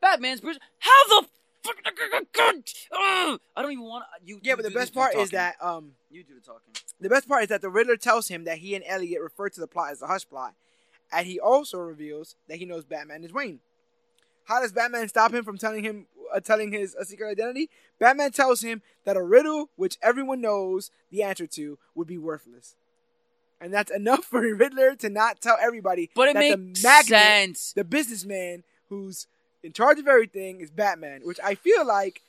Batman's 0.02 0.42
Bruce. 0.42 0.58
How 0.80 1.22
the 1.22 1.28
I 2.92 3.38
don't 3.62 3.72
even 3.72 3.84
want 3.86 4.06
you." 4.24 4.40
Yeah, 4.44 4.52
you 4.52 4.56
but 4.58 4.66
the 4.66 4.72
best 4.72 4.94
part 4.94 5.16
is 5.16 5.32
that 5.32 5.56
um, 5.62 5.92
you 6.10 6.24
do 6.24 6.36
the 6.36 6.42
talking. 6.42 6.74
the 7.00 7.10
best 7.10 7.28
part 7.28 7.44
is 7.44 7.50
that 7.50 7.62
the 7.62 7.70
Riddler 7.70 7.98
tells 7.98 8.28
him 8.28 8.44
that 8.46 8.60
he 8.60 8.76
and 8.76 8.84
Elliot 8.88 9.22
refer 9.22 9.50
to 9.50 9.60
the 9.60 9.68
plot 9.68 9.92
as 9.92 10.00
the 10.00 10.08
Hush 10.08 10.28
plot, 10.28 10.54
and 11.12 11.26
he 11.28 11.40
also 11.40 11.78
reveals 11.80 12.36
that 12.48 12.58
he 12.58 12.66
knows 12.66 12.86
Batman 12.86 13.24
is 13.24 13.34
Wayne. 13.34 13.60
How 14.46 14.62
does 14.62 14.72
Batman 14.72 15.08
stop 15.08 15.34
him 15.34 15.44
from 15.44 15.58
telling 15.58 15.84
him 15.84 16.06
uh, 16.34 16.40
telling 16.40 16.72
his 16.72 16.96
uh, 16.96 17.04
secret 17.04 17.30
identity? 17.32 17.70
Batman 18.00 18.32
tells 18.32 18.62
him 18.62 18.82
that 19.06 19.18
a 19.18 19.24
riddle 19.24 19.70
which 19.76 19.98
everyone 20.02 20.42
knows 20.42 20.92
the 21.12 21.24
answer 21.24 21.48
to 21.48 21.78
would 21.96 22.08
be 22.08 22.18
worthless, 22.18 22.76
and 23.60 23.74
that's 23.74 23.92
enough 23.92 24.24
for 24.32 24.46
a 24.46 24.54
Riddler 24.54 24.96
to 24.98 25.10
not 25.10 25.42
tell 25.42 25.58
everybody 25.62 26.10
But 26.16 26.30
it 26.30 26.34
that 26.34 26.40
makes 26.60 26.82
the 26.82 26.88
magnate, 26.88 27.08
sense. 27.58 27.74
the 27.74 27.84
businessman 27.84 28.64
who's 28.90 29.26
in 29.66 29.74
charge 29.74 30.00
of 30.00 30.08
everything, 30.08 30.62
is 30.62 30.72
Batman. 30.72 31.22
Which 31.24 31.40
I 31.44 31.56
feel 31.56 31.86
like 31.86 32.22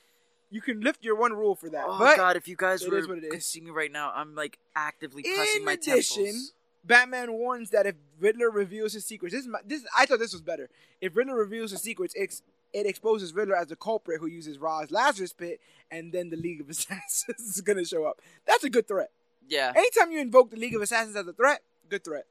you 0.49 0.61
can 0.61 0.81
lift 0.81 1.03
your 1.03 1.15
one 1.15 1.33
rule 1.33 1.55
for 1.55 1.69
that. 1.69 1.85
Oh 1.87 1.99
but 1.99 2.17
God! 2.17 2.35
If 2.35 2.47
you 2.47 2.55
guys 2.55 2.85
were 2.87 2.97
is 2.97 3.07
what 3.07 3.17
it 3.19 3.25
is. 3.25 3.31
could 3.31 3.43
see 3.43 3.61
me 3.61 3.71
right 3.71 3.91
now, 3.91 4.11
I'm 4.13 4.35
like 4.35 4.57
actively 4.75 5.23
In 5.25 5.65
my 5.65 5.73
addition, 5.73 6.25
temples. 6.25 6.53
Batman 6.83 7.33
warns 7.33 7.69
that 7.71 7.85
if 7.85 7.95
Riddler 8.19 8.49
reveals 8.49 8.93
his 8.93 9.05
secrets, 9.05 9.33
this 9.33 9.43
is 9.43 9.47
my, 9.47 9.59
this 9.65 9.85
I 9.97 10.05
thought 10.05 10.19
this 10.19 10.33
was 10.33 10.41
better. 10.41 10.69
If 11.01 11.15
Riddler 11.15 11.35
reveals 11.35 11.71
his 11.71 11.81
secrets, 11.81 12.13
it, 12.15 12.41
it 12.73 12.85
exposes 12.85 13.33
Riddler 13.33 13.55
as 13.55 13.67
the 13.67 13.75
culprit 13.75 14.19
who 14.19 14.27
uses 14.27 14.57
Ra's 14.57 14.89
Lazarus 14.89 15.33
pit, 15.33 15.59
and 15.91 16.11
then 16.11 16.29
the 16.29 16.37
League 16.37 16.61
of 16.61 16.69
Assassins 16.69 17.55
is 17.55 17.61
gonna 17.61 17.85
show 17.85 18.05
up. 18.05 18.21
That's 18.45 18.63
a 18.63 18.69
good 18.69 18.87
threat. 18.87 19.11
Yeah, 19.49 19.71
Anytime 19.75 20.11
you 20.11 20.19
invoke 20.19 20.51
the 20.51 20.57
League 20.57 20.75
of 20.75 20.81
Assassins 20.81 21.15
as 21.15 21.25
a 21.27 21.33
threat, 21.33 21.61
good 21.89 22.03
threat. 22.03 22.25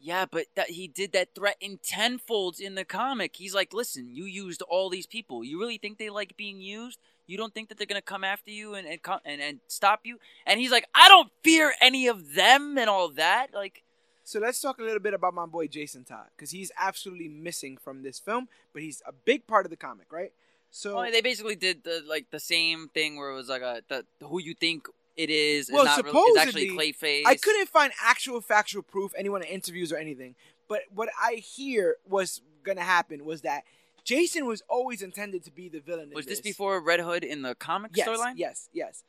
Yeah, 0.00 0.26
but 0.30 0.46
that 0.54 0.70
he 0.70 0.88
did 0.88 1.12
that 1.12 1.34
threat 1.34 1.56
in 1.60 1.78
tenfolds 1.82 2.60
in 2.60 2.74
the 2.74 2.84
comic. 2.84 3.36
He's 3.36 3.54
like, 3.54 3.72
"Listen, 3.72 4.08
you 4.14 4.24
used 4.24 4.62
all 4.62 4.88
these 4.90 5.06
people. 5.06 5.44
You 5.44 5.58
really 5.60 5.78
think 5.78 5.98
they 5.98 6.10
like 6.10 6.36
being 6.36 6.60
used? 6.60 6.98
You 7.26 7.36
don't 7.36 7.52
think 7.52 7.68
that 7.68 7.78
they're 7.78 7.86
gonna 7.86 8.00
come 8.02 8.24
after 8.24 8.50
you 8.50 8.74
and 8.74 8.86
and 8.86 9.02
co- 9.02 9.20
and, 9.24 9.40
and 9.40 9.60
stop 9.66 10.00
you?" 10.04 10.18
And 10.46 10.60
he's 10.60 10.70
like, 10.70 10.86
"I 10.94 11.08
don't 11.08 11.30
fear 11.42 11.74
any 11.80 12.06
of 12.06 12.34
them 12.34 12.78
and 12.78 12.88
all 12.88 13.08
that." 13.10 13.48
Like, 13.52 13.82
So 14.24 14.38
let's 14.38 14.60
talk 14.60 14.78
a 14.78 14.82
little 14.82 15.00
bit 15.00 15.14
about 15.14 15.34
my 15.34 15.46
boy 15.46 15.68
Jason 15.68 16.04
Todd 16.04 16.26
because 16.36 16.50
he's 16.50 16.70
absolutely 16.78 17.28
missing 17.28 17.76
from 17.78 18.02
this 18.02 18.18
film, 18.18 18.48
but 18.72 18.82
he's 18.82 19.02
a 19.06 19.12
big 19.12 19.46
part 19.46 19.64
of 19.66 19.70
the 19.70 19.76
comic, 19.76 20.12
right? 20.12 20.32
So 20.70 20.96
well, 20.96 21.10
they 21.10 21.22
basically 21.22 21.56
did 21.56 21.82
the 21.84 22.04
like 22.06 22.26
the 22.30 22.40
same 22.40 22.88
thing 22.88 23.16
where 23.16 23.30
it 23.30 23.34
was 23.34 23.48
like 23.48 23.62
a 23.62 23.82
the 23.88 24.04
who 24.26 24.38
you 24.40 24.54
think 24.54 24.86
it 25.18 25.28
is 25.28 25.68
Well, 25.70 25.82
is 25.82 25.86
not 25.86 26.04
really, 26.04 26.18
is 26.18 26.36
actually 26.38 26.68
supposedly, 26.68 26.92
Clayface. 26.94 27.22
I 27.26 27.34
couldn't 27.34 27.68
find 27.68 27.92
actual 28.02 28.40
factual 28.40 28.82
proof, 28.82 29.12
anyone 29.16 29.42
in 29.42 29.48
interviews 29.48 29.92
or 29.92 29.96
anything. 29.98 30.34
But 30.68 30.82
what 30.94 31.08
I 31.20 31.34
hear 31.34 31.96
was 32.08 32.40
gonna 32.62 32.82
happen 32.82 33.24
was 33.26 33.42
that 33.42 33.64
Jason 34.04 34.46
was 34.46 34.62
always 34.70 35.02
intended 35.02 35.44
to 35.44 35.50
be 35.50 35.68
the 35.68 35.80
villain. 35.80 36.08
in 36.08 36.14
Was 36.14 36.24
this 36.26 36.40
before 36.40 36.80
Red 36.80 37.00
Hood 37.00 37.24
in 37.24 37.42
the 37.42 37.54
comic 37.54 37.90
Yes, 37.94 38.08
storyline? 38.08 38.34
yes, 38.36 38.68
yes. 38.72 39.02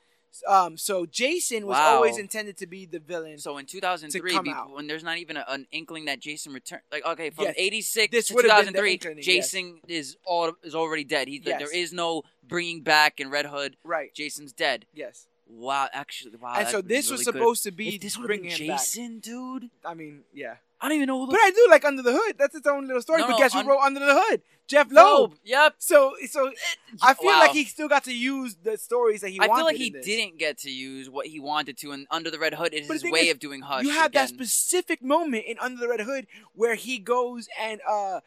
Um, 0.48 0.78
so 0.78 1.08
Jason 1.08 1.66
was 1.66 1.76
Wow. 1.78 1.96
always 1.96 2.18
intended 2.20 2.56
to 2.58 2.68
be 2.68 2.86
the 2.86 3.00
villain. 3.00 3.40
So 3.40 3.58
in 3.58 3.66
2003, 3.66 4.32
come 4.32 4.44
be- 4.44 4.52
when 4.52 4.86
there's 4.86 5.04
not 5.04 5.18
even 5.18 5.38
a, 5.38 5.46
an 5.48 5.66
inkling 5.72 6.06
that 6.06 6.20
Jason 6.20 6.54
returned, 6.54 6.84
like 6.92 7.04
okay, 7.06 7.30
from 7.32 7.46
Yes. 7.46 7.56
86 7.58 8.12
This 8.12 8.28
to 8.28 8.36
would 8.36 8.46
have 8.46 8.66
been 8.66 8.74
the 8.74 8.80
2003, 8.80 8.92
inkling, 8.94 9.18
yes. 9.18 9.26
Jason 9.26 9.82
is 9.88 10.18
all 10.26 10.54
is 10.64 10.76
already 10.76 11.04
dead. 11.04 11.28
He 11.30 11.42
Yes. 11.44 11.60
there 11.60 11.74
is 11.76 11.92
no 11.94 12.24
bringing 12.44 12.82
back 12.82 13.20
in 13.20 13.30
Red 13.32 13.48
Hood. 13.48 13.78
right. 13.84 14.14
Jason's 14.14 14.54
dead. 14.54 14.86
Yes. 14.94 15.26
Wow, 15.52 15.88
actually, 15.92 16.36
wow. 16.38 16.54
and 16.58 16.68
so 16.68 16.82
this 16.82 17.10
was 17.10 17.22
really 17.22 17.32
good. 17.32 17.40
supposed 17.40 17.64
to 17.64 17.72
be 17.72 17.96
If 17.96 18.02
this 18.02 18.18
would 18.18 18.30
have 18.30 18.40
been 18.42 18.50
bringing 18.50 18.68
back. 18.68 18.80
Jason, 18.80 19.20
dude. 19.20 19.70
I 19.84 19.96
mean, 19.96 20.22
yeah. 20.34 20.56
I 20.80 20.88
don't 20.88 20.96
even 20.96 21.08
know 21.08 21.26
the 21.26 21.32
But 21.32 21.42
I 21.42 21.50
do 21.50 21.68
like 21.70 21.84
Under 21.84 22.02
the 22.04 22.14
Hood. 22.14 22.38
That's 22.38 22.56
its 22.56 22.68
own 22.68 22.86
little 22.88 23.02
story. 23.02 23.20
No, 23.22 23.26
but 23.28 23.32
no, 23.34 23.38
guess 23.40 23.54
who 23.54 23.68
wrote 23.68 23.80
Under 23.80 24.00
the 24.00 24.14
Hood? 24.14 24.42
Jeph 24.68 24.92
Loeb. 24.92 25.32
Loeb. 25.32 25.40
Yep. 25.44 25.76
So, 25.80 26.14
so 26.30 26.52
I 27.02 27.16
feel 27.16 27.26
Wow. 27.32 27.40
like 27.40 27.52
he 27.52 27.66
still 27.66 27.90
got 27.90 28.04
to 28.04 28.14
use 28.14 28.56
the 28.64 28.78
stories 28.78 29.22
that 29.22 29.30
he 29.30 29.40
wanted. 29.40 29.52
I 29.52 29.56
feel 29.56 29.66
like 29.66 29.76
he 29.78 29.90
didn't 29.90 30.38
get 30.38 30.60
to 30.60 30.70
use 30.70 31.10
what 31.10 31.26
he 31.26 31.40
wanted 31.40 31.76
to, 31.80 31.92
and 31.92 32.06
Under 32.12 32.30
the 32.30 32.38
Red 32.40 32.54
Hood 32.54 32.74
is 32.74 32.88
his 32.90 33.04
way 33.04 33.22
is, 33.28 33.32
of 33.34 33.40
doing 33.40 33.62
Hush. 33.62 33.84
you 33.84 33.90
have 33.90 34.12
that 34.14 34.30
specific 34.30 35.02
moment 35.02 35.46
in 35.48 35.58
Under 35.60 35.80
the 35.82 35.88
Red 35.90 36.02
Hood 36.02 36.28
where 36.54 36.76
he 36.76 37.00
goes 37.00 37.50
and 37.60 37.82
uh 37.90 38.20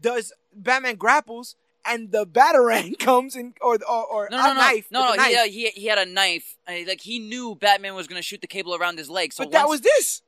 does 0.00 0.32
Batman 0.54 0.96
grapples 0.96 1.56
and 1.84 2.12
the 2.12 2.26
batarang 2.26 2.98
comes 3.08 3.36
in, 3.36 3.54
or 3.60 3.78
or, 3.88 4.06
or 4.06 4.28
No, 4.30 4.38
a 4.38 4.42
no, 4.42 4.54
no, 4.54 4.60
knife. 4.60 4.86
no, 4.90 5.14
no. 5.14 5.22
a 5.22 5.26
He, 5.28 5.36
uh, 5.36 5.44
he 5.44 5.66
he 5.70 5.86
had 5.86 5.98
a 5.98 6.06
knife. 6.06 6.56
and, 6.66 6.86
like 6.86 7.00
he 7.00 7.18
knew 7.18 7.54
Batman 7.54 7.94
was 7.94 8.06
gonna 8.06 8.22
shoot 8.22 8.40
the 8.40 8.46
cable 8.46 8.74
around 8.74 8.98
his 8.98 9.10
leg. 9.10 9.32
So 9.32 9.44
but 9.44 9.52
that 9.52 9.68
was 9.68 9.80
this. 9.80 10.22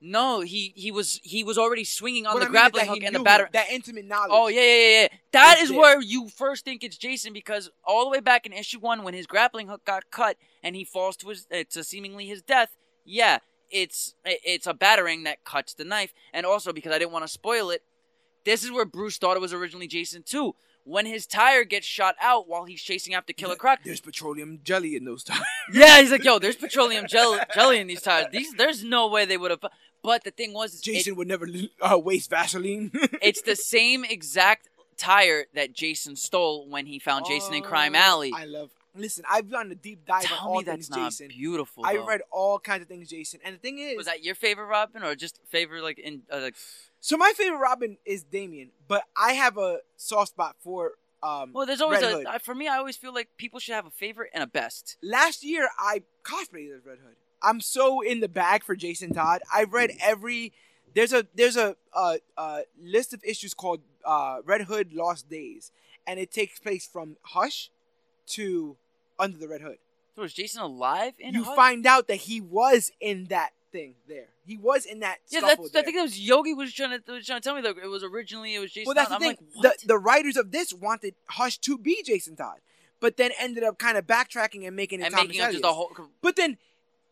no. 0.00 0.40
He 0.40 0.72
he 0.76 0.90
was 0.90 1.20
he 1.22 1.44
was 1.44 1.58
already 1.58 1.84
swinging 1.84 2.26
on 2.26 2.34
What 2.34 2.40
the 2.40 2.46
I 2.46 2.48
mean 2.48 2.52
grappling 2.52 2.86
hook 2.86 3.02
and 3.02 3.14
the 3.14 3.20
batter. 3.20 3.48
That 3.52 3.70
intimate 3.70 4.06
knowledge. 4.06 4.30
Oh 4.32 4.48
yeah, 4.48 4.60
yeah, 4.62 4.76
yeah, 4.76 5.00
yeah. 5.02 5.08
That 5.32 5.58
is 5.60 5.70
where 5.70 6.00
you 6.00 6.28
first 6.28 6.64
think 6.64 6.82
it's 6.82 6.96
Jason 6.96 7.32
because 7.32 7.70
all 7.84 8.04
the 8.04 8.10
way 8.10 8.20
back 8.20 8.46
in 8.46 8.52
issue 8.52 8.80
one, 8.80 9.02
when 9.02 9.14
his 9.14 9.26
grappling 9.26 9.68
hook 9.68 9.84
got 9.84 10.10
cut 10.10 10.36
and 10.62 10.74
he 10.74 10.84
falls 10.84 11.16
to 11.18 11.28
his 11.28 11.46
uh, 11.52 11.64
to 11.70 11.84
seemingly 11.84 12.26
his 12.26 12.40
death, 12.42 12.70
yeah, 13.04 13.38
it's 13.70 14.14
it's 14.24 14.66
a 14.66 14.74
batarang 14.74 15.24
that 15.24 15.44
cuts 15.44 15.74
the 15.74 15.84
knife, 15.84 16.12
and 16.32 16.46
also 16.46 16.72
because 16.72 16.92
I 16.92 16.98
didn't 16.98 17.12
want 17.12 17.24
to 17.24 17.28
spoil 17.32 17.70
it, 17.70 17.82
this 18.44 18.64
is 18.64 18.70
where 18.72 18.84
Bruce 18.86 19.18
thought 19.18 19.36
it 19.36 19.40
was 19.40 19.52
originally 19.52 19.86
Jason 19.86 20.22
too. 20.22 20.54
When 20.90 21.06
his 21.06 21.24
tire 21.24 21.62
gets 21.62 21.86
shot 21.86 22.16
out 22.20 22.48
while 22.48 22.64
he's 22.64 22.82
chasing 22.82 23.14
after 23.14 23.32
Killer 23.32 23.54
Croc, 23.54 23.78
There's 23.84 24.00
petroleum 24.00 24.58
jelly 24.64 24.96
in 24.96 25.04
those 25.04 25.22
tires. 25.22 25.44
yeah, 25.72 26.00
he's 26.00 26.10
like, 26.10 26.24
"Yo, 26.24 26.40
there's 26.40 26.56
petroleum 26.56 27.06
jelly, 27.06 27.38
jelly 27.54 27.78
in 27.78 27.86
these 27.86 28.02
tires. 28.02 28.26
These, 28.32 28.54
there's 28.54 28.82
no 28.82 29.06
way 29.06 29.24
they 29.24 29.36
would 29.36 29.52
have." 29.52 29.64
But 30.02 30.24
the 30.24 30.32
thing 30.32 30.52
was, 30.52 30.74
is 30.74 30.80
it- 30.80 30.84
Jason 30.84 31.14
would 31.14 31.28
never 31.28 31.46
uh, 31.80 31.96
waste 31.96 32.30
Vaseline. 32.30 32.90
it's 33.22 33.42
the 33.42 33.54
same 33.54 34.04
exact 34.04 34.68
tire 34.96 35.44
that 35.54 35.72
Jason 35.72 36.16
stole 36.16 36.68
when 36.68 36.86
he 36.86 36.98
found 36.98 37.24
Jason 37.24 37.54
in 37.54 37.62
Crime 37.62 37.94
Oh, 37.94 37.98
Alley. 37.98 38.32
I 38.34 38.46
love. 38.46 38.70
Listen, 38.94 39.24
I've 39.30 39.48
done 39.48 39.70
a 39.70 39.74
deep 39.74 40.04
dive 40.04 40.24
on 40.24 40.38
Tell 40.38 40.38
all 40.38 40.58
me 40.58 40.64
things 40.64 40.88
that's 40.88 41.20
not 41.20 41.28
beautiful. 41.28 41.84
I 41.86 41.94
though. 41.94 42.06
read 42.06 42.22
all 42.30 42.58
kinds 42.58 42.82
of 42.82 42.88
things 42.88 43.08
Jason, 43.08 43.40
and 43.44 43.54
the 43.54 43.58
thing 43.58 43.78
is, 43.78 43.96
Was 43.96 44.06
that 44.06 44.24
your 44.24 44.34
favorite 44.34 44.66
Robin, 44.66 45.02
or 45.02 45.14
just 45.14 45.38
favorite 45.48 45.82
like 45.82 45.98
in 45.98 46.22
uh, 46.32 46.40
like? 46.40 46.56
so 47.00 47.16
my 47.16 47.32
favorite 47.36 47.58
Robin 47.58 47.98
is 48.04 48.24
Damian, 48.24 48.70
but 48.88 49.04
I 49.16 49.34
have 49.34 49.56
a 49.56 49.78
soft 49.96 50.30
spot 50.30 50.56
for 50.58 50.92
um. 51.22 51.52
Well, 51.52 51.66
there's 51.66 51.80
always 51.80 52.02
a. 52.02 52.38
For 52.40 52.54
me, 52.54 52.66
I 52.66 52.78
always 52.78 52.96
feel 52.96 53.14
like 53.14 53.28
people 53.36 53.60
should 53.60 53.74
have 53.74 53.86
a 53.86 53.90
favorite 53.90 54.30
and 54.34 54.42
a 54.42 54.46
best. 54.46 54.96
last 55.02 55.44
year 55.44 55.68
I 55.78 56.02
cosplayed 56.24 56.74
as 56.76 56.84
Red 56.84 56.98
Hood. 56.98 57.16
I'm 57.42 57.60
so 57.60 58.00
in 58.00 58.20
the 58.20 58.28
bag 58.28 58.64
for 58.64 58.74
Jason 58.74 59.14
Todd. 59.14 59.42
I've 59.52 59.72
read 59.72 59.92
every. 60.02 60.52
There's 60.94 61.12
a 61.12 61.26
there's 61.34 61.56
a 61.56 61.76
uh, 61.94 62.16
uh, 62.36 62.60
list 62.80 63.14
of 63.14 63.22
issues 63.22 63.54
called 63.54 63.80
uh, 64.04 64.38
Red 64.44 64.62
Hood 64.62 64.92
Lost 64.92 65.30
Days, 65.30 65.70
and 66.06 66.18
it 66.18 66.32
takes 66.32 66.58
place 66.58 66.86
from 66.86 67.16
Hush 67.22 67.70
to 68.30 68.76
Under 69.18 69.38
the 69.38 69.48
Red 69.48 69.60
Hood. 69.60 69.78
So 70.16 70.22
was 70.22 70.32
Jason 70.32 70.62
alive 70.62 71.12
in? 71.18 71.34
you 71.34 71.44
Hush? 71.44 71.56
find 71.56 71.86
out 71.86 72.08
that 72.08 72.16
he 72.16 72.40
was 72.40 72.90
in 73.00 73.26
that 73.26 73.50
thing 73.72 73.94
there. 74.08 74.26
He 74.44 74.56
was 74.56 74.84
in 74.84 75.00
that. 75.00 75.18
Yeah, 75.28 75.40
that's. 75.40 75.70
there. 75.70 75.82
I 75.82 75.84
think 75.84 75.96
that 75.96 76.02
was 76.02 76.18
Yogi 76.18 76.54
was 76.54 76.72
trying 76.72 77.00
to 77.00 77.12
was 77.12 77.26
trying 77.26 77.40
to 77.40 77.44
tell 77.44 77.54
me 77.54 77.62
that 77.62 77.76
it 77.78 77.86
was 77.86 78.02
originally 78.02 78.54
it 78.54 78.58
was 78.58 78.72
Jason. 78.72 78.88
well, 78.88 78.94
that's 78.94 79.10
Todd. 79.10 79.20
the 79.20 79.26
I'm 79.26 79.36
thing. 79.36 79.46
Like, 79.54 79.78
the 79.80 79.86
the 79.88 79.98
writers 79.98 80.36
of 80.36 80.50
this 80.50 80.72
wanted 80.72 81.14
Hush 81.26 81.58
to 81.58 81.78
be 81.78 82.02
Jason 82.04 82.36
Todd, 82.36 82.58
but 82.98 83.16
then 83.16 83.30
ended 83.38 83.62
up 83.62 83.78
kind 83.78 83.96
of 83.96 84.06
backtracking 84.06 84.66
and 84.66 84.74
making 84.74 85.00
it 85.00 85.04
and 85.04 85.14
Thomas 85.14 85.28
making 85.28 85.42
it 85.42 85.52
just 85.52 85.64
Elliot. 85.64 85.64
a 85.64 85.72
whole. 85.72 86.08
But 86.20 86.36
then 86.36 86.58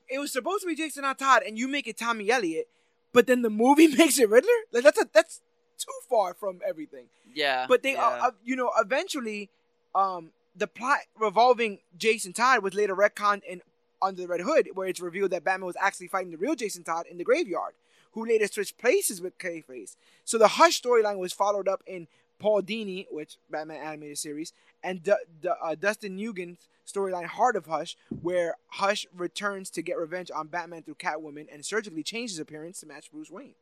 it 0.09 0.19
was 0.19 0.33
supposed 0.33 0.63
to 0.63 0.67
be 0.67 0.75
Jason 0.75 1.03
not 1.03 1.19
Todd, 1.19 1.43
and 1.47 1.59
you 1.59 1.69
make 1.69 1.87
it 1.87 1.97
Tommy 1.97 2.31
Elliot, 2.31 2.67
But 3.13 3.27
then 3.27 3.43
the 3.43 3.51
movie 3.51 3.87
makes 3.97 4.19
it 4.19 4.29
Riddler. 4.29 4.51
Like 4.73 4.85
that's 4.85 5.01
a 5.01 5.07
that's 5.13 5.41
too 5.79 5.93
far 6.09 6.35
from 6.35 6.61
everything. 6.67 7.07
Yeah. 7.33 7.67
But 7.69 7.83
they, 7.83 7.93
yeah. 7.93 8.05
uh, 8.05 8.29
uh, 8.29 8.31
you 8.45 8.57
know, 8.57 8.71
eventually, 8.79 9.51
um, 9.95 10.33
the 10.59 10.67
plot 10.67 11.01
revolving 11.19 11.79
Jason 11.97 12.33
Todd 12.33 12.63
was 12.63 12.75
later 12.75 12.95
retconned 12.97 13.43
in 13.45 13.63
Under 14.03 14.23
the 14.23 14.29
Red 14.29 14.41
Hood, 14.41 14.71
where 14.75 14.89
it's 14.89 15.01
revealed 15.01 15.31
that 15.31 15.45
Batman 15.45 15.67
was 15.67 15.77
actually 15.81 16.09
fighting 16.09 16.31
the 16.31 16.37
real 16.37 16.55
Jason 16.55 16.85
Todd 16.85 17.07
in 17.11 17.19
the 17.19 17.25
graveyard, 17.25 17.75
who 18.13 18.27
later 18.27 18.47
switched 18.47 18.79
places 18.79 19.21
with 19.21 19.39
Clayface. 19.39 19.97
So 20.25 20.39
the 20.39 20.49
Hush 20.49 20.81
storyline 20.83 21.19
was 21.19 21.33
followed 21.33 21.69
up 21.69 21.83
in 21.87 22.09
Paul 22.39 22.63
Dini, 22.63 23.07
which 23.11 23.37
Batman 23.51 23.79
animated 23.83 24.19
series, 24.19 24.53
and 24.83 25.03
D- 25.03 25.13
D- 25.43 25.49
uh, 25.63 25.75
Dustin 25.75 26.17
Nguyen's 26.17 26.69
storyline 26.87 27.27
Heart 27.27 27.57
of 27.57 27.67
Hush, 27.67 27.97
where 28.23 28.55
Hush 28.69 29.07
returns 29.15 29.71
to 29.71 29.83
get 29.83 29.99
revenge 29.99 30.31
on 30.35 30.47
Batman 30.49 30.83
through 30.83 30.95
Catwoman 30.97 31.47
and 31.53 31.65
surgically 31.65 32.03
changes 32.03 32.37
his 32.37 32.41
appearance 32.41 32.81
to 32.81 32.87
match 32.87 33.11
Bruce 33.11 33.31
Wayne. 33.31 33.55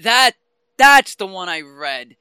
that 0.00 0.32
that's 0.76 1.14
the 1.14 1.26
one 1.26 1.48
I 1.48 1.60
read. 1.60 2.16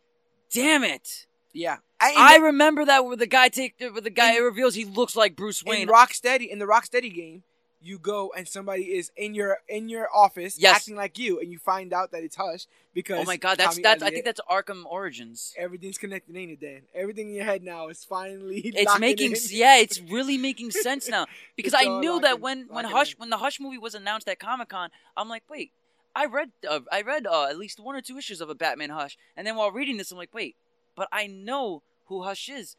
Damn 0.52 0.84
it! 0.84 1.28
Yeah, 1.54 1.78
I 2.02 2.38
remember 2.38 2.86
that 2.86 3.06
where 3.06 3.16
the 3.18 3.28
guy 3.28 3.50
take 3.50 3.76
where 3.80 4.02
the 4.02 4.10
guy 4.10 4.36
In- 4.38 4.44
reveals 4.44 4.76
he 4.76 4.86
looks 4.86 5.16
like 5.16 5.36
Bruce 5.36 5.64
Wayne. 5.64 5.84
in 5.84 5.88
Rocksteady 5.90 6.48
in 6.50 6.60
the 6.60 6.66
Rocksteady 6.66 7.14
game, 7.14 7.44
you 7.82 7.98
go 7.98 8.32
and 8.36 8.48
somebody 8.48 8.84
is 8.98 9.12
in 9.18 9.34
your 9.36 9.60
in 9.68 9.90
your 9.90 10.08
office 10.14 10.58
Yes. 10.60 10.78
acting 10.78 10.96
like 10.96 11.18
you, 11.20 11.40
and 11.40 11.52
you 11.52 11.58
find 11.60 11.94
out 11.94 12.12
that 12.12 12.24
it's 12.24 12.36
Hush 12.36 12.66
because 12.94 13.20
oh 13.20 13.24
my 13.26 13.38
god, 13.38 13.58
that's 13.58 13.76
Tommy 13.76 13.84
that's 13.84 14.04
I 14.04 14.10
think 14.12 14.26
that's 14.26 14.42
Arkham 14.50 14.86
Origins. 14.86 15.54
everything's 15.58 15.98
connected, 15.98 16.36
ain't 16.36 16.52
it, 16.52 16.60
Dan? 16.62 16.82
Everything 16.94 17.30
in 17.30 17.36
your 17.36 17.46
head 17.46 17.64
now 17.64 17.88
is 17.90 18.04
finally 18.06 18.60
It's 18.76 19.00
making 19.00 19.32
in. 19.34 19.38
yeah, 19.52 19.78
it's 19.78 20.00
really 20.02 20.38
making 20.38 20.72
sense 20.72 21.08
now 21.10 21.26
because 21.56 21.74
I 21.74 21.84
knew 22.00 22.20
that 22.22 22.40
when 22.40 22.68
when 22.70 22.86
Hush 22.86 23.14
in. 23.14 23.20
when 23.20 23.30
the 23.30 23.38
Hush 23.38 23.60
movie 23.60 23.78
was 23.78 23.94
announced 23.96 24.28
at 24.28 24.40
Comic 24.40 24.70
Con, 24.70 24.90
I'm 25.18 25.30
like, 25.30 25.44
wait, 25.50 25.72
I 26.16 26.26
read 26.26 26.52
uh, 26.70 26.80
I 26.92 27.02
read 27.02 27.28
uh, 27.28 27.46
at 27.48 27.58
least 27.58 27.80
one 27.80 27.96
or 27.96 28.02
two 28.02 28.18
issues 28.18 28.40
of 28.42 28.50
a 28.50 28.56
Batman 28.56 28.90
Hush, 28.90 29.18
and 29.38 29.46
then 29.48 29.56
while 29.56 29.72
reading 29.72 29.98
this, 29.98 30.12
I'm 30.12 30.18
like, 30.18 30.34
wait, 30.34 30.56
but 30.96 31.08
I 31.14 31.28
know 31.28 31.84
who 32.10 32.24
Hush 32.24 32.50
is. 32.50 32.76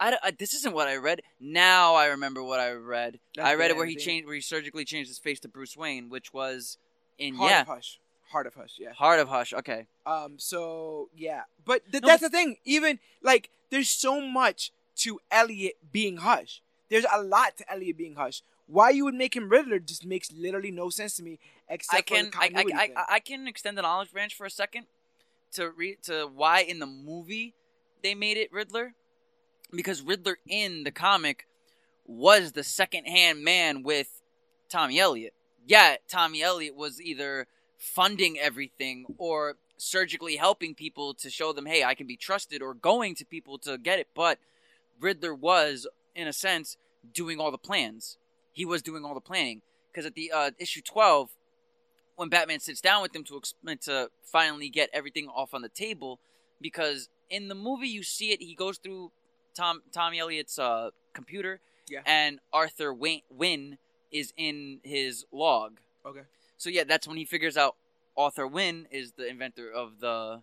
I, 0.00 0.16
I- 0.22 0.30
this 0.32 0.54
isn't 0.54 0.74
what 0.74 0.88
I 0.88 0.96
read. 0.96 1.20
Now 1.38 1.94
I 1.94 2.06
remember 2.06 2.42
what 2.42 2.58
I 2.60 2.72
read. 2.72 3.20
That's 3.36 3.46
I 3.48 3.54
read 3.54 3.70
it 3.70 3.76
where 3.76 3.86
he 3.86 3.94
changed 3.96 4.26
where 4.26 4.34
he 4.34 4.40
surgically 4.40 4.84
changed 4.84 5.08
his 5.10 5.18
face 5.18 5.38
to 5.40 5.48
Bruce 5.48 5.76
Wayne, 5.76 6.08
which 6.08 6.32
was 6.32 6.78
in 7.18 7.34
Heart 7.34 7.50
yeah 7.50 7.60
of 7.62 7.66
Hush, 7.68 8.00
Heart 8.30 8.46
of 8.46 8.54
Hush, 8.54 8.76
yeah. 8.78 8.92
Heart 8.94 9.20
of 9.20 9.28
Hush. 9.28 9.52
Okay, 9.52 9.86
Um, 10.06 10.38
so 10.38 11.08
yeah, 11.14 11.42
but 11.64 11.82
th- 11.92 12.02
No, 12.02 12.08
that's 12.08 12.22
the 12.22 12.30
thing. 12.30 12.56
Even 12.64 12.98
like, 13.22 13.50
there's 13.70 13.90
so 13.90 14.20
much 14.20 14.72
to 14.96 15.20
Elliot 15.30 15.74
being 15.92 16.16
Hush. 16.18 16.62
There's 16.88 17.06
a 17.12 17.22
lot 17.22 17.56
to 17.58 17.70
Elliot 17.72 17.96
being 17.96 18.14
Hush. 18.16 18.42
Why 18.66 18.90
you 18.90 19.04
would 19.04 19.14
make 19.14 19.36
him 19.36 19.48
Riddler 19.50 19.78
just 19.78 20.04
makes 20.06 20.32
literally 20.32 20.70
no 20.70 20.88
sense 20.88 21.14
to 21.16 21.22
me. 21.22 21.38
Except 21.68 21.98
I 21.98 22.02
can 22.02 22.30
for 22.30 22.40
the 22.48 22.74
I, 22.74 22.78
I, 22.82 22.90
I. 22.96 23.04
I 23.16 23.20
can 23.20 23.46
extend 23.46 23.76
the 23.78 23.82
knowledge 23.82 24.10
branch 24.12 24.34
for 24.34 24.46
a 24.46 24.50
second 24.50 24.86
to 25.52 25.70
read 25.70 26.02
to 26.04 26.26
why 26.26 26.60
in 26.60 26.78
the 26.78 26.86
movie 26.86 27.54
they 28.02 28.14
made 28.14 28.36
it 28.36 28.52
Riddler 28.52 28.94
because 29.74 30.02
Riddler 30.02 30.38
in 30.48 30.84
the 30.84 30.90
comic 30.90 31.46
was 32.06 32.52
the 32.52 32.64
second 32.64 33.06
hand 33.06 33.42
man 33.42 33.82
with 33.82 34.22
Tommy 34.68 34.98
Elliot. 34.98 35.34
Yeah, 35.66 35.96
Tommy 36.08 36.42
Elliot 36.42 36.74
was 36.74 37.00
either 37.00 37.46
funding 37.78 38.38
everything 38.38 39.06
or 39.18 39.56
surgically 39.76 40.36
helping 40.36 40.74
people 40.74 41.14
to 41.14 41.30
show 41.30 41.52
them, 41.52 41.66
hey, 41.66 41.84
I 41.84 41.94
can 41.94 42.06
be 42.06 42.16
trusted, 42.16 42.62
or 42.62 42.74
going 42.74 43.14
to 43.16 43.24
people 43.24 43.58
to 43.58 43.78
get 43.78 43.98
it. 43.98 44.08
But 44.14 44.38
Riddler 45.00 45.34
was, 45.34 45.86
in 46.14 46.28
a 46.28 46.32
sense, 46.32 46.76
doing 47.12 47.40
all 47.40 47.50
the 47.50 47.58
plans. 47.58 48.16
He 48.52 48.64
was 48.64 48.82
doing 48.82 49.04
all 49.04 49.14
the 49.14 49.20
planning 49.20 49.62
because 49.90 50.06
at 50.06 50.14
the 50.14 50.30
uh, 50.32 50.50
issue 50.58 50.82
twelve, 50.82 51.30
when 52.16 52.28
Batman 52.28 52.60
sits 52.60 52.80
down 52.80 53.02
with 53.02 53.14
him 53.14 53.24
to 53.24 53.36
explain 53.36 53.78
to 53.78 54.10
finally 54.22 54.68
get 54.68 54.90
everything 54.92 55.28
off 55.28 55.54
on 55.54 55.62
the 55.62 55.68
table, 55.68 56.20
because 56.60 57.08
in 57.32 57.48
the 57.48 57.54
movie 57.56 57.88
you 57.88 58.04
see 58.04 58.30
it, 58.30 58.40
he 58.40 58.54
goes 58.54 58.78
through 58.78 59.10
Tom 59.56 59.82
Tommy 59.92 60.20
Elliot's 60.20 60.58
uh, 60.58 60.90
computer, 61.14 61.60
Yeah. 61.88 62.02
and 62.06 62.38
Arthur 62.52 62.92
Wynne 62.94 63.78
is 64.12 64.32
in 64.36 64.80
his 64.84 65.24
log. 65.32 65.80
okay. 66.06 66.22
So 66.58 66.70
yeah, 66.70 66.84
that's 66.84 67.08
when 67.08 67.16
he 67.16 67.24
figures 67.24 67.56
out 67.56 67.74
Arthur 68.16 68.46
Wynne 68.46 68.86
is 68.90 69.12
the 69.12 69.26
inventor 69.26 69.68
of 69.72 69.98
the. 70.00 70.42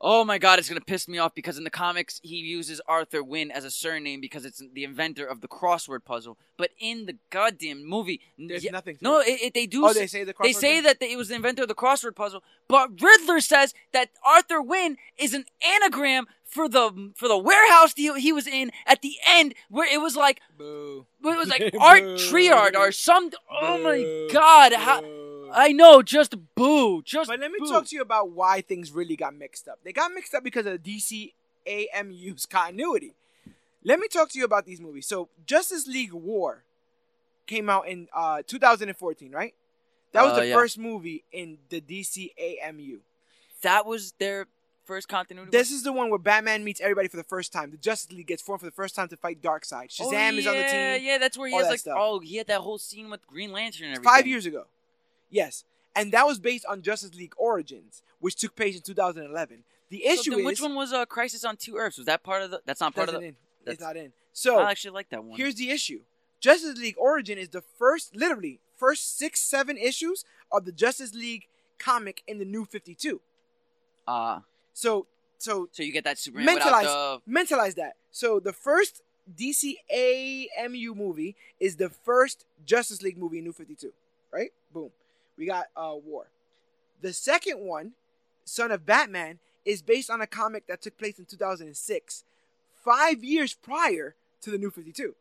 Oh 0.00 0.24
my 0.24 0.38
god, 0.38 0.58
it's 0.60 0.68
gonna 0.68 0.80
piss 0.80 1.08
me 1.08 1.18
off 1.18 1.34
because 1.34 1.58
in 1.58 1.64
the 1.64 1.70
comics 1.70 2.20
he 2.22 2.36
uses 2.36 2.80
Arthur 2.86 3.22
Wynne 3.22 3.50
as 3.50 3.64
a 3.64 3.70
surname 3.70 4.20
because 4.20 4.44
it's 4.44 4.62
the 4.72 4.84
inventor 4.84 5.26
of 5.26 5.40
the 5.40 5.48
crossword 5.48 6.04
puzzle. 6.04 6.38
But 6.56 6.70
in 6.78 7.06
the 7.06 7.16
goddamn 7.30 7.84
movie, 7.84 8.20
There's 8.38 8.62
yeah- 8.64 8.70
nothing. 8.70 8.98
No, 9.00 9.18
it. 9.20 9.40
it, 9.42 9.54
they 9.54 9.66
do. 9.66 9.84
Oh, 9.84 9.88
s- 9.88 9.96
they 9.96 10.06
say 10.06 10.22
the 10.24 10.34
they 10.40 10.52
say 10.52 10.74
thing? 10.76 10.82
that 10.84 11.02
it 11.02 11.16
was 11.18 11.28
the 11.28 11.34
inventor 11.34 11.62
of 11.62 11.68
the 11.68 11.74
crossword 11.74 12.14
puzzle, 12.14 12.44
but 12.68 13.00
Riddler 13.00 13.40
says 13.40 13.74
that 13.92 14.10
Arthur 14.24 14.62
Wynne 14.62 14.98
is 15.18 15.34
an 15.34 15.46
anagram 15.66 16.26
for 16.44 16.68
the 16.68 17.12
for 17.16 17.26
the 17.28 17.36
warehouse 17.36 17.92
deal 17.92 18.14
he 18.14 18.32
was 18.32 18.46
in 18.46 18.70
at 18.86 19.02
the 19.02 19.14
end, 19.26 19.54
where 19.68 19.92
it 19.92 20.00
was 20.00 20.14
like 20.16 20.40
Boo. 20.56 21.06
it 21.24 21.36
was 21.36 21.48
like 21.48 21.74
Art 21.80 22.02
Triard 22.02 22.76
or 22.76 22.92
some. 22.92 23.30
Oh 23.50 23.78
my 23.78 23.96
Boo. 23.98 24.28
god! 24.32 24.72
How, 24.74 25.02
Boo. 25.48 25.54
I 25.54 25.72
know, 25.72 26.02
just 26.02 26.34
boo, 26.54 27.02
just. 27.02 27.28
But 27.28 27.40
let 27.40 27.50
me 27.50 27.58
boo. 27.60 27.68
talk 27.68 27.86
to 27.86 27.96
you 27.96 28.02
about 28.02 28.30
why 28.30 28.60
things 28.60 28.92
really 28.92 29.16
got 29.16 29.34
mixed 29.34 29.68
up. 29.68 29.78
They 29.84 29.92
got 29.92 30.12
mixed 30.12 30.34
up 30.34 30.44
because 30.44 30.66
of 30.66 30.82
the 30.82 30.96
DC 30.98 31.32
AMU's 31.66 32.46
continuity. 32.50 33.14
Let 33.84 34.00
me 34.00 34.08
talk 34.08 34.28
to 34.30 34.38
you 34.38 34.44
about 34.44 34.66
these 34.66 34.80
movies. 34.80 35.06
So, 35.06 35.28
Justice 35.46 35.86
League 35.86 36.12
War 36.12 36.64
came 37.46 37.70
out 37.70 37.86
in 37.88 38.08
uh, 38.14 38.42
2014, 38.46 39.32
right? 39.32 39.54
That 40.12 40.22
was 40.24 40.32
Uh, 40.32 40.40
the 40.40 40.46
yeah. 40.48 40.54
first 40.54 40.78
movie 40.78 41.24
in 41.32 41.58
the 41.68 41.80
DC 41.80 42.30
AMU. 42.38 42.98
That 43.62 43.86
was 43.86 44.12
their 44.18 44.46
first 44.84 45.08
continuity. 45.08 45.50
This 45.50 45.70
is 45.70 45.82
the 45.82 45.92
one 45.92 46.08
where 46.10 46.18
Batman 46.18 46.64
meets 46.64 46.80
everybody 46.80 47.08
for 47.08 47.18
the 47.18 47.24
first 47.24 47.52
time. 47.52 47.70
The 47.70 47.76
Justice 47.76 48.10
League 48.12 48.26
gets 48.26 48.42
formed 48.42 48.60
for 48.60 48.66
the 48.66 48.72
first 48.72 48.96
time 48.96 49.08
to 49.08 49.16
fight 49.16 49.42
Darkseid. 49.42 49.88
Shazam 49.90 50.06
oh, 50.06 50.10
yeah, 50.12 50.30
is 50.32 50.46
on 50.46 50.56
the 50.56 50.62
team. 50.62 50.72
Yeah, 50.74 50.96
yeah, 50.96 51.18
that's 51.18 51.36
where 51.36 51.48
he 51.48 51.54
has 51.54 51.68
like. 51.68 51.78
stuff. 51.80 51.96
Oh, 52.00 52.20
he 52.20 52.36
had 52.36 52.46
that 52.46 52.60
whole 52.60 52.78
scene 52.78 53.10
with 53.10 53.26
Green 53.26 53.52
Lantern 53.52 53.88
and 53.88 53.96
everything. 53.96 54.14
Five 54.14 54.26
years 54.26 54.46
ago. 54.46 54.64
Yes. 55.30 55.64
And 55.96 56.12
that 56.12 56.26
was 56.26 56.38
based 56.38 56.64
on 56.66 56.82
Justice 56.82 57.14
League 57.14 57.34
Origins, 57.36 58.02
which 58.20 58.36
took 58.36 58.54
place 58.54 58.76
in 58.76 58.82
2011. 58.82 59.64
The 59.90 60.06
issue 60.06 60.30
then 60.30 60.40
is 60.40 60.46
which 60.46 60.60
one 60.60 60.74
was 60.74 60.92
uh, 60.92 61.06
Crisis 61.06 61.44
on 61.44 61.56
Two 61.56 61.76
Earths? 61.76 61.96
Was 61.98 62.06
that 62.06 62.22
part 62.22 62.42
of 62.42 62.50
the? 62.50 62.60
That's 62.66 62.80
not 62.80 62.94
part 62.94 63.08
of 63.08 63.14
the. 63.14 63.20
in. 63.28 63.36
that's- 63.64 63.74
It's 63.74 63.82
not 63.82 63.96
in. 63.96 64.12
So 64.32 64.58
I 64.60 64.70
actually 64.70 64.92
like 64.92 65.08
that 65.10 65.24
one. 65.24 65.36
here's 65.36 65.56
the 65.56 65.70
issue: 65.70 66.00
Justice 66.40 66.78
League 66.78 66.96
Origin 66.98 67.38
is 67.38 67.48
the 67.48 67.62
first, 67.62 68.14
literally 68.14 68.60
first 68.76 69.18
six, 69.18 69.40
seven 69.40 69.76
issues 69.76 70.24
of 70.52 70.64
the 70.66 70.72
Justice 70.72 71.14
League 71.14 71.46
comic 71.78 72.22
in 72.28 72.38
the 72.38 72.44
New 72.44 72.64
Fifty 72.64 72.94
Two. 72.94 73.20
uh, 74.06 74.40
So, 74.74 75.06
so 75.38 75.68
so 75.72 75.82
you 75.82 75.92
get 75.92 76.04
that 76.04 76.18
Superman 76.18 76.46
mentalize, 76.56 76.84
the. 76.84 77.20
mentalize 77.28 77.74
that. 77.76 77.94
So 78.12 78.38
the 78.40 78.52
first 78.52 79.02
DC 79.36 79.76
AMU 79.92 80.94
movie 80.94 81.34
is 81.58 81.76
the 81.76 81.88
first 81.88 82.44
Justice 82.64 83.02
League 83.02 83.18
movie 83.18 83.38
in 83.38 83.44
New 83.44 83.52
Fifty 83.52 83.74
Two, 83.74 83.92
right? 84.30 84.50
Boom, 84.72 84.90
we 85.38 85.46
got 85.46 85.66
uh, 85.76 85.94
War. 85.94 86.28
The 87.00 87.12
second 87.12 87.60
one, 87.60 87.92
Son 88.44 88.72
of 88.72 88.84
Batman, 88.84 89.38
is 89.64 89.82
based 89.82 90.10
on 90.10 90.20
a 90.20 90.26
comic 90.26 90.66
that 90.66 90.82
took 90.82 90.98
place 90.98 91.18
in 91.18 91.24
2006, 91.24 92.24
five 92.74 93.22
years 93.22 93.54
prior 93.54 94.14
to 94.40 94.50
the 94.50 94.58
New 94.58 94.70
52. 94.70 95.14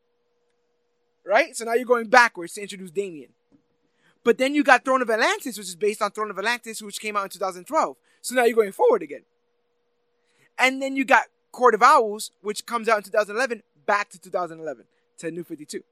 Right? 1.25 1.55
So 1.55 1.65
now 1.65 1.73
you're 1.73 1.85
going 1.85 2.07
backwards 2.07 2.53
to 2.53 2.61
introduce 2.61 2.91
Damian. 2.91 3.29
But 4.23 4.37
then 4.37 4.55
you 4.55 4.63
got 4.63 4.83
Throne 4.83 5.01
of 5.01 5.09
Atlantis, 5.09 5.57
which 5.57 5.67
is 5.67 5.75
based 5.75 6.01
on 6.01 6.11
Throne 6.11 6.31
of 6.31 6.37
Atlantis, 6.37 6.81
which 6.81 6.99
came 6.99 7.15
out 7.15 7.25
in 7.25 7.29
2012. 7.29 7.95
So 8.21 8.35
now 8.35 8.45
you're 8.45 8.55
going 8.55 8.71
forward 8.71 9.03
again. 9.03 9.23
And 10.57 10.81
then 10.81 10.95
you 10.95 11.05
got 11.05 11.25
Court 11.51 11.75
of 11.75 11.81
Owls, 11.81 12.31
which 12.41 12.65
comes 12.65 12.89
out 12.89 12.97
in 12.97 13.03
2011, 13.03 13.63
back 13.85 14.09
to 14.09 14.19
2011 14.19 14.85
to 15.19 15.31
New 15.31 15.43
52. 15.43 15.83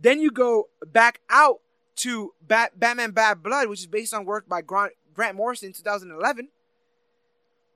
Then 0.00 0.20
you 0.20 0.30
go 0.30 0.68
back 0.92 1.20
out 1.30 1.60
to 1.96 2.34
Bat- 2.40 2.78
Batman 2.78 3.12
Bad 3.12 3.42
Blood, 3.42 3.68
which 3.68 3.80
is 3.80 3.86
based 3.86 4.14
on 4.14 4.24
work 4.24 4.48
by 4.48 4.60
Grant, 4.60 4.92
Grant 5.12 5.36
Morrison 5.36 5.68
in 5.68 5.72
2011. 5.72 6.48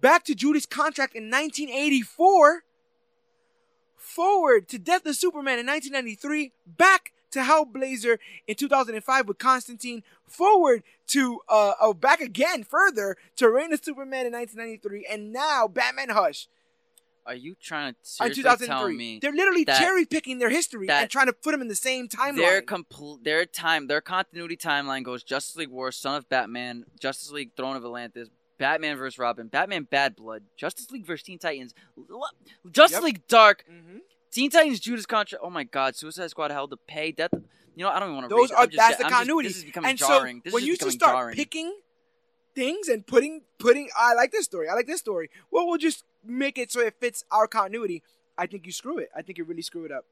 Back 0.01 0.25
to 0.25 0.35
Judas 0.35 0.67
Contract 0.67 1.15
in 1.15 1.25
1984. 1.25 2.65
Forward 3.97 4.69
to 4.69 4.79
Death 4.79 5.07
of 5.07 5.17
Superman 5.17 5.59
in 5.59 5.67
1993. 5.67 6.53
Back 6.67 7.13
to 7.31 7.41
Hellblazer 7.41 8.19
in 8.47 8.55
2005 8.55 9.29
with 9.29 9.39
Constantine. 9.39 10.03
Forward 10.27 10.83
to, 11.09 11.41
uh, 11.49 11.75
oh, 11.81 11.95
back 11.95 12.21
again 12.21 12.65
further 12.65 13.17
to 13.37 13.51
Reign 13.51 13.73
of 13.73 13.85
Superman 13.85 14.27
in 14.27 14.33
1993. 14.33 15.07
And 15.11 15.33
now 15.33 15.67
Batman 15.69 16.11
Hush 16.11 16.49
Are 17.28 17.34
you 17.34 17.55
trying 17.60 17.92
to 17.92 17.98
seriously 18.02 18.42
tell 18.42 18.57
2003. 18.57 18.97
me 18.97 19.18
They're 19.20 19.32
literally 19.32 19.65
cherry 19.66 20.05
picking 20.07 20.39
their 20.39 20.48
history 20.50 20.89
and 20.89 21.08
trying 21.10 21.26
to 21.26 21.32
put 21.32 21.52
them 21.52 21.60
in 21.60 21.68
the 21.68 21.76
same 21.76 22.08
timeline. 22.08 22.36
their 22.39 22.62
complete 22.62 23.23
their 23.23 23.44
time 23.47 23.86
their 23.86 24.00
continuity 24.00 24.57
timeline 24.57 25.02
goes 25.05 25.23
Justice 25.23 25.55
League 25.57 25.68
War, 25.68 25.92
Son 25.92 26.15
of 26.16 26.28
Batman, 26.28 26.84
Justice 26.98 27.31
League 27.31 27.50
Throne 27.57 27.76
of 27.76 27.84
Atlantis, 27.84 28.28
Batman 28.58 28.97
vs 28.97 29.18
Robin, 29.18 29.47
Batman 29.48 29.84
Bad 29.84 30.16
Blood, 30.16 30.42
Justice 30.57 30.90
League 30.90 31.07
vs 31.07 31.23
Teen 31.23 31.39
Titans? 31.39 31.74
Justice 32.70 32.97
Yep. 32.97 33.02
League 33.05 33.26
Dark, 33.28 33.65
Mhm. 33.70 34.00
Teen 34.31 34.50
Titans 34.50 34.81
Judas 34.81 35.07
Contract. 35.07 35.42
Oh 35.44 35.50
my 35.50 35.65
God, 35.65 35.97
Suicide 35.97 36.31
Squad 36.31 36.50
Hell 36.50 36.66
to 36.68 36.76
Pay 36.76 37.12
death. 37.12 37.31
You 37.76 37.84
know 37.84 37.90
I 37.90 38.00
don't 38.00 38.08
even 38.08 38.16
want 38.16 38.28
to. 38.28 38.34
Those 38.34 38.50
read. 38.50 38.57
are 38.58 38.66
just, 38.66 38.76
that's 38.76 38.97
the 38.97 39.05
I'm 39.05 39.10
just- 39.10 39.18
continuity. 39.18 39.48
this 39.48 39.57
is 39.58 39.65
becoming 39.65 39.90
and 39.90 39.98
jarring. 39.98 40.36
so 40.39 40.42
this 40.44 40.52
when 40.55 40.65
you 40.65 40.76
just 40.76 40.92
start 40.92 41.15
jarring. 41.15 41.36
picking 41.36 41.78
things 42.55 42.89
and 42.89 43.07
putting 43.07 43.42
putting. 43.58 43.89
I 43.97 44.15
like 44.15 44.32
this 44.32 44.44
story. 44.47 44.68
I 44.68 44.74
like 44.74 44.86
this 44.86 44.98
story. 44.98 45.31
Well, 45.50 45.66
we'll 45.66 45.78
just 45.78 46.05
make 46.25 46.59
it 46.59 46.71
so 46.73 46.81
it 46.81 46.95
fits 47.01 47.25
our 47.31 47.47
continuity. 47.47 48.03
I 48.37 48.47
think 48.47 48.67
you 48.67 48.73
screw 48.73 48.99
it. 48.99 49.11
I 49.17 49.23
think 49.23 49.39
you 49.39 49.45
really 49.45 49.63
screw 49.63 49.85
it 49.85 49.93
up, 49.93 50.05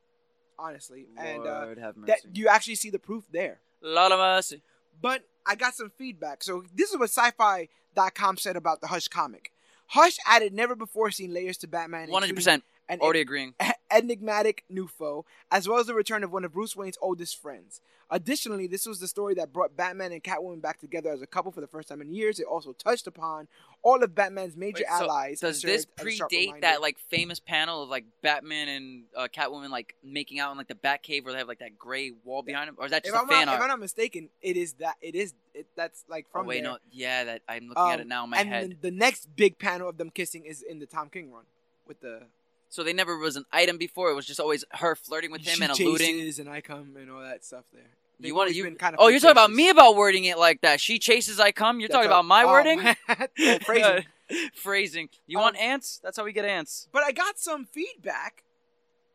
honestly. 0.59 1.07
and 1.17 1.47
uh, 1.47 1.67
have 1.81 1.97
mercy. 1.97 2.07
that 2.13 2.37
you 2.37 2.49
actually 2.49 2.75
see 2.75 2.91
the 2.91 2.99
proof 2.99 3.25
there. 3.31 3.61
Lord 3.83 4.13
of 4.13 4.19
mercy. 4.19 4.63
But 5.01 5.23
I 5.47 5.55
got 5.55 5.75
some 5.75 5.91
feedback. 5.97 6.43
So 6.43 6.65
this 6.75 6.91
is 6.91 6.99
what 6.99 7.11
sci-fi.com 7.11 8.37
said 8.39 8.57
about 8.57 8.81
the 8.81 8.89
Hush 8.89 9.09
comic. 9.09 9.53
Hush 9.89 10.17
added 10.27 10.53
never 10.53 10.75
before 10.75 11.11
seen 11.11 11.33
layers 11.33 11.57
to 11.59 11.69
Batman. 11.69 12.09
One 12.11 12.23
hundred 12.23 12.31
including 12.31 12.35
percent. 12.37 12.65
An 12.89 13.01
Already 13.01 13.21
agreeing. 13.21 13.55
enigmatic 13.91 14.65
new 14.69 14.87
foe, 14.89 15.25
as 15.51 15.69
well 15.69 15.79
as 15.79 15.87
the 15.87 15.95
return 15.95 16.25
of 16.25 16.33
one 16.33 16.45
of 16.45 16.53
Bruce 16.53 16.77
Wayne's 16.77 16.99
oldest 17.01 17.41
friends. 17.41 17.81
Additionally, 18.09 18.69
this 18.69 18.87
was 18.87 19.01
the 19.01 19.09
story 19.09 19.35
that 19.35 19.53
brought 19.53 19.77
Batman 19.77 20.13
and 20.13 20.23
Catwoman 20.23 20.63
back 20.63 20.79
together 20.79 21.11
as 21.11 21.23
a 21.23 21.27
couple 21.27 21.51
for 21.51 21.61
the 21.61 21.67
first 21.67 21.89
time 21.89 22.01
in 22.01 22.13
years. 22.15 22.39
It 22.39 22.47
also 22.47 22.73
touched 22.73 23.09
upon 23.09 23.49
all 23.83 24.01
of 24.05 24.15
Batman's 24.15 24.57
major 24.57 24.85
Wait, 24.89 24.99
so 24.99 25.05
allies. 25.05 25.41
Does 25.41 25.61
this 25.61 25.83
served 25.83 26.01
as 26.01 26.07
a 26.07 26.17
sharp 26.17 26.31
predate 26.31 26.61
that 26.61 26.81
like 26.81 26.99
famous 27.11 27.41
panel 27.41 27.83
of 27.83 27.89
like 27.89 28.05
Batman 28.23 28.69
and 28.69 29.03
uh, 29.17 29.27
Catwoman 29.27 29.71
like 29.71 29.97
making 30.05 30.39
out 30.39 30.53
in 30.53 30.59
like 30.59 30.69
the 30.69 30.77
Batcave 30.77 31.25
where 31.25 31.33
they 31.33 31.39
have 31.41 31.49
like 31.49 31.59
that 31.59 31.77
gray 31.77 32.13
wall 32.25 32.43
behind 32.43 32.69
them, 32.69 32.77
or 32.79 32.85
is 32.85 32.93
that 32.93 32.99
If 33.05 33.13
just 33.13 33.17
a 33.17 33.19
I'm, 33.23 33.29
fan 33.29 33.47
not, 33.47 33.57
if? 33.57 33.61
I'm 33.63 33.69
not 33.69 33.81
mistaken, 33.81 34.29
it 34.41 34.57
is 34.57 34.75
that 34.75 34.95
it 35.01 35.17
is 35.17 35.35
it, 35.53 35.67
that's 35.75 36.05
like 36.09 36.27
oh 36.29 36.39
from 36.39 36.47
wait, 36.47 36.63
there. 36.63 36.73
no, 36.73 36.79
yeah, 36.93 37.25
that 37.25 37.43
I'm 37.49 37.67
looking 37.69 37.83
at 37.91 37.95
Um, 37.95 38.01
it 38.03 38.07
now 38.07 38.23
in 38.25 38.31
my 38.31 38.37
and 38.39 38.49
head. 38.49 38.63
then 38.71 38.79
the 38.83 38.91
next 38.93 39.35
big 39.35 39.59
panel 39.59 39.89
of 39.89 39.97
them 39.99 40.11
kissing 40.11 40.45
is 40.45 40.63
in 40.63 40.79
the 40.79 40.87
Tom 40.87 41.09
King 41.11 41.33
run 41.33 41.45
with 41.89 42.01
the 42.01 42.23
So 42.69 42.83
they 42.83 42.93
never 42.93 43.17
was 43.17 43.37
an 43.37 43.45
item 43.53 43.79
before. 43.79 44.11
It 44.11 44.15
was 44.15 44.27
just 44.27 44.41
always 44.41 44.65
her 44.73 44.95
flirting 44.97 45.31
with 45.31 45.43
him 45.43 45.57
she 45.57 45.63
and 45.65 45.73
alluding. 45.73 46.07
She 46.07 46.13
chases 46.19 46.39
and 46.41 46.49
I 46.49 46.61
come 46.61 46.95
and 46.97 47.11
all 47.11 47.21
that 47.21 47.45
stuff 47.45 47.65
there. 47.73 47.83
They've 48.19 48.29
You 48.29 48.35
want 48.35 48.55
you? 48.55 48.65
kind 48.77 48.95
of 48.95 49.01
oh, 49.01 49.09
you're 49.09 49.21
talking 49.21 49.33
about 49.33 49.53
me 49.53 49.69
about 49.69 49.95
wording 49.95 50.25
it 50.25 50.39
like 50.39 50.63
that. 50.63 50.81
She 50.81 50.99
chases, 50.99 51.39
I 51.39 51.53
come. 51.53 51.81
You're 51.81 51.89
That's 51.89 51.97
talking 51.99 52.11
how- 52.11 52.21
about 52.21 52.25
my 52.27 52.43
oh, 52.45 52.49
wording. 52.49 52.81
Oh, 53.09 53.59
phrasing. 53.65 54.05
Phrasing. 54.55 55.09
You 55.27 55.39
Um, 55.39 55.43
want 55.45 55.57
ants? 55.59 56.01
That's 56.03 56.17
how 56.17 56.25
we 56.25 56.33
get 56.33 56.45
ants. 56.45 56.89
But 56.93 57.05
I 57.05 57.13
got 57.13 57.39
some 57.39 57.65
feedback 57.65 58.43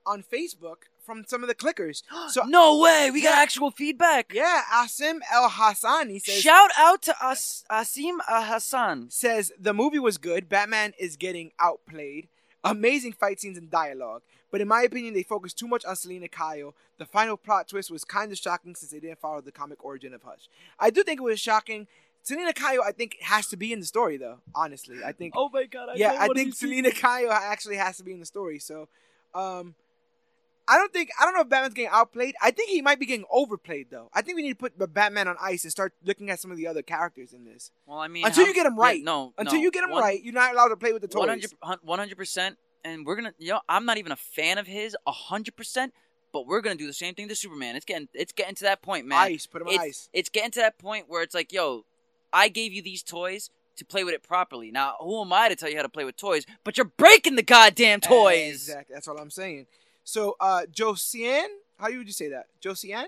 on 0.06 0.24
Facebook 0.24 0.84
from 1.06 1.26
some 1.28 1.42
of 1.44 1.50
the 1.50 1.56
clickers. 1.56 2.04
So 2.30 2.44
no 2.44 2.78
way. 2.80 3.10
We 3.12 3.22
got 3.22 3.38
actual 3.38 3.72
feedback. 3.72 4.32
yeah, 4.34 4.62
Asim 4.72 5.20
El 5.34 5.50
Hassani 5.50 6.22
says 6.22 6.40
Shout 6.42 6.70
out 6.78 7.02
to 7.04 7.16
As- 7.22 7.66
Asim 7.70 8.20
uh, 8.30 8.46
Hassan. 8.46 9.10
says 9.10 9.52
the 9.60 9.74
movie 9.74 10.00
was 10.00 10.18
good. 10.18 10.48
Batman 10.48 10.94
is 10.98 11.18
getting 11.18 11.52
outplayed. 11.60 12.30
Amazing 12.64 13.14
fight 13.14 13.40
scenes 13.40 13.58
and 13.58 13.70
dialogue. 13.70 14.22
But 14.52 14.62
in 14.62 14.68
my 14.68 14.84
opinion, 14.84 15.14
they 15.14 15.24
focused 15.24 15.58
too 15.58 15.68
much 15.68 15.86
on 15.86 15.96
Selina 15.96 16.28
Kyle. 16.28 16.76
The 16.98 17.06
final 17.06 17.38
plot 17.38 17.68
twist 17.70 17.90
was 17.90 18.04
kind 18.04 18.32
of 18.32 18.38
shocking 18.38 18.76
since 18.76 18.92
they 18.92 19.00
didn't 19.00 19.20
follow 19.20 19.42
the 19.42 19.52
comic 19.52 19.84
origin 19.84 20.14
of 20.14 20.24
Hush. 20.24 20.50
I 20.80 20.90
do 20.90 21.04
think 21.04 21.20
it 21.20 21.24
was 21.24 21.40
shocking. 21.40 21.88
Selina 22.24 22.54
Kyle, 22.54 22.84
I 22.86 22.92
think, 22.92 23.18
has 23.22 23.48
to 23.48 23.58
be 23.58 23.74
in 23.74 23.80
the 23.80 23.86
story, 23.86 24.18
though. 24.18 24.38
Honestly, 24.54 24.98
I 25.04 25.12
think. 25.12 25.34
Oh 25.36 25.50
my 25.50 25.66
god. 25.66 25.90
yeah, 25.96 26.18
I 26.20 26.28
think 26.28 26.54
Selina 26.54 26.92
Kyle 26.92 27.32
actually 27.32 27.78
has 27.78 27.98
to 27.98 28.04
be 28.04 28.14
in 28.14 28.20
the 28.20 28.26
story. 28.26 28.60
So, 28.60 28.88
um, 29.34 29.74
I 30.72 30.78
don't 30.78 30.94
think 30.94 31.10
I 31.20 31.26
don't 31.26 31.34
know 31.34 31.42
if 31.42 31.50
Batman's 31.50 31.74
getting 31.74 31.92
outplayed. 31.92 32.34
I 32.42 32.52
think 32.52 32.70
he 32.70 32.82
might 32.82 32.98
be 32.98 33.06
getting 33.06 33.26
overplayed, 33.30 33.88
though. 33.92 34.10
I 34.14 34.22
think 34.22 34.38
we 34.38 34.42
need 34.42 34.58
to 34.58 34.70
put 34.70 34.94
Batman 34.94 35.28
on 35.28 35.36
ice 35.42 35.64
and 35.66 35.72
start 35.72 35.94
looking 36.04 36.30
at 36.30 36.40
some 36.40 36.50
of 36.50 36.56
the 36.56 36.66
other 36.68 36.82
characters 36.82 37.34
in 37.34 37.44
this. 37.44 37.72
Well, 37.86 38.00
I 38.00 38.08
mean, 38.08 38.26
Until 38.26 38.44
how- 38.46 38.48
you 38.48 38.54
get 38.54 38.66
yeah, 38.66 38.72
right. 38.78 39.04
no, 39.04 39.34
Until 39.38 39.56
no. 39.58 39.62
you 39.64 39.72
get 39.72 39.84
him 39.84 39.90
One- 39.90 40.02
right, 40.02 40.24
you're 40.24 40.34
not 40.34 40.54
allowed 40.54 40.70
to 40.70 40.78
play 40.78 40.94
with 40.94 41.02
the 41.02 41.10
toys. 41.10 41.46
100 41.62 42.16
percent. 42.18 42.58
And 42.84 43.06
we're 43.06 43.16
gonna, 43.16 43.34
you 43.38 43.50
know, 43.52 43.62
I'm 43.70 43.86
not 43.86 43.98
even 43.98 44.12
a 44.12 44.16
fan 44.16 44.58
of 44.58 44.66
his, 44.66 44.96
hundred 45.06 45.56
percent. 45.56 45.94
But 46.34 46.48
we're 46.48 46.62
gonna 46.62 46.76
do 46.76 46.88
the 46.88 46.94
same 46.94 47.14
thing 47.14 47.28
to 47.28 47.36
Superman. 47.36 47.76
It's 47.76 47.84
getting, 47.84 48.08
it's 48.14 48.32
getting 48.32 48.56
to 48.56 48.64
that 48.64 48.82
point, 48.82 49.06
man. 49.06 49.20
Ice, 49.20 49.46
put 49.48 49.62
him 49.62 49.68
on 49.68 49.74
it's, 49.74 49.84
ice. 49.84 50.10
it's 50.14 50.30
getting 50.30 50.52
to 50.52 50.60
that 50.62 50.78
point 50.78 51.06
where 51.10 51.22
it's 51.24 51.36
like, 51.36 51.52
yo, 51.52 51.84
I 52.32 52.48
gave 52.48 52.72
you 52.72 52.82
these 52.82 53.04
toys 53.04 53.50
to 53.76 53.86
play 53.86 54.04
with 54.06 54.14
it 54.14 54.24
properly. 54.24 54.72
Now, 54.72 54.96
who 55.02 55.22
am 55.22 55.34
I 55.34 55.50
to 55.50 55.56
tell 55.58 55.70
you 55.70 55.76
how 55.76 55.82
to 55.82 55.90
play 55.90 56.06
with 56.06 56.16
toys? 56.16 56.46
But 56.64 56.78
you're 56.78 56.92
breaking 56.98 57.36
the 57.36 57.44
goddamn 57.44 58.00
toys. 58.00 58.54
Exactly. 58.70 58.94
That's 58.94 59.08
what 59.08 59.20
I'm 59.20 59.30
saying. 59.30 59.68
So, 60.04 60.36
uh, 60.40 60.64
Josiane, 60.72 61.48
how 61.78 61.88
would 61.88 62.08
you 62.08 62.14
say 62.14 62.30
that? 62.30 62.48
Josiane? 62.62 63.08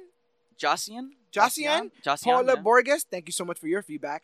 Josian? 0.57 1.09
Josiane? 1.31 1.91
Josian? 2.05 2.23
Paula 2.23 2.53
yeah. 2.55 2.61
Borges, 2.61 3.05
thank 3.09 3.27
you 3.27 3.33
so 3.33 3.45
much 3.45 3.59
for 3.59 3.67
your 3.67 3.81
feedback. 3.81 4.23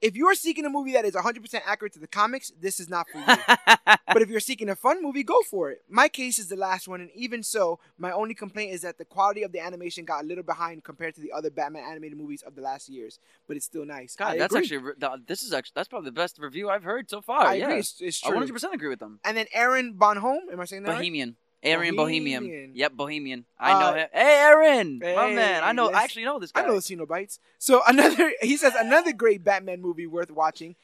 If 0.00 0.16
you 0.16 0.28
are 0.28 0.34
seeking 0.34 0.64
a 0.64 0.70
movie 0.70 0.92
that 0.92 1.04
is 1.04 1.14
100% 1.14 1.60
accurate 1.66 1.92
to 1.94 1.98
the 1.98 2.06
comics, 2.06 2.52
this 2.60 2.78
is 2.78 2.88
not 2.88 3.08
for 3.08 3.18
you. 3.18 3.24
but 4.06 4.22
if 4.22 4.28
you're 4.28 4.38
seeking 4.38 4.68
a 4.68 4.76
fun 4.76 5.02
movie, 5.02 5.24
go 5.24 5.40
for 5.42 5.70
it. 5.70 5.82
My 5.88 6.06
case 6.08 6.38
is 6.38 6.46
the 6.48 6.54
last 6.54 6.86
one, 6.86 7.00
and 7.00 7.10
even 7.16 7.42
so, 7.42 7.80
my 7.98 8.12
only 8.12 8.34
complaint 8.34 8.72
is 8.72 8.82
that 8.82 8.98
the 8.98 9.04
quality 9.04 9.42
of 9.42 9.50
the 9.50 9.58
animation 9.58 10.04
got 10.04 10.22
a 10.22 10.26
little 10.26 10.44
behind 10.44 10.84
compared 10.84 11.16
to 11.16 11.20
the 11.20 11.32
other 11.32 11.50
Batman 11.50 11.82
animated 11.82 12.16
movies 12.16 12.42
of 12.42 12.54
the 12.54 12.62
last 12.62 12.88
years. 12.88 13.18
But 13.48 13.56
it's 13.56 13.66
still 13.66 13.84
nice. 13.84 14.14
God, 14.14 14.34
I 14.34 14.38
that's 14.38 14.54
agree. 14.54 14.76
actually 14.76 15.18
this 15.26 15.42
is 15.42 15.52
actually 15.52 15.72
that's 15.74 15.88
probably 15.88 16.10
the 16.10 16.14
best 16.14 16.38
review 16.38 16.70
I've 16.70 16.84
heard 16.84 17.10
so 17.10 17.20
far. 17.20 17.42
I 17.42 17.54
yeah, 17.54 17.64
agree. 17.64 17.78
It's, 17.80 18.00
it's 18.00 18.24
I 18.24 18.28
100 18.28 18.52
percent 18.52 18.74
agree 18.74 18.88
with 18.88 19.00
them. 19.00 19.18
And 19.24 19.36
then 19.36 19.46
Aaron 19.52 19.94
Bonhomme, 19.94 20.48
am 20.52 20.60
I 20.60 20.64
saying 20.64 20.84
that 20.84 20.90
right? 20.90 21.32
Aaron 21.62 21.96
Bohemian. 21.96 22.44
Bohemian. 22.44 22.72
Yep, 22.74 22.92
Bohemian. 22.92 23.44
I 23.58 23.72
Uh, 23.72 23.78
know 23.80 23.96
him. 23.96 24.08
Hey, 24.12 24.36
Aaron, 24.40 24.98
my 25.00 25.32
man. 25.32 25.64
I 25.64 25.72
know. 25.72 25.86
yes. 25.90 25.96
I 25.96 26.04
actually 26.04 26.24
know 26.24 26.38
this 26.38 26.52
guy. 26.52 26.62
I 26.62 26.66
know 26.66 26.74
the 26.74 26.80
Cenobites. 26.80 27.38
So 27.58 27.82
another, 27.88 28.32
he 28.42 28.56
says 28.56 28.74
another 28.78 29.12
great 29.12 29.42
Batman 29.44 29.80
movie 29.80 30.06
worth 30.06 30.30
watching. 30.30 30.76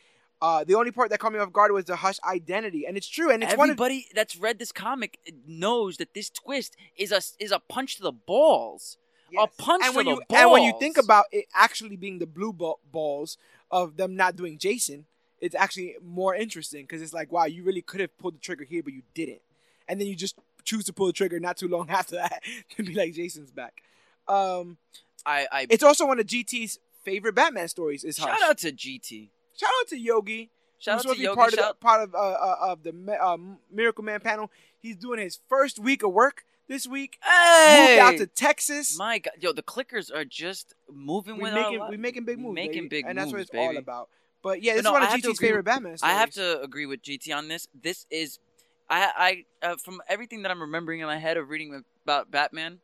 Uh, 0.42 0.64
the 0.64 0.74
only 0.74 0.90
part 0.90 1.10
that 1.10 1.18
caught 1.20 1.32
me 1.32 1.38
off 1.38 1.52
guard 1.52 1.70
was 1.72 1.84
the 1.86 1.96
Hush 1.96 2.18
identity, 2.28 2.84
and 2.86 2.96
it's 2.96 3.08
true, 3.08 3.30
and 3.30 3.42
it's 3.42 3.56
one 3.56 3.70
of 3.70 3.74
Everybody 3.74 4.08
that's 4.14 4.36
read 4.36 4.58
this 4.58 4.72
comic 4.72 5.18
knows 5.46 5.96
that 5.98 6.12
this 6.12 6.28
twist 6.28 6.76
is 6.96 7.12
a 7.12 7.22
is 7.42 7.50
a 7.52 7.60
punch 7.60 7.96
to 7.96 8.02
the 8.02 8.12
balls. 8.12 8.98
Yes. 9.30 9.48
A 9.58 9.62
punch 9.62 9.84
and 9.84 9.92
to 9.92 9.96
when 9.96 10.04
the 10.06 10.10
you 10.12 10.22
and 10.36 10.50
when 10.50 10.62
you 10.64 10.74
think 10.78 10.98
about 10.98 11.26
it 11.32 11.46
actually 11.54 11.96
being 11.96 12.18
the 12.18 12.26
blue 12.26 12.52
ball, 12.52 12.78
balls 12.92 13.38
of 13.70 13.96
them 13.96 14.16
not 14.16 14.36
doing 14.36 14.58
Jason, 14.58 15.06
it's 15.40 15.54
actually 15.54 15.96
more 16.02 16.34
interesting 16.34 16.82
because 16.82 17.00
it's 17.00 17.14
like, 17.14 17.32
wow, 17.32 17.44
you 17.44 17.62
really 17.64 17.80
could 17.82 18.00
have 18.00 18.16
pulled 18.18 18.34
the 18.34 18.38
trigger 18.40 18.64
here, 18.64 18.82
but 18.82 18.92
you 18.92 19.02
didn't, 19.14 19.40
and 19.88 19.98
then 20.00 20.08
you 20.08 20.14
just 20.16 20.36
choose 20.64 20.84
to 20.84 20.92
pull 20.92 21.06
the 21.06 21.12
trigger 21.12 21.38
not 21.40 21.56
too 21.56 21.68
long 21.68 21.88
after 21.90 22.16
that 22.16 22.42
to 22.76 22.82
be 22.82 22.94
like 22.94 23.12
Jason's 23.14 23.50
back. 23.50 23.82
Um, 24.28 24.78
I, 25.26 25.46
I 25.52 25.66
it's 25.70 25.82
also 25.82 26.06
one 26.06 26.18
of 26.20 26.26
GT's 26.26 26.78
favorite 27.04 27.34
Batman 27.34 27.68
stories. 27.68 28.04
Is 28.04 28.16
shout 28.16 28.30
Hush. 28.30 28.50
out 28.50 28.58
to 28.58 28.72
GT. 28.72 29.28
shout 29.56 29.70
out 29.80 29.88
to 29.88 29.98
Yogi. 29.98 30.50
Shout 30.78 30.98
out 30.98 31.02
to 31.12 31.14
be 31.14 31.22
Yogi. 31.24 31.36
part 31.36 31.52
of 31.52 31.58
the, 31.58 31.74
part 31.80 32.02
of 32.02 32.14
uh, 32.14 32.18
uh, 32.18 32.56
of 32.60 32.82
the 32.82 33.18
uh, 33.22 33.36
Miracle 33.72 34.04
Man 34.04 34.20
panel. 34.20 34.50
He's 34.80 34.96
doing 34.96 35.18
his 35.20 35.38
first 35.48 35.78
week 35.78 36.02
of 36.02 36.12
work 36.12 36.44
this 36.68 36.86
week. 36.86 37.18
hey, 37.22 37.96
Moved 37.98 38.00
out 38.00 38.18
to 38.18 38.26
Texas. 38.26 38.98
my 38.98 39.18
God, 39.18 39.32
yo, 39.40 39.52
the 39.52 39.62
clickers 39.62 40.14
are 40.14 40.24
just 40.26 40.74
moving 40.92 41.36
we 41.36 41.42
with 41.44 41.54
making 41.54 41.80
we 41.80 41.88
li- 41.92 41.96
making 41.96 42.24
big 42.24 42.38
moves, 42.38 42.54
making 42.54 42.84
baby. 42.84 42.88
big 42.88 43.04
and 43.06 43.18
that's 43.18 43.26
what 43.32 43.38
moves, 43.38 43.50
it's 43.50 43.58
all 43.58 43.76
about. 43.76 44.08
But 44.42 44.62
yeah, 44.62 44.72
But 44.72 44.76
this 44.76 44.84
no, 44.84 44.90
is 44.90 44.92
one 44.92 45.02
of 45.04 45.08
GT's 45.08 45.38
favorite 45.38 45.58
with- 45.60 45.64
Batman 45.66 45.96
stories. 45.96 46.14
I 46.14 46.18
have 46.18 46.30
to 46.32 46.60
agree 46.60 46.84
with 46.84 47.02
GT 47.02 47.34
on 47.34 47.48
this. 47.48 47.66
This 47.82 48.04
is, 48.10 48.38
I, 48.88 49.44
I, 49.62 49.66
uh, 49.66 49.76
from 49.76 50.00
everything 50.08 50.42
that 50.42 50.50
I'm 50.50 50.60
remembering 50.60 51.00
in 51.00 51.06
my 51.06 51.18
head 51.18 51.36
of 51.36 51.48
reading 51.48 51.84
about 52.04 52.30
Batman, 52.30 52.80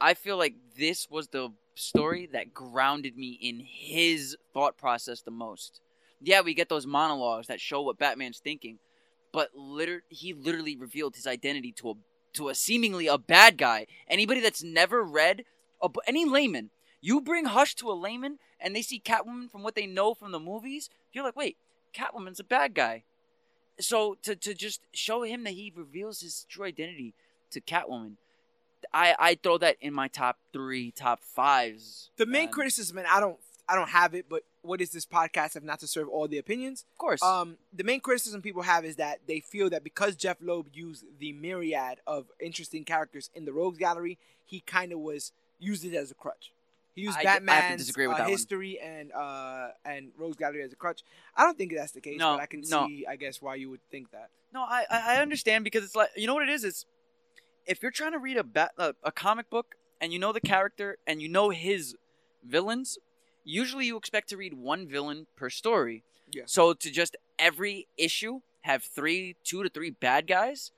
I 0.00 0.14
feel 0.14 0.36
like 0.36 0.54
this 0.78 1.08
was 1.10 1.28
the 1.28 1.50
story 1.74 2.28
that 2.32 2.52
grounded 2.52 3.16
me 3.16 3.38
in 3.40 3.60
his 3.60 4.36
thought 4.52 4.76
process 4.76 5.22
the 5.22 5.30
most. 5.30 5.80
Yeah, 6.20 6.40
we 6.42 6.54
get 6.54 6.68
those 6.68 6.86
monologues 6.86 7.46
that 7.46 7.60
show 7.60 7.80
what 7.82 7.98
Batman's 7.98 8.38
thinking, 8.38 8.78
but 9.32 9.50
liter- 9.54 10.04
he 10.08 10.34
literally 10.34 10.76
revealed 10.76 11.16
his 11.16 11.26
identity 11.26 11.72
to 11.72 11.90
a 11.90 11.94
to 12.32 12.48
a 12.48 12.54
seemingly 12.54 13.08
a 13.08 13.18
bad 13.18 13.56
guy. 13.58 13.86
Anybody 14.06 14.40
that's 14.40 14.62
never 14.62 15.02
read, 15.02 15.44
a, 15.82 15.88
any 16.06 16.24
layman, 16.24 16.70
you 17.00 17.20
bring 17.20 17.46
Hush 17.46 17.74
to 17.76 17.90
a 17.90 17.92
layman 17.92 18.38
and 18.60 18.74
they 18.74 18.82
see 18.82 19.00
Catwoman 19.00 19.50
from 19.50 19.62
what 19.64 19.74
they 19.74 19.86
know 19.86 20.14
from 20.14 20.30
the 20.30 20.38
movies, 20.38 20.90
you're 21.12 21.24
like, 21.24 21.34
wait, 21.34 21.56
Catwoman's 21.92 22.38
a 22.38 22.44
bad 22.44 22.74
guy. 22.74 23.02
So 23.80 24.16
to 24.22 24.36
to 24.36 24.54
just 24.54 24.80
show 24.92 25.22
him 25.22 25.44
that 25.44 25.52
he 25.52 25.72
reveals 25.74 26.20
his 26.20 26.46
true 26.48 26.66
identity 26.66 27.14
to 27.50 27.60
Catwoman, 27.60 28.16
I 28.92 29.14
I 29.18 29.34
throw 29.42 29.58
that 29.58 29.76
in 29.80 29.94
my 29.94 30.08
top 30.08 30.38
three, 30.52 30.90
top 30.90 31.20
fives. 31.22 32.10
the 32.16 32.26
main 32.26 32.46
man. 32.46 32.52
criticism, 32.52 32.98
and 32.98 33.06
I 33.06 33.20
don't 33.20 33.38
I 33.68 33.76
don't 33.76 33.90
have 33.90 34.14
it, 34.14 34.26
but 34.28 34.42
what 34.62 34.80
is 34.80 34.90
this 34.90 35.06
podcast 35.06 35.56
if 35.56 35.62
not 35.62 35.80
to 35.80 35.86
serve 35.86 36.08
all 36.08 36.26
the 36.26 36.38
opinions? 36.38 36.84
of 36.92 36.98
course. 36.98 37.22
Um, 37.22 37.56
the 37.72 37.84
main 37.84 38.00
criticism 38.00 38.42
people 38.42 38.62
have 38.62 38.84
is 38.84 38.96
that 38.96 39.20
they 39.26 39.40
feel 39.40 39.70
that 39.70 39.84
because 39.84 40.16
Jeph 40.16 40.38
Loeb 40.40 40.66
used 40.72 41.04
the 41.18 41.32
myriad 41.32 41.98
of 42.06 42.26
interesting 42.40 42.84
characters 42.84 43.30
in 43.34 43.44
the 43.44 43.52
Rogues 43.52 43.78
Gallery, 43.78 44.18
he 44.44 44.60
kind 44.60 44.92
of 44.92 44.98
was 44.98 45.32
used 45.58 45.84
it 45.84 45.94
as 45.94 46.10
a 46.10 46.14
crutch. 46.14 46.52
He 46.94 47.02
used 47.02 47.16
I 47.18 47.22
d- 47.22 47.28
I 47.28 47.30
have 47.32 47.40
to 47.40 47.46
Batman's 47.46 47.80
disagree 47.82 48.06
with 48.06 48.16
uh, 48.16 48.18
that 48.18 48.24
one. 48.24 48.30
history 48.32 48.78
and 48.80 49.12
uh, 49.12 49.68
and 49.84 50.10
Rogues 50.18 50.36
Gallery 50.36 50.62
as 50.62 50.72
a 50.72 50.76
crutch. 50.76 51.02
I 51.36 51.44
don't 51.44 51.56
think 51.56 51.72
that's 51.74 51.92
the 51.92 52.00
case, 52.00 52.18
No, 52.18 52.34
but 52.34 52.42
I 52.42 52.46
can 52.46 52.62
no. 52.68 52.86
see, 52.86 53.06
I 53.08 53.16
guess, 53.16 53.40
why 53.40 53.54
you 53.54 53.70
would 53.70 53.80
think 53.90 54.10
that. 54.10 54.30
No, 54.52 54.62
I 54.62 54.84
I 54.90 55.16
understand 55.22 55.64
because 55.64 55.84
it's 55.84 55.94
like 55.96 56.10
you 56.16 56.26
know 56.26 56.34
what 56.34 56.42
it 56.42 56.48
is. 56.48 56.64
It's 56.64 56.84
if 57.66 57.82
you're 57.82 57.92
trying 57.92 58.12
to 58.12 58.18
read 58.18 58.36
a 58.36 58.44
bat, 58.44 58.72
a, 58.78 58.94
a 59.04 59.12
comic 59.12 59.48
book 59.50 59.76
and 60.00 60.12
you 60.12 60.18
know 60.18 60.32
the 60.32 60.40
character 60.40 60.98
and 61.06 61.22
you 61.22 61.28
know 61.28 61.50
his 61.50 61.94
villains, 62.44 62.98
usually 63.44 63.86
you 63.86 63.96
expect 63.96 64.28
to 64.30 64.36
read 64.36 64.54
one 64.54 64.88
villain 64.88 65.26
per 65.36 65.48
story. 65.50 66.02
Yeah. 66.32 66.42
So 66.46 66.72
to 66.74 66.90
just 66.90 67.16
every 67.38 67.86
issue 67.96 68.40
have 68.62 68.82
three, 68.82 69.36
two 69.44 69.62
to 69.62 69.68
three 69.68 69.90
bad 69.90 70.26
guys, 70.26 70.72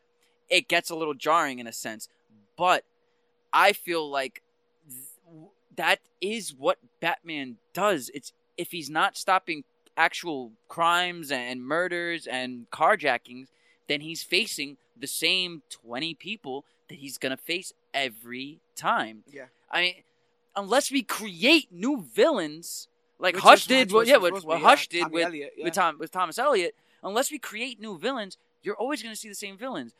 it 0.51 0.69
gets 0.69 0.91
a 0.91 0.95
little 0.95 1.15
jarring 1.15 1.59
in 1.59 1.67
a 1.67 1.73
sense. 1.73 2.09
But 2.57 2.85
I 3.53 3.73
feel 3.73 4.09
like 4.11 4.43
that 5.77 6.01
is 6.21 6.55
what 6.55 6.79
Batman 7.01 7.57
does. 7.75 8.11
It's 8.15 8.33
if 8.57 8.71
he's 8.71 8.91
not 8.91 9.17
stopping 9.17 9.65
actual 9.97 10.53
crimes 10.69 11.31
and 11.31 11.63
murders 11.63 12.27
and 12.27 12.67
carjackings, 12.71 13.49
then 13.89 14.01
he's 14.01 14.23
facing 14.23 14.77
the 14.99 15.07
same 15.07 15.63
20 15.71 16.15
people 16.15 16.65
that 16.89 16.97
he's 16.99 17.19
going 17.19 17.31
to 17.31 17.43
face 17.43 17.73
every 17.93 18.59
time. 18.77 19.25
Yeah. 19.31 19.47
I 19.71 19.81
mean, 19.81 19.95
unless 20.55 20.91
we 20.91 21.03
create 21.03 21.69
new 21.71 22.05
villains 22.15 22.89
like 23.19 23.35
Which 23.37 23.45
Hush 23.45 23.67
did, 23.67 23.93
was 23.93 24.09
yeah, 24.09 24.17
what, 24.17 24.45
what 24.45 24.59
be, 24.59 24.65
Hush 24.65 24.89
did 24.89 25.03
Tommy 25.03 25.15
with 25.15 25.27
Elliot, 25.27 25.53
yeah. 25.57 25.65
with 25.65 25.75
Tom 25.75 25.99
with 25.99 26.11
Thomas 26.11 26.39
Elliot. 26.39 26.75
Unless 27.05 27.31
we 27.31 27.39
create 27.39 27.81
new 27.81 27.99
villains, 27.99 28.37
you're 28.63 28.75
always 28.75 29.03
going 29.03 29.15
to 29.15 29.19
see 29.19 29.29
the 29.29 29.35
same 29.35 29.57
villains. 29.57 29.93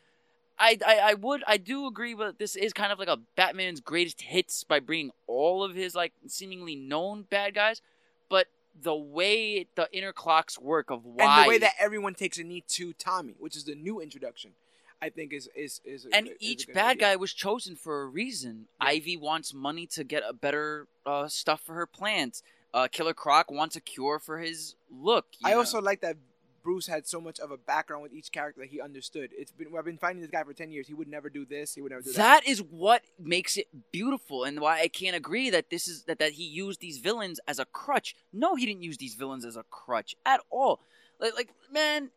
I, 0.59 0.79
I, 0.87 0.99
I 0.99 1.15
would 1.15 1.43
I 1.47 1.57
do 1.57 1.87
agree, 1.87 2.15
but 2.15 2.39
this 2.39 2.57
is 2.57 2.73
kind 2.73 2.93
of 2.93 2.99
like 2.99 3.09
a 3.09 3.19
Batman's 3.37 3.81
greatest 3.81 4.21
hits 4.23 4.65
by 4.65 4.81
bringing 4.81 5.11
all 5.27 5.65
of 5.65 5.75
his 5.75 5.95
like 5.95 6.13
seemingly 6.27 6.77
known 6.77 7.23
bad 7.29 7.55
guys, 7.55 7.81
but 8.29 8.47
the 8.81 8.95
way 8.95 9.67
the 9.75 9.89
inner 9.93 10.13
clocks 10.13 10.59
work 10.59 10.91
of 10.91 11.05
why 11.05 11.25
And 11.25 11.45
the 11.45 11.49
way 11.49 11.59
that 11.59 11.73
everyone 11.79 12.15
takes 12.15 12.39
a 12.39 12.45
knee 12.45 12.65
to 12.69 12.93
Tommy, 12.93 13.35
which 13.39 13.57
is 13.57 13.65
the 13.65 13.75
new 13.75 14.01
introduction, 14.01 14.53
I 15.01 15.09
think 15.11 15.33
is 15.33 15.49
is 15.55 15.81
is. 15.85 16.07
a- 16.07 16.15
and 16.15 16.31
each 16.39 16.69
bad 16.69 16.93
idea. 16.93 17.01
guy 17.01 17.17
was 17.17 17.33
chosen 17.33 17.75
for 17.77 18.03
a 18.03 18.07
reason. 18.07 18.69
Yeah. 18.81 18.89
Ivy 18.89 19.17
wants 19.17 19.53
money 19.53 19.87
to 19.89 20.05
get 20.05 20.23
a 20.27 20.33
better 20.33 20.87
uh, 21.05 21.29
stuff 21.29 21.61
for 21.61 21.75
her 21.75 21.87
plants. 21.87 22.43
Uh, 22.73 22.89
Killer 22.91 23.13
Croc 23.13 23.51
wants 23.51 23.77
a 23.77 23.81
cure 23.81 24.19
for 24.19 24.39
his 24.39 24.77
look. 24.91 25.27
I 25.45 25.51
know? 25.51 25.59
also 25.59 25.81
like 25.83 26.01
that 26.01 26.17
Bruce 26.63 26.87
had 26.87 27.07
so 27.07 27.21
much 27.21 27.41
of 27.41 27.51
a 27.51 27.57
background 27.57 28.03
with 28.03 28.13
each 28.13 28.31
character 28.33 28.61
that 28.61 28.71
he 28.71 28.81
understood. 28.81 29.31
It's 29.37 29.51
been 29.53 29.69
I've 29.77 29.85
been 29.85 29.99
finding 29.99 30.23
this 30.23 30.31
guy 30.31 30.45
for 30.45 30.53
ten 30.53 30.71
years. 30.71 30.87
He 30.87 30.95
would 30.95 31.09
never 31.09 31.29
do 31.29 31.45
this. 31.45 31.75
He 31.75 31.81
would 31.83 31.91
never 31.91 32.03
do 32.03 32.13
that. 32.13 32.17
that 32.19 32.47
is 32.47 32.61
what 32.63 33.03
makes 33.19 33.57
it 33.57 33.67
beautiful, 33.93 34.45
and 34.45 34.61
why 34.61 34.81
I 34.81 34.89
can't 34.89 35.17
agree 35.17 35.51
that 35.51 35.71
this 35.71 35.89
is 35.89 36.05
that, 36.05 36.19
that 36.19 36.33
he 36.33 36.45
used 36.45 36.81
these 36.81 36.99
villains 36.99 37.41
as 37.49 37.59
a 37.59 37.65
crutch. 37.65 38.15
No, 38.33 38.55
he 38.55 38.67
didn't 38.67 38.83
use 38.83 38.99
these 38.99 39.15
villains 39.15 39.45
as 39.45 39.57
a 39.57 39.65
crutch 39.71 40.15
at 40.25 40.41
all. 40.51 40.81
Like, 41.21 41.35
like 41.35 41.51
man, 41.73 42.11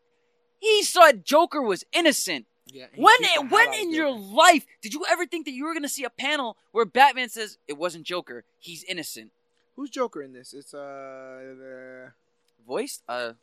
he 0.58 0.82
saw 0.82 1.12
Joker 1.12 1.62
was 1.62 1.84
innocent. 1.92 2.46
Yeah, 2.68 2.86
When 2.96 3.22
hell 3.22 3.44
when 3.46 3.72
in 3.74 3.92
your 3.92 4.08
Joker. 4.10 4.20
life 4.20 4.66
did 4.82 4.92
you 4.92 5.04
ever 5.08 5.24
think 5.24 5.46
that 5.46 5.52
you 5.52 5.64
were 5.64 5.72
gonna 5.72 5.88
see 5.88 6.02
a 6.02 6.10
panel 6.10 6.56
where 6.72 6.84
Batman 6.84 7.28
says 7.28 7.58
it 7.68 7.78
wasn't 7.78 8.04
Joker, 8.04 8.44
he's 8.58 8.82
innocent? 8.84 9.30
who's 9.76 9.90
Joker 9.90 10.22
in 10.22 10.32
this? 10.32 10.52
It's 10.54 10.72
uh 10.74 11.54
the 11.58 12.12
Voiced, 12.66 13.02
uh, 13.08 13.34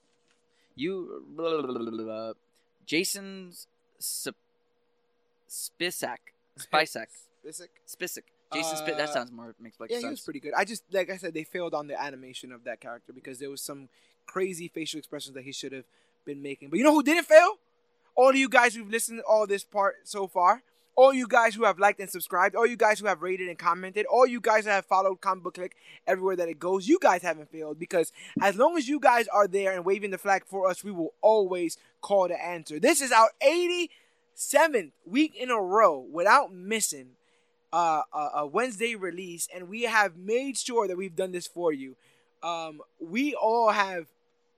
you, 0.75 1.25
blah, 1.29 1.61
blah, 1.61 1.73
blah, 1.73 1.91
blah, 1.91 2.33
Jason 2.85 3.51
Sp- 3.99 4.35
Spisak, 5.49 6.17
Spisak, 6.59 7.07
Spacek? 7.45 7.67
Spisak. 7.87 8.23
Jason 8.53 8.77
Spit. 8.77 8.97
That 8.97 9.09
Uh, 9.09 9.13
sounds 9.13 9.31
more 9.31 9.55
makes 9.59 9.79
like 9.79 9.89
Yeah, 9.89 9.99
he 9.99 10.05
was 10.07 10.21
pretty 10.21 10.39
good. 10.39 10.53
I 10.53 10.63
just 10.65 10.83
like 10.91 11.09
I 11.09 11.17
said, 11.17 11.33
they 11.33 11.43
failed 11.43 11.73
on 11.73 11.87
the 11.87 11.99
animation 11.99 12.51
of 12.51 12.63
that 12.65 12.79
character 12.79 13.11
because 13.13 13.39
there 13.39 13.49
was 13.49 13.61
some 13.61 13.89
crazy 14.25 14.67
facial 14.67 14.99
expressions 14.99 15.33
that 15.35 15.43
he 15.43 15.51
should 15.51 15.71
have 15.71 15.85
been 16.25 16.41
making. 16.41 16.69
But 16.69 16.77
you 16.77 16.83
know 16.83 16.93
who 16.93 17.03
didn't 17.03 17.25
fail? 17.25 17.57
All 18.15 18.29
of 18.29 18.35
you 18.35 18.47
guys 18.47 18.75
who've 18.75 18.89
listened 18.89 19.19
to 19.19 19.23
all 19.25 19.47
this 19.47 19.63
part 19.63 19.95
so 20.03 20.27
far. 20.27 20.61
All 20.95 21.13
you 21.13 21.27
guys 21.27 21.55
who 21.55 21.63
have 21.63 21.79
liked 21.79 21.99
and 21.99 22.09
subscribed, 22.09 22.55
all 22.55 22.67
you 22.67 22.75
guys 22.77 22.99
who 22.99 23.07
have 23.07 23.21
rated 23.23 23.49
and 23.49 23.57
commented, 23.57 24.05
all 24.05 24.27
you 24.27 24.39
guys 24.39 24.65
that 24.65 24.71
have 24.73 24.85
followed 24.85 25.21
Comic 25.21 25.43
Book 25.43 25.53
Click 25.55 25.75
everywhere 26.05 26.35
that 26.35 26.49
it 26.49 26.59
goes, 26.59 26.87
you 26.87 26.99
guys 27.01 27.23
haven't 27.23 27.49
failed 27.51 27.79
because 27.79 28.11
as 28.41 28.55
long 28.57 28.77
as 28.77 28.87
you 28.87 28.99
guys 28.99 29.27
are 29.29 29.47
there 29.47 29.71
and 29.73 29.85
waving 29.85 30.11
the 30.11 30.17
flag 30.19 30.43
for 30.45 30.67
us, 30.69 30.83
we 30.83 30.91
will 30.91 31.13
always 31.21 31.77
call 32.01 32.27
the 32.27 32.39
answer. 32.43 32.79
This 32.79 33.01
is 33.01 33.11
our 33.11 33.29
87th 33.43 34.91
week 35.05 35.35
in 35.35 35.49
a 35.49 35.59
row 35.59 35.97
without 36.11 36.53
missing 36.53 37.09
uh, 37.71 38.01
a, 38.13 38.29
a 38.35 38.45
Wednesday 38.47 38.95
release, 38.95 39.47
and 39.53 39.67
we 39.69 39.83
have 39.83 40.15
made 40.15 40.57
sure 40.57 40.87
that 40.87 40.95
we've 40.97 41.15
done 41.15 41.31
this 41.31 41.47
for 41.47 41.73
you. 41.73 41.95
Um, 42.43 42.81
we 42.99 43.33
all 43.33 43.71
have 43.71 44.05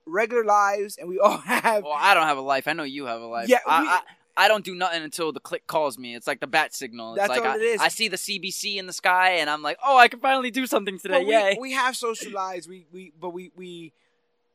regular 0.05 0.43
lives, 0.43 0.97
and 0.97 1.07
we 1.07 1.17
all 1.19 1.38
have. 1.45 1.83
Well, 1.83 1.93
I 1.95 2.14
don't 2.14 2.27
have 2.27 2.38
a 2.38 2.41
life. 2.41 2.67
I 2.67 2.73
know 2.73 2.83
you 2.83 3.05
have 3.05 3.22
a 3.22 3.25
life. 3.27 3.47
Yeah, 3.47 3.59
we- 3.65 3.72
I, 3.72 3.77
I 3.85 4.01
don't 4.47 4.65
do 4.65 4.75
nothing 4.75 5.01
until 5.03 5.31
the 5.31 5.39
click 5.39 5.65
calls 5.65 5.97
me. 5.97 6.15
It's 6.15 6.27
like 6.27 6.39
the 6.39 6.47
bat 6.47 6.73
signal. 6.73 7.14
It's 7.14 7.22
That's 7.22 7.30
like 7.30 7.41
all 7.41 7.53
I, 7.53 7.55
it 7.55 7.61
is. 7.61 7.81
I 7.81 7.88
see 7.88 8.07
the 8.07 8.17
CBC 8.17 8.75
in 8.75 8.85
the 8.85 8.93
sky, 8.93 9.38
and 9.38 9.49
I'm 9.49 9.61
like, 9.61 9.77
oh, 9.85 9.97
I 9.97 10.07
can 10.07 10.19
finally 10.19 10.51
do 10.51 10.67
something 10.67 10.99
today. 10.99 11.19
But 11.19 11.27
we, 11.27 11.33
Yay! 11.33 11.57
we 11.59 11.72
have 11.72 11.95
social 11.95 12.31
lives. 12.31 12.67
We 12.67 12.85
we 12.91 13.14
but 13.19 13.30
we 13.30 13.51
we. 13.55 13.93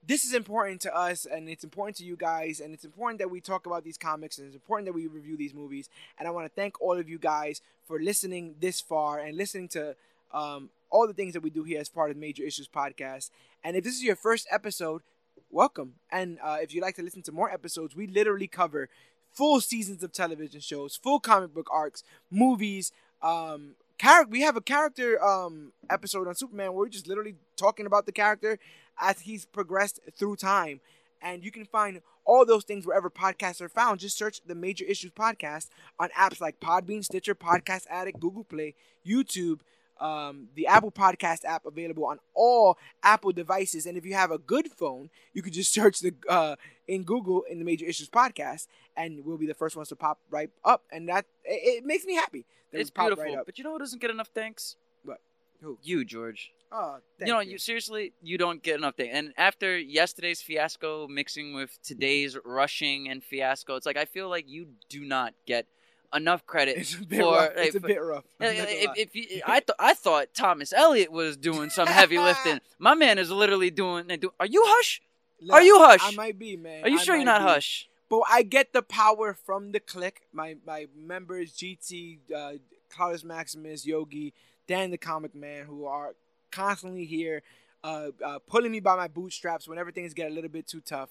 This 0.07 0.25
is 0.25 0.35
important 0.35 0.81
to 0.83 0.97
us, 0.97 1.27
and 1.27 1.49
it's 1.49 1.63
important 1.63 1.97
to 1.99 2.05
you 2.05 2.17
guys, 2.17 2.61
and 2.61 2.73
it's 2.75 2.85
important 2.85 3.19
that 3.21 3.31
we 3.31 3.41
talk 3.41 3.67
about 3.67 3.85
these 3.85 3.99
comics, 3.99 4.39
and 4.39 4.47
it's 4.47 4.57
important 4.57 4.87
that 4.87 4.95
we 4.95 5.07
review 5.07 5.37
these 5.37 5.55
movies. 5.55 5.89
And 6.19 6.27
I 6.27 6.31
want 6.31 6.47
to 6.47 6.53
thank 6.55 6.81
all 6.81 6.99
of 6.99 7.09
you 7.09 7.19
guys 7.19 7.61
for 7.87 8.01
listening 8.01 8.55
this 8.61 8.81
far 8.81 9.19
and 9.19 9.37
listening 9.37 9.69
to 9.69 9.95
um, 10.33 10.71
all 10.91 11.07
the 11.07 11.13
things 11.13 11.35
that 11.35 11.43
we 11.43 11.51
do 11.51 11.65
here 11.65 11.81
as 11.81 11.89
part 11.89 12.11
of 12.11 12.17
Major 12.17 12.43
Issues 12.43 12.69
Podcast. 12.69 13.31
And 13.63 13.77
if 13.77 13.85
this 13.85 13.95
is 13.95 14.03
your 14.03 14.17
first 14.17 14.49
episode, 14.51 15.03
welcome. 15.51 15.95
And 16.11 16.39
uh, 16.43 16.59
if 16.61 16.75
you'd 16.75 16.83
like 16.83 16.97
to 16.97 17.03
listen 17.03 17.23
to 17.23 17.33
more 17.33 17.51
episodes, 17.51 17.95
we 17.95 18.07
literally 18.07 18.47
cover 18.47 18.89
full 19.33 19.61
seasons 19.61 20.03
of 20.03 20.13
television 20.13 20.61
shows, 20.61 20.97
full 20.97 21.21
comic 21.21 21.55
book 21.55 21.69
arcs, 21.71 22.03
movies. 22.31 22.93
Um, 23.23 23.75
char- 24.01 24.27
we 24.27 24.41
have 24.43 24.57
a 24.57 24.61
character 24.61 25.23
um, 25.23 25.73
episode 25.89 26.29
on 26.29 26.35
Superman 26.35 26.69
where 26.73 26.81
we're 26.85 26.89
just 26.89 27.07
literally 27.09 27.37
talking 27.57 27.87
about 27.87 28.07
the 28.07 28.13
character 28.13 28.59
as 29.01 29.21
he's 29.21 29.45
progressed 29.47 30.01
through 30.17 30.37
time. 30.37 30.81
And 31.23 31.45
you 31.45 31.51
can 31.51 31.65
find 31.67 32.01
all 32.25 32.47
those 32.47 32.65
things 32.65 32.87
wherever 32.87 33.11
podcasts 33.11 33.61
are 33.61 33.69
found. 33.69 34.01
Just 34.01 34.17
search 34.17 34.41
the 34.47 34.55
Major 34.55 34.85
Issues 34.85 35.11
Podcast 35.11 35.69
on 35.99 36.09
apps 36.11 36.41
like 36.41 36.61
Podbean, 36.61 37.05
Stitcher, 37.05 37.35
Podcast 37.35 37.87
Addict, 37.91 38.21
Google 38.21 38.45
Play, 38.45 38.75
YouTube, 39.07 39.61
um, 40.01 40.49
the 40.55 40.67
Apple 40.67 40.91
Podcast 40.91 41.45
app 41.45 41.67
available 41.67 42.07
on 42.07 42.19
all 42.35 42.79
Apple 43.03 43.33
devices. 43.33 43.85
And 43.85 43.99
if 43.99 44.05
you 44.07 44.15
have 44.15 44.31
a 44.31 44.39
good 44.39 44.71
phone, 44.73 45.11
you 45.35 45.43
can 45.43 45.53
just 45.53 45.73
search 45.75 46.01
the 46.01 46.15
uh, 46.29 46.57
in 46.91 47.05
Google 47.05 47.45
in 47.49 47.59
the 47.61 47.65
Major 47.65 47.87
Issues 47.87 48.11
Podcast, 48.11 48.67
and 48.97 49.25
we'll 49.25 49.39
be 49.39 49.47
the 49.47 49.55
first 49.55 49.77
ones 49.77 49.89
to 49.91 49.97
pop 49.97 50.19
right 50.29 50.51
up. 50.65 50.83
And 50.91 51.09
that 51.09 51.25
it, 51.45 51.79
it 51.79 51.85
makes 51.87 52.05
me 52.05 52.15
happy. 52.17 52.45
It's 52.73 52.91
beautiful. 52.91 53.25
Right 53.25 53.39
but 53.47 53.57
you 53.59 53.65
know 53.65 53.73
who 53.73 53.79
doesn't 53.79 54.01
get 54.01 54.11
enough 54.11 54.31
thanks? 54.35 54.77
What? 55.05 55.21
Who? 55.63 55.79
You, 55.83 56.05
George. 56.05 56.53
Oh, 56.73 56.99
thank 57.19 57.29
you 57.29 57.35
know, 57.35 57.41
you. 57.41 57.53
you 57.53 57.59
seriously, 57.59 58.13
you 58.23 58.39
don't 58.39 58.63
get 58.63 58.77
enough 58.77 58.95
thanks. 58.97 59.15
And 59.15 59.33
after 59.37 59.79
yesterday's 59.79 60.41
fiasco 60.43 61.07
mixing 61.09 61.55
with 61.55 61.79
today's 61.83 62.37
rushing 62.45 63.09
and 63.09 63.23
fiasco, 63.23 63.77
it's 63.77 63.87
like 63.87 63.97
I 63.97 64.05
feel 64.05 64.29
like 64.29 64.49
you 64.49 64.67
do 64.89 65.05
not 65.05 65.35
get 65.47 65.67
enough 66.15 66.45
credit 66.47 66.77
It's 66.77 66.95
a 66.95 67.05
bit 67.05 67.21
for. 67.21 67.35
rough. 67.35 67.51
It's 67.57 67.77
a 67.77 67.81
bit 67.81 68.03
rough. 68.03 68.25
Yeah, 68.41 68.49
I'm 68.49 68.57
not 68.57 68.67
gonna 68.67 68.79
if, 68.79 68.91
if 68.97 69.15
you, 69.15 69.43
I 69.47 69.61
thought 69.61 69.77
I 69.79 69.95
thought 69.95 70.27
Thomas 70.35 70.73
Elliot 70.73 71.13
was 71.13 71.37
doing 71.37 71.71
some 71.71 71.87
heavy 71.87 72.19
lifting. 72.19 72.61
My 72.79 72.95
man 72.95 73.19
is 73.19 73.31
literally 73.31 73.71
doing. 73.71 74.07
do- 74.07 74.33
Are 74.41 74.47
you 74.47 74.63
Hush? 74.67 75.03
Are 75.51 75.63
you 75.63 75.79
Hush? 75.79 76.01
I 76.03 76.11
might 76.13 76.39
be, 76.39 76.57
man. 76.57 76.85
Are 76.85 76.89
you 76.89 76.99
I 76.99 77.03
sure 77.03 77.17
you're 77.17 77.25
not 77.25 77.41
be. 77.41 77.49
Hush? 77.49 77.89
But 78.09 78.23
I 78.29 78.43
get 78.43 78.73
the 78.73 78.83
power 78.83 79.35
from 79.35 79.73
the 79.73 79.81
click. 79.81 80.23
My 80.33 80.57
my 80.67 80.87
members, 80.97 81.53
GT, 81.53 82.19
uh, 82.35 82.53
Claudius 82.91 83.25
Maximus, 83.25 83.87
Yogi, 83.87 84.35
Dan 84.67 84.91
the 84.91 84.99
Comic 84.99 85.35
Man, 85.35 85.67
who 85.67 85.87
are 85.87 86.15
constantly 86.51 87.05
here, 87.05 87.43
uh, 87.85 88.09
uh, 88.25 88.39
pulling 88.47 88.73
me 88.73 88.81
by 88.81 88.97
my 88.97 89.09
bootstraps 89.09 89.69
whenever 89.69 89.93
things 89.93 90.13
get 90.13 90.31
a 90.31 90.35
little 90.35 90.51
bit 90.51 90.67
too 90.67 90.81
tough. 90.81 91.11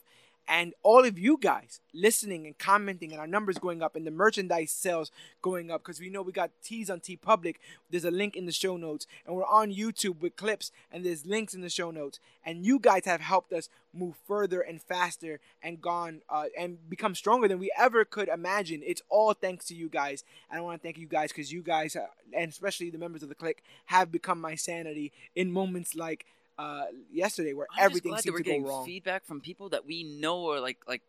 And 0.52 0.74
all 0.82 1.06
of 1.06 1.20
you 1.20 1.38
guys 1.40 1.80
listening 1.94 2.48
and 2.48 2.58
commenting, 2.58 3.12
and 3.12 3.22
our 3.22 3.28
numbers 3.28 3.60
going 3.60 3.84
up, 3.84 3.96
and 3.96 4.06
the 4.06 4.12
merchandise 4.12 4.72
sales 4.72 5.12
going 5.44 5.70
up, 5.70 5.84
because 5.84 6.00
we 6.00 6.10
know 6.10 6.24
we 6.24 6.32
got 6.32 6.50
teas 6.64 6.90
on 6.90 7.02
TeePublic. 7.02 7.58
There's 7.88 8.04
a 8.04 8.10
link 8.10 8.36
in 8.36 8.48
the 8.48 8.52
show 8.52 8.76
notes, 8.76 9.06
and 9.28 9.36
we're 9.36 9.46
on 9.46 9.72
YouTube 9.72 10.22
with 10.22 10.36
clips, 10.36 10.72
and 10.92 11.06
there's 11.06 11.24
links 11.24 11.54
in 11.54 11.62
the 11.62 11.70
show 11.70 11.92
notes. 11.92 12.20
And 12.44 12.66
you 12.66 12.80
guys 12.80 13.06
have 13.06 13.22
helped 13.22 13.54
us 13.54 13.70
move 13.94 14.16
further 14.28 14.60
and 14.60 14.82
faster, 14.82 15.40
and 15.62 15.80
gone 15.80 16.22
uh, 16.30 16.46
and 16.58 16.90
become 16.90 17.14
stronger 17.14 17.48
than 17.48 17.60
we 17.60 17.72
ever 17.78 18.04
could 18.04 18.28
imagine. 18.28 18.82
It's 18.84 19.04
all 19.08 19.34
thanks 19.34 19.66
to 19.66 19.76
you 19.76 19.88
guys, 19.88 20.24
and 20.50 20.58
I 20.58 20.62
want 20.62 20.82
to 20.82 20.84
thank 20.84 20.98
you 20.98 21.08
guys 21.08 21.30
because 21.32 21.54
you 21.54 21.62
guys, 21.62 21.96
uh, 21.96 22.08
and 22.34 22.50
especially 22.50 22.90
the 22.90 22.98
members 22.98 23.22
of 23.22 23.30
the 23.30 23.36
click, 23.36 23.62
have 23.86 24.12
become 24.12 24.42
my 24.42 24.56
sanity 24.56 25.12
in 25.36 25.52
moments 25.52 25.94
like 25.94 26.26
uh, 26.60 26.86
yesterday 27.12 27.54
where 27.54 27.68
I'm 27.78 27.86
everything 27.86 28.12
just 28.12 28.12
glad 28.12 28.18
that 28.18 28.24
seemed 28.24 28.34
we're 28.34 28.38
to 28.40 28.44
getting 28.44 28.64
go 28.64 28.70
wrong. 28.70 28.86
feedback 28.86 29.26
from 29.26 29.40
people 29.42 29.70
that 29.70 29.86
we 29.86 30.04
know 30.04 30.50
are 30.52 30.60
like 30.60 30.78
like 30.88 31.02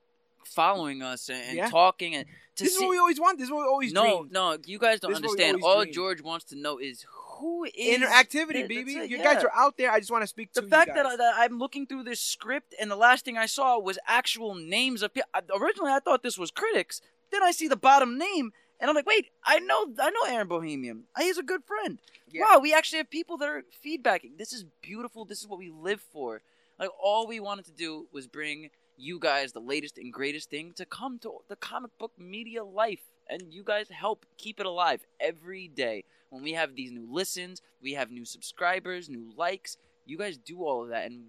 following 0.45 1.03
us 1.03 1.29
and, 1.29 1.57
Yeah. 1.57 1.69
talking 1.69 2.15
and 2.15 2.25
This 2.57 2.69
is 2.69 2.79
see. 2.79 2.85
what 2.85 2.91
we 2.91 2.99
always 2.99 3.21
want. 3.21 3.39
This 3.39 3.47
is 3.47 3.53
what 3.53 3.61
we 3.61 3.69
always 3.69 3.93
no, 3.93 4.03
dreamed. 4.03 4.33
no, 4.33 4.57
you 4.65 4.79
guys 4.79 5.01
don't 5.01 5.11
This 5.11 5.19
is 5.21 5.25
understand. 5.25 5.63
All 5.63 5.83
dreamed. 5.83 5.95
George 5.95 6.23
wants 6.23 6.45
to 6.47 6.57
know 6.57 6.79
is 6.79 7.05
who 7.11 7.65
is 7.65 7.99
Interactivity, 8.01 8.61
that- 8.63 8.69
baby. 8.69 8.97
it, 8.97 9.11
You 9.11 9.19
yeah. 9.19 9.35
guys 9.35 9.45
are 9.45 9.53
out 9.55 9.77
there. 9.77 9.91
I 9.91 9.99
just 9.99 10.11
want 10.11 10.23
to 10.23 10.27
speak 10.27 10.53
to 10.53 10.61
the 10.61 10.67
you 10.67 10.71
fact 10.71 10.89
guys. 10.89 10.97
that, 10.97 11.07
I, 11.07 11.17
that 11.17 11.35
I'm 11.39 11.59
looking 11.59 11.87
through 11.87 12.05
this 12.05 12.21
script 12.21 12.75
and 12.81 12.91
the 12.91 12.97
last 12.97 13.25
thing 13.25 13.37
I 13.37 13.47
saw 13.47 13.79
was 13.79 13.99
actual 14.07 14.55
names 14.55 15.03
of 15.03 15.13
people. 15.15 15.29
Originally, 15.55 15.93
I 15.93 16.01
thought 16.01 16.23
this 16.23 16.39
was 16.39 16.51
critics. 16.51 17.01
Then 17.33 17.43
I 17.43 17.51
see 17.53 17.69
the 17.69 17.77
bottom 17.77 18.19
name, 18.19 18.53
and 18.81 18.89
I'm 18.89 18.97
like, 18.97 19.07
wait, 19.07 19.29
I 19.45 19.59
know, 19.59 19.87
I 20.01 20.11
know 20.11 20.23
Aaron 20.27 20.49
Bohemian. 20.49 21.05
He's 21.19 21.39
a 21.39 21.43
good 21.43 21.63
friend. 21.65 22.01
Yeah. 22.31 22.43
Wow, 22.43 22.61
we 22.61 22.73
actually 22.73 22.99
have 22.99 23.11
people 23.11 23.37
that 23.39 23.49
are 23.49 23.65
feedbacking. 23.85 24.39
This 24.39 24.53
is 24.53 24.65
beautiful. 24.83 25.25
This 25.25 25.41
is 25.41 25.49
what 25.49 25.59
we 25.59 25.71
live 25.71 26.01
for. 26.01 26.43
Like 26.79 26.91
all 27.03 27.27
we 27.27 27.41
wanted 27.41 27.67
to 27.67 27.73
do 27.73 28.07
was 28.13 28.27
bring 28.27 28.71
you 28.97 29.19
guys 29.19 29.53
the 29.53 29.61
latest 29.61 29.99
and 29.99 30.13
greatest 30.13 30.51
thing 30.51 30.73
to 30.77 30.87
come 30.87 31.19
to 31.21 31.39
the 31.49 31.57
comic 31.57 31.91
book 31.99 32.13
media 32.19 32.65
life, 32.65 33.01
and 33.29 33.53
you 33.53 33.63
guys 33.63 33.89
help 33.91 34.25
keep 34.39 34.61
it 34.61 34.67
alive 34.67 35.01
every 35.19 35.69
day. 35.69 36.05
When 36.31 36.43
we 36.43 36.53
have 36.53 36.77
these 36.77 36.93
new 36.93 37.07
listens, 37.11 37.61
we 37.83 37.95
have 37.95 38.11
new 38.11 38.25
subscribers, 38.25 39.09
new 39.09 39.33
likes. 39.37 39.77
You 40.07 40.17
guys 40.17 40.39
do 40.39 40.63
all 40.65 40.83
of 40.85 40.91
that, 40.91 41.07
and 41.07 41.25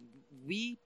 we 0.46 0.78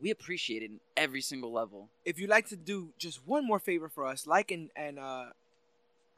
we 0.00 0.10
appreciate 0.10 0.62
it 0.62 0.70
in 0.70 0.80
every 0.96 1.20
single 1.20 1.52
level. 1.52 1.90
If 2.04 2.18
you'd 2.18 2.30
like 2.30 2.48
to 2.48 2.56
do 2.56 2.92
just 2.98 3.26
one 3.26 3.46
more 3.46 3.60
favor 3.60 3.88
for 3.88 4.04
us, 4.04 4.26
like 4.26 4.50
and 4.50 4.70
and 4.74 4.98
uh, 4.98 5.26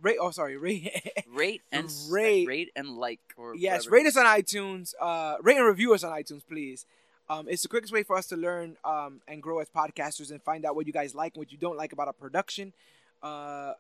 rate. 0.05 0.19
Oh, 0.21 0.31
sorry, 0.31 0.57
rate. 0.57 1.25
Rate 1.33 1.63
and 1.73 1.91
Rate. 2.11 2.47
rate 2.47 2.71
and 2.77 2.97
like 2.97 3.21
or 3.37 3.55
yes, 3.57 3.87
rate 3.89 4.07
us 4.07 4.17
on 4.17 4.27
iTunes. 4.27 4.95
Uh, 5.01 5.37
rate 5.43 5.57
and 5.57 5.67
review 5.67 5.95
us 5.95 6.05
on 6.05 6.13
iTunes, 6.13 6.43
please. 6.49 6.87
Um, 7.29 7.47
it's 7.49 7.63
the 7.63 7.69
quickest 7.69 7.93
way 7.93 8.03
for 8.03 8.17
us 8.17 8.27
to 8.27 8.37
learn 8.37 8.77
um, 8.85 9.23
and 9.27 9.43
grow 9.43 9.59
as 9.61 9.69
podcasters 9.71 10.31
and 10.31 10.43
find 10.43 10.65
out 10.67 10.77
what 10.77 10.87
you 10.87 10.93
guys 10.93 11.15
like 11.15 11.35
and 11.35 11.41
what 11.41 11.51
you 11.51 11.57
don't 11.59 11.77
like 11.79 11.93
about 11.93 12.07
our 12.07 12.13
production. 12.13 12.73
Uh, 13.23 13.73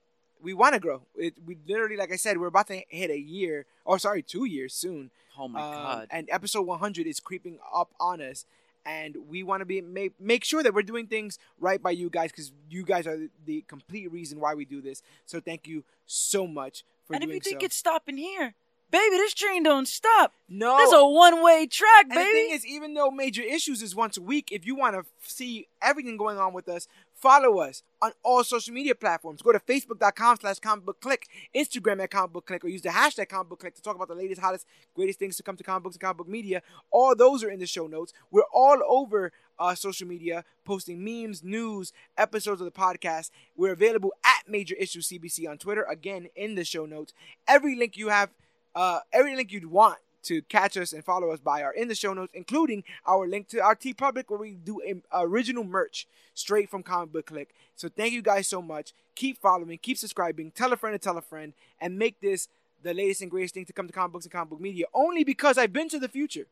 we 0.42 0.54
want 0.54 0.72
to 0.74 0.80
grow. 0.80 1.02
It, 1.14 1.34
we 1.46 1.56
literally, 1.68 1.96
like 1.96 2.10
I 2.12 2.16
said, 2.16 2.38
we're 2.38 2.46
about 2.46 2.68
to 2.68 2.80
hit 2.88 3.10
a 3.10 3.18
year, 3.18 3.66
or 3.84 3.98
sorry, 3.98 4.22
two 4.22 4.46
years 4.46 4.72
soon. 4.74 5.10
Oh 5.38 5.48
my 5.48 5.60
Um, 5.60 5.72
god. 5.74 6.08
And 6.10 6.28
episode 6.30 6.62
100 6.62 7.06
is 7.06 7.20
creeping 7.20 7.58
up 7.74 7.90
on 8.00 8.20
us, 8.22 8.46
and 8.86 9.16
we 9.28 9.42
want 9.42 9.60
to 9.60 9.64
be 9.64 9.80
make 9.80 10.12
make 10.20 10.44
sure 10.44 10.62
that 10.62 10.74
we're 10.74 10.82
doing 10.82 11.06
things 11.06 11.38
right 11.58 11.82
by 11.82 11.90
you 11.90 12.10
guys 12.10 12.30
because 12.30 12.52
you 12.68 12.84
guys 12.84 13.06
are 13.06 13.28
the, 13.46 13.64
complete 13.68 14.10
reason 14.12 14.40
why 14.40 14.54
we 14.54 14.64
do 14.64 14.80
this. 14.80 15.02
So 15.26 15.40
thank 15.40 15.66
you 15.66 15.84
so 16.06 16.46
much 16.46 16.84
for 17.06 17.14
And 17.14 17.24
if 17.24 17.30
you 17.30 17.40
think 17.40 17.60
so. 17.60 17.66
it's 17.66 17.76
stopping 17.76 18.16
here, 18.16 18.54
baby, 18.90 19.16
this 19.16 19.34
train 19.34 19.62
don't 19.62 19.88
stop. 19.88 20.32
no, 20.48 20.76
This 20.78 20.92
a 20.92 21.06
one 21.06 21.42
way 21.42 21.66
track, 21.66 22.06
and 22.10 22.12
the 22.12 22.24
thing 22.24 22.50
is, 22.52 22.66
even 22.66 22.94
though 22.94 23.10
Major 23.10 23.42
Issues 23.42 23.82
is 23.82 23.94
once 23.94 24.16
a 24.16 24.22
week, 24.22 24.50
if 24.52 24.66
you 24.66 24.74
want 24.76 24.94
to 24.94 25.04
see 25.20 25.66
everything 25.82 26.16
going 26.16 26.38
on 26.38 26.52
with 26.52 26.68
us, 26.68 26.86
follow 27.14 27.58
us 27.58 27.82
on 28.02 28.12
all 28.22 28.44
social 28.44 28.74
media 28.74 28.94
platforms. 28.94 29.42
Go 29.42 29.52
to 29.52 29.60
facebook.com 29.60 30.36
slash 30.40 30.58
comic 30.58 30.84
book 30.84 31.00
click, 31.00 31.26
Instagram 31.54 32.02
at 32.02 32.10
comic 32.10 32.32
book 32.32 32.46
click, 32.46 32.64
or 32.64 32.68
use 32.68 32.82
the 32.82 32.90
hashtag 32.90 33.28
comic 33.28 33.48
book 33.48 33.60
click 33.60 33.74
to 33.74 33.82
talk 33.82 33.96
about 33.96 34.08
the 34.08 34.14
latest, 34.14 34.40
hottest, 34.40 34.66
greatest 34.94 35.18
things 35.18 35.36
to 35.36 35.42
come 35.42 35.56
to 35.56 35.64
comic 35.64 35.84
books 35.84 35.96
and 35.96 36.02
comic 36.02 36.18
book 36.18 36.28
media. 36.28 36.62
All 36.90 37.14
those 37.16 37.42
are 37.42 37.50
in 37.50 37.60
the 37.60 37.66
show 37.66 37.86
notes. 37.86 38.12
We're 38.30 38.42
all 38.52 38.80
over 38.86 39.32
uh, 39.58 39.74
social 39.74 40.06
media, 40.06 40.44
posting 40.64 41.04
memes, 41.04 41.42
news, 41.42 41.92
episodes 42.18 42.60
of 42.60 42.64
the 42.64 42.70
podcast. 42.70 43.30
We're 43.56 43.72
available 43.72 44.12
at 44.24 44.48
Major 44.48 44.74
Issues 44.74 45.08
CBC 45.08 45.48
on 45.48 45.58
Twitter, 45.58 45.84
again, 45.84 46.28
in 46.34 46.54
the 46.54 46.64
show 46.64 46.86
notes. 46.86 47.14
Every 47.46 47.76
link 47.76 47.96
you 47.96 48.08
have 48.08 48.30
uh, 48.74 49.00
every 49.12 49.36
link 49.36 49.52
you'd 49.52 49.66
want 49.66 49.98
to 50.24 50.42
catch 50.42 50.76
us 50.76 50.92
and 50.92 51.04
follow 51.04 51.30
us 51.30 51.40
by 51.40 51.62
are 51.62 51.72
in 51.72 51.88
the 51.88 51.94
show 51.94 52.12
notes, 52.12 52.32
including 52.34 52.84
our 53.06 53.26
link 53.26 53.48
to 53.48 53.60
our 53.60 53.76
TeePublic 53.76 54.24
where 54.28 54.38
we 54.38 54.52
do 54.52 54.80
original 55.12 55.64
merch 55.64 56.06
straight 56.34 56.70
from 56.70 56.82
Comic 56.82 57.12
Book 57.12 57.26
Click. 57.26 57.54
So 57.76 57.88
thank 57.88 58.12
you 58.12 58.22
guys 58.22 58.48
so 58.48 58.60
much. 58.60 58.92
Keep 59.14 59.40
following, 59.40 59.78
keep 59.78 59.98
subscribing, 59.98 60.50
tell 60.50 60.72
a 60.72 60.76
friend 60.76 60.94
to 60.94 60.98
tell 60.98 61.16
a 61.16 61.22
friend, 61.22 61.52
and 61.80 61.98
make 61.98 62.20
this 62.20 62.48
the 62.82 62.92
latest 62.92 63.22
and 63.22 63.30
greatest 63.30 63.54
thing 63.54 63.64
to 63.64 63.72
come 63.72 63.86
to 63.86 63.92
comic 63.92 64.12
books 64.12 64.24
and 64.24 64.32
comic 64.32 64.50
book 64.50 64.60
media. 64.60 64.86
Only 64.92 65.24
because 65.24 65.56
I've 65.58 65.72
been 65.72 65.88
to 65.90 65.98
the 65.98 66.08
future, 66.08 66.46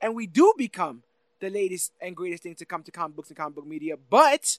and 0.00 0.14
we 0.14 0.26
do 0.26 0.54
become 0.56 1.02
the 1.40 1.50
latest 1.50 1.92
and 2.00 2.16
greatest 2.16 2.42
thing 2.42 2.54
to 2.56 2.64
come 2.64 2.82
to 2.84 2.90
comic 2.90 3.16
books 3.16 3.28
and 3.28 3.36
comic 3.36 3.56
book 3.56 3.66
media. 3.66 3.96
But 4.10 4.58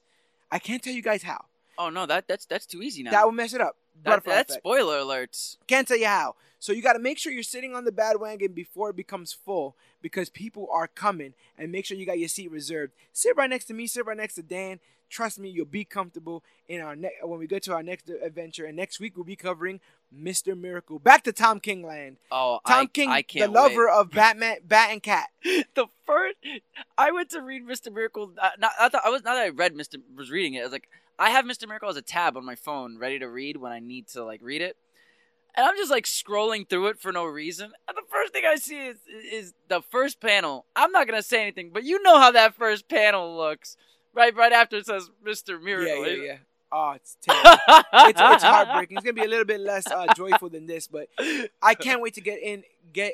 I 0.51 0.59
can't 0.59 0.83
tell 0.83 0.93
you 0.93 1.01
guys 1.01 1.23
how. 1.23 1.45
Oh 1.77 1.89
no, 1.89 2.05
that 2.05 2.27
that's 2.27 2.45
that's 2.45 2.65
too 2.65 2.81
easy 2.81 3.03
now. 3.03 3.11
That 3.11 3.25
will 3.25 3.31
mess 3.31 3.53
it 3.53 3.61
up. 3.61 3.75
That- 4.03 4.23
that's 4.23 4.51
effect. 4.51 4.51
spoiler 4.61 4.99
alerts. 4.99 5.57
Can't 5.67 5.87
tell 5.87 5.97
you 5.97 6.07
how. 6.07 6.35
So 6.59 6.73
you 6.73 6.81
got 6.81 6.93
to 6.93 6.99
make 6.99 7.17
sure 7.19 7.31
you're 7.31 7.43
sitting 7.43 7.75
on 7.75 7.85
the 7.85 7.91
bad 7.91 8.19
wagon 8.19 8.53
before 8.53 8.89
it 8.89 8.95
becomes 8.95 9.31
full 9.33 9.75
because 10.01 10.29
people 10.29 10.67
are 10.71 10.87
coming 10.87 11.33
and 11.57 11.71
make 11.71 11.85
sure 11.85 11.95
you 11.97 12.05
got 12.05 12.17
your 12.17 12.27
seat 12.27 12.49
reserved. 12.49 12.93
Sit 13.13 13.35
right 13.37 13.49
next 13.49 13.65
to 13.65 13.73
me, 13.73 13.85
sit 13.87 14.05
right 14.05 14.17
next 14.17 14.35
to 14.35 14.41
Dan. 14.41 14.79
Trust 15.07 15.37
me, 15.37 15.49
you'll 15.49 15.65
be 15.65 15.85
comfortable 15.85 16.43
in 16.67 16.81
our 16.81 16.95
ne- 16.95 17.11
when 17.21 17.37
we 17.37 17.45
go 17.45 17.59
to 17.59 17.73
our 17.73 17.83
next 17.83 18.09
adventure. 18.09 18.65
And 18.65 18.75
next 18.75 18.99
week 18.99 19.15
we'll 19.15 19.25
be 19.25 19.35
covering 19.35 19.79
Mr. 20.13 20.59
Miracle. 20.59 20.97
Back 20.97 21.23
to 21.25 21.31
Tom 21.31 21.59
King 21.59 21.85
land. 21.85 22.17
Oh, 22.31 22.59
Tom 22.65 22.81
I, 22.81 22.85
King, 22.87 23.09
I 23.09 23.23
the 23.31 23.47
lover 23.47 23.87
of 23.87 24.09
Batman, 24.09 24.57
Bat 24.63 24.89
and 24.91 25.03
Cat. 25.03 25.27
the 25.75 25.85
first 26.05 26.35
I 26.97 27.11
went 27.11 27.29
to 27.31 27.41
read 27.41 27.67
Mr. 27.67 27.93
Miracle. 27.93 28.31
Uh, 28.41 28.49
not, 28.57 28.71
I 28.79 28.89
thought 28.89 29.05
I 29.05 29.09
was 29.09 29.23
not 29.23 29.35
that 29.35 29.43
I 29.45 29.49
read 29.49 29.75
Mr. 29.75 30.01
was 30.15 30.31
reading 30.31 30.55
it. 30.55 30.61
I 30.61 30.63
was 30.63 30.71
like, 30.71 30.89
I 31.17 31.29
have 31.29 31.45
Mr. 31.45 31.67
Miracle 31.67 31.89
as 31.89 31.97
a 31.97 32.01
tab 32.01 32.35
on 32.37 32.45
my 32.45 32.55
phone, 32.55 32.97
ready 32.97 33.19
to 33.19 33.29
read 33.29 33.57
when 33.57 33.71
I 33.71 33.79
need 33.79 34.07
to 34.09 34.23
like 34.23 34.41
read 34.43 34.61
it. 34.61 34.77
And 35.55 35.65
I'm 35.65 35.77
just 35.77 35.91
like 35.91 36.05
scrolling 36.05 36.67
through 36.67 36.87
it 36.87 36.99
for 36.99 37.13
no 37.13 37.23
reason. 37.23 37.71
And 37.87 37.95
the 37.95 38.01
first 38.09 38.33
thing 38.33 38.43
I 38.45 38.55
see 38.55 38.87
is 38.87 38.97
is 39.31 39.53
the 39.69 39.81
first 39.81 40.19
panel. 40.19 40.65
I'm 40.75 40.91
not 40.91 41.07
gonna 41.07 41.23
say 41.23 41.41
anything, 41.41 41.71
but 41.73 41.83
you 41.83 42.01
know 42.03 42.19
how 42.19 42.31
that 42.31 42.55
first 42.55 42.89
panel 42.89 43.37
looks. 43.37 43.77
Right, 44.13 44.35
right 44.35 44.51
after 44.51 44.77
it 44.77 44.85
says 44.85 45.09
Mr. 45.25 45.61
Miracle. 45.61 46.05
Yeah, 46.07 46.13
yeah, 46.13 46.23
yeah. 46.23 46.37
Oh, 46.71 46.91
it's 46.91 47.17
terrible. 47.21 47.49
it's, 47.93 48.21
it's 48.21 48.43
heartbreaking. 48.43 48.97
It's 48.97 49.05
gonna 49.05 49.13
be 49.13 49.23
a 49.23 49.29
little 49.29 49.45
bit 49.45 49.61
less 49.61 49.87
uh, 49.87 50.07
joyful 50.13 50.49
than 50.49 50.67
this, 50.67 50.87
but 50.87 51.07
I 51.61 51.75
can't 51.75 52.01
wait 52.01 52.15
to 52.15 52.21
get 52.21 52.41
in, 52.41 52.63
get 52.91 53.13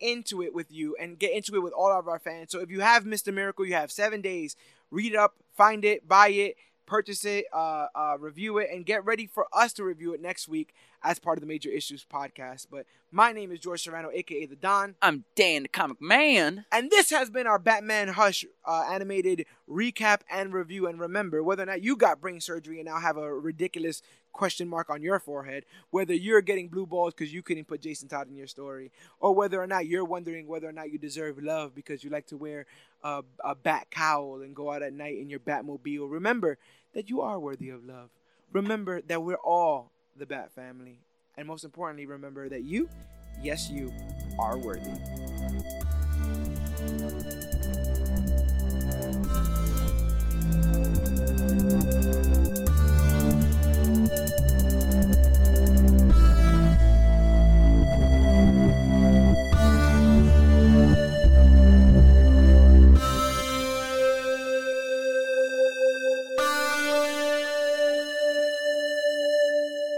into 0.00 0.42
it 0.42 0.54
with 0.54 0.72
you, 0.72 0.96
and 0.98 1.18
get 1.18 1.32
into 1.32 1.54
it 1.54 1.62
with 1.62 1.74
all 1.74 1.92
of 1.92 2.08
our 2.08 2.18
fans. 2.18 2.50
So 2.50 2.60
if 2.60 2.70
you 2.70 2.80
have 2.80 3.04
Mr. 3.04 3.32
Miracle, 3.32 3.66
you 3.66 3.74
have 3.74 3.92
seven 3.92 4.20
days. 4.22 4.56
Read 4.90 5.12
it 5.12 5.18
up, 5.18 5.34
find 5.56 5.84
it, 5.84 6.08
buy 6.08 6.28
it, 6.28 6.56
purchase 6.86 7.24
it, 7.24 7.46
uh, 7.52 7.86
uh, 7.94 8.16
review 8.18 8.58
it, 8.58 8.68
and 8.72 8.84
get 8.86 9.04
ready 9.04 9.26
for 9.26 9.46
us 9.52 9.72
to 9.74 9.84
review 9.84 10.14
it 10.14 10.20
next 10.20 10.48
week 10.48 10.74
as 11.02 11.18
part 11.18 11.38
of 11.38 11.40
the 11.40 11.46
Major 11.46 11.70
Issues 11.70 12.04
podcast. 12.04 12.66
But 12.70 12.86
my 13.10 13.32
name 13.32 13.52
is 13.52 13.58
George 13.58 13.82
Serrano, 13.82 14.10
aka 14.12 14.46
the 14.46 14.56
Don. 14.56 14.94
I'm 15.02 15.24
Dan 15.34 15.62
the 15.64 15.68
Comic 15.68 16.00
Man. 16.00 16.64
And 16.72 16.90
this 16.90 17.10
has 17.10 17.30
been 17.30 17.46
our 17.46 17.58
Batman 17.58 18.08
Hush 18.08 18.44
uh, 18.64 18.86
animated 18.90 19.46
recap 19.68 20.20
and 20.30 20.52
review. 20.52 20.86
And 20.86 20.98
remember, 21.00 21.42
whether 21.42 21.62
or 21.62 21.66
not 21.66 21.82
you 21.82 21.96
got 21.96 22.20
brain 22.20 22.40
surgery 22.40 22.78
and 22.78 22.86
now 22.86 22.98
have 22.98 23.16
a 23.16 23.32
ridiculous 23.32 24.02
question 24.34 24.68
mark 24.68 24.90
on 24.90 25.00
your 25.00 25.18
forehead, 25.18 25.64
whether 25.90 26.12
you're 26.12 26.42
getting 26.42 26.68
blue 26.68 26.84
balls 26.84 27.14
because 27.14 27.32
you 27.32 27.42
couldn't 27.42 27.64
put 27.66 27.80
Jason 27.80 28.08
Todd 28.08 28.28
in 28.28 28.36
your 28.36 28.46
story, 28.46 28.90
or 29.20 29.34
whether 29.34 29.62
or 29.62 29.66
not 29.66 29.86
you're 29.86 30.04
wondering 30.04 30.46
whether 30.46 30.68
or 30.68 30.72
not 30.72 30.92
you 30.92 30.98
deserve 30.98 31.38
love 31.38 31.74
because 31.74 32.04
you 32.04 32.10
like 32.10 32.26
to 32.26 32.36
wear 32.36 32.66
a, 33.02 33.22
a 33.42 33.54
bat 33.54 33.86
cowl 33.90 34.42
and 34.42 34.54
go 34.54 34.70
out 34.70 34.82
at 34.82 34.92
night 34.92 35.18
in 35.18 35.30
your 35.30 35.40
Batmobile, 35.40 36.10
remember 36.10 36.58
that 36.92 37.08
you 37.08 37.22
are 37.22 37.38
worthy 37.38 37.70
of 37.70 37.84
love. 37.84 38.10
Remember 38.52 39.00
that 39.02 39.22
we're 39.22 39.36
all 39.36 39.90
the 40.16 40.26
Bat 40.26 40.52
family. 40.52 40.98
And 41.36 41.48
most 41.48 41.64
importantly, 41.64 42.06
remember 42.06 42.48
that 42.48 42.62
you, 42.62 42.88
yes, 43.42 43.70
you, 43.70 43.92
are 44.38 44.56
worthy. 44.56 44.90